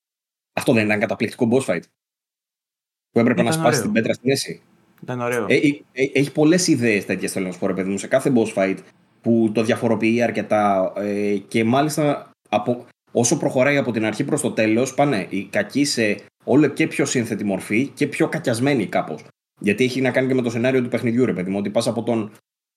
Αυτό 0.54 0.74
δεν 0.74 0.86
ήταν 0.86 1.00
καταπληκτικό 1.00 1.50
boss 1.52 1.66
fight. 1.66 1.82
Που 3.12 3.20
έπρεπε 3.20 3.42
Ήταν 3.42 3.46
να 3.46 3.52
σπάσει 3.52 3.68
ωραίο. 3.68 3.82
την 3.82 3.92
πέτρα 3.92 4.14
στη 4.14 4.28
μέση. 4.28 4.62
Ήταν 5.04 5.22
ωραίο. 5.22 5.46
Ε, 5.50 5.56
ε, 5.56 5.82
ε, 5.92 6.10
έχει 6.14 6.32
πολλές 6.32 6.68
ιδέες 6.68 7.06
τέτοιες 7.06 7.32
θέλω 7.32 7.46
να 7.46 7.52
σου 7.52 7.60
πω, 7.60 7.68
ρε 7.68 7.74
παιδί 7.74 7.90
μου, 7.90 7.98
σε 7.98 8.08
κάθε 8.08 8.32
boss 8.36 8.54
fight 8.54 8.78
που 9.22 9.52
το 9.54 9.64
διαφοροποιεί 9.64 10.22
αρκετά 10.22 10.94
ε, 10.96 11.38
και 11.48 11.64
μάλιστα 11.64 12.32
από, 12.50 12.86
όσο 13.12 13.38
προχωράει 13.38 13.78
από 13.78 13.92
την 13.92 14.06
αρχή 14.06 14.24
προς 14.24 14.42
το 14.42 14.52
τέλος, 14.52 14.94
πάνε 14.94 15.26
οι 15.30 15.46
κακοί 15.46 15.86
σε 15.86 16.18
όλο 16.44 16.68
και 16.68 16.88
πιο 16.88 17.06
σύνθετη 17.06 17.44
μορφή 17.44 17.88
και 17.88 18.08
πιο 18.08 18.28
κακιασμένοι 18.28 18.86
κάπως. 18.86 19.24
Γιατί 19.60 19.84
έχει 19.84 20.02
να 20.02 20.12
κάνει 20.12 20.28
και 20.28 20.34
με 20.34 20.42
το 20.42 20.50
σενάριο 20.50 20.82
του 20.82 20.90
παιχνιδιού, 20.90 21.26
ρε 21.26 21.34
παιδί 21.34 21.50
μου, 21.50 21.58
ότι 21.58 21.70
πας 21.70 21.88
από, 21.88 22.04
τον, 22.04 22.32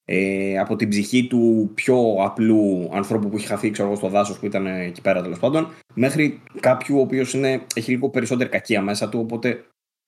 ε, 0.05 0.59
από 0.59 0.77
την 0.77 0.89
ψυχή 0.89 1.27
του 1.27 1.71
πιο 1.75 2.17
απλού 2.19 2.89
ανθρώπου 2.93 3.29
που 3.29 3.37
έχει 3.37 3.47
χαθεί 3.47 3.71
ξέρω, 3.71 3.89
εγώ, 3.89 3.97
στο 3.97 4.09
δάσος 4.09 4.39
που 4.39 4.47
ήταν 4.47 4.67
εκεί 4.67 5.01
πέρα 5.01 5.23
τέλος 5.23 5.39
πάντων, 5.39 5.69
μέχρι 5.95 6.41
κάποιου 6.61 6.99
ο 6.99 7.01
οποίος 7.01 7.35
έχει 7.75 7.91
λίγο 7.91 8.09
περισσότερη 8.09 8.49
κακία 8.51 8.83
μέσα 8.83 9.09
του, 9.09 9.21
οπότε 9.21 9.65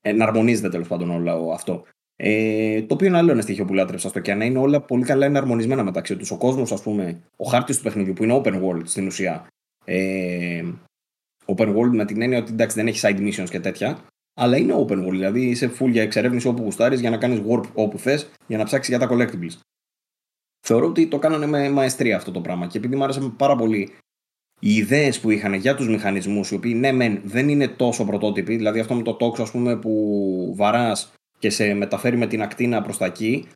εναρμονίζεται 0.08 0.68
τέλος 0.68 0.88
πάντων 0.88 1.10
όλο 1.10 1.50
αυτό. 1.50 1.84
Ε, 2.16 2.82
το 2.82 2.94
οποίο 2.94 3.06
είναι 3.06 3.16
άλλο 3.16 3.30
ένα 3.30 3.40
στοιχείο 3.40 3.64
που 3.64 3.74
λάτρεψα 3.74 4.08
στο 4.08 4.20
Κιάνα 4.20 4.44
είναι 4.44 4.58
όλα 4.58 4.80
πολύ 4.80 5.04
καλά 5.04 5.26
εναρμονισμένα 5.26 5.84
μεταξύ 5.84 6.16
τους. 6.16 6.30
Ο 6.30 6.36
κόσμος, 6.36 6.72
ας 6.72 6.82
πούμε, 6.82 7.20
ο 7.36 7.44
χάρτης 7.44 7.76
του 7.76 7.82
παιχνιδιού 7.82 8.12
που 8.12 8.24
είναι 8.24 8.42
open 8.44 8.62
world 8.62 8.82
στην 8.84 9.06
ουσία. 9.06 9.46
Ε, 9.84 10.64
open 11.44 11.76
world 11.76 11.90
με 11.92 12.04
την 12.04 12.22
έννοια 12.22 12.38
ότι 12.38 12.52
εντάξει 12.52 12.76
δεν 12.76 12.86
έχει 12.86 13.00
side 13.02 13.18
missions 13.18 13.50
και 13.50 13.60
τέτοια, 13.60 13.98
αλλά 14.34 14.56
είναι 14.56 14.74
open 14.74 15.06
world. 15.06 15.10
Δηλαδή 15.10 15.46
είσαι 15.46 15.72
full 15.78 15.88
για 15.88 16.02
εξερεύνηση 16.02 16.48
όπου 16.48 16.62
γουστάρεις 16.62 17.00
για 17.00 17.10
να 17.10 17.16
κάνεις 17.16 17.42
warp 17.48 17.64
όπου 17.74 17.98
θες 17.98 18.30
για 18.46 18.58
να 18.58 18.64
ψάξεις 18.64 18.96
για 18.96 19.06
τα 19.06 19.14
collectibles. 19.14 19.58
Θεωρώ 20.66 20.86
ότι 20.86 21.06
το 21.06 21.18
κάνανε 21.18 21.46
με 21.46 21.70
μαεστρία 21.70 22.16
αυτό 22.16 22.30
το 22.30 22.40
πράγμα 22.40 22.66
και 22.66 22.78
επειδή 22.78 22.96
μου 22.96 23.04
άρεσε 23.04 23.32
πάρα 23.36 23.56
πολύ 23.56 23.92
οι 24.60 24.74
ιδέες 24.74 25.20
που 25.20 25.30
είχαν 25.30 25.54
για 25.54 25.74
τους 25.74 25.88
μηχανισμούς, 25.88 26.50
οι 26.50 26.54
οποίοι 26.54 26.74
ναι, 26.76 26.92
μεν 26.92 27.20
δεν 27.24 27.48
είναι 27.48 27.68
τόσο 27.68 28.04
πρωτότυποι, 28.04 28.56
δηλαδή 28.56 28.80
αυτό 28.80 28.94
με 28.94 29.02
το 29.02 29.14
τόξο 29.14 29.42
ας 29.42 29.50
πούμε, 29.50 29.76
που 29.76 30.52
βαράς 30.56 31.12
και 31.38 31.50
σε 31.50 31.74
μεταφέρει 31.74 32.16
με 32.16 32.26
την 32.26 32.42
ακτίνα 32.42 32.82
προς 32.82 32.98
τα 32.98 33.04
εκεί, 33.04 33.48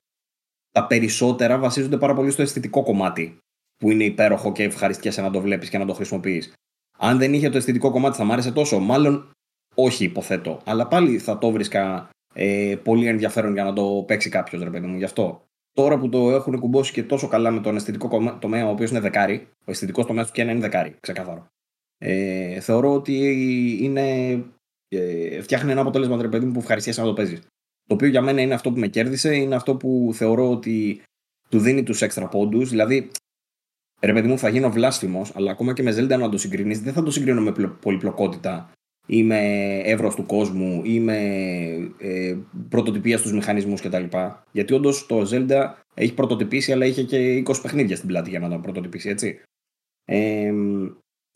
τα 0.70 0.86
περισσότερα 0.86 1.58
βασίζονται 1.58 1.96
πάρα 1.96 2.14
πολύ 2.14 2.30
στο 2.30 2.42
αισθητικό 2.42 2.82
κομμάτι, 2.82 3.38
που 3.76 3.90
είναι 3.90 4.04
υπέροχο 4.04 4.52
και 4.52 4.62
ευχαριστιέσαι 4.62 5.20
να 5.22 5.30
το 5.30 5.40
βλέπεις 5.40 5.68
και 5.70 5.78
να 5.78 5.86
το 5.86 5.92
χρησιμοποιείς. 5.92 6.52
Αν 6.98 7.18
δεν 7.18 7.34
είχε 7.34 7.48
το 7.50 7.56
αισθητικό 7.56 7.90
κομμάτι, 7.90 8.16
θα 8.16 8.24
μ' 8.24 8.32
άρεσε 8.32 8.52
τόσο. 8.52 8.78
Μάλλον 8.78 9.30
όχι, 9.74 10.04
υποθέτω. 10.04 10.60
Αλλά 10.64 10.86
πάλι 10.86 11.18
θα 11.18 11.38
το 11.38 11.50
βρίσκα 11.50 12.10
ε, 12.34 12.76
πολύ 12.82 13.06
ενδιαφέρον 13.06 13.52
για 13.52 13.64
να 13.64 13.72
το 13.72 14.04
παίξει 14.06 14.28
κάποιος, 14.28 14.62
ρε 14.62 14.70
παιδί 14.70 14.86
μου. 14.86 14.96
Γι' 14.96 15.04
αυτό. 15.04 15.44
Τώρα 15.72 15.98
που 15.98 16.08
το 16.08 16.30
έχουν 16.30 16.58
κουμπώσει 16.58 16.92
και 16.92 17.02
τόσο 17.02 17.28
καλά 17.28 17.50
με 17.50 17.60
τον 17.60 17.76
αισθητικό 17.76 18.08
κομμα- 18.08 18.38
τομέα, 18.38 18.66
ο 18.66 18.70
οποίος 18.70 18.90
είναι 18.90 19.00
δεκάρι, 19.00 19.48
ο 19.64 19.70
αισθητικός 19.70 20.06
τομέας 20.06 20.26
του 20.26 20.32
Κένα 20.32 20.50
είναι 20.50 20.60
δεκάρι, 20.60 20.96
ξεκάθαρο. 21.00 21.46
Ε, 21.98 22.60
θεωρώ 22.60 22.94
ότι 22.94 23.14
είναι, 23.82 24.30
ε, 24.88 25.40
φτιάχνει 25.42 25.70
ένα 25.70 25.80
αποτέλεσμα, 25.80 26.22
ρε 26.22 26.28
παιδί 26.28 26.46
μου, 26.46 26.52
που 26.52 26.58
ευχαριστιέσαι 26.58 27.00
να 27.00 27.06
το 27.06 27.12
παίζεις. 27.12 27.40
Το 27.86 27.94
οποίο 27.94 28.08
για 28.08 28.22
μένα 28.22 28.40
είναι 28.40 28.54
αυτό 28.54 28.72
που 28.72 28.78
με 28.78 28.88
κέρδισε, 28.88 29.36
είναι 29.36 29.54
αυτό 29.54 29.76
που 29.76 30.10
θεωρώ 30.14 30.50
ότι 30.50 31.02
του 31.48 31.58
δίνει 31.58 31.82
τους 31.82 32.02
έξτρα 32.02 32.28
πόντους. 32.28 32.70
Δηλαδή, 32.70 33.10
ρε 34.02 34.12
παιδί 34.12 34.28
μου, 34.28 34.38
θα 34.38 34.48
γίνω 34.48 34.70
βλάσφημος, 34.70 35.36
αλλά 35.36 35.50
ακόμα 35.50 35.72
και 35.72 35.82
με 35.82 35.90
Zelda 35.90 36.18
να 36.18 36.28
το 36.28 36.38
συγκρίνεις, 36.38 36.80
δεν 36.80 36.92
θα 36.92 37.02
το 37.02 37.10
συγκρίνω 37.10 37.40
με 37.40 37.52
πλο- 37.52 37.76
πολυπλοκότητα 37.80 38.72
ή 39.06 39.22
με 39.22 39.40
εύρος 39.84 40.14
του 40.14 40.26
κόσμου 40.26 40.80
ή 40.84 41.00
με 41.00 41.16
ε, 41.98 42.36
πρωτοτυπία 42.68 43.18
στους 43.18 43.32
μηχανισμούς 43.32 43.80
κτλ. 43.80 44.04
Γιατί 44.52 44.74
όντως 44.74 45.06
το 45.06 45.20
Zelda 45.30 45.70
έχει 45.94 46.14
πρωτοτυπήσει, 46.14 46.72
αλλά 46.72 46.86
είχε 46.86 47.02
και 47.02 47.42
20 47.46 47.54
παιχνίδια 47.62 47.96
στην 47.96 48.08
πλάτη 48.08 48.30
για 48.30 48.38
να 48.38 48.48
το 48.48 48.58
πρωτοτυπήσει, 48.58 49.08
έτσι. 49.08 49.40
Ε, 50.04 50.52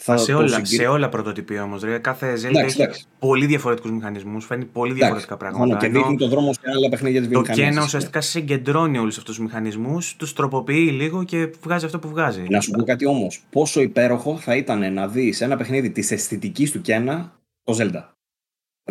θα 0.02 0.16
σε, 0.16 0.32
το 0.32 0.38
όλα, 0.38 0.48
συγκρι- 0.48 0.66
σε 0.80 0.86
όλα 0.86 1.08
πρωτοτυπία 1.08 1.62
όμως. 1.62 1.82
Κάθε 2.00 2.32
Zelda 2.32 2.44
Εντάξει, 2.44 2.64
έχει 2.64 2.82
εντάξει. 2.82 3.04
πολύ 3.18 3.46
διαφορετικούς 3.46 3.90
μηχανισμούς, 3.90 4.44
φέρνει 4.46 4.64
πολύ 4.64 4.92
Εντάξει, 4.92 5.14
διαφορετικά 5.26 5.58
μόνο 5.58 5.70
πράγματα. 5.70 5.78
και 5.80 5.86
Ενώ 5.86 5.98
δείχνει 5.98 6.16
το 6.16 6.28
δρόμο 6.28 6.52
σε 6.52 6.60
άλλα 6.76 6.88
παιχνίδια 6.88 7.20
της 7.20 7.30
το 7.30 7.42
βιομηχανίας. 7.42 7.76
Kena 7.82 7.86
ουσιαστικά 7.86 8.20
συγκεντρώνει 8.20 8.98
όλους 8.98 9.18
αυτούς 9.18 9.36
τους 9.36 9.44
μηχανισμούς, 9.44 10.16
τους 10.16 10.32
τροποποιεί 10.32 10.90
λίγο 10.92 11.24
και 11.24 11.52
βγάζει 11.62 11.84
αυτό 11.84 11.98
που 11.98 12.08
βγάζει. 12.08 12.46
Να 12.48 12.60
σου 12.60 12.70
πω 12.70 12.82
κάτι 12.82 13.06
όμως. 13.06 13.42
Πόσο 13.50 13.80
υπέροχο 13.80 14.36
θα 14.38 14.56
ήταν 14.56 14.92
να 14.92 15.08
δεις 15.08 15.40
ένα 15.40 15.56
παιχνίδι 15.56 15.90
της 15.90 16.10
αισθητικής 16.10 16.70
του 16.70 16.80
Κένα 16.80 17.32
το 17.64 17.76
Zelda. 17.80 18.02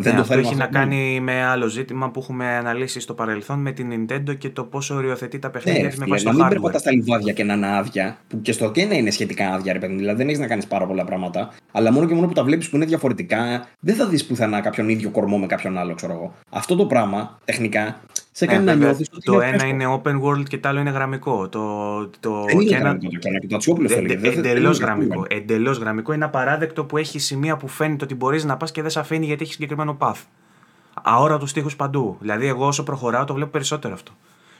Ναι, 0.02 0.10
αυτό 0.10 0.24
θέλουμε 0.24 0.46
έχει 0.48 0.56
να 0.56 0.64
αυτό. 0.64 0.76
κάνει 0.78 1.20
με 1.20 1.44
άλλο 1.44 1.66
ζήτημα 1.66 2.10
που 2.10 2.20
έχουμε 2.20 2.46
αναλύσει 2.56 3.00
στο 3.00 3.14
παρελθόν 3.14 3.58
με 3.60 3.72
την 3.72 4.06
Nintendo 4.08 4.38
και 4.38 4.50
το 4.50 4.64
πόσο 4.64 4.94
οριοθετεί 4.94 5.38
τα 5.38 5.50
παιχνίδια 5.50 5.82
Ναι, 5.82 5.88
της 5.88 5.98
με 5.98 6.04
φίλε, 6.04 6.14
βάση 6.14 6.26
να 6.26 6.30
το 6.32 6.36
μην 6.36 6.46
hardware. 6.46 6.50
περπατάς 6.50 6.80
στα 6.80 6.90
λιβάδια 6.92 7.32
και 7.32 7.44
να 7.44 7.54
είναι 7.54 7.76
άδεια, 7.76 8.18
που 8.28 8.40
και 8.40 8.52
στο 8.52 8.70
Κένα 8.70 8.94
είναι 8.94 9.10
σχετικά 9.10 9.54
άδεια, 9.54 9.72
ρε 9.72 9.78
παιδί. 9.78 9.94
Δηλαδή 9.94 10.16
δεν 10.16 10.26
έχεις 10.26 10.38
να 10.40 10.46
κάνεις 10.46 10.66
πάρα 10.66 10.86
πολλά 10.86 11.04
πράγματα. 11.04 11.50
Αλλά 11.72 11.92
μόνο 11.92 12.06
και 12.06 12.14
μόνο 12.14 12.26
που 12.26 12.32
τα 12.32 12.44
βλέπεις 12.44 12.68
που 12.68 12.76
είναι 12.76 12.84
διαφορετικά, 12.84 13.68
δεν 13.80 13.94
θα 13.94 14.06
δεις 14.08 14.26
πουθενά 14.26 14.60
κάποιον 14.60 14.88
ίδιο 14.88 15.10
κορμό 15.10 15.38
με 15.38 15.46
κάποιον 15.46 15.78
άλλο, 15.78 15.94
ξέρω 15.94 16.12
εγώ. 16.12 16.34
Αυτό 16.50 16.76
το 16.76 16.86
πράγμα, 16.86 17.38
τεχνικά, 17.44 18.00
σε 18.36 18.44
Ναι, 18.44 18.52
κάνει 18.52 18.64
να 18.64 18.72
βέβαια, 18.72 18.86
νιώθεις 18.88 19.08
ότι 19.12 19.24
το 19.24 19.32
είναι 19.32 19.44
ένα 19.44 19.58
φρέσκο. 19.58 19.74
είναι 19.74 20.00
open 20.04 20.22
world 20.22 20.42
και 20.48 20.58
το 20.58 20.68
άλλο 20.68 20.80
είναι 20.80 20.90
γραμμικό. 20.90 21.48
Το, 21.48 22.06
το 22.20 22.44
Δεν 22.44 22.60
είναι 22.60 22.76
Kena- 22.76 22.80
γραμμικό 22.80 23.08
το 23.10 23.18
Κένα 23.18 23.38
και 23.38 23.46
το 23.46 23.56
Ατσιόπουλο 23.56 23.88
το 23.88 23.94
έλεγε. 23.94 24.16
Δεν- 24.18 24.32
δεν 24.32 24.38
Εντελώς 24.44 24.76
είναι 24.76 24.86
γραμμικό. 24.86 25.24
Εντελώς 25.28 25.78
γραμμικό. 25.78 26.12
Είναι 26.12 26.24
απαράδεκτο 26.24 26.84
που 26.84 26.96
έχει 26.96 27.18
σημεία 27.18 27.56
που 27.56 27.68
φαίνεται 27.68 28.04
ότι 28.04 28.14
μπορείς 28.14 28.44
να 28.44 28.56
πας 28.56 28.70
και 28.70 28.80
δεν 28.82 28.90
σε 28.90 29.00
αφήνει 29.00 29.26
γιατί 29.26 29.42
έχει 29.42 29.52
συγκεκριμένο 29.52 29.96
path. 30.00 30.22
Αόρατους 31.02 31.52
τείχου 31.52 31.70
παντού. 31.76 32.16
Δηλαδή, 32.20 32.46
εγώ 32.46 32.66
όσο 32.66 32.82
προχωράω 32.82 33.24
το 33.24 33.34
βλέπω 33.34 33.50
περισσότερο 33.50 33.94
αυτό. 33.94 34.12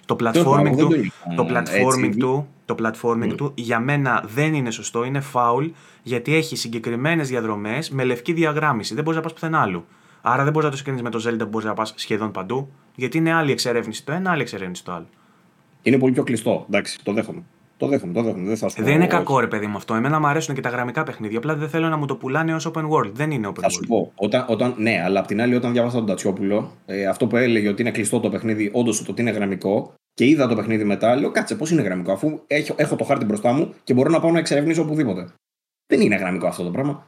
Το 0.06 0.16
πράγμα 0.16 0.42
platforming 0.42 0.62
δεν 0.62 0.76
του, 0.76 0.88
το 0.88 0.94
είχα, 0.96 1.34
το 1.36 1.46
platforming 1.50 2.04
έτσι. 2.06 2.18
του, 2.18 2.48
το 2.64 2.74
platforming 2.82 3.32
του 3.36 3.52
για 3.54 3.78
μένα 3.80 4.24
δεν 4.34 4.54
είναι 4.54 4.70
σωστό, 4.70 5.04
είναι 5.04 5.22
foul 5.32 5.70
γιατί 6.02 6.34
έχει 6.34 6.56
συγκεκριμένες 6.56 7.28
διαδρομές 7.28 7.90
με 7.90 8.04
λευκή 8.04 8.32
διαγράμμιση. 8.32 8.94
Δεν 8.94 9.02
μπορείς 9.04 9.18
να 9.18 9.24
πας 9.24 9.32
πουθενά 9.34 9.60
άλλου. 9.60 9.84
Άρα 10.26 10.42
δεν 10.42 10.52
μπορείς 10.52 10.64
να 10.64 10.70
το 10.70 10.76
συγκρίνεις 10.76 11.02
με 11.02 11.10
το 11.10 11.28
Zelda 11.28 11.38
που 11.38 11.48
μπορείς 11.48 11.66
να 11.66 11.74
πας 11.74 11.92
σχεδόν 11.96 12.30
παντού, 12.30 12.68
γιατί 12.94 13.18
είναι 13.18 13.32
άλλη 13.32 13.52
εξερεύνηση 13.52 14.04
το 14.04 14.12
ένα, 14.12 14.30
άλλη 14.30 14.42
εξερεύνηση 14.42 14.84
το 14.84 14.92
άλλο. 14.92 15.06
Είναι 15.82 15.98
πολύ 15.98 16.12
πιο 16.12 16.22
κλειστό. 16.22 16.64
Εντάξει, 16.68 16.98
το 17.02 17.12
δέχομαι. 17.12 17.42
Το 17.76 17.86
δέχομαι, 17.86 18.12
το 18.12 18.22
δέχομαι. 18.22 18.46
Δεν 18.46 18.56
θα 18.56 18.68
σου 18.68 18.76
πω 18.76 18.82
Δεν 18.82 18.94
είναι 18.94 19.02
όχι. 19.04 19.12
κακό 19.12 19.40
ρε 19.40 19.46
παιδί 19.46 19.66
μου 19.66 19.76
αυτό. 19.76 19.94
Εμένα 19.94 20.20
μου 20.20 20.26
αρέσουν 20.26 20.54
και 20.54 20.60
τα 20.60 20.68
γραμμικά 20.68 21.02
παιχνίδια. 21.02 21.38
Απλά 21.38 21.54
δεν 21.56 21.68
θέλω 21.68 21.88
να 21.88 21.96
μου 21.96 22.06
το 22.06 22.16
πουλάνε 22.16 22.54
ως 22.54 22.70
open 22.72 22.88
world. 22.88 23.10
Δεν 23.12 23.30
είναι 23.30 23.48
open 23.48 23.58
Θα 23.60 23.68
σου 23.68 23.80
world. 23.82 23.86
πω, 23.88 24.12
όταν, 24.14 24.44
όταν, 24.48 24.74
ναι, 24.78 25.02
αλλά 25.04 25.20
απ' 25.20 25.26
την 25.26 25.40
άλλη, 25.40 25.54
όταν 25.54 25.72
διάβασα 25.72 25.96
τον 25.96 26.06
Τατσιόπουλο, 26.06 26.72
ε, 26.86 27.06
αυτό 27.06 27.26
που 27.26 27.36
έλεγε 27.36 27.68
ότι 27.68 27.82
είναι 27.82 27.90
κλειστό 27.90 28.20
το 28.20 28.28
παιχνίδι, 28.30 28.70
όντως 28.72 29.02
το 29.04 29.10
ότι 29.10 29.20
είναι 29.20 29.30
γραμμικό, 29.30 29.94
και 30.14 30.26
είδα 30.26 30.48
το 30.48 30.54
παιχνίδι 30.54 30.84
μετά, 30.84 31.16
λέω 31.16 31.30
κάτσε, 31.30 31.56
πώς 31.56 31.70
είναι 31.70 31.82
γραμμικό, 31.82 32.12
αφού 32.12 32.40
έχω, 32.46 32.74
έχω 32.76 32.96
το 32.96 33.04
χάρτη 33.04 33.24
μπροστά 33.24 33.52
μου 33.52 33.74
και 33.84 33.94
μπορώ 33.94 34.10
να 34.10 34.20
πάω 34.20 34.30
να 34.30 34.38
εξερευνήσω 34.38 34.82
οπουδήποτε. 34.82 35.26
Δεν 35.86 36.00
είναι 36.00 36.16
γραμμικό 36.16 36.46
αυτό 36.46 36.64
το 36.64 36.70
πράγμα. 36.70 37.04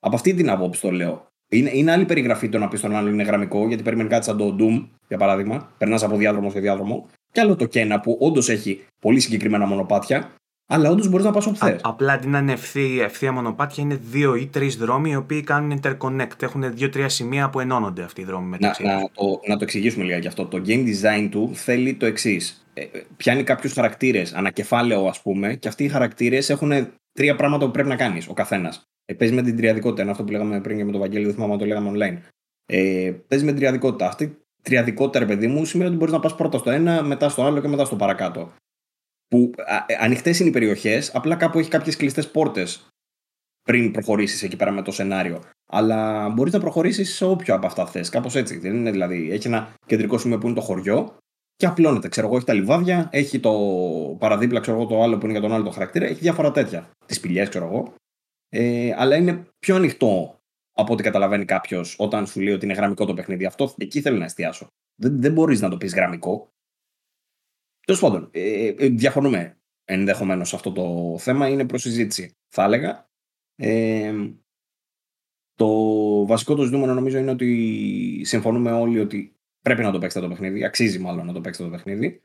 Από 0.00 0.14
αυτή 0.14 0.34
την 0.34 0.50
άποψη 0.50 0.80
το 0.80 0.90
λέω. 0.90 1.26
Είναι, 1.52 1.70
είναι 1.72 1.92
άλλη 1.92 2.04
περιγραφή 2.04 2.48
το 2.48 2.58
να 2.58 2.68
πει 2.68 2.76
στον 2.76 2.94
άλλον 2.96 3.12
είναι 3.12 3.22
γραμμικό, 3.22 3.66
γιατί 3.66 3.82
περιμένει 3.82 4.08
κάτι 4.08 4.24
σαν 4.24 4.36
το 4.36 4.56
Doom, 4.58 4.86
για 5.08 5.16
παράδειγμα. 5.18 5.70
Περνάς 5.78 6.02
από 6.02 6.16
διάδρομο 6.16 6.50
σε 6.50 6.60
διάδρομο. 6.60 7.06
Και 7.32 7.40
άλλο 7.40 7.56
το 7.56 7.66
Kena 7.72 7.98
που 8.02 8.16
όντως 8.20 8.48
έχει 8.48 8.84
πολύ 9.00 9.20
συγκεκριμένα 9.20 9.66
μονοπάτια, 9.66 10.30
αλλά 10.66 10.90
όντως 10.90 11.08
μπορείς 11.08 11.26
να 11.26 11.32
πας 11.32 11.46
όπου 11.46 11.56
θες. 11.56 11.72
Α- 11.72 11.80
απλά 11.82 12.12
αντί 12.12 12.26
να 12.26 12.38
είναι 12.38 12.52
ευθύ, 12.52 13.00
ευθεία 13.00 13.32
μονοπάτια, 13.32 13.82
είναι 13.84 14.00
δύο 14.10 14.34
ή 14.34 14.46
τρεις 14.46 14.76
δρόμοι 14.76 15.10
οι 15.10 15.16
οποίοι 15.16 15.42
κάνουν 15.42 15.80
interconnect. 15.82 16.42
Έχουν 16.42 16.74
δύο-τρία 16.74 17.08
σημεία 17.08 17.50
που 17.50 17.60
ενώνονται 17.60 18.02
αυτοί 18.02 18.20
οι 18.20 18.24
δρόμοι 18.24 18.44
Να, 18.44 18.48
μεταξύ 18.50 18.82
να, 18.82 18.98
τους. 18.98 19.10
το, 19.14 19.40
να 19.46 19.56
το 19.56 19.64
εξηγήσουμε 19.64 20.04
λίγα 20.04 20.18
γι' 20.18 20.26
αυτό. 20.26 20.46
Το 20.46 20.62
game 20.66 20.84
design 20.86 21.28
του 21.30 21.50
θέλει 21.54 21.94
το 21.94 22.06
εξής. 22.06 22.64
Ε, 22.74 22.80
ε, 22.82 22.88
πιάνει 23.16 23.42
κάποιους 23.42 23.72
χαρακτήρες, 23.72 24.32
ανακεφάλαιο 24.34 25.06
ας 25.06 25.20
πούμε, 25.22 25.54
και 25.54 25.68
αυτοί 25.68 25.84
οι 25.84 25.88
χαρακτήρες 25.88 26.50
έχουν 26.50 26.72
τρία 27.12 27.36
πράγματα 27.36 27.64
που 27.64 27.70
πρέπει 27.70 27.88
να 27.88 27.96
κάνεις 27.96 28.28
ο 28.28 28.32
καθένας. 28.32 28.82
Ε, 29.10 29.14
παίζει 29.14 29.34
με 29.34 29.42
την 29.42 29.56
τριαδικότητα. 29.56 30.02
Είναι 30.02 30.10
αυτό 30.10 30.24
που 30.24 30.30
λέγαμε 30.30 30.60
πριν 30.60 30.76
και 30.76 30.84
με 30.84 30.90
τον 30.90 31.00
Βαγγέλη, 31.00 31.24
δεν 31.24 31.34
θυμάμαι 31.34 31.52
αν 31.52 31.58
το 31.58 31.64
λέγαμε 31.64 31.90
online. 31.94 32.18
Ε, 32.66 33.12
παίζει 33.28 33.44
με 33.44 33.50
την 33.50 33.60
τριαδικότητα. 33.60 34.06
Αυτή 34.06 34.24
η 34.24 34.36
τριαδικότητα, 34.62 35.18
ρε 35.18 35.26
παιδί 35.26 35.46
μου, 35.46 35.64
σημαίνει 35.64 35.88
ότι 35.88 35.98
μπορείς 35.98 36.14
να 36.14 36.20
πας 36.20 36.34
πρώτα 36.34 36.58
στο 36.58 36.70
ένα, 36.70 37.02
μετά 37.02 37.28
στο 37.28 37.44
άλλο 37.44 37.60
και 37.60 37.68
μετά 37.68 37.84
στο 37.84 37.96
παρακάτω. 37.96 38.52
Που 39.28 39.50
ανοιχτές 40.00 40.40
είναι 40.40 40.48
οι 40.48 40.52
περιοχές, 40.52 41.14
απλά 41.14 41.36
κάπου 41.36 41.58
έχει 41.58 41.70
κάποιες 41.70 41.96
κλειστές 41.96 42.30
πόρτες 42.30 42.86
πριν 43.62 43.90
προχωρήσεις 43.90 44.42
εκεί 44.42 44.56
πέρα 44.56 44.70
με 44.70 44.82
το 44.82 44.90
σενάριο. 44.90 45.42
Αλλά 45.72 46.28
μπορείς 46.28 46.52
να 46.52 46.60
προχωρήσεις 46.60 47.14
σε 47.14 47.24
όποιο 47.24 47.54
από 47.54 47.66
αυτά 47.66 47.86
θες. 47.86 48.08
Κάπως 48.08 48.34
έτσι. 48.34 48.58
Δεν 48.58 48.74
είναι 48.74 48.90
δηλαδή. 48.90 49.30
Έχει 49.30 49.46
ένα 49.46 49.72
κεντρικό 49.86 50.18
σημείο 50.18 50.38
που 50.38 50.46
είναι 50.46 50.54
το 50.54 50.60
χωριό 50.60 51.16
και 51.56 51.66
απλώνεται. 51.66 52.08
Ξέρω 52.08 52.26
εγώ, 52.26 52.36
έχει 52.36 52.46
τα 52.46 52.52
λιβάδια, 52.52 53.08
έχει 53.12 53.40
το 53.40 53.52
παραδίπλα, 54.18 54.60
ξέρω 54.60 54.76
εγώ, 54.76 54.86
το 54.86 55.02
άλλο 55.02 55.18
που 55.18 55.24
είναι 55.24 55.32
για 55.32 55.42
τον 55.42 55.52
άλλο 55.52 55.64
το 55.64 55.70
χαρακτήρα, 55.70 56.06
έχει 56.06 56.20
διάφορα 56.20 56.50
τέτοια. 56.50 56.90
Τις 57.06 57.16
σπηλιές, 57.16 57.48
ξέρω 57.48 57.66
εγώ. 57.66 57.94
Ε, 58.52 58.92
αλλά 58.96 59.16
είναι 59.16 59.46
πιο 59.58 59.76
ανοιχτό 59.76 60.40
από 60.72 60.92
ό,τι 60.92 61.02
καταλαβαίνει 61.02 61.44
κάποιος 61.44 61.96
όταν 61.98 62.26
σου 62.26 62.40
λέει 62.40 62.52
ότι 62.54 62.64
είναι 62.64 62.74
γραμμικό 62.74 63.04
το 63.04 63.14
παιχνίδι. 63.14 63.44
Αυτό 63.44 63.74
εκεί 63.76 64.00
θέλω 64.00 64.18
να 64.18 64.24
εστιάσω. 64.24 64.66
Δεν, 64.94 65.20
δεν 65.20 65.32
μπορείς 65.32 65.60
να 65.60 65.68
το 65.68 65.76
πεις 65.76 65.94
γραμμικό. 65.94 66.52
Τέλος 67.86 68.00
πάντων, 68.00 68.28
ε, 68.32 68.66
ε, 68.66 68.88
διαφωνούμε 68.88 69.60
ενδεχομένως 69.84 70.48
σε 70.48 70.56
αυτό 70.56 70.72
το 70.72 71.16
θέμα. 71.18 71.48
Είναι 71.48 71.66
προς 71.66 71.82
συζήτηση, 71.82 72.36
θα 72.48 72.64
έλεγα. 72.64 73.08
Ε, 73.56 74.14
το 75.54 75.68
βασικό 76.26 76.54
το 76.54 76.62
ζητούμενο 76.62 76.94
νομίζω 76.94 77.18
είναι 77.18 77.30
ότι 77.30 78.22
συμφωνούμε 78.24 78.72
όλοι 78.72 79.00
ότι 79.00 79.36
πρέπει 79.60 79.82
να 79.82 79.90
το 79.90 79.98
παίξετε 79.98 80.26
το 80.26 80.30
παιχνίδι. 80.30 80.64
Αξίζει 80.64 80.98
μάλλον 80.98 81.26
να 81.26 81.32
το 81.32 81.40
παίξετε 81.40 81.68
το 81.68 81.74
παιχνίδι. 81.74 82.22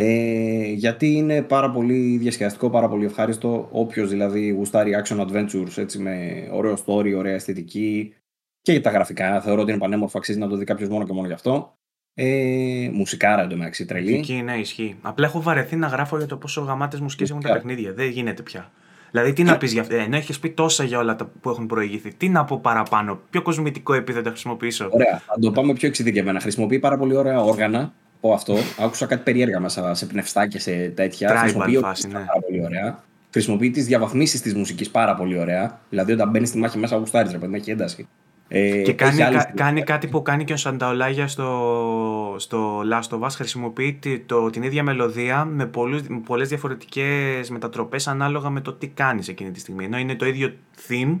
Ε, 0.00 0.72
γιατί 0.72 1.12
είναι 1.12 1.42
πάρα 1.42 1.70
πολύ 1.70 2.16
διασκεδαστικό, 2.16 2.70
πάρα 2.70 2.88
πολύ 2.88 3.04
ευχάριστο. 3.04 3.68
Όποιος 3.70 4.10
δηλαδή 4.10 4.50
γουστάρει 4.50 4.92
action 5.02 5.20
adventures 5.20 5.76
έτσι, 5.76 5.98
με 5.98 6.48
ωραίο 6.52 6.76
story, 6.86 7.14
ωραία 7.16 7.34
αισθητική 7.34 8.14
και 8.62 8.72
για 8.72 8.80
τα 8.80 8.90
γραφικά, 8.90 9.40
θεωρώ 9.40 9.60
ότι 9.60 9.70
είναι 9.70 9.80
πανέμορφο, 9.80 10.18
αξίζει 10.18 10.38
να 10.38 10.48
το 10.48 10.56
δει 10.56 10.64
κάποιος 10.64 10.88
μόνο 10.88 11.04
και 11.04 11.12
μόνο 11.12 11.26
γι' 11.26 11.32
αυτό. 11.32 11.76
Ε, 12.14 12.90
μουσικάρα 12.92 13.42
εντωμεταξύ 13.42 13.84
τρελή. 13.84 14.14
Εκεί 14.14 14.34
ναι, 14.34 14.56
ισχύει. 14.56 14.96
Απλά 15.02 15.26
έχω 15.26 15.42
βαρεθεί 15.42 15.76
να 15.76 15.86
γράφω 15.86 16.16
για 16.16 16.26
το 16.26 16.36
πόσο 16.36 16.60
γαμάτες 16.60 17.00
μουσικές 17.00 17.30
έχουν 17.30 17.42
τα 17.42 17.52
παιχνίδια. 17.52 17.92
Δεν 17.92 18.10
γίνεται 18.10 18.42
πια. 18.42 18.70
Δηλαδή, 19.10 19.32
τι 19.32 19.42
να 19.42 19.56
πεις 19.56 19.72
για 19.72 19.82
αυτό; 19.82 19.96
Ενώ 19.96 20.16
έχει 20.16 20.40
πει 20.40 20.50
τόσα 20.50 20.84
για 20.84 20.98
όλα 20.98 21.16
τα 21.16 21.30
που 21.40 21.50
έχουν 21.50 21.66
προηγηθεί, 21.66 22.14
τι 22.14 22.28
να 22.28 22.44
πω 22.44 22.58
παραπάνω, 22.58 23.20
ποιο 23.30 23.42
κοσμητικό 23.42 23.94
επίθετο 23.94 24.28
χρησιμοποιήσω. 24.28 24.88
Ωραία, 24.90 25.22
θα 25.26 25.38
το 25.40 25.50
πάμε 25.50 25.72
πιο 25.72 25.88
εξειδικευμένα. 25.88 26.40
Χρησιμοποιεί 26.40 26.78
πάρα 26.78 26.98
πολύ 26.98 27.16
ωραία 27.16 27.40
όργανα. 27.40 27.92
Πω 28.20 28.32
αυτό. 28.32 28.56
Άκουσα 28.78 29.06
κάτι 29.06 29.22
περίεργα 29.22 29.60
μέσα 29.60 29.94
σε 29.94 30.06
πνευστά 30.06 30.46
και 30.46 30.58
σε 30.58 30.88
τέτοια. 30.88 31.30
Tribal 31.32 31.38
Χρησιμοποιεί 31.40 31.76
φάση, 31.78 32.06
ναι. 32.06 32.12
πάρα 32.12 32.40
πολύ 32.46 32.64
ωραία. 32.64 33.02
Χρησιμοποιεί 33.32 33.70
τις 33.70 33.86
διαβαθμίσεις 33.86 34.40
της 34.40 34.54
μουσικής 34.54 34.90
πάρα 34.90 35.14
πολύ 35.14 35.38
ωραία. 35.38 35.80
Δηλαδή, 35.88 36.12
όταν 36.12 36.30
μπαίνεις 36.30 36.48
στη 36.48 36.58
μάχη 36.58 36.78
μέσα, 36.78 36.96
γουστάρεις, 36.96 37.32
ρε 37.32 37.38
παιδί, 37.38 37.54
έχει 37.56 37.70
ένταση. 37.70 38.08
Ε, 38.48 38.82
Και 38.82 38.92
κάνει, 38.92 39.12
έχει 39.12 39.22
άλλες 39.22 39.44
κα- 39.44 39.52
κάνει 39.54 39.82
κάτι 39.82 40.06
που 40.06 40.22
κάνει 40.22 40.44
και 40.44 40.52
ο 40.52 40.56
Σανταολάγια 40.56 41.28
στο, 41.28 42.34
στο 42.38 42.80
Last 42.92 43.18
of 43.18 43.20
Us. 43.20 43.28
Χρησιμοποιεί 43.30 43.92
τη- 44.00 44.18
το, 44.18 44.50
την 44.50 44.62
ίδια 44.62 44.82
μελωδία 44.82 45.44
με, 45.44 45.66
πολλούς, 45.66 46.02
με 46.02 46.20
πολλές 46.26 46.48
διαφορετικές 46.48 47.50
μετατροπές 47.50 48.08
ανάλογα 48.08 48.50
με 48.50 48.60
το 48.60 48.72
τι 48.72 48.86
κάνεις 48.88 49.28
εκείνη 49.28 49.50
τη 49.50 49.60
στιγμή. 49.60 49.84
Ενώ 49.84 49.98
είναι 49.98 50.14
το 50.14 50.26
ίδιο 50.26 50.52
theme, 50.88 51.18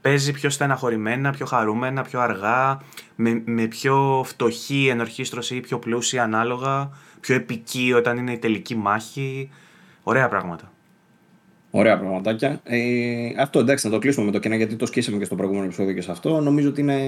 παίζει 0.00 0.32
πιο 0.32 0.50
στεναχωρημένα, 0.50 1.30
πιο 1.30 1.46
χαρούμενα, 1.46 2.02
πιο 2.02 2.20
αργά, 2.20 2.80
με, 3.16 3.42
με 3.44 3.66
πιο 3.66 4.22
φτωχή 4.26 4.88
ενορχίστρωση 4.90 5.56
ή 5.56 5.60
πιο 5.60 5.78
πλούσια 5.78 6.22
ανάλογα, 6.22 6.90
πιο 7.20 7.34
επική 7.34 7.92
όταν 7.96 8.16
είναι 8.16 8.32
η 8.32 8.38
τελική 8.38 8.76
μάχη. 8.76 9.50
Ωραία 10.02 10.28
πράγματα. 10.28 10.72
Ωραία 11.70 11.98
πραγματάκια. 11.98 12.60
Ε, 12.64 13.30
αυτό 13.38 13.58
εντάξει, 13.58 13.86
να 13.86 13.92
το 13.92 13.98
κλείσουμε 13.98 14.26
με 14.26 14.32
το 14.32 14.38
κενά 14.38 14.56
γιατί 14.56 14.76
το 14.76 14.86
σκίσαμε 14.86 15.18
και 15.18 15.24
στο 15.24 15.34
προηγούμενο 15.34 15.64
επεισόδιο 15.64 15.94
και 15.94 16.00
σε 16.00 16.10
αυτό. 16.10 16.40
Νομίζω 16.40 16.68
ότι 16.68 16.80
είναι 16.80 16.98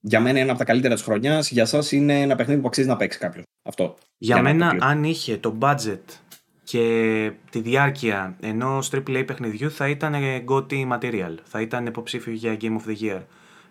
για 0.00 0.20
μένα 0.20 0.38
ένα 0.38 0.50
από 0.50 0.58
τα 0.58 0.64
καλύτερα 0.64 0.94
της 0.94 1.02
χρονιάς. 1.02 1.50
Για 1.50 1.62
εσά 1.62 1.82
είναι 1.90 2.20
ένα 2.20 2.36
παιχνίδι 2.36 2.60
που 2.60 2.66
αξίζει 2.66 2.88
να 2.88 2.96
παίξει 2.96 3.18
κάποιος. 3.18 3.44
Αυτό. 3.62 3.94
Για, 4.18 4.36
να 4.36 4.42
το 4.42 4.48
μένα, 4.48 4.68
κλείσουμε. 4.68 4.90
αν 4.90 5.04
είχε 5.04 5.36
το 5.36 5.58
budget 5.60 6.21
και 6.64 7.32
τη 7.50 7.60
διάρκεια 7.60 8.36
ενός 8.40 8.90
AAA 8.92 9.22
παιχνιδιού, 9.26 9.70
θα 9.70 9.88
ήταν 9.88 10.14
GOTY 10.48 10.92
material. 10.92 11.34
Θα 11.44 11.60
ήταν 11.60 11.86
υποψήφιο 11.86 12.32
για 12.32 12.56
Game 12.60 12.64
of 12.76 12.90
the 12.90 13.02
Year. 13.04 13.20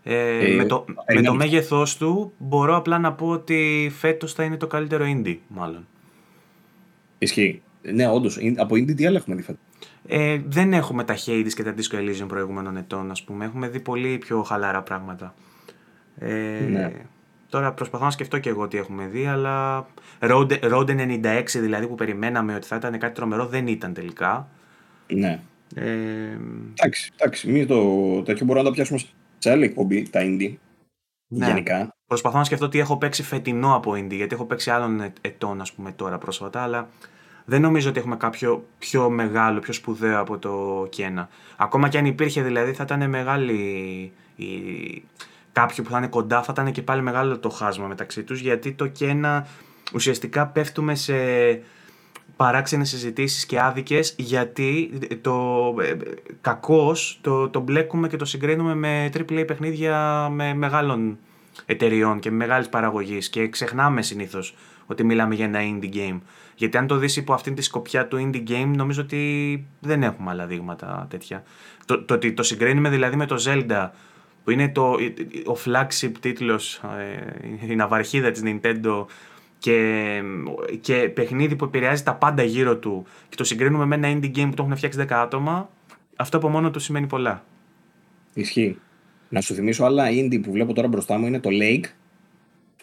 Ε, 0.04 0.38
Ε, 0.52 0.56
με 0.56 0.66
το, 0.66 0.84
με 0.88 0.94
το 0.94 1.04
περιμένω. 1.06 1.34
μέγεθός 1.34 1.98
του, 1.98 2.34
μπορώ 2.38 2.76
απλά 2.76 3.00
να 3.00 3.14
πω 3.14 3.28
ότι 3.28 3.92
φέτος 3.98 4.34
θα 4.34 4.44
είναι 4.44 4.58
το 4.58 4.68
καλύτερο 4.68 5.06
indie, 5.08 5.38
μάλλον. 5.48 5.88
Ισχύει. 7.18 7.62
Ναι, 7.82 8.08
όντως. 8.08 8.38
Από 8.58 8.76
indie 8.76 8.96
τι 8.96 9.06
άλλο 9.06 9.18
έχουμε 9.18 9.36
δει 9.36 9.42
φέτος; 9.42 9.62
Ε, 10.08 10.42
δεν 10.48 10.74
έχουμε 10.74 11.04
τα 11.04 11.16
Hades 11.26 11.50
και 11.56 11.64
τα 11.64 11.74
Disco 11.78 11.96
Elysium 11.96 12.28
προηγούμενων 12.28 12.78
ετών, 12.78 13.12
ας 13.12 13.24
πούμε. 13.24 13.46
Έχουμε 13.46 13.68
δει 13.68 13.80
πολύ 13.80 14.18
πιο 14.18 14.44
χαλαρά 14.44 14.82
πράγματα. 14.82 15.34
Ε, 16.18 16.60
Ναι. 16.70 16.92
Τώρα 17.52 17.74
προσπαθώ 17.74 18.04
να 18.04 18.12
σκεφτώ 18.12 18.38
και 18.40 18.50
εγώ 18.50 18.68
τι 18.68 18.78
έχουμε 18.78 19.06
δει, 19.06 19.26
αλλά 19.26 19.88
Road, 20.20 20.60
Road 20.62 21.20
96 21.22 21.44
δηλαδή 21.56 21.88
που 21.88 21.96
περιμέναμε 21.96 22.56
ότι 22.56 22.68
θα 22.68 22.76
ήταν 22.76 23.00
κάτι 23.00 23.14
τρομερό 23.14 23.46
δεν 23.46 23.68
ήταν 23.68 23.94
τελικά. 23.94 24.48
Ναι. 25.08 25.40
Ε, 25.76 26.38
Εντάξει, 26.74 27.12
εντάξει. 27.18 27.50
Εμείς 27.50 27.66
το 27.68 28.22
τέτοιο 28.22 28.46
μπορούμε 28.46 28.64
να 28.64 28.70
το 28.70 28.76
πιάσουμε 28.76 29.00
σε 29.38 29.52
άλλη 29.52 29.64
εκπομπή, 29.64 30.10
τα 30.10 30.20
indie. 30.24 30.54
ναι. 31.28 31.46
Γενικά. 31.46 31.90
Προσπαθώ 32.08 32.38
να 32.38 32.44
σκεφτώ 32.44 32.68
τι 32.70 32.80
έχω 32.80 32.98
παίξει 32.98 33.24
φετινό 33.24 33.76
από 33.76 33.92
indie, 33.92 34.16
γιατί 34.16 34.34
έχω 34.34 34.46
παίξει 34.46 34.70
άλλων 34.70 35.02
ε- 35.02 35.14
ετών, 35.22 35.62
ας 35.62 35.74
πούμε, 35.74 35.92
τώρα 35.92 36.18
πρόσφατα, 36.18 36.62
αλλά 36.62 36.90
δεν 37.46 37.62
νομίζω 37.62 37.90
ότι 37.90 38.00
έχουμε 38.00 38.16
κάποιο 38.16 38.66
πιο 38.80 39.10
μεγάλο, 39.10 39.60
πιο 39.60 39.74
σπουδαίο 39.74 40.20
από 40.20 40.38
το 40.38 40.88
Κένα. 40.90 41.30
Ακόμα 41.58 41.90
και 41.90 41.98
αν 41.98 42.06
υπήρχε 42.06 42.42
δηλαδή, 42.42 42.74
θα 42.74 42.84
ήταν 42.84 43.10
μεγάλη. 43.10 43.54
Η... 44.36 44.46
Κάποιο 45.52 45.84
που 45.84 45.90
θα 45.90 45.98
είναι 45.98 46.08
κοντά, 46.08 46.44
θα 46.44 46.52
ήταν 46.52 46.72
και 46.72 46.82
πάλι 46.82 47.02
μεγάλο 47.02 47.40
το 47.40 47.50
χάσμα 47.50 47.88
μεταξύ 47.88 48.24
τους, 48.24 48.40
γιατί 48.40 48.72
το 48.72 48.88
Κένα 48.88 49.48
ουσιαστικά 49.94 50.48
πέφτουμε 50.48 50.96
σε 50.96 51.14
παράξενες 52.36 52.90
συζητήσεις 52.90 53.46
και 53.46 53.62
άδικες 53.62 54.16
γιατί 54.18 54.90
το 55.22 55.66
ε, 55.82 55.96
κακώς 56.42 57.20
το, 57.22 57.50
το 57.50 57.60
μπλέκουμε 57.60 58.08
και 58.08 58.18
το 58.18 58.26
συγκρίνουμε 58.26 58.76
με 58.76 59.10
AAA 59.14 59.44
παιχνίδια 59.48 60.28
με 60.32 60.54
μεγάλων 60.54 61.18
εταιριών 61.66 62.20
και 62.20 62.30
με 62.32 62.36
μεγάλης 62.38 62.70
παραγωγής 62.70 63.30
και 63.30 63.48
ξεχνάμε 63.48 64.02
συνήθως 64.02 64.56
ότι 64.86 65.04
μιλάμε 65.04 65.36
για 65.36 65.46
ένα 65.46 65.60
indie 65.62 65.96
game. 65.96 66.20
Γιατί 66.56 66.78
αν 66.78 66.88
το 66.88 66.98
δεις 66.98 67.16
υπό 67.16 67.34
αυτήν 67.34 67.56
τη 67.56 67.62
σκοπιά 67.62 68.08
του 68.08 68.18
indie 68.18 68.50
game 68.50 68.72
νομίζω 68.76 69.02
ότι 69.02 69.66
δεν 69.80 70.04
έχουμε 70.04 70.32
άλλα 70.32 70.46
δείγματα 70.46 71.08
τέτοια. 71.10 71.44
Το, 71.86 72.04
το 72.04 72.14
ότι 72.14 72.34
το 72.34 72.44
συγκρίνουμε 72.44 72.90
δηλαδή 72.90 73.16
με 73.16 73.26
το 73.26 73.36
Zelda 73.46 73.90
που 74.44 74.52
είναι 74.52 74.70
το, 74.70 74.92
ο 75.46 75.58
flagship 75.66 76.12
τίτλος, 76.20 76.82
ε, 77.68 77.72
η 77.72 77.76
ναυαρχίδα 77.76 78.32
της 78.32 78.42
Nintendo 78.46 79.06
και, 79.58 80.22
και 80.82 80.94
παιχνίδι 80.96 81.56
που 81.56 81.66
επηρεάζει 81.66 82.04
τα 82.04 82.16
πάντα 82.16 82.44
γύρω 82.44 82.78
του 82.78 83.06
και 83.30 83.36
το 83.36 83.44
συγκρίνουμε 83.44 83.86
με 83.86 83.96
ένα 83.96 84.08
indie 84.20 84.38
game 84.38 84.48
που 84.50 84.54
το 84.54 84.64
έχουν 84.64 84.76
φτιάξει 84.76 85.00
10 85.02 85.06
άτομα, 85.12 85.70
αυτό 86.16 86.38
από 86.38 86.50
μόνο 86.50 86.72
του 86.72 86.80
σημαίνει 86.80 87.08
πολλά. 87.08 87.44
Ισχύει. 88.34 88.78
Να 89.30 89.42
σου 89.42 89.54
θυμίσω 89.54 89.84
άλλα 89.86 90.06
indie 90.10 90.42
που 90.42 90.52
βλέπω 90.52 90.74
τώρα 90.74 90.88
μπροστά 90.88 91.18
μου 91.18 91.26
είναι 91.26 91.40
το 91.40 91.50
Lake. 91.52 91.86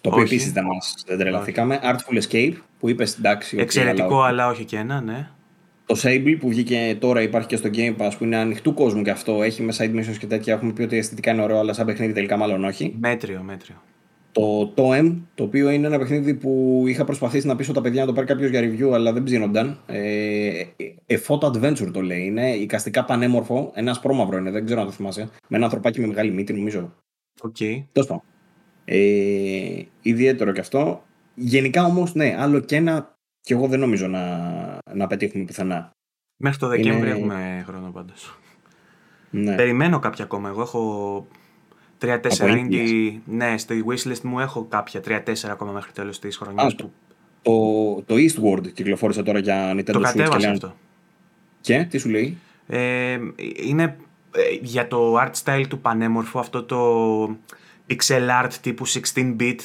Το 0.01 0.09
οποίο 0.09 0.23
Όχι. 0.23 0.35
επίσης 0.35 0.53
δεν 0.53 0.65
μας 0.65 0.95
δεν 1.07 1.19
τρελαθήκαμε. 1.19 1.81
Artful 1.83 2.23
Escape 2.23 2.53
που 2.79 2.89
είπες 2.89 3.17
εντάξει. 3.19 3.57
οκ, 3.57 3.63
Εξαιρετικό, 3.63 4.17
αλλά- 4.23 4.27
αλλά 4.27 4.49
όχι 4.49 4.65
και 4.65 4.77
ένα, 4.77 5.01
ναι. 5.01 5.29
Το 5.89 6.01
Sable 6.03 6.37
που 6.41 6.49
βγήκε 6.49 6.97
τώρα 7.01 7.23
υπάρχει 7.23 7.49
και 7.49 7.57
στο 7.57 7.71
Game 7.73 7.97
Pass 7.97 8.11
που 8.19 8.25
είναι 8.25 8.37
ανοιχτού 8.37 8.75
κόσμου 8.75 9.03
και 9.03 9.11
αυτό. 9.11 9.43
Έχει 9.43 9.63
με 9.63 9.73
side 9.79 9.95
missions 9.95 10.17
και 10.19 10.27
τέτοια. 10.27 10.55
Έχουμε 10.55 10.73
πει 10.73 10.83
ότι 10.83 10.97
αισθητικά 10.97 11.33
είναι 11.33 11.43
ωραίο, 11.43 11.59
αλλά 11.59 11.73
σαν 11.73 11.87
παιχνίδι 11.87 12.13
τελικά 12.13 12.37
μάλλον 12.37 12.65
όχι. 12.65 12.95
Μέτριο, 13.01 13.43
μέτριο. 13.43 13.75
Το 14.33 14.73
Toem, 14.77 15.17
το 15.35 15.45
οποίο 15.45 15.71
είναι 15.71 15.87
ένα 15.87 15.99
παιχνίδι 15.99 16.35
που 16.35 16.85
είχα 16.87 17.05
προσπαθήσει 17.05 17.47
να 17.47 17.57
πείσω 17.57 17.73
τα 17.73 17.81
παιδιά 17.81 18.01
να 18.01 18.07
το 18.07 18.13
πάρει 18.13 18.27
κάποιος 18.27 18.51
για 18.51 18.61
review, 18.61 18.93
αλλά 18.93 19.13
δεν 19.13 19.23
ψήνονταν. 19.23 19.79
Ε, 19.87 20.65
A 21.07 21.17
Photo 21.27 21.51
Adventure 21.53 21.91
το 21.93 22.01
λέει. 22.01 22.25
Είναι 22.25 22.51
εικαστικά 22.51 23.05
πανέμορφο. 23.05 23.71
Ασπρόμαυρο 23.75 24.39
είναι, 24.39 24.51
δεν 24.51 24.65
ξέρω 24.65 24.81
αν 24.81 24.87
το 24.87 24.93
θυμάσαι. 24.93 25.29
Με 25.49 25.57
ένα 25.57 25.65
ανθρωπάκι 25.65 26.01
με 26.01 26.07
μεγάλη 26.07 26.31
μύτη, 26.31 26.53
νομίζω. 26.53 26.95
Οκ. 27.41 27.57
Τέλος 27.93 28.09
πάντων. 28.09 28.23
Ε, 28.85 29.83
ιδιαίτερο 30.03 30.53
και 30.53 30.61
αυτό. 30.61 31.03
Γενικά 31.35 31.85
όμως, 31.85 32.15
ναι, 32.15 32.37
άλλο 32.39 32.61
και 32.61 32.77
ένα, 32.77 33.18
και 33.49 33.55
εγώ 33.55 33.67
δεν 33.67 33.81
νομίζω 33.81 34.07
να, 34.07 34.39
να 34.95 35.07
πετύχουμε 35.07 35.45
πουθενά. 35.45 35.91
Μέχρι 36.37 36.59
το 36.59 36.67
Δεκέμβρη 36.69 37.09
Είναι- 37.11 37.19
έχουμε 37.19 37.63
χρόνο 37.67 37.91
πάντως. 37.91 38.39
Ναι. 39.31 39.55
Περιμένω 39.55 39.99
κάποια 39.99 40.25
ακόμα. 40.25 40.49
Εγώ 40.49 40.61
έχω 40.61 41.27
3-4 41.99 42.07
Από 42.07 42.45
indie. 42.49 42.71
indies. 42.71 43.13
Ναι, 43.25 43.59
στο 43.59 43.75
wishlist 43.89 44.21
μου 44.23 44.41
έχω 44.41 44.65
κάποια 44.65 45.01
3-4 45.07 45.49
ακόμα 45.51 45.73
μέχρι 45.73 45.93
τέλος 45.93 46.19
της 46.19 46.37
χρονιάς. 46.37 46.73
Α, 46.73 46.77
που... 46.77 46.93
Το, 47.43 48.03
το 48.07 48.15
Eastward 48.15 48.73
κυκλοφόρησε 48.73 49.23
τώρα 49.23 49.39
για 49.39 49.73
Nintendo 49.73 49.85
Το 49.85 49.99
Switch. 49.99 50.03
και 50.03 50.19
κατέβασα 50.19 50.39
λένε- 50.39 50.53
αυτό. 50.65 50.77
Και, 51.61 51.87
τι 51.91 51.99
σου 51.99 52.09
λέει; 52.09 52.39
Ε, 52.67 53.19
είναι 53.63 53.97
ε, 54.31 54.41
για 54.61 54.89
το 54.89 55.17
art 55.21 55.33
style 55.45 55.65
του 55.69 55.79
πανέμορφο, 55.81 56.39
αυτό 56.39 56.63
το 56.65 57.23
pixel 57.91 58.29
art 58.43 58.53
τύπου 58.61 58.87
16-bit, 58.89 59.57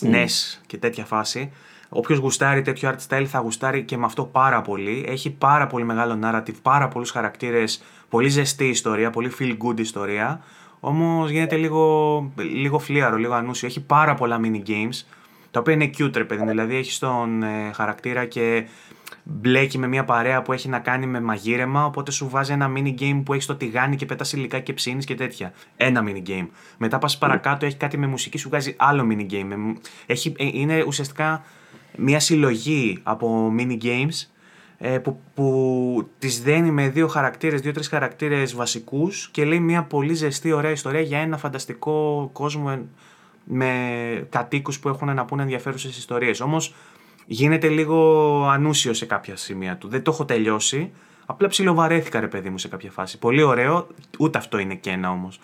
SNES 0.00 0.60
και 0.66 0.76
τέτοια 0.78 1.04
φάση. 1.04 1.52
Όποιος 1.92 2.18
γουστάρει 2.18 2.62
τέτοιο 2.62 2.90
art 2.94 3.08
style 3.08 3.24
θα 3.24 3.38
γουστάρει 3.38 3.82
και 3.84 3.96
με 3.96 4.04
αυτό 4.04 4.24
πάρα 4.24 4.60
πολύ. 4.62 5.04
Έχει 5.08 5.30
πάρα 5.30 5.66
πολύ 5.66 5.84
μεγάλο 5.84 6.18
narrative, 6.22 6.54
πάρα 6.62 6.88
πολλούς 6.88 7.10
χαρακτήρες, 7.10 7.82
πολύ 8.08 8.28
ζεστή 8.28 8.64
ιστορία, 8.68 9.10
πολύ 9.10 9.32
feel 9.38 9.56
good 9.66 9.80
ιστορία. 9.80 10.42
Όμως 10.80 11.30
γίνεται 11.30 11.56
λίγο, 11.56 12.32
λίγο 12.36 12.78
φλίαρο, 12.78 13.16
λίγο 13.16 13.34
ανούσιο. 13.34 13.68
Έχει 13.68 13.80
πάρα 13.84 14.14
πολλά 14.14 14.40
mini 14.42 14.68
games, 14.68 15.04
τα 15.50 15.60
οποία 15.60 15.74
είναι 15.74 15.90
cute, 15.98 16.16
ρε 16.16 16.24
παιδί. 16.24 16.42
μου. 16.42 16.48
Δηλαδή 16.48 16.76
έχεις 16.76 16.98
τον 16.98 17.42
ε, 17.42 17.70
χαρακτήρα 17.74 18.24
και 18.24 18.66
μπλέκει 19.22 19.78
με 19.78 19.86
μια 19.86 20.04
παρέα 20.04 20.42
που 20.42 20.52
έχει 20.52 20.68
να 20.68 20.78
κάνει 20.78 21.06
με 21.06 21.20
μαγείρεμα, 21.20 21.84
οπότε 21.84 22.10
σου 22.10 22.28
βάζει 22.28 22.52
ένα 22.52 22.72
mini 22.76 22.94
game 23.00 23.22
που 23.24 23.32
έχεις 23.32 23.46
το 23.46 23.54
τηγάνι 23.54 23.96
και 23.96 24.06
πετάς 24.06 24.32
υλικά 24.32 24.58
και 24.58 24.72
ψήνεις 24.72 25.04
και 25.04 25.14
τέτοια. 25.14 25.52
Ένα 25.76 26.04
mini 26.06 26.28
game. 26.28 26.46
Μετά 26.78 26.98
πας 26.98 27.18
παρακάτω, 27.18 27.66
έχει 27.66 27.76
κάτι 27.76 27.98
με 27.98 28.06
μουσική, 28.06 28.38
σου 28.38 28.48
βγάζει 28.48 28.74
άλλο 28.78 29.08
mini 29.10 29.32
game. 29.32 29.44
Με- 29.44 29.76
Έχει, 30.06 30.34
ε, 30.38 30.48
είναι 30.52 30.82
ουσιαστικά 30.86 31.42
μια 31.96 32.20
συλλογή 32.20 32.98
από 33.02 33.52
mini 33.58 33.78
games 33.82 34.28
ε, 34.78 34.98
που, 34.98 35.20
που 35.34 36.08
τις 36.18 36.42
δένει 36.42 36.70
με 36.70 36.88
δύο 36.88 37.08
χαρακτήρες, 37.08 37.60
δύο-τρεις 37.60 37.88
χαρακτήρες 37.88 38.54
βασικούς 38.54 39.28
και 39.32 39.44
λέει 39.44 39.60
μια 39.60 39.82
πολύ 39.82 40.14
ζεστή 40.14 40.52
ωραία 40.52 40.70
ιστορία 40.70 41.00
για 41.00 41.18
ένα 41.18 41.36
φανταστικό 41.36 42.30
κόσμο 42.32 42.78
με 43.44 44.26
κατοίκους 44.30 44.80
που 44.80 44.88
έχουν 44.88 45.14
να 45.14 45.24
πούνε 45.24 45.42
ενδιαφέρουσες 45.42 45.96
ιστορίες. 45.96 46.40
Όμως 46.40 46.74
γίνεται 47.26 47.68
λίγο 47.68 48.42
ανούσιο 48.44 48.92
σε 48.92 49.06
κάποια 49.06 49.36
σημεία 49.36 49.76
του. 49.76 49.88
Δεν 49.88 50.02
το 50.02 50.10
έχω 50.10 50.24
τελειώσει. 50.24 50.92
Απλά 51.26 51.48
ψιλοβαρέθηκα 51.48 52.20
ρε 52.20 52.28
παιδί 52.28 52.50
μου 52.50 52.58
σε 52.58 52.68
κάποια 52.68 52.90
φάση. 52.90 53.18
Πολύ 53.18 53.42
ωραίο, 53.42 53.86
ούτε 54.18 54.38
αυτό 54.38 54.58
είναι 54.58 54.74
και 54.74 54.90
ένα 54.90 55.10
όμως. 55.10 55.40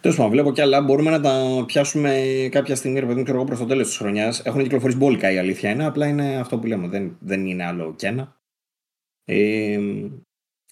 Τέλος 0.00 0.16
πάντων, 0.16 0.32
βλέπω 0.32 0.52
κι 0.52 0.60
άλλα. 0.60 0.80
Μπορούμε 0.80 1.10
να 1.10 1.20
τα 1.20 1.64
πιάσουμε 1.66 2.48
κάποια 2.50 2.76
στιγμή, 2.76 3.00
ρε 3.00 3.06
παιδί 3.06 3.32
μου, 3.32 3.44
προς 3.44 3.58
το 3.58 3.66
τέλος 3.66 3.86
της 3.86 3.96
χρονιάς. 3.96 4.40
Έχουν 4.40 4.62
κυκλοφορήσει 4.62 4.98
μπόλικα 4.98 5.30
η 5.30 5.38
αλήθεια 5.38 5.70
είναι. 5.70 5.86
Απλά 5.86 6.06
είναι 6.06 6.36
αυτό 6.36 6.58
που 6.58 6.66
λέμε. 6.66 6.88
Δεν, 6.88 7.16
δεν 7.20 7.46
είναι 7.46 7.64
άλλο 7.64 7.94
κι 7.94 8.06
ένα. 8.06 8.36
Ε, 9.24 9.78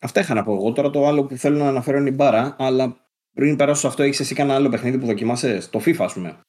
αυτά 0.00 0.20
είχα 0.20 0.34
να 0.34 0.42
πω 0.42 0.52
εγώ. 0.52 0.72
Τώρα 0.72 0.90
το 0.90 1.06
άλλο 1.06 1.24
που 1.24 1.36
θέλω 1.36 1.58
να 1.58 1.68
αναφέρω 1.68 1.98
είναι 1.98 2.08
η 2.08 2.14
μπάρα. 2.16 2.56
Αλλά 2.58 2.96
πριν 3.34 3.56
περάσω 3.56 3.80
σε 3.80 3.86
αυτό, 3.86 4.02
έχεις 4.02 4.20
εσύ 4.20 4.34
κανένα 4.34 4.56
άλλο 4.56 4.68
παιχνίδι 4.68 4.98
που 4.98 5.06
δοκιμάσαι. 5.06 5.68
Το 5.70 5.80
FIFA, 5.84 5.96
ας 5.98 6.12
πούμε. 6.12 6.40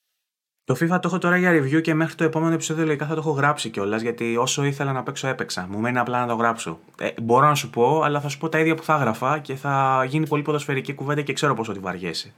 Το 0.64 0.76
FIFA 0.76 1.00
το 1.02 1.02
έχω 1.04 1.18
τώρα 1.18 1.38
για 1.38 1.52
review 1.52 1.82
και 1.82 1.94
μέχρι 1.94 2.16
το 2.16 2.24
επόμενο 2.24 2.54
επεισόδιο 2.54 2.86
λογικά 2.86 3.06
θα 3.06 3.14
το 3.14 3.20
έχω 3.20 3.32
γράψει 3.32 3.70
κιόλας. 3.70 4.02
Γιατί 4.02 4.38
όσο 4.38 4.64
ήθελα 4.64 4.92
να 4.92 5.04
παίξω, 5.04 5.28
έπαιξα. 5.28 5.68
Μου 5.70 5.80
μένει 5.80 5.98
απλά 5.98 6.20
να 6.20 6.28
το 6.28 6.34
γράψω. 6.34 6.80
Ε, 7.00 7.10
μπορώ 7.22 7.48
να 7.48 7.56
σου 7.56 7.70
πω, 7.70 8.02
αλλά 8.02 8.22
θα 8.22 8.30
σου 8.30 8.38
πω 8.38 8.50
τα 8.50 8.60
ίδια 8.60 8.76
που 8.76 8.84
θα 8.84 8.94
έγραφα 8.94 9.40
και 9.40 9.56
θα 9.56 10.06
γίνει 10.08 10.28
πολύ 10.28 10.42
ποδοσφαιρική 10.42 10.94
κουβέντα 10.94 11.22
και 11.22 11.34
ξέρω 11.34 11.54
πόσο 11.54 11.72
τη 11.72 11.80
βαριέσαι. 11.80 12.34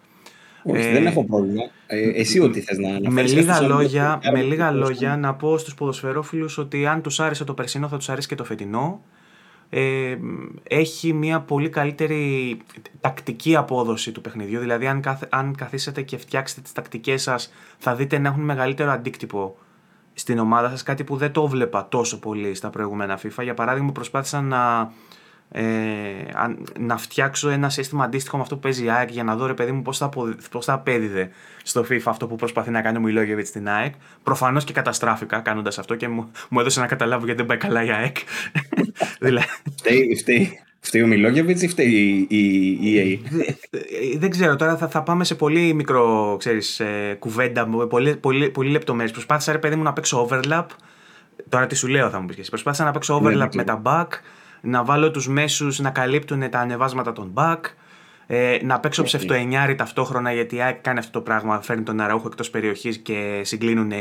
Όχι, 0.63 0.87
ε, 0.87 0.91
δεν 0.91 1.05
έχω 1.05 1.25
πρόβλημα. 1.25 1.61
Ε, 1.87 2.09
εσύ 2.09 2.39
ό,τι 2.39 2.61
θες 2.61 2.77
να 2.77 2.87
αναφέρεις. 2.87 3.33
Με 3.33 3.41
λίγα, 3.41 3.61
λόγια, 3.61 4.19
με 4.31 4.41
λίγα 4.41 4.71
λόγια 4.71 5.17
να 5.17 5.33
πω 5.33 5.57
στους 5.57 5.73
ποδοσφαιρόφιλους 5.73 6.57
ότι 6.57 6.85
αν 6.85 7.01
τους 7.01 7.19
άρεσε 7.19 7.43
το 7.43 7.53
περσινό 7.53 7.87
θα 7.87 7.97
τους 7.97 8.09
αρέσει 8.09 8.27
και 8.27 8.35
το 8.35 8.43
φετινό. 8.43 9.01
Ε, 9.73 10.17
έχει 10.63 11.13
μια 11.13 11.39
πολύ 11.39 11.69
καλύτερη 11.69 12.57
τακτική 13.01 13.55
απόδοση 13.55 14.11
του 14.11 14.21
παιχνιδιού. 14.21 14.59
Δηλαδή 14.59 14.87
αν, 14.87 15.03
αν 15.29 15.55
καθίσετε 15.55 16.01
και 16.01 16.17
φτιάξετε 16.17 16.61
τις 16.61 16.71
τακτικές 16.71 17.21
σας 17.21 17.53
θα 17.77 17.95
δείτε 17.95 18.17
να 18.17 18.29
έχουν 18.29 18.41
μεγαλύτερο 18.41 18.91
αντίκτυπο 18.91 19.57
στην 20.13 20.39
ομάδα 20.39 20.69
σας. 20.69 20.83
Κάτι 20.83 21.03
που 21.03 21.15
δεν 21.15 21.31
το 21.31 21.47
βλέπα 21.47 21.87
τόσο 21.87 22.19
πολύ 22.19 22.53
στα 22.53 22.69
προηγούμενα 22.69 23.19
FIFA. 23.23 23.43
Για 23.43 23.53
παράδειγμα 23.53 23.91
προσπάθησα 23.91 24.41
να 24.41 24.79
ε, 24.81 24.87
να 26.79 26.97
φτιάξω 26.97 27.49
ένα 27.49 27.69
σύστημα 27.69 28.03
αντίστοιχο 28.03 28.35
με 28.35 28.41
αυτό 28.41 28.55
που 28.55 28.61
παίζει 28.61 28.85
η 28.85 28.89
ΑΕΚ 28.89 29.11
για 29.11 29.23
να 29.23 29.35
δω 29.35 29.45
ρε 29.45 29.53
παιδί 29.53 29.71
μου 29.71 29.81
πώς 29.81 29.97
θα, 29.97 30.09
πώς 30.51 30.65
θα 30.65 30.73
απέδιδε 30.73 31.29
στο 31.63 31.85
FIFA 31.89 32.01
αυτό 32.05 32.27
που 32.27 32.35
προσπαθεί 32.35 32.69
να 32.69 32.81
κάνει 32.81 32.97
ο 32.97 33.01
Μιλόγεβιτς 33.01 33.49
στην 33.49 33.69
ΑΕΚ. 33.69 33.93
Προφανώς 34.23 34.63
και 34.63 34.73
καταστράφηκα 34.73 35.39
κάνοντας 35.39 35.79
αυτό 35.79 35.95
και 35.95 36.07
μου, 36.07 36.31
μου 36.49 36.59
έδωσε 36.59 36.79
να 36.79 36.87
καταλάβω 36.87 37.25
γιατί 37.25 37.39
δεν 37.39 37.47
πάει 37.47 37.57
καλά 37.57 37.83
η 37.83 37.91
ΑΕΚ. 37.91 38.17
δηλαδή... 39.19 39.47
φταίει, 39.77 40.15
φταίει. 40.15 40.59
Φταίει 40.83 41.01
ο 41.01 41.07
Μιλόγεβιτς 41.07 41.61
ή 41.61 41.67
φταίει 41.67 42.27
η 42.29 43.19
EA; 43.29 43.39
Δεν 44.17 44.29
ξέρω, 44.29 44.55
τώρα 44.55 44.77
θα, 44.77 44.87
θα 44.87 45.03
πάμε 45.03 45.23
σε 45.23 45.35
πολύ 45.35 45.73
μικρό 45.73 46.35
ξέρεις, 46.39 46.79
ε, 46.79 47.15
κουβέντα, 47.19 47.67
πολύ, 47.89 48.15
πολύ, 48.15 48.49
πολύ 48.49 48.69
λεπτομέρειες. 48.69 49.11
Προσπάθησα 49.11 49.51
ρε 49.51 49.57
παιδί 49.57 49.75
μου 49.75 49.83
να 49.83 49.93
παίξω 49.93 50.27
overlap. 50.29 50.65
Τώρα 51.49 51.67
τι 51.67 51.75
σου 51.75 51.87
λέω 51.87 52.09
θα 52.09 52.19
μου 52.19 52.25
πεις. 52.25 52.49
Προσπάθησα 52.49 52.83
να 52.83 52.91
παίξω 52.91 53.19
ναι, 53.19 53.29
overlap 53.29 53.37
ναι, 53.37 53.47
με 53.53 53.63
τα 53.63 53.81
back 53.85 54.07
να 54.61 54.83
βάλω 54.83 55.11
τους 55.11 55.27
μέσους 55.27 55.79
να 55.79 55.89
καλύπτουν 55.89 56.49
τα 56.49 56.59
ανεβάσματα 56.59 57.13
των 57.13 57.33
back, 57.35 57.59
ε, 58.27 58.57
να 58.63 58.79
παίξω 58.79 59.03
ψευτοενιάρι 59.03 59.75
ταυτόχρονα 59.75 60.33
γιατί 60.33 60.57
κάνει 60.81 60.99
αυτό 60.99 61.11
το 61.11 61.21
πράγμα, 61.21 61.61
φέρνει 61.61 61.83
τον 61.83 61.99
Αραούχο 61.99 62.27
εκτός 62.27 62.49
περιοχής 62.49 62.97
και 62.97 63.41
συγκλίνουν 63.43 63.91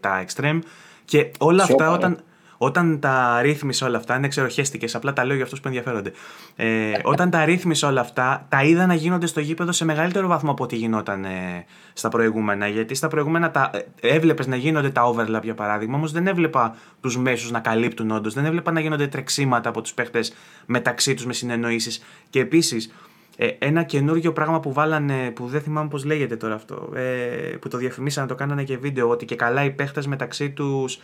τα 0.00 0.24
extreme. 0.26 0.58
Και 1.04 1.30
όλα 1.38 1.62
αυτά 1.62 1.90
όταν, 1.90 2.22
όταν 2.58 3.00
τα 3.00 3.40
ρύθμισε 3.42 3.84
όλα 3.84 3.96
αυτά, 3.96 4.16
είναι 4.16 4.28
ξεροχέστηκε, 4.28 4.96
απλά 4.96 5.12
τα 5.12 5.24
λέω 5.24 5.34
για 5.34 5.44
αυτούς 5.44 5.60
που 5.60 5.68
ενδιαφέρονται. 5.68 6.12
Ε, 6.56 6.92
όταν 7.02 7.30
τα 7.30 7.44
ρύθμισε 7.44 7.86
όλα 7.86 8.00
αυτά, 8.00 8.46
τα 8.48 8.64
είδα 8.64 8.86
να 8.86 8.94
γίνονται 8.94 9.26
στο 9.26 9.40
γήπεδο 9.40 9.72
σε 9.72 9.84
μεγαλύτερο 9.84 10.28
βαθμό 10.28 10.50
από 10.50 10.64
ό,τι 10.64 10.76
γινόταν 10.76 11.24
ε, 11.24 11.64
στα 11.92 12.08
προηγούμενα. 12.08 12.68
Γιατί 12.68 12.94
στα 12.94 13.08
προηγούμενα 13.08 13.50
τα, 13.50 13.70
ε, 14.00 14.08
έβλεπες 14.14 14.46
να 14.46 14.56
γίνονται 14.56 14.90
τα 14.90 15.14
overlap 15.14 15.42
για 15.42 15.54
παράδειγμα, 15.54 15.96
όμως 15.96 16.12
δεν 16.12 16.26
έβλεπα 16.26 16.76
τους 17.00 17.18
μέσους 17.18 17.50
να 17.50 17.60
καλύπτουν 17.60 18.10
όντως. 18.10 18.34
Δεν 18.34 18.44
έβλεπα 18.44 18.72
να 18.72 18.80
γίνονται 18.80 19.06
τρεξίματα 19.06 19.68
από 19.68 19.80
τους 19.80 19.94
παίχτες 19.94 20.32
μεταξύ 20.66 21.14
τους 21.14 21.26
με 21.26 21.32
συνεννοήσεις. 21.32 22.02
Και 22.30 22.40
επίσης, 22.40 22.92
ε, 23.36 23.48
ένα 23.58 23.82
καινούργιο 23.82 24.32
πράγμα 24.32 24.60
που 24.60 24.72
βάλανε, 24.72 25.30
που 25.30 25.46
δεν 25.46 25.60
θυμάμαι 25.60 25.88
πώς 25.88 26.04
λέγεται 26.04 26.36
τώρα 26.36 26.54
αυτό, 26.54 26.90
ε, 26.94 27.56
που 27.60 27.68
το 27.68 27.78
διαφημίσανε, 27.78 28.26
το 28.26 28.34
κάνανε 28.34 28.62
και 28.62 28.78
βίντεο, 28.78 29.08
ότι 29.08 29.24
και 29.24 29.36
καλά 29.36 29.64
οι 29.64 29.70
παίχτες 29.70 30.06
μεταξύ 30.06 30.50
τους 30.50 30.98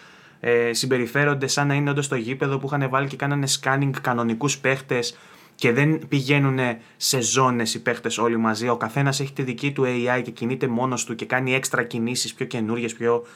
ε, 0.46 0.72
συμπεριφέρονται 0.72 1.46
σαν 1.46 1.66
να 1.66 1.74
είναι 1.74 1.90
όντως 1.90 2.04
στο 2.04 2.16
γήπεδο 2.16 2.58
που 2.58 2.66
είχαν 2.66 2.88
βάλει 2.88 3.08
και 3.08 3.16
κάνανε 3.16 3.46
scanning 3.60 3.90
κανονικούς 4.00 4.58
παίχτες 4.58 5.18
και 5.54 5.72
δεν 5.72 6.08
πηγαίνουν 6.08 6.58
σε 6.96 7.20
ζώνες 7.20 7.74
οι 7.74 7.82
παίχτες 7.82 8.18
όλοι 8.18 8.36
μαζί. 8.36 8.68
Ο 8.68 8.76
καθένας 8.76 9.20
έχει 9.20 9.32
τη 9.32 9.42
δική 9.42 9.72
του 9.72 9.84
AI 9.86 10.22
και 10.22 10.30
κινείται 10.30 10.66
μόνος 10.66 11.04
του 11.04 11.14
και 11.14 11.24
κάνει 11.24 11.54
έξτρα 11.54 11.82
κινήσεις 11.82 12.34
πιο 12.34 12.46
καινούριε, 12.46 12.88
πιο 12.88 13.26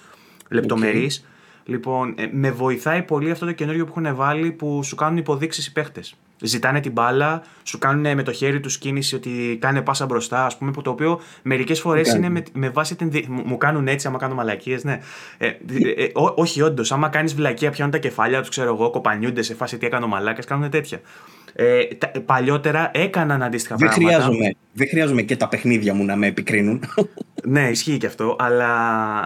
λεπτομερείς. 0.49 1.25
Λοιπόν, 1.65 2.15
ε, 2.17 2.29
με 2.33 2.51
βοηθάει 2.51 3.03
πολύ 3.03 3.31
αυτό 3.31 3.47
το 3.47 3.53
καινούριο 3.53 3.85
που 3.87 3.93
έχουν 3.97 4.17
βάλει 4.17 4.51
που 4.53 4.83
σου 4.83 4.95
κάνουν 4.97 5.17
υποδείξεις 5.17 5.67
οι 5.67 5.73
παίχτες 5.73 6.17
ζητάνε 6.43 6.81
την 6.81 6.93
μπάλα, 6.93 7.43
σου 7.63 7.79
κάνουν 7.79 8.15
με 8.15 8.23
το 8.23 8.33
χέρι 8.33 8.61
τους 8.61 8.79
κίνηση 8.79 9.15
ότι 9.15 9.59
κάνε 9.61 9.83
πάσα 9.83 10.07
μπροστά, 10.07 10.45
ας 10.45 10.57
πούμε, 10.57 10.71
που 10.71 10.83
το 10.83 10.91
οποίο 10.91 11.21
μερικές 11.43 11.81
φορές 11.81 12.15
είναι 12.15 12.29
με, 12.29 12.43
με 12.53 12.69
βάση 12.69 12.97
την. 12.97 13.13
Μου 13.29 13.57
κάνουν 13.57 13.89
έτσι, 13.89 14.07
άμα 14.07 14.19
κάνω 14.19 14.35
μαλακίες, 14.35 14.85
ναι. 14.85 15.01
Ε, 15.39 15.47
ε, 15.47 15.55
ε, 15.97 16.11
ό, 16.15 16.33
όχι, 16.37 16.63
όντως, 16.63 16.93
άμα 16.93 17.09
κάνεις 17.09 17.35
βλακία, 17.35 17.71
πιάνουν 17.71 17.93
τα 17.93 17.99
κεφάλια 17.99 18.41
τους, 18.41 18.49
ξέρω 18.49 18.75
εγώ, 18.75 18.91
κοπανιούνται 18.91 19.43
σε 19.43 19.55
φάση 19.55 19.79
τι 19.79 19.87
έκανα 19.87 20.07
μαλάκες, 20.07 20.45
κάνουν 20.45 20.71
τέτοια. 20.71 21.01
Ε, 21.53 21.85
τα, 21.85 22.11
παλιότερα 22.27 22.91
έκαναν 22.95 23.43
αντίστοιχα 23.43 23.77
δεν 23.77 23.89
πράγματα. 23.89 24.15
Χρειάζομαι, 24.15 24.55
δεν 24.73 24.89
χρειάζομαι 24.89 25.23
και 25.23 25.37
τα 25.37 25.49
παιχνίδια 25.49 25.95
μου 25.95 26.05
να 26.05 26.17
με 26.17 26.27
επικρίνουν. 26.27 26.83
ναι, 27.45 27.69
ισχύει 27.69 27.97
και 27.99 28.07
αυτό, 28.07 28.37
αλλά 28.39 28.69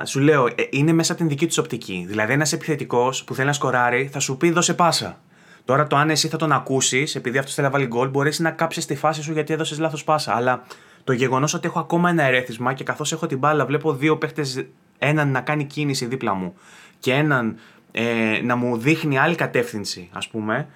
σου 0.04 0.20
λέω, 0.20 0.46
ε, 0.46 0.52
είναι 0.70 0.92
μέσα 0.92 1.12
από 1.12 1.20
την 1.20 1.30
δική 1.30 1.46
τους 1.46 1.58
οπτική. 1.58 2.04
Δηλαδή, 2.08 2.32
ένα 2.32 2.46
επιθετικός 2.52 3.24
που 3.24 3.34
θέλει 3.34 3.46
να 3.46 3.52
σκοράρει 3.52 4.08
θα 4.12 4.18
σου 4.18 4.36
πει 4.36 4.50
δώσε 4.50 4.74
πάσα. 4.74 5.20
Τώρα 5.64 5.86
το 5.86 5.96
αν 5.96 6.10
εσύ 6.10 6.28
θα 6.28 6.36
τον 6.36 6.52
ακούσεις, 6.52 7.14
επειδή 7.14 7.38
αυτός 7.38 7.54
θέλει 7.54 7.66
να 7.66 7.72
βάλει 7.72 7.86
γκολ, 7.86 8.08
μπορείς 8.08 8.38
να 8.38 8.50
κάψεις 8.50 8.86
τη 8.86 8.94
φάση 8.94 9.22
σου 9.22 9.32
γιατί 9.32 9.52
έδωσες 9.52 9.78
λάθος 9.78 10.04
πάσα. 10.04 10.34
Αλλά 10.34 10.62
το 11.04 11.12
γεγονός 11.12 11.54
ότι 11.54 11.66
έχω 11.66 11.78
ακόμα 11.78 12.08
ένα 12.10 12.22
ερέθισμα 12.22 12.72
και 12.72 12.84
καθώς 12.84 13.12
έχω 13.12 13.26
την 13.26 13.38
μπάλα, 13.38 13.66
βλέπω 13.66 13.94
δύο 13.94 14.18
παίχτες, 14.18 14.64
έναν 14.98 15.30
να 15.30 15.40
κάνει 15.40 15.64
κίνηση 15.64 16.06
δίπλα 16.06 16.34
μου 16.34 16.54
και 16.98 17.12
έναν 17.12 17.56
ε, 17.92 18.40
να 18.42 18.56
μου 18.56 18.76
δείχνει 18.76 19.18
άλλη 19.18 19.34
κατεύθυνση, 19.34 20.08
ας 20.12 20.28
πούμε, 20.28 20.68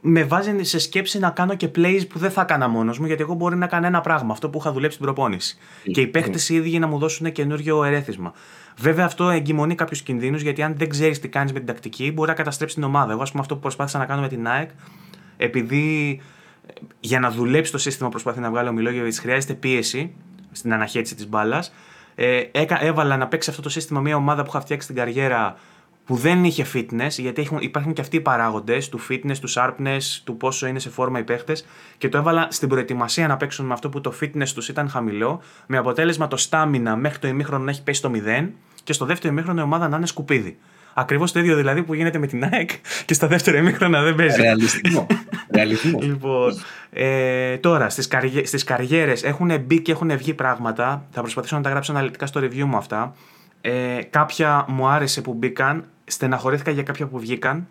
με 0.00 0.24
βάζει 0.24 0.62
σε 0.62 0.78
σκέψη 0.78 1.18
να 1.18 1.30
κάνω 1.30 1.54
και 1.54 1.70
plays 1.76 2.08
που 2.08 2.18
δεν 2.18 2.30
θα 2.30 2.40
έκανα 2.40 2.68
μόνος 2.68 2.98
μου, 2.98 3.06
γιατί 3.06 3.22
εγώ 3.22 3.34
μπορεί 3.34 3.56
να 3.56 3.66
κάνω 3.66 3.86
ένα 3.86 4.00
πράγμα, 4.00 4.32
αυτό 4.32 4.50
που 4.50 4.58
είχα 4.58 4.72
δουλέψει 4.72 4.96
την 4.96 5.06
προπόνηση. 5.06 5.56
Mm. 5.58 5.90
Και 5.92 6.00
οι 6.00 6.06
παίχτες 6.06 6.48
οι 6.48 6.54
ίδιοι 6.54 6.78
να 6.78 6.86
μου 6.86 6.98
δώσουν 6.98 7.32
καινούριο 7.32 7.84
ερέθισμα. 7.84 8.32
Βέβαια, 8.78 9.04
αυτό 9.04 9.28
εγκυμονεί 9.28 9.74
κάποιους 9.74 10.02
κινδύνους, 10.02 10.42
γιατί 10.42 10.62
αν 10.62 10.76
δεν 10.76 10.88
ξέρεις 10.88 11.20
τι 11.20 11.28
κάνεις 11.28 11.52
με 11.52 11.58
την 11.58 11.66
τακτική, 11.66 12.12
μπορεί 12.12 12.28
να 12.28 12.34
καταστρέψεις 12.34 12.78
την 12.78 12.86
ομάδα. 12.86 13.12
Εγώ, 13.12 13.22
ας 13.22 13.30
πούμε, 13.30 13.42
αυτό 13.42 13.54
που 13.54 13.60
προσπάθησα 13.60 13.98
να 13.98 14.06
κάνω 14.06 14.20
με 14.20 14.28
την 14.28 14.48
ΑΕΚ, 14.48 14.70
επειδή 15.36 16.20
ε, 16.66 16.72
για 17.00 17.20
να 17.20 17.30
δουλέψει 17.30 17.72
το 17.72 17.78
σύστημα 17.78 18.06
που 18.06 18.12
προσπαθεί 18.12 18.40
να 18.40 18.50
βγάλει 18.50 18.68
ο 18.68 18.72
Μιλόγεβιτς 18.72 19.18
χρειάζεται 19.18 19.54
πίεση 19.54 20.14
στην 20.52 20.72
αναχέτηση 20.72 21.14
της 21.14 21.28
μπάλας. 21.28 21.72
Ε, 22.14 22.42
έβαλα 22.80 23.16
να 23.16 23.28
παίξει 23.28 23.50
αυτό 23.50 23.62
το 23.62 23.68
σύστημα 23.68 24.00
μια 24.00 24.16
ομάδα 24.16 24.42
που 24.42 24.48
είχα 24.48 24.60
φτιάξει 24.60 24.86
την 24.86 24.96
καριέρα 24.96 25.56
που 26.06 26.16
δεν 26.16 26.44
είχε 26.44 26.66
fitness, 26.74 27.10
γιατί 27.16 27.42
έχουν, 27.42 27.58
υπάρχουν 27.60 27.92
και 27.92 28.00
αυτοί 28.00 28.16
οι 28.16 28.20
παράγοντες 28.20 28.88
του 28.88 29.00
fitness, 29.10 29.36
του 29.40 29.50
sharpness, 29.50 30.20
του 30.24 30.36
πόσο 30.36 30.66
είναι 30.66 30.78
σε 30.78 30.90
φόρμα 30.90 31.18
οι 31.18 31.24
παίχτες, 31.24 31.66
και 31.98 32.08
το 32.08 32.18
έβαλα 32.18 32.46
στην 32.50 32.68
προετοιμασία 32.68 33.26
να 33.26 33.36
παίξουν 33.36 33.66
με 33.66 33.72
αυτό 33.72 33.88
που 33.88 34.00
το 34.00 34.14
fitness 34.20 34.48
τους 34.54 34.68
ήταν 34.68 34.88
χαμηλό, 34.88 35.42
με 35.66 35.76
αποτέλεσμα 35.76 36.28
το 36.28 36.46
stamina 36.50 36.94
μέχρι 36.96 37.18
το 37.18 37.28
ημίχρονο 37.28 37.64
να 37.64 37.70
έχει 37.70 37.82
πέσει 37.82 37.98
στο 37.98 38.10
0 38.14 38.48
και 38.84 38.92
στο 38.92 39.04
δεύτερο 39.04 39.32
ημίχρονο 39.32 39.60
η 39.60 39.64
ομάδα 39.64 39.88
να 39.88 39.96
είναι 39.96 40.06
σκουπίδι. 40.06 40.58
Ακριβώς 40.98 41.32
το 41.32 41.38
ίδιο 41.38 41.56
δηλαδή 41.56 41.82
που 41.82 41.94
γίνεται 41.94 42.18
με 42.18 42.26
την 42.26 42.44
ΑΕΚ 42.52 42.70
και 43.04 43.14
στα 43.14 43.26
δεύτερα 43.26 43.58
ημίχρονα 43.58 44.02
δεν 44.02 44.14
παίζει. 44.14 44.40
Ρεαλιστικό. 44.40 45.06
Ρεαλιστικό. 45.54 46.00
λοιπόν, 46.06 46.52
ε, 46.90 47.56
τώρα 47.56 47.88
στις 47.88 48.08
καριέ, 48.08 48.44
στις 48.44 48.64
καριέρες 48.64 49.22
έχουν 49.22 49.60
μπει 49.60 49.80
και 49.80 49.92
έχουν 49.92 50.16
βγει 50.16 50.34
πράγματα. 50.34 51.06
Θα 51.10 51.20
προσπαθήσω 51.20 51.56
να 51.56 51.62
τα 51.62 51.70
γράψω 51.70 51.92
αναλυτικά 51.92 52.26
στο 52.26 52.40
review 52.40 52.64
μου 52.64 52.76
αυτά. 52.76 53.14
Ε, 53.60 54.02
κάποια 54.10 54.64
μου 54.68 54.88
άρεσε 54.88 55.20
που 55.20 55.34
μπήκαν, 55.34 55.84
στεναχωρήθηκα 56.06 56.70
για 56.70 56.82
κάποια 56.82 57.06
που 57.06 57.18
βγήκαν. 57.18 57.66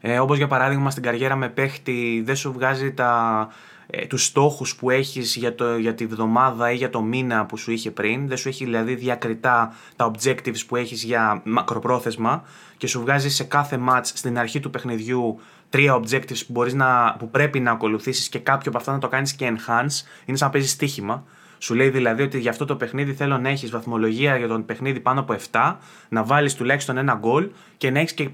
Ε, 0.00 0.18
όπως 0.18 0.36
για 0.36 0.46
παράδειγμα 0.46 0.90
στην 0.90 1.02
καριέρα 1.02 1.36
με 1.36 1.48
παίχτη 1.48 2.22
δεν 2.24 2.36
σου 2.36 2.52
βγάζει 2.52 2.92
τα, 2.92 3.48
ε, 3.86 4.06
τους 4.06 4.24
στόχους 4.24 4.76
που 4.76 4.90
έχεις 4.90 5.36
για, 5.36 5.54
το, 5.54 5.76
για 5.76 5.94
τη 5.94 6.06
βδομάδα 6.06 6.70
ή 6.70 6.76
για 6.76 6.90
το 6.90 7.02
μήνα 7.02 7.46
που 7.46 7.56
σου 7.56 7.72
είχε 7.72 7.90
πριν. 7.90 8.28
Δεν 8.28 8.36
σου 8.36 8.48
έχει 8.48 8.64
δηλαδή 8.64 8.94
διακριτά 8.94 9.74
τα 9.96 10.10
objectives 10.10 10.66
που 10.66 10.76
έχεις 10.76 11.02
για 11.02 11.40
μακροπρόθεσμα 11.44 12.44
και 12.76 12.86
σου 12.86 13.00
βγάζει 13.00 13.30
σε 13.30 13.44
κάθε 13.44 13.80
match 13.88 14.04
στην 14.04 14.38
αρχή 14.38 14.60
του 14.60 14.70
παιχνιδιού 14.70 15.40
τρία 15.70 16.00
objectives 16.00 16.46
που, 16.46 16.52
μπορείς 16.52 16.74
να, 16.74 17.16
που 17.18 17.30
πρέπει 17.30 17.60
να 17.60 17.70
ακολουθήσεις 17.70 18.28
και 18.28 18.38
κάποιο 18.38 18.70
από 18.70 18.78
αυτά 18.78 18.92
να 18.92 18.98
το 18.98 19.08
κάνεις 19.08 19.34
και 19.34 19.46
enhance. 19.46 20.24
Είναι 20.24 20.36
σαν 20.36 20.46
να 20.46 20.50
παίζεις 20.50 20.70
στοίχημα 20.70 21.24
Σου 21.58 21.74
λέει 21.74 21.88
δηλαδή 21.88 22.22
ότι 22.22 22.38
για 22.38 22.50
αυτό 22.50 22.64
το 22.64 22.76
παιχνίδι 22.76 23.14
θέλω 23.14 23.38
να 23.38 23.48
έχεις 23.48 23.70
βαθμολογία 23.70 24.36
για 24.36 24.48
τον 24.48 24.64
παιχνίδι 24.64 25.00
πάνω 25.00 25.20
από 25.20 25.36
7, 25.50 25.74
να 26.08 26.24
βάλεις 26.24 26.54
τουλάχιστον 26.54 26.96
ένα 26.96 27.14
γκολ 27.14 27.48
και 27.76 27.90
να 27.90 27.98
έχεις 27.98 28.12
και 28.12 28.28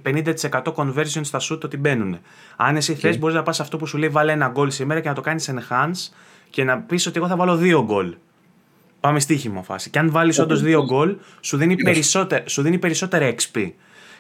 50% 0.50 0.62
conversion 0.74 1.20
στα 1.22 1.40
shoot 1.40 1.60
ότι 1.64 1.76
μπαίνουν. 1.76 2.18
Αν 2.56 2.76
εσύ 2.76 2.92
okay. 2.96 3.00
θες, 3.00 3.18
μπορείς 3.18 3.36
να 3.36 3.42
πας 3.42 3.60
αυτό 3.60 3.76
που 3.76 3.86
σου 3.86 3.98
λέει 3.98 4.08
βάλε 4.08 4.32
ένα 4.32 4.48
γκολ 4.48 4.70
σήμερα 4.70 5.00
και 5.00 5.08
να 5.08 5.14
το 5.14 5.20
κάνεις 5.20 5.50
enhance 5.50 6.12
και 6.50 6.64
να 6.64 6.78
πεις 6.78 7.06
ότι 7.06 7.18
εγώ 7.18 7.28
θα 7.28 7.36
βάλω 7.36 7.56
δύο 7.56 7.84
γκολ. 7.84 8.14
Πάμε 9.00 9.20
στοίχημα 9.20 9.62
φάση. 9.62 9.90
Και 9.90 9.98
αν 9.98 10.10
βάλεις 10.10 10.38
όντως 10.38 10.62
δύο 10.62 10.84
γκολ, 10.84 11.16
σου 11.40 11.56
δίνει, 11.56 11.76
περισσότερο, 11.76 12.42
σου 12.46 12.62
δίνει 12.62 12.78
περισσότερα 12.78 13.34
XP. 13.34 13.70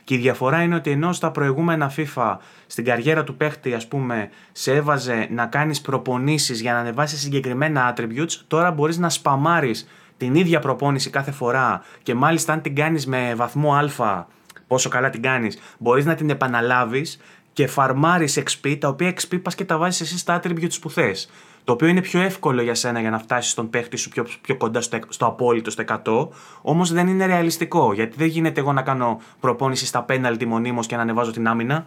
Και 0.04 0.14
η 0.14 0.16
διαφορά 0.18 0.62
είναι 0.62 0.74
ότι 0.74 0.90
ενώ 0.90 1.12
στα 1.12 1.30
προηγούμενα 1.30 1.92
FIFA 1.96 2.36
στην 2.66 2.84
καριέρα 2.84 3.24
του 3.24 3.36
παίχτη, 3.36 3.74
ας 3.74 3.88
πούμε, 3.88 4.30
σε 4.52 4.74
έβαζε 4.74 5.26
να 5.30 5.46
κάνεις 5.46 5.80
προπονήσεις 5.80 6.60
για 6.60 6.72
να 6.72 6.78
ανεβάσεις 6.78 7.20
συγκεκριμένα 7.20 7.94
attributes, 7.96 8.32
τώρα 8.46 8.70
μπορείς 8.70 8.98
να 8.98 9.08
σπαμάρεις 9.08 9.88
την 10.16 10.34
ίδια 10.34 10.58
προπόνηση 10.58 11.10
κάθε 11.10 11.30
φορά 11.30 11.82
και 12.02 12.14
μάλιστα 12.14 12.52
αν 12.52 12.62
την 12.62 12.74
κάνεις 12.74 13.06
με 13.06 13.34
βαθμό 13.34 13.74
Α, 13.74 14.26
πόσο 14.66 14.88
καλά 14.88 15.10
την 15.10 15.22
κάνεις, 15.22 15.58
μπορείς 15.78 16.04
να 16.04 16.14
την 16.14 16.30
επαναλάβεις 16.30 17.20
και 17.52 17.66
φαρμάρεις 17.66 18.38
XP, 18.38 18.76
τα 18.80 18.88
οποία 18.88 19.14
XP 19.20 19.42
πας 19.42 19.54
και 19.54 19.64
τα 19.64 19.78
βάζεις 19.78 20.00
εσύ 20.00 20.18
στα 20.18 20.40
attributes 20.40 20.80
που 20.80 20.90
θες. 20.90 21.30
Το 21.64 21.72
οποίο 21.72 21.88
είναι 21.88 22.00
πιο 22.00 22.20
εύκολο 22.20 22.62
για 22.62 22.74
σένα 22.74 23.00
για 23.00 23.10
να 23.10 23.18
φτάσεις 23.18 23.50
στον 23.50 23.70
παίχτη 23.70 23.96
σου 23.96 24.08
πιο, 24.08 24.26
πιο 24.40 24.56
κοντά 24.56 24.80
στο, 24.80 24.98
στο 25.08 25.26
απόλυτο, 25.26 25.70
στο 25.70 25.84
100, 26.04 26.28
όμως 26.62 26.92
δεν 26.92 27.06
είναι 27.06 27.26
ρεαλιστικό. 27.26 27.92
Γιατί 27.92 28.16
δεν 28.16 28.26
γίνεται 28.26 28.60
εγώ 28.60 28.72
να 28.72 28.82
κάνω 28.82 29.20
προπόνηση 29.40 29.86
στα 29.86 30.02
πέναλτι 30.02 30.46
μονίμως 30.46 30.86
και 30.86 30.96
να 30.96 31.02
ανεβάζω 31.02 31.30
την 31.30 31.46
άμυνα. 31.48 31.86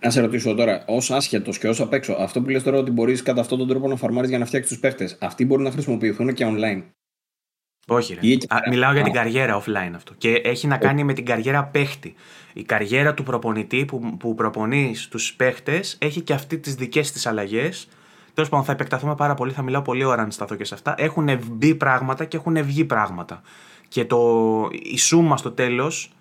Να 0.00 0.10
σε 0.10 0.20
ρωτήσω 0.20 0.54
τώρα, 0.54 0.84
ως 0.86 1.10
άσχετος 1.10 1.58
και 1.58 1.68
ως 1.68 1.80
απ' 1.80 1.92
έξω, 1.92 2.16
αυτό 2.18 2.40
που 2.40 2.48
λες 2.48 2.62
τώρα 2.62 2.78
ότι 2.78 2.90
μπορείς 2.90 3.22
κατά 3.22 3.40
αυτόν 3.40 3.58
τον 3.58 3.68
τρόπο 3.68 3.88
να 3.88 3.96
φαρμάρεις 3.96 4.30
για 4.30 4.38
να 4.38 4.44
φτιάξεις 4.44 4.70
τους 4.70 4.80
παίχτες, 4.80 5.16
αυτοί 5.20 5.46
μπορούν 5.46 5.64
να 5.64 5.70
χρησιμοποιηθούν 5.70 6.34
και 6.34 6.46
online; 6.48 6.82
Όχι, 7.86 8.14
ρε. 8.14 8.32
Α, 8.48 8.58
μιλάω 8.70 8.92
για 8.92 9.02
την 9.02 9.12
καριέρα 9.12 9.62
offline 9.62 9.92
αυτό. 9.94 10.14
Και 10.18 10.32
έχει 10.44 10.66
να 10.66 10.76
κάνει 10.76 11.04
με 11.04 11.12
την 11.12 11.24
καριέρα 11.24 11.64
παίχτη. 11.64 12.14
Η 12.52 12.62
καριέρα 12.62 13.14
του 13.14 13.22
προπονητή 13.22 13.84
που, 13.84 14.16
που 14.16 14.34
προπονείς 14.34 15.02
στου 15.02 15.36
παίχτες 15.36 15.96
έχει 16.00 16.20
και 16.20 16.32
αυτή 16.32 16.58
τις 16.58 16.74
δικές 16.74 17.12
της 17.12 17.26
αλλαγές 17.26 17.88
Τέλος 18.34 18.48
πάντων, 18.48 18.66
θα 18.66 18.72
επεκταθούμε 18.72 19.14
πάρα 19.14 19.34
πολύ, 19.34 19.52
θα 19.52 19.62
μιλάω 19.62 19.82
πολύ 19.82 20.04
ώρα 20.04 20.22
αν 20.22 20.30
σταθώ 20.30 20.54
και 20.54 20.64
σε 20.64 20.74
αυτά. 20.74 20.94
Έχουν 20.98 21.28
μπει 21.50 21.74
πράγματα 21.74 22.24
και 22.24 22.36
έχουν 22.36 22.62
βγει 22.62 22.84
πράγματα. 22.84 23.40
Και 23.88 24.04
το, 24.04 24.18
η 24.72 24.98
σούμα 24.98 25.36
στο 25.36 25.50
τέλος 25.50 26.12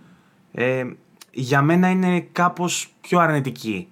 ε, 0.51 0.83
για 1.31 1.61
μένα 1.61 1.89
είναι 1.89 2.19
κάπως 2.31 2.93
πιο 3.01 3.19
αρνητική 3.19 3.87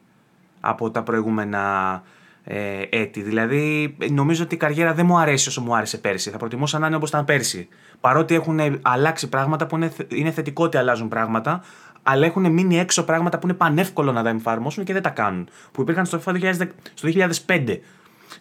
από 0.59 0.91
τα 0.91 1.03
προηγούμενα 1.03 2.03
ε, 2.43 2.81
έτη. 2.89 3.21
Δηλαδή, 3.21 3.95
νομίζω 4.11 4.43
ότι 4.43 4.55
η 4.55 4.57
καριέρα 4.57 4.93
δεν 4.93 5.05
μου 5.05 5.17
αρέσει 5.17 5.47
όσο 5.47 5.61
μου 5.61 5.75
άρεσε 5.75 5.97
πέρσι. 5.97 6.29
Θα 6.29 6.37
προτιμούσα 6.37 6.79
να 6.79 6.87
είναι 6.87 6.95
όπως 6.95 7.09
ήταν 7.09 7.25
πέρσι. 7.25 7.67
Παρότι 8.01 8.35
έχουν 8.35 8.59
αλλάξει 8.81 9.29
πράγματα 9.29 9.67
που 9.67 9.75
είναι, 9.75 9.91
είναι 10.07 10.31
θετικό 10.31 10.63
ότι 10.63 10.77
αλλάζουν 10.77 11.07
πράγματα, 11.07 11.63
αλλά 12.03 12.25
έχουν 12.25 12.51
μείνει 12.51 12.79
έξω 12.79 13.03
πράγματα 13.03 13.39
που 13.39 13.47
είναι 13.47 13.55
πανεύκολο 13.55 14.11
να 14.11 14.23
τα 14.23 14.29
εφαρμόσουν 14.29 14.83
και 14.83 14.93
δεν 14.93 15.01
τα 15.01 15.09
κάνουν. 15.09 15.47
Που 15.71 15.81
υπήρχαν 15.81 16.05
στο 16.05 16.21
2005 17.45 17.77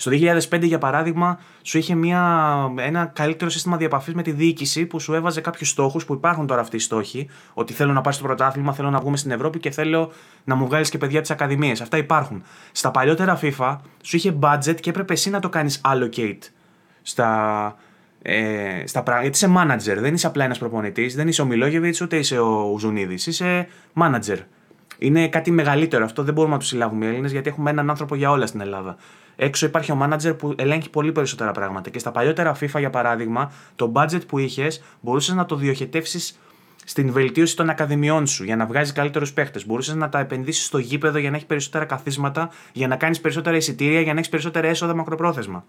στο 0.01 0.11
2005, 0.51 0.63
για 0.63 0.79
παράδειγμα, 0.79 1.39
σου 1.63 1.79
είχε 1.79 1.95
μια, 1.95 2.55
ένα 2.77 3.05
καλύτερο 3.05 3.51
σύστημα 3.51 3.77
διαπαφής 3.77 4.15
με 4.15 4.23
τη 4.23 4.31
διοίκηση 4.31 4.87
που 4.87 5.01
σου 5.01 5.15
έβαζε 5.15 5.41
κάποιους 5.41 5.69
στόχους 5.69 6.05
που 6.05 6.15
υπάρχουν 6.15 6.47
τώρα 6.47 6.61
αυτοί 6.61 6.77
οι 6.77 6.79
στόχοι. 6.79 7.29
Ότι 7.55 7.73
θέλω 7.73 7.93
να 7.93 8.01
πάρει 8.01 8.17
στο 8.17 8.25
πρωτάθλημα, 8.25 8.73
θέλω 8.73 8.91
να 8.91 9.01
βγούμε 9.01 9.17
στην 9.17 9.31
Ευρώπη 9.31 9.59
και 9.59 9.71
θέλω 9.71 10.13
να 10.45 10.55
μου 10.55 10.67
βγάλεις 10.67 10.89
και 10.89 10.99
παιδιά 10.99 11.21
της 11.21 11.31
Ακαδημίας. 11.31 11.81
Αυτά 11.81 11.97
υπάρχουν. 11.97 12.43
Στα 12.73 12.91
παλιότερα 12.91 13.39
FIFA 13.43 13.77
σου 14.03 14.17
είχε 14.17 14.39
budget 14.41 14.81
και 14.81 14.91
έπρεπε 14.91 15.13
εσύ 15.13 15.31
να 15.31 15.41
το 15.41 15.49
κάνεις 15.49 15.81
allocate 15.85 16.43
στα, 17.03 17.77
ε, 18.23 18.87
στα 18.87 19.03
πράγματα. 19.03 19.29
Γιατί 19.29 19.45
είσαι 19.45 19.55
manager, 19.59 20.01
δεν 20.01 20.15
είσαι 20.15 20.27
απλά 20.27 20.45
ένας 20.45 20.59
προπονητής, 20.59 21.15
δεν 21.15 21.29
είσαι 21.29 21.43
ο 21.43 21.45
Μιλόγεβιτς 21.45 22.01
ούτε 22.01 22.17
είσαι 22.17 22.39
ο 22.39 22.77
Ζουνίδης. 22.79 23.27
Είσαι 23.27 23.69
manager. 23.95 24.39
Είναι 24.99 25.29
κάτι 25.29 25.51
μεγαλύτερο 25.51 26.05
αυτό, 26.05 26.23
δεν 26.23 26.35
μπορούμε 26.35 26.53
να 26.55 26.61
τους 26.61 26.69
συλλάβουμε 26.69 27.05
οι 27.05 27.09
Έλληνες 27.09 27.33
γιατί 27.33 27.49
έχουμε 27.49 27.71
έναν 27.71 27.91
άνθρωπο 27.91 28.15
για 28.15 28.31
όλα 28.31 28.47
στην 28.47 28.61
Ελλάδα. 28.61 28.97
Έξω 29.43 29.67
υπάρχει 29.67 29.93
ο 29.93 29.99
manager 30.03 30.39
που 30.39 30.55
ελέγχει 30.57 30.91
πολύ 30.91 31.13
περισσότερα 31.13 31.53
πράγματα. 31.53 31.91
Και 31.91 31.99
στα 31.99 32.11
παλιότερα 32.11 32.57
FIFA, 32.61 32.79
για 32.79 32.91
παράδειγμα, 32.91 33.53
το 33.77 33.93
budget 33.95 34.27
που 34.27 34.39
είχες 34.39 34.83
μπορούσες 35.01 35.35
να 35.35 35.47
το 35.47 35.57
διοχετεύσεις 35.57 36.39
στην 36.85 37.13
βελτίωση 37.13 37.57
των 37.57 37.71
ακαδημιών 37.71 38.27
σου 38.27 38.45
για 38.45 38.57
να 38.57 38.67
βγάζει 38.67 38.93
καλύτερους 38.93 39.33
παίχτες. 39.33 39.67
Μπορούσες 39.67 39.95
να 39.95 40.09
τα 40.09 40.19
επενδύσεις 40.19 40.65
στο 40.65 40.79
γήπεδο 40.79 41.19
για 41.19 41.31
να 41.31 41.37
έχεις 41.37 41.49
περισσότερα 41.49 41.85
καθίσματα, 41.85 42.51
για 42.73 42.89
να 42.89 42.97
κάνεις 42.97 43.21
περισσότερα 43.21 43.57
εισιτήρια, 43.57 44.01
για 44.01 44.13
να 44.13 44.19
έχεις 44.19 44.31
περισσότερα 44.31 44.69
έσοδα 44.69 44.95
μακροπρόθεσμα. 44.95 45.65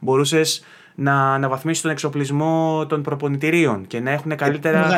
Μπορούσες 0.00 0.64
να 0.94 1.34
αναβαθμίσεις 1.34 1.82
τον 1.82 1.90
εξοπλισμό 1.90 2.86
των 2.88 3.02
προπονητηρίων 3.02 3.86
και 3.86 4.00
να 4.00 4.10
έχουν 4.10 4.36
καλύτερα. 4.36 4.88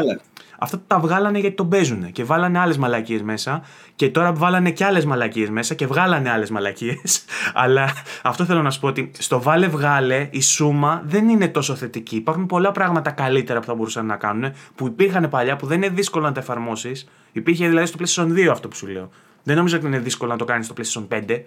Αυτά 0.58 0.82
τα 0.86 0.98
βγάλανε 0.98 1.38
γιατί 1.38 1.56
τον 1.56 1.68
παίζουν 1.68 2.12
και 2.12 2.24
βάλανε 2.24 2.58
άλλες 2.58 2.76
μαλακίες 2.76 3.22
μέσα. 3.22 3.62
Και 3.94 4.10
τώρα 4.10 4.32
βάλανε 4.32 4.70
και 4.70 4.84
άλλες 4.84 5.04
μαλακίες 5.04 5.48
μέσα 5.48 5.74
και 5.74 5.86
βγάλανε 5.86 6.30
άλλες 6.30 6.50
μαλακίες. 6.50 7.24
Αλλά 7.54 7.92
αυτό 8.22 8.44
θέλω 8.44 8.62
να 8.62 8.70
σου 8.70 8.80
πω 8.80 8.86
ότι 8.86 9.10
στο 9.18 9.42
βάλε 9.42 9.66
βγάλε 9.66 10.28
η 10.30 10.40
σούμα 10.40 11.02
δεν 11.04 11.28
είναι 11.28 11.48
τόσο 11.48 11.74
θετική. 11.74 12.16
Υπάρχουν 12.16 12.46
πολλά 12.46 12.72
πράγματα 12.72 13.10
καλύτερα 13.10 13.60
που 13.60 13.66
θα 13.66 13.74
μπορούσαν 13.74 14.06
να 14.06 14.16
κάνουν 14.16 14.52
που 14.74 14.86
υπήρχαν 14.86 15.28
παλιά 15.28 15.56
που 15.56 15.66
δεν 15.66 15.82
είναι 15.82 15.94
δύσκολο 15.94 16.24
να 16.24 16.32
τα 16.32 16.40
εφαρμόσεις. 16.40 17.08
Υπήρχε 17.32 17.68
δηλαδή 17.68 17.86
στο 17.86 17.98
PlayStation 18.00 18.46
2 18.46 18.48
αυτό 18.50 18.68
που 18.68 18.76
σου 18.76 18.86
λέω. 18.86 19.10
Δεν 19.42 19.56
νομίζω 19.56 19.76
ότι 19.76 19.86
είναι 19.86 19.98
δύσκολο 19.98 20.30
να 20.30 20.36
το 20.38 20.44
κάνεις 20.44 20.66
στο 20.66 20.74
PlayStation 21.08 21.20
5. 21.28 21.40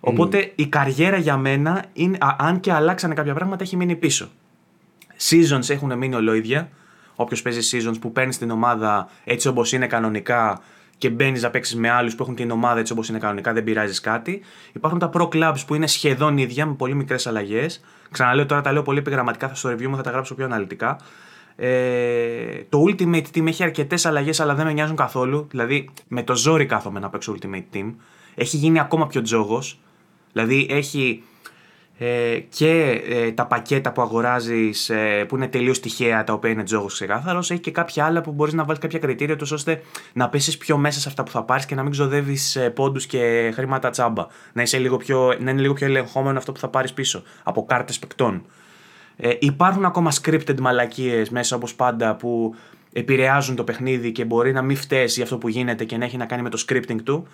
Οπότε 0.00 0.52
η 0.54 0.66
καριέρα 0.66 1.16
για 1.16 1.36
μένα, 1.36 1.84
είναι, 1.92 2.18
αν 2.38 2.60
και 2.60 2.72
αλλάξανε 2.72 3.14
κάποια 3.14 3.34
πράγματα, 3.34 3.62
έχει 3.62 3.76
μείνει 3.76 3.96
πίσω. 3.96 4.28
Seasons 5.28 5.70
έχουν 5.70 5.98
μείνει 5.98 6.14
ολόιδια 6.14 6.70
όποιος 7.14 7.42
παίζει 7.42 7.78
seasons 7.78 8.00
που 8.00 8.12
παίρνεις 8.12 8.38
την 8.38 8.50
ομάδα 8.50 9.08
έτσι 9.24 9.48
όπως 9.48 9.72
είναι 9.72 9.86
κανονικά 9.86 10.60
και 10.98 11.10
μπαίνεις 11.10 11.42
να 11.42 11.50
παίξεις 11.50 11.76
με 11.76 11.90
άλλους 11.90 12.14
που 12.14 12.22
έχουν 12.22 12.34
την 12.34 12.50
ομάδα 12.50 12.80
έτσι 12.80 12.92
όπως 12.92 13.08
είναι 13.08 13.18
κανονικά, 13.18 13.52
δεν 13.52 13.64
πειράζεις 13.64 14.00
κάτι. 14.00 14.40
Υπάρχουν 14.72 14.98
τα 14.98 15.10
pro 15.14 15.28
clubs 15.28 15.58
που 15.66 15.74
είναι 15.74 15.86
σχεδόν 15.86 16.38
ίδια 16.38 16.66
με 16.66 16.74
πολύ 16.74 16.94
μικρές 16.94 17.26
αλλαγές. 17.26 17.80
Ξαναλέω 18.10 18.46
τώρα 18.46 18.60
τα 18.60 18.72
λέω 18.72 18.82
πολύ 18.82 18.98
επιγραμματικά, 18.98 19.48
θα 19.48 19.54
στο 19.54 19.70
review 19.70 19.86
μου 19.86 19.96
θα 19.96 20.02
τα 20.02 20.10
γράψω 20.10 20.34
πιο 20.34 20.44
αναλυτικά. 20.44 20.98
Ε, 21.56 22.62
το 22.68 22.84
Ultimate 22.88 23.24
Team 23.34 23.46
έχει 23.46 23.62
αρκετές 23.62 24.06
αλλαγές, 24.06 24.40
αλλά 24.40 24.54
δεν 24.54 24.66
με 24.66 24.72
νοιάζουν 24.72 24.96
καθόλου. 24.96 25.46
Δηλαδή, 25.50 25.90
με 26.08 26.22
το 26.22 26.36
ζόρι 26.36 26.66
κάθομαι 26.66 27.00
να 27.00 27.10
παίξω 27.10 27.34
Ultimate 27.38 27.76
Team. 27.76 27.94
Έχει 28.34 28.56
γίνει 28.56 28.80
ακόμα 28.80 29.06
πιο 29.06 29.22
τζόγος. 29.22 29.80
Δηλαδή, 30.32 30.66
έχει 30.70 31.22
ε, 31.22 31.31
και 32.48 33.02
ε, 33.08 33.32
τα 33.32 33.46
πακέτα 33.46 33.92
που 33.92 34.02
αγοράζεις 34.02 34.90
ε, 34.90 35.24
που 35.28 35.36
είναι 35.36 35.48
τελείως 35.48 35.80
τυχαία, 35.80 36.24
τα 36.24 36.32
οποία 36.32 36.50
είναι 36.50 36.62
τζόγος 36.62 36.92
ξεκάθαρος. 36.92 37.50
Έχει 37.50 37.60
και 37.60 37.70
κάποια 37.70 38.04
άλλα 38.04 38.20
που 38.20 38.32
μπορείς 38.32 38.54
να 38.54 38.64
βάλεις 38.64 38.80
κάποια 38.80 38.98
κριτήρια 38.98 39.36
τους 39.36 39.50
ώστε 39.50 39.82
να 40.12 40.28
πέσεις 40.28 40.58
πιο 40.58 40.76
μέσα 40.76 41.00
σε 41.00 41.08
αυτά 41.08 41.22
που 41.22 41.30
θα 41.30 41.42
πάρεις 41.42 41.66
και 41.66 41.74
να 41.74 41.82
μην 41.82 41.90
ξοδεύεις 41.90 42.56
ε, 42.56 42.70
πόντους 42.70 43.06
και 43.06 43.50
χρήματα 43.54 43.90
τσάμπα. 43.90 44.26
Να, 44.52 44.62
είσαι 44.62 44.78
λίγο 44.78 44.96
πιο, 44.96 45.36
να 45.40 45.50
είναι 45.50 45.60
λίγο 45.60 45.72
πιο 45.72 45.86
ελεγχόμενο 45.86 46.38
αυτό 46.38 46.52
που 46.52 46.58
θα 46.58 46.68
πάρεις 46.68 46.92
πίσω 46.92 47.22
από 47.42 47.64
κάρτες 47.64 47.98
παικτών. 47.98 48.44
Ε, 49.16 49.30
υπάρχουν 49.38 49.84
ακόμα 49.84 50.12
scripted 50.22 50.60
μαλακίες 50.60 51.30
μέσα 51.30 51.56
όπως 51.56 51.74
πάντα 51.74 52.16
που 52.16 52.54
επηρεάζουν 52.92 53.56
το 53.56 53.64
παιχνίδι 53.64 54.12
και 54.12 54.24
μπορεί 54.24 54.52
να 54.52 54.62
μην 54.62 54.76
φταίει 54.76 55.04
για 55.04 55.22
αυτό 55.22 55.38
που 55.38 55.48
γίνεται 55.48 55.84
και 55.84 55.96
να 55.96 56.04
έχει 56.04 56.16
να 56.16 56.26
κάνει 56.26 56.42
με 56.42 56.48
το 56.48 56.64
scripting 56.68 57.02
του 57.04 57.26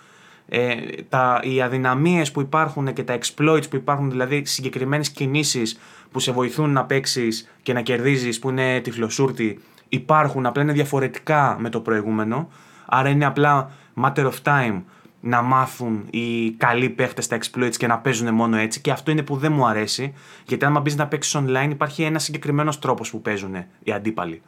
ε, 0.48 0.74
τα, 1.08 1.40
οι 1.42 1.62
αδυναμίες 1.62 2.32
που 2.32 2.40
υπάρχουν 2.40 2.92
και 2.92 3.02
τα 3.02 3.18
exploits 3.18 3.70
που 3.70 3.76
υπάρχουν, 3.76 4.10
δηλαδή 4.10 4.44
συγκεκριμένες 4.44 5.10
κινήσεις 5.10 5.78
που 6.10 6.20
σε 6.20 6.32
βοηθούν 6.32 6.70
να 6.70 6.84
παίξεις 6.84 7.50
και 7.62 7.72
να 7.72 7.80
κερδίζεις 7.80 8.38
που 8.38 8.48
είναι 8.50 8.80
τυφλοσούρτη 8.80 9.60
υπάρχουν, 9.88 10.46
απλά 10.46 10.62
είναι 10.62 10.72
διαφορετικά 10.72 11.56
με 11.60 11.68
το 11.68 11.80
προηγούμενο 11.80 12.48
άρα 12.88 13.08
είναι 13.08 13.24
απλά 13.24 13.70
matter 14.02 14.30
of 14.30 14.42
time 14.42 14.82
να 15.20 15.42
μάθουν 15.42 16.06
οι 16.10 16.50
καλοί 16.50 16.88
παίχτες 16.88 17.26
τα 17.26 17.38
exploits 17.38 17.76
και 17.76 17.86
να 17.86 17.98
παίζουν 17.98 18.34
μόνο 18.34 18.56
έτσι. 18.56 18.80
Και 18.80 18.90
αυτό 18.90 19.10
είναι 19.10 19.22
που 19.22 19.36
δεν 19.36 19.52
μου 19.52 19.66
αρέσει, 19.66 20.14
γιατί 20.46 20.64
άμα 20.64 20.80
μπεις 20.80 20.96
να 20.96 21.06
παίξεις 21.06 21.36
online, 21.36 21.68
υπάρχει 21.70 22.02
ένας 22.02 22.22
συγκεκριμένος 22.22 22.78
τρόπος 22.78 23.10
που 23.10 23.22
παίζουν 23.22 23.54
οι 23.82 23.92
αντίπαλοι. 23.92 24.42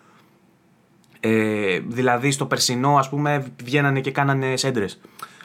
Ε, 1.20 1.78
δηλαδή, 1.86 2.31
στο 2.31 2.47
περσινό, 2.47 2.97
ας 2.97 3.09
πούμε, 3.09 3.47
βγαίνανε 3.64 4.01
και 4.01 4.10
κάνανε 4.10 4.56
σέντρες 4.56 5.01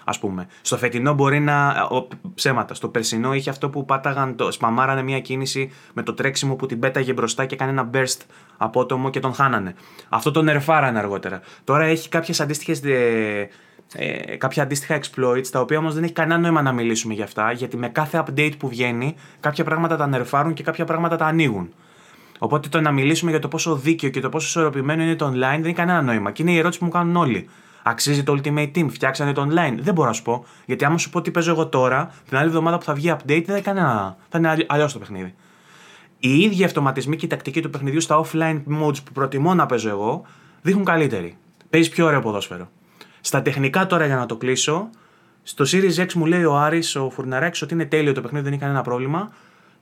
ας 0.06 0.20
πούμε. 0.20 0.48
Στο 0.62 0.78
φετινό 0.78 1.14
μπορεί 1.14 1.40
να. 1.40 1.88
Ο, 1.92 2.08
ψέματα. 2.36 2.74
Στο 2.74 2.88
περσινό 2.88 3.34
είχε 3.34 3.50
αυτό 3.50 3.70
που 3.70 3.86
πάταγαν. 3.86 4.36
Το, 4.36 4.52
σπαμάρανε 4.52 5.02
μια 5.02 5.20
κίνηση 5.20 5.72
με 5.94 6.04
το 6.04 6.14
τρέξιμο 6.14 6.56
που 6.56 6.66
την 6.66 6.80
πέταγε 6.80 7.14
μπροστά 7.14 7.46
και 7.46 7.56
έκανε 7.56 7.72
ένα 7.72 7.90
burst 7.94 8.20
απότομο 8.58 9.10
και 9.10 9.20
τον 9.20 9.34
χάνανε. 9.34 9.76
Αυτό 10.10 10.32
τον 10.32 10.44
νερφάρανε 10.44 11.00
αργότερα. 11.00 11.42
Τώρα 11.64 11.84
έχει 11.84 12.10
κάποιες 12.10 12.40
αντίστοιχες. 12.40 12.84
Ε, 12.84 13.50
ε, 13.94 14.36
κάποια 14.38 14.64
αντίστοιχα 14.64 15.00
exploits, 15.00 15.48
τα 15.52 15.60
οποία 15.60 15.78
όμως 15.78 15.94
δεν 15.94 16.04
έχει 16.04 16.14
κανένα 16.14 16.40
νόημα 16.40 16.62
να 16.62 16.72
μιλήσουμε 16.72 17.14
για 17.14 17.24
αυτά, 17.24 17.52
γιατί 17.52 17.78
με 17.78 17.90
κάθε 17.90 18.24
update 18.28 18.58
που 18.58 18.68
βγαίνει, 18.68 19.16
κάποια 19.40 19.64
πράγματα 19.64 19.96
τα 19.96 20.08
νερφάρουν 20.08 20.54
και 20.54 20.64
κάποια 20.64 20.86
πράγματα 20.86 21.16
τα 21.16 21.26
ανοίγουν. 21.26 21.74
Οπότε 22.40 22.70
το 22.70 22.82
να 22.82 22.92
μιλήσουμε 22.92 23.32
για 23.32 23.40
το 23.40 23.48
πόσο 23.48 23.76
δίκαιο 23.76 24.10
και 24.10 24.20
το 24.20 24.30
πόσο 24.30 24.48
ισορροπημένο 24.48 25.04
είναι 25.04 25.16
το 25.16 25.28
online 25.28 25.32
δεν 25.40 25.66
έχει 25.66 25.74
κανένα 25.74 26.02
νόημα. 26.02 26.32
Και 26.32 26.42
είναι 26.42 26.52
η 26.52 26.58
ερώτηση 26.58 26.80
που 26.80 26.86
μου 26.86 26.92
κάνουν 26.92 27.16
όλοι. 27.16 27.50
Αξίζει 27.88 28.24
το 28.24 28.38
Ultimate 28.38 28.72
Team, 28.76 28.86
φτιάξανε 28.90 29.34
το 29.34 29.48
online. 29.50 29.78
Δεν 29.80 29.94
μπορώ 29.94 30.08
να 30.08 30.14
σου 30.14 30.22
πω. 30.22 30.46
Γιατί 30.66 30.86
άμα 30.86 30.98
σου 30.98 31.10
πω 31.10 31.22
τι 31.22 31.32
παίζω 31.32 31.52
εγώ 31.52 31.68
τώρα, 31.68 32.14
την 32.28 32.38
άλλη 32.38 32.48
εβδομάδα 32.48 32.78
που 32.78 32.84
θα 32.84 32.94
βγει 32.94 33.14
update, 33.14 33.44
δεν 33.46 33.56
θα, 33.56 33.60
κανένα... 33.60 34.18
θα 34.30 34.38
είναι 34.38 34.66
αλλιώς 34.68 34.94
το 34.94 35.00
παιχνίδι. 35.00 35.34
οι 36.20 36.40
ίδιοι 36.40 36.64
αυτοματισμοί 36.64 37.16
και 37.16 37.26
η 37.26 37.30
τακτική 37.30 37.62
του 37.62 37.70
παιχνιδιού 37.70 38.02
στα 38.02 38.26
offline 38.26 38.62
modes 38.82 39.04
που 39.04 39.12
προτιμώ 39.14 39.54
να 39.54 39.66
παίζω 39.66 39.90
εγώ 39.90 40.26
δείχνουν 40.62 40.86
καλύτερη. 40.86 41.38
Παίζει 41.70 41.90
πιο 41.90 42.06
ωραίο 42.06 42.22
ποδόσφαιρο. 42.22 42.70
Στα 43.22 43.42
τεχνικά 43.42 43.86
τώρα 43.86 44.06
για 44.06 44.16
να 44.16 44.26
το 44.26 44.38
κλείσω, 44.38 44.90
στο 45.44 45.66
Series 45.68 45.96
X 45.96 46.14
μου 46.14 46.26
λέει 46.26 46.44
ο 46.44 46.58
Άρης, 46.58 46.96
ο 46.96 47.10
Φουρναράκης, 47.10 47.62
ότι 47.62 47.74
είναι 47.74 47.86
τέλειο 47.86 48.14
το 48.14 48.22
παιχνίδι, 48.22 48.44
δεν 48.44 48.54
έχει 48.54 48.62
κανένα 48.62 48.82
πρόβλημα. 48.82 49.32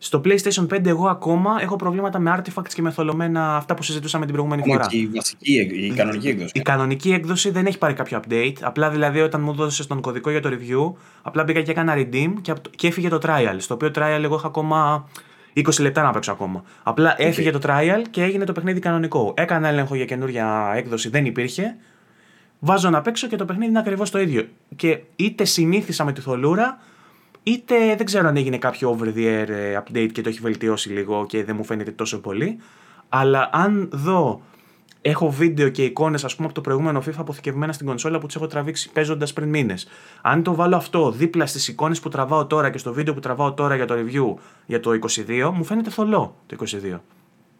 Στο 0.06 0.22
PlayStation 0.26 0.68
5 0.74 0.86
εγώ 0.86 1.08
ακόμα 1.08 1.58
έχω 1.62 1.76
προβλήματα 1.76 2.20
με 2.20 2.36
artifacts 2.38 2.74
και 2.74 2.82
με 2.82 2.92
θολωμένα 2.92 3.56
αυτά 3.56 3.74
που 3.74 3.84
συζητούσαμε 3.84 4.26
την 4.26 4.34
προηγούμενη 4.34 4.64
Ναι, 4.66 4.74
φορά. 4.74 4.86
και 4.88 4.98
η 4.98 5.10
βασική, 5.16 5.54
η 5.72 5.94
κανονική 5.96 6.28
έκδοση. 6.28 6.52
Η 6.54 6.62
κανονική 6.62 7.12
έκδοση 7.14 7.50
δεν 7.50 7.66
έχει 7.66 7.78
πάρει 7.78 7.94
κάποιο 7.94 8.20
update. 8.20 8.54
Απλά 8.62 8.90
δηλαδή 8.90 9.20
όταν 9.20 9.42
μου 9.42 9.54
δώσε 9.54 9.88
τον 9.88 10.02
κωδικό 10.02 10.30
για 10.30 10.42
το 10.42 10.50
review, 10.50 10.94
απλά 11.22 11.44
πήγα 11.44 11.62
και 11.62 11.72
έκανα 11.72 11.94
redeem 11.98 12.34
και, 12.42 12.52
απ' 12.52 12.70
και 12.76 12.88
έφυγε 12.88 13.10
το 13.10 13.20
trial. 13.24 13.56
Στο 13.58 13.74
οποίο 13.74 13.92
trial 13.96 14.20
εγώ 14.24 14.36
είχα 14.36 14.48
ακόμα 14.48 15.08
20 15.56 15.80
λεπτά 15.80 16.02
να 16.02 16.12
παίξω 16.12 16.32
ακόμα. 16.32 16.64
Απλά 16.84 17.16
έφυγε 17.18 17.52
το 17.52 17.60
trial 17.64 18.02
και 18.10 18.24
έγινε 18.24 18.44
το 18.46 18.52
παιχνίδι 18.52 18.80
κανονικό. 18.80 19.34
Έκανα 19.38 19.68
έλεγχο 19.68 19.96
για 19.96 20.06
καινούρια 20.06 20.72
έκδοση, 20.76 21.10
δεν 21.10 21.26
υπήρχε. 21.26 21.76
Βάζω 22.60 22.90
να 22.90 23.02
παίξω 23.02 23.28
και 23.28 23.36
το 23.36 23.46
παιχνίδι 23.46 23.70
είναι 23.70 23.80
ακριβώς 23.80 24.10
το 24.10 24.20
ίδιο. 24.20 24.48
Και 24.76 25.00
είτε 25.16 25.46
συνήθισα 25.46 26.04
με 26.06 26.12
τη 26.14 26.22
θολούρα, 26.22 26.78
είτε 27.44 27.96
δεν 27.96 28.06
ξέρω 28.06 28.28
αν 28.28 28.38
έγινε 28.38 28.58
κάποιο 28.58 28.98
over 28.98 29.06
the 29.06 29.26
air 29.26 29.50
ε, 29.50 29.80
update 29.84 30.10
και 30.12 30.22
το 30.22 30.30
έχει 30.30 30.40
βελτιώσει 30.40 30.90
λίγο 30.90 31.26
και 31.26 31.44
δεν 31.44 31.56
μου 31.56 31.64
φαίνεται 31.64 31.92
τόσο 31.92 32.22
πολύ. 32.22 32.58
Αλλά 33.10 33.50
αν 33.52 33.90
δω, 33.94 34.42
έχω 35.02 35.32
βίντεο 35.32 35.70
και 35.70 35.84
εικόνες, 35.84 36.24
ας 36.24 36.36
πούμε, 36.36 36.46
από 36.46 36.56
το 36.56 36.62
προηγούμενο 36.62 37.04
FIFA 37.06 37.18
αποθηκευμένα 37.18 37.74
στην 37.74 37.86
κονσόλα 37.86 38.20
που 38.20 38.26
τις 38.26 38.36
έχω 38.36 38.48
τραβήξει 38.48 38.92
παίζοντας 38.92 39.34
πριν 39.34 39.50
μήνες. 39.50 39.88
Αν 40.22 40.44
το 40.44 40.56
βάλω 40.56 40.76
αυτό 40.76 41.12
δίπλα 41.12 41.46
στις 41.46 41.68
εικόνες 41.68 42.00
που 42.00 42.10
τραβάω 42.10 42.46
τώρα 42.46 42.70
και 42.70 42.78
στο 42.78 42.94
βίντεο 42.94 43.14
που 43.14 43.20
τραβάω 43.20 43.54
τώρα 43.54 43.76
για 43.76 43.86
το 43.86 43.96
review 43.98 44.40
για 44.66 44.80
το 44.80 44.92
22, 45.28 45.52
μου 45.54 45.64
φαίνεται 45.64 45.90
θολό 45.90 46.36
το 46.46 46.56
22. 46.60 47.00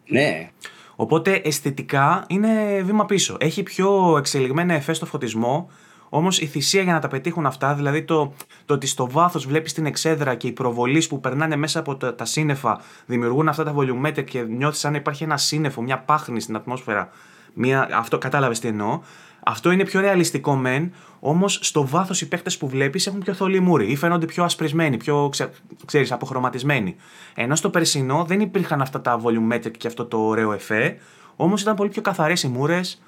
Ναι, 0.06 0.50
Οπότε 0.96 1.40
αισθητικά 1.44 2.24
είναι 2.28 2.82
βήμα 2.84 3.04
πίσω. 3.04 3.36
Έχει 3.40 3.62
πιο 3.62 4.16
εξελιγμένα 4.18 4.74
εφές 4.74 4.96
στο 4.96 5.06
φωτισμό, 5.06 5.70
όμως 6.16 6.40
η 6.40 6.46
θυσία 6.46 6.82
για 6.82 6.92
να 6.92 6.98
τα 6.98 7.08
πετύχουν 7.08 7.46
αυτά, 7.46 7.74
δηλαδή 7.74 8.02
το, 8.02 8.34
το 8.64 8.74
ότι 8.74 8.86
στο 8.86 9.10
βάθος 9.10 9.46
βλέπεις 9.46 9.72
την 9.72 9.86
εξέδρα 9.86 10.34
και 10.34 10.46
οι 10.46 10.52
προβολείς 10.52 11.06
που 11.06 11.20
περνάνε 11.20 11.56
μέσα 11.56 11.78
από 11.78 11.96
τα, 11.96 12.14
τα 12.14 12.24
σύννεφα 12.24 12.80
δημιουργούν 13.06 13.48
αυτά 13.48 13.64
τα 13.64 13.74
volumetric 13.76 14.24
και 14.24 14.42
νιώθεις 14.42 14.80
σαν 14.80 14.92
να 14.92 14.98
υπάρχει 14.98 15.24
ένα 15.24 15.36
σύννεφο, 15.36 15.82
μια 15.82 15.98
πάχνη 15.98 16.40
στην 16.40 16.56
ατμόσφαιρα. 16.56 17.08
Μια, 17.54 17.88
αυτό 17.92 18.18
κατάλαβες 18.18 18.58
τι 18.58 18.68
εννοώ. 18.68 19.00
Αυτό 19.40 19.70
είναι 19.70 19.84
πιο 19.84 20.00
ρεαλιστικό 20.00 20.54
μεν, 20.54 20.92
όμως 21.20 21.58
στο 21.62 21.86
βάθος 21.86 22.20
οι 22.20 22.28
παίχτε 22.28 22.50
που 22.58 22.68
βλέπεις 22.68 23.06
έχουν 23.06 23.20
πιο 23.20 23.32
θολή 23.34 23.60
μούρη 23.60 23.90
ή 23.90 23.96
φαίνονται 23.96 24.26
πιο 24.26 24.44
ασπρισμένοι, 24.44 24.96
πιο 24.96 25.28
ξε, 25.28 25.50
ξέρεις, 25.84 26.12
αποχρωματισμένοι. 26.12 26.96
Ενώ 27.34 27.54
στο 27.56 27.70
περσινό 27.70 28.24
δεν 28.24 28.40
υπήρχαν 28.40 28.80
αυτά 28.80 29.00
τα 29.00 29.20
volumetric 29.24 29.72
και 29.78 29.86
αυτό 29.86 30.04
το 30.04 30.18
ωραίο 30.18 30.52
εφέ, 30.52 30.96
όμως 31.36 31.62
ήταν 31.62 31.74
πολύ 31.74 31.90
πιο 31.90 32.02
καθαρές 32.02 32.42
οι 32.42 32.48
μούρες, 32.48 33.02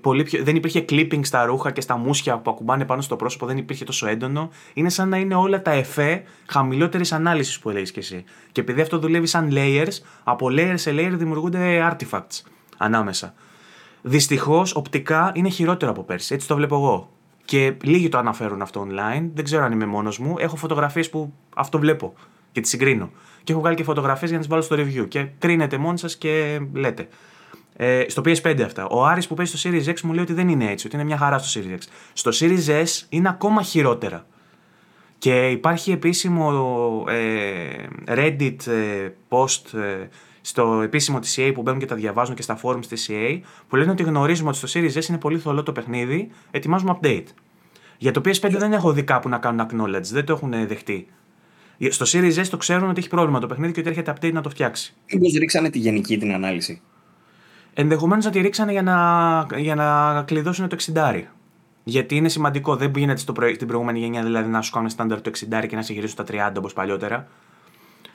πολύ 0.00 0.22
πιο, 0.22 0.44
δεν 0.44 0.56
υπήρχε 0.56 0.84
clipping 0.88 1.20
στα 1.22 1.44
ρούχα 1.44 1.70
και 1.70 1.80
στα 1.80 1.96
μουσια 1.96 2.38
που 2.38 2.50
ακουμπάνε 2.50 2.84
πάνω 2.84 3.00
στο 3.00 3.16
πρόσωπο, 3.16 3.46
δεν 3.46 3.56
υπήρχε 3.56 3.84
τόσο 3.84 4.06
έντονο. 4.06 4.50
Είναι 4.74 4.88
σαν 4.88 5.08
να 5.08 5.16
είναι 5.16 5.34
όλα 5.34 5.62
τα 5.62 5.70
εφέ 5.70 6.22
χαμηλότερης 6.46 7.12
ανάλυσης 7.12 7.58
που 7.58 7.70
έλεγες 7.70 7.90
και 7.90 8.00
εσύ. 8.00 8.24
Και 8.52 8.60
επειδή 8.60 8.80
αυτό 8.80 8.98
δουλεύει 8.98 9.26
σαν 9.26 9.50
layers, 9.52 9.98
από 10.24 10.46
layer 10.50 10.74
σε 10.74 10.90
layer 10.90 11.12
δημιουργούνται 11.12 11.88
artifacts 11.92 12.40
ανάμεσα. 12.76 13.34
Δυστυχώς, 14.02 14.74
οπτικά 14.74 15.32
είναι 15.34 15.48
χειρότερο 15.48 15.90
από 15.90 16.02
πέρσι. 16.02 16.34
Έτσι 16.34 16.48
το 16.48 16.54
βλέπω 16.56 16.74
εγώ. 16.74 17.10
Και 17.44 17.74
λίγοι 17.82 18.08
το 18.08 18.18
αναφέρουν 18.18 18.62
αυτό 18.62 18.86
online. 18.88 19.28
Δεν 19.34 19.44
ξέρω 19.44 19.64
αν 19.64 19.72
είμαι 19.72 19.86
μόνος 19.86 20.18
μου. 20.18 20.34
Έχω 20.38 20.56
φωτογραφίες 20.56 21.10
που 21.10 21.32
αυτό 21.54 21.78
βλέπω 21.78 22.14
και 22.52 22.60
τις 22.60 22.70
συγκρίνω. 22.70 23.10
Και 23.44 23.52
έχω 23.52 23.60
βγάλει 23.60 23.76
και 23.76 23.82
φωτογραφίες 23.82 24.30
για 24.30 24.38
να 24.38 24.44
τις 24.44 24.52
βάλω 24.52 24.62
στο 24.62 24.76
review. 24.76 25.08
Και 25.08 25.26
κρίνετε 25.38 25.78
μόνοι 25.78 25.98
σας 25.98 26.16
και 26.16 26.60
λέτε. 26.72 27.08
Ε, 27.76 28.04
στο 28.08 28.22
PS5 28.24 28.60
αυτά. 28.60 28.86
Ο 28.86 29.04
Άρης 29.04 29.26
που 29.26 29.34
παίζει 29.34 29.58
στο 29.58 29.70
Series 29.70 29.84
X 29.84 30.00
μου 30.00 30.12
λέει 30.12 30.22
ότι 30.22 30.32
δεν 30.32 30.48
είναι 30.48 30.70
έτσι, 30.70 30.86
ότι 30.86 30.96
είναι 30.96 31.04
μια 31.04 31.16
χαρά 31.16 31.38
στο 31.38 31.60
Series 31.60 31.74
X. 31.74 31.82
Στο 32.12 32.30
Series 32.34 32.84
S 32.84 33.06
είναι 33.08 33.28
ακόμα 33.28 33.62
χειρότερα. 33.62 34.26
Και 35.18 35.50
υπάρχει 35.50 35.92
επίσημο 35.92 37.04
ε, 37.08 37.86
Reddit 38.06 38.66
ε, 38.66 39.08
post 39.28 39.78
ε, 39.78 40.08
στο 40.40 40.80
επίσημο 40.80 41.18
της 41.18 41.38
EA 41.38 41.50
που 41.54 41.62
μπαίνουν 41.62 41.80
και 41.80 41.86
τα 41.86 41.94
διαβάζουν 41.94 42.34
και 42.34 42.42
στα 42.42 42.60
forums 42.62 42.86
της 42.86 43.10
EA 43.12 43.40
που 43.68 43.76
λένε 43.76 43.90
ότι 43.90 44.02
γνωρίζουμε 44.02 44.48
ότι 44.48 44.68
στο 44.68 44.80
Series 44.80 44.92
S 44.92 45.08
είναι 45.08 45.18
πολύ 45.18 45.38
θολό 45.38 45.62
το 45.62 45.72
παιχνίδι, 45.72 46.30
ετοιμάζουμε 46.50 46.98
update. 47.00 47.26
Για 47.98 48.12
το 48.12 48.20
PS5 48.24 48.50
δεν 48.50 48.72
έχω 48.72 48.92
δει 48.92 49.02
κάπου 49.02 49.28
να 49.28 49.38
κάνουν 49.38 49.66
acknowledge, 49.66 50.02
δεν 50.10 50.24
το 50.24 50.32
έχουν 50.32 50.66
δεχτεί. 50.66 51.06
Στο 51.88 52.04
Series 52.08 52.34
S 52.34 52.46
το 52.50 52.56
ξέρουν 52.56 52.88
ότι 52.88 52.98
έχει 52.98 53.08
πρόβλημα 53.08 53.38
το 53.38 53.46
παιχνίδι 53.46 53.72
και 53.72 53.80
ότι 53.80 53.88
έρχεται 53.88 54.14
update 54.16 54.32
να 54.32 54.40
το 54.40 54.50
φτιάξει. 54.50 54.94
Μήπως 55.12 55.32
ρίξανε 55.32 55.70
τη 55.70 55.78
γενική 55.78 56.18
την 56.18 56.32
ανάλυση. 56.32 56.82
Ενδεχομένως 57.78 58.24
να 58.24 58.30
τη 58.30 58.40
ρίξανε 58.40 58.72
για 58.72 58.82
να, 58.82 59.58
για 59.58 59.74
να 59.74 60.22
κλειδώσουν 60.22 60.68
το 60.68 60.76
60. 60.94 61.22
Γιατί 61.84 62.16
είναι 62.16 62.28
σημαντικό, 62.28 62.76
δεν 62.76 62.92
γίνεται 62.96 63.18
στο 63.18 63.32
προ... 63.32 63.56
την 63.56 63.66
προηγούμενη 63.66 63.98
γενιά 63.98 64.22
δηλαδή 64.22 64.50
να 64.50 64.62
σου 64.62 64.72
κάνουν 64.72 64.88
στάνταρ 64.88 65.20
το 65.20 65.30
60 65.60 65.66
και 65.68 65.76
να 65.76 65.82
σε 65.82 65.92
γυρίσουν 65.92 66.16
τα 66.16 66.50
30 66.50 66.52
όπως 66.56 66.72
παλιότερα. 66.72 67.28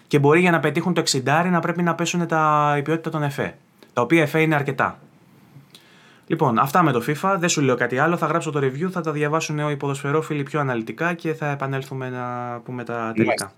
Και 0.07 0.19
μπορεί 0.19 0.39
για 0.39 0.51
να 0.51 0.59
πετύχουν 0.59 0.93
το 0.93 1.03
60 1.11 1.21
να 1.51 1.59
πρέπει 1.59 1.83
να 1.83 1.95
πέσουν 1.95 2.27
τα... 2.27 2.75
η 2.77 2.81
ποιότητα 2.81 3.09
των 3.09 3.23
εφέ. 3.23 3.57
Τα 3.93 4.01
οποία 4.01 4.21
εφέ 4.21 4.41
είναι 4.41 4.55
αρκετά. 4.55 4.99
Λοιπόν, 6.27 6.59
αυτά 6.59 6.83
με 6.83 6.91
το 6.91 7.03
FIFA. 7.07 7.35
Δεν 7.39 7.49
σου 7.49 7.61
λέω 7.61 7.75
κάτι 7.75 7.97
άλλο. 7.97 8.17
Θα 8.17 8.25
γράψω 8.25 8.51
το 8.51 8.59
review, 8.59 8.89
θα 8.91 9.01
τα 9.01 9.11
διαβάσουν 9.11 9.69
οι 9.69 9.77
ποδοσφαιρόφιλοι 9.77 10.43
πιο 10.43 10.59
αναλυτικά 10.59 11.13
και 11.13 11.33
θα 11.33 11.49
επανέλθουμε 11.51 12.09
να 12.09 12.59
πούμε 12.63 12.83
τα 12.83 13.11
τελικά. 13.15 13.53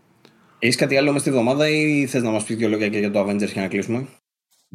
Έχεις 0.60 0.76
κάτι 0.76 0.98
άλλο 0.98 1.12
μες 1.12 1.22
στη 1.22 1.32
βδομάδα 1.32 1.70
ή 1.70 2.06
θες 2.08 2.24
να 2.24 2.30
μας 2.30 2.44
πεις 2.44 2.56
δύο 2.56 2.70
λόγια 2.70 2.90
και 2.90 3.00
για 3.00 3.12
το 3.12 3.20
Avengers 3.20 3.52
για 3.52 3.62
να 3.62 3.68
κλείσουμε; 3.68 4.08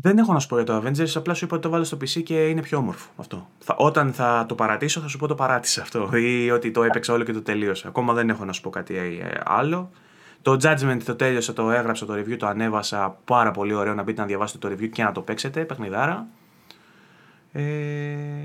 Δεν 0.00 0.18
έχω 0.18 0.32
να 0.32 0.38
σου 0.38 0.48
πω 0.48 0.56
για 0.56 0.64
το 0.64 0.76
Avengers, 0.76 1.12
απλά 1.14 1.34
σου 1.34 1.44
είπα 1.44 1.54
ότι 1.54 1.64
το 1.64 1.70
βάλω 1.70 1.84
στο 1.84 1.96
PC 1.96 2.22
και 2.22 2.48
είναι 2.48 2.62
πιο 2.62 2.78
όμορφο 2.78 3.10
αυτό. 3.16 3.48
Θα, 3.58 3.74
όταν 3.78 4.12
θα 4.12 4.44
το 4.48 4.54
παρατήσω, 4.54 5.00
θα 5.00 5.08
σου 5.08 5.18
πω 5.18 5.26
το 5.26 5.34
παράτησα 5.34 5.82
αυτό. 5.82 6.16
Ή 6.16 6.50
ότι 6.50 6.70
το 6.70 6.82
έπαιξα 6.82 7.12
όλο 7.12 7.24
και 7.24 7.32
το 7.32 7.42
τελείωσα. 7.42 7.88
Ακόμα 7.88 8.12
δεν 8.12 8.28
έχω 8.28 8.44
να 8.44 8.52
σου 8.52 8.60
πω 8.60 8.70
κάτι 8.70 8.96
ε, 8.96 9.40
άλλο. 9.44 9.90
Το 10.42 10.56
Judgment 10.62 10.98
το 11.04 11.14
τέλειωσα, 11.14 11.52
το 11.52 11.70
έγραψα 11.70 12.06
το 12.06 12.14
review, 12.14 12.36
το 12.38 12.46
ανέβασα. 12.46 13.18
Πάρα 13.24 13.50
πολύ 13.50 13.74
ωραίο 13.74 13.94
να 13.94 14.02
μπείτε 14.02 14.20
να 14.20 14.26
διαβάσετε 14.26 14.68
το 14.68 14.74
review 14.74 14.88
και 14.88 15.02
να 15.02 15.12
το 15.12 15.20
παίξετε. 15.20 15.64
Παιχνιδάρα. 15.64 16.26
Ε, 17.52 17.62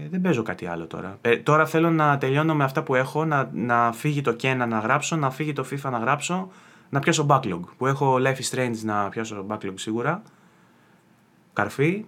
δεν 0.09 0.21
παίζω 0.21 0.43
κάτι 0.43 0.65
άλλο 0.65 0.87
τώρα. 0.87 1.17
Ε, 1.21 1.37
τώρα 1.37 1.65
θέλω 1.65 1.91
να 1.91 2.17
τελειώνω 2.17 2.55
με 2.55 2.63
αυτά 2.63 2.83
που 2.83 2.95
έχω, 2.95 3.25
να, 3.25 3.49
να 3.53 3.91
φύγει 3.91 4.21
το 4.21 4.35
Kena 4.41 4.65
να 4.67 4.79
γράψω, 4.79 5.15
να 5.15 5.29
φύγει 5.29 5.53
το 5.53 5.65
FIFA 5.71 5.91
να 5.91 5.97
γράψω, 5.97 6.51
να 6.89 6.99
πιάσω 6.99 7.25
backlog. 7.29 7.61
Που 7.77 7.87
έχω 7.87 8.17
Life 8.19 8.35
is 8.35 8.57
Strange 8.57 8.77
να 8.83 9.09
πιάσω 9.09 9.45
backlog 9.49 9.73
σίγουρα. 9.75 10.21
Καρφί. 11.53 12.05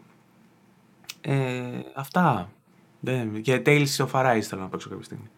Ε, 1.22 1.80
αυτά. 1.96 2.52
Δεν, 3.00 3.42
και 3.42 3.62
Tales 3.66 3.96
of 3.98 4.12
Arise 4.12 4.42
θέλω 4.42 4.62
να 4.62 4.70
παίξω 4.70 4.90
κάποια 4.90 5.04
στιγμή. 5.04 5.30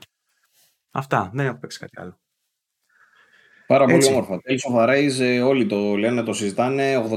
Αυτά. 0.91 1.31
Δεν 1.33 1.45
έχω 1.45 1.57
παίξει 1.57 1.79
κάτι 1.79 1.99
άλλο. 1.99 2.17
Πάρα 3.67 3.83
πολύ 3.83 3.95
Έτσι. 3.95 4.11
όμορφα. 4.11 4.39
Tales 4.43 4.73
of 4.73 4.87
Arise 4.87 5.19
ε, 5.19 5.41
όλοι 5.41 5.65
το 5.65 5.95
λένε, 5.95 6.23
το 6.23 6.33
συζητάνε. 6.33 7.07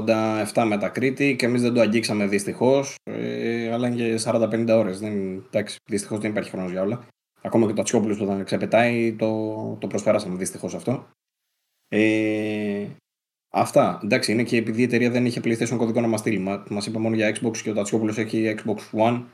87 0.53 0.63
μετακρίτη 0.67 1.35
και 1.35 1.45
εμείς 1.45 1.61
δεν 1.61 1.73
το 1.73 1.81
αγγίξαμε 1.81 2.27
δυστυχώς. 2.27 2.95
Ε, 3.03 3.71
αλλά 3.73 3.87
είναι 3.87 3.95
και 3.95 4.21
40-50 4.25 4.67
ώρες. 4.69 5.01
Δυστυχώς 5.85 6.19
δεν 6.19 6.31
υπάρχει 6.31 6.49
χρόνος 6.49 6.71
για 6.71 6.81
όλα. 6.81 7.07
Ακόμα 7.41 7.67
και 7.67 7.73
το 7.73 7.81
Ατσιόπουλο 7.81 8.15
που 8.15 8.23
όταν 8.23 8.43
ξεπετάει 8.43 9.15
το, 9.15 9.53
το 9.79 9.87
προσπεράσαμε 9.87 10.35
δυστυχώς 10.35 10.75
αυτό. 10.75 11.07
Ε, 11.87 12.87
Αυτά. 13.53 13.99
Εντάξει, 14.03 14.31
είναι 14.31 14.43
και 14.43 14.57
επειδή 14.57 14.81
η 14.81 14.83
εταιρεία 14.83 15.09
δεν 15.09 15.25
είχε 15.25 15.41
PlayStation 15.43 15.75
κωδικό 15.77 16.01
να 16.01 16.07
μας 16.07 16.19
στείλει. 16.19 16.39
Μα 16.39 16.63
μας 16.69 16.85
είπε 16.85 16.97
μόνο 16.97 17.15
για 17.15 17.35
Xbox 17.35 17.57
και 17.57 17.69
ο 17.69 17.73
Τατσιόπουλος 17.73 18.17
έχει 18.17 18.55
Xbox 18.57 18.99
One. 19.07 19.25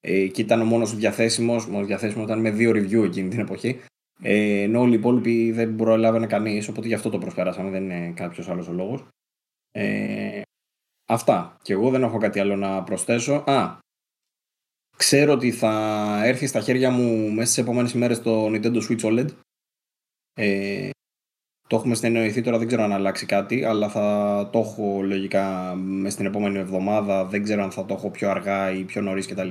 Ε, 0.00 0.26
και 0.26 0.40
ήταν 0.40 0.60
ο 0.60 0.64
μόνος 0.64 0.96
διαθέσιμος. 0.96 1.66
Μόνος 1.66 1.86
διαθέσιμος 1.86 2.24
ήταν 2.24 2.40
με 2.40 2.50
δύο 2.50 2.70
review 2.70 3.04
εκείνη 3.04 3.28
την 3.28 3.40
εποχή. 3.40 3.80
Ε, 4.22 4.62
ενώ 4.62 4.80
όλοι 4.80 4.92
οι 4.92 4.98
υπόλοιποι 4.98 5.52
δεν 5.52 5.76
προλάβαινε 5.76 6.26
κανείς. 6.26 6.68
Οπότε 6.68 6.86
γι' 6.86 6.94
αυτό 6.94 7.10
το 7.10 7.18
προσπεράσαμε. 7.18 7.70
Δεν 7.70 7.84
είναι 7.84 8.12
κάποιος 8.16 8.48
άλλος 8.48 8.68
ο 8.68 8.72
λόγος. 8.72 9.04
Ε, 9.70 10.42
αυτά. 11.08 11.56
Και 11.62 11.72
εγώ 11.72 11.90
δεν 11.90 12.02
έχω 12.02 12.18
κάτι 12.18 12.40
άλλο 12.40 12.56
να 12.56 12.82
προσθέσω. 12.82 13.34
Α, 13.34 13.78
ξέρω 14.96 15.32
ότι 15.32 15.52
θα 15.52 16.20
έρθει 16.24 16.46
στα 16.46 16.60
χέρια 16.60 16.90
μου 16.90 17.30
μέσα 17.30 17.50
στις 17.50 17.58
επόμενες 17.58 17.92
ημέρες 17.92 18.22
το 18.22 18.46
Nintendo 18.46 18.80
Switch 18.88 19.00
OLED. 19.00 19.26
Ε, 20.34 20.90
το 21.66 21.76
έχουμε 21.76 21.94
συνεννοηθεί 21.94 22.42
τώρα, 22.42 22.58
δεν 22.58 22.66
ξέρω 22.66 22.82
αν 22.82 22.92
αλλάξει 22.92 23.26
κάτι, 23.26 23.64
αλλά 23.64 23.88
θα 23.88 24.48
το 24.52 24.58
έχω 24.58 25.00
λογικά 25.02 25.74
μες 25.74 26.12
στην 26.12 26.26
επόμενη 26.26 26.58
εβδομάδα. 26.58 27.24
Δεν 27.24 27.42
ξέρω 27.42 27.62
αν 27.62 27.70
θα 27.70 27.84
το 27.84 27.94
έχω 27.94 28.10
πιο 28.10 28.30
αργά 28.30 28.70
ή 28.70 28.82
πιο 28.82 29.00
νωρίς 29.00 29.26
κτλ. 29.26 29.48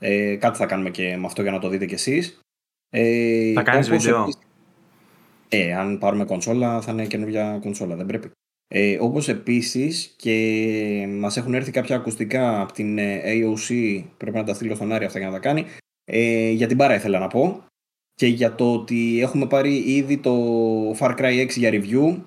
Ε, 0.00 0.36
κάτι 0.36 0.58
θα 0.58 0.66
κάνουμε 0.66 0.90
και 0.90 1.16
με 1.16 1.26
αυτό 1.26 1.42
για 1.42 1.50
να 1.50 1.58
το 1.58 1.68
δείτε 1.68 1.86
κι 1.86 1.94
εσείς. 1.94 2.40
Ε, 2.90 3.52
θα 3.52 3.62
κάνεις 3.62 3.88
βίντεο; 3.88 4.22
Επίσης, 4.22 4.38
ε, 5.48 5.74
αν 5.74 5.98
πάρουμε 5.98 6.24
κονσόλα, 6.24 6.80
θα 6.80 6.92
είναι 6.92 7.06
καινούργια 7.06 7.58
κονσόλα, 7.62 7.96
δεν 7.96 8.06
πρέπει. 8.06 8.30
Ε, 8.68 8.98
όπως 9.00 9.28
επίσης 9.28 10.14
και 10.16 11.06
μας 11.10 11.36
έχουν 11.36 11.54
έρθει 11.54 11.70
κάποια 11.70 11.96
ακουστικά 11.96 12.60
από 12.60 12.72
την 12.72 12.98
AOC, 13.24 14.02
πρέπει 14.16 14.36
να 14.36 14.44
τα 14.44 14.54
στείλω 14.54 14.74
στον 14.74 14.92
Άρη 14.92 15.04
αυτά 15.04 15.18
για 15.18 15.28
να 15.28 15.34
τα 15.34 15.40
κάνει, 15.40 15.64
ε, 16.04 16.50
για 16.50 16.66
την 16.66 16.76
μπάρα 16.76 16.94
ήθελα 16.94 17.18
να 17.18 17.28
πω, 17.28 17.64
και 18.16 18.26
για 18.26 18.54
το 18.54 18.72
ότι 18.72 19.20
έχουμε 19.20 19.46
πάρει 19.46 19.76
ήδη 19.76 20.18
το 20.18 20.34
Far 20.90 21.16
Cry 21.18 21.46
6 21.46 21.50
για 21.50 21.70
review 21.72 22.22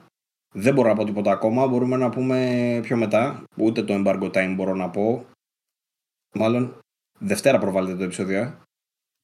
Δεν 0.54 0.74
μπορώ 0.74 0.90
να 0.90 0.96
πω 0.96 1.04
τίποτα 1.04 1.32
ακόμα. 1.32 1.68
Μπορούμε 1.68 1.98
να 1.98 2.10
πούμε 2.10 2.80
πιο 2.84 2.98
μετά. 2.98 3.44
Ούτε 3.58 3.84
το 3.84 3.94
embargo 3.98 4.32
time 4.32 4.54
μπορώ 4.56 4.76
να 4.76 4.90
πω. 4.90 5.26
Μάλλον 6.36 6.80
Δευτέρα 7.20 7.58
προβάλλεται 7.58 7.96
το 7.96 8.04
επεισόδιο. 8.04 8.40
Ε. 8.40 8.44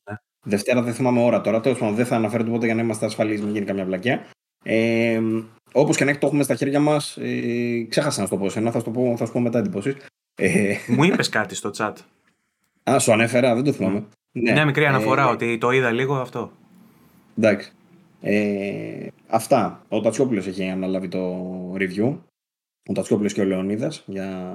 Ναι. 0.09 0.15
Δευτέρα 0.45 0.81
δεν 0.81 0.93
θυμάμαι 0.93 1.23
ώρα 1.23 1.41
τώρα. 1.41 1.61
Τέλος 1.61 1.77
πάντων, 1.79 1.95
δεν 1.95 2.05
θα 2.05 2.15
αναφέρω 2.15 2.43
τίποτα 2.43 2.65
για 2.65 2.75
να 2.75 2.81
είμαστε 2.81 3.05
ασφαλείς, 3.05 3.41
μην 3.41 3.53
γίνει 3.53 3.65
καμιά 3.65 3.85
βλακιά. 3.85 4.27
Ε, 4.63 5.21
Όπως 5.71 5.97
και 5.97 6.03
να 6.03 6.09
έχει, 6.09 6.19
το 6.19 6.27
έχουμε 6.27 6.43
στα 6.43 6.55
χέρια 6.55 6.79
μας. 6.79 7.17
Ε, 7.17 7.85
ξέχασα 7.89 8.19
να 8.19 8.27
σου 8.27 8.33
το 8.33 8.39
πω 8.39 8.45
εσένα, 8.45 8.71
θα 8.71 8.79
σου, 8.79 8.91
πω, 8.91 9.17
θα 9.17 9.25
σου 9.25 9.31
πω 9.31 9.39
μετά 9.39 9.59
εντυπώσεις. 9.59 9.95
Ε, 10.35 10.75
Μου 10.87 11.03
είπες 11.03 11.29
κάτι 11.29 11.55
στο 11.55 11.71
chat. 11.77 11.93
Α, 12.91 12.99
σου 12.99 13.11
ανέφερα, 13.11 13.55
δεν 13.55 13.63
το 13.63 13.71
θυμάμαι. 13.71 14.05
Ναι, 14.39 14.51
Μια 14.51 14.65
μικρή 14.65 14.85
αναφορά 14.85 15.23
ε, 15.23 15.31
ότι 15.31 15.57
το 15.57 15.71
είδα 15.71 15.91
λίγο 15.91 16.15
αυτό. 16.15 16.51
Εντάξει. 17.37 17.71
Ε, 18.21 19.07
αυτά. 19.27 19.85
Ο 19.87 20.01
Τατσιόπουλος 20.01 20.47
έχει 20.47 20.69
αναλάβει 20.69 21.07
το 21.07 21.41
review. 21.75 22.17
Ο 22.89 22.93
Τατσιόπουλος 22.93 23.33
και 23.33 23.41
ο 23.41 23.43
Λεωνίδας 23.43 24.03
για 24.05 24.53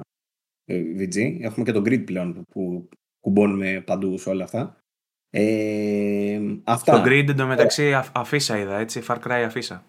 ε, 0.65 0.81
VG. 0.99 1.37
Έχουμε 1.41 1.65
και 1.65 1.71
τον 1.71 1.83
Grid 1.85 2.05
πλέον 2.05 2.43
που 2.49 2.89
κουμπώνουμε 3.19 3.83
παντού 3.85 4.17
σε 4.17 4.29
όλα 4.29 4.43
αυτά. 4.43 4.77
Ε, 5.29 6.39
αυτά. 6.63 7.01
Το 7.01 7.09
Grid 7.09 7.29
εντωμεταξύ 7.29 8.01
αφήσα 8.11 8.57
είδα, 8.57 8.77
έτσι. 8.77 9.01
Far 9.07 9.17
Cry 9.17 9.43
αφήσα. 9.45 9.83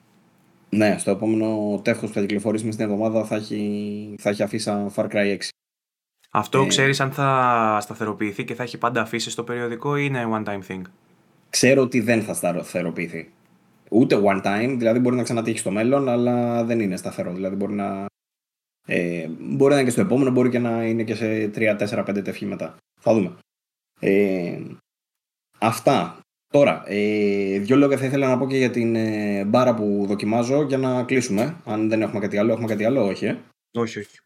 Ναι, 0.69 0.99
στο 0.99 1.11
επόμενο 1.11 1.81
τεύχος 1.85 2.09
που 2.09 2.15
θα 2.15 2.21
κυκλοφορήσει 2.21 2.73
στην 2.73 2.85
εβδομάδα 2.85 3.25
θα 3.25 3.37
έχει, 3.37 4.15
θα 4.19 4.31
έχει 4.31 4.43
αφήσα 4.43 4.93
Far 4.95 5.09
Cry 5.09 5.37
6. 5.37 5.39
Αυτό 6.35 6.63
ε, 6.63 6.67
ξέρεις 6.67 7.01
αν 7.01 7.13
θα 7.13 7.79
σταθεροποιηθεί 7.81 8.45
και 8.45 8.55
θα 8.55 8.63
έχει 8.63 8.79
πάντα 8.79 9.01
αφήσει 9.01 9.31
στο 9.31 9.45
περιοδικό 9.45 9.97
ή 9.97 10.05
είναι 10.07 10.29
one 10.33 10.45
time 10.45 10.61
thing; 10.69 10.83
Ξέρω 11.51 11.83
ότι 11.83 12.01
δεν 12.01 12.23
θα 12.23 12.35
σταθεροποιηθεί. 12.35 13.33
Ούτε 13.91 14.21
one 14.25 14.43
time, 14.43 14.75
δηλαδή 14.79 14.99
μπορεί 14.99 15.17
να 15.17 15.23
ξανατύχει 15.23 15.59
στο 15.59 15.71
μέλλον, 15.71 16.09
αλλά 16.09 16.65
δεν 16.65 16.81
είναι 16.81 16.97
σταθερό. 16.97 17.33
Δηλαδή 17.33 17.57
μπορεί 17.57 17.73
να, 17.73 18.07
ε, 18.87 19.29
μπορεί 19.29 19.71
να 19.73 19.77
είναι 19.77 19.85
και 19.85 19.91
στο 19.91 20.01
επόμενο, 20.01 20.31
μπορεί 20.31 20.49
και 20.49 20.59
να 20.59 20.85
είναι 20.85 21.05
και 21.05 21.15
σε 21.15 21.51
3, 21.55 21.77
4, 21.77 22.05
5 22.05 22.23
τευχή 22.23 22.47
μετά. 22.47 22.77
Θα 23.01 23.15
δούμε. 23.15 23.37
Ε, 24.01 24.61
αυτά. 25.59 26.21
Τώρα, 26.53 26.83
ε, 26.87 27.59
δύο 27.59 27.77
λόγια 27.77 27.99
θα 27.99 28.05
ήθελα 28.05 28.29
να 28.29 28.39
πω 28.39 28.47
και 28.47 28.57
για 28.57 28.71
την 28.71 28.97
ε, 28.97 29.45
μπάρα 29.45 29.75
που 29.75 30.05
δοκιμάζω 30.07 30.63
για 30.63 30.79
να 30.79 31.05
κλείσουμε. 31.05 31.57
Αν 31.65 31.89
δεν 31.89 32.03
έχουμε 32.03 32.21
κάτι 32.21 32.39
άλλο, 32.39 32.53
έχουμε 32.53 32.69
κάτι 32.69 32.85
άλλο, 32.85 33.07
όχι. 33.07 33.27
Ε; 33.27 33.39
Όχι, 33.73 33.99
όχι. 33.99 34.19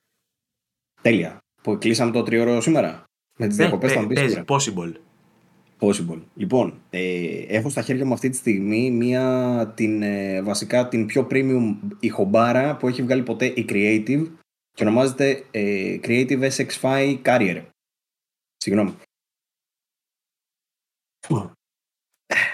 Τέλεια. 1.03 1.41
Που 1.67 1.79
κλείσαμε 1.79 2.11
το 2.11 2.23
τριώρο 2.23 2.61
σήμερα. 2.61 3.05
Με 3.39 3.47
τις 3.47 3.59
ε, 3.59 3.63
διακοπές 3.63 3.93
θα 3.93 4.07
πει. 4.07 4.45
Possible. 4.47 4.93
Possible. 5.81 6.23
Λοιπόν, 6.35 6.81
ε, 6.91 7.39
έχω 7.49 7.69
στα 7.69 7.83
χέρια 7.83 8.05
μου 8.07 8.13
αυτή 8.13 8.29
τη 8.29 8.37
στιγμή 8.37 8.91
μία, 8.91 9.73
την, 9.77 10.03
ε, 10.03 10.43
βασικά 10.43 10.89
την 10.89 11.07
πιο 11.07 11.27
premium 11.31 11.77
ηχομπάρα 12.01 12.77
που 12.77 12.89
έχει 12.89 13.03
βγάλει 13.03 13.23
ποτέ 13.23 13.47
η 13.47 13.65
Creative 13.69 14.27
και 14.73 14.83
ονομάζεται 14.83 15.45
ε, 15.51 15.99
Creative 16.03 16.51
SX5 16.51 17.23
Carrier. 17.23 17.63
Συγγνώμη. 18.57 18.95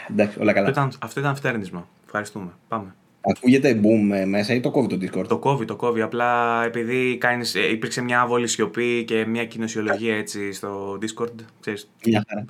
Εντάξει, 0.09 0.40
όλα 0.40 0.52
καλά. 0.52 0.68
Αυτό 0.68 0.80
ήταν, 0.80 0.98
αυτό 1.01 1.20
ήταν 1.20 1.36
φτέρνισμα. 1.36 1.89
Ευχαριστούμε. 2.05 2.52
Πάμε. 2.68 2.94
Ακούγεται 3.24 3.81
boom 3.82 4.15
ε, 4.15 4.24
μέσα 4.24 4.55
ή 4.55 4.61
το 4.61 4.70
κόβει 4.70 4.99
το 4.99 4.99
Discord; 5.01 5.27
Το 5.27 5.39
κόβει, 5.39 5.65
το 5.65 5.77
κόβει. 5.77 6.01
Απλά 6.01 6.62
επειδή 6.65 7.16
κάνεις, 7.19 7.55
ε, 7.55 7.70
υπήρξε 7.70 8.03
μια 8.03 8.20
άβολη 8.20 8.49
σιωπή 8.49 9.05
και 9.05 9.27
μια 9.27 9.44
κοινοσιολογία 9.44 10.16
έτσι 10.16 10.53
στο 10.53 10.99
Discord. 11.01 11.35
Ξέρεις. 11.61 11.90
Μια 12.07 12.24
χαρά. 12.28 12.44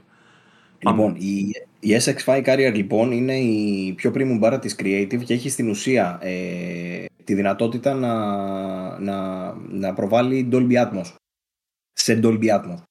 Λοιπόν, 0.79 1.17
η, 1.19 1.51
η 1.81 1.97
SX5 2.05 2.45
Carrier 2.45 2.73
λοιπόν 2.75 3.13
είναι 3.13 3.37
η 3.39 3.93
πιο 3.97 4.11
premium 4.15 4.37
μπάρα 4.39 4.59
της 4.59 4.77
Creative 4.79 5.25
και 5.25 5.35
έχει 5.35 5.49
στην 5.49 5.69
ουσία 5.69 6.19
ε, 6.23 7.05
τη 7.25 7.35
δυνατότητα 7.35 7.95
να, 7.95 8.15
να, 8.99 9.53
να 9.55 9.95
προβάλλει 9.95 10.49
Dolby 10.53 10.73
Atmos 10.73 11.15
σε 11.93 12.21
Dolby 12.23 12.49
Atmos. 12.49 12.83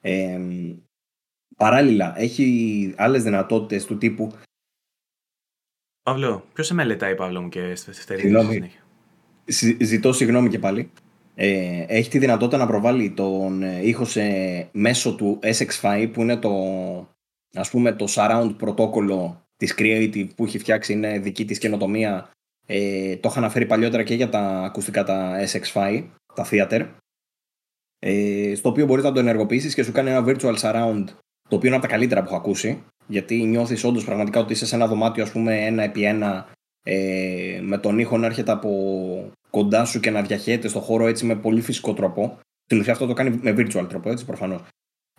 Ε, 0.00 0.40
παράλληλα, 1.56 2.14
έχει 2.18 2.94
άλλες 2.96 3.22
δυνατότητες 3.22 3.84
του 3.84 3.98
τύπου 3.98 4.32
Παύλο, 6.08 6.44
ποιος 6.52 6.66
σε 6.66 6.74
μελετάει, 6.74 7.14
Παύλο 7.14 7.40
μου, 7.40 7.48
και 7.48 7.74
συγγνώμη. 7.74 8.70
Ζητώ 9.80 10.12
συγγνώμη 10.12 10.48
και 10.48 10.58
πάλι. 10.58 10.90
Ε, 11.34 11.84
έχει 11.88 12.10
τη 12.10 12.18
δυνατότητα 12.18 12.56
να 12.56 12.66
προβάλλει 12.66 13.10
τον 13.10 13.62
ε, 13.62 13.80
ήχος 13.82 14.10
σε, 14.10 14.22
μέσω 14.72 15.14
του 15.14 15.38
SX5 15.42 16.10
που 16.12 16.20
είναι 16.22 16.36
το, 16.36 16.50
ας 17.54 17.70
πούμε, 17.70 17.92
το 17.92 18.06
surround 18.08 18.54
πρωτόκολλο 18.56 19.42
της 19.56 19.74
Creative 19.78 20.28
που 20.36 20.44
έχει 20.44 20.58
φτιάξει, 20.58 20.92
είναι 20.92 21.18
δική 21.18 21.44
της 21.44 21.58
καινοτομία 21.58 22.30
ε, 22.66 23.16
το 23.16 23.28
είχα 23.28 23.38
αναφέρει 23.38 23.66
παλιότερα 23.66 24.02
και 24.02 24.14
για 24.14 24.28
τα 24.28 24.40
ακουστικά 24.40 25.04
τα 25.04 25.46
SX5, 25.46 26.04
τα 26.34 26.46
Theater, 26.50 26.86
ε, 27.98 28.52
στο 28.54 28.68
οποίο 28.68 28.86
μπορείς 28.86 29.04
να 29.04 29.12
το 29.12 29.20
ενεργοποιήσεις 29.20 29.74
και 29.74 29.82
σου 29.82 29.92
κάνει 29.92 30.10
ένα 30.10 30.24
virtual 30.26 30.56
surround, 30.56 31.04
το 31.48 31.56
οποίο 31.56 31.68
είναι 31.68 31.76
από 31.76 31.86
τα 31.86 31.92
καλύτερα 31.92 32.20
που 32.20 32.26
έχω 32.26 32.36
ακούσει, 32.36 32.84
γιατί 33.08 33.42
νιώθεις 33.42 33.84
όντως 33.84 34.04
πραγματικά 34.04 34.40
ότι 34.40 34.52
είσαι 34.52 34.66
σε 34.66 34.74
ένα 34.74 34.86
δωμάτιο, 34.86 35.22
ας 35.22 35.30
πούμε, 35.30 35.66
ένα 35.66 35.82
επί 35.82 36.02
ένα, 36.04 36.48
ε, 36.82 37.60
με 37.62 37.78
τον 37.78 37.98
ήχο 37.98 38.18
να 38.18 38.26
έρχεται 38.26 38.52
από 38.52 39.30
κοντά 39.50 39.84
σου 39.84 40.00
και 40.00 40.10
να 40.10 40.22
διαχέεται 40.22 40.68
στο 40.68 40.80
χώρο 40.80 41.06
έτσι 41.06 41.26
με 41.26 41.36
πολύ 41.36 41.60
φυσικό 41.60 41.94
τρόπο. 41.94 42.38
Στην 42.64 42.80
ουσία 42.80 42.92
αυτό 42.92 43.06
το 43.06 43.12
κάνει 43.12 43.38
με 43.42 43.54
virtual 43.58 43.86
τρόπο, 43.88 44.10
έτσι 44.10 44.24
προφανώς. 44.24 44.62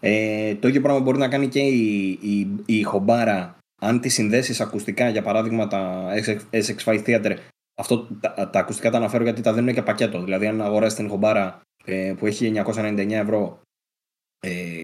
Ε, 0.02 0.56
το 0.56 0.68
ίδιο 0.68 0.82
πράγμα 0.82 1.02
μπορεί 1.02 1.18
να 1.18 1.28
κάνει 1.28 1.48
και 1.48 1.60
η, 1.60 2.10
η, 2.22 2.48
η 2.66 2.84
χομπάρα 2.84 3.60
αν 3.82 4.00
τη 4.00 4.10
συνδέσεις 4.10 4.62
ακουστικά, 4.62 5.10
για 5.10 5.22
παράδειγμα 5.22 5.68
τα 5.68 6.06
SX5 6.52 7.04
Theater, 7.06 7.36
αυτό, 7.76 8.08
τα, 8.20 8.50
τα 8.50 8.60
ακουστικά 8.60 8.90
τα 8.90 8.98
αναφέρω 8.98 9.24
γιατί 9.24 9.42
τα 9.42 9.54
δίνουν 9.54 9.74
και 9.74 9.82
πακέτο. 9.82 10.24
Δηλαδή, 10.24 10.48
αν 10.48 10.62
αγοράσει 10.62 10.96
την 10.96 11.10
χομπάρα 11.10 11.62
ε, 11.86 12.14
που 12.18 12.26
έχει 12.26 12.54
999 12.66 13.12
ευρώ, 13.12 13.62
ε, 14.40 14.50
ε, 14.50 14.80
ε, 14.80 14.82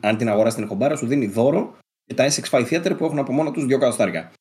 αν 0.00 0.16
την 0.16 0.28
αγοράσει 0.28 0.56
την 0.56 0.66
χομπάρα, 0.66 0.96
σου 0.96 1.06
δίνει 1.06 1.26
δώρο 1.26 1.76
και 2.04 2.14
τα 2.14 2.28
SX5 2.30 2.66
Theater 2.70 2.96
που 2.96 3.04
έχουν 3.04 3.18
από 3.18 3.32
μόνο 3.32 3.50
τους 3.50 3.66
δύο 3.66 3.78
κατοστάρια. 3.78 4.32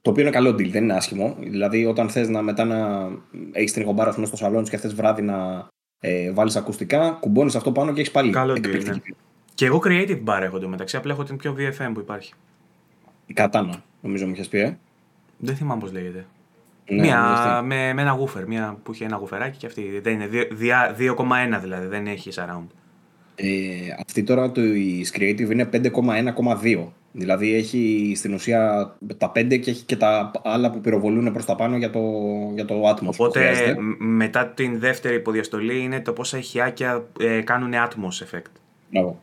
Το 0.00 0.10
οποίο 0.10 0.22
είναι 0.22 0.32
καλό 0.32 0.50
deal, 0.50 0.70
δεν 0.70 0.82
είναι 0.82 0.94
άσχημο. 0.94 1.36
Δηλαδή, 1.38 1.84
όταν 1.84 2.08
θες 2.08 2.28
να 2.28 2.42
μετά 2.42 2.64
να 2.64 3.08
έχεις 3.52 3.72
την 3.72 3.84
χομπάρα 3.84 4.12
στο 4.12 4.36
σαλόνι 4.36 4.68
και 4.68 4.76
θες 4.76 4.94
βράδυ 4.94 5.22
να 5.22 5.68
ε, 6.00 6.30
βάλεις 6.32 6.56
ακουστικά, 6.56 7.10
κουμπώνεις 7.10 7.54
αυτό 7.54 7.72
πάνω 7.72 7.92
και 7.92 8.00
έχεις 8.00 8.12
πάλι. 8.12 8.30
Καλό 8.30 8.52
deal. 8.52 8.84
Ναι. 8.84 8.94
Και 9.54 9.66
εγώ 9.66 9.80
creative 9.84 10.24
bar 10.24 10.40
έχω 10.40 10.68
μεταξύ, 10.68 10.96
απλά 10.96 11.12
έχω 11.12 11.22
την 11.22 11.36
πιο 11.36 11.56
VFM 11.58 11.90
που 11.94 12.00
υπάρχει. 12.00 12.32
Η 13.26 13.32
Κατάνα, 13.32 13.82
νομίζω 14.00 14.26
μου 14.26 14.32
είχες 14.32 14.48
πει, 14.48 14.58
ε. 14.58 14.78
Δεν 15.38 15.56
θυμάμαι 15.56 15.80
πώς 15.80 15.92
λέγεται. 15.92 16.26
Ναι, 16.88 17.00
μια, 17.00 17.62
με, 17.64 17.92
με 17.92 18.02
ένα 18.02 18.10
γούφερ, 18.10 18.46
μια 18.46 18.78
που 18.82 18.92
έχει 18.92 19.04
ένα 19.04 19.16
γουφεράκι 19.16 19.58
και 19.58 19.66
αυτή. 19.66 20.00
Δεν 20.00 20.12
είναι 20.12 20.28
2,1 20.58 21.60
δηλαδή, 21.60 21.86
δεν 21.86 22.06
έχει 22.06 22.30
surround. 22.34 22.66
Ε, 23.44 23.94
αυτή 23.98 24.22
τώρα 24.22 24.50
το 24.50 24.64
η 24.64 25.06
Creative 25.12 25.50
είναι 25.50 25.68
5,1,2. 25.72 26.86
Δηλαδή 27.12 27.54
έχει 27.54 28.12
στην 28.16 28.34
ουσία 28.34 28.92
τα 29.16 29.32
5 29.34 29.58
και 29.60 29.70
έχει 29.70 29.84
και 29.84 29.96
τα 29.96 30.30
άλλα 30.44 30.70
που 30.70 30.80
πυροβολούν 30.80 31.32
προς 31.32 31.44
τα 31.44 31.54
πάνω 31.54 31.76
για 31.76 31.90
το, 31.90 32.00
για 32.54 32.64
το 32.64 32.90
Atmos. 32.90 33.06
Οπότε 33.06 33.76
μετά 33.98 34.46
την 34.46 34.78
δεύτερη 34.78 35.14
υποδιαστολή 35.14 35.80
είναι 35.82 36.00
το 36.00 36.12
πόσα 36.12 36.38
ηχιάκια 36.38 37.06
ε, 37.20 37.40
κάνουν 37.40 37.72
Atmos 37.72 38.24
effect. 38.24 38.52
Μπράβο. 38.90 39.22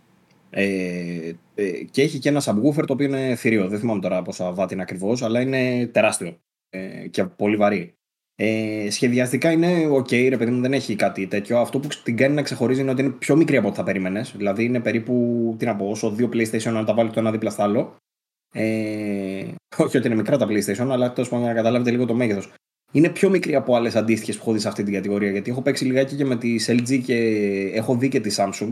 Ε, 0.50 1.32
ε, 1.56 1.72
και 1.92 2.02
έχει 2.02 2.20
και 2.20 2.30
ένα 2.30 2.42
subwoofer 2.44 2.86
το 2.86 2.94
οποίο 2.94 3.06
είναι 3.06 3.36
θηρίο. 3.36 3.68
Δεν 3.68 3.80
θυμάμαι 3.80 4.02
τώρα 4.02 4.22
πόσα 4.22 4.52
βάτη 4.52 4.74
είναι 4.74 4.84
ακριβώς, 4.84 5.22
αλλά 5.22 5.42
είναι 5.42 5.88
τεράστιο 5.88 6.38
ε, 6.70 7.08
και 7.08 7.24
πολύ 7.24 7.56
βαρύ. 7.56 7.94
Ε, 8.42 8.88
σχεδιαστικά 8.90 9.52
είναι 9.52 9.88
ok, 9.88 10.30
ρε 10.30 10.38
παιδί 10.38 10.52
μου, 10.52 10.62
δεν 10.62 10.74
έχει 10.74 10.96
κάτι 10.96 11.28
τέτοιο. 11.28 11.60
Αυτό 11.60 11.80
που 11.80 11.88
την 12.04 12.18
κάνει 12.18 12.36
να 12.36 12.42
ξεχωρίζει 12.42 12.82
είναι 12.82 12.92
ότι 12.92 13.02
είναι 13.02 13.12
πιο 13.12 13.36
μικρή 13.36 13.58
από 13.58 13.68
ό,τι 13.68 13.78
θα 13.78 13.84
περίμενες. 13.84 14.34
Δηλαδή 14.36 14.64
είναι 14.64 14.80
περίπου, 14.80 15.56
τι 15.60 15.66
να 15.66 15.76
πω, 15.76 15.90
όσο 15.90 16.12
δύο 16.12 16.30
PlayStation 16.34 16.72
να 16.72 16.84
τα 16.84 16.94
βάλει 16.94 17.10
το 17.10 17.20
ένα 17.20 17.32
δίπλα 17.32 17.50
στο 17.50 17.64
άλλο. 17.64 17.96
Ε, 18.54 19.46
όχι 19.78 19.98
ότι 19.98 20.08
είναι 20.08 20.16
μικρά 20.16 20.38
τα 20.38 20.48
PlayStation, 20.48 20.88
αλλά 20.90 21.14
τέλος 21.14 21.30
πάντων 21.30 21.46
να 21.46 21.54
καταλάβετε 21.54 21.92
λίγο 21.92 22.06
το 22.06 22.14
μέγεθος. 22.14 22.52
Είναι 22.92 23.10
πιο 23.10 23.30
μικρή 23.30 23.56
από 23.56 23.76
άλλες 23.76 23.96
αντίστοιχες 23.96 24.36
που 24.36 24.42
έχω 24.42 24.54
δει 24.54 24.60
σε 24.60 24.68
αυτή 24.68 24.84
την 24.84 24.94
κατηγορία. 24.94 25.32
Γιατί 25.32 25.52
έχω 25.52 25.62
παίξει 25.62 25.86
λιγάκι 25.86 26.16
και 26.16 26.26
με 26.26 26.38
τη 26.38 26.56
LG 26.68 27.02
και 27.04 27.16
έχω 27.74 27.96
δει 27.96 28.08
και 28.08 28.20
τη 28.20 28.36
Samsung 28.38 28.70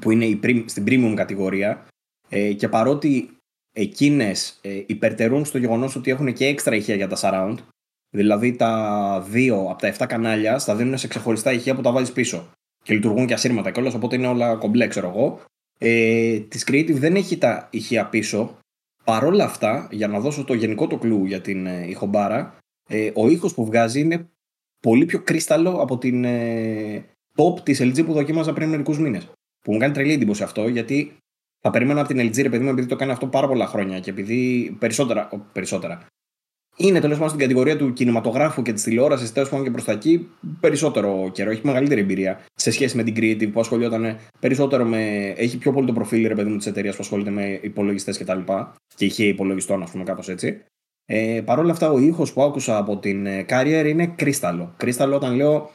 που 0.00 0.10
είναι 0.10 0.24
η, 0.24 0.64
στην 0.66 0.84
premium 0.86 1.12
κατηγορία 1.16 1.86
ε, 2.28 2.52
και 2.52 2.68
παρότι 2.68 3.30
εκείνες 3.72 4.58
ε, 4.62 4.82
υπερτερούν 4.86 5.44
στο 5.44 5.58
γεγονός 5.58 5.96
ότι 5.96 6.10
έχουν 6.10 6.32
και 6.32 6.46
έξτρα 6.46 6.76
ηχεία 6.76 6.94
για 6.94 7.08
τα 7.08 7.16
surround 7.20 7.56
δηλαδή 8.10 8.56
τα 8.56 9.24
δύο 9.28 9.66
από 9.70 9.80
τα 9.80 9.94
7 9.98 10.06
κανάλια 10.08 10.58
στα 10.58 10.76
δίνουν 10.76 10.98
σε 10.98 11.08
ξεχωριστά 11.08 11.52
ηχεία 11.52 11.74
που 11.74 11.80
τα 11.80 11.92
βάζεις 11.92 12.12
πίσω 12.12 12.50
και 12.82 12.94
λειτουργούν 12.94 13.26
και 13.26 13.34
ασύρματα 13.34 13.70
κιόλας 13.70 13.94
οπότε 13.94 14.16
είναι 14.16 14.26
όλα 14.26 14.56
κομπλέ 14.56 14.86
ξέρω 14.86 15.08
εγώ. 15.08 15.40
Ε, 15.78 16.38
της 16.38 16.64
Creative 16.70 16.94
δεν 16.94 17.16
έχει 17.16 17.38
τα 17.38 17.68
ηχεία 17.70 18.06
πίσω. 18.06 18.58
Παρόλα 19.04 19.44
αυτά 19.44 19.88
για 19.90 20.08
να 20.08 20.20
δώσω 20.20 20.44
το 20.44 20.54
γενικό 20.54 20.86
το 20.86 20.96
κλου 20.96 21.24
για 21.24 21.40
την 21.40 21.66
ε, 21.66 21.86
ηχομπάρα 21.88 22.58
ε, 22.88 23.10
ο 23.14 23.28
ήχος 23.28 23.54
που 23.54 23.64
βγάζει 23.64 24.00
είναι 24.00 24.28
πολύ 24.80 25.04
πιο 25.04 25.22
κρίσταλο 25.22 25.70
από 25.70 25.98
την 25.98 26.24
ε, 26.24 27.04
top 27.36 27.60
της 27.62 27.82
LG 27.82 28.04
που 28.04 28.12
δοκίμαζα 28.12 28.52
πριν 28.52 28.68
μερικούς 28.68 28.98
μήνες. 28.98 29.30
Που 29.64 29.72
μου 29.72 29.78
κάνει 29.78 29.92
τρελή 29.92 30.12
εντύπωση 30.12 30.42
αυτό, 30.42 30.68
γιατί 30.68 31.16
θα 31.60 31.70
περίμενα 31.70 32.00
από 32.00 32.14
την 32.14 32.28
LG, 32.28 32.42
ρε 32.42 32.48
παιδί 32.48 32.64
μου, 32.64 32.70
επειδή 32.70 32.88
το 32.88 32.96
κάνει 32.96 33.12
αυτό 33.12 33.26
πάρα 33.26 33.48
πολλά 33.48 33.66
χρόνια 33.66 34.00
και 34.00 34.10
επειδή 34.10 34.70
περισσότερα, 34.78 35.28
περισσότερα 35.52 36.06
είναι 36.80 37.00
τέλος 37.00 37.16
πάντων 37.16 37.28
στην 37.28 37.40
κατηγορία 37.40 37.76
του 37.76 37.92
κινηματογράφου 37.92 38.62
και 38.62 38.72
της 38.72 38.82
τηλεόρασης, 38.82 39.32
τέλος 39.32 39.48
πάντων 39.48 39.64
και 39.64 39.70
προς 39.70 39.84
τα 39.84 39.92
εκεί, 39.92 40.28
περισσότερο 40.60 41.30
καιρό. 41.32 41.50
Έχει 41.50 41.60
μεγαλύτερη 41.64 42.00
εμπειρία 42.00 42.40
σε 42.54 42.70
σχέση 42.70 42.96
με 42.96 43.02
την 43.02 43.14
Creative 43.16 43.52
που 43.52 43.60
ασχολιόταν 43.60 44.16
περισσότερο 44.40 44.84
με. 44.84 45.28
Έχει 45.36 45.58
πιο 45.58 45.72
πολύ 45.72 45.86
το 45.86 45.92
προφίλ 45.92 46.26
ρε 46.26 46.34
παιδί 46.34 46.50
μου 46.50 46.56
της 46.56 46.66
εταιρείας 46.66 46.96
που 46.96 47.02
ασχολείται 47.02 47.30
με 47.30 47.58
υπολογιστές 47.62 48.18
κτλ. 48.18 48.38
Και, 48.38 48.64
και 48.94 49.04
είχε 49.04 49.24
υπολογιστών, 49.24 49.82
ας 49.82 49.90
πούμε, 49.90 50.04
κάπως 50.04 50.28
έτσι. 50.28 50.62
Ε, 51.04 51.42
Παρ' 51.44 51.58
όλα 51.58 51.72
αυτά, 51.72 51.90
ο 51.90 51.98
ήχος 51.98 52.32
που 52.32 52.42
άκουσα 52.42 52.76
από 52.76 52.98
την 52.98 53.26
ε, 53.26 53.44
Carrier 53.48 53.84
είναι 53.86 54.06
κρίσταλο. 54.06 54.74
Κρίσταλο 54.76 55.16
όταν 55.16 55.34
λέω 55.34 55.70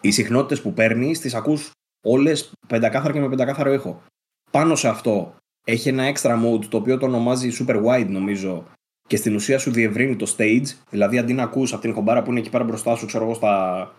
οι 0.00 0.10
συχνότητες 0.10 0.60
που 0.60 0.72
παίρνει, 0.72 1.16
τις 1.16 1.34
ακούς 1.34 1.70
όλες 2.04 2.52
πεντακάθαρα 2.68 3.12
και 3.12 3.20
με 3.20 3.28
πεντακάθαρο 3.28 3.72
ήχο. 3.72 4.02
Πάνω 4.50 4.74
σε 4.74 4.88
αυτό 4.88 5.34
έχει 5.64 5.88
ένα 5.88 6.12
extra 6.14 6.44
mode 6.44 6.64
το 6.64 6.76
οποίο 6.76 6.98
το 6.98 7.06
ονομάζει 7.06 7.50
super 7.58 7.84
wide 7.84 8.08
νομίζω 8.08 8.64
και 9.10 9.16
στην 9.16 9.34
ουσία 9.34 9.58
σου 9.58 9.70
διευρύνει 9.70 10.16
το 10.16 10.34
stage. 10.36 10.64
Δηλαδή 10.90 11.18
αντί 11.18 11.32
να 11.32 11.42
ακούς 11.42 11.72
από 11.72 11.82
την 11.82 11.92
χομπάρα 11.92 12.22
που 12.22 12.30
είναι 12.30 12.40
εκεί 12.40 12.50
πέρα 12.50 12.64
μπροστά 12.64 12.96
σου, 12.96 13.06
ξέρω 13.06 13.24
εγώ, 13.24 13.34
στα 13.34 13.94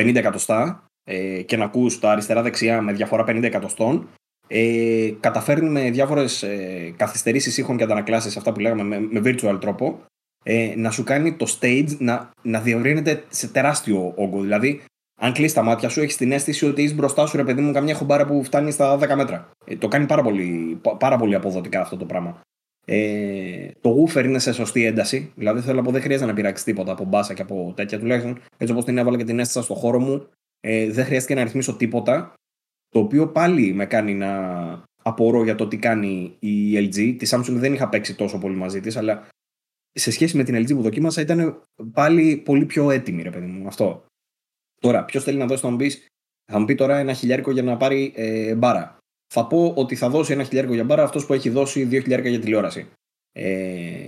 50 0.00 0.14
εκατοστά 0.14 0.84
ε, 1.04 1.42
και 1.42 1.56
να 1.56 1.64
ακούς 1.64 1.98
τα 1.98 2.10
αριστερά-δεξιά 2.10 2.82
με 2.82 2.92
διαφορά 2.92 3.24
50 3.26 3.42
εκατοστών, 3.42 4.08
ε, 4.46 5.10
καταφέρνει 5.20 5.68
με 5.68 5.90
διάφορες 5.90 6.42
ε, 6.42 6.94
καθυστερήσεις 6.96 7.58
ήχων 7.58 7.76
και 7.76 7.82
αντανακλάσεις, 7.82 8.36
αυτά 8.36 8.52
που 8.52 8.60
λέγαμε 8.60 8.82
με, 8.82 9.00
με 9.00 9.20
virtual 9.24 9.58
τρόπο, 9.60 10.00
ε, 10.44 10.72
να 10.76 10.90
σου 10.90 11.04
κάνει 11.04 11.36
το 11.36 11.56
stage 11.60 11.96
να, 11.98 12.30
να 12.42 12.60
διευρύνεται 12.60 13.24
σε 13.28 13.48
τεράστιο 13.48 14.12
όγκο. 14.16 14.40
Δηλαδή, 14.40 14.82
αν 15.20 15.32
κλείσεις 15.32 15.52
τα 15.52 15.62
μάτια 15.62 15.88
σου, 15.88 16.00
έχεις 16.00 16.16
την 16.16 16.32
αίσθηση 16.32 16.66
ότι 16.66 16.82
έχει 16.82 16.94
μπροστά 16.94 17.26
σου, 17.26 17.36
ρε 17.36 17.44
παιδί 17.44 17.60
μου, 17.60 17.72
καμιά 17.72 17.94
χομπάρα 17.94 18.26
που 18.26 18.44
φτάνει 18.44 18.70
στα 18.70 18.98
10 18.98 19.14
μέτρα. 19.16 19.50
Ε, 19.66 19.76
το 19.76 19.88
κάνει 19.88 20.06
πάρα 20.06 20.22
πολύ, 20.22 20.80
πάρα 20.98 21.16
πολύ 21.16 21.34
αποδοτικά 21.34 21.80
αυτό 21.80 21.96
το 21.96 22.04
πράγμα. 22.04 22.40
Ε, 22.92 23.70
το 23.80 23.96
woofer 24.02 24.24
είναι 24.24 24.38
σε 24.38 24.52
σωστή 24.52 24.84
ένταση. 24.84 25.32
Δηλαδή 25.34 25.60
θέλω 25.60 25.76
να 25.76 25.82
πω 25.82 25.90
δεν 25.90 26.00
χρειάζεται 26.00 26.28
να 26.28 26.34
πειράξει 26.34 26.64
τίποτα 26.64 26.92
από 26.92 27.04
μπάσα 27.04 27.34
και 27.34 27.42
από 27.42 27.72
τέτοια. 27.76 27.98
Τουλάχιστον 27.98 28.40
έτσι 28.56 28.72
όπως 28.72 28.84
την 28.84 28.98
έβαλα 28.98 29.16
και 29.16 29.24
την 29.24 29.38
έστησα 29.38 29.62
στο 29.62 29.74
χώρο 29.74 29.98
μου, 29.98 30.26
ε, 30.60 30.90
δεν 30.90 31.04
χρειάστηκε 31.04 31.34
να 31.34 31.42
ρυθμίσω 31.42 31.76
τίποτα. 31.76 32.32
Το 32.88 32.98
οποίο 32.98 33.28
πάλι 33.28 33.72
με 33.72 33.86
κάνει 33.86 34.14
να 34.14 34.32
απορώ 35.02 35.44
για 35.44 35.54
το 35.54 35.68
τι 35.68 35.76
κάνει 35.76 36.36
η 36.38 36.76
LG. 36.76 37.16
Τη 37.18 37.26
Samsung 37.30 37.52
δεν 37.52 37.72
είχα 37.72 37.88
παίξει 37.88 38.14
τόσο 38.14 38.38
πολύ 38.38 38.56
μαζί 38.56 38.80
της, 38.80 38.96
αλλά 38.96 39.28
σε 39.92 40.10
σχέση 40.10 40.36
με 40.36 40.42
την 40.44 40.56
LG 40.56 40.74
που 40.74 40.82
δοκίμασα 40.82 41.20
ήταν 41.20 41.62
πάλι 41.92 42.36
πολύ 42.36 42.64
πιο 42.64 42.90
έτοιμη, 42.90 43.22
ρε 43.22 43.30
παιδί 43.30 43.46
μου. 43.46 43.66
Αυτό. 43.66 44.04
Τώρα, 44.80 45.04
ποιος 45.04 45.24
θέλει 45.24 45.38
να 45.38 45.46
δώσει 45.46 45.62
τον 45.62 45.76
πεις, 45.76 46.06
θα 46.52 46.58
μου 46.58 46.64
πει 46.64 46.74
τώρα 46.74 46.98
ένα 46.98 47.12
χιλιάρικο 47.12 47.50
για 47.50 47.62
να 47.62 47.76
πάρει 47.76 48.12
ε, 48.16 48.54
μπάρα 48.54 48.99
θα 49.34 49.46
πω 49.46 49.72
ότι 49.76 49.94
θα 49.94 50.08
δώσει 50.08 50.32
ένα 50.32 50.44
χιλιάρικο 50.44 50.74
για 50.74 50.84
μπάρα 50.84 51.02
αυτός 51.02 51.26
που 51.26 51.32
έχει 51.32 51.48
δώσει 51.50 51.84
δύο 51.84 52.00
χιλιάρικα 52.00 52.28
για 52.28 52.40
τηλεόραση. 52.40 52.88
Ε, 53.32 54.06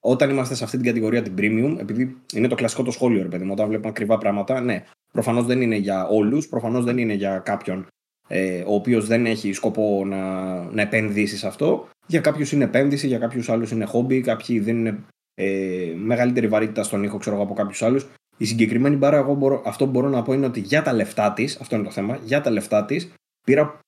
όταν 0.00 0.30
είμαστε 0.30 0.54
σε 0.54 0.64
αυτή 0.64 0.76
την 0.76 0.86
κατηγορία 0.86 1.22
την 1.22 1.34
premium, 1.38 1.76
επειδή 1.78 2.16
είναι 2.34 2.48
το 2.48 2.54
κλασικό 2.54 2.82
το 2.82 2.90
σχόλιο, 2.90 3.22
ρε 3.22 3.28
παιδί 3.28 3.44
μου, 3.44 3.52
όταν 3.52 3.68
βλέπουμε 3.68 3.88
ακριβά 3.88 4.18
πράγματα, 4.18 4.60
ναι, 4.60 4.84
προφανώς 5.12 5.46
δεν 5.46 5.60
είναι 5.60 5.76
για 5.76 6.06
όλους, 6.06 6.48
προφανώς 6.48 6.84
δεν 6.84 6.98
είναι 6.98 7.12
για 7.14 7.38
κάποιον 7.38 7.86
ε, 8.32 8.62
ο 8.66 8.74
οποίος 8.74 9.06
δεν 9.06 9.26
έχει 9.26 9.52
σκοπό 9.52 10.04
να, 10.06 10.54
να 10.64 10.82
επενδύσει 10.82 11.36
σε 11.36 11.46
αυτό. 11.46 11.88
Για 12.06 12.20
κάποιους 12.20 12.52
είναι 12.52 12.64
επένδυση, 12.64 13.06
για 13.06 13.18
κάποιους 13.18 13.48
άλλους 13.48 13.70
είναι 13.70 13.84
χόμπι, 13.84 14.20
κάποιοι 14.20 14.58
δίνουν 14.58 15.04
ε, 15.34 15.92
μεγαλύτερη 15.96 16.48
βαρύτητα 16.48 16.82
στον 16.82 17.02
ήχο, 17.02 17.18
ξέρω 17.18 17.36
εγώ, 17.36 17.44
από 17.44 17.54
κάποιους 17.54 17.82
άλλους. 17.82 18.06
Η 18.36 18.44
συγκεκριμένη 18.44 18.96
μπάρα, 18.96 19.16
εγώ 19.16 19.34
μπορώ, 19.34 19.62
αυτό 19.64 19.84
που 19.84 19.90
μπορώ 19.90 20.08
να 20.08 20.22
πω 20.22 20.32
είναι 20.32 20.46
ότι 20.46 20.60
για 20.60 20.82
τα 20.82 20.92
λεφτά 20.92 21.32
της, 21.32 21.60
αυτό 21.60 21.74
είναι 21.74 21.84
το 21.84 21.90
θέμα, 21.90 22.18
για 22.24 22.40
τα 22.40 22.50
λεφτά 22.50 22.84
της 22.84 23.12
πήρα 23.46 23.80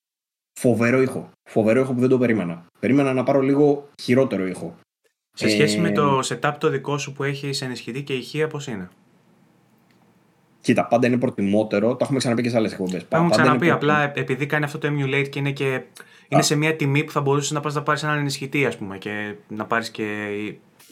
φοβερό 0.53 1.03
ήχο. 1.03 1.31
Φοβερό 1.51 1.81
ήχο 1.81 1.95
που 1.95 2.01
δεν 2.01 2.09
το 2.09 2.19
περίμενα. 2.19 2.67
Περίμενα 2.81 3.13
να 3.13 3.23
πάρω 3.23 3.41
λίγο 3.41 3.89
χειρότερο 4.03 4.47
ήχο. 4.47 4.77
Σε 5.35 5.49
σχέση 5.49 5.79
με 5.79 5.91
το 5.91 6.21
ε, 6.31 6.39
setup 6.41 6.53
το 6.59 6.69
δικό 6.69 6.99
σου 6.99 7.13
που 7.13 7.25
έχεις 7.25 7.63
ενισχυτή 7.63 8.03
και 8.03 8.13
ηχεία, 8.13 8.47
πώς 8.47 8.67
είναι; 8.67 8.89
Κοίτα, 10.63 10.87
πάντα 10.87 11.07
είναι 11.07 11.19
προτιμότερο. 11.19 11.91
Το 11.91 11.99
έχουμε 12.01 12.19
ξαναπεί 12.19 12.43
και 12.43 12.49
σε 12.49 12.57
άλλες 12.57 12.73
εκπομπές. 12.73 13.09
Το 13.09 13.17
έχουμε 13.17 13.31
ξαναπεί. 13.31 13.71
Απλά 13.71 14.13
επειδή 14.15 14.47
κάνει 14.47 14.65
αυτό 14.65 14.79
το 14.79 14.89
emulate 14.89 15.29
και 15.29 15.39
είναι, 15.39 15.51
και... 15.51 15.83
είναι 16.29 16.43
σε 16.43 16.57
μια 16.57 16.77
τιμή 16.77 17.05
που 17.05 17.13
θα 17.13 17.21
μπορούσες 17.21 17.51
να 17.51 17.61
πας 17.61 17.75
να 17.75 17.83
πάρεις 17.83 18.03
έναν 18.03 18.19
ενισχυτή, 18.19 18.67
ας 18.67 18.77
πούμε, 18.77 18.99
και 18.99 19.35
να 19.49 19.65
πάρεις 19.65 19.91
και. 19.91 20.05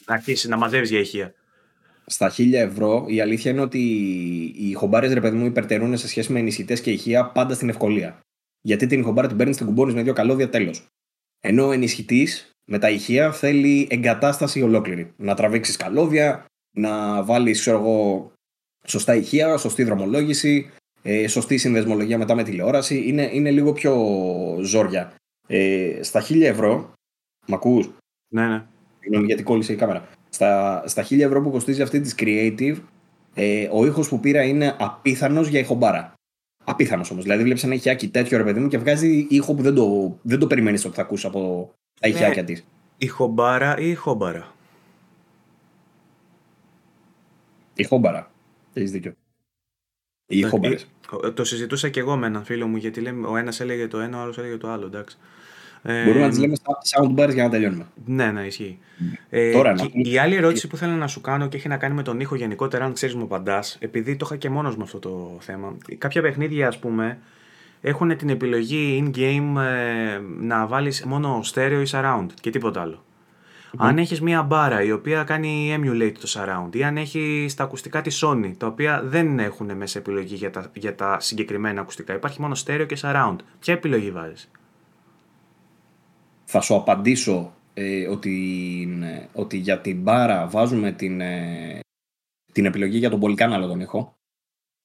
να 0.07 0.15
αρχίσεις 0.15 0.49
να 0.49 0.57
μαζεύεις 0.57 0.91
για 0.91 0.99
ηχεία. 0.99 1.35
Στα 2.07 2.33
1000 2.37 2.53
ευρώ 2.53 3.05
η 3.09 3.21
αλήθεια 3.21 3.51
είναι 3.51 3.61
ότι 3.61 3.79
οι 4.59 4.73
χομπάρες 4.73 5.13
ρε 5.13 5.21
παιδί 5.21 5.37
μου 5.37 5.47
υπερτερούν 5.47 5.97
σε 5.97 6.09
σχέση 6.09 6.33
με 6.33 6.39
ενισχυτές 6.39 6.81
και 6.81 6.91
ηχεία 6.91 7.27
πάντα 7.27 7.55
στην 7.55 7.69
ευκολία. 7.69 8.21
Γιατί 8.61 8.87
την 8.87 9.01
ηχομπάρα 9.01 9.29
την 9.29 9.37
παίρνεις, 9.37 9.57
την 9.57 9.67
κουμπώνεις 9.67 9.95
με 9.95 10.03
δύο 10.03 10.13
καλώδια, 10.13 10.49
τέλος. 10.49 10.87
Ενώ 11.41 11.67
ο 11.67 11.73
ενισχυτής 11.73 12.51
με 12.65 12.79
τα 12.79 12.91
ηχεία 12.91 13.33
θέλει 13.33 13.87
εγκατάσταση 13.91 14.63
ολόκληρη. 14.63 15.13
Να 15.17 15.35
τραβήξεις 15.35 15.77
καλώδια, 15.77 16.45
να 16.77 17.23
βάλεις, 17.25 17.67
εγώ, 17.67 18.33
σωστά 18.85 19.15
ηχεία, 19.15 19.57
σωστή 19.57 19.83
δρομολόγηση, 19.83 20.71
ε, 21.03 21.29
σωστή 21.29 21.57
συνδεσμολογία 21.57 22.19
μετά 22.19 22.35
με 22.35 22.43
τηλεόραση. 22.43 23.03
Είναι, 23.07 23.31
είναι 23.33 23.51
λίγο 23.51 23.73
πιο 23.73 23.95
ζόρια. 24.63 25.15
Ε, 25.47 25.99
στα 26.03 26.21
1000 26.21 26.47
ευρώ, 26.47 26.93
μ' 27.47 27.55
ακούς; 27.55 27.91
Ναι, 28.29 28.49
ναι. 28.49 28.65
Συγγνώμη 29.01 29.27
γιατί 29.27 29.43
κόλλησε 29.43 29.73
η 29.73 29.77
κάμερα. 29.77 30.09
Στα, 30.29 30.83
στα 30.87 31.03
1000 31.03 31.21
ευρώ 31.21 31.43
που 31.43 31.51
κοστίζει 31.51 31.83
αυτή 31.83 32.01
της 32.01 32.15
Creative, 32.19 32.77
ε, 33.35 33.69
ο 33.73 33.87
ήχος 33.87 34.09
που 34.09 34.21
πήρα 34.21 34.43
είναι 34.43 34.77
απίθανος 34.79 35.49
για 35.49 35.61
ηχομπάρα. 35.61 36.15
Απίθανος 36.71 37.11
όμως. 37.11 37.23
Δηλαδή, 37.23 37.43
βλέπεις 37.43 37.65
ένα 37.65 37.75
ηχιάκι 37.75 38.09
τέτοιο 38.09 38.39
ρε 38.39 38.45
παιδί 38.45 38.61
μου 38.61 38.69
και 38.69 38.79
βγάζει 38.79 39.27
ήχο 39.31 39.55
που 39.55 39.63
δεν 39.63 39.75
το, 39.75 40.17
δεν 40.23 40.39
το 40.39 40.47
περιμένεις 40.47 40.85
ότι 40.85 40.95
θα 40.95 41.03
ακούσει 41.03 41.27
από 41.27 41.71
τα 42.01 42.09
ναι. 42.09 42.15
ηχιάκια 42.15 42.45
της. 42.45 42.65
Ηχομπάρα 42.99 43.79
ή 43.79 43.91
ηχόμπαρα. 43.91 44.55
Ηχόμπαρα. 47.75 48.31
Έχεις 48.73 48.91
δίκιο. 48.91 49.13
Οι 50.27 50.39
ηχόμπαρε. 50.39 50.77
Το 51.35 51.45
συζητούσα 51.45 51.89
και 51.89 52.01
εγώ 52.01 52.17
με 52.17 52.27
έναν 52.27 52.45
φίλο 52.45 52.67
μου 52.67 52.77
γιατί 52.77 53.01
λέμε, 53.01 53.27
ο 53.27 53.37
ένας 53.37 53.61
έλεγε 53.61 53.89
το 53.89 53.99
ένα, 53.99 54.19
ο 54.19 54.21
άλλος 54.21 54.39
έλεγε 54.39 54.57
το 54.57 54.69
άλλο. 54.69 54.87
Εντάξει. 54.87 55.19
Μπορούμε 55.83 56.21
να 56.21 56.29
τις 56.29 56.39
λέμε 56.39 56.55
soundbars 56.65 57.33
για 57.33 57.43
να 57.43 57.51
τελειώνουμε. 57.51 57.87
Ναι, 58.05 58.31
ναι, 58.31 58.41
ισχύει. 58.47 58.79
Ε, 59.31 59.53
Τώρα, 59.53 59.73
και, 59.75 59.91
Η 59.93 60.19
άλλη 60.19 60.35
ερώτηση 60.35 60.67
που 60.67 60.77
θέλω 60.77 60.93
να 60.93 61.07
σου 61.07 61.21
κάνω 61.21 61.49
και 61.49 61.57
έχει 61.57 61.69
να 61.69 61.77
κάνει 61.77 61.95
με 61.95 62.03
τον 62.03 62.21
ήχο 62.21 62.35
γενικότερα, 62.35 62.85
αν 62.85 62.93
ξέρεις 62.93 63.15
μου 63.15 63.23
απαντάς, 63.23 63.77
επειδή 63.81 64.17
το 64.17 64.25
είχα 64.29 64.37
και 64.37 64.51
μόνος 64.51 64.77
με 64.77 64.83
αυτό 64.83 64.99
το 64.99 65.37
θέμα. 65.41 65.77
Κάποια 65.99 66.23
παιχνίδια, 66.23 66.69
ας 66.69 66.79
πούμε, 66.79 67.19
έχουν 67.81 68.17
την 68.17 68.29
επιλογή 68.29 69.05
in-game 69.05 69.57
ε, 69.61 70.21
να 70.41 70.67
βάλεις 70.67 71.05
μόνο 71.05 71.41
stereo 71.55 71.83
ή 71.87 71.91
surround 71.91 72.27
και 72.41 72.51
τίποτα 72.51 72.81
άλλο. 72.81 73.05
Αν 73.77 73.99
έχεις 73.99 74.21
μία 74.21 74.43
μπάρα 74.43 74.83
η 74.83 74.93
οποία 74.93 75.25
κάνει 75.25 75.77
emulate 75.79 76.13
το 76.21 76.29
surround 76.29 76.77
ή 76.77 76.85
αν 76.85 76.97
έχεις 76.97 77.55
τα 77.55 77.65
ακουστικά 77.65 78.01
της 78.01 78.25
Sony, 78.25 78.53
τα 78.59 78.67
οποία 78.67 79.03
δεν 79.05 79.39
έχουν 79.39 79.77
μέσα 79.77 79.99
επιλογή 79.99 80.35
για 80.35 80.51
τα, 80.51 80.71
για 80.73 80.95
τα 80.95 81.21
συγκεκριμένα 81.21 81.81
ακουστικά, 81.81 82.15
υπάρχει 82.15 82.41
μόνο 82.41 82.57
stereo 82.65 82.85
και 82.87 82.99
surround. 83.01 83.37
Ποια 83.59 83.75
επιλογή 83.75 84.11
βάζεις; 84.11 84.51
Θα 86.53 86.61
σου 86.61 86.75
απαντήσω 86.75 87.53
ε, 87.75 88.07
ότι, 88.07 88.37
ότι 89.33 89.57
για 89.57 89.79
την 89.79 90.01
μπάρα 90.01 90.47
βάζουμε 90.47 90.93
την, 90.93 91.21
ε, 91.21 91.81
την 92.53 92.67
επιλογή 92.67 92.99
για 92.99 93.11
τον 93.11 93.21
πολυκάναλο 93.21 93.67
τον 93.67 93.81
ήχο. 93.81 94.15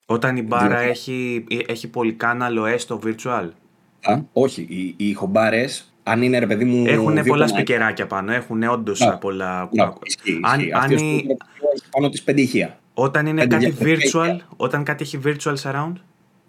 Όταν 0.05 0.37
η 0.37 0.41
μπάρα 0.41 0.79
έχει, 0.79 1.45
έχει 1.67 1.87
πολυκάναλο 1.87 2.65
έστω 2.65 2.99
virtual. 3.03 3.49
Α, 4.01 4.19
όχι. 4.33 4.61
Οι, 4.69 4.95
οι 4.97 5.09
ηχομπάρες, 5.09 5.93
αν 6.03 6.21
είναι 6.21 6.39
ρε 6.39 6.47
παιδί 6.47 6.65
μου... 6.65 6.85
Έχουν 6.87 7.23
πολλά 7.23 7.47
σπικεράκια 7.47 8.07
πάνω, 8.07 8.31
έχουν 8.31 8.63
όντως 8.63 9.17
πολλά... 9.19 9.69
Να, 9.73 9.93
ισχύει, 10.03 10.39
αν, 10.41 10.59
αν 10.73 10.91
η... 10.91 11.25
πάνω 11.91 12.09
τις 12.09 12.23
πέντε 12.23 12.41
ηχεία. 12.41 12.79
Όταν 12.93 13.25
είναι 13.25 13.47
κάτι 13.47 13.75
virtual, 13.79 14.37
όταν 14.57 14.83
κάτι 14.83 15.03
έχει 15.03 15.19
virtual 15.25 15.55
surround; 15.55 15.93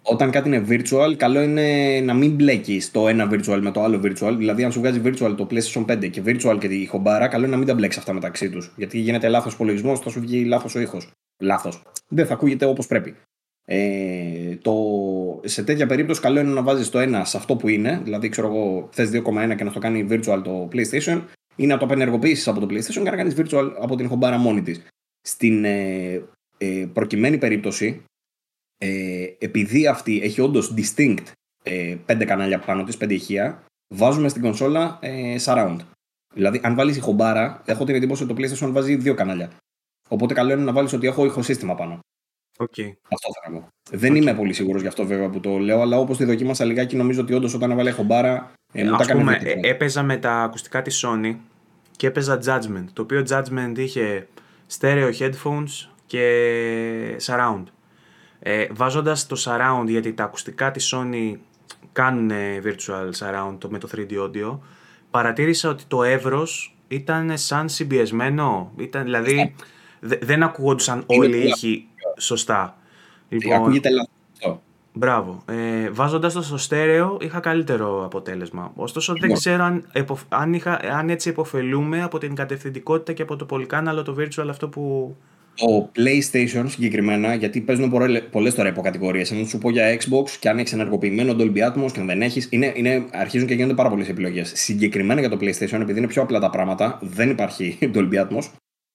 Όταν 0.09 0.31
κάτι 0.31 0.47
είναι 0.47 0.65
virtual, 0.69 1.13
καλό 1.17 1.41
είναι 1.41 1.99
να 2.03 2.13
μην 2.13 2.31
μπλέκεις 2.31 2.91
το 2.91 3.07
ένα 3.07 3.29
virtual 3.31 3.59
με 3.61 3.71
το 3.71 3.83
άλλο 3.83 4.01
virtual. 4.03 4.35
Δηλαδή, 4.37 4.63
αν 4.63 4.71
σου 4.71 4.79
βγάζει 4.79 5.01
virtual 5.03 5.33
το 5.37 5.47
PlayStation 5.51 5.85
5 5.85 6.09
και 6.09 6.21
virtual 6.25 6.57
και 6.59 6.67
τη 6.67 6.85
χομπάρα, 6.85 7.27
καλό 7.27 7.43
είναι 7.43 7.51
να 7.51 7.57
μην 7.57 7.67
τα 7.67 7.73
μπλέξεις 7.73 7.99
αυτά 7.99 8.13
μεταξύ 8.13 8.49
τους. 8.49 8.73
Γιατί 8.75 8.99
γίνεται 8.99 9.27
λάθος 9.27 9.53
υπολογισμός, 9.53 9.99
θα 9.99 10.09
σου 10.09 10.19
βγει 10.19 10.43
λάθος 10.43 10.75
ο 10.75 10.79
ήχος. 10.79 11.11
Λάθος. 11.39 11.81
Δεν 12.07 12.25
θα 12.25 12.33
ακούγεται 12.33 12.65
όπως 12.65 12.87
πρέπει. 12.87 13.15
Ε, 13.65 14.55
το, 14.61 14.73
σε 15.43 15.63
τέτοια 15.63 15.85
περίπτωση, 15.85 16.21
καλό 16.21 16.39
είναι 16.39 16.51
να 16.51 16.63
βάζεις 16.63 16.89
το 16.89 16.99
ένα 16.99 17.25
σε 17.25 17.37
αυτό 17.37 17.55
που 17.55 17.67
είναι. 17.67 18.01
Δηλαδή, 18.03 18.29
ξέρω 18.29 18.47
εγώ, 18.47 18.89
θες 18.91 19.09
2,1 19.13 19.55
και 19.55 19.63
να 19.63 19.71
το 19.71 19.79
κάνει 19.79 20.07
virtual 20.09 20.41
το 20.43 20.67
PlayStation, 20.71 21.21
ή 21.55 21.65
να 21.65 21.77
το 21.77 21.85
απενεργοποιήσεις 21.85 22.47
από 22.47 22.59
το 22.59 22.67
PlayStation 22.69 23.03
και 23.03 23.09
να 23.09 23.15
κάνεις 23.15 23.35
virtual 23.37 23.71
από 23.79 23.95
την 23.95 24.07
χομπάρα 24.07 24.37
μόνη 24.37 24.61
της. 24.61 24.81
Στην 25.21 25.65
ε, 25.65 26.21
ε, 26.57 26.85
προκειμένη 26.93 27.37
περίπτωση, 27.37 28.03
ε, 28.77 29.25
επειδή 29.39 29.87
αυτή 29.87 30.21
έχει 30.21 30.41
όντως 30.41 30.73
distinct 30.77 31.23
ε, 31.63 31.95
πέντε 32.05 32.25
κανάλια 32.25 32.59
πάνω 32.59 32.83
της, 32.83 32.97
πέντε 32.97 33.13
ηχεία, 33.13 33.63
βάζουμε 33.93 34.29
στην 34.29 34.41
κονσόλα 34.41 34.97
ε, 35.01 35.35
surround. 35.45 35.77
Δηλαδή, 36.33 36.59
αν 36.63 36.75
βάλεις 36.75 36.97
ηχομπάρα, 36.97 37.61
έχω 37.65 37.83
την 37.83 37.95
εντύπωση 37.95 38.23
ότι 38.23 38.33
το 38.33 38.41
PlayStation 38.41 38.71
βάζει 38.71 38.95
δύο 38.95 39.13
κανάλια. 39.13 39.51
Οπότε, 40.09 40.33
καλό 40.33 40.53
είναι 40.53 40.63
να 40.63 40.71
βάλεις 40.71 40.93
ότι 40.93 41.07
έχω 41.07 41.25
ηχοσύστημα 41.25 41.75
πάνω. 41.75 41.99
Okay. 42.57 42.91
Αυτό 43.09 43.29
θα 43.33 43.41
κάνω. 43.43 43.67
Δεν 43.91 44.15
είμαι 44.15 44.33
πολύ 44.33 44.53
σίγουρος 44.53 44.81
γι' 44.81 44.87
αυτό 44.87 45.05
βέβαια 45.05 45.29
που 45.29 45.39
το 45.39 45.57
λέω, 45.57 45.81
αλλά 45.81 45.97
όπως 45.97 46.17
τη 46.17 46.23
δοκίμασα 46.23 46.65
λιγάκι, 46.65 46.95
νομίζω 46.95 47.21
ότι 47.21 47.33
όντως 47.33 47.53
όταν 47.53 47.71
έβαλε 47.71 47.89
ηχομπάρα. 47.89 48.51
Ε, 48.73 48.83
μου 48.83 48.97
πούμε, 49.11 49.39
ε, 49.43 49.69
έπαιζα 49.69 50.03
με 50.03 50.17
τα 50.17 50.33
ακουστικά 50.33 50.81
της 50.81 51.05
Sony 51.05 51.35
και 51.95 52.07
έπαιζα 52.07 52.39
Judgment. 52.45 52.85
Το 52.93 53.01
οποίο 53.01 53.23
Judgment 53.29 53.73
είχε 53.77 54.27
stereo 54.79 55.11
headphones 55.19 55.89
και 56.05 57.17
surround. 57.21 57.63
Ε, 58.49 58.67
βάζοντας 58.71 59.27
το 59.27 59.35
surround, 59.45 59.87
γιατί 59.87 60.13
τα 60.13 60.23
ακουστικά 60.23 60.71
της 60.71 60.93
Sony 60.95 61.35
κάνουν 61.91 62.31
virtual 62.63 63.09
surround 63.19 63.57
με 63.69 63.77
το 63.77 63.89
3D 63.95 64.11
audio, 64.11 64.57
παρατήρησα 65.11 65.69
ότι 65.69 65.83
το 65.87 66.03
εύρος 66.03 66.75
ήταν 66.87 67.37
σαν 67.37 67.69
συμπιεσμένο. 67.69 68.71
Ήταν, 68.77 69.03
δηλαδή 69.03 69.55
δεν 69.99 70.43
ακούγονταν 70.43 71.03
όλοι 71.05 71.37
οι 71.37 71.43
ήχοι 71.43 71.87
σωστά. 72.17 72.77
Λοιπόν, 73.29 73.53
ακούγεται 73.53 73.89
λάθος. 73.89 74.61
Μπράβο. 74.93 75.43
Ε, 75.45 75.89
Βάζοντας 75.89 76.33
το 76.33 76.41
στο 76.41 76.57
στέρεο 76.57 77.17
είχα 77.21 77.39
καλύτερο 77.39 78.05
αποτέλεσμα. 78.05 78.71
Ωστόσο 78.75 79.13
δεν 79.13 79.21
λοιπόν. 79.21 79.37
ξέρω 79.37 79.63
αν, 79.63 79.85
αν, 80.29 80.53
είχα, 80.53 80.79
αν 80.97 81.09
έτσι 81.09 81.29
υποφελούμε 81.29 82.03
από 82.03 82.17
την 82.17 82.35
κατευθυντικότητα 82.35 83.13
και 83.13 83.21
από 83.21 83.35
το 83.35 83.45
πολυκάναλο 83.45 84.03
το 84.03 84.15
virtual 84.19 84.47
αυτό 84.49 84.69
που 84.69 85.15
το 85.57 85.91
PlayStation 85.95 86.65
συγκεκριμένα, 86.67 87.33
γιατί 87.33 87.61
παίζουν 87.61 87.93
πολλές 88.31 88.55
τώρα 88.55 88.69
υποκατηγορίες. 88.69 89.31
Αν 89.31 89.45
σου 89.45 89.57
πω 89.57 89.69
για 89.69 89.97
Xbox 89.97 90.29
και 90.39 90.49
αν 90.49 90.57
έχεις 90.57 90.73
ενεργοποιημένο 90.73 91.35
Dolby 91.39 91.57
Atmos 91.57 91.91
και 91.91 91.99
αν 91.99 92.05
δεν 92.05 92.21
έχεις, 92.21 92.47
είναι, 92.51 92.73
είναι, 92.75 93.05
αρχίζουν 93.11 93.47
και 93.47 93.53
γίνονται 93.53 93.73
πάρα 93.73 93.89
πολλές 93.89 94.09
επιλογές. 94.09 94.51
Συγκεκριμένα 94.55 95.19
για 95.19 95.29
το 95.29 95.37
PlayStation, 95.41 95.79
επειδή 95.81 95.97
είναι 95.97 96.07
πιο 96.07 96.21
απλά 96.21 96.39
τα 96.39 96.49
πράγματα, 96.49 96.99
δεν 97.01 97.29
υπάρχει 97.29 97.77
Dolby 97.95 98.13
Atmos. 98.13 98.43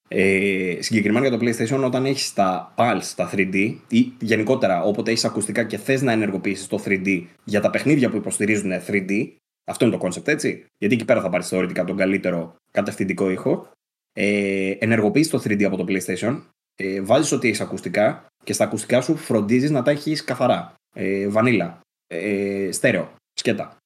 Ε, 0.09 0.77
συγκεκριμένα 0.79 1.29
για 1.29 1.39
το 1.39 1.45
PlayStation, 1.45 1.85
όταν 1.85 2.05
έχεις 2.05 2.33
τα 2.33 2.75
Pulse, 2.77 3.13
τα 3.17 3.31
3D, 3.35 3.75
ή 3.89 4.13
γενικότερα 4.21 4.83
όποτε 4.83 5.11
έχεις 5.11 5.25
ακουστικά 5.25 5.65
και 5.65 5.77
θες 5.77 6.03
να 6.03 6.13
ενεργοποιήσεις 6.13 6.67
το 6.67 6.83
3D 6.85 7.25
για 7.45 7.61
τα 7.61 7.71
παιχνίδια 7.71 8.11
που 8.11 8.17
υποστηρίζουν 8.17 8.73
3D, 8.87 9.29
αυτό 9.65 9.85
είναι 9.85 9.97
το 9.97 10.07
concept 10.07 10.29
έτσι. 10.29 10.65
Γιατί 10.79 10.95
εκεί 10.95 11.05
πέρα 11.05 11.21
θα 11.21 11.29
πάρεις 11.29 11.49
θεωρητικά 11.49 11.85
τον 11.85 11.97
καλύτερο 11.97 12.55
κατευθυντικό 12.71 13.31
ήχο 13.31 13.69
ε, 14.13 14.71
ενεργοποιείς 14.79 15.29
το 15.29 15.39
3D 15.45 15.63
από 15.63 15.77
το 15.77 15.85
PlayStation, 15.89 16.43
ε, 16.77 17.01
βάζεις 17.01 17.33
ότι 17.33 17.49
έχεις 17.49 17.61
ακουστικά 17.61 18.27
και 18.45 18.53
στα 18.53 18.65
ακουστικά 18.65 19.01
σου 19.01 19.17
φροντίζεις 19.17 19.71
να 19.71 19.83
τα 19.83 19.91
έχεις 19.91 20.25
καθαρά. 20.25 20.75
Ε, 20.95 21.29
βανίλα, 21.29 21.81
ε, 22.07 22.69
στέρεο, 22.73 23.15
σκέτα. 23.33 23.77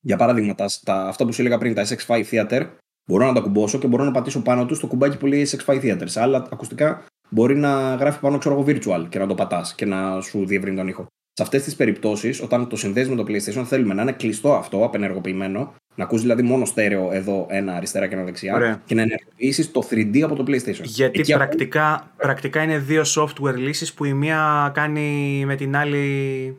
Για 0.00 0.16
παράδειγμα, 0.16 0.54
τα, 0.54 0.66
τα, 0.84 0.94
αυτά 0.94 1.24
που 1.24 1.32
σου 1.32 1.40
έλεγα 1.40 1.58
πριν, 1.58 1.74
τα 1.74 1.86
SX5 1.86 2.24
Theater, 2.30 2.68
μπορώ 3.10 3.26
να 3.26 3.32
τα 3.32 3.40
κουμπώσω 3.40 3.78
και 3.78 3.86
μπορώ 3.86 4.04
να 4.04 4.10
πατήσω 4.10 4.42
πάνω 4.42 4.66
τους 4.66 4.80
το 4.80 4.86
κουμπάκι 4.86 5.16
που 5.16 5.26
λέει 5.26 5.48
SX5 5.50 5.82
Theater. 5.82 6.04
Σε 6.04 6.20
άλλα 6.20 6.48
ακουστικά 6.50 7.04
μπορεί 7.28 7.56
να 7.56 7.94
γράφει 7.94 8.20
πάνω, 8.20 8.38
ξέρω 8.38 8.54
εγώ, 8.54 8.64
virtual 8.66 9.06
και 9.08 9.18
να 9.18 9.26
το 9.26 9.34
πατάς 9.34 9.74
και 9.74 9.84
να 9.84 10.20
σου 10.20 10.46
διευρύνει 10.46 10.76
τον 10.76 10.88
ήχο. 10.88 11.06
Σε 11.38 11.44
αυτές 11.44 11.62
τις 11.62 11.76
περιπτώσεις, 11.76 12.42
όταν 12.42 12.68
το 12.68 12.76
συνδέεις 12.76 13.08
με 13.08 13.16
το 13.16 13.24
PlayStation, 13.28 13.64
θέλουμε 13.64 13.94
να 13.94 14.02
είναι 14.02 14.12
κλειστό 14.12 14.54
αυτό, 14.54 14.84
απενεργοποιημένο, 14.84 15.74
να 15.94 16.04
ακούσει 16.04 16.22
δηλαδή 16.22 16.42
μόνο 16.42 16.64
στέρεο 16.64 17.12
εδώ 17.12 17.46
ένα 17.50 17.74
αριστερά 17.74 18.06
και 18.06 18.14
ένα 18.14 18.24
δεξιά 18.24 18.54
Ωραία. 18.54 18.82
και 18.84 18.94
να 18.94 19.02
ενεργοποιήσεις 19.02 19.70
το 19.70 19.88
3D 19.90 20.20
από 20.20 20.34
το 20.34 20.44
PlayStation. 20.46 20.82
Γιατί 20.82 21.32
πρακτικά, 21.32 22.12
πρακτικά 22.16 22.62
είναι 22.62 22.78
δύο 22.78 23.02
software 23.16 23.54
λύσεις 23.56 23.94
που 23.94 24.04
η 24.04 24.12
μία 24.12 24.70
κάνει 24.74 25.42
με 25.46 25.54
την 25.54 25.76
άλλη. 25.76 26.56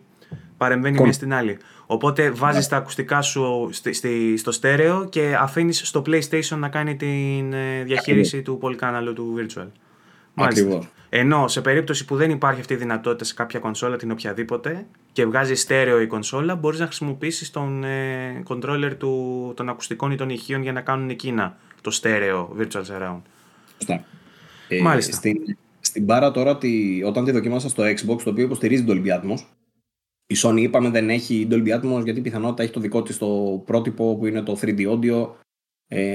παρεμβαίνει 0.58 1.02
μία 1.02 1.12
στην 1.12 1.34
άλλη. 1.34 1.58
Οπότε 1.86 2.32
βάζεις 2.32 2.60
yeah. 2.60 2.70
Ναι. 2.70 2.70
τα 2.70 2.78
ακουστικά 2.78 3.22
σου 3.22 3.70
στη, 3.72 3.94
στη, 3.94 4.38
στο 4.38 4.52
στέρεο 4.52 5.06
και 5.10 5.36
αφήνεις 5.40 5.88
στο 5.88 6.04
PlayStation 6.06 6.58
να 6.58 6.70
κάνει 6.70 6.96
τη 6.96 7.08
ε, 7.52 7.84
διαχείριση 7.84 8.42
του 8.42 8.58
πολυκάναλου 8.58 9.14
του 9.14 9.36
Virtual. 9.38 9.68
Ακριβώς. 10.46 10.88
Ενώ 11.10 11.48
σε 11.48 11.62
περίπτωση 11.62 12.06
που 12.06 12.16
δεν 12.16 12.32
υπάρχει 12.32 12.60
αυτή 12.60 12.74
η 12.74 12.78
δυνατότητα 12.78 13.24
σε 13.24 13.34
κάποια 13.34 13.60
κονσόλα 13.60 13.98
την 13.98 14.12
οποιαδήποτε 14.12 14.86
και 15.12 15.26
βγάζει 15.26 15.56
στέρεο 15.56 16.02
η 16.02 16.08
κονσόλα, 16.08 16.56
μπορείς 16.56 16.80
να 16.80 16.86
χρησιμοποιήσεις 16.86 17.52
τον 17.52 17.84
ε, 17.84 18.44
controller 18.48 18.92
του, 18.98 19.54
των 19.56 19.70
ακουστικών 19.70 20.12
ή 20.12 20.16
των 20.16 20.30
ηχείων 20.30 20.62
για 20.62 20.72
να 20.72 20.82
κάνουν 20.82 21.10
εκείνα 21.10 21.58
το 21.82 21.92
στέρεο 21.92 22.56
virtual 22.60 22.82
surround. 22.82 23.22
Σωστά. 23.78 24.06
Ε, 24.68 24.82
Μάλιστα. 24.82 25.16
Στην, 25.16 25.58
στην 25.80 26.04
μπάρα 26.04 26.32
τώρα, 26.32 26.58
τη, 26.58 27.04
όταν 27.04 27.26
τη 27.26 27.32
δοκίμασα 27.32 27.70
στο 27.70 27.84
Xbox, 27.84 28.22
το 28.24 28.30
οποίο 28.30 28.44
υποστηρίζει 28.44 28.86
Dolby 28.88 29.08
Atmos, 29.08 29.44
η 30.28 30.36
Sony 30.44 30.60
είπαμε 30.60 30.90
δεν 30.90 31.10
έχει 31.10 31.48
Dolby 31.52 31.80
Atmos 31.80 32.04
γιατί 32.04 32.22
πιθανότητα 32.22 32.64
έχει 32.64 32.72
το 32.72 32.80
δικό 32.80 33.02
της 33.02 33.18
το 33.18 33.62
πρότυπο 33.66 34.16
που 34.16 34.26
είναι 34.26 34.42
το 34.42 34.60
3D 34.62 34.80
audio 34.80 35.28
ε, 35.32 35.49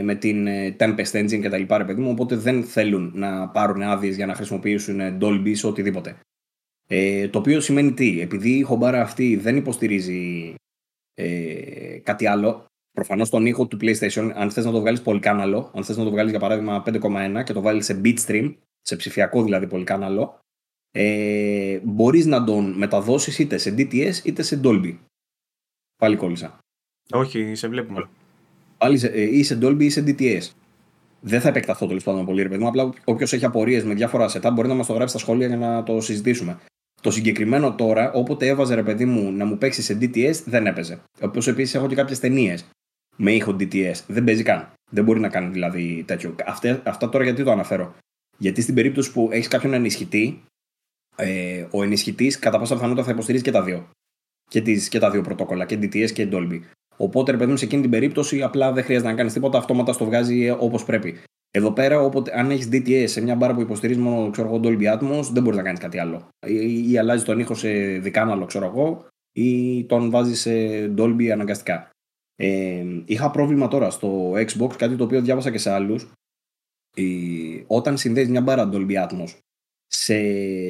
με 0.03 0.15
την 0.15 0.47
ε, 0.47 0.77
Tempest 0.79 1.11
Engine 1.11 1.41
και 1.41 1.49
τα 1.49 1.59
λοιπά, 1.59 1.79
ρε 1.79 1.85
παιδί 1.85 2.01
μου, 2.01 2.11
οπότε 2.11 2.37
δεν 2.37 2.65
θέλουν 2.65 3.13
να 3.15 3.49
πάρουν 3.49 3.83
άδειες 3.83 4.17
για 4.17 4.27
να 4.27 4.35
χρησιμοποιήσουν 4.35 5.01
Dolby 5.21 5.53
σε 5.55 5.67
οτιδήποτε. 5.67 6.17
Ε, 6.89 7.29
το 7.29 7.39
οποίο 7.39 7.61
σημαίνει 7.61 7.93
τι, 7.93 8.21
επειδή 8.21 8.51
η 8.51 8.63
χομπάρα 8.63 9.01
αυτή 9.01 9.37
δεν 9.37 9.57
υποστηρίζει 9.57 10.55
ε, 11.15 11.99
κάτι 12.03 12.27
άλλο, 12.27 12.65
προφανώς 12.93 13.31
τον 13.31 13.47
ήχο 13.47 13.67
του 13.67 13.79
PlayStation, 13.81 14.31
αν 14.35 14.51
θες 14.51 14.65
να 14.65 14.71
το 14.71 14.81
βγάλεις 14.81 15.03
πολυκάναλο, 15.03 15.71
αν 15.75 15.85
θες 15.85 15.97
να 15.97 16.05
το 16.05 16.11
βγάλεις 16.11 16.31
για 16.31 16.41
παράδειγμα 16.41 16.83
5,1 16.87 17.43
και 17.45 17.53
το 17.53 17.61
βάλεις 17.61 17.85
σε 17.85 18.01
bitstream, 18.05 18.55
σε 18.81 18.97
ψηφιακό 18.97 19.43
δηλαδή 19.43 19.67
πολυκάναλο, 19.67 20.39
ε, 20.91 21.81
μπορείς 21.83 22.27
να 22.27 22.45
τον 22.45 22.73
μεταδώσεις 22.73 23.39
είτε 23.39 23.59
σε 23.59 23.75
DTS 23.79 24.15
είτε 24.25 24.43
σε 24.43 24.61
Dolby. 24.65 24.99
Πάλι 25.97 26.17
κόλλησα. 26.17 26.59
Όχι, 27.11 27.55
σε 27.55 27.69
βλέπουμε. 27.69 28.09
Πάλι 28.85 28.99
σε, 28.99 29.07
ε, 29.07 29.23
ή 29.23 29.43
σε 29.43 29.59
Dolby 29.63 29.83
ή 29.83 29.91
σε 29.91 30.05
DTS. 30.07 30.51
Δεν 31.21 31.41
θα 31.41 31.49
επεκταθώ 31.49 31.87
τέλος 31.87 32.05
πάντων 32.05 32.25
πολύ, 32.25 32.43
ρε 32.43 32.49
παιδί 32.49 32.63
μου. 32.63 32.69
Απλά 32.69 32.93
όποιος 33.05 33.33
έχει 33.33 33.45
απορίες 33.45 33.85
με 33.85 33.95
διάφορα 33.95 34.31
setup 34.33 34.51
μπορεί 34.55 34.69
να 34.69 34.75
μας 34.75 34.87
το 34.87 34.93
γράψει 34.93 35.09
στα 35.17 35.25
σχόλια 35.25 35.47
για 35.47 35.57
να 35.57 35.83
το 35.83 36.01
συζητήσουμε. 36.01 36.59
Το 37.03 37.11
συγκεκριμένο 37.11 37.75
τώρα, 37.75 38.13
όποτε 38.13 38.47
έβαζε 38.47 38.75
ρε 38.75 38.83
παιδί 38.83 39.05
μου 39.05 39.33
να 39.33 39.45
μου 39.45 39.59
παίξει 39.59 39.83
σε 39.83 39.99
DTS, 40.01 40.35
δεν 40.45 40.67
έπαιζε. 40.67 41.01
Όπως 41.21 41.47
επίσης 41.47 41.75
έχω 41.75 41.87
και 41.87 41.95
κάποιες 41.95 42.21
ταινίες 42.21 42.65
με 43.17 43.33
ήχο 43.33 43.57
DTS. 43.61 43.95
Δεν 44.07 44.25
παίζει 44.25 44.43
καν. 44.43 44.73
Δεν 44.91 45.05
μπορεί 45.05 45.21
να 45.21 45.29
κάνει 45.29 45.53
δηλαδή 45.53 46.05
τέτοιο. 46.07 46.35
Αυτά, 46.47 46.83
αυτά 46.85 47.09
τώρα 47.09 47.25
γιατί 47.25 47.45
το 47.45 47.51
αναφέρω. 47.51 47.95
Γιατί 48.39 48.63
στην 48.63 48.75
περίπτωση 48.75 49.13
που 49.13 49.29
έχεις 49.33 49.49
κάποιον 49.49 49.73
ενισχυτή, 49.73 50.43
ε, 51.17 51.67
ο 51.71 51.83
ενισχυτής 51.83 52.39
κατά 52.39 52.59
πάσα 52.59 52.75
πιθανότητα 52.75 53.07
θα 53.07 53.13
υποστηρίζει 53.13 53.45
και 53.45 53.51
τα 53.51 53.63
δύο. 53.63 53.89
Και, 54.51 54.63
τις, 54.63 54.89
και 54.89 54.99
τα 54.99 55.11
δύο 55.11 55.23
πρωτόκολλα, 55.23 55.65
και 55.65 55.79
DTS 55.83 56.11
και 56.13 56.29
Dolby. 56.33 56.61
Οπότε, 56.97 57.31
ρε 57.31 57.37
παιδί 57.37 57.51
μου, 57.51 57.57
σε 57.57 57.65
εκείνη 57.65 57.83
την 57.83 57.91
περίπτωση 57.91 58.43
απλά 58.43 58.73
δεν 58.73 58.85
χρειάζεται 58.85 59.11
να 59.11 59.17
κάνεις 59.17 59.33
τίποτα, 59.33 59.59
αυτόματα 59.59 59.93
στο 59.93 60.05
βγάζει 60.05 60.51
όπως 60.51 60.85
πρέπει. 60.85 61.17
Εδώ 61.51 61.73
πέρα, 61.73 62.01
όποτε, 62.01 62.39
αν 62.39 62.51
έχεις 62.51 62.69
DTS 62.73 63.05
σε 63.07 63.21
μια 63.21 63.35
μπάρα 63.35 63.55
που 63.55 63.61
υποστηρίζει 63.61 63.99
μόνο 63.99 64.31
ξέρω 64.31 64.49
εγώ, 64.49 64.61
Dolby 64.63 64.99
Atmos, 64.99 65.23
δεν 65.33 65.43
μπορείς 65.43 65.59
να 65.59 65.63
κάνεις 65.63 65.81
κάτι 65.81 65.99
άλλο. 65.99 66.29
Ή, 66.47 66.91
ή 66.91 66.99
αλλάζει 66.99 67.25
τον 67.25 67.39
ήχο 67.39 67.55
σε 67.55 67.71
δικάναλο, 67.99 68.45
ξέρω 68.45 68.67
εγώ, 68.67 69.07
ή 69.33 69.85
τον 69.85 70.11
βάζεις 70.11 70.41
σε 70.41 70.51
Dolby 70.97 71.29
αναγκαστικά. 71.29 71.91
Ε, 72.37 72.85
είχα 73.05 73.31
πρόβλημα 73.31 73.69
τώρα 73.69 73.91
στο 73.91 74.33
Xbox, 74.33 74.77
κάτι 74.77 74.97
το 74.97 75.05
οποίο 75.05 75.21
διάβασα 75.21 75.51
και 75.51 75.59
σε 75.59 75.71
άλλους. 75.71 76.13
όταν 77.67 77.97
συνδέεις 77.97 78.29
μια 78.29 78.41
μπάρα 78.41 78.69
Dolby 78.73 79.09
Atmos 79.09 79.39
σε 79.87 80.17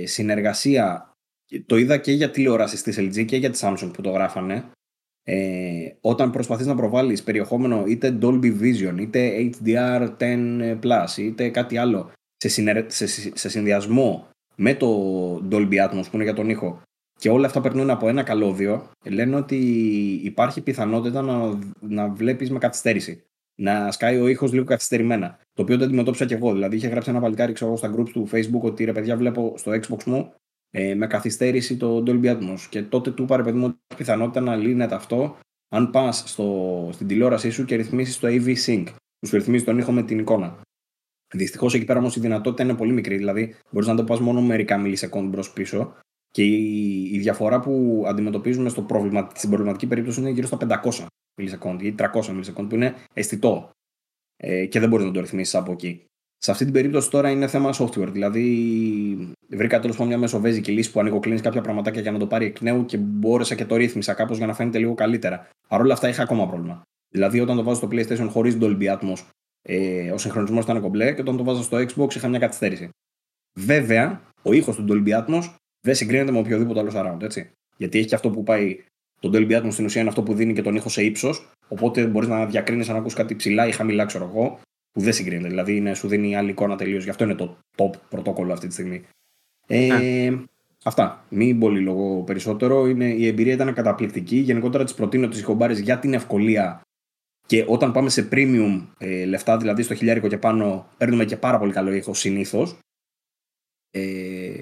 συνεργασία, 0.06 1.12
το 1.66 1.76
είδα 1.76 1.98
και 1.98 2.12
για 2.12 2.30
τηλεόραση 2.30 2.82
της 2.82 2.98
LG 2.98 3.24
και 3.24 3.36
για 3.36 3.50
τη 3.50 3.58
Samsung 3.62 3.90
που 3.92 4.02
το 4.02 4.10
γράφανε, 4.10 4.70
ε, 5.24 5.88
όταν 6.00 6.30
προσπαθείς 6.30 6.66
να 6.66 6.74
προβάλλεις 6.74 7.22
περιεχόμενο 7.22 7.84
είτε 7.86 8.18
Dolby 8.20 8.60
Vision, 8.60 8.94
είτε 8.98 9.50
HDR10 9.50 10.78
Plus, 10.82 11.16
είτε 11.16 11.48
κάτι 11.48 11.76
άλλο 11.76 12.10
σε, 12.36 12.48
σε, 12.86 13.06
σε 13.36 13.48
συνδυασμό 13.48 14.28
με 14.56 14.74
το 14.74 14.88
Dolby 15.50 15.88
Atmos 15.88 16.04
που 16.10 16.14
είναι 16.14 16.24
για 16.24 16.34
τον 16.34 16.48
ήχο 16.48 16.82
και 17.18 17.30
όλα 17.30 17.46
αυτά 17.46 17.60
περνούν 17.60 17.90
από 17.90 18.08
ένα 18.08 18.22
καλώδιο, 18.22 18.90
λένε 19.04 19.36
ότι 19.36 19.56
υπάρχει 20.22 20.60
πιθανότητα 20.60 21.22
να, 21.22 21.58
να 21.80 22.08
βλέπεις 22.08 22.50
με 22.50 22.58
καθυστέρηση. 22.58 23.22
Να 23.56 23.90
σκάει 23.90 24.20
ο 24.20 24.28
ήχος 24.28 24.52
λίγο 24.52 24.64
καθυστερημένα. 24.64 25.38
Το 25.52 25.62
οποίο 25.62 25.78
το 25.78 25.84
αντιμετώπισα 25.84 26.24
και 26.24 26.34
εγώ. 26.34 26.52
Δηλαδή, 26.52 26.76
είχε 26.76 26.88
γράψει 26.88 27.10
ένα 27.10 27.20
παλικάρι 27.20 27.52
ξέρω, 27.52 27.76
στα 27.76 27.94
groups 27.96 28.08
του 28.08 28.28
Facebook 28.32 28.60
ότι 28.60 28.84
ρε 28.84 28.92
παιδιά, 28.92 29.16
βλέπω 29.16 29.54
στο 29.56 29.72
Xbox 29.72 30.04
μου 30.04 30.32
ε, 30.76 30.94
με 30.94 31.06
καθυστέρηση 31.06 31.76
το 31.76 32.02
Dolby 32.06 32.24
Atmos. 32.24 32.60
Και 32.70 32.82
τότε 32.82 33.10
του 33.10 33.22
είπα, 33.22 33.36
ρε 33.36 33.42
παιδί 33.42 33.58
μου, 33.58 33.78
πιθανότητα 33.96 34.40
να 34.40 34.56
λύνεται 34.56 34.94
αυτό 34.94 35.36
αν 35.68 35.90
πας 35.90 36.24
στην 36.90 37.06
τηλεόρασή 37.06 37.50
σου 37.50 37.64
και 37.64 37.76
ρυθμίσεις 37.76 38.18
το 38.18 38.28
AV 38.28 38.54
Sync, 38.66 38.84
που 39.18 39.26
σου 39.26 39.36
ρυθμίζει 39.36 39.64
τον 39.64 39.78
ήχο 39.78 39.92
με 39.92 40.02
την 40.02 40.18
εικόνα. 40.18 40.60
Δυστυχώς 41.34 41.74
εκεί 41.74 41.84
πέρα 41.84 41.98
όμως 41.98 42.16
η 42.16 42.20
δυνατότητα 42.20 42.62
είναι 42.62 42.74
πολύ 42.74 42.92
μικρή. 42.92 43.16
Δηλαδή, 43.16 43.54
μπορείς 43.70 43.88
να 43.88 43.94
το 43.94 44.04
πας 44.04 44.20
μόνο 44.20 44.42
μερικά 44.42 44.78
μιλισεκόντ 44.78 45.28
μπρο-πίσω. 45.28 45.94
Και 46.30 46.44
η, 46.44 47.02
η, 47.12 47.18
διαφορά 47.18 47.60
που 47.60 48.04
αντιμετωπίζουμε 48.06 48.68
στο 48.68 48.82
προβλημα, 48.82 49.30
στην 49.34 49.48
προβληματική 49.48 49.86
περίπτωση 49.86 50.20
είναι 50.20 50.30
γύρω 50.30 50.46
στα 50.46 50.56
500 50.60 51.06
μιλισεκόντ 51.36 51.82
ή 51.82 51.94
300 51.98 52.26
μιλισεκόντ, 52.26 52.68
που 52.68 52.74
είναι 52.74 52.94
αισθητό. 53.12 53.70
Ε, 54.36 54.66
και 54.66 54.80
δεν 54.80 54.88
μπορείς 54.88 55.06
να 55.06 55.12
το 55.12 55.20
ρυθμίσεις 55.20 55.54
από 55.54 55.72
εκεί. 55.72 56.04
Σε 56.44 56.50
αυτή 56.50 56.64
την 56.64 56.72
περίπτωση 56.72 57.10
τώρα 57.10 57.30
είναι 57.30 57.46
θέμα 57.46 57.70
software. 57.78 58.08
Δηλαδή, 58.12 59.34
βρήκα 59.48 59.80
τέλος 59.80 59.96
πάντων 59.96 60.08
μια 60.08 60.18
μεσοβέζικη 60.18 60.72
λύση 60.72 60.90
που 60.90 61.00
ανοιγοκλίνει 61.00 61.40
κάποια 61.40 61.60
πραγματάκια 61.60 62.00
για 62.00 62.12
να 62.12 62.18
το 62.18 62.26
πάρει 62.26 62.46
εκ 62.46 62.60
νέου 62.60 62.84
και 62.84 62.96
μπόρεσα 62.96 63.54
και 63.54 63.64
το 63.64 63.76
ρύθμισα 63.76 64.14
κάπως 64.14 64.36
για 64.36 64.46
να 64.46 64.54
φαίνεται 64.54 64.78
λίγο 64.78 64.94
καλύτερα. 64.94 65.48
Παρ' 65.68 65.80
όλα 65.80 65.92
αυτά 65.92 66.08
είχα 66.08 66.22
ακόμα 66.22 66.46
πρόβλημα. 66.46 66.82
Δηλαδή, 67.08 67.40
όταν 67.40 67.56
το 67.56 67.62
βάζω 67.62 67.76
στο 67.76 67.88
PlayStation 67.90 68.28
χωρίς 68.30 68.58
Dolby 68.60 68.98
Atmos, 68.98 69.26
ε, 69.62 70.10
ο 70.10 70.18
συγχρονισμός 70.18 70.64
ήταν 70.64 70.80
κομπλέ 70.80 71.12
και 71.12 71.20
όταν 71.20 71.36
το 71.36 71.44
βάζω 71.44 71.62
στο 71.62 71.76
Xbox 71.78 72.14
είχα 72.14 72.28
μια 72.28 72.38
καθυστέρηση. 72.38 72.88
Βέβαια, 73.58 74.22
ο 74.42 74.52
ήχος 74.52 74.76
του 74.76 74.84
Dolby 74.88 75.24
Atmos 75.24 75.54
δεν 75.80 75.94
συγκρίνεται 75.94 76.32
με 76.32 76.38
οποιοδήποτε 76.38 76.80
άλλο 76.80 76.90
surround, 76.94 77.22
έτσι. 77.22 77.50
Γιατί 77.76 77.98
έχει 77.98 78.06
και 78.08 78.14
αυτό 78.14 78.30
που 78.30 78.42
πάει. 78.42 78.84
Το 79.20 79.30
Dolby 79.32 79.62
Atmos 79.62 79.72
στην 79.72 79.84
ουσία 79.84 80.00
είναι 80.00 80.10
αυτό 80.10 80.22
που 80.22 80.34
δίνει 80.34 80.52
και 80.52 80.62
τον 80.62 80.74
ήχο 80.74 80.88
σε 80.88 81.02
ύψος. 81.02 81.50
Οπότε 81.68 82.06
μπορείς 82.06 82.28
να 82.28 82.46
διακρίνεις 82.46 82.88
αν 82.88 82.96
ακούς 82.96 83.14
κάτι 83.14 83.36
ψηλά 83.36 83.66
ή 83.66 83.72
χαμηλά, 83.72 84.04
ξέρω 84.04 84.24
εγώ 84.24 84.58
που 84.94 85.00
δεν 85.00 85.12
συγκρίνεται. 85.12 85.48
Δηλαδή 85.48 85.76
είναι, 85.76 85.94
σου 85.94 86.08
δίνει 86.08 86.36
άλλη 86.36 86.50
εικόνα 86.50 86.76
τελείως. 86.76 87.04
Γι' 87.04 87.10
αυτό 87.10 87.24
είναι 87.24 87.34
το 87.34 87.56
top 87.76 87.90
πρωτόκολλο 88.08 88.52
αυτή 88.52 88.66
τη 88.66 88.72
στιγμή. 88.72 89.04
Ε, 89.66 89.86
ναι. 89.86 90.42
Αυτά. 90.84 91.24
Μην 91.28 91.58
πολύ 91.58 91.80
λόγο 91.80 92.22
περισσότερο. 92.22 92.86
Είναι, 92.86 93.04
η 93.04 93.26
εμπειρία 93.26 93.52
ήταν 93.52 93.74
καταπληκτική. 93.74 94.36
Γενικότερα 94.36 94.84
τις 94.84 94.94
προτείνω 94.94 95.28
τις 95.28 95.40
ηχομπάρε 95.40 95.72
για 95.72 95.98
την 95.98 96.14
ευκολία. 96.14 96.80
Και 97.46 97.64
όταν 97.68 97.92
πάμε 97.92 98.08
σε 98.08 98.28
premium 98.32 98.86
ε, 98.98 99.24
λεφτά, 99.24 99.56
δηλαδή 99.56 99.82
στο 99.82 99.94
χιλιάρικο 99.94 100.28
και 100.28 100.38
πάνω, 100.38 100.88
παίρνουμε 100.96 101.24
και 101.24 101.36
πάρα 101.36 101.58
πολύ 101.58 101.72
καλό 101.72 101.92
ήχο 101.92 102.14
συνήθως. 102.14 102.78
Ε, 103.90 104.60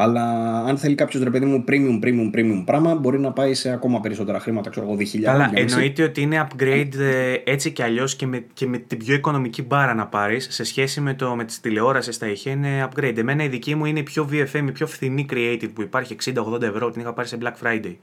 αλλά 0.00 0.22
αν 0.64 0.78
θέλει 0.78 0.94
κάποιος 0.94 1.22
ρε 1.22 1.30
παιδί 1.30 1.44
μου 1.44 1.64
premium, 1.68 2.04
premium, 2.04 2.30
premium 2.34 2.62
πράγμα, 2.64 2.94
μπορεί 2.94 3.18
να 3.20 3.32
πάει 3.32 3.54
σε 3.54 3.70
ακόμα 3.72 4.00
περισσότερα 4.00 4.40
χρήματα, 4.40 4.70
ξέρω 4.70 4.86
εγώ, 4.86 4.96
διχιλιά. 4.96 5.32
Αλλά 5.32 5.50
εννοείται 5.54 6.02
ότι 6.02 6.20
είναι 6.20 6.48
upgrade 6.48 6.98
ε, 6.98 7.34
έτσι 7.44 7.70
κι 7.70 7.82
αλλιώς 7.82 8.16
και 8.16 8.26
με, 8.26 8.44
και 8.52 8.66
με 8.66 8.78
την 8.78 8.98
πιο 8.98 9.14
οικονομική 9.14 9.62
μπάρα 9.62 9.94
να 9.94 10.06
πάρεις 10.06 10.46
σε 10.50 10.64
σχέση 10.64 11.00
με, 11.00 11.14
το, 11.14 11.34
με 11.34 11.44
τις 11.44 11.60
τηλεόρασε 11.60 12.12
στα 12.12 12.28
ηχεία 12.28 12.52
είναι 12.52 12.88
upgrade. 12.88 13.16
Εμένα 13.16 13.44
η 13.44 13.48
δική 13.48 13.74
μου 13.74 13.84
είναι 13.84 13.98
η 13.98 14.02
πιο 14.02 14.28
VFM, 14.32 14.64
η 14.68 14.72
πιο 14.72 14.86
φθηνή 14.86 15.26
creative 15.30 15.70
που 15.74 15.82
υπάρχει 15.82 16.16
60-80 16.24 16.62
ευρώ, 16.62 16.90
την 16.90 17.00
είχα 17.00 17.12
πάρει 17.12 17.28
σε 17.28 17.38
Black 17.42 17.66
Friday. 17.66 17.94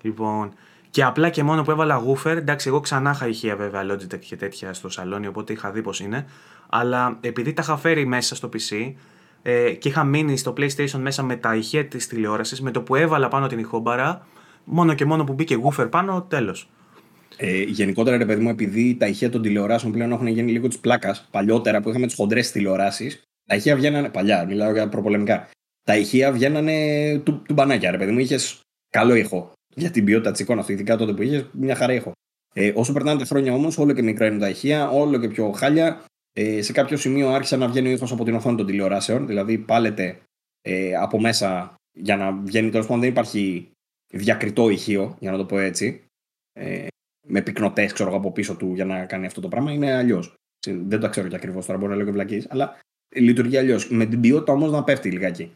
Λοιπόν, 0.00 0.52
και 0.90 1.04
απλά 1.04 1.28
και 1.28 1.42
μόνο 1.42 1.62
που 1.62 1.70
έβαλα 1.70 2.02
woofer, 2.06 2.36
εντάξει, 2.36 2.68
εγώ 2.68 2.80
ξανά 2.80 3.10
είχα 3.10 3.28
ηχεία 3.28 3.56
βέβαια 3.56 3.82
Logitech 3.92 4.18
και 4.18 4.36
τέτοια 4.36 4.72
στο 4.72 4.88
σαλόνι, 4.88 5.26
οπότε 5.26 5.52
είχα 5.52 5.70
δει 5.70 5.82
πώς 5.82 6.00
είναι. 6.00 6.26
Αλλά 6.68 7.18
επειδή 7.20 7.52
τα 7.52 7.62
είχα 7.62 7.76
φέρει 7.76 8.06
μέσα 8.06 8.34
στο 8.34 8.48
PC, 8.52 8.92
ε, 9.48 9.72
και 9.72 9.88
είχα 9.88 10.04
μείνει 10.04 10.36
στο 10.36 10.54
PlayStation 10.56 10.98
μέσα 10.98 11.22
με 11.22 11.36
τα 11.36 11.54
ηχεία 11.54 11.86
της 11.86 12.06
τηλεόρασης, 12.06 12.60
με 12.60 12.70
το 12.70 12.82
που 12.82 12.94
έβαλα 12.94 13.28
πάνω 13.28 13.46
την 13.46 13.58
ηχόμπαρα, 13.58 14.26
μόνο 14.64 14.94
και 14.94 15.04
μόνο 15.04 15.24
που 15.24 15.32
μπήκε 15.32 15.56
woofer 15.62 15.90
πάνω, 15.90 16.22
τέλος. 16.22 16.68
Ε, 17.36 17.62
γενικότερα, 17.62 18.16
ρε 18.16 18.24
παιδί 18.24 18.42
μου, 18.42 18.48
επειδή 18.48 18.96
τα 18.96 19.06
ηχεία 19.06 19.30
των 19.30 19.42
τηλεοράσεων 19.42 19.92
πλέον 19.92 20.12
έχουν 20.12 20.26
γίνει 20.26 20.52
λίγο 20.52 20.68
της 20.68 20.78
πλάκας, 20.78 21.28
παλιότερα 21.30 21.80
που 21.80 21.88
είχαμε 21.88 22.06
τις 22.06 22.14
χοντρές 22.14 22.50
τηλεοράσεις, 22.50 23.22
τα 23.46 23.54
ηχεία 23.54 23.76
βγαίνανε. 23.76 24.08
Παλιά, 24.08 24.44
μιλάω 24.44 24.72
για 24.72 24.88
προπολεμικά. 24.88 25.48
Τα 25.82 25.96
ηχεία 25.96 26.32
βγαίνανε 26.32 27.18
του, 27.24 27.42
του 27.42 27.54
μπανάκια, 27.54 27.90
ρε 27.90 27.98
παιδί 27.98 28.12
μου. 28.12 28.18
Είχες 28.18 28.60
καλό 28.90 29.14
ήχο 29.14 29.52
για 29.74 29.90
την 29.90 30.04
ποιότητα 30.04 30.30
της 30.30 30.40
εικόνας, 30.40 30.68
ειδικά 30.68 30.96
τότε 30.96 31.12
που 31.12 31.22
είχες 31.22 31.46
μια 31.52 31.74
χαρά 31.74 31.92
ήχο. 31.92 32.12
Ε, 32.54 32.72
όσο 32.74 32.92
περνάνε 32.92 33.18
τα 33.18 33.24
χρόνια 33.24 33.52
όμως, 33.52 33.78
όλο 33.78 33.92
και 33.92 34.02
μικρά 34.02 34.26
είναι 34.26 34.38
τα 34.38 34.48
ηχεία, 34.48 34.88
όλο 34.90 35.18
και 35.18 35.28
πιο 35.28 35.50
χάλια. 35.50 36.00
Ε, 36.38 36.62
σε 36.62 36.72
κάποιο 36.72 36.96
σημείο 36.96 37.28
άρχισε 37.28 37.56
να 37.56 37.68
βγαίνει 37.68 37.88
ο 37.88 37.90
ήχο 37.90 38.06
από 38.10 38.24
την 38.24 38.34
οθόνη 38.34 38.56
των 38.56 38.66
τηλεοράσεων, 38.66 39.26
δηλαδή 39.26 39.58
πάλετε 39.58 40.22
ε, 40.60 40.94
από 40.94 41.20
μέσα 41.20 41.74
για 41.92 42.16
να 42.16 42.32
βγαίνει. 42.32 42.70
Τέλος 42.70 42.86
πάντων, 42.86 43.00
δεν 43.00 43.10
υπάρχει 43.10 43.70
διακριτό 44.12 44.68
ηχείο, 44.68 45.16
για 45.20 45.30
να 45.30 45.36
το 45.36 45.44
πω 45.44 45.58
έτσι. 45.58 46.04
Ε, 46.52 46.86
με 47.26 47.42
πυκνοτές, 47.42 47.92
ξέρω 47.92 48.14
από 48.14 48.32
πίσω 48.32 48.56
του 48.56 48.74
για 48.74 48.84
να 48.84 49.06
κάνει 49.06 49.26
αυτό 49.26 49.40
το 49.40 49.48
πράγμα. 49.48 49.72
Είναι 49.72 49.92
αλλιώς. 49.92 50.34
Δεν 50.66 51.00
το 51.00 51.08
ξέρω 51.08 51.28
και 51.28 51.36
ακριβώς 51.36 51.66
τώρα, 51.66 51.78
μπορεί 51.78 51.90
να 51.90 51.96
λέω 51.96 52.06
και 52.06 52.12
βλακή, 52.12 52.42
αλλά 52.48 52.78
λειτουργεί 53.16 53.56
αλλιώς. 53.56 53.90
Με 53.90 54.06
την 54.06 54.20
ποιότητα 54.20 54.52
όμως 54.52 54.70
να 54.70 54.84
πέφτει 54.84 55.10
λιγάκι. 55.10 55.52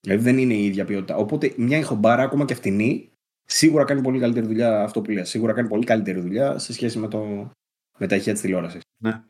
Δηλαδή 0.00 0.22
δεν 0.22 0.38
είναι 0.38 0.54
η 0.54 0.64
ίδια 0.64 0.84
ποιότητα. 0.84 1.16
Οπότε 1.16 1.54
μια 1.56 1.78
ηχομπάρα, 1.78 2.22
ακόμα 2.22 2.44
και 2.44 2.54
φτηνή, 2.54 3.08
σίγουρα 3.44 3.84
κάνει 3.84 4.02
πολύ 4.02 4.18
καλύτερη 4.18 4.46
δουλειά 4.46 4.82
αυτό 4.82 5.02
που 5.02 5.10
λέει. 5.10 5.24
Σίγουρα 5.24 5.52
κάνει 5.52 5.68
πολύ 5.68 5.84
καλύτερη 5.84 6.20
δουλειά 6.20 6.58
σε 6.58 6.72
σχέση 6.72 6.98
με, 6.98 7.08
το, 7.08 7.50
με 7.98 8.06
τα 8.06 8.16
ηχεία 8.16 8.32
της 8.32 8.42
τηλεόρασης. 8.42 8.80
Ναι. 9.02 9.22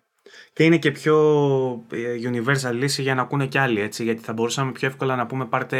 Και 0.54 0.64
είναι 0.64 0.76
και 0.76 0.90
πιο 0.90 1.16
ε, 1.92 2.30
universal 2.30 2.72
λύση 2.72 3.02
για 3.02 3.14
να 3.14 3.22
ακούνε 3.22 3.46
κι 3.46 3.58
άλλοι, 3.58 3.80
έτσι, 3.80 4.04
γιατί 4.04 4.22
θα 4.22 4.32
μπορούσαμε 4.32 4.72
πιο 4.72 4.88
εύκολα 4.88 5.16
να 5.16 5.26
πούμε 5.26 5.44
πάρτε 5.44 5.78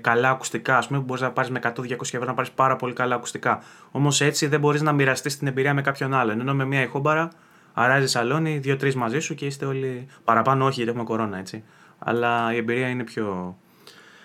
καλά 0.00 0.30
ακουστικά, 0.30 0.78
ας 0.78 0.86
πούμε, 0.86 0.98
που 0.98 1.04
μπορείς 1.04 1.22
να 1.22 1.30
πάρεις 1.30 1.50
με 1.50 1.60
100-200 1.62 2.00
ευρώ 2.00 2.24
να 2.24 2.34
πάρεις 2.34 2.50
πάρα 2.50 2.76
πολύ 2.76 2.92
καλά 2.92 3.14
ακουστικά. 3.14 3.62
Όμως 3.90 4.20
έτσι 4.20 4.46
δεν 4.46 4.60
μπορείς 4.60 4.82
να 4.82 4.92
μοιραστείς 4.92 5.38
την 5.38 5.46
εμπειρία 5.46 5.74
με 5.74 5.82
κάποιον 5.82 6.14
άλλον, 6.14 6.40
ενώ 6.40 6.54
με 6.54 6.64
μια 6.64 6.82
ηχόμπαρα 6.82 7.30
αράζει 7.72 8.06
σαλόνι, 8.06 8.58
δύο-τρεις 8.58 8.94
μαζί 8.94 9.18
σου 9.18 9.34
και 9.34 9.46
είστε 9.46 9.64
όλοι 9.66 10.06
παραπάνω 10.24 10.64
όχι 10.64 10.74
γιατί 10.74 10.90
έχουμε 10.90 11.04
κορώνα, 11.04 11.38
έτσι. 11.38 11.64
Αλλά 11.98 12.54
η 12.54 12.56
εμπειρία 12.56 12.88
είναι 12.88 13.04
πιο... 13.04 13.56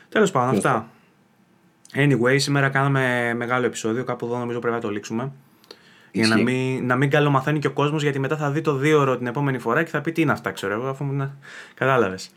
Τέλος 0.09 0.31
πάντων, 0.31 0.55
αυτά. 0.55 0.87
Anyway, 1.93 2.39
σήμερα 2.39 2.69
κάναμε 2.69 3.33
μεγάλο 3.33 3.65
επεισόδιο, 3.65 4.03
κάπου 4.03 4.25
εδώ 4.25 4.37
νομίζω 4.37 4.59
πρέπει 4.59 4.75
να 4.75 4.81
το 4.81 4.89
λήξουμε. 4.89 5.31
Για 6.11 6.27
να 6.27 6.37
μην, 6.37 6.85
να 6.85 6.95
μην 6.95 7.09
καλομαθαίνει 7.09 7.59
και 7.59 7.67
ο 7.67 7.71
κόσμος, 7.71 8.03
γιατί 8.03 8.19
μετά 8.19 8.37
θα 8.37 8.51
δει 8.51 8.61
το 8.61 8.75
δύο 8.75 8.99
ώρο 8.99 9.17
την 9.17 9.27
επόμενη 9.27 9.59
φορά 9.59 9.83
και 9.83 9.89
θα 9.89 10.01
πει 10.01 10.11
τι 10.11 10.21
είναι 10.21 10.31
αυτά, 10.31 10.51
ξέρω 10.51 10.73
εγώ, 10.73 10.87
αφού 10.87 11.05
να... 11.05 11.37
κατάλαβες. 11.73 12.29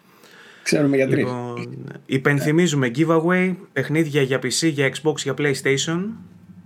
Ξέρουμε 0.63 0.97
για 0.97 1.09
τρεις. 1.09 1.19
Λοιπόν, 1.19 1.87
υπενθυμίζουμε 2.07 2.91
giveaway, 2.97 3.55
παιχνίδια 3.73 4.23
για 4.23 4.39
PC, 4.39 4.71
για 4.73 4.93
Xbox, 4.95 5.17
για 5.17 5.35
PlayStation. 5.39 6.01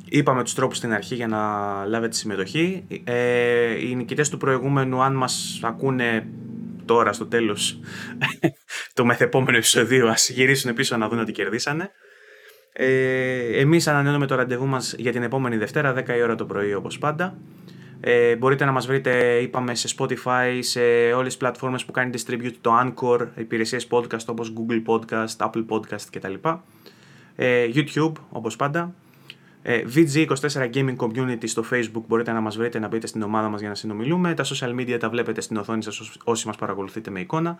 Είπαμε 0.09 0.43
τους 0.43 0.55
τρόπους 0.55 0.76
στην 0.76 0.93
αρχή 0.93 1.15
για 1.15 1.26
να 1.26 1.39
λάβετε 1.85 2.15
συμμετοχή. 2.15 2.85
Ε, 3.05 3.89
οι 3.89 3.94
νικητές 3.94 4.28
του 4.28 4.36
προηγούμενου, 4.36 5.02
αν 5.02 5.15
μας 5.15 5.60
ακούνε 5.62 6.26
τώρα 6.85 7.12
στο 7.12 7.26
τέλος 7.26 7.81
το 8.94 9.05
μεθεπόμενο 9.05 9.57
επεισοδίου, 9.57 10.09
ας 10.09 10.31
γυρίσουν 10.31 10.75
πίσω 10.75 10.97
να 10.97 11.09
δουν 11.09 11.18
ότι 11.18 11.33
κερδίσανε. 11.33 11.91
Ε, 12.78 13.60
εμείς 13.60 13.86
ανανεώνουμε 13.86 14.26
το 14.26 14.34
ραντεβού 14.34 14.66
μας 14.66 14.94
για 14.98 15.12
την 15.12 15.22
επόμενη 15.22 15.56
Δευτέρα, 15.56 15.92
10 15.92 16.16
η 16.16 16.22
ώρα 16.22 16.34
το 16.34 16.44
πρωί 16.44 16.74
όπως 16.74 16.98
πάντα. 16.98 17.36
Ε, 18.00 18.36
μπορείτε 18.36 18.64
να 18.64 18.72
μας 18.72 18.86
βρείτε, 18.86 19.38
είπαμε, 19.38 19.74
σε 19.74 19.94
Spotify, 19.98 20.58
σε 20.60 20.80
όλες 21.12 21.26
τις 21.26 21.36
πλατφόρμες 21.36 21.84
που 21.84 21.92
κάνει 21.92 22.10
distribute 22.14 22.55
το 22.60 22.70
Anchor, 22.80 23.26
υπηρεσίες 23.36 23.86
podcast 23.90 24.24
όπως 24.26 24.52
Google 24.56 24.82
Podcast, 24.86 25.36
Apple 25.46 25.64
Podcast 25.68 26.02
κτλ. 26.10 26.34
Ε, 27.36 27.68
YouTube, 27.74 28.12
όπως 28.30 28.56
πάντα. 28.56 28.94
Ε, 29.62 29.82
VG24 29.94 30.70
Gaming 30.74 30.96
Community 30.96 31.48
στο 31.48 31.64
Facebook 31.72 32.02
μπορείτε 32.06 32.32
να 32.32 32.40
μας 32.40 32.56
βρείτε, 32.56 32.78
να 32.78 32.88
μπείτε 32.88 33.06
στην 33.06 33.22
ομάδα 33.22 33.48
μας 33.48 33.60
για 33.60 33.68
να 33.68 33.74
συνομιλούμε. 33.74 34.34
Τα 34.34 34.44
social 34.44 34.80
media 34.80 34.96
τα 34.98 35.08
βλέπετε 35.08 35.40
στην 35.40 35.56
οθόνη 35.56 35.82
σας 35.82 36.16
όσοι 36.24 36.46
μας 36.46 36.56
παρακολουθείτε 36.56 37.10
με 37.10 37.20
εικόνα 37.20 37.58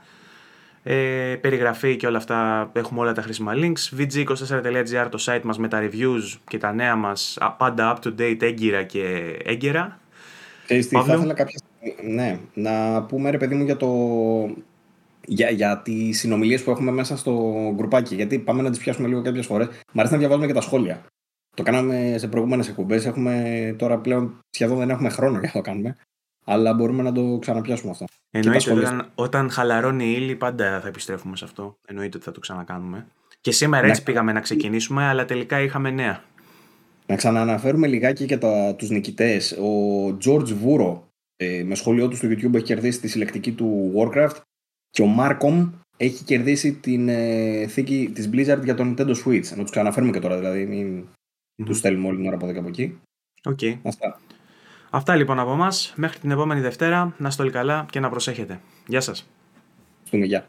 ε, 0.89 1.37
περιγραφή 1.41 1.97
και 1.97 2.07
όλα 2.07 2.19
αυτά 2.19 2.71
έχουμε 2.73 3.01
όλα 3.01 3.13
τα 3.13 3.23
χρήσιμα 3.23 3.53
links 3.55 3.99
vg24.gr 3.99 5.09
το 5.11 5.25
site 5.27 5.43
μας 5.43 5.59
με 5.59 5.69
τα 5.69 5.81
reviews 5.83 6.39
και 6.49 6.59
τα 6.59 6.73
νέα 6.73 6.97
μας 6.97 7.39
πάντα 7.59 7.99
up 7.99 8.07
to 8.07 8.21
date 8.21 8.43
έγκυρα 8.43 8.83
και 8.83 9.37
έγκαιρα 9.45 10.01
Ξέρεις 10.65 10.87
θα 10.87 11.05
ήθελα 11.07 11.35
κάποια 11.35 11.61
ναι, 12.03 12.39
να 12.55 13.03
πούμε 13.03 13.31
ρε 13.31 13.37
παιδί 13.37 13.55
μου 13.55 13.65
για 13.65 13.77
το 13.77 13.89
για, 15.27 15.51
για 15.51 15.79
τις 15.79 16.19
συνομιλίες 16.19 16.63
που 16.63 16.71
έχουμε 16.71 16.91
μέσα 16.91 17.17
στο 17.17 17.33
γκρουπάκι. 17.75 18.15
Γιατί 18.15 18.39
πάμε 18.39 18.63
να 18.63 18.71
τις 18.71 18.79
πιάσουμε 18.79 19.09
λίγο 19.09 19.23
κάποιες 19.23 19.47
φορές. 19.47 19.69
Μ' 19.93 19.99
αρέσει 19.99 20.13
να 20.13 20.19
διαβάζουμε 20.19 20.47
και 20.47 20.53
τα 20.53 20.61
σχόλια. 20.61 21.05
Το 21.57 21.63
κάναμε 21.63 22.15
σε 22.19 22.29
προηγούμενες 22.29 22.69
εκπομπές. 22.69 23.07
Έχουμε 23.07 23.75
τώρα 23.79 23.99
πλέον 23.99 24.39
σχεδόν 24.51 24.79
δεν 24.79 24.91
έχουμε 24.91 25.09
χρόνο 25.09 25.39
για 25.39 25.51
να 25.55 25.61
το 25.61 25.71
κάνουμε 25.71 25.97
αλλά 26.47 26.75
μπορούμε 26.75 27.03
να 27.03 27.13
το 27.13 27.39
ξαναπιάσουμε 27.41 27.91
αυτό. 27.91 28.05
Εννοείται 28.31 28.73
όταν, 28.73 29.11
όταν 29.15 29.51
χαλαρώνει 29.51 30.05
η 30.05 30.15
ύλη 30.17 30.37
πάντα 30.37 30.81
θα 30.81 30.89
επιστρέφουμε 30.89 31.37
σε 31.37 31.45
αυτό. 31.45 31.77
Εννοείται 31.87 32.17
ότι 32.17 32.27
θα 32.27 32.33
το 32.33 32.41
ξανακάνουμε. 32.41 33.07
Και 33.41 33.51
σήμερα 33.53 33.87
έτσι 33.87 34.03
πήγαμε 34.03 34.33
να 34.33 34.41
ξεκινήσουμε, 34.41 35.05
αλλά 35.05 35.25
τελικά 35.25 35.61
είχαμε 35.61 35.91
νέα. 35.91 36.23
Να 37.07 37.17
ξανααναφέρουμε 37.17 37.87
λιγάκι 37.87 38.27
και 38.27 38.39
τα, 38.39 38.75
τους 38.75 38.91
νικητές. 38.91 39.53
Ο 39.53 40.07
George 40.25 40.49
Vuro 40.65 40.99
ε, 41.37 41.63
με 41.65 41.75
σχόλιο 41.75 42.09
του 42.09 42.17
στο 42.17 42.29
YouTube 42.29 42.55
έχει 42.55 42.65
κερδίσει 42.65 43.01
τη 43.01 43.09
συλλεκτική 43.09 43.53
του 43.53 43.93
Warcraft 43.97 44.37
και 44.91 45.03
ο 45.03 45.07
Marcom 45.19 45.71
έχει 45.97 46.25
κερδίσει 46.25 46.73
την 46.73 47.09
ε, 47.09 47.67
θήκη 47.67 48.11
της 48.15 48.29
Blizzard 48.33 48.61
για 48.65 48.75
το 48.75 48.85
Nintendo 48.85 49.15
Switch. 49.25 49.49
Να 49.57 49.63
τους 49.63 49.71
ξαναφέρουμε 49.71 50.13
και 50.13 50.21
τώρα, 50.21 50.37
δηλαδή 50.37 50.67
μην 50.67 51.05
mm-hmm. 51.05 51.65
τους 51.67 51.79
στέλνουμε 51.79 52.09
όλη 52.09 52.17
την 52.17 52.27
ώρα 52.27 52.35
από 52.37 52.45
εδώ 52.45 52.55
και 52.55 52.61
από 52.61 52.69
εκεί. 52.69 52.99
Okay. 53.49 53.79
Αυτά. 53.83 54.21
Αυτά 54.97 55.17
λοιπόν 55.17 55.39
από 55.39 55.53
εμά. 55.53 55.69
Μέχρι 55.95 56.19
την 56.19 56.31
επόμενη 56.31 56.61
Δευτέρα. 56.61 57.15
Να 57.19 57.29
είστε 57.29 57.43
όλοι 57.43 57.51
καλά 57.51 57.87
και 57.91 58.01
να 58.01 58.09
προσέχετε. 58.09 58.61
Γεια 58.87 59.01
σας. 59.01 59.29
Γεια. 60.11 60.47